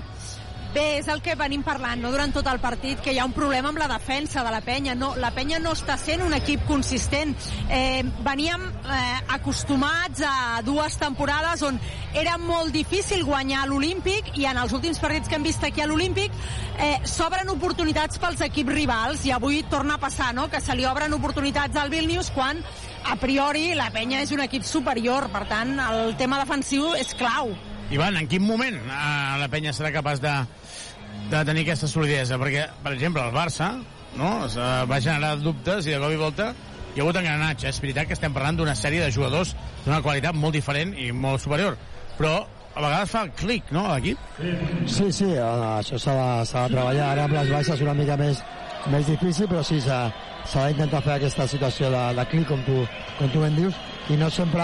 Bé, 0.71 1.01
és 1.01 1.07
el 1.11 1.19
que 1.19 1.33
venim 1.35 1.65
parlant, 1.67 1.99
no 1.99 2.13
durant 2.13 2.31
tot 2.31 2.47
el 2.47 2.61
partit, 2.63 3.01
que 3.03 3.11
hi 3.11 3.17
ha 3.19 3.25
un 3.27 3.33
problema 3.35 3.73
amb 3.73 3.79
la 3.81 3.89
defensa 3.91 4.39
de 4.45 4.51
la 4.53 4.61
penya. 4.63 4.93
No, 4.95 5.09
la 5.19 5.33
penya 5.35 5.57
no 5.59 5.73
està 5.75 5.97
sent 5.99 6.21
un 6.23 6.31
equip 6.31 6.63
consistent. 6.69 7.33
Eh, 7.67 8.05
veníem 8.23 8.63
eh, 8.69 9.17
acostumats 9.35 10.23
a 10.23 10.61
dues 10.63 10.95
temporades 11.01 11.65
on 11.67 11.79
era 12.15 12.37
molt 12.39 12.71
difícil 12.71 13.25
guanyar 13.27 13.65
l'Olímpic 13.67 14.31
i 14.39 14.47
en 14.47 14.61
els 14.61 14.71
últims 14.77 14.99
partits 15.03 15.27
que 15.27 15.35
hem 15.35 15.43
vist 15.43 15.63
aquí 15.67 15.83
a 15.83 15.89
l'Olímpic 15.91 16.31
eh, 16.79 17.01
s'obren 17.03 17.51
oportunitats 17.51 18.19
pels 18.23 18.43
equips 18.47 18.75
rivals 18.75 19.25
i 19.27 19.35
avui 19.35 19.65
torna 19.67 19.99
a 19.99 20.03
passar, 20.03 20.31
no?, 20.35 20.47
que 20.47 20.63
se 20.63 20.75
li 20.75 20.87
obren 20.87 21.11
oportunitats 21.19 21.75
al 21.75 21.91
Vilnius 21.91 22.31
quan 22.31 22.63
a 23.11 23.19
priori 23.19 23.73
la 23.75 23.89
penya 23.91 24.23
és 24.23 24.31
un 24.31 24.39
equip 24.47 24.63
superior. 24.63 25.27
Per 25.35 25.43
tant, 25.51 25.75
el 25.89 26.15
tema 26.15 26.39
defensiu 26.39 26.93
és 26.95 27.11
clau. 27.19 27.51
Ivan, 27.91 28.15
en 28.15 28.27
quin 28.31 28.43
moment 28.43 28.77
eh, 28.79 29.39
la 29.41 29.47
penya 29.51 29.73
serà 29.75 29.91
capaç 29.91 30.21
de, 30.23 30.31
de 31.31 31.41
tenir 31.47 31.65
aquesta 31.65 31.89
solidesa? 31.91 32.37
Perquè, 32.39 32.69
per 32.83 32.93
exemple, 32.95 33.23
el 33.27 33.35
Barça 33.35 33.73
no? 34.15 34.31
Eh, 34.47 34.69
va 34.87 34.99
generar 35.03 35.35
dubtes 35.41 35.87
i 35.87 35.95
de 35.95 35.99
cop 35.99 36.15
i 36.15 36.21
volta 36.21 36.51
hi 36.91 36.99
ha 36.99 37.03
hagut 37.03 37.19
engranatge. 37.19 37.67
És 37.67 37.81
veritat 37.83 38.07
que 38.07 38.15
estem 38.17 38.33
parlant 38.35 38.59
d'una 38.59 38.75
sèrie 38.79 39.03
de 39.03 39.11
jugadors 39.11 39.53
d'una 39.85 40.01
qualitat 40.05 40.35
molt 40.37 40.55
diferent 40.55 40.95
i 40.99 41.11
molt 41.11 41.43
superior, 41.43 41.77
però 42.17 42.41
a 42.71 42.79
vegades 42.79 43.11
fa 43.11 43.25
el 43.25 43.31
clic, 43.35 43.71
no, 43.75 43.83
l'equip? 43.91 44.19
Sí, 44.87 45.11
sí, 45.11 45.27
eh, 45.35 45.43
això 45.43 45.99
s'ha 45.99 46.15
de, 46.15 46.27
de 46.47 46.65
treballar. 46.75 47.07
Ara 47.11 47.27
amb 47.27 47.35
les 47.39 47.51
baixes 47.51 47.83
una 47.83 47.95
mica 47.97 48.15
més, 48.19 48.39
més 48.91 49.07
difícil, 49.07 49.49
però 49.51 49.63
sí, 49.67 49.81
s'ha 49.83 50.67
d'intentar 50.67 51.03
fer 51.03 51.17
aquesta 51.17 51.47
situació 51.47 51.91
de, 51.91 52.05
de 52.15 52.27
clic, 52.31 52.47
com 52.47 52.63
tu, 52.67 52.85
com 53.19 53.35
tu 53.35 53.43
ben 53.43 53.59
dius, 53.59 53.75
i 54.11 54.15
no 54.19 54.31
sempre 54.31 54.63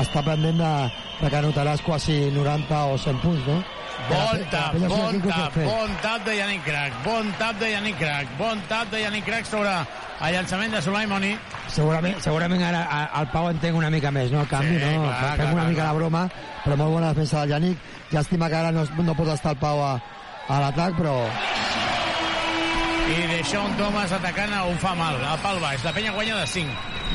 estar 0.00 0.24
pendent 0.28 0.60
de, 0.60 0.74
de 1.22 1.30
que 1.30 1.36
anotaràs 1.38 1.80
quasi 1.86 2.30
90 2.34 2.84
o 2.90 2.98
100 2.98 3.20
punts, 3.22 3.46
no? 3.46 3.62
Bon 4.08 4.40
tap, 4.50 4.74
bon 4.74 5.20
tap, 5.28 5.54
bon 5.62 5.90
tap 6.02 6.24
de 6.26 6.34
Yannick 6.36 6.64
Crac, 6.66 6.92
bon 7.04 7.28
tap 7.38 7.58
de 7.60 7.68
Yannick 7.70 7.98
Crac, 8.00 8.26
bon 8.38 8.58
tap 8.68 8.90
de 8.90 9.02
Yannick 9.04 9.24
Crac 9.28 9.46
sobre 9.46 9.70
el 9.70 10.32
llançament 10.34 10.72
de 10.74 10.80
Sulaimoni. 10.82 11.36
Segurament, 11.68 12.18
segurament 12.20 12.62
ara 12.64 12.80
a- 12.90 13.20
el 13.20 13.28
Pau 13.28 13.48
entenc 13.50 13.76
una 13.78 13.90
mica 13.90 14.10
més, 14.10 14.30
no? 14.32 14.40
El 14.40 14.48
canvi, 14.48 14.78
Sí, 14.80 14.84
no? 14.96 15.02
clar, 15.04 15.36
Fem 15.36 15.36
clar, 15.36 15.46
una 15.46 15.54
clar, 15.54 15.68
mica 15.68 15.82
clar. 15.82 15.86
la 15.86 15.98
broma, 15.98 16.28
però 16.64 16.76
molt 16.76 16.90
bona 16.96 17.08
defensa 17.12 17.40
del 17.40 17.50
Yannick. 17.50 17.78
Llàstima 18.10 18.48
que 18.48 18.56
ara 18.56 18.72
no, 18.72 18.84
no 18.98 19.14
pot 19.14 19.28
estar 19.28 19.52
el 19.52 19.58
Pau 19.58 19.80
a, 19.84 19.92
a 20.48 20.60
l'atac, 20.60 20.96
però 20.96 21.20
I 23.12 23.26
Deixón 23.36 23.76
Thomas 23.76 24.12
atacant 24.12 24.52
un 24.70 24.78
fa 24.78 24.94
mal, 24.94 25.16
a 25.26 25.36
pal 25.42 25.58
baix. 25.60 25.82
La 25.84 25.92
penya 25.92 26.12
guanya 26.12 26.36
de 26.36 26.46
5. 26.46 26.70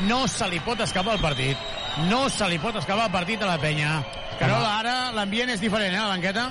No 0.06 0.26
se 0.28 0.46
li 0.48 0.60
pot 0.60 0.80
escapar 0.80 1.14
el 1.16 1.20
partit. 1.20 1.56
No 2.06 2.28
se 2.30 2.46
li 2.46 2.60
pot 2.62 2.76
escapar 2.78 3.08
el 3.08 3.12
partit 3.12 3.42
a 3.42 3.48
la 3.50 3.58
penya. 3.58 3.98
Carola, 4.38 4.78
ara 4.78 4.96
l'ambient 5.16 5.50
és 5.50 5.60
diferent, 5.60 5.94
eh, 5.94 5.98
a 5.98 6.06
la 6.06 6.14
banqueta? 6.14 6.48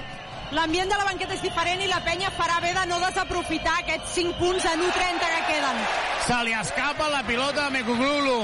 L'ambient 0.51 0.90
de 0.92 0.98
la 0.98 1.06
banqueta 1.08 1.35
és 1.35 1.42
diferent 1.43 1.82
i 1.84 1.88
la 1.88 2.00
penya 2.03 2.32
farà 2.35 2.59
bé 2.64 2.74
de 2.76 2.85
no 2.88 3.00
desaprofitar 3.00 3.77
aquests 3.82 4.14
5 4.16 4.38
punts 4.40 4.66
en 4.67 4.84
1.30 4.84 5.32
que 5.34 5.42
queden. 5.48 5.82
Se 6.27 6.43
li 6.43 6.53
escapa 6.56 7.09
la 7.11 7.24
pilota 7.24 7.67
a 7.67 7.69
Mekuglulu. 7.69 8.40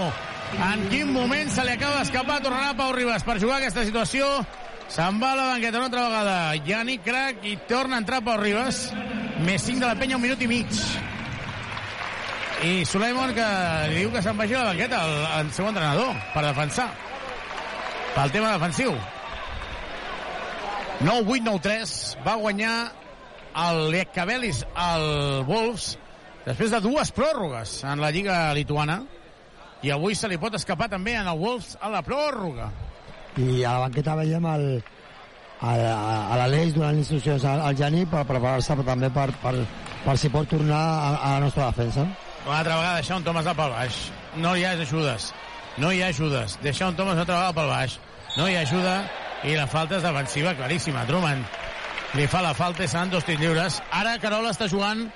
En 0.72 0.84
quin 0.90 1.12
moment 1.12 1.50
se 1.50 1.64
li 1.66 1.76
acaba 1.76 2.00
d'escapar? 2.00 2.42
Tornarà 2.44 2.74
Pau 2.78 2.92
Ribas 2.96 3.24
per 3.24 3.40
jugar 3.40 3.58
aquesta 3.60 3.84
situació. 3.88 4.28
Se'n 4.88 5.20
va 5.20 5.32
a 5.34 5.40
la 5.40 5.48
banqueta 5.54 5.80
una 5.80 5.88
altra 5.88 6.04
vegada. 6.08 6.36
Yannick 6.68 7.04
Crac 7.04 7.48
i 7.48 7.58
torna 7.68 7.98
a 7.98 8.04
entrar 8.04 8.24
Pau 8.24 8.38
Ribas. 8.38 8.86
Més 9.44 9.64
5 9.64 9.80
de 9.80 9.88
la 9.88 9.96
penya, 10.00 10.20
un 10.20 10.24
minut 10.24 10.42
i 10.44 10.48
mig. 10.48 10.84
I 12.64 12.85
Suleiman 12.88 13.33
que 13.35 13.45
diu 13.92 14.11
que 14.14 14.22
se'n 14.24 14.38
vagi 14.40 14.56
a 14.56 14.61
la 14.64 14.69
banqueta 14.72 15.01
el, 15.03 15.16
el 15.40 15.50
seu 15.51 15.67
entrenador 15.67 16.14
per 16.32 16.45
defensar. 16.45 16.88
Pel 18.14 18.32
tema 18.32 18.53
defensiu. 18.53 18.93
9-8-9-3 21.03 22.24
va 22.24 22.38
guanyar 22.40 22.75
el 23.66 23.82
Lietkabelis 23.92 24.64
al 24.80 25.43
Wolves 25.50 25.98
després 26.45 26.72
de 26.72 26.80
dues 26.85 27.11
pròrrogues 27.11 27.82
en 27.83 28.00
la 28.00 28.14
Lliga 28.16 28.40
lituana. 28.56 29.01
I 29.83 29.92
avui 29.92 30.16
se 30.16 30.32
li 30.32 30.40
pot 30.40 30.56
escapar 30.56 30.88
també 30.88 31.17
en 31.19 31.27
el 31.27 31.40
Wolves 31.40 31.75
a 31.82 31.92
la 31.92 32.03
pròrroga. 32.08 32.72
I 33.43 33.64
a 33.66 33.75
la 33.75 33.88
banqueta 33.90 34.16
veiem 34.16 34.51
el, 34.56 34.67
a 35.59 36.35
l'Aleix 36.40 36.77
donant 36.77 36.95
instruccions 37.01 37.43
al, 37.43 37.59
al 37.67 37.75
Jani 37.75 38.06
per 38.08 38.24
preparar-se 38.30 38.80
també 38.88 39.11
per, 39.11 39.33
per, 39.43 39.58
per 40.06 40.16
si 40.22 40.32
pot 40.32 40.48
tornar 40.48 40.80
a, 40.80 41.17
a 41.17 41.33
la 41.35 41.50
nostra 41.50 41.74
defensa. 41.74 42.08
Una 42.46 42.60
altra 42.60 42.76
vegada 42.76 42.96
deixar 43.00 43.18
un 43.18 43.24
Thomas 43.24 43.46
pel 43.46 43.72
baix. 43.72 44.00
No 44.36 44.56
hi 44.58 44.66
ha 44.66 44.72
ajudes. 44.76 45.32
No 45.78 45.92
hi 45.92 46.02
ha 46.04 46.10
ajudes. 46.12 46.58
Deixar 46.62 46.90
un 46.92 46.96
Thomas 46.96 47.18
altra 47.18 47.38
vegada 47.38 47.54
pel 47.56 47.70
baix. 47.72 48.00
No 48.38 48.48
hi 48.50 48.58
ha 48.58 48.64
ajuda 48.68 48.96
i 49.48 49.56
la 49.56 49.68
falta 49.68 50.00
és 50.00 50.04
defensiva 50.04 50.56
claríssima. 50.60 51.06
Truman 51.08 51.44
li 52.14 52.28
fa 52.28 52.44
la 52.44 52.54
falta 52.54 52.84
i 52.84 52.92
seran 52.92 53.14
dos 53.14 53.24
tirs 53.24 53.40
lliures. 53.40 53.80
Ara 53.92 54.18
Carola 54.22 54.52
està 54.52 54.68
jugant 54.68 55.08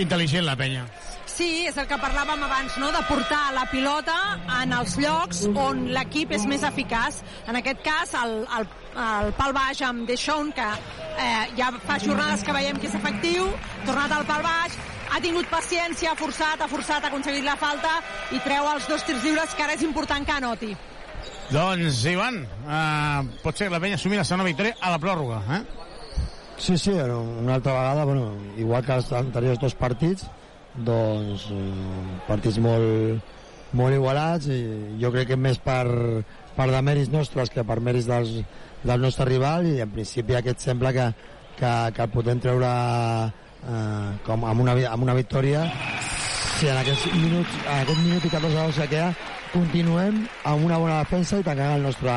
intel·ligent 0.00 0.46
la 0.46 0.56
penya. 0.56 0.86
Sí, 1.28 1.66
és 1.68 1.76
el 1.78 1.86
que 1.90 1.98
parlàvem 2.00 2.42
abans, 2.46 2.76
no? 2.80 2.90
de 2.94 3.00
portar 3.08 3.42
la 3.54 3.66
pilota 3.70 4.16
en 4.60 4.72
els 4.76 4.96
llocs 5.00 5.44
on 5.52 5.86
l'equip 5.94 6.32
és 6.36 6.46
més 6.48 6.64
eficaç. 6.66 7.20
En 7.50 7.58
aquest 7.60 7.82
cas, 7.84 8.14
el, 8.22 8.40
el, 8.58 8.68
el 9.04 9.32
pal 9.38 9.54
baix 9.56 9.82
amb 9.86 10.08
Deixón, 10.08 10.52
que 10.56 10.66
eh, 10.66 11.44
ja 11.58 11.70
fa 11.86 12.00
jornades 12.02 12.44
que 12.46 12.56
veiem 12.56 12.80
que 12.80 12.88
és 12.90 12.96
efectiu, 12.98 13.50
tornat 13.86 14.16
al 14.16 14.26
pal 14.28 14.44
baix, 14.46 14.78
ha 15.10 15.20
tingut 15.22 15.48
paciència, 15.50 16.12
ha 16.12 16.18
forçat, 16.18 16.62
ha 16.62 16.68
forçat, 16.70 17.04
ha 17.04 17.10
aconseguit 17.10 17.44
la 17.44 17.56
falta 17.60 17.98
i 18.34 18.40
treu 18.44 18.68
els 18.70 18.88
dos 18.88 19.04
tirs 19.06 19.24
lliures, 19.24 19.54
que 19.54 19.66
ara 19.66 19.76
és 19.76 19.84
important 19.86 20.26
que 20.26 20.36
anoti. 20.36 20.72
Doncs, 21.50 22.04
Ivan, 22.06 22.44
eh, 22.46 23.38
pot 23.42 23.56
ser 23.56 23.66
que 23.66 23.74
la 23.74 23.80
penya 23.82 23.98
assumi 23.98 24.16
la 24.16 24.24
segona 24.24 24.46
victòria 24.46 24.76
a 24.80 24.92
la 24.94 25.00
pròrroga, 25.02 25.42
eh? 25.56 25.62
Sí, 26.60 26.76
sí, 26.78 26.92
una 26.92 27.54
altra 27.54 27.72
vegada, 27.72 28.04
bueno, 28.04 28.36
igual 28.56 28.84
que 28.84 28.92
els 28.92 29.10
anteriors 29.16 29.58
dos 29.58 29.74
partits, 29.74 30.26
doncs 30.76 31.48
eh, 31.50 32.20
partits 32.28 32.60
molt, 32.62 33.22
molt 33.72 33.94
igualats 33.96 34.46
i 34.50 34.60
jo 35.00 35.10
crec 35.14 35.32
que 35.32 35.38
més 35.40 35.58
per, 35.62 35.86
per 36.56 36.68
de 36.70 36.82
mèrits 36.84 37.10
nostres 37.10 37.50
que 37.50 37.64
per 37.66 37.80
mèrits 37.80 38.06
dels, 38.10 38.36
del 38.84 39.02
nostre 39.02 39.26
rival 39.28 39.66
i 39.66 39.80
en 39.82 39.90
principi 39.94 40.36
aquest 40.36 40.62
sembla 40.68 40.92
que, 40.92 41.06
que, 41.58 41.72
que 41.96 42.06
el 42.06 42.12
podem 42.14 42.42
treure 42.42 42.70
eh, 43.64 44.08
com 44.26 44.44
amb 44.44 44.66
una, 44.66 44.76
amb 44.90 45.08
una 45.08 45.16
victòria 45.18 45.66
si 46.60 46.68
en 46.68 46.76
aquests 46.76 47.06
minuts, 47.16 47.52
en 47.64 47.78
aquest 47.82 48.00
minut 48.04 48.24
i 48.24 48.30
14 48.30 48.56
segons 48.56 48.78
que 48.82 48.88
queda 48.92 49.10
continuem 49.50 50.24
amb 50.44 50.66
una 50.66 50.78
bona 50.78 50.98
defensa 51.00 51.38
i 51.40 51.46
tancant 51.46 51.78
el 51.78 51.86
nostre, 51.86 52.16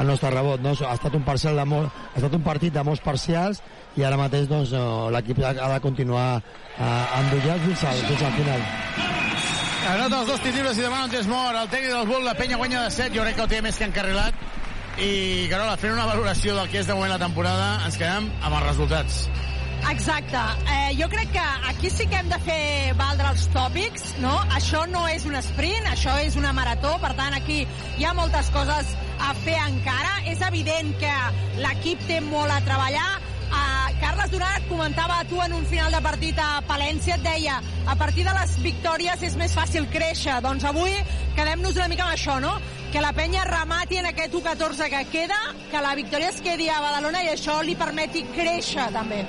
el 0.00 0.08
nostre 0.08 0.30
rebot. 0.32 0.62
No? 0.64 0.72
Ha, 0.72 0.94
estat 0.96 1.16
un 1.18 1.26
parcial 1.26 1.60
de 1.60 1.66
molt, 1.68 1.92
ha 2.14 2.22
estat 2.22 2.38
un 2.38 2.46
partit 2.46 2.72
de 2.72 2.84
molts 2.86 3.04
parcials 3.04 3.60
i 3.96 4.04
ara 4.04 4.16
mateix 4.16 4.48
doncs, 4.48 4.72
l'equip 5.12 5.42
ha 5.44 5.52
de 5.74 5.80
continuar 5.84 6.26
eh, 6.40 7.18
endollat 7.20 7.60
fins 7.68 7.84
al, 7.90 8.02
fins 8.08 8.24
al 8.24 8.38
final. 8.40 8.66
Anota 9.86 10.22
els 10.22 10.30
dos 10.32 10.40
tirs 10.42 10.56
lliures 10.56 10.78
i 10.80 10.82
demana 10.82 11.06
un 11.06 11.12
temps 11.12 11.28
mort. 11.30 11.58
El 11.60 11.68
tècnic 11.70 11.92
del 11.92 12.08
Bull, 12.08 12.24
la 12.26 12.34
penya 12.38 12.56
guanya 12.58 12.86
de 12.88 12.94
7. 12.96 13.12
Jo 13.14 13.26
crec 13.26 13.36
que 13.36 13.44
el 13.44 13.52
té 13.52 13.60
més 13.62 13.76
que 13.78 13.86
encarrilat. 13.86 14.46
I, 14.96 15.10
Carola, 15.52 15.76
fent 15.76 15.92
una 15.94 16.08
valoració 16.08 16.56
del 16.56 16.72
que 16.72 16.80
és 16.80 16.88
de 16.88 16.96
moment 16.96 17.12
la 17.12 17.20
temporada, 17.20 17.74
ens 17.84 18.00
quedem 18.00 18.32
amb 18.40 18.56
els 18.56 18.66
resultats. 18.72 19.26
Exacte. 19.90 20.36
Eh, 20.68 20.96
jo 20.98 21.08
crec 21.08 21.30
que 21.30 21.44
aquí 21.68 21.90
sí 21.90 22.06
que 22.06 22.16
hem 22.16 22.28
de 22.28 22.38
fer 22.42 22.94
valdre 22.98 23.28
els 23.30 23.44
tòpics, 23.54 24.16
no? 24.22 24.34
Això 24.58 24.82
no 24.90 25.04
és 25.08 25.24
un 25.28 25.36
sprint, 25.38 25.86
això 25.92 26.16
és 26.24 26.34
una 26.36 26.52
marató, 26.56 26.96
per 27.02 27.12
tant, 27.18 27.36
aquí 27.38 27.62
hi 27.98 28.04
ha 28.04 28.14
moltes 28.18 28.50
coses 28.54 28.90
a 29.22 29.32
fer 29.44 29.56
encara. 29.68 30.16
És 30.32 30.42
evident 30.42 30.90
que 31.00 31.14
l'equip 31.62 32.02
té 32.10 32.18
molt 32.24 32.50
a 32.50 32.58
treballar, 32.66 33.08
Uh, 33.46 33.86
Carles 34.00 34.30
Duran 34.30 34.56
et 34.58 34.68
comentava 34.68 35.20
a 35.20 35.24
tu 35.28 35.40
en 35.42 35.52
un 35.54 35.64
final 35.66 35.92
de 35.94 36.00
partit 36.02 36.38
a 36.42 36.60
Palència, 36.66 37.16
et 37.16 37.24
deia 37.24 37.60
a 37.86 37.96
partir 37.96 38.24
de 38.26 38.34
les 38.34 38.56
victòries 38.64 39.22
és 39.22 39.36
més 39.38 39.54
fàcil 39.54 39.86
créixer. 39.92 40.40
Doncs 40.44 40.66
avui 40.66 40.92
quedem-nos 41.36 41.78
una 41.78 41.88
mica 41.92 42.06
amb 42.06 42.16
això, 42.16 42.40
no? 42.42 42.56
Que 42.92 43.02
la 43.02 43.12
penya 43.16 43.44
remati 43.48 44.00
en 44.00 44.10
aquest 44.10 44.34
1-14 44.34 44.90
que 44.92 45.04
queda, 45.12 45.38
que 45.70 45.82
la 45.84 45.94
victòria 45.98 46.30
es 46.32 46.42
quedi 46.42 46.68
a 46.68 46.80
Badalona 46.82 47.22
i 47.24 47.32
això 47.34 47.60
li 47.62 47.76
permeti 47.78 48.24
créixer 48.34 48.90
també. 48.94 49.22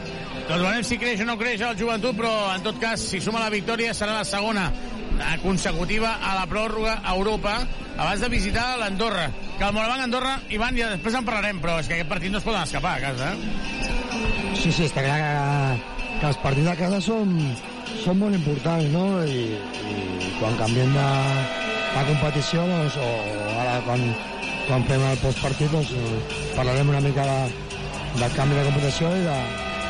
Doncs 0.48 0.62
veurem 0.64 0.84
si 0.88 0.98
creix 1.02 1.22
o 1.22 1.28
no 1.28 1.38
creix 1.40 1.62
el 1.62 1.78
joventut, 1.80 2.16
però 2.18 2.34
en 2.56 2.64
tot 2.64 2.80
cas, 2.82 3.02
si 3.04 3.20
suma 3.22 3.44
la 3.44 3.52
victòria 3.54 3.94
serà 3.98 4.16
la 4.16 4.28
segona 4.28 4.70
consecutiva 5.42 6.18
a 6.22 6.36
la 6.40 6.48
pròrroga 6.50 7.00
a 7.04 7.16
Europa 7.16 7.60
abans 7.98 8.22
de 8.22 8.30
visitar 8.30 8.78
l'Andorra 8.80 9.30
que 9.58 9.66
el 9.66 9.74
Morabanc 9.74 10.04
Andorra, 10.06 10.38
Ivan, 10.54 10.78
ja 10.78 10.92
després 10.94 11.18
en 11.18 11.26
parlarem 11.26 11.62
però 11.64 11.80
és 11.82 11.90
que 11.90 11.98
aquest 11.98 12.10
partit 12.12 12.34
no 12.34 12.42
es 12.42 12.46
poden 12.46 12.62
escapar 12.62 12.98
a 12.98 13.04
casa 13.10 13.34
eh? 13.34 13.88
Sí, 14.58 14.72
sí, 14.72 14.88
està 14.88 15.04
clar 15.06 15.18
que, 15.22 15.98
que 16.22 16.30
els 16.32 16.40
partits 16.42 16.68
de 16.68 16.76
casa 16.80 17.02
són, 17.04 17.36
són 18.04 18.18
molt 18.22 18.38
importants, 18.38 18.88
no? 18.94 19.06
I, 19.26 19.44
i 19.92 20.32
quan 20.40 20.58
canviem 20.60 20.96
de, 20.96 21.10
de 21.94 22.06
competició, 22.10 22.66
doncs, 22.70 22.98
o 22.98 23.12
ara 23.62 23.78
quan, 23.86 24.04
quan 24.68 24.88
fem 24.90 25.06
el 25.12 25.22
postpartit, 25.22 25.72
doncs, 25.74 25.94
parlarem 26.58 26.90
una 26.94 27.04
mica 27.06 27.28
de, 27.30 27.38
del 28.18 28.34
canvi 28.38 28.58
de 28.58 28.66
competició 28.70 29.14
i, 29.14 29.24
de, 29.28 29.38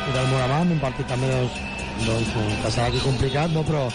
i 0.10 0.18
del 0.18 0.30
Moravant, 0.34 0.76
un 0.76 0.84
partit 0.84 1.10
també 1.12 1.32
doncs, 1.32 1.64
doncs, 2.06 2.36
que 2.64 2.74
serà 2.76 2.90
aquí 2.92 3.04
complicat, 3.06 3.56
no? 3.56 3.64
però, 3.68 3.88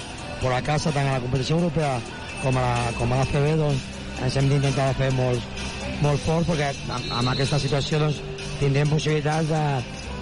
però 0.43 0.57
a 0.57 0.65
casa, 0.67 0.93
tant 0.93 1.09
a 1.09 1.17
la 1.17 1.23
competició 1.23 1.59
europea 1.61 1.97
com 2.43 2.59
a, 2.59 2.69
com 2.99 3.13
a 3.13 3.23
la 3.23 3.27
CB, 3.31 3.55
doncs, 3.61 3.89
ens 4.23 4.37
hem 4.39 4.49
d'intentar 4.51 4.91
fer 4.99 5.11
molt, 5.17 5.65
molt 6.03 6.23
fort 6.27 6.49
perquè 6.51 6.71
amb, 6.91 7.11
amb 7.21 7.33
aquesta 7.33 7.61
situació 7.63 8.03
doncs, 8.03 8.21
tindrem 8.61 8.91
possibilitats 8.93 9.51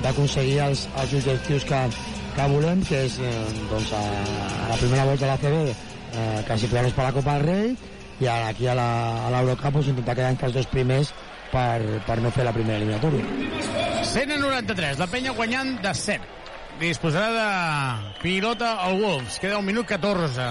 d'aconseguir 0.04 0.58
els, 0.68 0.86
els 1.02 1.14
objectius 1.20 1.66
que, 1.68 1.80
que 2.36 2.50
volem, 2.52 2.84
que 2.88 3.04
és 3.08 3.16
eh, 3.24 3.32
doncs, 3.72 3.94
a, 3.96 4.02
a 4.66 4.68
la 4.74 4.78
primera 4.80 5.08
volta 5.08 5.26
de 5.26 5.32
la 5.32 5.40
CB 5.40 5.64
eh, 5.70 6.42
classificar-nos 6.46 6.96
per 6.96 7.08
la 7.08 7.16
Copa 7.16 7.38
del 7.38 7.48
Rei 7.48 7.74
i 8.20 8.28
aquí 8.28 8.68
a 8.68 8.76
l'Eurocup 8.76 9.80
doncs, 9.80 9.92
intentar 9.94 10.16
quedar 10.18 10.34
entre 10.34 10.50
els 10.50 10.58
dos 10.60 10.68
primers 10.72 11.14
per, 11.50 11.80
per 12.06 12.20
no 12.22 12.32
fer 12.34 12.44
la 12.46 12.54
primera 12.56 12.78
eliminatòria. 12.78 13.24
193, 14.10 14.98
la 15.00 15.08
penya 15.10 15.32
guanyant 15.36 15.76
de 15.84 15.94
7. 15.94 16.39
Disposarà 16.80 17.28
de 17.36 18.20
pilota 18.22 18.78
al 18.80 19.02
Wolves. 19.02 19.36
Queda 19.38 19.58
un 19.58 19.66
minut 19.66 19.84
14. 19.84 20.46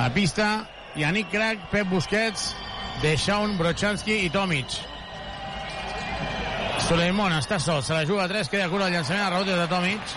A 0.00 0.06
pista, 0.14 0.64
Yannick 0.96 1.28
Crac, 1.30 1.66
Pep 1.68 1.90
Busquets, 1.92 2.54
Deixaun, 3.02 3.58
Brochanski 3.58 4.22
i 4.24 4.30
Tomic. 4.32 4.78
Suleimon 6.86 7.36
està 7.36 7.60
sol, 7.60 7.84
se 7.84 7.92
la 7.92 8.06
juga 8.08 8.24
a 8.24 8.32
3, 8.32 8.48
queda 8.48 8.70
cura 8.72 8.88
el 8.88 8.96
llançament 8.96 9.26
a 9.26 9.28
rebotes 9.34 9.60
de 9.60 9.68
Tomic. 9.68 10.16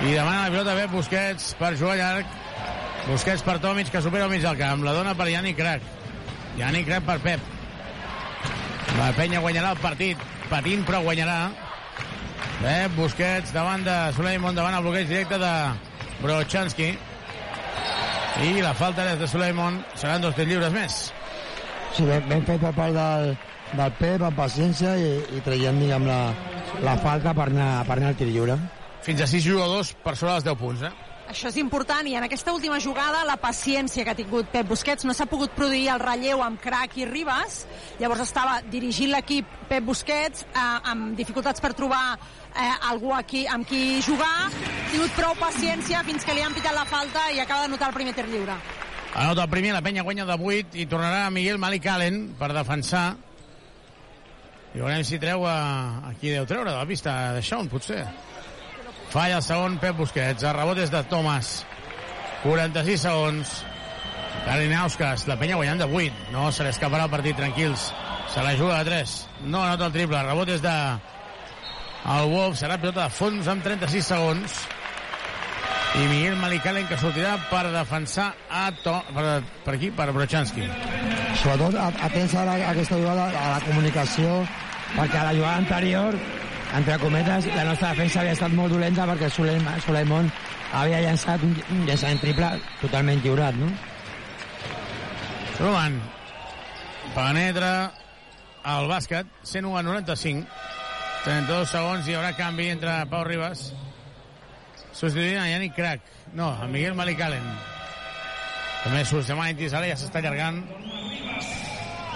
I 0.00 0.16
demana 0.16 0.46
la 0.46 0.50
pilota 0.56 0.80
Pep 0.80 0.96
Busquets 0.96 1.52
per 1.60 1.74
jugar 1.76 2.00
llarg. 2.00 2.34
Busquets 3.12 3.44
per 3.44 3.60
Tomic, 3.60 3.92
que 3.92 4.02
supera 4.02 4.24
el 4.24 4.32
mig 4.32 4.40
del 4.40 4.56
camp. 4.56 4.88
La 4.88 4.96
dona 4.96 5.12
per 5.20 5.28
Yannick 5.28 5.60
Crac. 5.60 5.84
Yannick 6.56 6.88
Crac 6.88 7.04
per 7.12 7.20
Pep. 7.28 7.56
La 8.96 9.12
penya 9.12 9.44
guanyarà 9.44 9.76
el 9.76 9.84
partit, 9.84 10.28
patint 10.48 10.88
però 10.88 11.04
guanyarà. 11.04 11.67
Pep 12.58 12.94
Busquets 12.98 13.52
davant 13.54 13.84
de 13.86 13.94
Suleimon, 14.16 14.56
davant 14.56 14.74
el 14.74 14.82
bloqueig 14.82 15.06
directe 15.06 15.38
de 15.38 15.52
Brochanski. 16.18 16.88
I 18.42 18.50
la 18.62 18.72
falta 18.74 19.04
és 19.12 19.20
de 19.20 19.28
Suleimon. 19.30 19.78
Seran 19.94 20.24
dos 20.24 20.34
tirs 20.34 20.50
lliures 20.50 20.74
més. 20.74 20.96
Sí, 21.94 22.06
ben, 22.06 22.26
ben 22.30 22.42
fet 22.48 22.58
per 22.62 22.72
part 22.74 22.96
del, 22.96 23.30
del 23.78 23.94
Pep 24.00 24.24
amb 24.26 24.42
paciència 24.42 24.96
i, 24.98 25.12
i 25.38 25.44
traient 25.46 25.78
diguem, 25.78 26.10
la, 26.10 26.18
la 26.82 26.96
falta 27.02 27.34
per 27.34 27.46
anar, 27.52 27.70
per 27.86 28.00
anar 28.00 28.10
al 28.12 28.18
tir 28.18 28.28
lliure. 28.32 28.58
Fins 29.06 29.22
a 29.22 29.30
6 29.30 29.46
jugadors 29.46 29.94
per 30.02 30.16
sobre 30.18 30.34
dels 30.34 30.50
10 30.50 30.58
punts, 30.58 30.82
eh? 30.90 31.07
Això 31.28 31.50
és 31.50 31.58
important 31.60 32.06
i 32.08 32.14
en 32.16 32.24
aquesta 32.24 32.54
última 32.56 32.78
jugada 32.80 33.20
la 33.28 33.36
paciència 33.36 34.00
que 34.04 34.12
ha 34.14 34.16
tingut 34.16 34.48
Pep 34.48 34.70
Busquets 34.70 35.04
no 35.04 35.12
s'ha 35.12 35.26
pogut 35.28 35.52
produir 35.52 35.90
el 35.92 36.00
relleu 36.00 36.40
amb 36.40 36.56
Crac 36.62 36.96
i 36.96 37.04
Ribas. 37.04 37.66
Llavors 38.00 38.22
estava 38.24 38.62
dirigint 38.72 39.12
l'equip 39.12 39.50
Pep 39.68 39.84
Busquets 39.84 40.46
eh, 40.48 40.64
amb 40.92 41.12
dificultats 41.18 41.60
per 41.60 41.74
trobar 41.76 42.16
eh, 42.16 42.72
algú 42.88 43.12
aquí 43.12 43.44
amb 43.44 43.68
qui 43.68 44.00
jugar. 44.06 44.48
Ha 44.48 44.88
tingut 44.94 45.12
prou 45.18 45.36
paciència 45.36 46.00
fins 46.08 46.24
que 46.24 46.36
li 46.38 46.46
han 46.46 46.56
pitat 46.56 46.72
la 46.72 46.86
falta 46.88 47.28
i 47.36 47.42
acaba 47.44 47.66
de 47.66 47.74
notar 47.74 47.92
el 47.92 47.98
primer 47.98 48.16
tir 48.16 48.24
lliure. 48.32 48.56
Anota 49.12 49.44
el 49.44 49.52
primer, 49.52 49.74
la 49.76 49.84
penya 49.84 50.06
guanya 50.06 50.24
de 50.24 50.38
8 50.38 50.80
i 50.80 50.88
tornarà 50.88 51.28
Miguel 51.34 51.60
Malik 51.60 51.90
Allen 51.92 52.22
per 52.40 52.54
defensar. 52.56 53.06
I 54.72 54.80
veurem 54.80 55.04
si 55.04 55.20
treu 55.20 55.44
a... 55.44 55.58
Aquí 56.14 56.32
deu 56.32 56.48
treure 56.48 56.72
de 56.72 56.76
la 56.76 56.88
pista 56.88 57.34
de 57.36 57.62
potser. 57.68 58.06
Falla 59.12 59.38
el 59.38 59.44
segon 59.44 59.78
Pep 59.82 59.96
Busquets. 59.96 60.44
El 60.44 60.54
rebot 60.56 60.78
és 60.82 60.92
de 60.92 61.02
Thomas. 61.10 61.64
46 62.44 63.04
segons. 63.08 63.52
Karinauskas, 64.46 65.26
la 65.28 65.36
penya 65.40 65.58
guanyant 65.58 65.82
de 65.82 65.88
8. 65.88 66.30
No 66.32 66.48
se 66.52 66.66
l'escaparà 66.66 67.08
el 67.08 67.12
partit, 67.12 67.36
tranquils. 67.36 67.90
Se 68.32 68.44
la 68.44 68.54
juga 68.56 68.82
de 68.82 68.90
3. 68.92 69.14
No 69.46 69.62
anota 69.64 69.88
el 69.88 69.96
triple. 69.96 70.20
El 70.20 70.32
rebot 70.32 70.56
és 70.56 70.64
de... 70.64 70.74
El 72.08 72.28
Wolf 72.30 72.56
serà 72.60 72.78
pilota 72.80 73.08
de 73.08 73.12
fons 73.12 73.48
amb 73.50 73.64
36 73.64 74.12
segons. 74.14 74.60
i 75.98 76.04
Miguel 76.04 76.36
Malicalen 76.36 76.84
que 76.86 76.98
sortirà 77.00 77.38
per 77.48 77.64
defensar 77.72 78.28
a 78.52 78.68
to, 78.84 78.92
per, 79.14 79.40
per 79.64 79.74
aquí, 79.74 79.88
per 79.90 80.10
Brochanski 80.12 80.68
sobretot 81.42 81.76
atents 81.78 82.34
a, 82.34 82.42
a 82.42 82.56
aquesta 82.72 82.98
jugada 82.98 83.28
a 83.30 83.46
la 83.54 83.60
comunicació 83.64 84.42
perquè 84.96 85.20
a 85.20 85.28
la 85.28 85.34
jugada 85.36 85.56
anterior 85.62 86.18
entre 86.76 86.98
cometes 86.98 87.46
la 87.54 87.64
nostra 87.64 87.92
defensa 87.94 88.20
havia 88.20 88.34
estat 88.36 88.52
molt 88.52 88.74
dolenta 88.74 89.06
perquè 89.08 89.30
Suleiman 89.32 90.30
havia 90.76 91.00
llançat 91.04 91.42
un, 91.44 91.54
llançament 91.86 92.20
triple 92.20 92.50
totalment 92.82 93.22
lliurat 93.24 93.56
no? 93.56 93.70
Roman 95.58 95.96
penetra 97.14 97.72
al 98.68 98.88
bàsquet 98.90 99.30
101 99.44 99.78
a 99.78 99.82
95 99.86 100.44
32 101.24 101.72
segons 101.72 102.06
i 102.06 102.12
hi 102.12 102.18
haurà 102.18 102.34
canvi 102.36 102.68
entre 102.74 103.00
Pau 103.10 103.24
Ribas 103.26 103.70
substituint 104.92 105.40
a 105.40 105.48
Yannick 105.50 105.76
Crac 105.76 106.04
no, 106.34 106.52
a 106.52 106.68
Miguel 106.68 106.98
Malicalen 106.98 107.44
també 108.84 109.04
Suleiman 109.08 109.54
Intisala 109.54 109.88
ja 109.88 109.96
s'està 109.98 110.20
allargant 110.20 110.62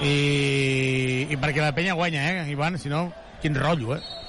i, 0.02 1.28
i 1.31 1.36
perquè 1.39 1.62
la 1.62 1.74
penya 1.76 1.94
guanya, 1.94 2.22
eh, 2.31 2.50
Ivan? 2.50 2.78
Si 2.78 2.90
no, 2.90 3.06
quin 3.42 3.55
rotllo, 3.58 3.97
eh? 3.97 4.22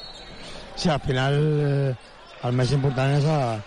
Sí, 0.76 0.90
al 0.90 1.02
final 1.02 1.38
eh, 1.38 1.95
el 2.43 2.58
més 2.58 2.72
important 2.76 3.14
és 3.18 3.27
el, 3.30 3.61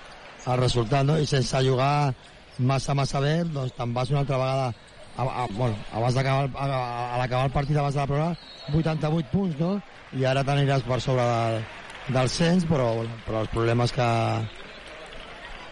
el 0.46 0.58
resultat, 0.60 1.06
no? 1.06 1.18
I 1.18 1.28
sense 1.28 1.62
jugar 1.64 2.12
massa, 2.58 2.94
massa 2.98 3.20
bé, 3.22 3.38
doncs 3.52 3.74
te'n 3.76 3.94
vas 3.94 4.10
una 4.10 4.22
altra 4.24 4.40
vegada 4.40 4.66
a, 5.16 5.22
a, 5.22 5.46
bueno, 5.52 5.76
abans 5.92 6.14
d'acabar 6.14 6.50
a, 6.50 6.66
a, 7.14 7.18
l'acabar 7.20 7.46
el 7.48 7.54
partit 7.54 7.76
abans 7.76 7.94
de 7.94 8.00
la 8.02 8.06
prova 8.10 8.30
88 8.74 9.30
punts, 9.32 9.58
no? 9.60 9.76
I 10.16 10.26
ara 10.28 10.44
t'aniràs 10.46 10.84
per 10.86 11.00
sobre 11.04 11.24
del, 11.24 11.62
del 12.16 12.30
cens, 12.32 12.66
però, 12.68 12.90
però 13.26 13.44
els 13.44 13.54
problemes 13.54 13.94
que, 13.94 14.08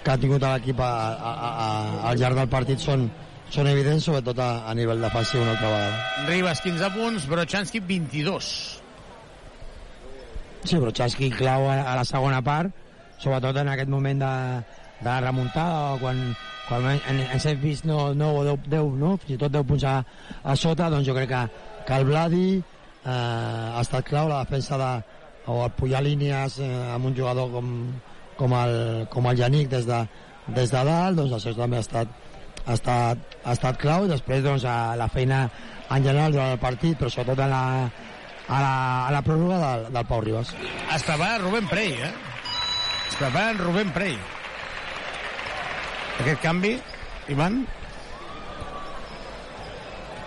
que 0.05 0.15
ha 0.15 0.21
tingut 0.21 0.47
l'equip 0.47 0.81
al 0.85 2.21
llarg 2.21 2.41
del 2.41 2.53
partit 2.53 2.83
són, 2.83 3.09
són 3.51 3.69
evidents, 3.71 4.07
sobretot 4.07 4.39
a, 4.39 4.51
a 4.71 4.79
nivell 4.79 5.03
defensiu 5.03 5.43
una 5.43 5.57
altra 5.57 5.75
vegada. 5.75 6.01
Ribas 6.31 6.65
15 6.65 6.95
punts, 6.97 7.29
Brochanski 7.31 7.83
22. 7.85 8.84
Sí, 10.65 10.79
Chasqui 10.81 11.29
clau 11.29 11.67
a, 11.69 11.83
a 11.93 11.95
la 11.99 12.05
segona 12.09 12.41
part, 12.41 12.73
sobretot 13.21 13.59
en 13.61 13.69
aquest 13.69 13.91
moment 13.93 14.23
de, 14.23 14.33
de 15.03 15.09
la 15.11 15.21
remuntada, 15.21 15.99
quan, 16.01 16.23
quan 16.71 16.87
en, 16.89 17.19
ens 17.21 17.47
hem 17.51 17.59
vist 17.61 17.85
no, 17.85 18.15
9 18.17 18.39
o 18.41 18.45
10, 18.49 18.71
10, 18.73 18.95
no? 19.03 19.11
fins 19.21 19.35
i 19.35 19.39
tot 19.43 19.53
10 19.53 19.67
punts 19.69 19.85
a, 19.85 19.99
a 20.41 20.55
sota, 20.57 20.89
doncs 20.89 21.05
jo 21.05 21.17
crec 21.19 21.29
que, 21.35 21.43
que 21.85 21.99
el 22.01 22.09
Vladi 22.09 22.47
eh, 22.57 23.11
ha 23.13 23.83
estat 23.83 24.09
clau, 24.09 24.31
la 24.33 24.41
defensa 24.47 24.81
de, 24.81 24.89
o 25.53 25.59
el 25.67 25.77
pujar 25.77 26.01
línies 26.07 26.57
eh, 26.65 26.71
amb 26.95 27.11
un 27.11 27.19
jugador 27.19 27.53
com, 27.53 27.69
com, 28.41 28.57
el, 28.63 29.05
com 29.13 29.29
el 29.29 29.43
Yannick 29.43 29.69
des 29.77 29.85
de, 29.91 30.01
des 30.49 30.73
de 30.73 30.87
dalt, 30.89 31.21
doncs 31.21 31.37
això 31.37 31.53
també 31.61 31.83
ha 31.83 31.85
estat, 31.85 32.17
ha 32.65 32.79
estat, 32.79 33.39
ha 33.45 33.53
estat 33.53 33.85
clau, 33.85 34.09
i 34.09 34.15
després 34.17 34.41
doncs, 34.49 34.65
a 34.65 34.97
la 34.97 35.13
feina 35.13 35.45
en 35.93 36.09
general 36.09 36.33
durant 36.33 36.57
el 36.57 36.65
partit, 36.65 36.97
però 36.97 37.13
sobretot 37.13 37.45
a 37.45 37.53
la, 37.53 37.65
a 38.49 38.61
la, 38.61 38.73
a 39.09 39.11
la 39.13 39.23
pròrroga 39.25 39.59
del, 39.63 39.93
del 39.95 40.07
Pau 40.07 40.21
Ribas. 40.21 40.51
Es 40.95 41.03
prepara 41.03 41.39
Rubén 41.39 41.69
Prey, 41.69 41.93
eh? 41.93 42.13
Es 43.09 43.17
prepara 43.17 43.53
Rubén 43.59 43.91
Prey. 43.93 44.19
Aquest 46.21 46.41
canvi, 46.43 46.77
Ivan? 47.29 47.65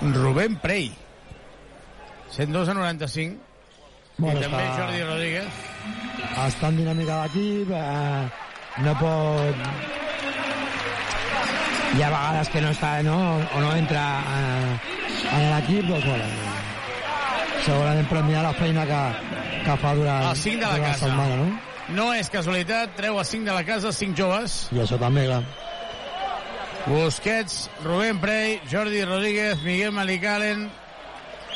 Rubén 0.02 0.58
Prey. 0.58 0.92
102 2.32 2.70
a 2.70 2.74
95. 2.74 3.38
Bueno, 4.18 4.40
I 4.40 4.44
també 4.44 4.64
està- 4.66 4.78
Jordi 4.82 5.04
Rodríguez. 5.04 5.48
Està 6.48 6.68
en 6.72 6.78
dinàmica 6.82 7.22
d'equip, 7.24 7.72
eh, 7.72 8.30
no 8.84 8.94
pot... 9.00 9.56
Hi 11.98 12.02
ha 12.04 12.10
vegades 12.12 12.50
que 12.54 12.62
no 12.62 12.70
està, 12.74 12.90
no? 13.06 13.16
O 13.56 13.62
no 13.62 13.72
entra 13.78 14.04
eh, 14.20 14.78
en 15.32 15.46
l'equip, 15.54 15.86
doncs, 15.88 16.06
bueno, 16.06 16.26
segurament 17.68 18.08
premiar 18.10 18.44
la 18.46 18.54
feina 18.56 18.86
que, 18.88 19.02
que 19.66 19.78
fa 19.82 19.94
durant, 19.98 20.30
El 20.32 20.36
5 20.40 20.60
de 20.64 20.68
la 20.72 20.80
casa. 20.86 21.00
setmana, 21.06 21.36
no? 21.44 21.48
No 21.98 22.08
és 22.16 22.30
casualitat, 22.32 22.96
treu 22.98 23.20
a 23.20 23.24
5 23.28 23.48
de 23.48 23.56
la 23.56 23.64
casa, 23.68 23.92
5 23.96 24.16
joves. 24.18 24.58
I 24.76 24.82
això 24.84 24.98
també, 25.00 25.26
clar. 25.28 25.44
Busquets, 26.88 27.70
Rubén 27.84 28.20
Prey, 28.24 28.62
Jordi 28.72 29.04
Rodríguez, 29.04 29.62
Miguel 29.64 29.92
Malicalen, 29.92 30.70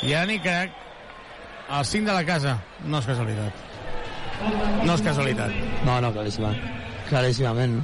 Yannick 0.03 0.43
Crac. 0.43 0.77
El 1.71 1.85
5 1.85 2.09
de 2.09 2.13
la 2.13 2.25
casa. 2.27 2.57
No 2.83 2.99
és 2.99 3.05
casualitat. 3.07 3.67
No 4.83 4.95
és 4.97 5.03
casualitat. 5.05 5.51
No, 5.87 5.99
no, 6.03 6.11
claríssima. 6.11 6.51
Claríssimament. 7.07 7.77
no? 7.79 7.83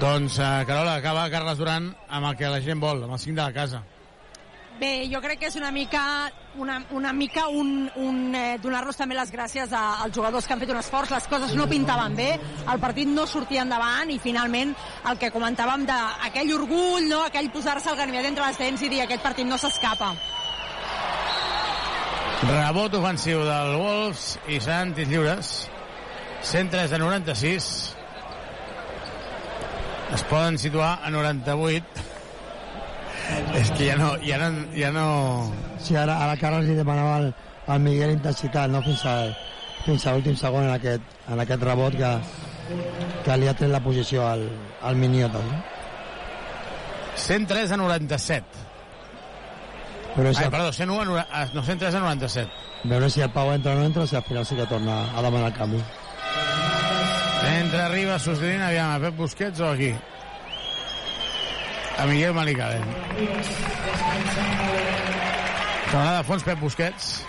Doncs, 0.00 0.38
uh, 0.38 0.64
Carola, 0.66 0.96
acaba 0.96 1.28
Carles 1.30 1.58
Duran 1.58 1.92
amb 2.08 2.26
el 2.30 2.36
que 2.36 2.48
la 2.50 2.60
gent 2.64 2.80
vol, 2.80 3.04
amb 3.04 3.12
el 3.14 3.20
5 3.20 3.36
de 3.36 3.42
la 3.42 3.52
casa. 3.52 3.82
Bé, 4.74 5.06
jo 5.06 5.20
crec 5.22 5.38
que 5.38 5.46
és 5.52 5.54
una 5.54 5.70
mica, 5.70 6.02
una, 6.58 6.80
una 6.90 7.12
mica 7.14 7.46
un, 7.46 7.84
un 7.94 8.34
eh, 8.34 8.56
donar-los 8.58 8.96
també 8.98 9.14
les 9.14 9.30
gràcies 9.30 9.70
a, 9.70 9.82
als 10.02 10.16
jugadors 10.16 10.48
que 10.48 10.54
han 10.56 10.62
fet 10.64 10.72
un 10.74 10.80
esforç. 10.80 11.12
Les 11.14 11.28
coses 11.30 11.52
no 11.54 11.68
pintaven 11.70 12.16
bé, 12.18 12.32
el 12.72 12.80
partit 12.82 13.06
no 13.06 13.26
sortia 13.30 13.62
endavant 13.62 14.10
i 14.10 14.18
finalment 14.18 14.72
el 15.10 15.20
que 15.20 15.30
comentàvem 15.34 15.86
d'aquell 15.86 16.50
orgull, 16.56 17.06
no? 17.06 17.22
aquell 17.28 17.52
posar-se 17.54 17.92
el 17.92 18.00
ganivet 18.00 18.26
entre 18.32 18.48
les 18.48 18.58
dents 18.58 18.82
i 18.82 18.90
dir 18.90 19.04
aquest 19.04 19.22
partit 19.22 19.46
no 19.46 19.60
s'escapa. 19.62 20.10
Rebot 22.44 22.98
ofensiu 22.98 23.44
del 23.46 23.76
Wolves 23.78 24.24
i 24.50 24.58
seran 24.58 24.90
lliures. 24.98 25.52
103 26.44 26.92
a 26.92 26.98
96. 26.98 27.70
Es 30.18 30.26
poden 30.28 30.58
situar 30.58 30.98
a 30.98 31.14
98. 31.14 32.13
És 33.58 33.70
que 33.76 33.86
ja 33.88 33.96
no... 34.00 34.12
Ja 34.24 34.38
no, 34.42 34.48
ja 34.76 34.90
no... 34.94 35.06
Sí, 35.78 35.96
ara, 35.96 36.16
ara 36.24 36.36
Carles 36.40 36.66
li 36.68 36.74
demanava 36.78 37.16
al, 37.20 37.28
al 37.66 37.80
Miguel 37.84 38.14
intensitat, 38.16 38.70
no? 38.72 38.80
Fins, 38.84 39.04
al, 39.08 39.34
fins 39.84 40.06
a 40.06 40.14
l'últim 40.14 40.36
segon 40.40 40.66
en 40.68 40.74
aquest, 40.74 41.02
en 41.32 41.40
aquest 41.44 41.62
rebot 41.62 41.96
que, 41.98 42.10
que 43.24 43.36
li 43.40 43.48
ha 43.50 43.54
tret 43.58 43.70
la 43.72 43.80
posició 43.84 44.26
al, 44.28 44.46
al 44.82 44.96
Miniota. 45.00 45.40
No? 45.44 45.62
103 47.16 47.72
a 47.72 47.76
97. 47.78 48.62
Però 50.14 50.28
Ai, 50.30 50.34
si, 50.38 50.44
perdó, 50.50 50.72
101 50.72 51.00
a, 51.00 51.04
nora- 51.08 51.26
a, 51.30 51.44
no, 51.54 51.62
103 51.62 51.94
a 51.94 52.00
97. 52.00 52.50
veure 52.84 53.08
si 53.10 53.22
el 53.24 53.30
Pau 53.34 53.52
entra 53.54 53.72
o 53.72 53.78
no 53.78 53.84
entra, 53.88 54.06
si 54.06 54.16
al 54.16 54.22
final 54.22 54.44
sí 54.46 54.54
que 54.56 54.66
torna 54.70 55.04
a 55.16 55.22
demanar 55.22 55.48
el 55.52 55.58
canvi. 55.58 55.80
Entra 57.44 57.86
arriba 57.86 58.18
substituint, 58.18 58.62
aviam, 58.62 58.92
a 58.94 59.00
Pep 59.00 59.16
Busquets 59.16 59.60
o 59.60 59.70
aquí? 59.70 59.90
A 61.98 62.06
Miguel 62.06 62.34
Malicalen. 62.34 62.82
Tornada 65.90 66.18
de 66.18 66.24
fons 66.26 66.42
Pep 66.42 66.58
Busquets. 66.58 67.24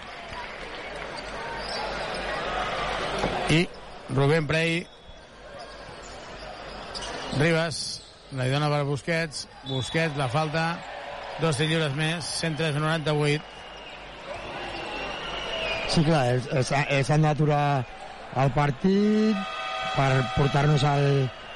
I 3.54 3.68
Rubén 4.10 4.48
Prey. 4.50 4.88
Ribas, 7.38 7.80
la 8.34 8.48
hi 8.48 8.54
dona 8.54 8.72
per 8.74 8.84
Busquets. 8.90 9.46
Busquets, 9.70 10.18
la 10.18 10.30
falta. 10.34 10.66
Dos 11.44 11.60
tirs 11.60 11.70
lliures 11.70 11.94
més, 12.00 12.26
103 12.42 12.80
a 12.80 12.82
98. 12.82 13.44
Sí, 15.94 16.04
clar, 16.08 16.24
ells, 16.32 16.48
ells, 16.52 16.72
ells 16.90 17.12
han 17.14 17.28
d'aturar 17.28 17.66
el 18.42 18.54
partit 18.56 19.60
per 19.96 20.10
portar-nos 20.36 20.84
al, 20.90 21.06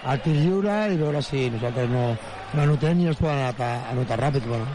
al 0.05 0.21
tir 0.23 0.35
lliure 0.37 0.75
i 0.93 0.99
veure 0.99 1.23
si 1.25 1.47
nosaltres 1.55 1.89
no, 1.91 2.03
no 2.13 2.38
anotem 2.57 3.03
i 3.03 3.09
els 3.11 3.19
poden 3.19 3.43
anotar, 3.43 3.71
anotar 3.91 4.19
ràpid. 4.21 4.45
Bueno, 4.49 4.67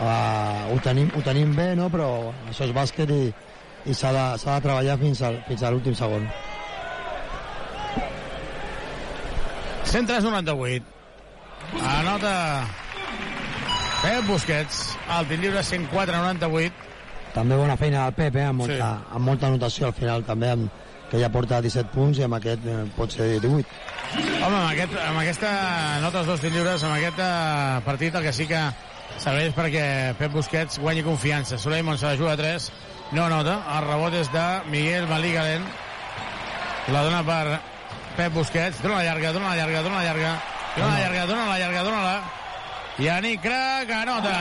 uh, 0.00 0.72
ho, 0.72 0.78
tenim, 0.84 1.10
ho 1.14 1.22
tenim 1.26 1.54
bé, 1.56 1.74
no? 1.76 1.88
però 1.92 2.32
això 2.48 2.68
és 2.68 2.74
bàsquet 2.76 3.12
i, 3.12 3.22
i 3.86 3.94
s'ha 3.94 4.12
de, 4.16 4.26
de 4.44 4.60
treballar 4.64 4.98
fins, 5.00 5.22
al, 5.26 5.40
fins 5.48 5.62
a 5.62 5.72
l'últim 5.74 5.96
segon. 5.98 6.28
103 9.88 10.24
98. 10.24 10.84
Anota 11.80 12.34
Pep 14.02 14.26
Busquets. 14.28 14.82
El 15.18 15.30
tir 15.30 15.38
lliure 15.40 15.62
104 15.64 16.20
98. 16.20 16.84
També 17.34 17.56
bona 17.56 17.76
feina 17.80 18.04
del 18.04 18.16
Pep, 18.16 18.36
eh? 18.36 18.44
amb, 18.50 18.64
molta, 18.64 18.92
sí. 18.98 19.14
amb 19.16 19.28
molta 19.30 19.48
anotació 19.48 19.88
al 19.88 19.96
final 19.96 20.24
també, 20.26 20.52
amb, 20.56 20.84
que 21.10 21.20
ja 21.22 21.30
porta 21.32 21.62
17 21.64 21.92
punts 21.94 22.18
i 22.20 22.26
amb 22.26 22.36
aquest 22.38 22.66
eh, 22.68 22.82
pot 22.96 23.14
ser 23.14 23.28
18. 23.40 23.64
Home, 24.18 24.56
amb, 24.56 24.68
aquest, 24.72 24.94
amb 25.04 25.22
aquesta 25.22 25.50
nota 26.04 26.22
els 26.22 26.30
dos 26.30 26.44
tirs 26.44 26.54
lliures, 26.54 26.84
amb 26.84 26.96
aquest 26.96 27.22
eh, 27.24 27.80
partit 27.86 28.18
el 28.18 28.28
que 28.28 28.34
sí 28.36 28.48
que 28.50 28.60
serveix 29.18 29.54
perquè 29.56 29.84
Pep 30.18 30.32
Busquets 30.32 30.78
guanyi 30.82 31.04
confiança. 31.06 31.58
Suleiman 31.58 31.98
se 31.98 32.06
la 32.06 32.16
juga 32.20 32.36
a 32.36 32.40
3, 32.40 32.70
no 33.16 33.28
nota. 33.32 33.58
El 33.76 33.88
rebot 33.88 34.14
és 34.14 34.30
de 34.32 34.46
Miguel 34.72 35.08
Maligalen. 35.10 35.64
La 36.92 37.02
dona 37.04 37.24
per 37.24 37.58
Pep 38.16 38.32
Busquets. 38.36 38.82
Dona 38.84 39.00
la 39.00 39.08
llarga, 39.08 39.32
dona 39.36 39.52
la 39.52 39.56
llarga, 39.62 39.82
dona 39.82 40.02
la 40.02 40.06
llarga. 40.10 40.34
Dona 40.76 40.92
la 40.92 41.00
llarga, 41.00 41.26
dona 41.26 41.46
la 41.48 41.58
llarga, 41.58 41.84
dona 41.88 42.02
la. 42.04 42.18
Yannick 42.98 43.42
Crac 43.42 43.90
anota. 43.94 44.38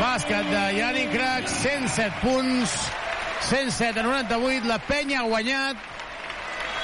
Bàsquet 0.00 0.48
de 0.50 0.64
Yannick 0.78 1.12
Crac, 1.14 1.48
107 1.48 2.24
punts. 2.24 2.74
107 3.50 3.98
a 3.98 4.02
98. 4.04 4.66
La 4.70 4.78
penya 4.78 5.24
ha 5.24 5.26
guanyat 5.26 5.78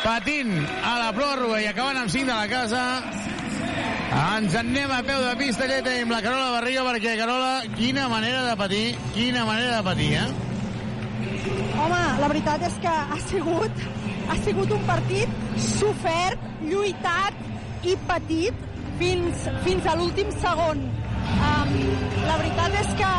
patint 0.03 0.51
a 0.83 0.97
la 0.99 1.13
pròrroga 1.15 1.61
i 1.63 1.69
acabant 1.71 2.01
amb 2.01 2.11
5 2.11 2.27
de 2.27 2.35
la 2.35 2.49
casa. 2.51 2.81
Ens 4.17 4.55
en 4.55 4.73
anem 4.73 4.91
a 4.91 4.99
peu 5.07 5.21
de 5.23 5.35
pista, 5.39 5.63
allà 5.63 5.77
tenim 5.87 6.11
la 6.11 6.19
Carola 6.25 6.49
Barriga, 6.57 6.83
perquè 6.89 7.13
Carola, 7.21 7.53
quina 7.77 8.09
manera 8.11 8.41
de 8.49 8.57
patir, 8.59 8.85
quina 9.15 9.45
manera 9.47 9.77
de 9.77 9.85
patir, 9.87 10.09
eh? 10.19 10.27
Home, 11.85 12.01
la 12.23 12.31
veritat 12.33 12.65
és 12.67 12.81
que 12.83 12.95
ha 13.15 13.19
sigut, 13.29 13.85
ha 14.27 14.39
sigut 14.43 14.75
un 14.75 14.83
partit 14.89 15.61
sofert, 15.69 16.49
lluitat 16.65 17.87
i 17.87 17.95
petit 18.11 18.67
fins, 18.99 19.47
fins 19.69 19.87
a 19.87 19.95
l'últim 20.01 20.35
segon. 20.43 20.83
Um, 21.37 21.73
la 22.27 22.41
veritat 22.43 22.75
és 22.83 22.91
que 22.99 23.13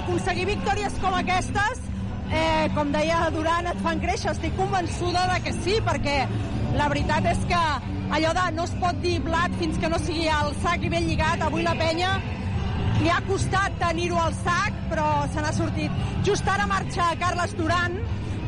aconseguir 0.00 0.50
victòries 0.50 0.98
com 1.04 1.14
aquestes, 1.20 1.86
eh, 2.32 2.68
com 2.74 2.90
deia 2.94 3.28
Duran, 3.34 3.68
et 3.70 3.80
fan 3.84 4.00
créixer. 4.02 4.32
Estic 4.34 4.56
convençuda 4.58 5.26
de 5.32 5.38
que 5.44 5.54
sí, 5.60 5.78
perquè 5.86 6.18
la 6.78 6.88
veritat 6.92 7.26
és 7.32 7.42
que 7.50 7.62
allò 8.16 8.34
de 8.36 8.44
no 8.56 8.66
es 8.66 8.74
pot 8.82 9.00
dir 9.04 9.18
blat 9.22 9.54
fins 9.58 9.78
que 9.78 9.90
no 9.90 9.98
sigui 10.02 10.28
el 10.34 10.54
sac 10.62 10.86
i 10.86 10.92
ben 10.92 11.08
lligat. 11.08 11.42
Avui 11.46 11.66
la 11.66 11.74
penya 11.78 12.14
li 13.00 13.10
ha 13.10 13.20
costat 13.26 13.76
tenir-ho 13.80 14.18
al 14.20 14.34
sac, 14.42 14.76
però 14.90 15.10
se 15.32 15.42
n'ha 15.42 15.52
sortit. 15.56 16.00
Just 16.26 16.48
ara 16.48 16.66
marxa 16.70 17.12
Carles 17.20 17.54
Duran 17.58 17.98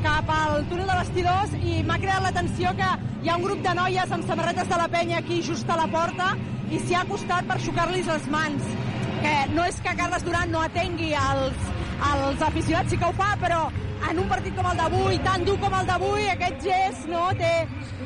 cap 0.02 0.30
al 0.34 0.64
túnel 0.66 0.88
de 0.90 0.96
vestidors 0.98 1.52
i 1.62 1.82
m'ha 1.86 1.98
creat 2.02 2.24
l'atenció 2.24 2.72
que 2.78 2.88
hi 3.22 3.30
ha 3.30 3.36
un 3.38 3.44
grup 3.46 3.60
de 3.62 3.74
noies 3.78 4.14
amb 4.16 4.26
samarretes 4.26 4.66
de 4.68 4.80
la 4.80 4.88
penya 4.90 5.20
aquí 5.22 5.38
just 5.46 5.70
a 5.70 5.76
la 5.78 5.86
porta 5.92 6.32
i 6.72 6.80
s'hi 6.80 6.96
ha 6.98 7.04
costat 7.06 7.46
per 7.46 7.60
xocar-los 7.62 8.10
les 8.10 8.26
mans. 8.34 8.72
Que 9.22 9.34
no 9.54 9.64
és 9.64 9.78
que 9.78 9.94
Carles 9.94 10.24
Duran 10.26 10.50
no 10.50 10.64
atengui 10.66 11.12
els, 11.14 11.68
els 12.10 12.42
aficionats, 12.42 12.90
sí 12.90 12.98
que 12.98 13.08
ho 13.08 13.14
fa, 13.16 13.32
però 13.40 13.64
en 14.10 14.18
un 14.18 14.28
partit 14.28 14.54
com 14.56 14.66
el 14.66 14.78
d'avui, 14.80 15.18
tan 15.22 15.44
dur 15.46 15.56
com 15.62 15.74
el 15.78 15.88
d'avui, 15.88 16.26
aquest 16.32 16.64
gest 16.66 17.08
no, 17.10 17.28
té, 17.38 17.52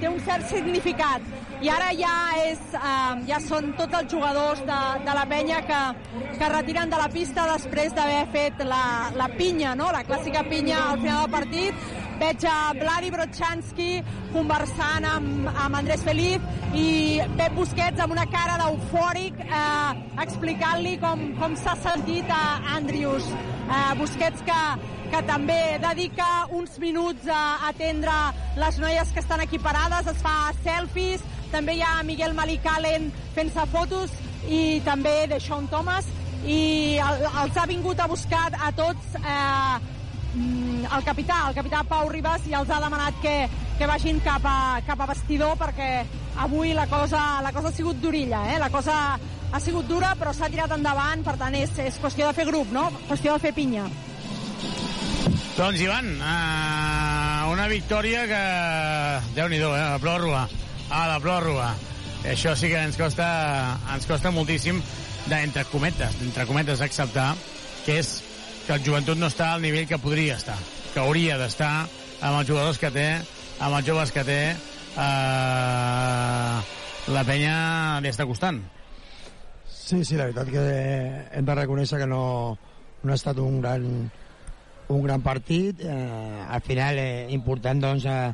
té 0.01 0.09
un 0.11 0.19
cert 0.27 0.49
significat. 0.51 1.25
I 1.65 1.71
ara 1.73 1.89
ja, 1.97 2.15
és, 2.45 2.61
eh, 2.77 3.23
ja 3.31 3.41
són 3.41 3.73
tots 3.79 3.97
els 4.01 4.13
jugadors 4.13 4.61
de, 4.69 4.81
de 5.07 5.15
la 5.17 5.25
penya 5.31 5.63
que, 5.69 5.83
que 6.37 6.51
retiren 6.53 6.93
de 6.93 7.01
la 7.01 7.09
pista 7.13 7.47
després 7.55 7.97
d'haver 7.97 8.27
fet 8.35 8.67
la, 8.69 8.83
la 9.17 9.31
pinya, 9.39 9.73
no? 9.79 9.89
la 9.95 10.05
clàssica 10.05 10.45
pinya 10.51 10.83
al 10.91 11.01
final 11.01 11.25
del 11.25 11.33
partit. 11.39 11.87
Veig 12.17 12.45
a 12.49 12.73
Vladi 12.73 13.11
Brochanski 13.13 13.89
conversant 14.33 15.05
amb, 15.05 15.49
amb 15.53 15.77
Andrés 15.77 16.01
Feliz 16.07 16.41
i 16.73 17.21
Pep 17.37 17.53
Busquets 17.59 18.01
amb 18.01 18.15
una 18.15 18.25
cara 18.33 18.57
d'eufòric 18.63 19.43
eh, 19.45 19.99
explicant-li 20.25 20.95
com, 21.03 21.27
com 21.37 21.57
s'ha 21.61 21.75
sentit 21.85 22.31
a 22.33 22.43
Andrius. 22.79 23.29
Eh, 23.67 23.93
Busquets 24.01 24.45
que, 24.49 24.61
que 25.13 25.21
també 25.29 25.61
dedica 25.83 26.29
uns 26.57 26.79
minuts 26.81 27.29
a 27.29 27.43
atendre 27.69 28.15
les 28.63 28.79
noies 28.81 29.13
que 29.13 29.21
estan 29.21 29.45
aquí 29.45 29.61
parades, 29.61 30.09
es 30.09 30.23
fa 30.25 30.55
selfies, 30.63 31.25
també 31.53 31.77
hi 31.77 31.85
ha 31.85 31.99
Miguel 32.07 32.33
Malicalen 32.39 33.11
fent-se 33.37 33.67
fotos 33.75 34.15
i 34.49 34.81
també 34.89 35.27
de 35.29 35.43
Sean 35.43 35.69
Thomas 35.69 36.09
i 36.47 36.97
el, 37.03 37.27
els 37.43 37.61
ha 37.61 37.67
vingut 37.69 38.01
a 38.01 38.09
buscar 38.09 38.49
a 38.57 38.73
tots 38.77 39.21
eh, 39.21 39.96
el 40.37 41.05
capità, 41.05 41.47
el 41.49 41.57
capità 41.57 41.83
Pau 41.89 42.09
Ribas 42.13 42.47
i 42.51 42.55
els 42.57 42.71
ha 42.71 42.81
demanat 42.83 43.17
que, 43.23 43.35
que 43.79 43.89
vagin 43.89 44.21
cap 44.25 44.45
a, 44.47 44.59
cap 44.87 45.01
a 45.01 45.09
vestidor 45.11 45.57
perquè 45.61 45.91
avui 46.45 46.75
la 46.77 46.87
cosa, 46.91 47.41
la 47.45 47.53
cosa 47.53 47.73
ha 47.73 47.77
sigut 47.77 48.01
durilla, 48.03 48.45
eh? 48.53 48.59
la 48.61 48.71
cosa 48.71 48.97
ha 49.17 49.61
sigut 49.63 49.89
dura 49.89 50.15
però 50.19 50.35
s'ha 50.37 50.51
tirat 50.53 50.75
endavant, 50.77 51.25
per 51.25 51.37
tant 51.41 51.57
és, 51.57 51.73
és 51.81 51.99
qüestió 52.03 52.29
de 52.29 52.37
fer 52.37 52.47
grup, 52.49 52.71
no? 52.75 52.91
qüestió 53.09 53.37
de 53.37 53.47
fer 53.47 53.55
pinya. 53.57 53.87
Doncs, 55.57 55.81
Ivan, 55.81 56.11
uh, 56.21 57.49
una 57.49 57.65
victòria 57.71 58.27
que... 58.29 58.41
Déu-n'hi-do, 59.33 59.71
eh? 59.73 59.85
La 59.95 60.01
pròrroga. 60.03 60.43
A 60.93 61.07
la 61.09 61.17
pròrroga. 61.25 61.71
I 62.27 62.35
això 62.35 62.53
sí 62.59 62.69
que 62.69 62.83
ens 62.85 62.99
costa, 63.01 63.27
ens 63.95 64.05
costa 64.05 64.33
moltíssim 64.35 64.83
d'entre 65.31 65.65
cometes, 65.73 66.19
d'entre 66.21 66.45
cometes 66.45 66.85
acceptar 66.85 67.31
que 67.87 67.97
és 68.03 68.19
que 68.67 68.75
el 68.75 68.83
joventut 68.83 69.19
no 69.19 69.29
està 69.31 69.53
al 69.55 69.63
nivell 69.63 69.87
que 69.87 69.99
podria 70.03 70.37
estar, 70.37 70.57
que 70.93 70.99
hauria 70.99 71.37
d'estar 71.39 71.87
amb 71.87 72.41
els 72.41 72.49
jugadors 72.49 72.81
que 72.83 72.91
té, 72.91 73.07
amb 73.63 73.77
els 73.79 73.87
joves 73.87 74.11
que 74.13 74.25
té, 74.27 74.41
eh, 74.97 76.57
la 77.15 77.23
penya 77.29 77.57
li 78.03 78.11
està 78.11 78.27
costant. 78.27 78.59
Sí, 79.71 80.03
sí, 80.03 80.17
la 80.19 80.27
veritat 80.27 80.51
que 80.51 80.65
hem 81.39 81.47
de 81.47 81.55
reconèixer 81.55 82.01
que 82.03 82.11
no, 82.11 82.59
no 83.05 83.13
ha 83.13 83.19
estat 83.19 83.39
un 83.39 83.61
gran, 83.61 83.85
un 84.91 85.03
gran 85.05 85.23
partit. 85.23 85.85
Eh, 85.87 86.45
al 86.49 86.63
final 86.67 86.99
és 86.99 87.31
important 87.37 87.85
doncs, 87.85 88.07
eh, 88.11 88.33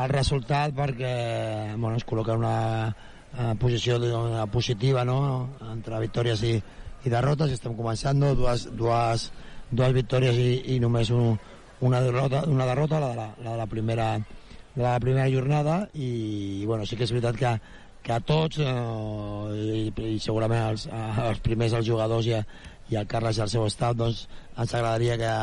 el 0.00 0.08
resultat 0.10 0.72
perquè 0.74 1.74
bueno, 1.76 1.98
es 2.00 2.06
col·loca 2.08 2.38
una 2.40 2.88
eh, 2.88 3.52
posició 3.60 4.00
una 4.00 4.46
positiva 4.46 5.04
no? 5.04 5.18
entre 5.70 6.00
victòries 6.06 6.42
i, 6.48 6.56
i 7.04 7.12
derrotes. 7.12 7.52
Estem 7.52 7.76
començant 7.76 8.16
no? 8.16 8.32
dues, 8.38 8.70
dues, 8.72 9.28
dues 9.76 9.94
victòries 9.96 10.38
i, 10.40 10.50
i 10.74 10.80
només 10.82 11.10
un, 11.14 11.38
una 11.84 12.00
derrota, 12.04 12.44
una 12.50 12.66
derrota 12.66 13.00
la, 13.00 13.10
de 13.12 13.16
la, 13.20 13.28
la 13.44 13.52
de 13.52 13.58
la 13.58 13.66
primera 13.70 14.08
de 14.74 14.82
la 14.82 14.98
primera 15.00 15.30
jornada 15.30 15.88
i, 15.94 16.62
i 16.62 16.66
bueno, 16.66 16.86
sí 16.86 16.98
que 16.98 17.06
és 17.06 17.12
veritat 17.14 17.38
que, 17.38 17.52
que 18.02 18.14
a 18.14 18.20
tots 18.20 18.58
eh, 18.58 18.70
i, 19.86 20.14
i 20.16 20.18
segurament 20.22 20.64
als, 20.70 20.88
als 20.90 21.42
primers 21.44 21.76
els 21.78 21.86
jugadors 21.86 22.26
i, 22.26 22.34
a, 22.38 22.42
i 22.90 22.98
al 22.98 23.06
Carles 23.10 23.38
i 23.38 23.44
al 23.44 23.52
seu 23.52 23.66
estat 23.68 23.98
doncs 24.00 24.24
ens 24.58 24.74
agradaria 24.74 25.18
que, 25.20 25.34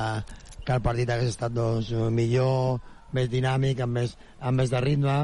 que 0.65 0.75
el 0.75 0.83
partit 0.83 1.09
hagués 1.09 1.31
estat 1.31 1.55
doncs, 1.55 1.93
millor 2.11 2.81
més 3.15 3.31
dinàmic, 3.31 3.79
amb 3.83 3.99
més, 3.99 4.17
amb 4.39 4.61
més 4.61 4.71
de 4.71 4.83
ritme 4.83 5.15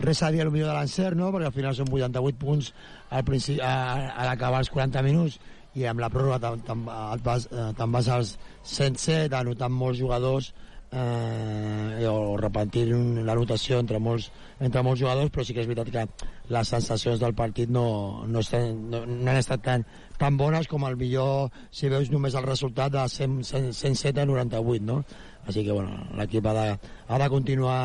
res 0.00 0.22
a 0.24 0.30
dir 0.32 0.40
a 0.40 0.48
millor 0.48 0.70
de 0.70 0.78
l'encert 0.78 1.16
no? 1.16 1.28
perquè 1.34 1.50
al 1.50 1.54
final 1.54 1.76
són 1.76 1.90
88 1.92 2.40
punts 2.40 2.72
al 3.12 3.24
a, 3.60 3.72
a 4.16 4.28
l'acabar 4.30 4.62
els 4.64 4.72
40 4.72 5.04
minuts 5.04 5.36
i 5.76 5.84
amb 5.86 6.00
la 6.00 6.08
pròrroga 6.12 6.40
te'n 6.40 6.64
te, 6.64 6.74
te 6.74 7.26
vas, 7.26 7.48
te 7.48 7.90
vas 7.92 8.08
als 8.14 8.38
107 8.64 9.36
anotant 9.36 9.74
molts 9.74 10.00
jugadors 10.00 10.52
eh, 10.92 12.06
o 12.08 12.36
repetir 12.40 12.86
la 12.88 13.34
notació 13.36 13.78
entre 13.82 14.00
molts, 14.00 14.30
entre 14.60 14.82
molts 14.82 15.02
jugadors 15.02 15.30
però 15.34 15.44
sí 15.44 15.54
que 15.54 15.62
és 15.64 15.68
veritat 15.68 15.90
que 15.92 16.28
les 16.54 16.72
sensacions 16.72 17.20
del 17.20 17.36
partit 17.36 17.70
no, 17.70 18.24
no, 18.26 18.40
estan, 18.40 18.88
no, 18.90 19.04
no 19.06 19.30
han 19.30 19.40
estat 19.40 19.62
tan, 19.64 19.84
tan 20.18 20.38
bones 20.40 20.68
com 20.68 20.86
el 20.88 20.96
millor 20.96 21.52
si 21.70 21.92
veus 21.92 22.10
només 22.10 22.38
el 22.38 22.48
resultat 22.48 22.94
de 22.94 23.04
100, 23.08 23.42
100, 23.44 23.72
107 23.76 24.24
a 24.24 24.28
98 24.28 24.88
no? 24.88 25.02
així 25.46 25.64
que 25.64 25.72
bueno, 25.72 26.08
l'equip 26.16 26.46
ha, 26.48 26.56
de, 26.56 26.66
ha 27.08 27.20
de 27.20 27.30
continuar 27.32 27.78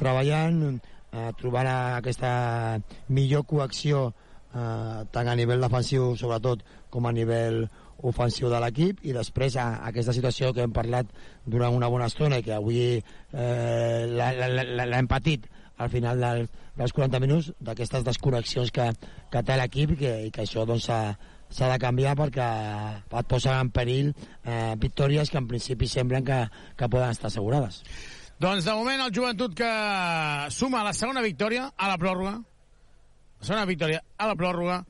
treballant 0.00 0.62
eh, 1.12 1.30
trobant 1.38 1.68
aquesta 1.68 2.32
millor 3.12 3.44
coacció 3.48 4.08
eh, 4.08 5.02
tant 5.12 5.28
a 5.28 5.36
nivell 5.36 5.60
defensiu 5.64 6.14
sobretot 6.16 6.64
com 6.92 7.08
a 7.08 7.14
nivell 7.16 7.64
ofensiu 8.02 8.50
de 8.50 8.60
l'equip 8.62 9.00
i 9.06 9.14
després 9.16 9.56
a, 9.56 9.68
a 9.80 9.90
aquesta 9.90 10.14
situació 10.14 10.52
que 10.52 10.64
hem 10.66 10.74
parlat 10.74 11.10
durant 11.46 11.74
una 11.74 11.90
bona 11.92 12.10
estona 12.10 12.40
i 12.40 12.46
que 12.46 12.54
avui 12.56 12.82
eh, 12.98 14.06
l'hem 14.12 15.10
patit 15.10 15.48
al 15.82 15.90
final 15.90 16.20
del, 16.20 16.46
dels 16.78 16.94
40 16.94 17.20
minuts 17.22 17.50
d'aquestes 17.60 18.04
desconnexions 18.06 18.72
que, 18.74 18.88
que 19.32 19.44
té 19.46 19.58
l'equip 19.58 19.94
i 19.98 20.10
i 20.28 20.32
que 20.34 20.44
això 20.44 20.66
doncs 20.68 20.88
s'ha 20.88 21.68
de 21.72 21.78
canviar 21.80 22.14
perquè 22.18 22.48
et 23.04 23.28
posa 23.28 23.58
en 23.60 23.70
perill 23.74 24.12
eh, 24.12 24.74
victòries 24.80 25.30
que 25.30 25.40
en 25.40 25.48
principi 25.48 25.88
semblen 25.88 26.24
que, 26.24 26.42
que 26.76 26.88
poden 26.88 27.12
estar 27.12 27.30
assegurades. 27.30 27.82
Doncs 28.42 28.64
de 28.66 28.74
moment 28.74 29.04
el 29.04 29.12
joventut 29.14 29.54
que 29.54 29.72
suma 30.50 30.82
la 30.82 30.94
segona 30.96 31.22
victòria 31.22 31.68
a 31.76 31.90
la 31.90 31.98
pròrroga, 32.00 32.38
la 32.40 33.46
segona 33.46 33.68
victòria 33.68 34.00
a 34.18 34.26
la 34.26 34.34
pròrroga, 34.38 34.80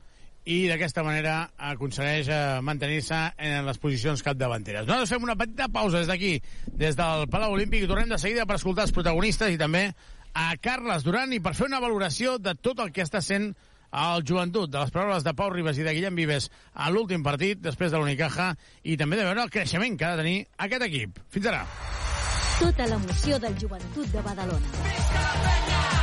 i 0.45 0.63
d'aquesta 0.67 1.03
manera 1.05 1.35
aconsegueix 1.71 2.27
eh, 2.27 2.39
mantenir-se 2.65 3.19
en 3.37 3.67
les 3.67 3.79
posicions 3.79 4.23
capdavanteres. 4.25 4.87
Nosaltres 4.87 5.13
fem 5.15 5.27
una 5.27 5.37
petita 5.39 5.69
pausa 5.71 6.01
des 6.01 6.09
d'aquí, 6.11 6.33
des 6.67 6.97
del 6.99 7.27
Palau 7.31 7.55
Olímpic, 7.55 7.83
i 7.83 7.89
tornem 7.89 8.11
de 8.11 8.19
seguida 8.19 8.47
per 8.49 8.59
escoltar 8.59 8.87
els 8.87 8.95
protagonistes 8.95 9.53
i 9.53 9.61
també 9.61 9.89
a 10.33 10.49
Carles 10.57 11.05
Duran 11.05 11.33
i 11.33 11.39
per 11.39 11.53
fer 11.55 11.69
una 11.69 11.79
valoració 11.83 12.37
de 12.41 12.55
tot 12.55 12.81
el 12.83 12.91
que 12.91 13.05
està 13.05 13.21
sent 13.21 13.53
el 13.93 14.23
joventut, 14.25 14.71
de 14.73 14.79
les 14.81 14.91
paraules 14.91 15.23
de 15.23 15.35
Pau 15.37 15.51
Ribas 15.53 15.77
i 15.77 15.85
de 15.85 15.93
Guillem 15.93 16.15
Vives 16.17 16.49
a 16.73 16.89
l'últim 16.89 17.23
partit, 17.23 17.61
després 17.61 17.93
de 17.93 18.01
l'Unicaja, 18.01 18.55
i 18.83 18.97
també 18.97 19.19
de 19.19 19.27
veure 19.27 19.45
el 19.45 19.53
creixement 19.53 19.97
que 19.97 20.07
ha 20.07 20.15
de 20.15 20.23
tenir 20.23 20.39
aquest 20.65 20.87
equip. 20.89 21.21
Fins 21.29 21.51
ara. 21.53 21.61
Tota 22.57 22.89
l'emoció 22.89 23.37
del 23.43 23.59
joventut 23.61 24.09
de 24.13 24.25
Badalona. 24.25 26.02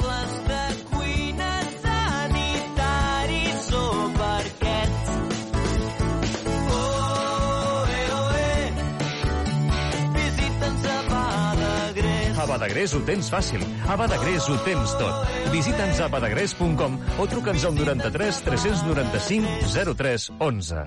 Badagrés. 12.61 12.93
Ho 12.93 13.01
tens 13.01 13.29
fàcil. 13.33 13.63
A 13.89 13.95
Badagrés 13.97 14.45
ho 14.45 14.57
tens 14.65 14.93
tot. 14.99 15.31
Visita'ns 15.53 16.01
a 16.03 16.09
badagrés.com 16.13 16.99
o 17.17 17.25
truca'ns 17.31 17.65
al 17.65 17.73
93 17.79 18.43
395 18.45 19.95
03 19.97 20.27
11. 20.37 20.85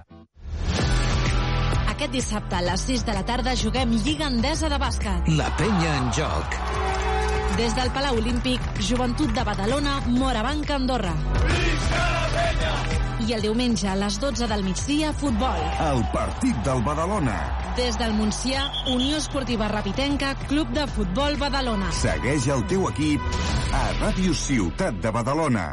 Aquest 1.95 2.15
dissabte 2.15 2.59
a 2.59 2.63
les 2.71 2.87
6 2.91 3.05
de 3.07 3.19
la 3.19 3.27
tarda 3.27 3.57
juguem 3.59 3.99
Lliga 4.07 4.31
Endesa 4.31 4.71
de 4.71 4.79
bàsquet. 4.79 5.35
La 5.35 5.51
penya 5.59 5.99
en 5.99 6.11
joc. 6.15 6.59
Des 7.57 7.75
del 7.77 7.91
Palau 7.95 8.17
Olímpic, 8.19 8.61
Joventut 8.83 9.31
de 9.31 9.43
Badalona, 9.47 10.01
Morabanc, 10.09 10.71
Andorra. 10.75 11.13
I 13.25 13.33
el 13.37 13.45
diumenge 13.47 13.87
a 13.89 13.95
les 13.95 14.17
12 14.19 14.49
del 14.51 14.65
migdia, 14.67 15.13
futbol. 15.15 15.63
El 15.85 16.03
partit 16.13 16.59
del 16.67 16.83
Badalona. 16.83 17.37
Des 17.79 17.95
del 18.01 18.13
Montsià, 18.19 18.65
Unió 18.91 19.23
Esportiva 19.23 19.69
Rapitenca, 19.71 20.35
Club 20.49 20.75
de 20.75 20.89
Futbol 20.97 21.39
Badalona. 21.39 21.93
Segueix 21.95 22.51
el 22.51 22.67
teu 22.67 22.89
equip 22.91 23.23
a 23.71 23.85
Ràdio 24.03 24.35
Ciutat 24.35 24.99
de 24.99 25.15
Badalona. 25.15 25.69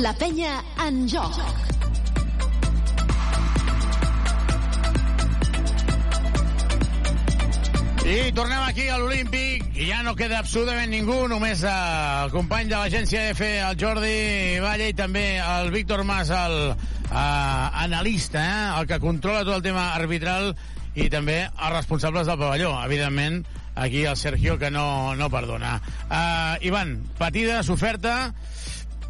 La 0.00 0.16
penya 0.16 0.62
en 0.86 1.04
joc. 1.12 1.36
I 8.00 8.32
tornem 8.32 8.62
aquí 8.64 8.86
a 8.88 8.96
l'Olímpic 8.96 9.74
i 9.76 9.90
ja 9.90 10.00
no 10.00 10.14
queda 10.16 10.38
absolutament 10.40 10.88
ningú, 10.88 11.26
només 11.28 11.60
eh, 11.68 11.72
el 12.24 12.30
company 12.32 12.70
de 12.70 12.78
l'agència 12.78 13.26
F, 13.34 13.44
el 13.60 13.76
Jordi 13.78 14.58
Valle 14.64 14.86
i 14.88 14.96
també 14.96 15.24
el 15.36 15.68
Víctor 15.74 16.00
Mas, 16.08 16.30
el 16.32 16.72
eh, 16.72 17.12
analista, 17.12 18.40
eh, 18.40 18.80
el 18.80 18.88
que 18.88 18.98
controla 19.02 19.44
tot 19.44 19.58
el 19.58 19.66
tema 19.68 19.90
arbitral 19.92 20.54
i 20.96 21.10
també 21.12 21.42
els 21.44 21.74
responsables 21.74 22.26
del 22.26 22.40
pavelló. 22.40 22.72
Evidentment, 22.86 23.42
aquí 23.74 24.06
el 24.08 24.16
Sergio, 24.16 24.56
que 24.58 24.70
no, 24.70 25.14
no 25.14 25.28
perdona. 25.30 25.76
Uh, 26.08 26.56
Ivan, 26.66 26.96
patida, 27.18 27.60
s'oferta, 27.62 28.32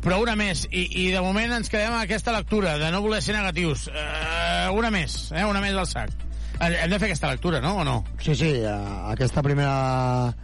però 0.03 0.19
una 0.23 0.35
més. 0.37 0.67
I, 0.71 0.89
I 1.07 1.11
de 1.15 1.23
moment 1.25 1.55
ens 1.61 1.71
quedem 1.71 1.95
amb 1.95 2.03
aquesta 2.03 2.35
lectura 2.37 2.75
de 2.83 2.91
no 2.91 3.05
voler 3.07 3.23
ser 3.23 3.39
negatius. 3.39 3.87
Uh, 3.87 4.75
una 4.77 4.91
més, 4.91 5.31
eh? 5.31 5.47
una 5.47 5.63
més 5.63 5.79
al 5.79 5.89
sac. 5.89 6.30
Hem 6.61 6.93
de 6.93 6.99
fer 7.01 7.09
aquesta 7.09 7.31
lectura, 7.33 7.61
no? 7.65 7.79
O 7.81 7.85
no? 7.85 7.97
Sí, 8.21 8.35
sí, 8.37 8.51
eh, 8.61 8.77
aquesta 9.13 9.43
primera 9.43 10.35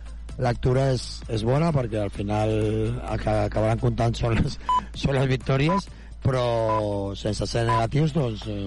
lectura 0.40 0.90
és, 0.92 1.04
és 1.32 1.44
bona 1.44 1.70
perquè 1.72 2.02
al 2.02 2.12
final 2.12 2.50
el 2.56 3.20
que 3.22 3.36
acabaran 3.46 3.80
comptant 3.80 4.16
són 4.16 4.36
les, 4.36 4.58
són 4.96 5.16
les 5.16 5.28
victòries 5.30 5.86
però 6.26 7.14
sense 7.16 7.46
ser 7.46 7.62
negatius 7.68 8.12
doncs, 8.16 8.42
eh, 8.50 8.64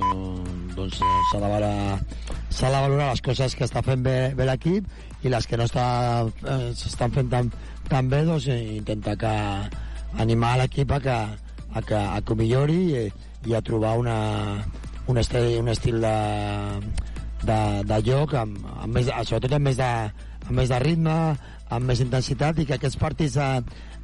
doncs 0.78 1.02
eh, 1.02 1.12
s'ha 1.30 1.42
de, 1.42 1.50
valorar, 1.52 2.00
s'ha 2.50 2.72
de 2.72 2.82
valorar 2.86 3.10
les 3.12 3.22
coses 3.26 3.58
que 3.58 3.68
està 3.68 3.84
fent 3.86 4.06
bé, 4.06 4.18
bé 4.38 4.48
l'equip 4.48 5.26
i 5.26 5.34
les 5.34 5.46
que 5.50 5.60
no 5.60 5.68
està, 5.68 5.86
s'estan 6.80 7.14
fent 7.18 7.30
tan, 7.34 7.52
tan 7.90 8.10
bé 8.10 8.24
doncs 8.30 8.48
intentar 8.54 9.18
que, 9.20 9.36
animar 10.18 10.58
l'equip 10.62 10.92
a 10.92 11.00
que, 11.00 11.18
a 11.74 11.82
que, 11.82 12.00
a 12.00 12.22
que 12.26 12.36
millori 12.36 12.80
i, 12.94 13.04
i 13.50 13.56
a 13.56 13.62
trobar 13.62 13.98
una, 14.00 14.18
un, 15.08 15.18
estil, 15.18 15.60
un 15.60 15.70
estil 15.70 16.00
de, 16.02 16.16
de, 17.44 17.60
de 17.88 18.02
joc 18.08 18.36
amb, 18.40 18.58
amb 18.76 18.98
més, 18.98 19.12
sobretot 19.28 19.56
amb 19.58 19.70
més 19.70 19.80
de, 19.80 19.94
amb 20.48 20.56
més 20.60 20.72
de 20.72 20.80
ritme 20.84 21.16
amb 21.70 21.86
més 21.86 22.02
intensitat 22.02 22.60
i 22.60 22.66
que 22.66 22.78
aquests 22.80 22.98
partits 23.00 23.38
a, 23.38 23.50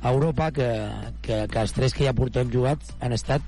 a 0.02 0.14
Europa 0.14 0.52
que, 0.54 0.70
que, 1.26 1.42
que 1.52 1.62
els 1.64 1.74
tres 1.76 1.96
que 1.98 2.06
ja 2.06 2.14
portem 2.18 2.52
jugats 2.54 2.94
han 3.02 3.16
estat 3.18 3.44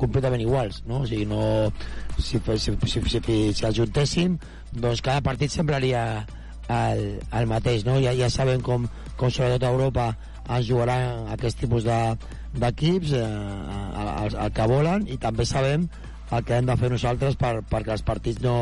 completament 0.00 0.40
iguals, 0.40 0.80
no? 0.88 1.02
O 1.04 1.08
sigui, 1.08 1.26
no... 1.28 1.68
Si, 2.16 2.40
si, 2.40 2.72
si, 2.72 3.02
si, 3.04 3.20
si 3.20 3.66
els 3.68 3.76
juntéssim, 3.76 4.38
doncs 4.72 5.02
cada 5.04 5.20
partit 5.24 5.52
semblaria 5.52 6.24
el, 6.70 7.20
el 7.36 7.48
mateix, 7.50 7.84
no? 7.84 7.98
Ja, 8.00 8.14
ja 8.16 8.30
sabem 8.32 8.64
com, 8.64 8.88
com 9.20 9.32
sobretot 9.32 9.66
a 9.66 9.72
Europa 9.74 10.10
es 10.56 10.66
jugaran 10.66 11.28
aquest 11.34 11.60
tipus 11.60 11.84
d'equips 11.84 13.12
de, 13.12 13.20
eh, 13.20 14.06
el, 14.24 14.38
el 14.46 14.54
que 14.56 14.70
volen 14.72 15.04
i 15.06 15.18
també 15.20 15.46
sabem 15.46 15.86
el 16.30 16.44
que 16.46 16.56
hem 16.56 16.66
de 16.68 16.76
fer 16.78 16.90
nosaltres 16.92 17.36
per, 17.40 17.52
perquè 17.70 17.94
els 17.96 18.04
partits 18.06 18.42
no, 18.44 18.54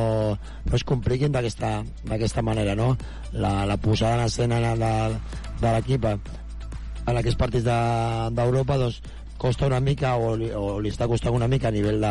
no 0.64 0.74
es 0.76 0.84
compliquin 0.88 1.32
d'aquesta 1.34 2.44
manera 2.44 2.74
no? 2.78 2.94
la, 3.32 3.66
la 3.68 3.76
posada 3.76 4.22
en 4.22 4.26
escena 4.26 4.60
de, 4.64 4.92
de 5.60 5.72
l'equip 5.74 6.08
en 6.08 7.16
aquests 7.16 7.38
partits 7.40 7.66
d'Europa 7.68 8.78
de, 8.78 8.88
doncs, 8.88 9.00
costa 9.38 9.68
una 9.68 9.80
mica 9.80 10.16
o 10.18 10.34
li, 10.36 10.48
o 10.50 10.80
li 10.82 10.90
està 10.90 11.06
costant 11.06 11.36
una 11.36 11.48
mica 11.48 11.68
a 11.68 11.74
nivell 11.74 12.00
de, 12.02 12.10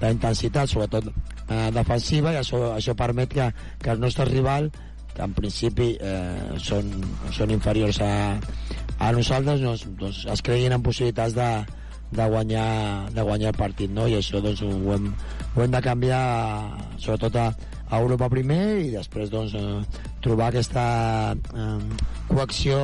d'intensitat, 0.00 0.70
sobretot 0.70 1.10
eh, 1.10 1.68
defensiva, 1.74 2.32
i 2.32 2.38
això, 2.40 2.60
això 2.76 2.94
permet 2.96 3.34
que, 3.34 3.50
que 3.82 3.90
el 3.92 4.00
nostre 4.00 4.28
rival 4.30 4.70
que 5.10 5.24
en 5.26 5.34
principi 5.34 5.90
eh, 5.98 6.56
són, 6.62 6.92
són 7.34 7.50
inferiors 7.50 7.98
a, 8.06 8.38
a 9.02 9.10
nosaltres 9.16 9.60
doncs, 9.64 9.84
doncs 9.98 10.22
es 10.30 10.44
creguin 10.46 10.76
en 10.76 10.86
possibilitats 10.86 11.34
de, 11.36 11.50
de, 12.10 12.24
guanyar, 12.26 13.10
de 13.14 13.22
guanyar 13.22 13.52
el 13.52 13.58
partit 13.58 13.92
no? 13.94 14.08
i 14.10 14.16
això 14.18 14.42
doncs, 14.42 14.62
ho, 14.66 14.94
hem, 14.94 15.10
ho 15.54 15.62
hem 15.64 15.70
de 15.74 15.82
canviar 15.84 16.24
sobretot 16.98 17.38
a, 17.38 17.46
a 17.90 18.00
Europa 18.02 18.30
primer 18.32 18.62
i 18.86 18.90
després 18.94 19.30
doncs, 19.30 19.54
eh, 19.54 20.02
trobar 20.24 20.50
aquesta 20.50 20.84
eh, 21.34 21.78
coacció 22.28 22.82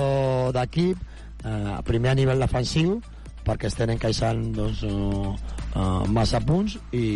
d'equip 0.56 1.02
eh, 1.44 1.76
primer 1.86 2.14
a 2.14 2.18
nivell 2.18 2.46
defensiu 2.46 2.98
perquè 3.46 3.70
estem 3.70 3.92
encaixant 3.94 4.40
doncs, 4.56 4.82
uh, 4.82 5.30
uh, 5.78 6.02
massa 6.10 6.40
punts 6.42 6.76
i, 6.90 7.06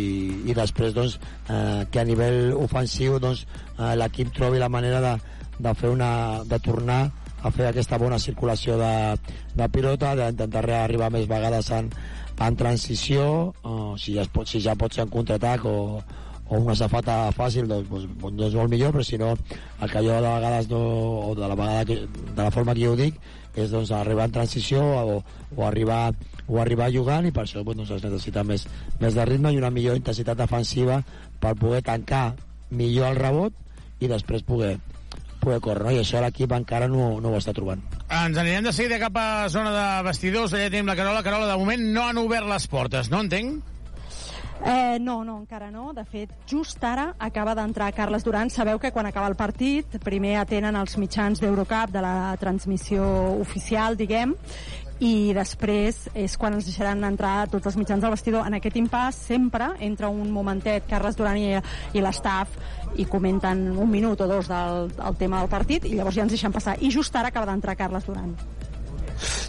i 0.47 0.55
després 0.55 0.95
doncs, 0.95 1.17
uh, 1.51 1.83
que 1.91 1.99
a 1.99 2.07
nivell 2.07 2.53
ofensiu 2.55 3.19
doncs, 3.19 3.43
uh, 3.75 3.91
l'equip 3.99 4.31
trobi 4.37 4.61
la 4.61 4.71
manera 4.71 5.01
de, 5.03 5.15
de 5.59 5.73
fer 5.75 5.91
una, 5.91 6.11
de 6.47 6.59
tornar 6.63 7.01
a 7.41 7.51
fer 7.51 7.69
aquesta 7.69 7.97
bona 8.01 8.19
circulació 8.21 8.77
de, 8.79 8.93
de 9.57 9.69
pilota, 9.73 10.15
d'intentar 10.17 10.65
arribar 10.81 11.11
més 11.13 11.27
vegades 11.29 11.71
en, 11.75 11.89
en 12.41 12.57
transició, 12.57 13.25
uh, 13.63 13.93
si, 13.97 14.15
ja 14.17 14.25
es 14.25 14.31
pot, 14.33 14.49
si 14.49 14.61
ja 14.63 14.77
pot 14.77 14.93
ser 14.93 15.05
en 15.05 15.13
contraatac 15.13 15.65
o, 15.69 15.75
o 16.51 16.59
una 16.59 16.75
safata 16.75 17.31
fàcil 17.35 17.67
doncs, 17.69 17.89
doncs, 17.89 18.09
doncs 18.21 18.57
molt 18.59 18.73
millor, 18.73 18.95
però 18.95 19.05
si 19.07 19.19
no 19.21 19.33
el 19.33 19.91
que 19.91 20.03
jo 20.03 20.17
de 20.17 20.21
vegades 20.25 20.69
no, 20.71 20.81
o 21.29 21.35
de 21.37 21.47
la, 21.47 21.55
vegada 21.55 21.85
que, 21.85 22.01
de 22.07 22.41
la 22.41 22.51
forma 22.51 22.75
que 22.75 22.85
jo 22.85 22.95
ho 22.95 22.99
dic 22.99 23.19
és 23.55 23.71
doncs, 23.71 23.91
arribar 23.95 24.29
en 24.29 24.35
transició 24.35 24.83
o, 24.83 25.17
o, 25.55 25.65
arribar, 25.67 26.13
o 26.47 26.61
arribar 26.61 26.91
jugant 26.93 27.27
i 27.27 27.33
per 27.35 27.45
això 27.45 27.63
doncs, 27.67 27.91
es 27.91 28.03
necessita 28.03 28.43
més, 28.47 28.67
més 28.99 29.17
de 29.17 29.25
ritme 29.27 29.51
i 29.51 29.59
una 29.59 29.71
millor 29.73 29.99
intensitat 29.99 30.39
defensiva 30.39 31.01
per 31.41 31.55
poder 31.59 31.81
tancar 31.87 32.31
millor 32.71 33.11
el 33.11 33.19
rebot 33.19 33.55
i 34.01 34.09
després 34.11 34.43
poder, 34.47 34.77
poder 35.41 35.59
córrer, 35.63 35.87
no? 35.87 35.95
i 35.95 35.99
això 36.03 36.21
l'equip 36.23 36.53
encara 36.55 36.87
no, 36.91 37.15
no 37.23 37.33
ho 37.33 37.41
està 37.41 37.55
trobant. 37.57 37.81
Ens 38.07 38.37
anirem 38.37 38.69
de 38.69 38.73
seguida 38.75 39.01
cap 39.01 39.17
a 39.19 39.49
zona 39.49 39.73
de 39.75 39.87
vestidors, 40.07 40.55
allà 40.55 40.69
tenim 40.69 40.89
la 40.89 40.97
Carola. 40.99 41.25
Carola, 41.25 41.51
de 41.51 41.59
moment 41.59 41.85
no 41.95 42.07
han 42.07 42.21
obert 42.21 42.47
les 42.49 42.67
portes, 42.71 43.11
no 43.11 43.21
entenc? 43.25 43.71
Eh, 44.63 44.99
no, 45.01 45.23
no, 45.23 45.39
encara 45.39 45.71
no. 45.71 45.89
De 45.93 46.03
fet, 46.05 46.29
just 46.47 46.83
ara 46.85 47.15
acaba 47.19 47.55
d'entrar 47.57 47.89
Carles 47.97 48.23
Duran. 48.23 48.51
Sabeu 48.53 48.77
que 48.79 48.91
quan 48.93 49.09
acaba 49.09 49.31
el 49.31 49.35
partit, 49.35 49.97
primer 50.05 50.35
atenen 50.37 50.77
els 50.77 50.97
mitjans 51.01 51.41
d'Eurocup 51.41 51.89
de 51.93 52.03
la 52.05 52.35
transmissió 52.39 53.07
oficial, 53.41 53.97
diguem, 53.97 54.35
i 55.01 55.33
després 55.33 56.03
és 56.13 56.35
quan 56.37 56.53
ens 56.53 56.67
deixaran 56.67 57.01
entrar 57.07 57.47
tots 57.49 57.71
els 57.71 57.77
mitjans 57.79 58.03
del 58.03 58.13
vestidor. 58.13 58.45
En 58.45 58.53
aquest 58.53 58.77
impàs 58.77 59.17
sempre 59.31 59.71
entra 59.81 60.11
un 60.13 60.29
momentet 60.31 60.85
Carles 60.89 61.17
Duran 61.17 61.41
i, 61.41 61.55
i 61.97 62.05
l'estaf 62.05 62.53
i 62.99 63.05
comenten 63.05 63.69
un 63.77 63.89
minut 63.91 64.21
o 64.21 64.27
dos 64.27 64.49
del, 64.51 64.89
del 64.97 65.17
tema 65.19 65.39
del 65.39 65.51
partit 65.51 65.85
i 65.87 65.95
llavors 65.95 66.17
ja 66.17 66.25
ens 66.25 66.35
deixen 66.35 66.51
passar. 66.51 66.75
I 66.81 66.91
just 66.91 67.15
ara 67.15 67.31
acaba 67.31 67.49
d'entrar 67.51 67.77
Carles 67.79 68.07
Duran. 68.07 68.35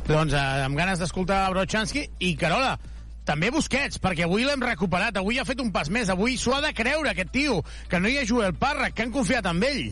Doncs 0.07 0.35
eh, 0.35 0.47
amb 0.67 0.79
ganes 0.79 1.01
d'escoltar 1.01 1.45
Brochanski 1.55 2.07
i 2.21 2.35
Carola, 2.39 2.77
també 3.25 3.53
Busquets, 3.55 4.01
perquè 4.03 4.27
avui 4.27 4.47
l'hem 4.47 4.63
recuperat, 4.63 5.17
avui 5.21 5.39
ha 5.39 5.47
fet 5.47 5.61
un 5.63 5.71
pas 5.75 5.91
més, 5.91 6.11
avui 6.11 6.37
s'ho 6.37 6.57
ha 6.57 6.63
de 6.65 6.73
creure 6.75 7.13
aquest 7.13 7.31
tio, 7.35 7.61
que 7.89 8.01
no 8.03 8.11
hi 8.11 8.19
ha 8.19 8.27
Joel 8.27 8.55
Parra, 8.59 8.91
que 8.91 9.07
han 9.07 9.15
confiat 9.15 9.47
en 9.51 9.63
ell. 9.63 9.85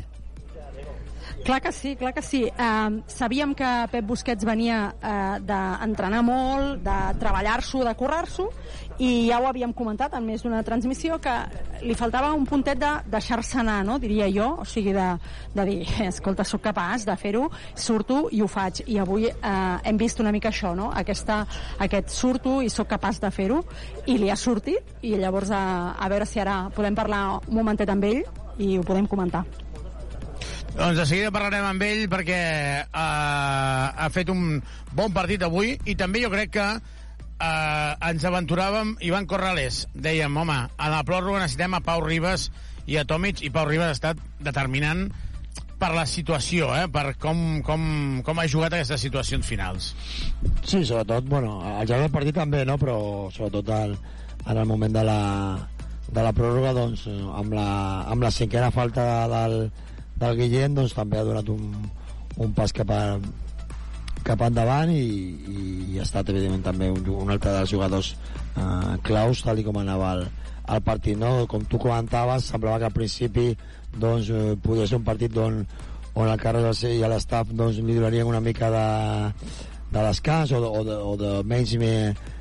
Clar 1.44 1.60
que 1.64 1.70
sí, 1.72 1.94
clar 1.96 2.12
que 2.12 2.20
sí. 2.20 2.42
Uh, 2.50 3.00
sabíem 3.08 3.54
que 3.56 3.68
Pep 3.92 4.04
Busquets 4.04 4.44
venia 4.44 4.90
uh, 4.92 5.38
d'entrenar 5.40 6.20
molt, 6.26 6.82
de 6.84 6.98
treballar-s'ho, 7.22 7.80
de 7.86 7.94
currar-s'ho, 7.96 8.50
i 9.00 9.28
ja 9.30 9.38
ho 9.40 9.46
havíem 9.48 9.72
comentat 9.72 10.12
en 10.16 10.26
més 10.28 10.42
d'una 10.44 10.60
transmissió, 10.66 11.16
que 11.24 11.32
li 11.80 11.94
faltava 11.96 12.34
un 12.36 12.44
puntet 12.48 12.78
de 12.80 12.90
deixar-se 13.08 13.56
anar, 13.62 13.78
no? 13.88 13.96
diria 13.98 14.26
jo, 14.28 14.50
o 14.60 14.66
sigui, 14.68 14.92
de, 14.92 15.06
de 15.56 15.64
dir, 15.64 15.78
escolta, 16.10 16.44
sóc 16.44 16.60
capaç 16.68 17.06
de 17.08 17.16
fer-ho, 17.16 17.46
surto 17.72 18.26
i 18.36 18.42
ho 18.44 18.48
faig. 18.50 18.82
I 18.92 19.00
avui 19.00 19.24
eh, 19.30 19.54
hem 19.88 20.00
vist 20.00 20.20
una 20.20 20.34
mica 20.36 20.52
això, 20.52 20.74
no? 20.76 20.90
Aquesta, 20.92 21.40
aquest 21.80 22.12
surto 22.12 22.58
i 22.60 22.68
sóc 22.68 22.90
capaç 22.92 23.22
de 23.24 23.32
fer-ho, 23.32 23.62
i 24.04 24.18
li 24.20 24.28
ha 24.28 24.36
sortit, 24.36 24.92
i 25.00 25.16
llavors 25.16 25.48
a, 25.56 25.64
a 25.96 26.12
veure 26.12 26.28
si 26.28 26.44
ara 26.44 26.66
podem 26.76 26.98
parlar 26.98 27.24
un 27.40 27.56
momentet 27.62 27.88
amb 27.88 28.04
ell 28.04 28.22
i 28.60 28.76
ho 28.76 28.84
podem 28.84 29.08
comentar. 29.08 29.46
Doncs 30.76 31.00
de 31.00 31.04
seguida 31.08 31.32
parlarem 31.32 31.64
amb 31.66 31.82
ell 31.82 32.04
perquè 32.12 32.40
eh, 32.84 32.86
ha 32.92 34.12
fet 34.12 34.28
un 34.30 34.60
bon 34.92 35.12
partit 35.16 35.42
avui 35.48 35.78
i 35.88 35.96
també 35.98 36.20
jo 36.22 36.30
crec 36.32 36.58
que 36.60 36.72
eh, 37.40 38.10
ens 38.10 38.26
aventuràvem 38.28 38.94
i 39.04 39.10
van 39.14 39.26
córrer 39.30 39.54
l'és. 39.56 39.84
Dèiem, 39.94 40.36
home, 40.36 40.58
a 40.76 40.92
la 40.92 41.00
pròrroga 41.08 41.42
necessitem 41.42 41.74
a 41.76 41.82
Pau 41.84 42.04
Ribas 42.04 42.50
i 42.90 42.98
a 43.00 43.06
Tomic, 43.08 43.42
i 43.46 43.50
Pau 43.54 43.68
Ribas 43.68 43.92
ha 43.92 43.98
estat 43.98 44.22
determinant 44.44 45.08
per 45.80 45.94
la 45.96 46.04
situació, 46.04 46.68
eh? 46.76 46.86
per 46.92 47.14
com, 47.20 47.60
com, 47.64 47.82
com 48.24 48.40
ha 48.40 48.48
jugat 48.52 48.76
aquestes 48.76 49.00
situacions 49.06 49.46
finals. 49.48 49.94
Sí, 50.60 50.84
sobretot, 50.84 51.24
bueno, 51.30 51.56
al 51.64 51.88
llarg 51.88 52.04
del 52.04 52.12
partit 52.12 52.36
també, 52.36 52.66
no? 52.68 52.76
però 52.80 52.96
sobretot 53.32 53.72
al, 53.72 53.96
en 54.44 54.56
el 54.60 54.68
moment 54.68 54.98
de 54.98 55.04
la, 55.08 55.20
de 56.10 56.26
la 56.26 56.34
pròrroga, 56.36 56.74
doncs, 56.76 57.06
amb 57.08 57.56
la, 57.56 57.70
amb 58.12 58.26
la 58.26 58.32
cinquena 58.34 58.68
falta 58.74 59.06
del, 59.32 59.56
del 60.20 60.36
Guillem, 60.42 60.76
doncs 60.76 60.96
també 60.98 61.20
ha 61.20 61.24
donat 61.24 61.48
un, 61.48 61.72
un 62.44 62.52
pas 62.56 62.76
cap, 62.76 62.92
a, 62.92 63.16
cap 64.26 64.42
endavant 64.46 64.90
i, 64.92 65.00
i, 65.00 65.64
i 65.94 65.98
ha 65.98 66.06
estat, 66.06 66.30
evidentment, 66.32 66.64
també 66.66 66.90
un, 66.92 67.04
un 67.24 67.32
altre 67.32 67.54
dels 67.56 67.72
jugadors 67.72 68.12
eh, 68.56 68.96
claus, 69.06 69.44
tal 69.46 69.62
com 69.66 69.80
anava 69.80 70.14
el, 70.18 70.24
el 70.74 70.82
partit, 70.86 71.18
no? 71.18 71.46
Com 71.50 71.64
tu 71.68 71.80
comentaves, 71.82 72.50
semblava 72.52 72.80
que 72.82 72.90
al 72.90 72.96
principi 72.96 73.46
doncs, 73.96 74.30
eh, 74.30 74.54
podia 74.62 74.86
ser 74.86 75.00
un 75.00 75.06
partit 75.06 75.36
on, 75.40 75.62
on 76.14 76.28
el 76.28 76.42
Carles 76.42 76.84
i 76.88 76.98
l'estaf 77.02 77.50
doncs, 77.52 77.80
li 77.84 77.96
donarien 77.98 78.28
una 78.28 78.42
mica 78.44 78.70
de, 78.72 78.86
de 79.90 80.04
descans 80.10 80.52
o 80.52 80.60
de, 80.62 80.68
o 80.68 80.84
de, 80.86 81.00
o 81.12 81.16
de 81.20 81.32
menys, 81.48 81.74
me, 81.80 81.94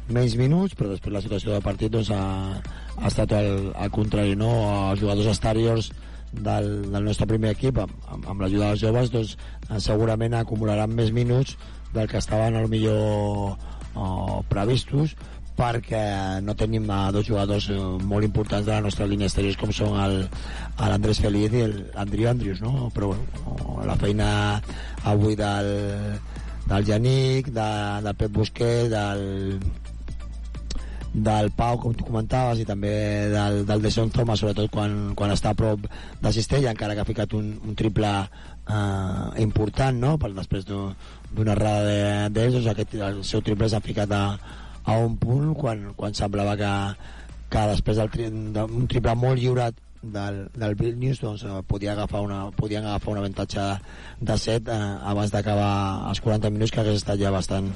menys 0.10 0.38
minuts, 0.40 0.78
però 0.78 0.94
després 0.94 1.16
la 1.16 1.24
situació 1.26 1.56
del 1.56 1.66
partit 1.66 1.94
doncs, 1.94 2.12
ha, 2.14 2.60
ha 3.00 3.10
estat 3.10 3.34
el 3.40 3.74
contrari, 3.96 4.38
no? 4.38 4.52
Els 4.92 5.02
jugadors 5.02 5.34
exteriors 5.34 5.92
del, 6.32 6.70
del 6.92 7.04
nostre 7.04 7.28
primer 7.30 7.54
equip, 7.56 7.80
amb, 7.82 7.96
amb, 8.08 8.30
amb 8.34 8.44
l'ajuda 8.44 8.72
dels 8.72 8.84
joves, 8.84 9.12
doncs, 9.14 9.36
eh, 9.70 9.80
segurament 9.84 10.38
acumularan 10.38 10.94
més 10.96 11.12
minuts 11.16 11.58
del 11.94 12.08
que 12.08 12.20
estaven 12.22 12.56
a 12.56 12.62
lo 12.62 12.70
millor 12.70 13.56
uh, 13.96 14.40
previstos, 14.50 15.16
perquè 15.60 16.40
no 16.46 16.56
tenim 16.56 16.86
uh, 16.88 17.10
dos 17.12 17.26
jugadors 17.28 17.68
uh, 17.74 17.98
molt 18.08 18.24
importants 18.24 18.68
de 18.68 18.76
la 18.76 18.86
nostra 18.86 19.08
línia 19.10 19.28
exterior 19.28 19.58
com 19.60 19.74
són 19.76 19.98
l'Andrés 19.98 21.20
Feliz 21.20 21.56
i 21.58 21.66
l'Andriu 21.68 22.30
Andrius, 22.30 22.62
no? 22.64 22.92
Però 22.96 23.12
bueno, 23.12 23.82
la 23.90 23.98
feina 24.00 24.30
avui 25.10 25.36
del, 25.40 25.74
del 26.70 26.88
Janic, 26.88 27.50
de, 27.52 27.70
del 28.06 28.16
Pep 28.22 28.38
Busquets, 28.38 28.94
del, 28.94 29.58
del 31.14 31.50
Pau, 31.58 31.80
com 31.82 31.96
tu 31.98 32.06
comentaves, 32.06 32.62
i 32.62 32.68
també 32.68 32.92
del, 33.34 33.64
del 33.66 33.82
De 33.82 33.92
Son 33.92 34.12
Thomas, 34.14 34.42
sobretot 34.42 34.70
quan, 34.74 35.16
quan 35.18 35.34
està 35.34 35.54
a 35.54 35.58
prop 35.58 35.88
de 36.22 36.34
Cistella, 36.36 36.74
encara 36.74 36.96
que 36.96 37.04
ha 37.04 37.10
ficat 37.10 37.34
un, 37.38 37.52
un 37.66 37.78
triple 37.80 38.12
eh, 38.20 39.44
important, 39.44 39.98
no?, 39.98 40.16
per 40.22 40.32
després 40.38 40.68
d'una 40.70 41.56
errada 41.56 42.30
d'ells, 42.30 42.60
doncs 42.60 42.72
aquest, 42.74 42.98
el 43.10 43.22
seu 43.28 43.42
triple 43.46 43.70
s'ha 43.72 43.82
ficat 43.86 44.14
a, 44.14 44.24
a 44.86 44.98
un 45.02 45.18
punt 45.22 45.54
quan, 45.58 45.90
quan 45.98 46.18
semblava 46.18 46.56
que, 46.60 46.74
que 47.50 47.68
després 47.74 48.02
d'un 48.02 48.12
tri, 48.14 48.32
triple 48.94 49.16
molt 49.18 49.42
lliurat 49.42 49.78
del, 50.02 50.46
del 50.56 50.76
Vilnius 50.80 51.20
doncs, 51.20 51.44
eh, 51.44 51.62
podia 51.68 51.92
agafar 51.94 52.22
una, 52.24 52.52
podien 52.56 52.86
agafar 52.86 53.14
un 53.14 53.20
avantatge 53.20 53.66
de 54.22 54.38
7 54.38 54.72
eh, 54.72 54.78
abans 55.12 55.32
d'acabar 55.34 56.10
els 56.10 56.22
40 56.24 56.54
minuts 56.56 56.72
que 56.72 56.82
hagués 56.82 57.02
estat 57.02 57.20
ja 57.20 57.34
bastant, 57.36 57.74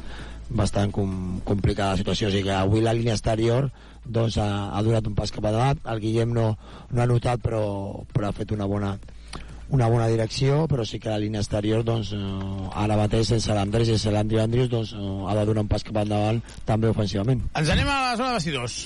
bastant 0.55 0.93
com, 0.93 1.39
complicada 1.47 1.95
la 1.95 2.01
situació. 2.01 2.29
O 2.29 2.33
sigui 2.33 2.47
que 2.49 2.55
avui 2.55 2.83
la 2.85 2.93
línia 2.95 3.17
exterior 3.17 3.69
doncs, 4.05 4.37
ha, 4.37 4.69
ha 4.75 4.83
donat 4.83 5.07
un 5.07 5.15
pas 5.15 5.31
cap 5.31 5.45
endavant. 5.45 5.81
El 5.89 6.01
Guillem 6.03 6.33
no, 6.35 6.53
no 6.91 7.03
ha 7.03 7.09
notat, 7.09 7.43
però, 7.43 7.63
però 8.13 8.29
ha 8.29 8.35
fet 8.35 8.51
una 8.55 8.67
bona, 8.69 8.93
una 9.73 9.87
bona 9.91 10.07
direcció, 10.11 10.63
però 10.71 10.85
sí 10.87 10.99
que 10.99 11.11
la 11.11 11.21
línia 11.21 11.43
exterior, 11.43 11.85
doncs, 11.87 12.13
eh, 12.15 12.71
ara 12.85 12.99
mateix, 12.99 13.31
sense 13.33 13.55
l'Andrés 13.55 13.89
i 13.89 13.95
sense 13.97 14.13
l'Andri 14.15 14.41
Andrius, 14.43 14.71
doncs, 14.71 14.95
eh, 14.97 15.13
ha 15.27 15.37
de 15.39 15.45
donar 15.49 15.65
un 15.65 15.71
pas 15.71 15.87
cap 15.87 16.03
endavant, 16.03 16.43
també 16.67 16.91
ofensivament. 16.91 17.47
Ens 17.55 17.73
anem 17.73 17.87
a 17.87 18.01
la 18.09 18.17
zona 18.19 18.33
de 18.33 18.41
vestidors. 18.41 18.83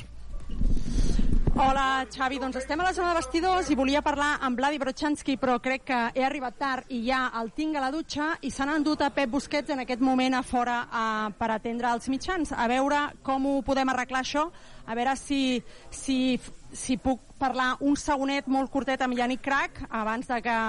Hola, 1.57 2.05
Xavi. 2.05 2.37
Doncs 2.37 2.59
estem 2.59 2.79
a 2.79 2.85
la 2.85 2.93
zona 2.93 3.09
de 3.09 3.17
vestidors 3.17 3.71
i 3.73 3.75
volia 3.75 4.03
parlar 4.05 4.35
amb 4.45 4.59
Vladi 4.59 4.77
Brochanski, 4.77 5.39
però 5.41 5.55
crec 5.57 5.87
que 5.89 6.01
he 6.13 6.21
arribat 6.21 6.59
tard 6.61 6.91
i 6.93 6.99
ja 7.07 7.31
el 7.39 7.49
tinc 7.57 7.75
a 7.75 7.81
la 7.81 7.89
dutxa 7.89 8.27
i 8.45 8.51
s'han 8.53 8.75
endut 8.75 9.01
a 9.01 9.09
Pep 9.15 9.31
Busquets 9.33 9.73
en 9.73 9.81
aquest 9.81 10.03
moment 10.05 10.37
a 10.37 10.43
fora 10.45 10.83
a, 10.85 11.05
per 11.33 11.49
atendre 11.55 11.89
els 11.89 12.05
mitjans. 12.13 12.53
A 12.53 12.67
veure 12.69 12.99
com 13.25 13.49
ho 13.49 13.55
podem 13.65 13.89
arreglar 13.89 14.21
això, 14.21 14.45
a 14.85 14.95
veure 14.95 15.17
si, 15.17 15.57
si, 15.89 16.37
si 16.69 16.99
puc 17.01 17.25
parlar 17.41 17.73
un 17.81 17.97
segonet 17.97 18.45
molt 18.45 18.69
curtet 18.69 19.01
amb 19.01 19.17
Yannick 19.17 19.41
Crac 19.41 19.81
abans 19.89 20.29
de 20.29 20.41
que, 20.45 20.59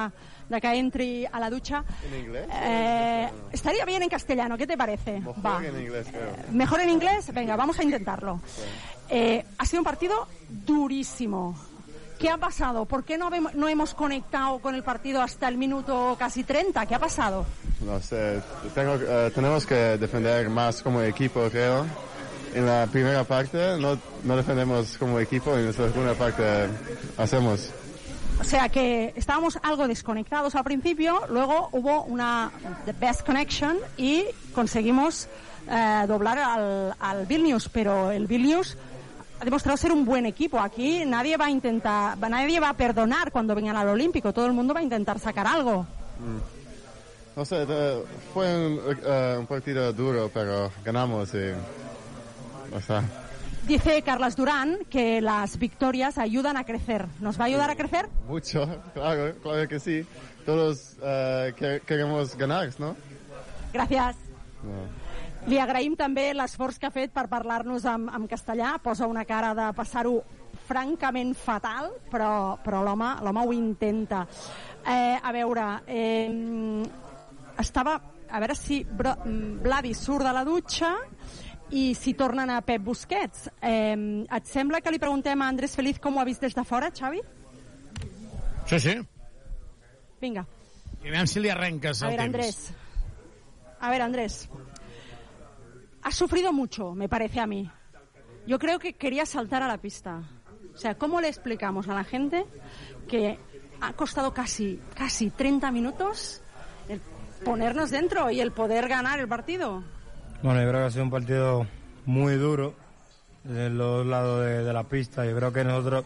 de 0.49 0.61
que 0.61 0.69
entri 0.75 1.27
a 1.31 1.39
la 1.39 1.51
dutxa. 1.51 1.85
¿En 2.11 2.21
inglés? 2.21 2.47
Eh, 2.53 3.29
estaría 3.53 3.85
bien 3.85 4.03
en 4.03 4.09
castellano, 4.09 4.57
¿qué 4.57 4.67
te 4.67 4.77
parece? 4.77 5.21
Mejor 5.21 5.45
Va. 5.45 5.65
en 5.65 5.81
inglés, 5.81 6.07
creo. 6.11 6.33
¿Mejor 6.53 6.81
en 6.81 6.91
inglés? 6.91 7.33
Venga, 7.33 7.57
vamos 7.57 7.79
a 7.79 7.83
intentarlo. 7.83 8.41
Eh, 9.11 9.45
ha 9.59 9.65
sido 9.65 9.81
un 9.81 9.85
partido 9.85 10.27
durísimo. 10.49 11.57
¿Qué 12.19 12.29
ha 12.29 12.37
pasado? 12.37 12.85
¿Por 12.85 13.05
qué 13.05 13.17
no, 13.17 13.31
no 13.31 13.69
hemos 13.69 13.95
conectado 13.95 14.59
con 14.59 14.75
el 14.75 14.83
partido 14.83 15.23
hasta 15.23 15.47
el 15.47 15.57
minuto 15.57 16.17
casi 16.19 16.43
30? 16.43 16.85
¿Qué 16.87 16.95
ha 16.97 16.99
pasado? 16.99 17.47
No 17.81 18.01
sé, 18.01 18.41
tengo, 18.75 18.95
eh, 18.97 19.31
tenemos 19.33 19.65
que 19.65 19.97
defender 19.99 20.49
más 20.49 20.83
como 20.83 21.01
equipo, 21.03 21.49
creo. 21.49 21.87
En 22.55 22.67
la 22.67 22.89
primera 22.91 23.23
parte 23.23 23.77
no, 23.79 23.97
no 24.25 24.37
defendemos 24.37 24.99
como 24.99 25.21
equipo, 25.21 25.57
en 25.57 25.67
la 25.67 25.73
segunda 25.73 26.15
parte 26.15 26.43
hacemos. 27.17 27.71
O 28.41 28.45
sea 28.45 28.69
que 28.69 29.13
estábamos 29.17 29.59
algo 29.63 29.89
desconectados 29.89 30.55
al 30.55 30.65
principio, 30.65 31.23
luego 31.29 31.69
hubo 31.73 32.05
una 32.05 32.51
the 32.85 32.93
best 32.93 33.27
connection 33.27 33.77
y 33.97 34.25
conseguimos 34.55 35.29
eh, 35.71 36.05
doblar 36.07 36.39
al, 36.39 36.95
al 36.99 37.27
Vilnius, 37.27 37.69
pero 37.69 38.11
el 38.11 38.27
Vilnius 38.27 38.77
ha 39.41 39.45
demostrado 39.45 39.77
ser 39.77 39.93
un 39.93 40.05
buen 40.05 40.25
equipo. 40.25 40.59
Aquí 40.61 41.05
nadie 41.05 41.37
va 41.37 41.47
a 41.47 41.51
intentar, 41.51 42.17
nadie 42.19 42.61
va 42.61 42.71
a 42.71 42.75
perdonar 42.75 43.33
cuando 43.33 43.55
vengan 43.55 43.77
al 43.77 43.89
Olímpico, 43.89 44.33
todo 44.33 44.47
el 44.47 44.53
mundo 44.53 44.73
va 44.73 44.81
a 44.81 44.85
intentar 44.85 45.19
sacar 45.19 45.47
algo. 45.47 45.83
Mm. 46.19 47.37
No 47.37 47.45
sé, 47.45 47.67
eh, 47.69 48.03
fue 48.35 48.47
un, 48.67 48.81
eh, 49.05 49.37
un 49.39 49.47
partido 49.47 49.93
duro, 49.93 50.31
pero 50.33 50.73
ganamos 50.85 51.33
y... 51.35 51.53
O 52.75 52.81
sea, 52.81 53.03
Dice 53.69 54.01
Carlas 54.03 54.35
Durán 54.35 54.79
que 54.89 55.21
las 55.21 55.59
victorias 55.59 56.17
ayudan 56.17 56.57
a 56.57 56.65
crecer. 56.65 57.07
¿Nos 57.21 57.39
va 57.39 57.45
a 57.45 57.47
ayudar 57.49 57.71
a 57.71 57.77
crecer? 57.77 58.09
mucho, 58.27 58.67
claro, 58.95 59.35
claro 59.43 59.69
que 59.69 59.79
sí. 59.79 60.07
Todos 60.47 60.97
eh, 61.03 61.53
que- 61.55 61.81
queremos 61.87 62.35
ganar, 62.37 62.69
¿no? 62.79 62.97
Gràcies. 63.75 64.17
No. 64.65 64.89
Li 65.49 65.59
agraïm 65.61 65.95
també 65.97 66.31
l'esforç 66.35 66.79
que 66.81 66.89
ha 66.89 66.93
fet 66.93 67.13
per 67.13 67.27
parlar-nos 67.29 67.85
en, 67.89 68.09
en 68.09 68.25
castellà. 68.29 68.79
Posa 68.83 69.07
una 69.07 69.27
cara 69.29 69.53
de 69.55 69.67
passar-ho 69.77 70.17
francament 70.67 71.35
fatal, 71.37 71.93
però, 72.11 72.57
però 72.65 72.81
l'home 72.85 73.13
l'home 73.25 73.45
ho 73.45 73.53
intenta. 73.53 74.25
Eh, 74.87 75.19
a 75.23 75.33
veure, 75.37 75.69
eh, 75.87 76.83
estava... 77.61 78.01
A 78.31 78.41
veure 78.41 78.53
si 78.57 78.83
Bro, 78.85 79.15
Vladi 79.65 79.95
surt 79.97 80.21
de 80.27 80.33
la 80.37 80.43
dutxa 80.45 80.91
i 81.71 81.95
si 81.95 82.15
tornen 82.15 82.51
a 82.51 82.61
Pep 82.63 82.83
Busquets. 82.83 83.49
Eh, 83.61 84.25
et 84.25 84.47
sembla 84.49 84.81
que 84.81 84.93
li 84.93 85.01
preguntem 85.01 85.43
a 85.43 85.49
Andrés 85.49 85.77
Feliz 85.77 85.99
com 86.01 86.17
ho 86.17 86.21
ha 86.21 86.27
vist 86.29 86.41
des 86.45 86.55
de 86.55 86.65
fora, 86.65 86.91
Xavi? 86.95 87.21
Sí, 88.67 88.81
sí. 88.81 88.95
Vinga. 90.21 90.47
I 91.05 91.09
aviam 91.09 91.27
si 91.31 91.41
li 91.41 91.51
arrenques 91.51 92.03
A 92.03 92.09
el 92.09 92.17
ver, 92.17 92.21
temps. 92.21 92.35
Andrés. 92.35 92.73
A 93.81 93.91
ver, 93.91 94.03
Andrés. 94.03 94.49
Has 96.03 96.15
sufrido 96.15 96.53
mucho, 96.53 96.95
me 96.95 97.09
parece 97.09 97.41
a 97.41 97.47
mí. 97.47 97.71
Yo 98.47 98.59
creo 98.59 98.79
que 98.79 98.95
quería 98.95 99.27
saltar 99.27 99.63
a 99.63 99.69
la 99.69 99.79
pista. 99.79 100.23
O 100.75 100.79
sea, 100.79 100.97
¿cómo 100.97 101.21
le 101.21 101.29
explicamos 101.29 101.89
a 101.89 101.95
la 101.95 102.05
gente 102.05 102.47
que 103.09 103.39
ha 103.81 103.93
costado 103.93 104.33
casi, 104.33 104.81
casi 104.95 105.31
30 105.31 105.71
minutos 105.71 106.41
el 106.89 107.01
ponernos 107.45 107.91
dentro 107.91 108.31
y 108.31 108.41
el 108.41 108.53
poder 108.53 108.89
ganar 108.89 109.19
el 109.21 109.29
partido? 109.29 109.83
Bueno, 110.43 110.63
yo 110.63 110.69
creo 110.69 110.81
que 110.83 110.87
ha 110.87 110.91
sido 110.91 111.05
un 111.05 111.11
partido 111.11 111.67
muy 112.07 112.35
duro 112.37 112.75
de 113.45 113.71
los 113.71 114.07
lados 114.07 114.45
de, 114.45 114.73
la 114.73 114.85
pista. 114.85 115.25
Yo 115.25 115.35
creo 115.37 115.53
que 115.53 115.65
nosotros 115.65 116.05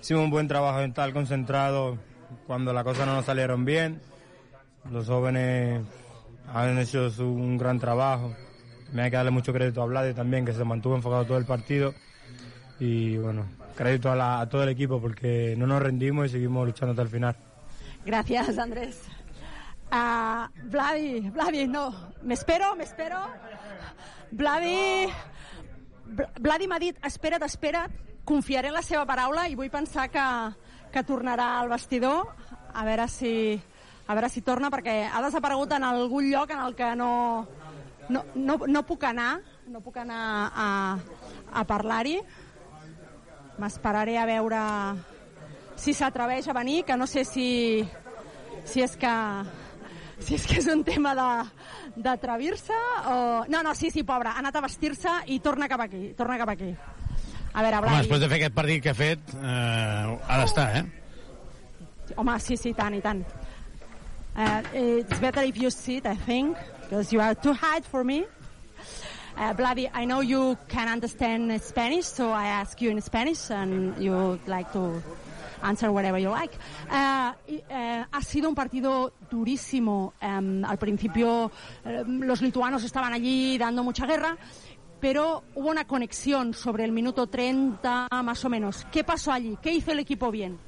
hicimos 0.00 0.24
un 0.24 0.30
buen 0.30 0.48
trabajo 0.48 0.78
mental 0.78 1.12
concentrado 1.12 1.98
cuando 2.46 2.72
las 2.72 2.84
cosas 2.84 3.06
no 3.06 3.14
nos 3.14 3.24
salieron 3.24 3.64
bien. 3.64 4.00
los 4.90 5.06
jóvenes 5.06 5.82
han 6.52 6.78
hecho 6.78 7.08
un 7.20 7.58
gran 7.58 7.80
trabajo. 7.80 8.34
Me 8.92 9.02
hay 9.02 9.10
que 9.10 9.16
darle 9.16 9.32
mucho 9.32 9.52
crédito 9.52 9.82
a 9.82 9.86
Vlade 9.86 10.14
también, 10.14 10.44
que 10.44 10.52
se 10.52 10.62
mantuvo 10.64 10.94
enfocado 10.94 11.24
todo 11.24 11.38
el 11.38 11.44
partido. 11.46 11.94
Y 12.78 13.16
bueno, 13.16 13.46
crédito 13.76 14.10
a, 14.10 14.14
la- 14.16 14.48
todo 14.48 14.62
el 14.62 14.68
equipo 14.68 15.00
porque 15.00 15.54
no 15.58 15.66
nos 15.66 15.82
rendimos 15.82 16.26
y 16.26 16.28
seguimos 16.28 16.66
luchando 16.66 16.92
hasta 16.92 17.02
el 17.02 17.08
final. 17.08 17.36
Gràcies, 18.04 18.58
Andrés. 18.58 19.00
Uh, 19.90 20.46
Vladi, 20.68 21.30
Vladi, 21.30 21.66
no. 21.66 21.94
M'espero, 22.22 22.76
m'espero. 22.76 23.16
Vladi... 23.16 23.63
Bl- 26.04 26.30
Vladi 26.40 26.66
m'ha 26.68 26.78
dit, 26.82 26.98
espera't, 27.06 27.42
espera't, 27.46 27.92
confiaré 28.24 28.68
en 28.68 28.74
la 28.76 28.82
seva 28.82 29.04
paraula 29.06 29.46
i 29.48 29.56
vull 29.56 29.70
pensar 29.72 30.08
que, 30.12 30.24
que 30.92 31.02
tornarà 31.06 31.58
al 31.60 31.70
vestidor. 31.72 32.34
A 32.74 32.84
veure 32.86 33.06
si, 33.08 33.54
a 34.06 34.14
veure 34.14 34.30
si 34.32 34.42
torna, 34.42 34.70
perquè 34.72 35.04
ha 35.06 35.22
desaparegut 35.22 35.72
en 35.76 35.84
algun 35.86 36.30
lloc 36.30 36.50
en 36.50 36.62
el 36.64 36.74
que 36.74 36.90
no, 36.98 37.10
no, 38.08 38.24
no, 38.34 38.58
no 38.66 38.82
puc 38.86 39.04
anar, 39.08 39.38
no 39.70 39.80
puc 39.80 39.96
anar 40.02 40.50
a, 40.54 40.68
a 41.52 41.64
parlar-hi. 41.68 42.18
M'esperaré 43.58 44.18
a 44.18 44.26
veure 44.26 44.62
si 45.78 45.94
s'atreveix 45.94 46.48
a 46.48 46.56
venir, 46.56 46.82
que 46.84 46.96
no 46.96 47.06
sé 47.06 47.24
si, 47.24 47.84
si 48.66 48.82
és 48.82 48.96
que 48.98 49.14
si 50.18 50.36
és 50.38 50.46
que 50.46 50.58
és 50.60 50.66
un 50.70 50.84
tema 50.86 51.14
d'atrevir-se 51.96 52.76
o... 53.10 53.16
No, 53.50 53.62
no, 53.66 53.74
sí, 53.74 53.90
sí, 53.90 54.04
pobre, 54.06 54.30
ha 54.30 54.42
anat 54.42 54.56
a 54.56 54.64
vestir-se 54.64 55.14
i 55.34 55.40
torna 55.44 55.68
cap 55.70 55.86
aquí, 55.86 56.12
torna 56.18 56.38
cap 56.40 56.54
aquí. 56.54 56.74
A 57.54 57.62
veure, 57.62 57.78
Home, 57.78 57.86
Blai... 57.86 58.02
després 58.02 58.22
de 58.22 58.28
fer 58.30 58.38
aquest 58.40 58.54
partit 58.54 58.82
que 58.82 58.90
ha 58.90 58.98
fet, 58.98 59.34
eh, 59.38 60.14
ha 60.26 60.38
d'estar, 60.42 60.68
eh? 60.80 60.84
Home, 62.18 62.38
sí, 62.42 62.58
sí, 62.60 62.74
tant 62.76 62.94
i 62.94 63.02
tant. 63.02 63.24
Uh, 64.34 64.62
it's 64.74 65.20
better 65.20 65.44
if 65.46 65.56
you 65.56 65.70
sit, 65.70 66.06
I 66.06 66.16
think, 66.16 66.58
because 66.82 67.12
you 67.12 67.20
are 67.20 67.34
too 67.34 67.52
high 67.52 67.80
for 67.80 68.02
me. 68.02 68.24
Uh, 69.36 69.54
Vladi, 69.54 69.88
I 69.94 70.04
know 70.04 70.20
you 70.20 70.58
can 70.68 70.88
understand 70.88 71.60
Spanish, 71.62 72.06
so 72.06 72.30
I 72.32 72.46
ask 72.46 72.80
you 72.82 72.90
in 72.90 73.00
Spanish, 73.00 73.50
and 73.50 73.96
you 74.02 74.40
like 74.46 74.72
to 74.72 75.02
answer 75.64 75.90
whatever 75.90 76.20
you 76.20 76.30
like. 76.30 76.56
Y, 77.48 77.62
eh, 77.68 78.04
ha 78.10 78.22
sido 78.22 78.48
un 78.48 78.54
partido 78.54 79.12
durísimo. 79.30 80.14
Um, 80.22 80.64
al 80.64 80.78
principio 80.78 81.50
eh, 81.84 82.04
los 82.06 82.40
lituanos 82.40 82.84
estaban 82.84 83.12
allí 83.12 83.58
dando 83.58 83.82
mucha 83.82 84.06
guerra, 84.06 84.36
pero 85.00 85.44
hubo 85.54 85.70
una 85.70 85.84
conexión 85.84 86.54
sobre 86.54 86.84
el 86.84 86.92
minuto 86.92 87.26
30 87.26 88.08
más 88.22 88.44
o 88.44 88.48
menos. 88.48 88.86
¿Qué 88.90 89.04
pasó 89.04 89.32
allí? 89.32 89.58
¿Qué 89.60 89.72
hizo 89.72 89.92
el 89.92 89.98
equipo 89.98 90.30
bien? 90.30 90.58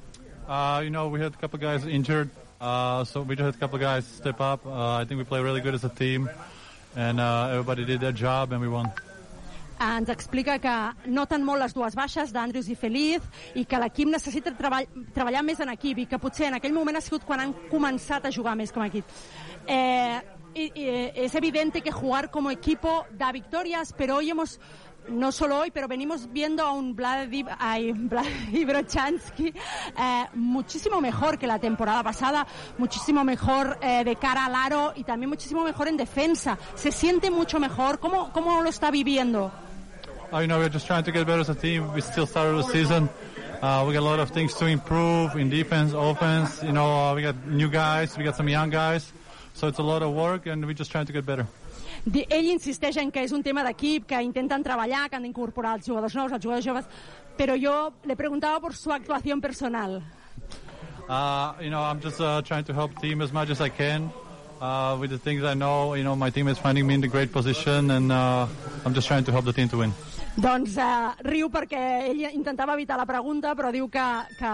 Uh, 0.47 0.81
you 0.81 0.89
know, 0.89 1.07
we 1.09 1.19
had 1.19 1.33
a 1.33 1.37
couple 1.37 1.59
guys 1.59 1.85
injured, 1.85 2.29
uh, 2.61 3.03
so 3.03 3.21
we 3.21 3.35
just 3.35 3.45
had 3.45 3.55
a 3.55 3.57
couple 3.57 3.77
guys 3.77 4.05
step 4.05 4.39
up. 4.39 4.65
Uh, 4.65 4.95
I 4.95 5.05
think 5.05 5.17
we 5.17 5.25
played 5.25 5.43
really 5.43 5.59
good 5.59 5.75
as 5.75 5.83
a 5.83 5.89
team, 5.89 6.29
and 6.95 7.19
uh, 7.19 7.49
everybody 7.51 7.83
did 7.83 7.99
their 7.99 8.13
job, 8.13 8.53
and 8.53 8.61
we 8.61 8.69
won. 8.69 8.89
Ens 9.79 10.09
explica 10.09 10.57
que 10.59 10.75
noten 11.11 11.43
molt 11.45 11.61
les 11.63 11.75
dues 11.75 11.95
baixes 11.97 12.33
d'Andrius 12.33 12.69
i 12.69 12.75
Feliz 12.75 13.25
i 13.55 13.65
que 13.65 13.79
l'equip 13.81 14.09
necessita 14.09 14.53
treball, 14.57 14.87
treballar 15.13 15.43
més 15.45 15.61
en 15.63 15.73
equip 15.73 16.03
i 16.03 16.07
que 16.09 16.19
potser 16.21 16.49
en 16.49 16.57
aquell 16.57 16.75
moment 16.75 16.97
ha 16.97 17.03
sigut 17.03 17.25
quan 17.27 17.43
han 17.43 17.53
començat 17.71 18.25
a 18.25 18.33
jugar 18.33 18.55
més 18.57 18.73
com 18.73 18.83
a 18.83 18.89
equip. 18.89 19.05
Eh, 19.67 20.21
es 20.57 21.35
evidente 21.35 21.81
que 21.81 21.91
jugar 21.91 22.31
como 22.31 22.49
equipo 22.49 23.05
da 23.11 23.31
victorias, 23.31 23.93
pero 23.95 24.15
hoy 24.15 24.31
hemos 24.31 24.59
no 25.09 25.31
solo 25.31 25.59
hoy, 25.59 25.71
pero 25.71 25.87
venimos 25.87 26.31
viendo 26.31 26.63
a 26.63 26.71
un 26.71 26.95
Vladi, 26.95 27.45
ay, 27.59 27.91
Vladi 27.95 28.65
Brochansky 28.65 29.47
eh, 29.47 30.25
muchísimo 30.33 30.99
mejor 31.01 31.37
que 31.37 31.47
la 31.47 31.59
temporada 31.59 32.03
pasada, 32.03 32.45
muchísimo 32.77 33.23
mejor 33.23 33.77
eh, 33.81 34.03
de 34.03 34.15
cara 34.15 34.45
al 34.45 34.55
aro 34.55 34.93
y 34.95 35.03
también 35.03 35.29
muchísimo 35.29 35.63
mejor 35.63 35.87
en 35.87 35.97
defensa. 35.97 36.57
Se 36.75 36.91
siente 36.91 37.31
mucho 37.31 37.59
mejor. 37.59 37.99
¿Cómo, 37.99 38.31
cómo 38.33 38.61
lo 38.61 38.69
está 38.69 38.91
viviendo? 38.91 39.51
Uh, 40.31 40.39
you 40.39 40.47
know, 40.47 40.59
we're 40.59 40.67
just 40.69 40.85
trying 40.85 41.03
to 41.03 41.11
get 41.11 41.25
better 41.25 41.39
as 41.39 41.49
a 41.49 41.55
team. 41.55 41.93
We 41.93 42.01
still 42.01 42.27
started 42.27 42.57
the 42.57 42.63
season. 42.63 43.09
Uh, 43.61 43.85
we 43.87 43.93
got 43.93 44.01
a 44.01 44.09
lot 44.09 44.19
of 44.19 44.29
things 44.29 44.53
to 44.55 44.65
improve 44.65 45.35
in 45.35 45.49
defense, 45.49 45.93
offense. 45.93 46.61
You 46.61 46.73
know, 46.73 46.85
uh, 46.85 47.15
we 47.15 47.21
got 47.21 47.47
new 47.47 47.69
guys, 47.69 48.17
we 48.17 48.23
got 48.23 48.35
some 48.35 48.49
young 48.49 48.69
guys. 48.69 49.11
So 49.53 49.67
it's 49.67 49.79
a 49.79 49.83
lot 49.83 50.03
of 50.03 50.13
work, 50.13 50.45
and 50.45 50.65
we're 50.65 50.73
just 50.73 50.91
trying 50.91 51.05
to 51.05 51.13
get 51.13 51.25
better. 51.25 51.47
Ell 52.29 52.49
insisteix 52.51 52.97
en 53.01 53.09
que 53.11 53.23
és 53.23 53.31
un 53.33 53.41
tema 53.43 53.63
d'equip, 53.65 54.05
que 54.07 54.19
intenten 54.21 54.63
treballar, 54.63 55.07
que 55.09 55.17
han 55.17 55.23
d'incorporar 55.25 55.73
els 55.79 55.87
jugadors 55.87 56.13
nous, 56.15 56.31
els 56.31 56.43
jugadors 56.43 56.65
joves, 56.65 56.85
però 57.37 57.55
jo 57.57 57.93
le 58.05 58.15
preguntava 58.15 58.59
por 58.59 58.75
su 58.75 58.91
actuación 58.91 59.41
personal. 59.41 60.01
Uh, 61.09 61.53
you 61.59 61.69
know, 61.69 61.81
I'm 61.81 61.99
just 61.99 62.21
uh, 62.21 62.41
trying 62.43 62.65
to 62.65 62.73
help 62.73 62.93
the 62.95 63.01
team 63.01 63.21
as 63.21 63.31
much 63.31 63.49
as 63.49 63.61
I 63.61 63.69
can. 63.69 64.11
Uh, 64.61 64.97
with 64.99 65.11
the 65.11 65.17
things 65.17 65.43
I 65.43 65.53
know, 65.53 65.95
you 65.95 66.03
know, 66.03 66.15
my 66.15 66.29
team 66.29 66.47
is 66.47 66.57
finding 66.57 66.85
me 66.85 66.95
in 66.95 67.03
a 67.03 67.07
great 67.07 67.31
position, 67.31 67.91
and 67.91 68.11
uh, 68.11 68.47
I'm 68.85 68.93
just 68.93 69.07
trying 69.07 69.23
to 69.25 69.31
help 69.31 69.45
the 69.45 69.53
team 69.53 69.69
to 69.69 69.77
win. 69.77 69.93
Doncs 70.37 70.75
eh, 70.77 70.87
riu 71.25 71.49
perquè 71.49 71.81
ell 72.11 72.21
intentava 72.29 72.75
evitar 72.77 72.97
la 72.99 73.07
pregunta, 73.09 73.55
però 73.57 73.71
diu 73.73 73.87
que, 73.89 74.05
que, 74.37 74.51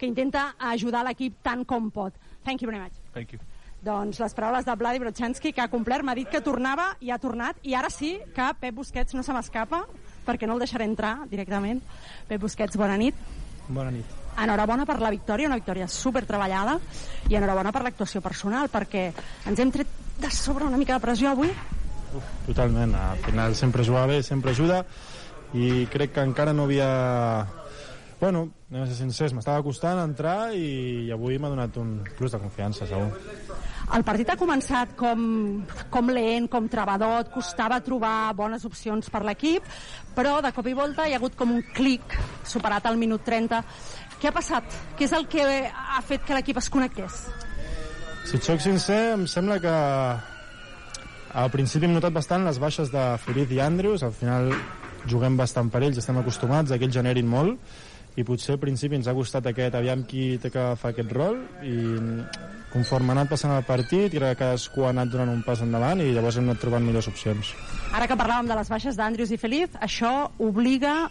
que 0.00 0.08
intenta 0.08 0.54
ajudar 0.72 1.02
l'equip 1.04 1.42
tant 1.44 1.66
com 1.68 1.90
pot. 1.92 2.16
Thank 2.44 2.62
you 2.64 2.70
very 2.70 2.80
much. 2.80 2.96
Thank 3.12 3.34
you. 3.34 3.40
Doncs 3.84 4.20
les 4.20 4.34
paraules 4.36 4.64
de 4.64 4.76
Vladi 4.80 5.00
Brochansky, 5.00 5.52
que 5.52 5.60
ha 5.60 5.68
complert, 5.72 6.04
m'ha 6.04 6.16
dit 6.16 6.28
que 6.28 6.40
tornava 6.44 6.94
i 7.04 7.12
ha 7.12 7.18
tornat, 7.20 7.60
i 7.64 7.76
ara 7.76 7.88
sí 7.92 8.14
que 8.36 8.48
Pep 8.60 8.76
Busquets 8.76 9.16
no 9.16 9.24
se 9.24 9.36
m'escapa, 9.36 9.82
perquè 10.24 10.48
no 10.48 10.56
el 10.56 10.64
deixaré 10.64 10.88
entrar 10.88 11.26
directament. 11.28 11.84
Pep 12.28 12.40
Busquets, 12.40 12.80
bona 12.80 12.96
nit. 13.00 13.16
Bona 13.68 13.92
nit. 13.92 14.16
Enhorabona 14.40 14.88
per 14.88 14.98
la 15.04 15.12
victòria, 15.12 15.48
una 15.52 15.60
victòria 15.60 15.88
super 15.88 16.24
treballada, 16.28 16.78
i 17.28 17.36
enhorabona 17.36 17.72
per 17.76 17.84
l'actuació 17.84 18.24
personal, 18.24 18.72
perquè 18.72 19.10
ens 19.48 19.60
hem 19.60 19.72
tret 19.72 20.00
de 20.20 20.32
sobre 20.32 20.64
una 20.64 20.80
mica 20.80 20.96
de 20.96 21.04
pressió 21.04 21.32
avui. 21.32 21.52
Totalment, 22.48 22.96
al 22.96 23.20
final 23.24 23.54
sempre 23.54 23.84
jugar 23.86 24.08
bé, 24.08 24.22
sempre 24.26 24.56
ajuda 24.56 24.84
i 25.54 25.86
crec 25.90 26.14
que 26.14 26.26
encara 26.26 26.52
no 26.54 26.68
havia 26.68 26.90
bueno, 28.20 28.50
anem 28.68 28.82
a 28.84 28.86
ser 28.86 28.98
sincers, 28.98 29.32
m'estava 29.32 29.64
costant 29.64 29.98
entrar 30.02 30.52
i, 30.52 31.06
i 31.06 31.12
avui 31.14 31.38
m'ha 31.40 31.48
donat 31.48 31.76
un 31.80 32.02
plus 32.18 32.34
de 32.34 32.38
confiança, 32.42 32.84
segur. 32.84 33.08
El 33.96 34.04
partit 34.04 34.28
ha 34.28 34.36
començat 34.38 34.92
com, 34.94 35.22
com 35.90 36.10
lent, 36.12 36.46
com 36.52 36.68
trebador, 36.70 37.24
costava 37.32 37.80
trobar 37.82 38.34
bones 38.36 38.66
opcions 38.68 39.08
per 39.10 39.24
l'equip, 39.24 39.64
però 40.14 40.36
de 40.44 40.52
cop 40.52 40.68
i 40.68 40.76
volta 40.76 41.08
hi 41.08 41.16
ha 41.16 41.18
hagut 41.18 41.34
com 41.38 41.56
un 41.56 41.64
clic 41.74 42.14
superat 42.46 42.86
al 42.86 43.00
minut 43.00 43.24
30. 43.24 43.62
Què 44.20 44.28
ha 44.28 44.36
passat? 44.36 44.76
Què 44.98 45.08
és 45.08 45.16
el 45.16 45.24
que 45.32 45.46
ha 45.72 46.02
fet 46.04 46.28
que 46.28 46.36
l'equip 46.36 46.60
es 46.60 46.68
connectés? 46.68 47.22
Si 48.28 48.36
et 48.36 48.44
soc 48.44 48.60
sincer, 48.60 49.00
em 49.16 49.24
sembla 49.26 49.56
que 49.64 49.72
al 51.40 51.50
principi 51.50 51.88
hem 51.88 51.96
notat 51.96 52.12
bastant 52.12 52.44
les 52.44 52.60
baixes 52.60 52.92
de 52.92 53.06
Feliz 53.24 53.50
i 53.56 53.64
Andrews, 53.64 54.04
al 54.04 54.12
final 54.12 54.52
juguem 55.08 55.36
bastant 55.38 55.70
per 55.70 55.84
ells, 55.86 56.00
estem 56.00 56.18
acostumats 56.20 56.72
a 56.72 56.78
que 56.78 56.88
ells 56.88 56.96
generin 56.96 57.28
molt 57.28 57.58
i 58.18 58.24
potser 58.26 58.56
al 58.56 58.62
principi 58.62 58.98
ens 58.98 59.08
ha 59.08 59.14
costat 59.14 59.46
aquest 59.46 59.76
aviam 59.78 60.02
qui 60.08 60.34
té 60.42 60.50
que 60.50 60.58
agafar 60.58 60.90
aquest 60.90 61.12
rol 61.14 61.38
i 61.62 61.76
conforme 62.72 63.12
ha 63.12 63.16
anat 63.16 63.30
passant 63.30 63.54
el 63.54 63.64
partit 63.66 64.10
crec 64.10 64.34
que 64.34 64.40
cadascú 64.42 64.84
ha 64.86 64.90
anat 64.94 65.12
donant 65.12 65.30
un 65.30 65.44
pas 65.46 65.62
endavant 65.62 66.02
i 66.02 66.10
llavors 66.14 66.38
hem 66.38 66.50
anat 66.50 66.60
trobant 66.62 66.84
millors 66.84 67.08
opcions. 67.10 67.54
Ara 67.94 68.10
que 68.10 68.18
parlàvem 68.18 68.50
de 68.50 68.58
les 68.58 68.70
baixes 68.70 68.98
d'Andrews 68.98 69.34
i 69.34 69.40
Feliz, 69.40 69.78
això 69.80 70.30
obliga 70.38 71.10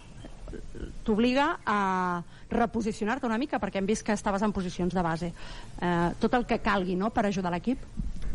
t'obliga 1.06 1.60
a 1.66 2.22
reposicionar-te 2.50 3.26
una 3.28 3.38
mica 3.38 3.60
perquè 3.62 3.78
hem 3.78 3.86
vist 3.86 4.02
que 4.06 4.16
estaves 4.16 4.42
en 4.42 4.52
posicions 4.52 4.94
de 4.94 5.02
base. 5.02 5.32
Eh, 5.80 6.08
tot 6.20 6.34
el 6.34 6.46
que 6.46 6.58
calgui 6.64 6.96
no, 6.98 7.12
per 7.14 7.26
ajudar 7.28 7.52
l'equip 7.54 7.84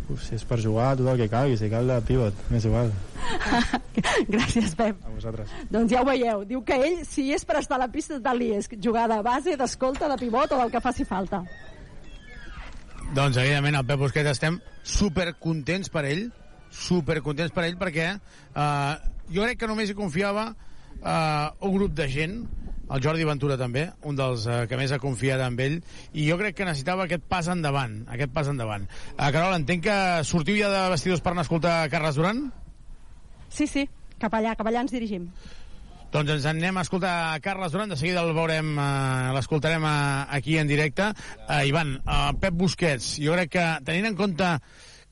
Uf, 0.05 0.21
si 0.21 0.35
és 0.37 0.43
per 0.45 0.59
jugar, 0.61 0.91
tot 0.99 1.07
el 1.09 1.17
que 1.23 1.29
calgui, 1.31 1.55
si 1.57 1.69
cal 1.71 1.87
de 1.89 1.95
pivot, 2.05 2.41
m'és 2.53 2.65
igual. 2.69 2.91
Gràcies, 4.33 4.75
Pep. 4.77 4.99
A 5.01 5.13
vosaltres. 5.13 5.53
Doncs 5.71 5.93
ja 5.95 6.03
ho 6.03 6.05
veieu. 6.05 6.43
Diu 6.45 6.61
que 6.67 6.77
ell, 6.77 6.99
si 7.09 7.31
és 7.33 7.45
per 7.47 7.57
estar 7.61 7.79
a 7.79 7.85
la 7.85 7.89
pista, 7.93 8.19
tal 8.21 8.37
li 8.37 8.51
és. 8.53 8.69
Jugar 8.83 9.07
de 9.09 9.17
base, 9.25 9.55
d'escolta, 9.57 10.09
de 10.11 10.19
pivot 10.21 10.53
o 10.53 10.59
del 10.61 10.73
que 10.73 10.83
faci 10.83 11.07
falta. 11.09 11.41
Doncs, 13.15 13.37
evidentment, 13.37 13.79
el 13.79 13.87
Pep 13.87 14.01
Busquets 14.01 14.35
estem 14.35 14.59
supercontents 14.85 15.89
per 15.93 16.05
ell, 16.09 16.27
supercontents 16.75 17.53
per 17.55 17.65
ell, 17.65 17.79
perquè 17.81 18.11
eh, 18.13 18.93
jo 19.33 19.45
crec 19.45 19.61
que 19.61 19.69
només 19.71 19.89
hi 19.89 19.97
confiava 19.97 20.51
eh, 20.51 21.49
un 21.65 21.75
grup 21.79 21.97
de 21.97 22.07
gent, 22.11 22.39
el 22.85 23.01
Jordi 23.03 23.25
Ventura 23.27 23.57
també, 23.57 23.87
un 24.05 24.17
dels 24.17 24.45
eh, 24.47 24.61
que 24.69 24.77
més 24.79 24.93
ha 24.93 25.01
confiat 25.01 25.41
en 25.45 25.57
ell, 25.65 25.79
i 26.13 26.27
jo 26.29 26.37
crec 26.41 26.59
que 26.59 26.67
necessitava 26.67 27.05
aquest 27.05 27.25
pas 27.29 27.49
endavant, 27.51 28.01
aquest 28.11 28.33
pas 28.35 28.49
endavant. 28.51 28.87
Eh, 29.15 29.29
Carol, 29.31 29.57
entenc 29.57 29.85
que 29.87 29.97
sortiu 30.27 30.59
ja 30.59 30.71
de 30.73 30.87
vestidors 30.93 31.23
per 31.25 31.33
anar 31.33 31.45
a 31.45 31.49
escoltar 31.49 31.75
Carles 31.93 32.19
Duran? 32.19 32.47
Sí, 33.49 33.67
sí, 33.67 33.87
cap 34.21 34.33
allà, 34.37 34.55
cap 34.57 34.67
allà 34.69 34.85
ens 34.85 34.95
dirigim. 34.95 35.29
Doncs 36.13 36.31
ens 36.31 36.45
en 36.47 36.61
anem 36.61 36.77
a 36.77 36.85
escoltar 36.85 37.41
Carles 37.43 37.73
Duran, 37.73 37.91
de 37.91 37.97
seguida 37.99 38.21
el 38.23 38.35
veurem, 38.37 38.75
eh, 38.79 39.31
l'escoltarem 39.35 39.83
eh, 39.83 39.93
aquí 40.37 40.59
en 40.61 40.69
directe. 40.69 41.11
Eh, 41.49 41.65
Ivan, 41.71 41.97
eh, 41.99 42.33
Pep 42.39 42.55
Busquets, 42.55 43.15
jo 43.19 43.35
crec 43.35 43.55
que 43.57 43.65
tenint 43.87 44.11
en 44.11 44.19
compte 44.19 44.57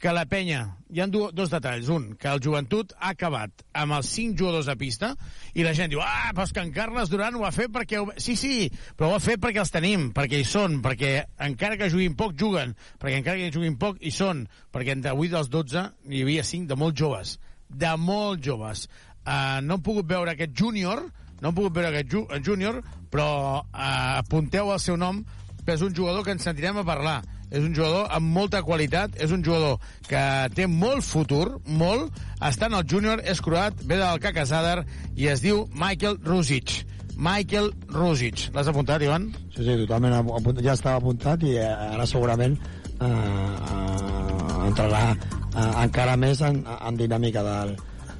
que 0.04 0.12
la 0.12 0.26
penya... 0.28 0.66
Hi 0.94 1.00
ha 1.02 1.06
dos 1.10 1.50
detalls. 1.50 1.88
Un, 1.90 2.12
que 2.20 2.28
el 2.30 2.42
joventut 2.44 2.92
ha 3.00 3.14
acabat 3.16 3.64
amb 3.82 3.96
els 3.96 4.10
cinc 4.14 4.36
jugadors 4.38 4.68
a 4.70 4.76
pista 4.78 5.14
i 5.58 5.64
la 5.66 5.72
gent 5.74 5.90
diu, 5.90 6.04
ah, 6.04 6.34
però 6.36 6.44
és 6.46 6.52
que 6.54 6.62
en 6.62 6.74
Carles 6.76 7.10
Duran 7.10 7.40
ho 7.40 7.46
ha 7.48 7.54
fet 7.56 7.72
perquè... 7.74 8.02
Ho... 8.04 8.12
Sí, 8.22 8.36
sí, 8.38 8.68
però 9.00 9.10
ho 9.10 9.16
ha 9.16 9.22
fet 9.24 9.42
perquè 9.42 9.64
els 9.64 9.72
tenim, 9.74 10.10
perquè 10.14 10.42
hi 10.44 10.46
són, 10.46 10.82
perquè 10.84 11.14
encara 11.48 11.80
que 11.80 11.90
juguin 11.90 12.18
poc, 12.20 12.36
juguen, 12.38 12.76
perquè 13.02 13.24
encara 13.24 13.40
que 13.40 13.56
juguin 13.56 13.80
poc, 13.82 13.98
hi 14.04 14.12
són, 14.14 14.44
perquè 14.76 14.94
entre 14.98 15.16
8 15.16 15.34
dels 15.38 15.50
12 15.56 15.86
hi 16.12 16.22
havia 16.28 16.46
5 16.52 16.70
de 16.70 16.78
molt 16.84 17.00
joves, 17.00 17.38
de 17.72 17.96
molt 17.98 18.44
joves. 18.46 18.86
Uh, 19.24 19.64
no 19.64 19.80
hem 19.80 19.86
pogut 19.88 20.10
veure 20.12 20.36
aquest 20.36 20.54
júnior, 20.60 21.08
no 21.40 21.50
hem 21.50 21.58
pogut 21.58 21.80
veure 21.80 21.90
aquest 21.90 22.44
júnior, 22.44 22.84
però 23.10 23.32
uh, 23.64 24.20
apunteu 24.20 24.76
el 24.76 24.84
seu 24.84 25.00
nom, 25.00 25.24
que 25.66 25.76
és 25.76 25.84
un 25.86 25.96
jugador 25.96 26.26
que 26.26 26.36
ens 26.36 26.46
sentirem 26.46 26.80
a 26.82 26.86
parlar. 26.88 27.22
És 27.54 27.62
un 27.62 27.74
jugador 27.76 28.08
amb 28.10 28.34
molta 28.34 28.64
qualitat, 28.66 29.14
és 29.22 29.32
un 29.32 29.44
jugador 29.46 29.78
que 30.08 30.24
té 30.58 30.66
molt 30.68 31.06
futur, 31.06 31.60
molt. 31.66 32.16
Està 32.42 32.70
en 32.70 32.80
el 32.80 32.88
júnior, 32.90 33.22
és 33.30 33.42
croat, 33.46 33.84
ve 33.86 34.00
del 34.02 34.22
Cacasadar 34.24 34.80
i 35.16 35.30
es 35.30 35.44
diu 35.44 35.68
Michael 35.78 36.18
Rusic. 36.26 36.82
Michael 37.14 37.70
Rusic. 37.94 38.48
L'has 38.56 38.72
apuntat, 38.72 39.06
Ivan? 39.06 39.30
Sí, 39.54 39.62
sí, 39.62 39.76
totalment 39.84 40.16
apunt, 40.18 40.64
ja 40.66 40.74
estava 40.74 40.98
apuntat 40.98 41.46
i 41.46 41.54
eh, 41.62 41.70
ara 41.70 42.08
segurament 42.10 42.58
eh, 42.58 43.06
eh, 43.06 44.56
entrarà 44.66 45.04
eh, 45.14 45.70
encara 45.86 46.18
més 46.18 46.42
en, 46.42 46.64
en 46.74 46.98
dinàmica 46.98 47.46
del, 47.46 47.76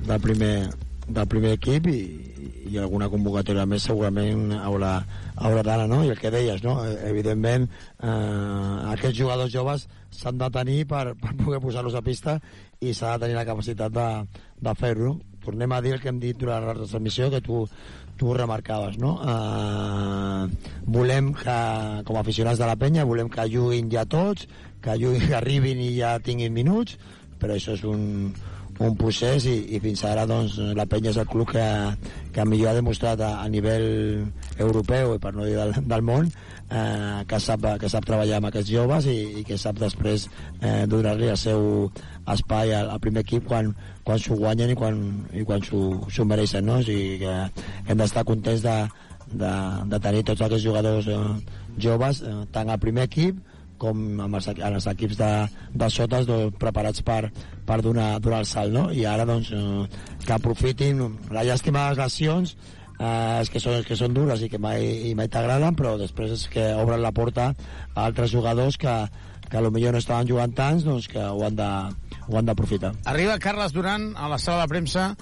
del, 0.06 0.20
primer, 0.22 0.54
del 1.08 1.28
primer 1.32 1.56
equip 1.58 1.90
i, 1.90 2.00
i 2.70 2.78
alguna 2.80 3.10
convocatòria 3.12 3.66
més 3.70 3.86
segurament 3.88 4.54
haurà, 4.56 4.94
haurà 5.36 5.64
d'anar, 5.66 5.88
no? 5.92 6.02
I 6.06 6.14
el 6.14 6.20
que 6.20 6.32
deies, 6.34 6.64
no? 6.64 6.78
Eh, 6.86 6.96
Evidentment, 7.10 7.68
eh, 8.00 8.94
aquests 8.94 9.18
jugadors 9.18 9.52
joves 9.54 9.88
s'han 10.14 10.40
de 10.40 10.50
tenir 10.54 10.84
per, 10.90 11.06
per 11.20 11.34
poder 11.40 11.60
posar-los 11.64 11.98
a 11.98 12.04
pista 12.06 12.38
i 12.82 12.94
s'ha 12.94 13.16
de 13.16 13.26
tenir 13.26 13.38
la 13.40 13.48
capacitat 13.48 13.94
de, 13.94 14.08
de 14.64 14.76
fer-ho. 14.80 15.18
Tornem 15.44 15.76
a 15.76 15.82
dir 15.84 15.98
el 15.98 16.02
que 16.04 16.12
hem 16.12 16.22
dit 16.24 16.40
durant 16.40 16.64
la 16.64 16.76
transmissió, 16.78 17.30
que 17.34 17.42
tu, 17.44 17.66
tu 18.18 18.30
ho 18.30 18.38
remarcaves, 18.38 18.98
no? 19.02 19.18
Eh, 19.20 20.78
volem 20.86 21.34
que, 21.36 21.60
com 22.08 22.18
a 22.18 22.24
aficionats 22.24 22.62
de 22.62 22.70
la 22.70 22.80
penya, 22.80 23.08
volem 23.10 23.32
que 23.32 23.50
juguin 23.52 23.92
ja 23.92 24.06
tots, 24.08 24.48
que, 24.84 24.96
juguin, 25.00 25.28
que 25.28 25.38
arribin 25.40 25.84
i 25.84 25.94
ja 25.98 26.16
tinguin 26.24 26.56
minuts, 26.56 26.98
però 27.42 27.58
això 27.58 27.76
és 27.76 27.84
un, 27.88 28.32
un 28.84 28.96
procés 29.00 29.46
i, 29.50 29.56
i 29.76 29.80
fins 29.84 30.04
ara 30.08 30.26
doncs, 30.30 30.58
la 30.78 30.86
penya 30.90 31.12
és 31.14 31.20
el 31.22 31.28
club 31.30 31.52
que, 31.54 31.66
que 32.36 32.46
millor 32.48 32.72
ha 32.72 32.78
demostrat 32.80 33.22
a, 33.24 33.32
a 33.44 33.48
nivell 33.52 33.88
europeu 34.58 35.16
i 35.16 35.22
per 35.24 35.34
no 35.36 35.48
dir 35.48 35.56
del, 35.60 35.74
del 35.92 36.04
món 36.06 36.28
eh, 36.28 37.24
que, 37.30 37.40
sap, 37.40 37.66
que 37.80 37.92
sap 37.92 38.08
treballar 38.08 38.42
amb 38.42 38.50
aquests 38.50 38.72
joves 38.74 39.08
i, 39.12 39.18
i 39.42 39.46
que 39.48 39.60
sap 39.62 39.80
després 39.82 40.28
eh, 40.60 40.84
donar-li 40.90 41.32
el 41.32 41.40
seu 41.40 41.88
espai 42.34 42.76
al, 42.76 42.92
al 42.96 43.02
primer 43.04 43.24
equip 43.26 43.48
quan, 43.48 43.72
quan 44.04 44.20
s'ho 44.20 44.38
guanyen 44.40 44.74
i 44.74 44.78
quan, 44.80 45.00
i 45.32 45.46
quan 45.48 45.64
s'ho 45.64 46.28
mereixen 46.28 46.68
no? 46.68 46.82
o 46.82 46.86
sigui 46.86 47.22
que 47.24 47.40
hem 47.88 48.00
d'estar 48.00 48.26
contents 48.28 48.66
de, 48.66 48.78
de, 49.32 49.56
de 49.94 50.04
tenir 50.04 50.28
tots 50.28 50.44
aquests 50.44 50.66
jugadors 50.66 51.08
eh, 51.08 51.24
joves 51.78 52.24
eh, 52.24 52.38
tant 52.54 52.70
al 52.70 52.82
primer 52.84 53.08
equip 53.10 53.40
com 53.82 54.22
amb 54.24 54.38
els, 54.40 54.48
amb 54.54 54.78
els 54.78 54.88
equips 54.92 55.18
de, 55.20 55.32
de 55.74 55.90
sota 55.94 56.22
doncs, 56.28 56.56
preparats 56.62 57.04
per, 57.06 57.28
per 57.68 57.82
donar, 57.86 58.20
donar 58.24 58.44
el 58.44 58.50
salt 58.50 58.74
no? 58.76 58.86
i 58.92 59.06
ara 59.10 59.26
doncs, 59.30 59.52
eh, 59.56 60.08
que 60.26 60.34
aprofitin 60.36 61.04
la 61.34 61.46
llàstima 61.48 61.88
de 61.88 61.96
les 61.96 62.02
lesions 62.04 62.56
eh, 63.00 63.42
és 63.42 63.52
que 63.52 63.62
són, 63.64 63.82
que 63.88 63.98
són 64.00 64.16
dures 64.16 64.42
i 64.42 64.50
que 64.52 64.62
mai, 64.62 64.86
i 65.10 65.14
mai 65.18 65.32
t'agraden 65.32 65.78
però 65.80 65.98
després 66.02 66.38
és 66.38 66.48
que 66.52 66.70
obren 66.80 67.04
la 67.04 67.14
porta 67.16 67.52
a 67.54 68.08
altres 68.08 68.32
jugadors 68.34 68.80
que, 68.80 68.96
que 69.50 69.62
potser 69.68 69.92
no 69.94 70.02
estaven 70.02 70.30
jugant 70.30 70.56
tants 70.58 70.88
doncs 70.88 71.10
que 71.12 71.24
ho 71.24 71.44
han 71.46 71.60
de, 71.60 71.70
ho 72.28 72.40
han 72.40 72.50
d'aprofitar 72.50 72.94
Arriba 73.10 73.40
Carles 73.40 73.76
Duran 73.76 74.14
a 74.16 74.30
la 74.32 74.40
sala 74.40 74.64
de 74.64 74.72
premsa. 74.72 75.14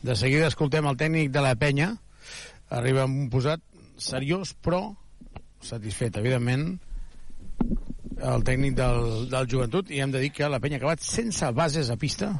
De 0.00 0.14
seguida 0.16 0.48
escoltem 0.48 0.86
el 0.88 0.96
tècnic 0.96 1.28
de 1.32 1.42
la 1.44 1.52
penya. 1.60 1.90
Arriba 2.72 3.04
amb 3.04 3.26
un 3.26 3.28
posat 3.32 3.60
seriós, 4.00 4.54
però 4.64 4.80
satisfet, 5.60 6.16
evidentment, 6.16 6.78
el 8.20 8.44
tècnic 8.46 8.76
del, 8.78 9.28
del 9.32 9.50
joventut. 9.50 9.90
I 9.90 10.02
hem 10.04 10.14
de 10.14 10.22
dir 10.24 10.32
que 10.36 10.48
la 10.48 10.60
penya 10.62 10.78
ha 10.78 10.82
acabat 10.84 11.04
sense 11.04 11.52
bases 11.56 11.90
a 11.90 11.98
pista. 12.00 12.34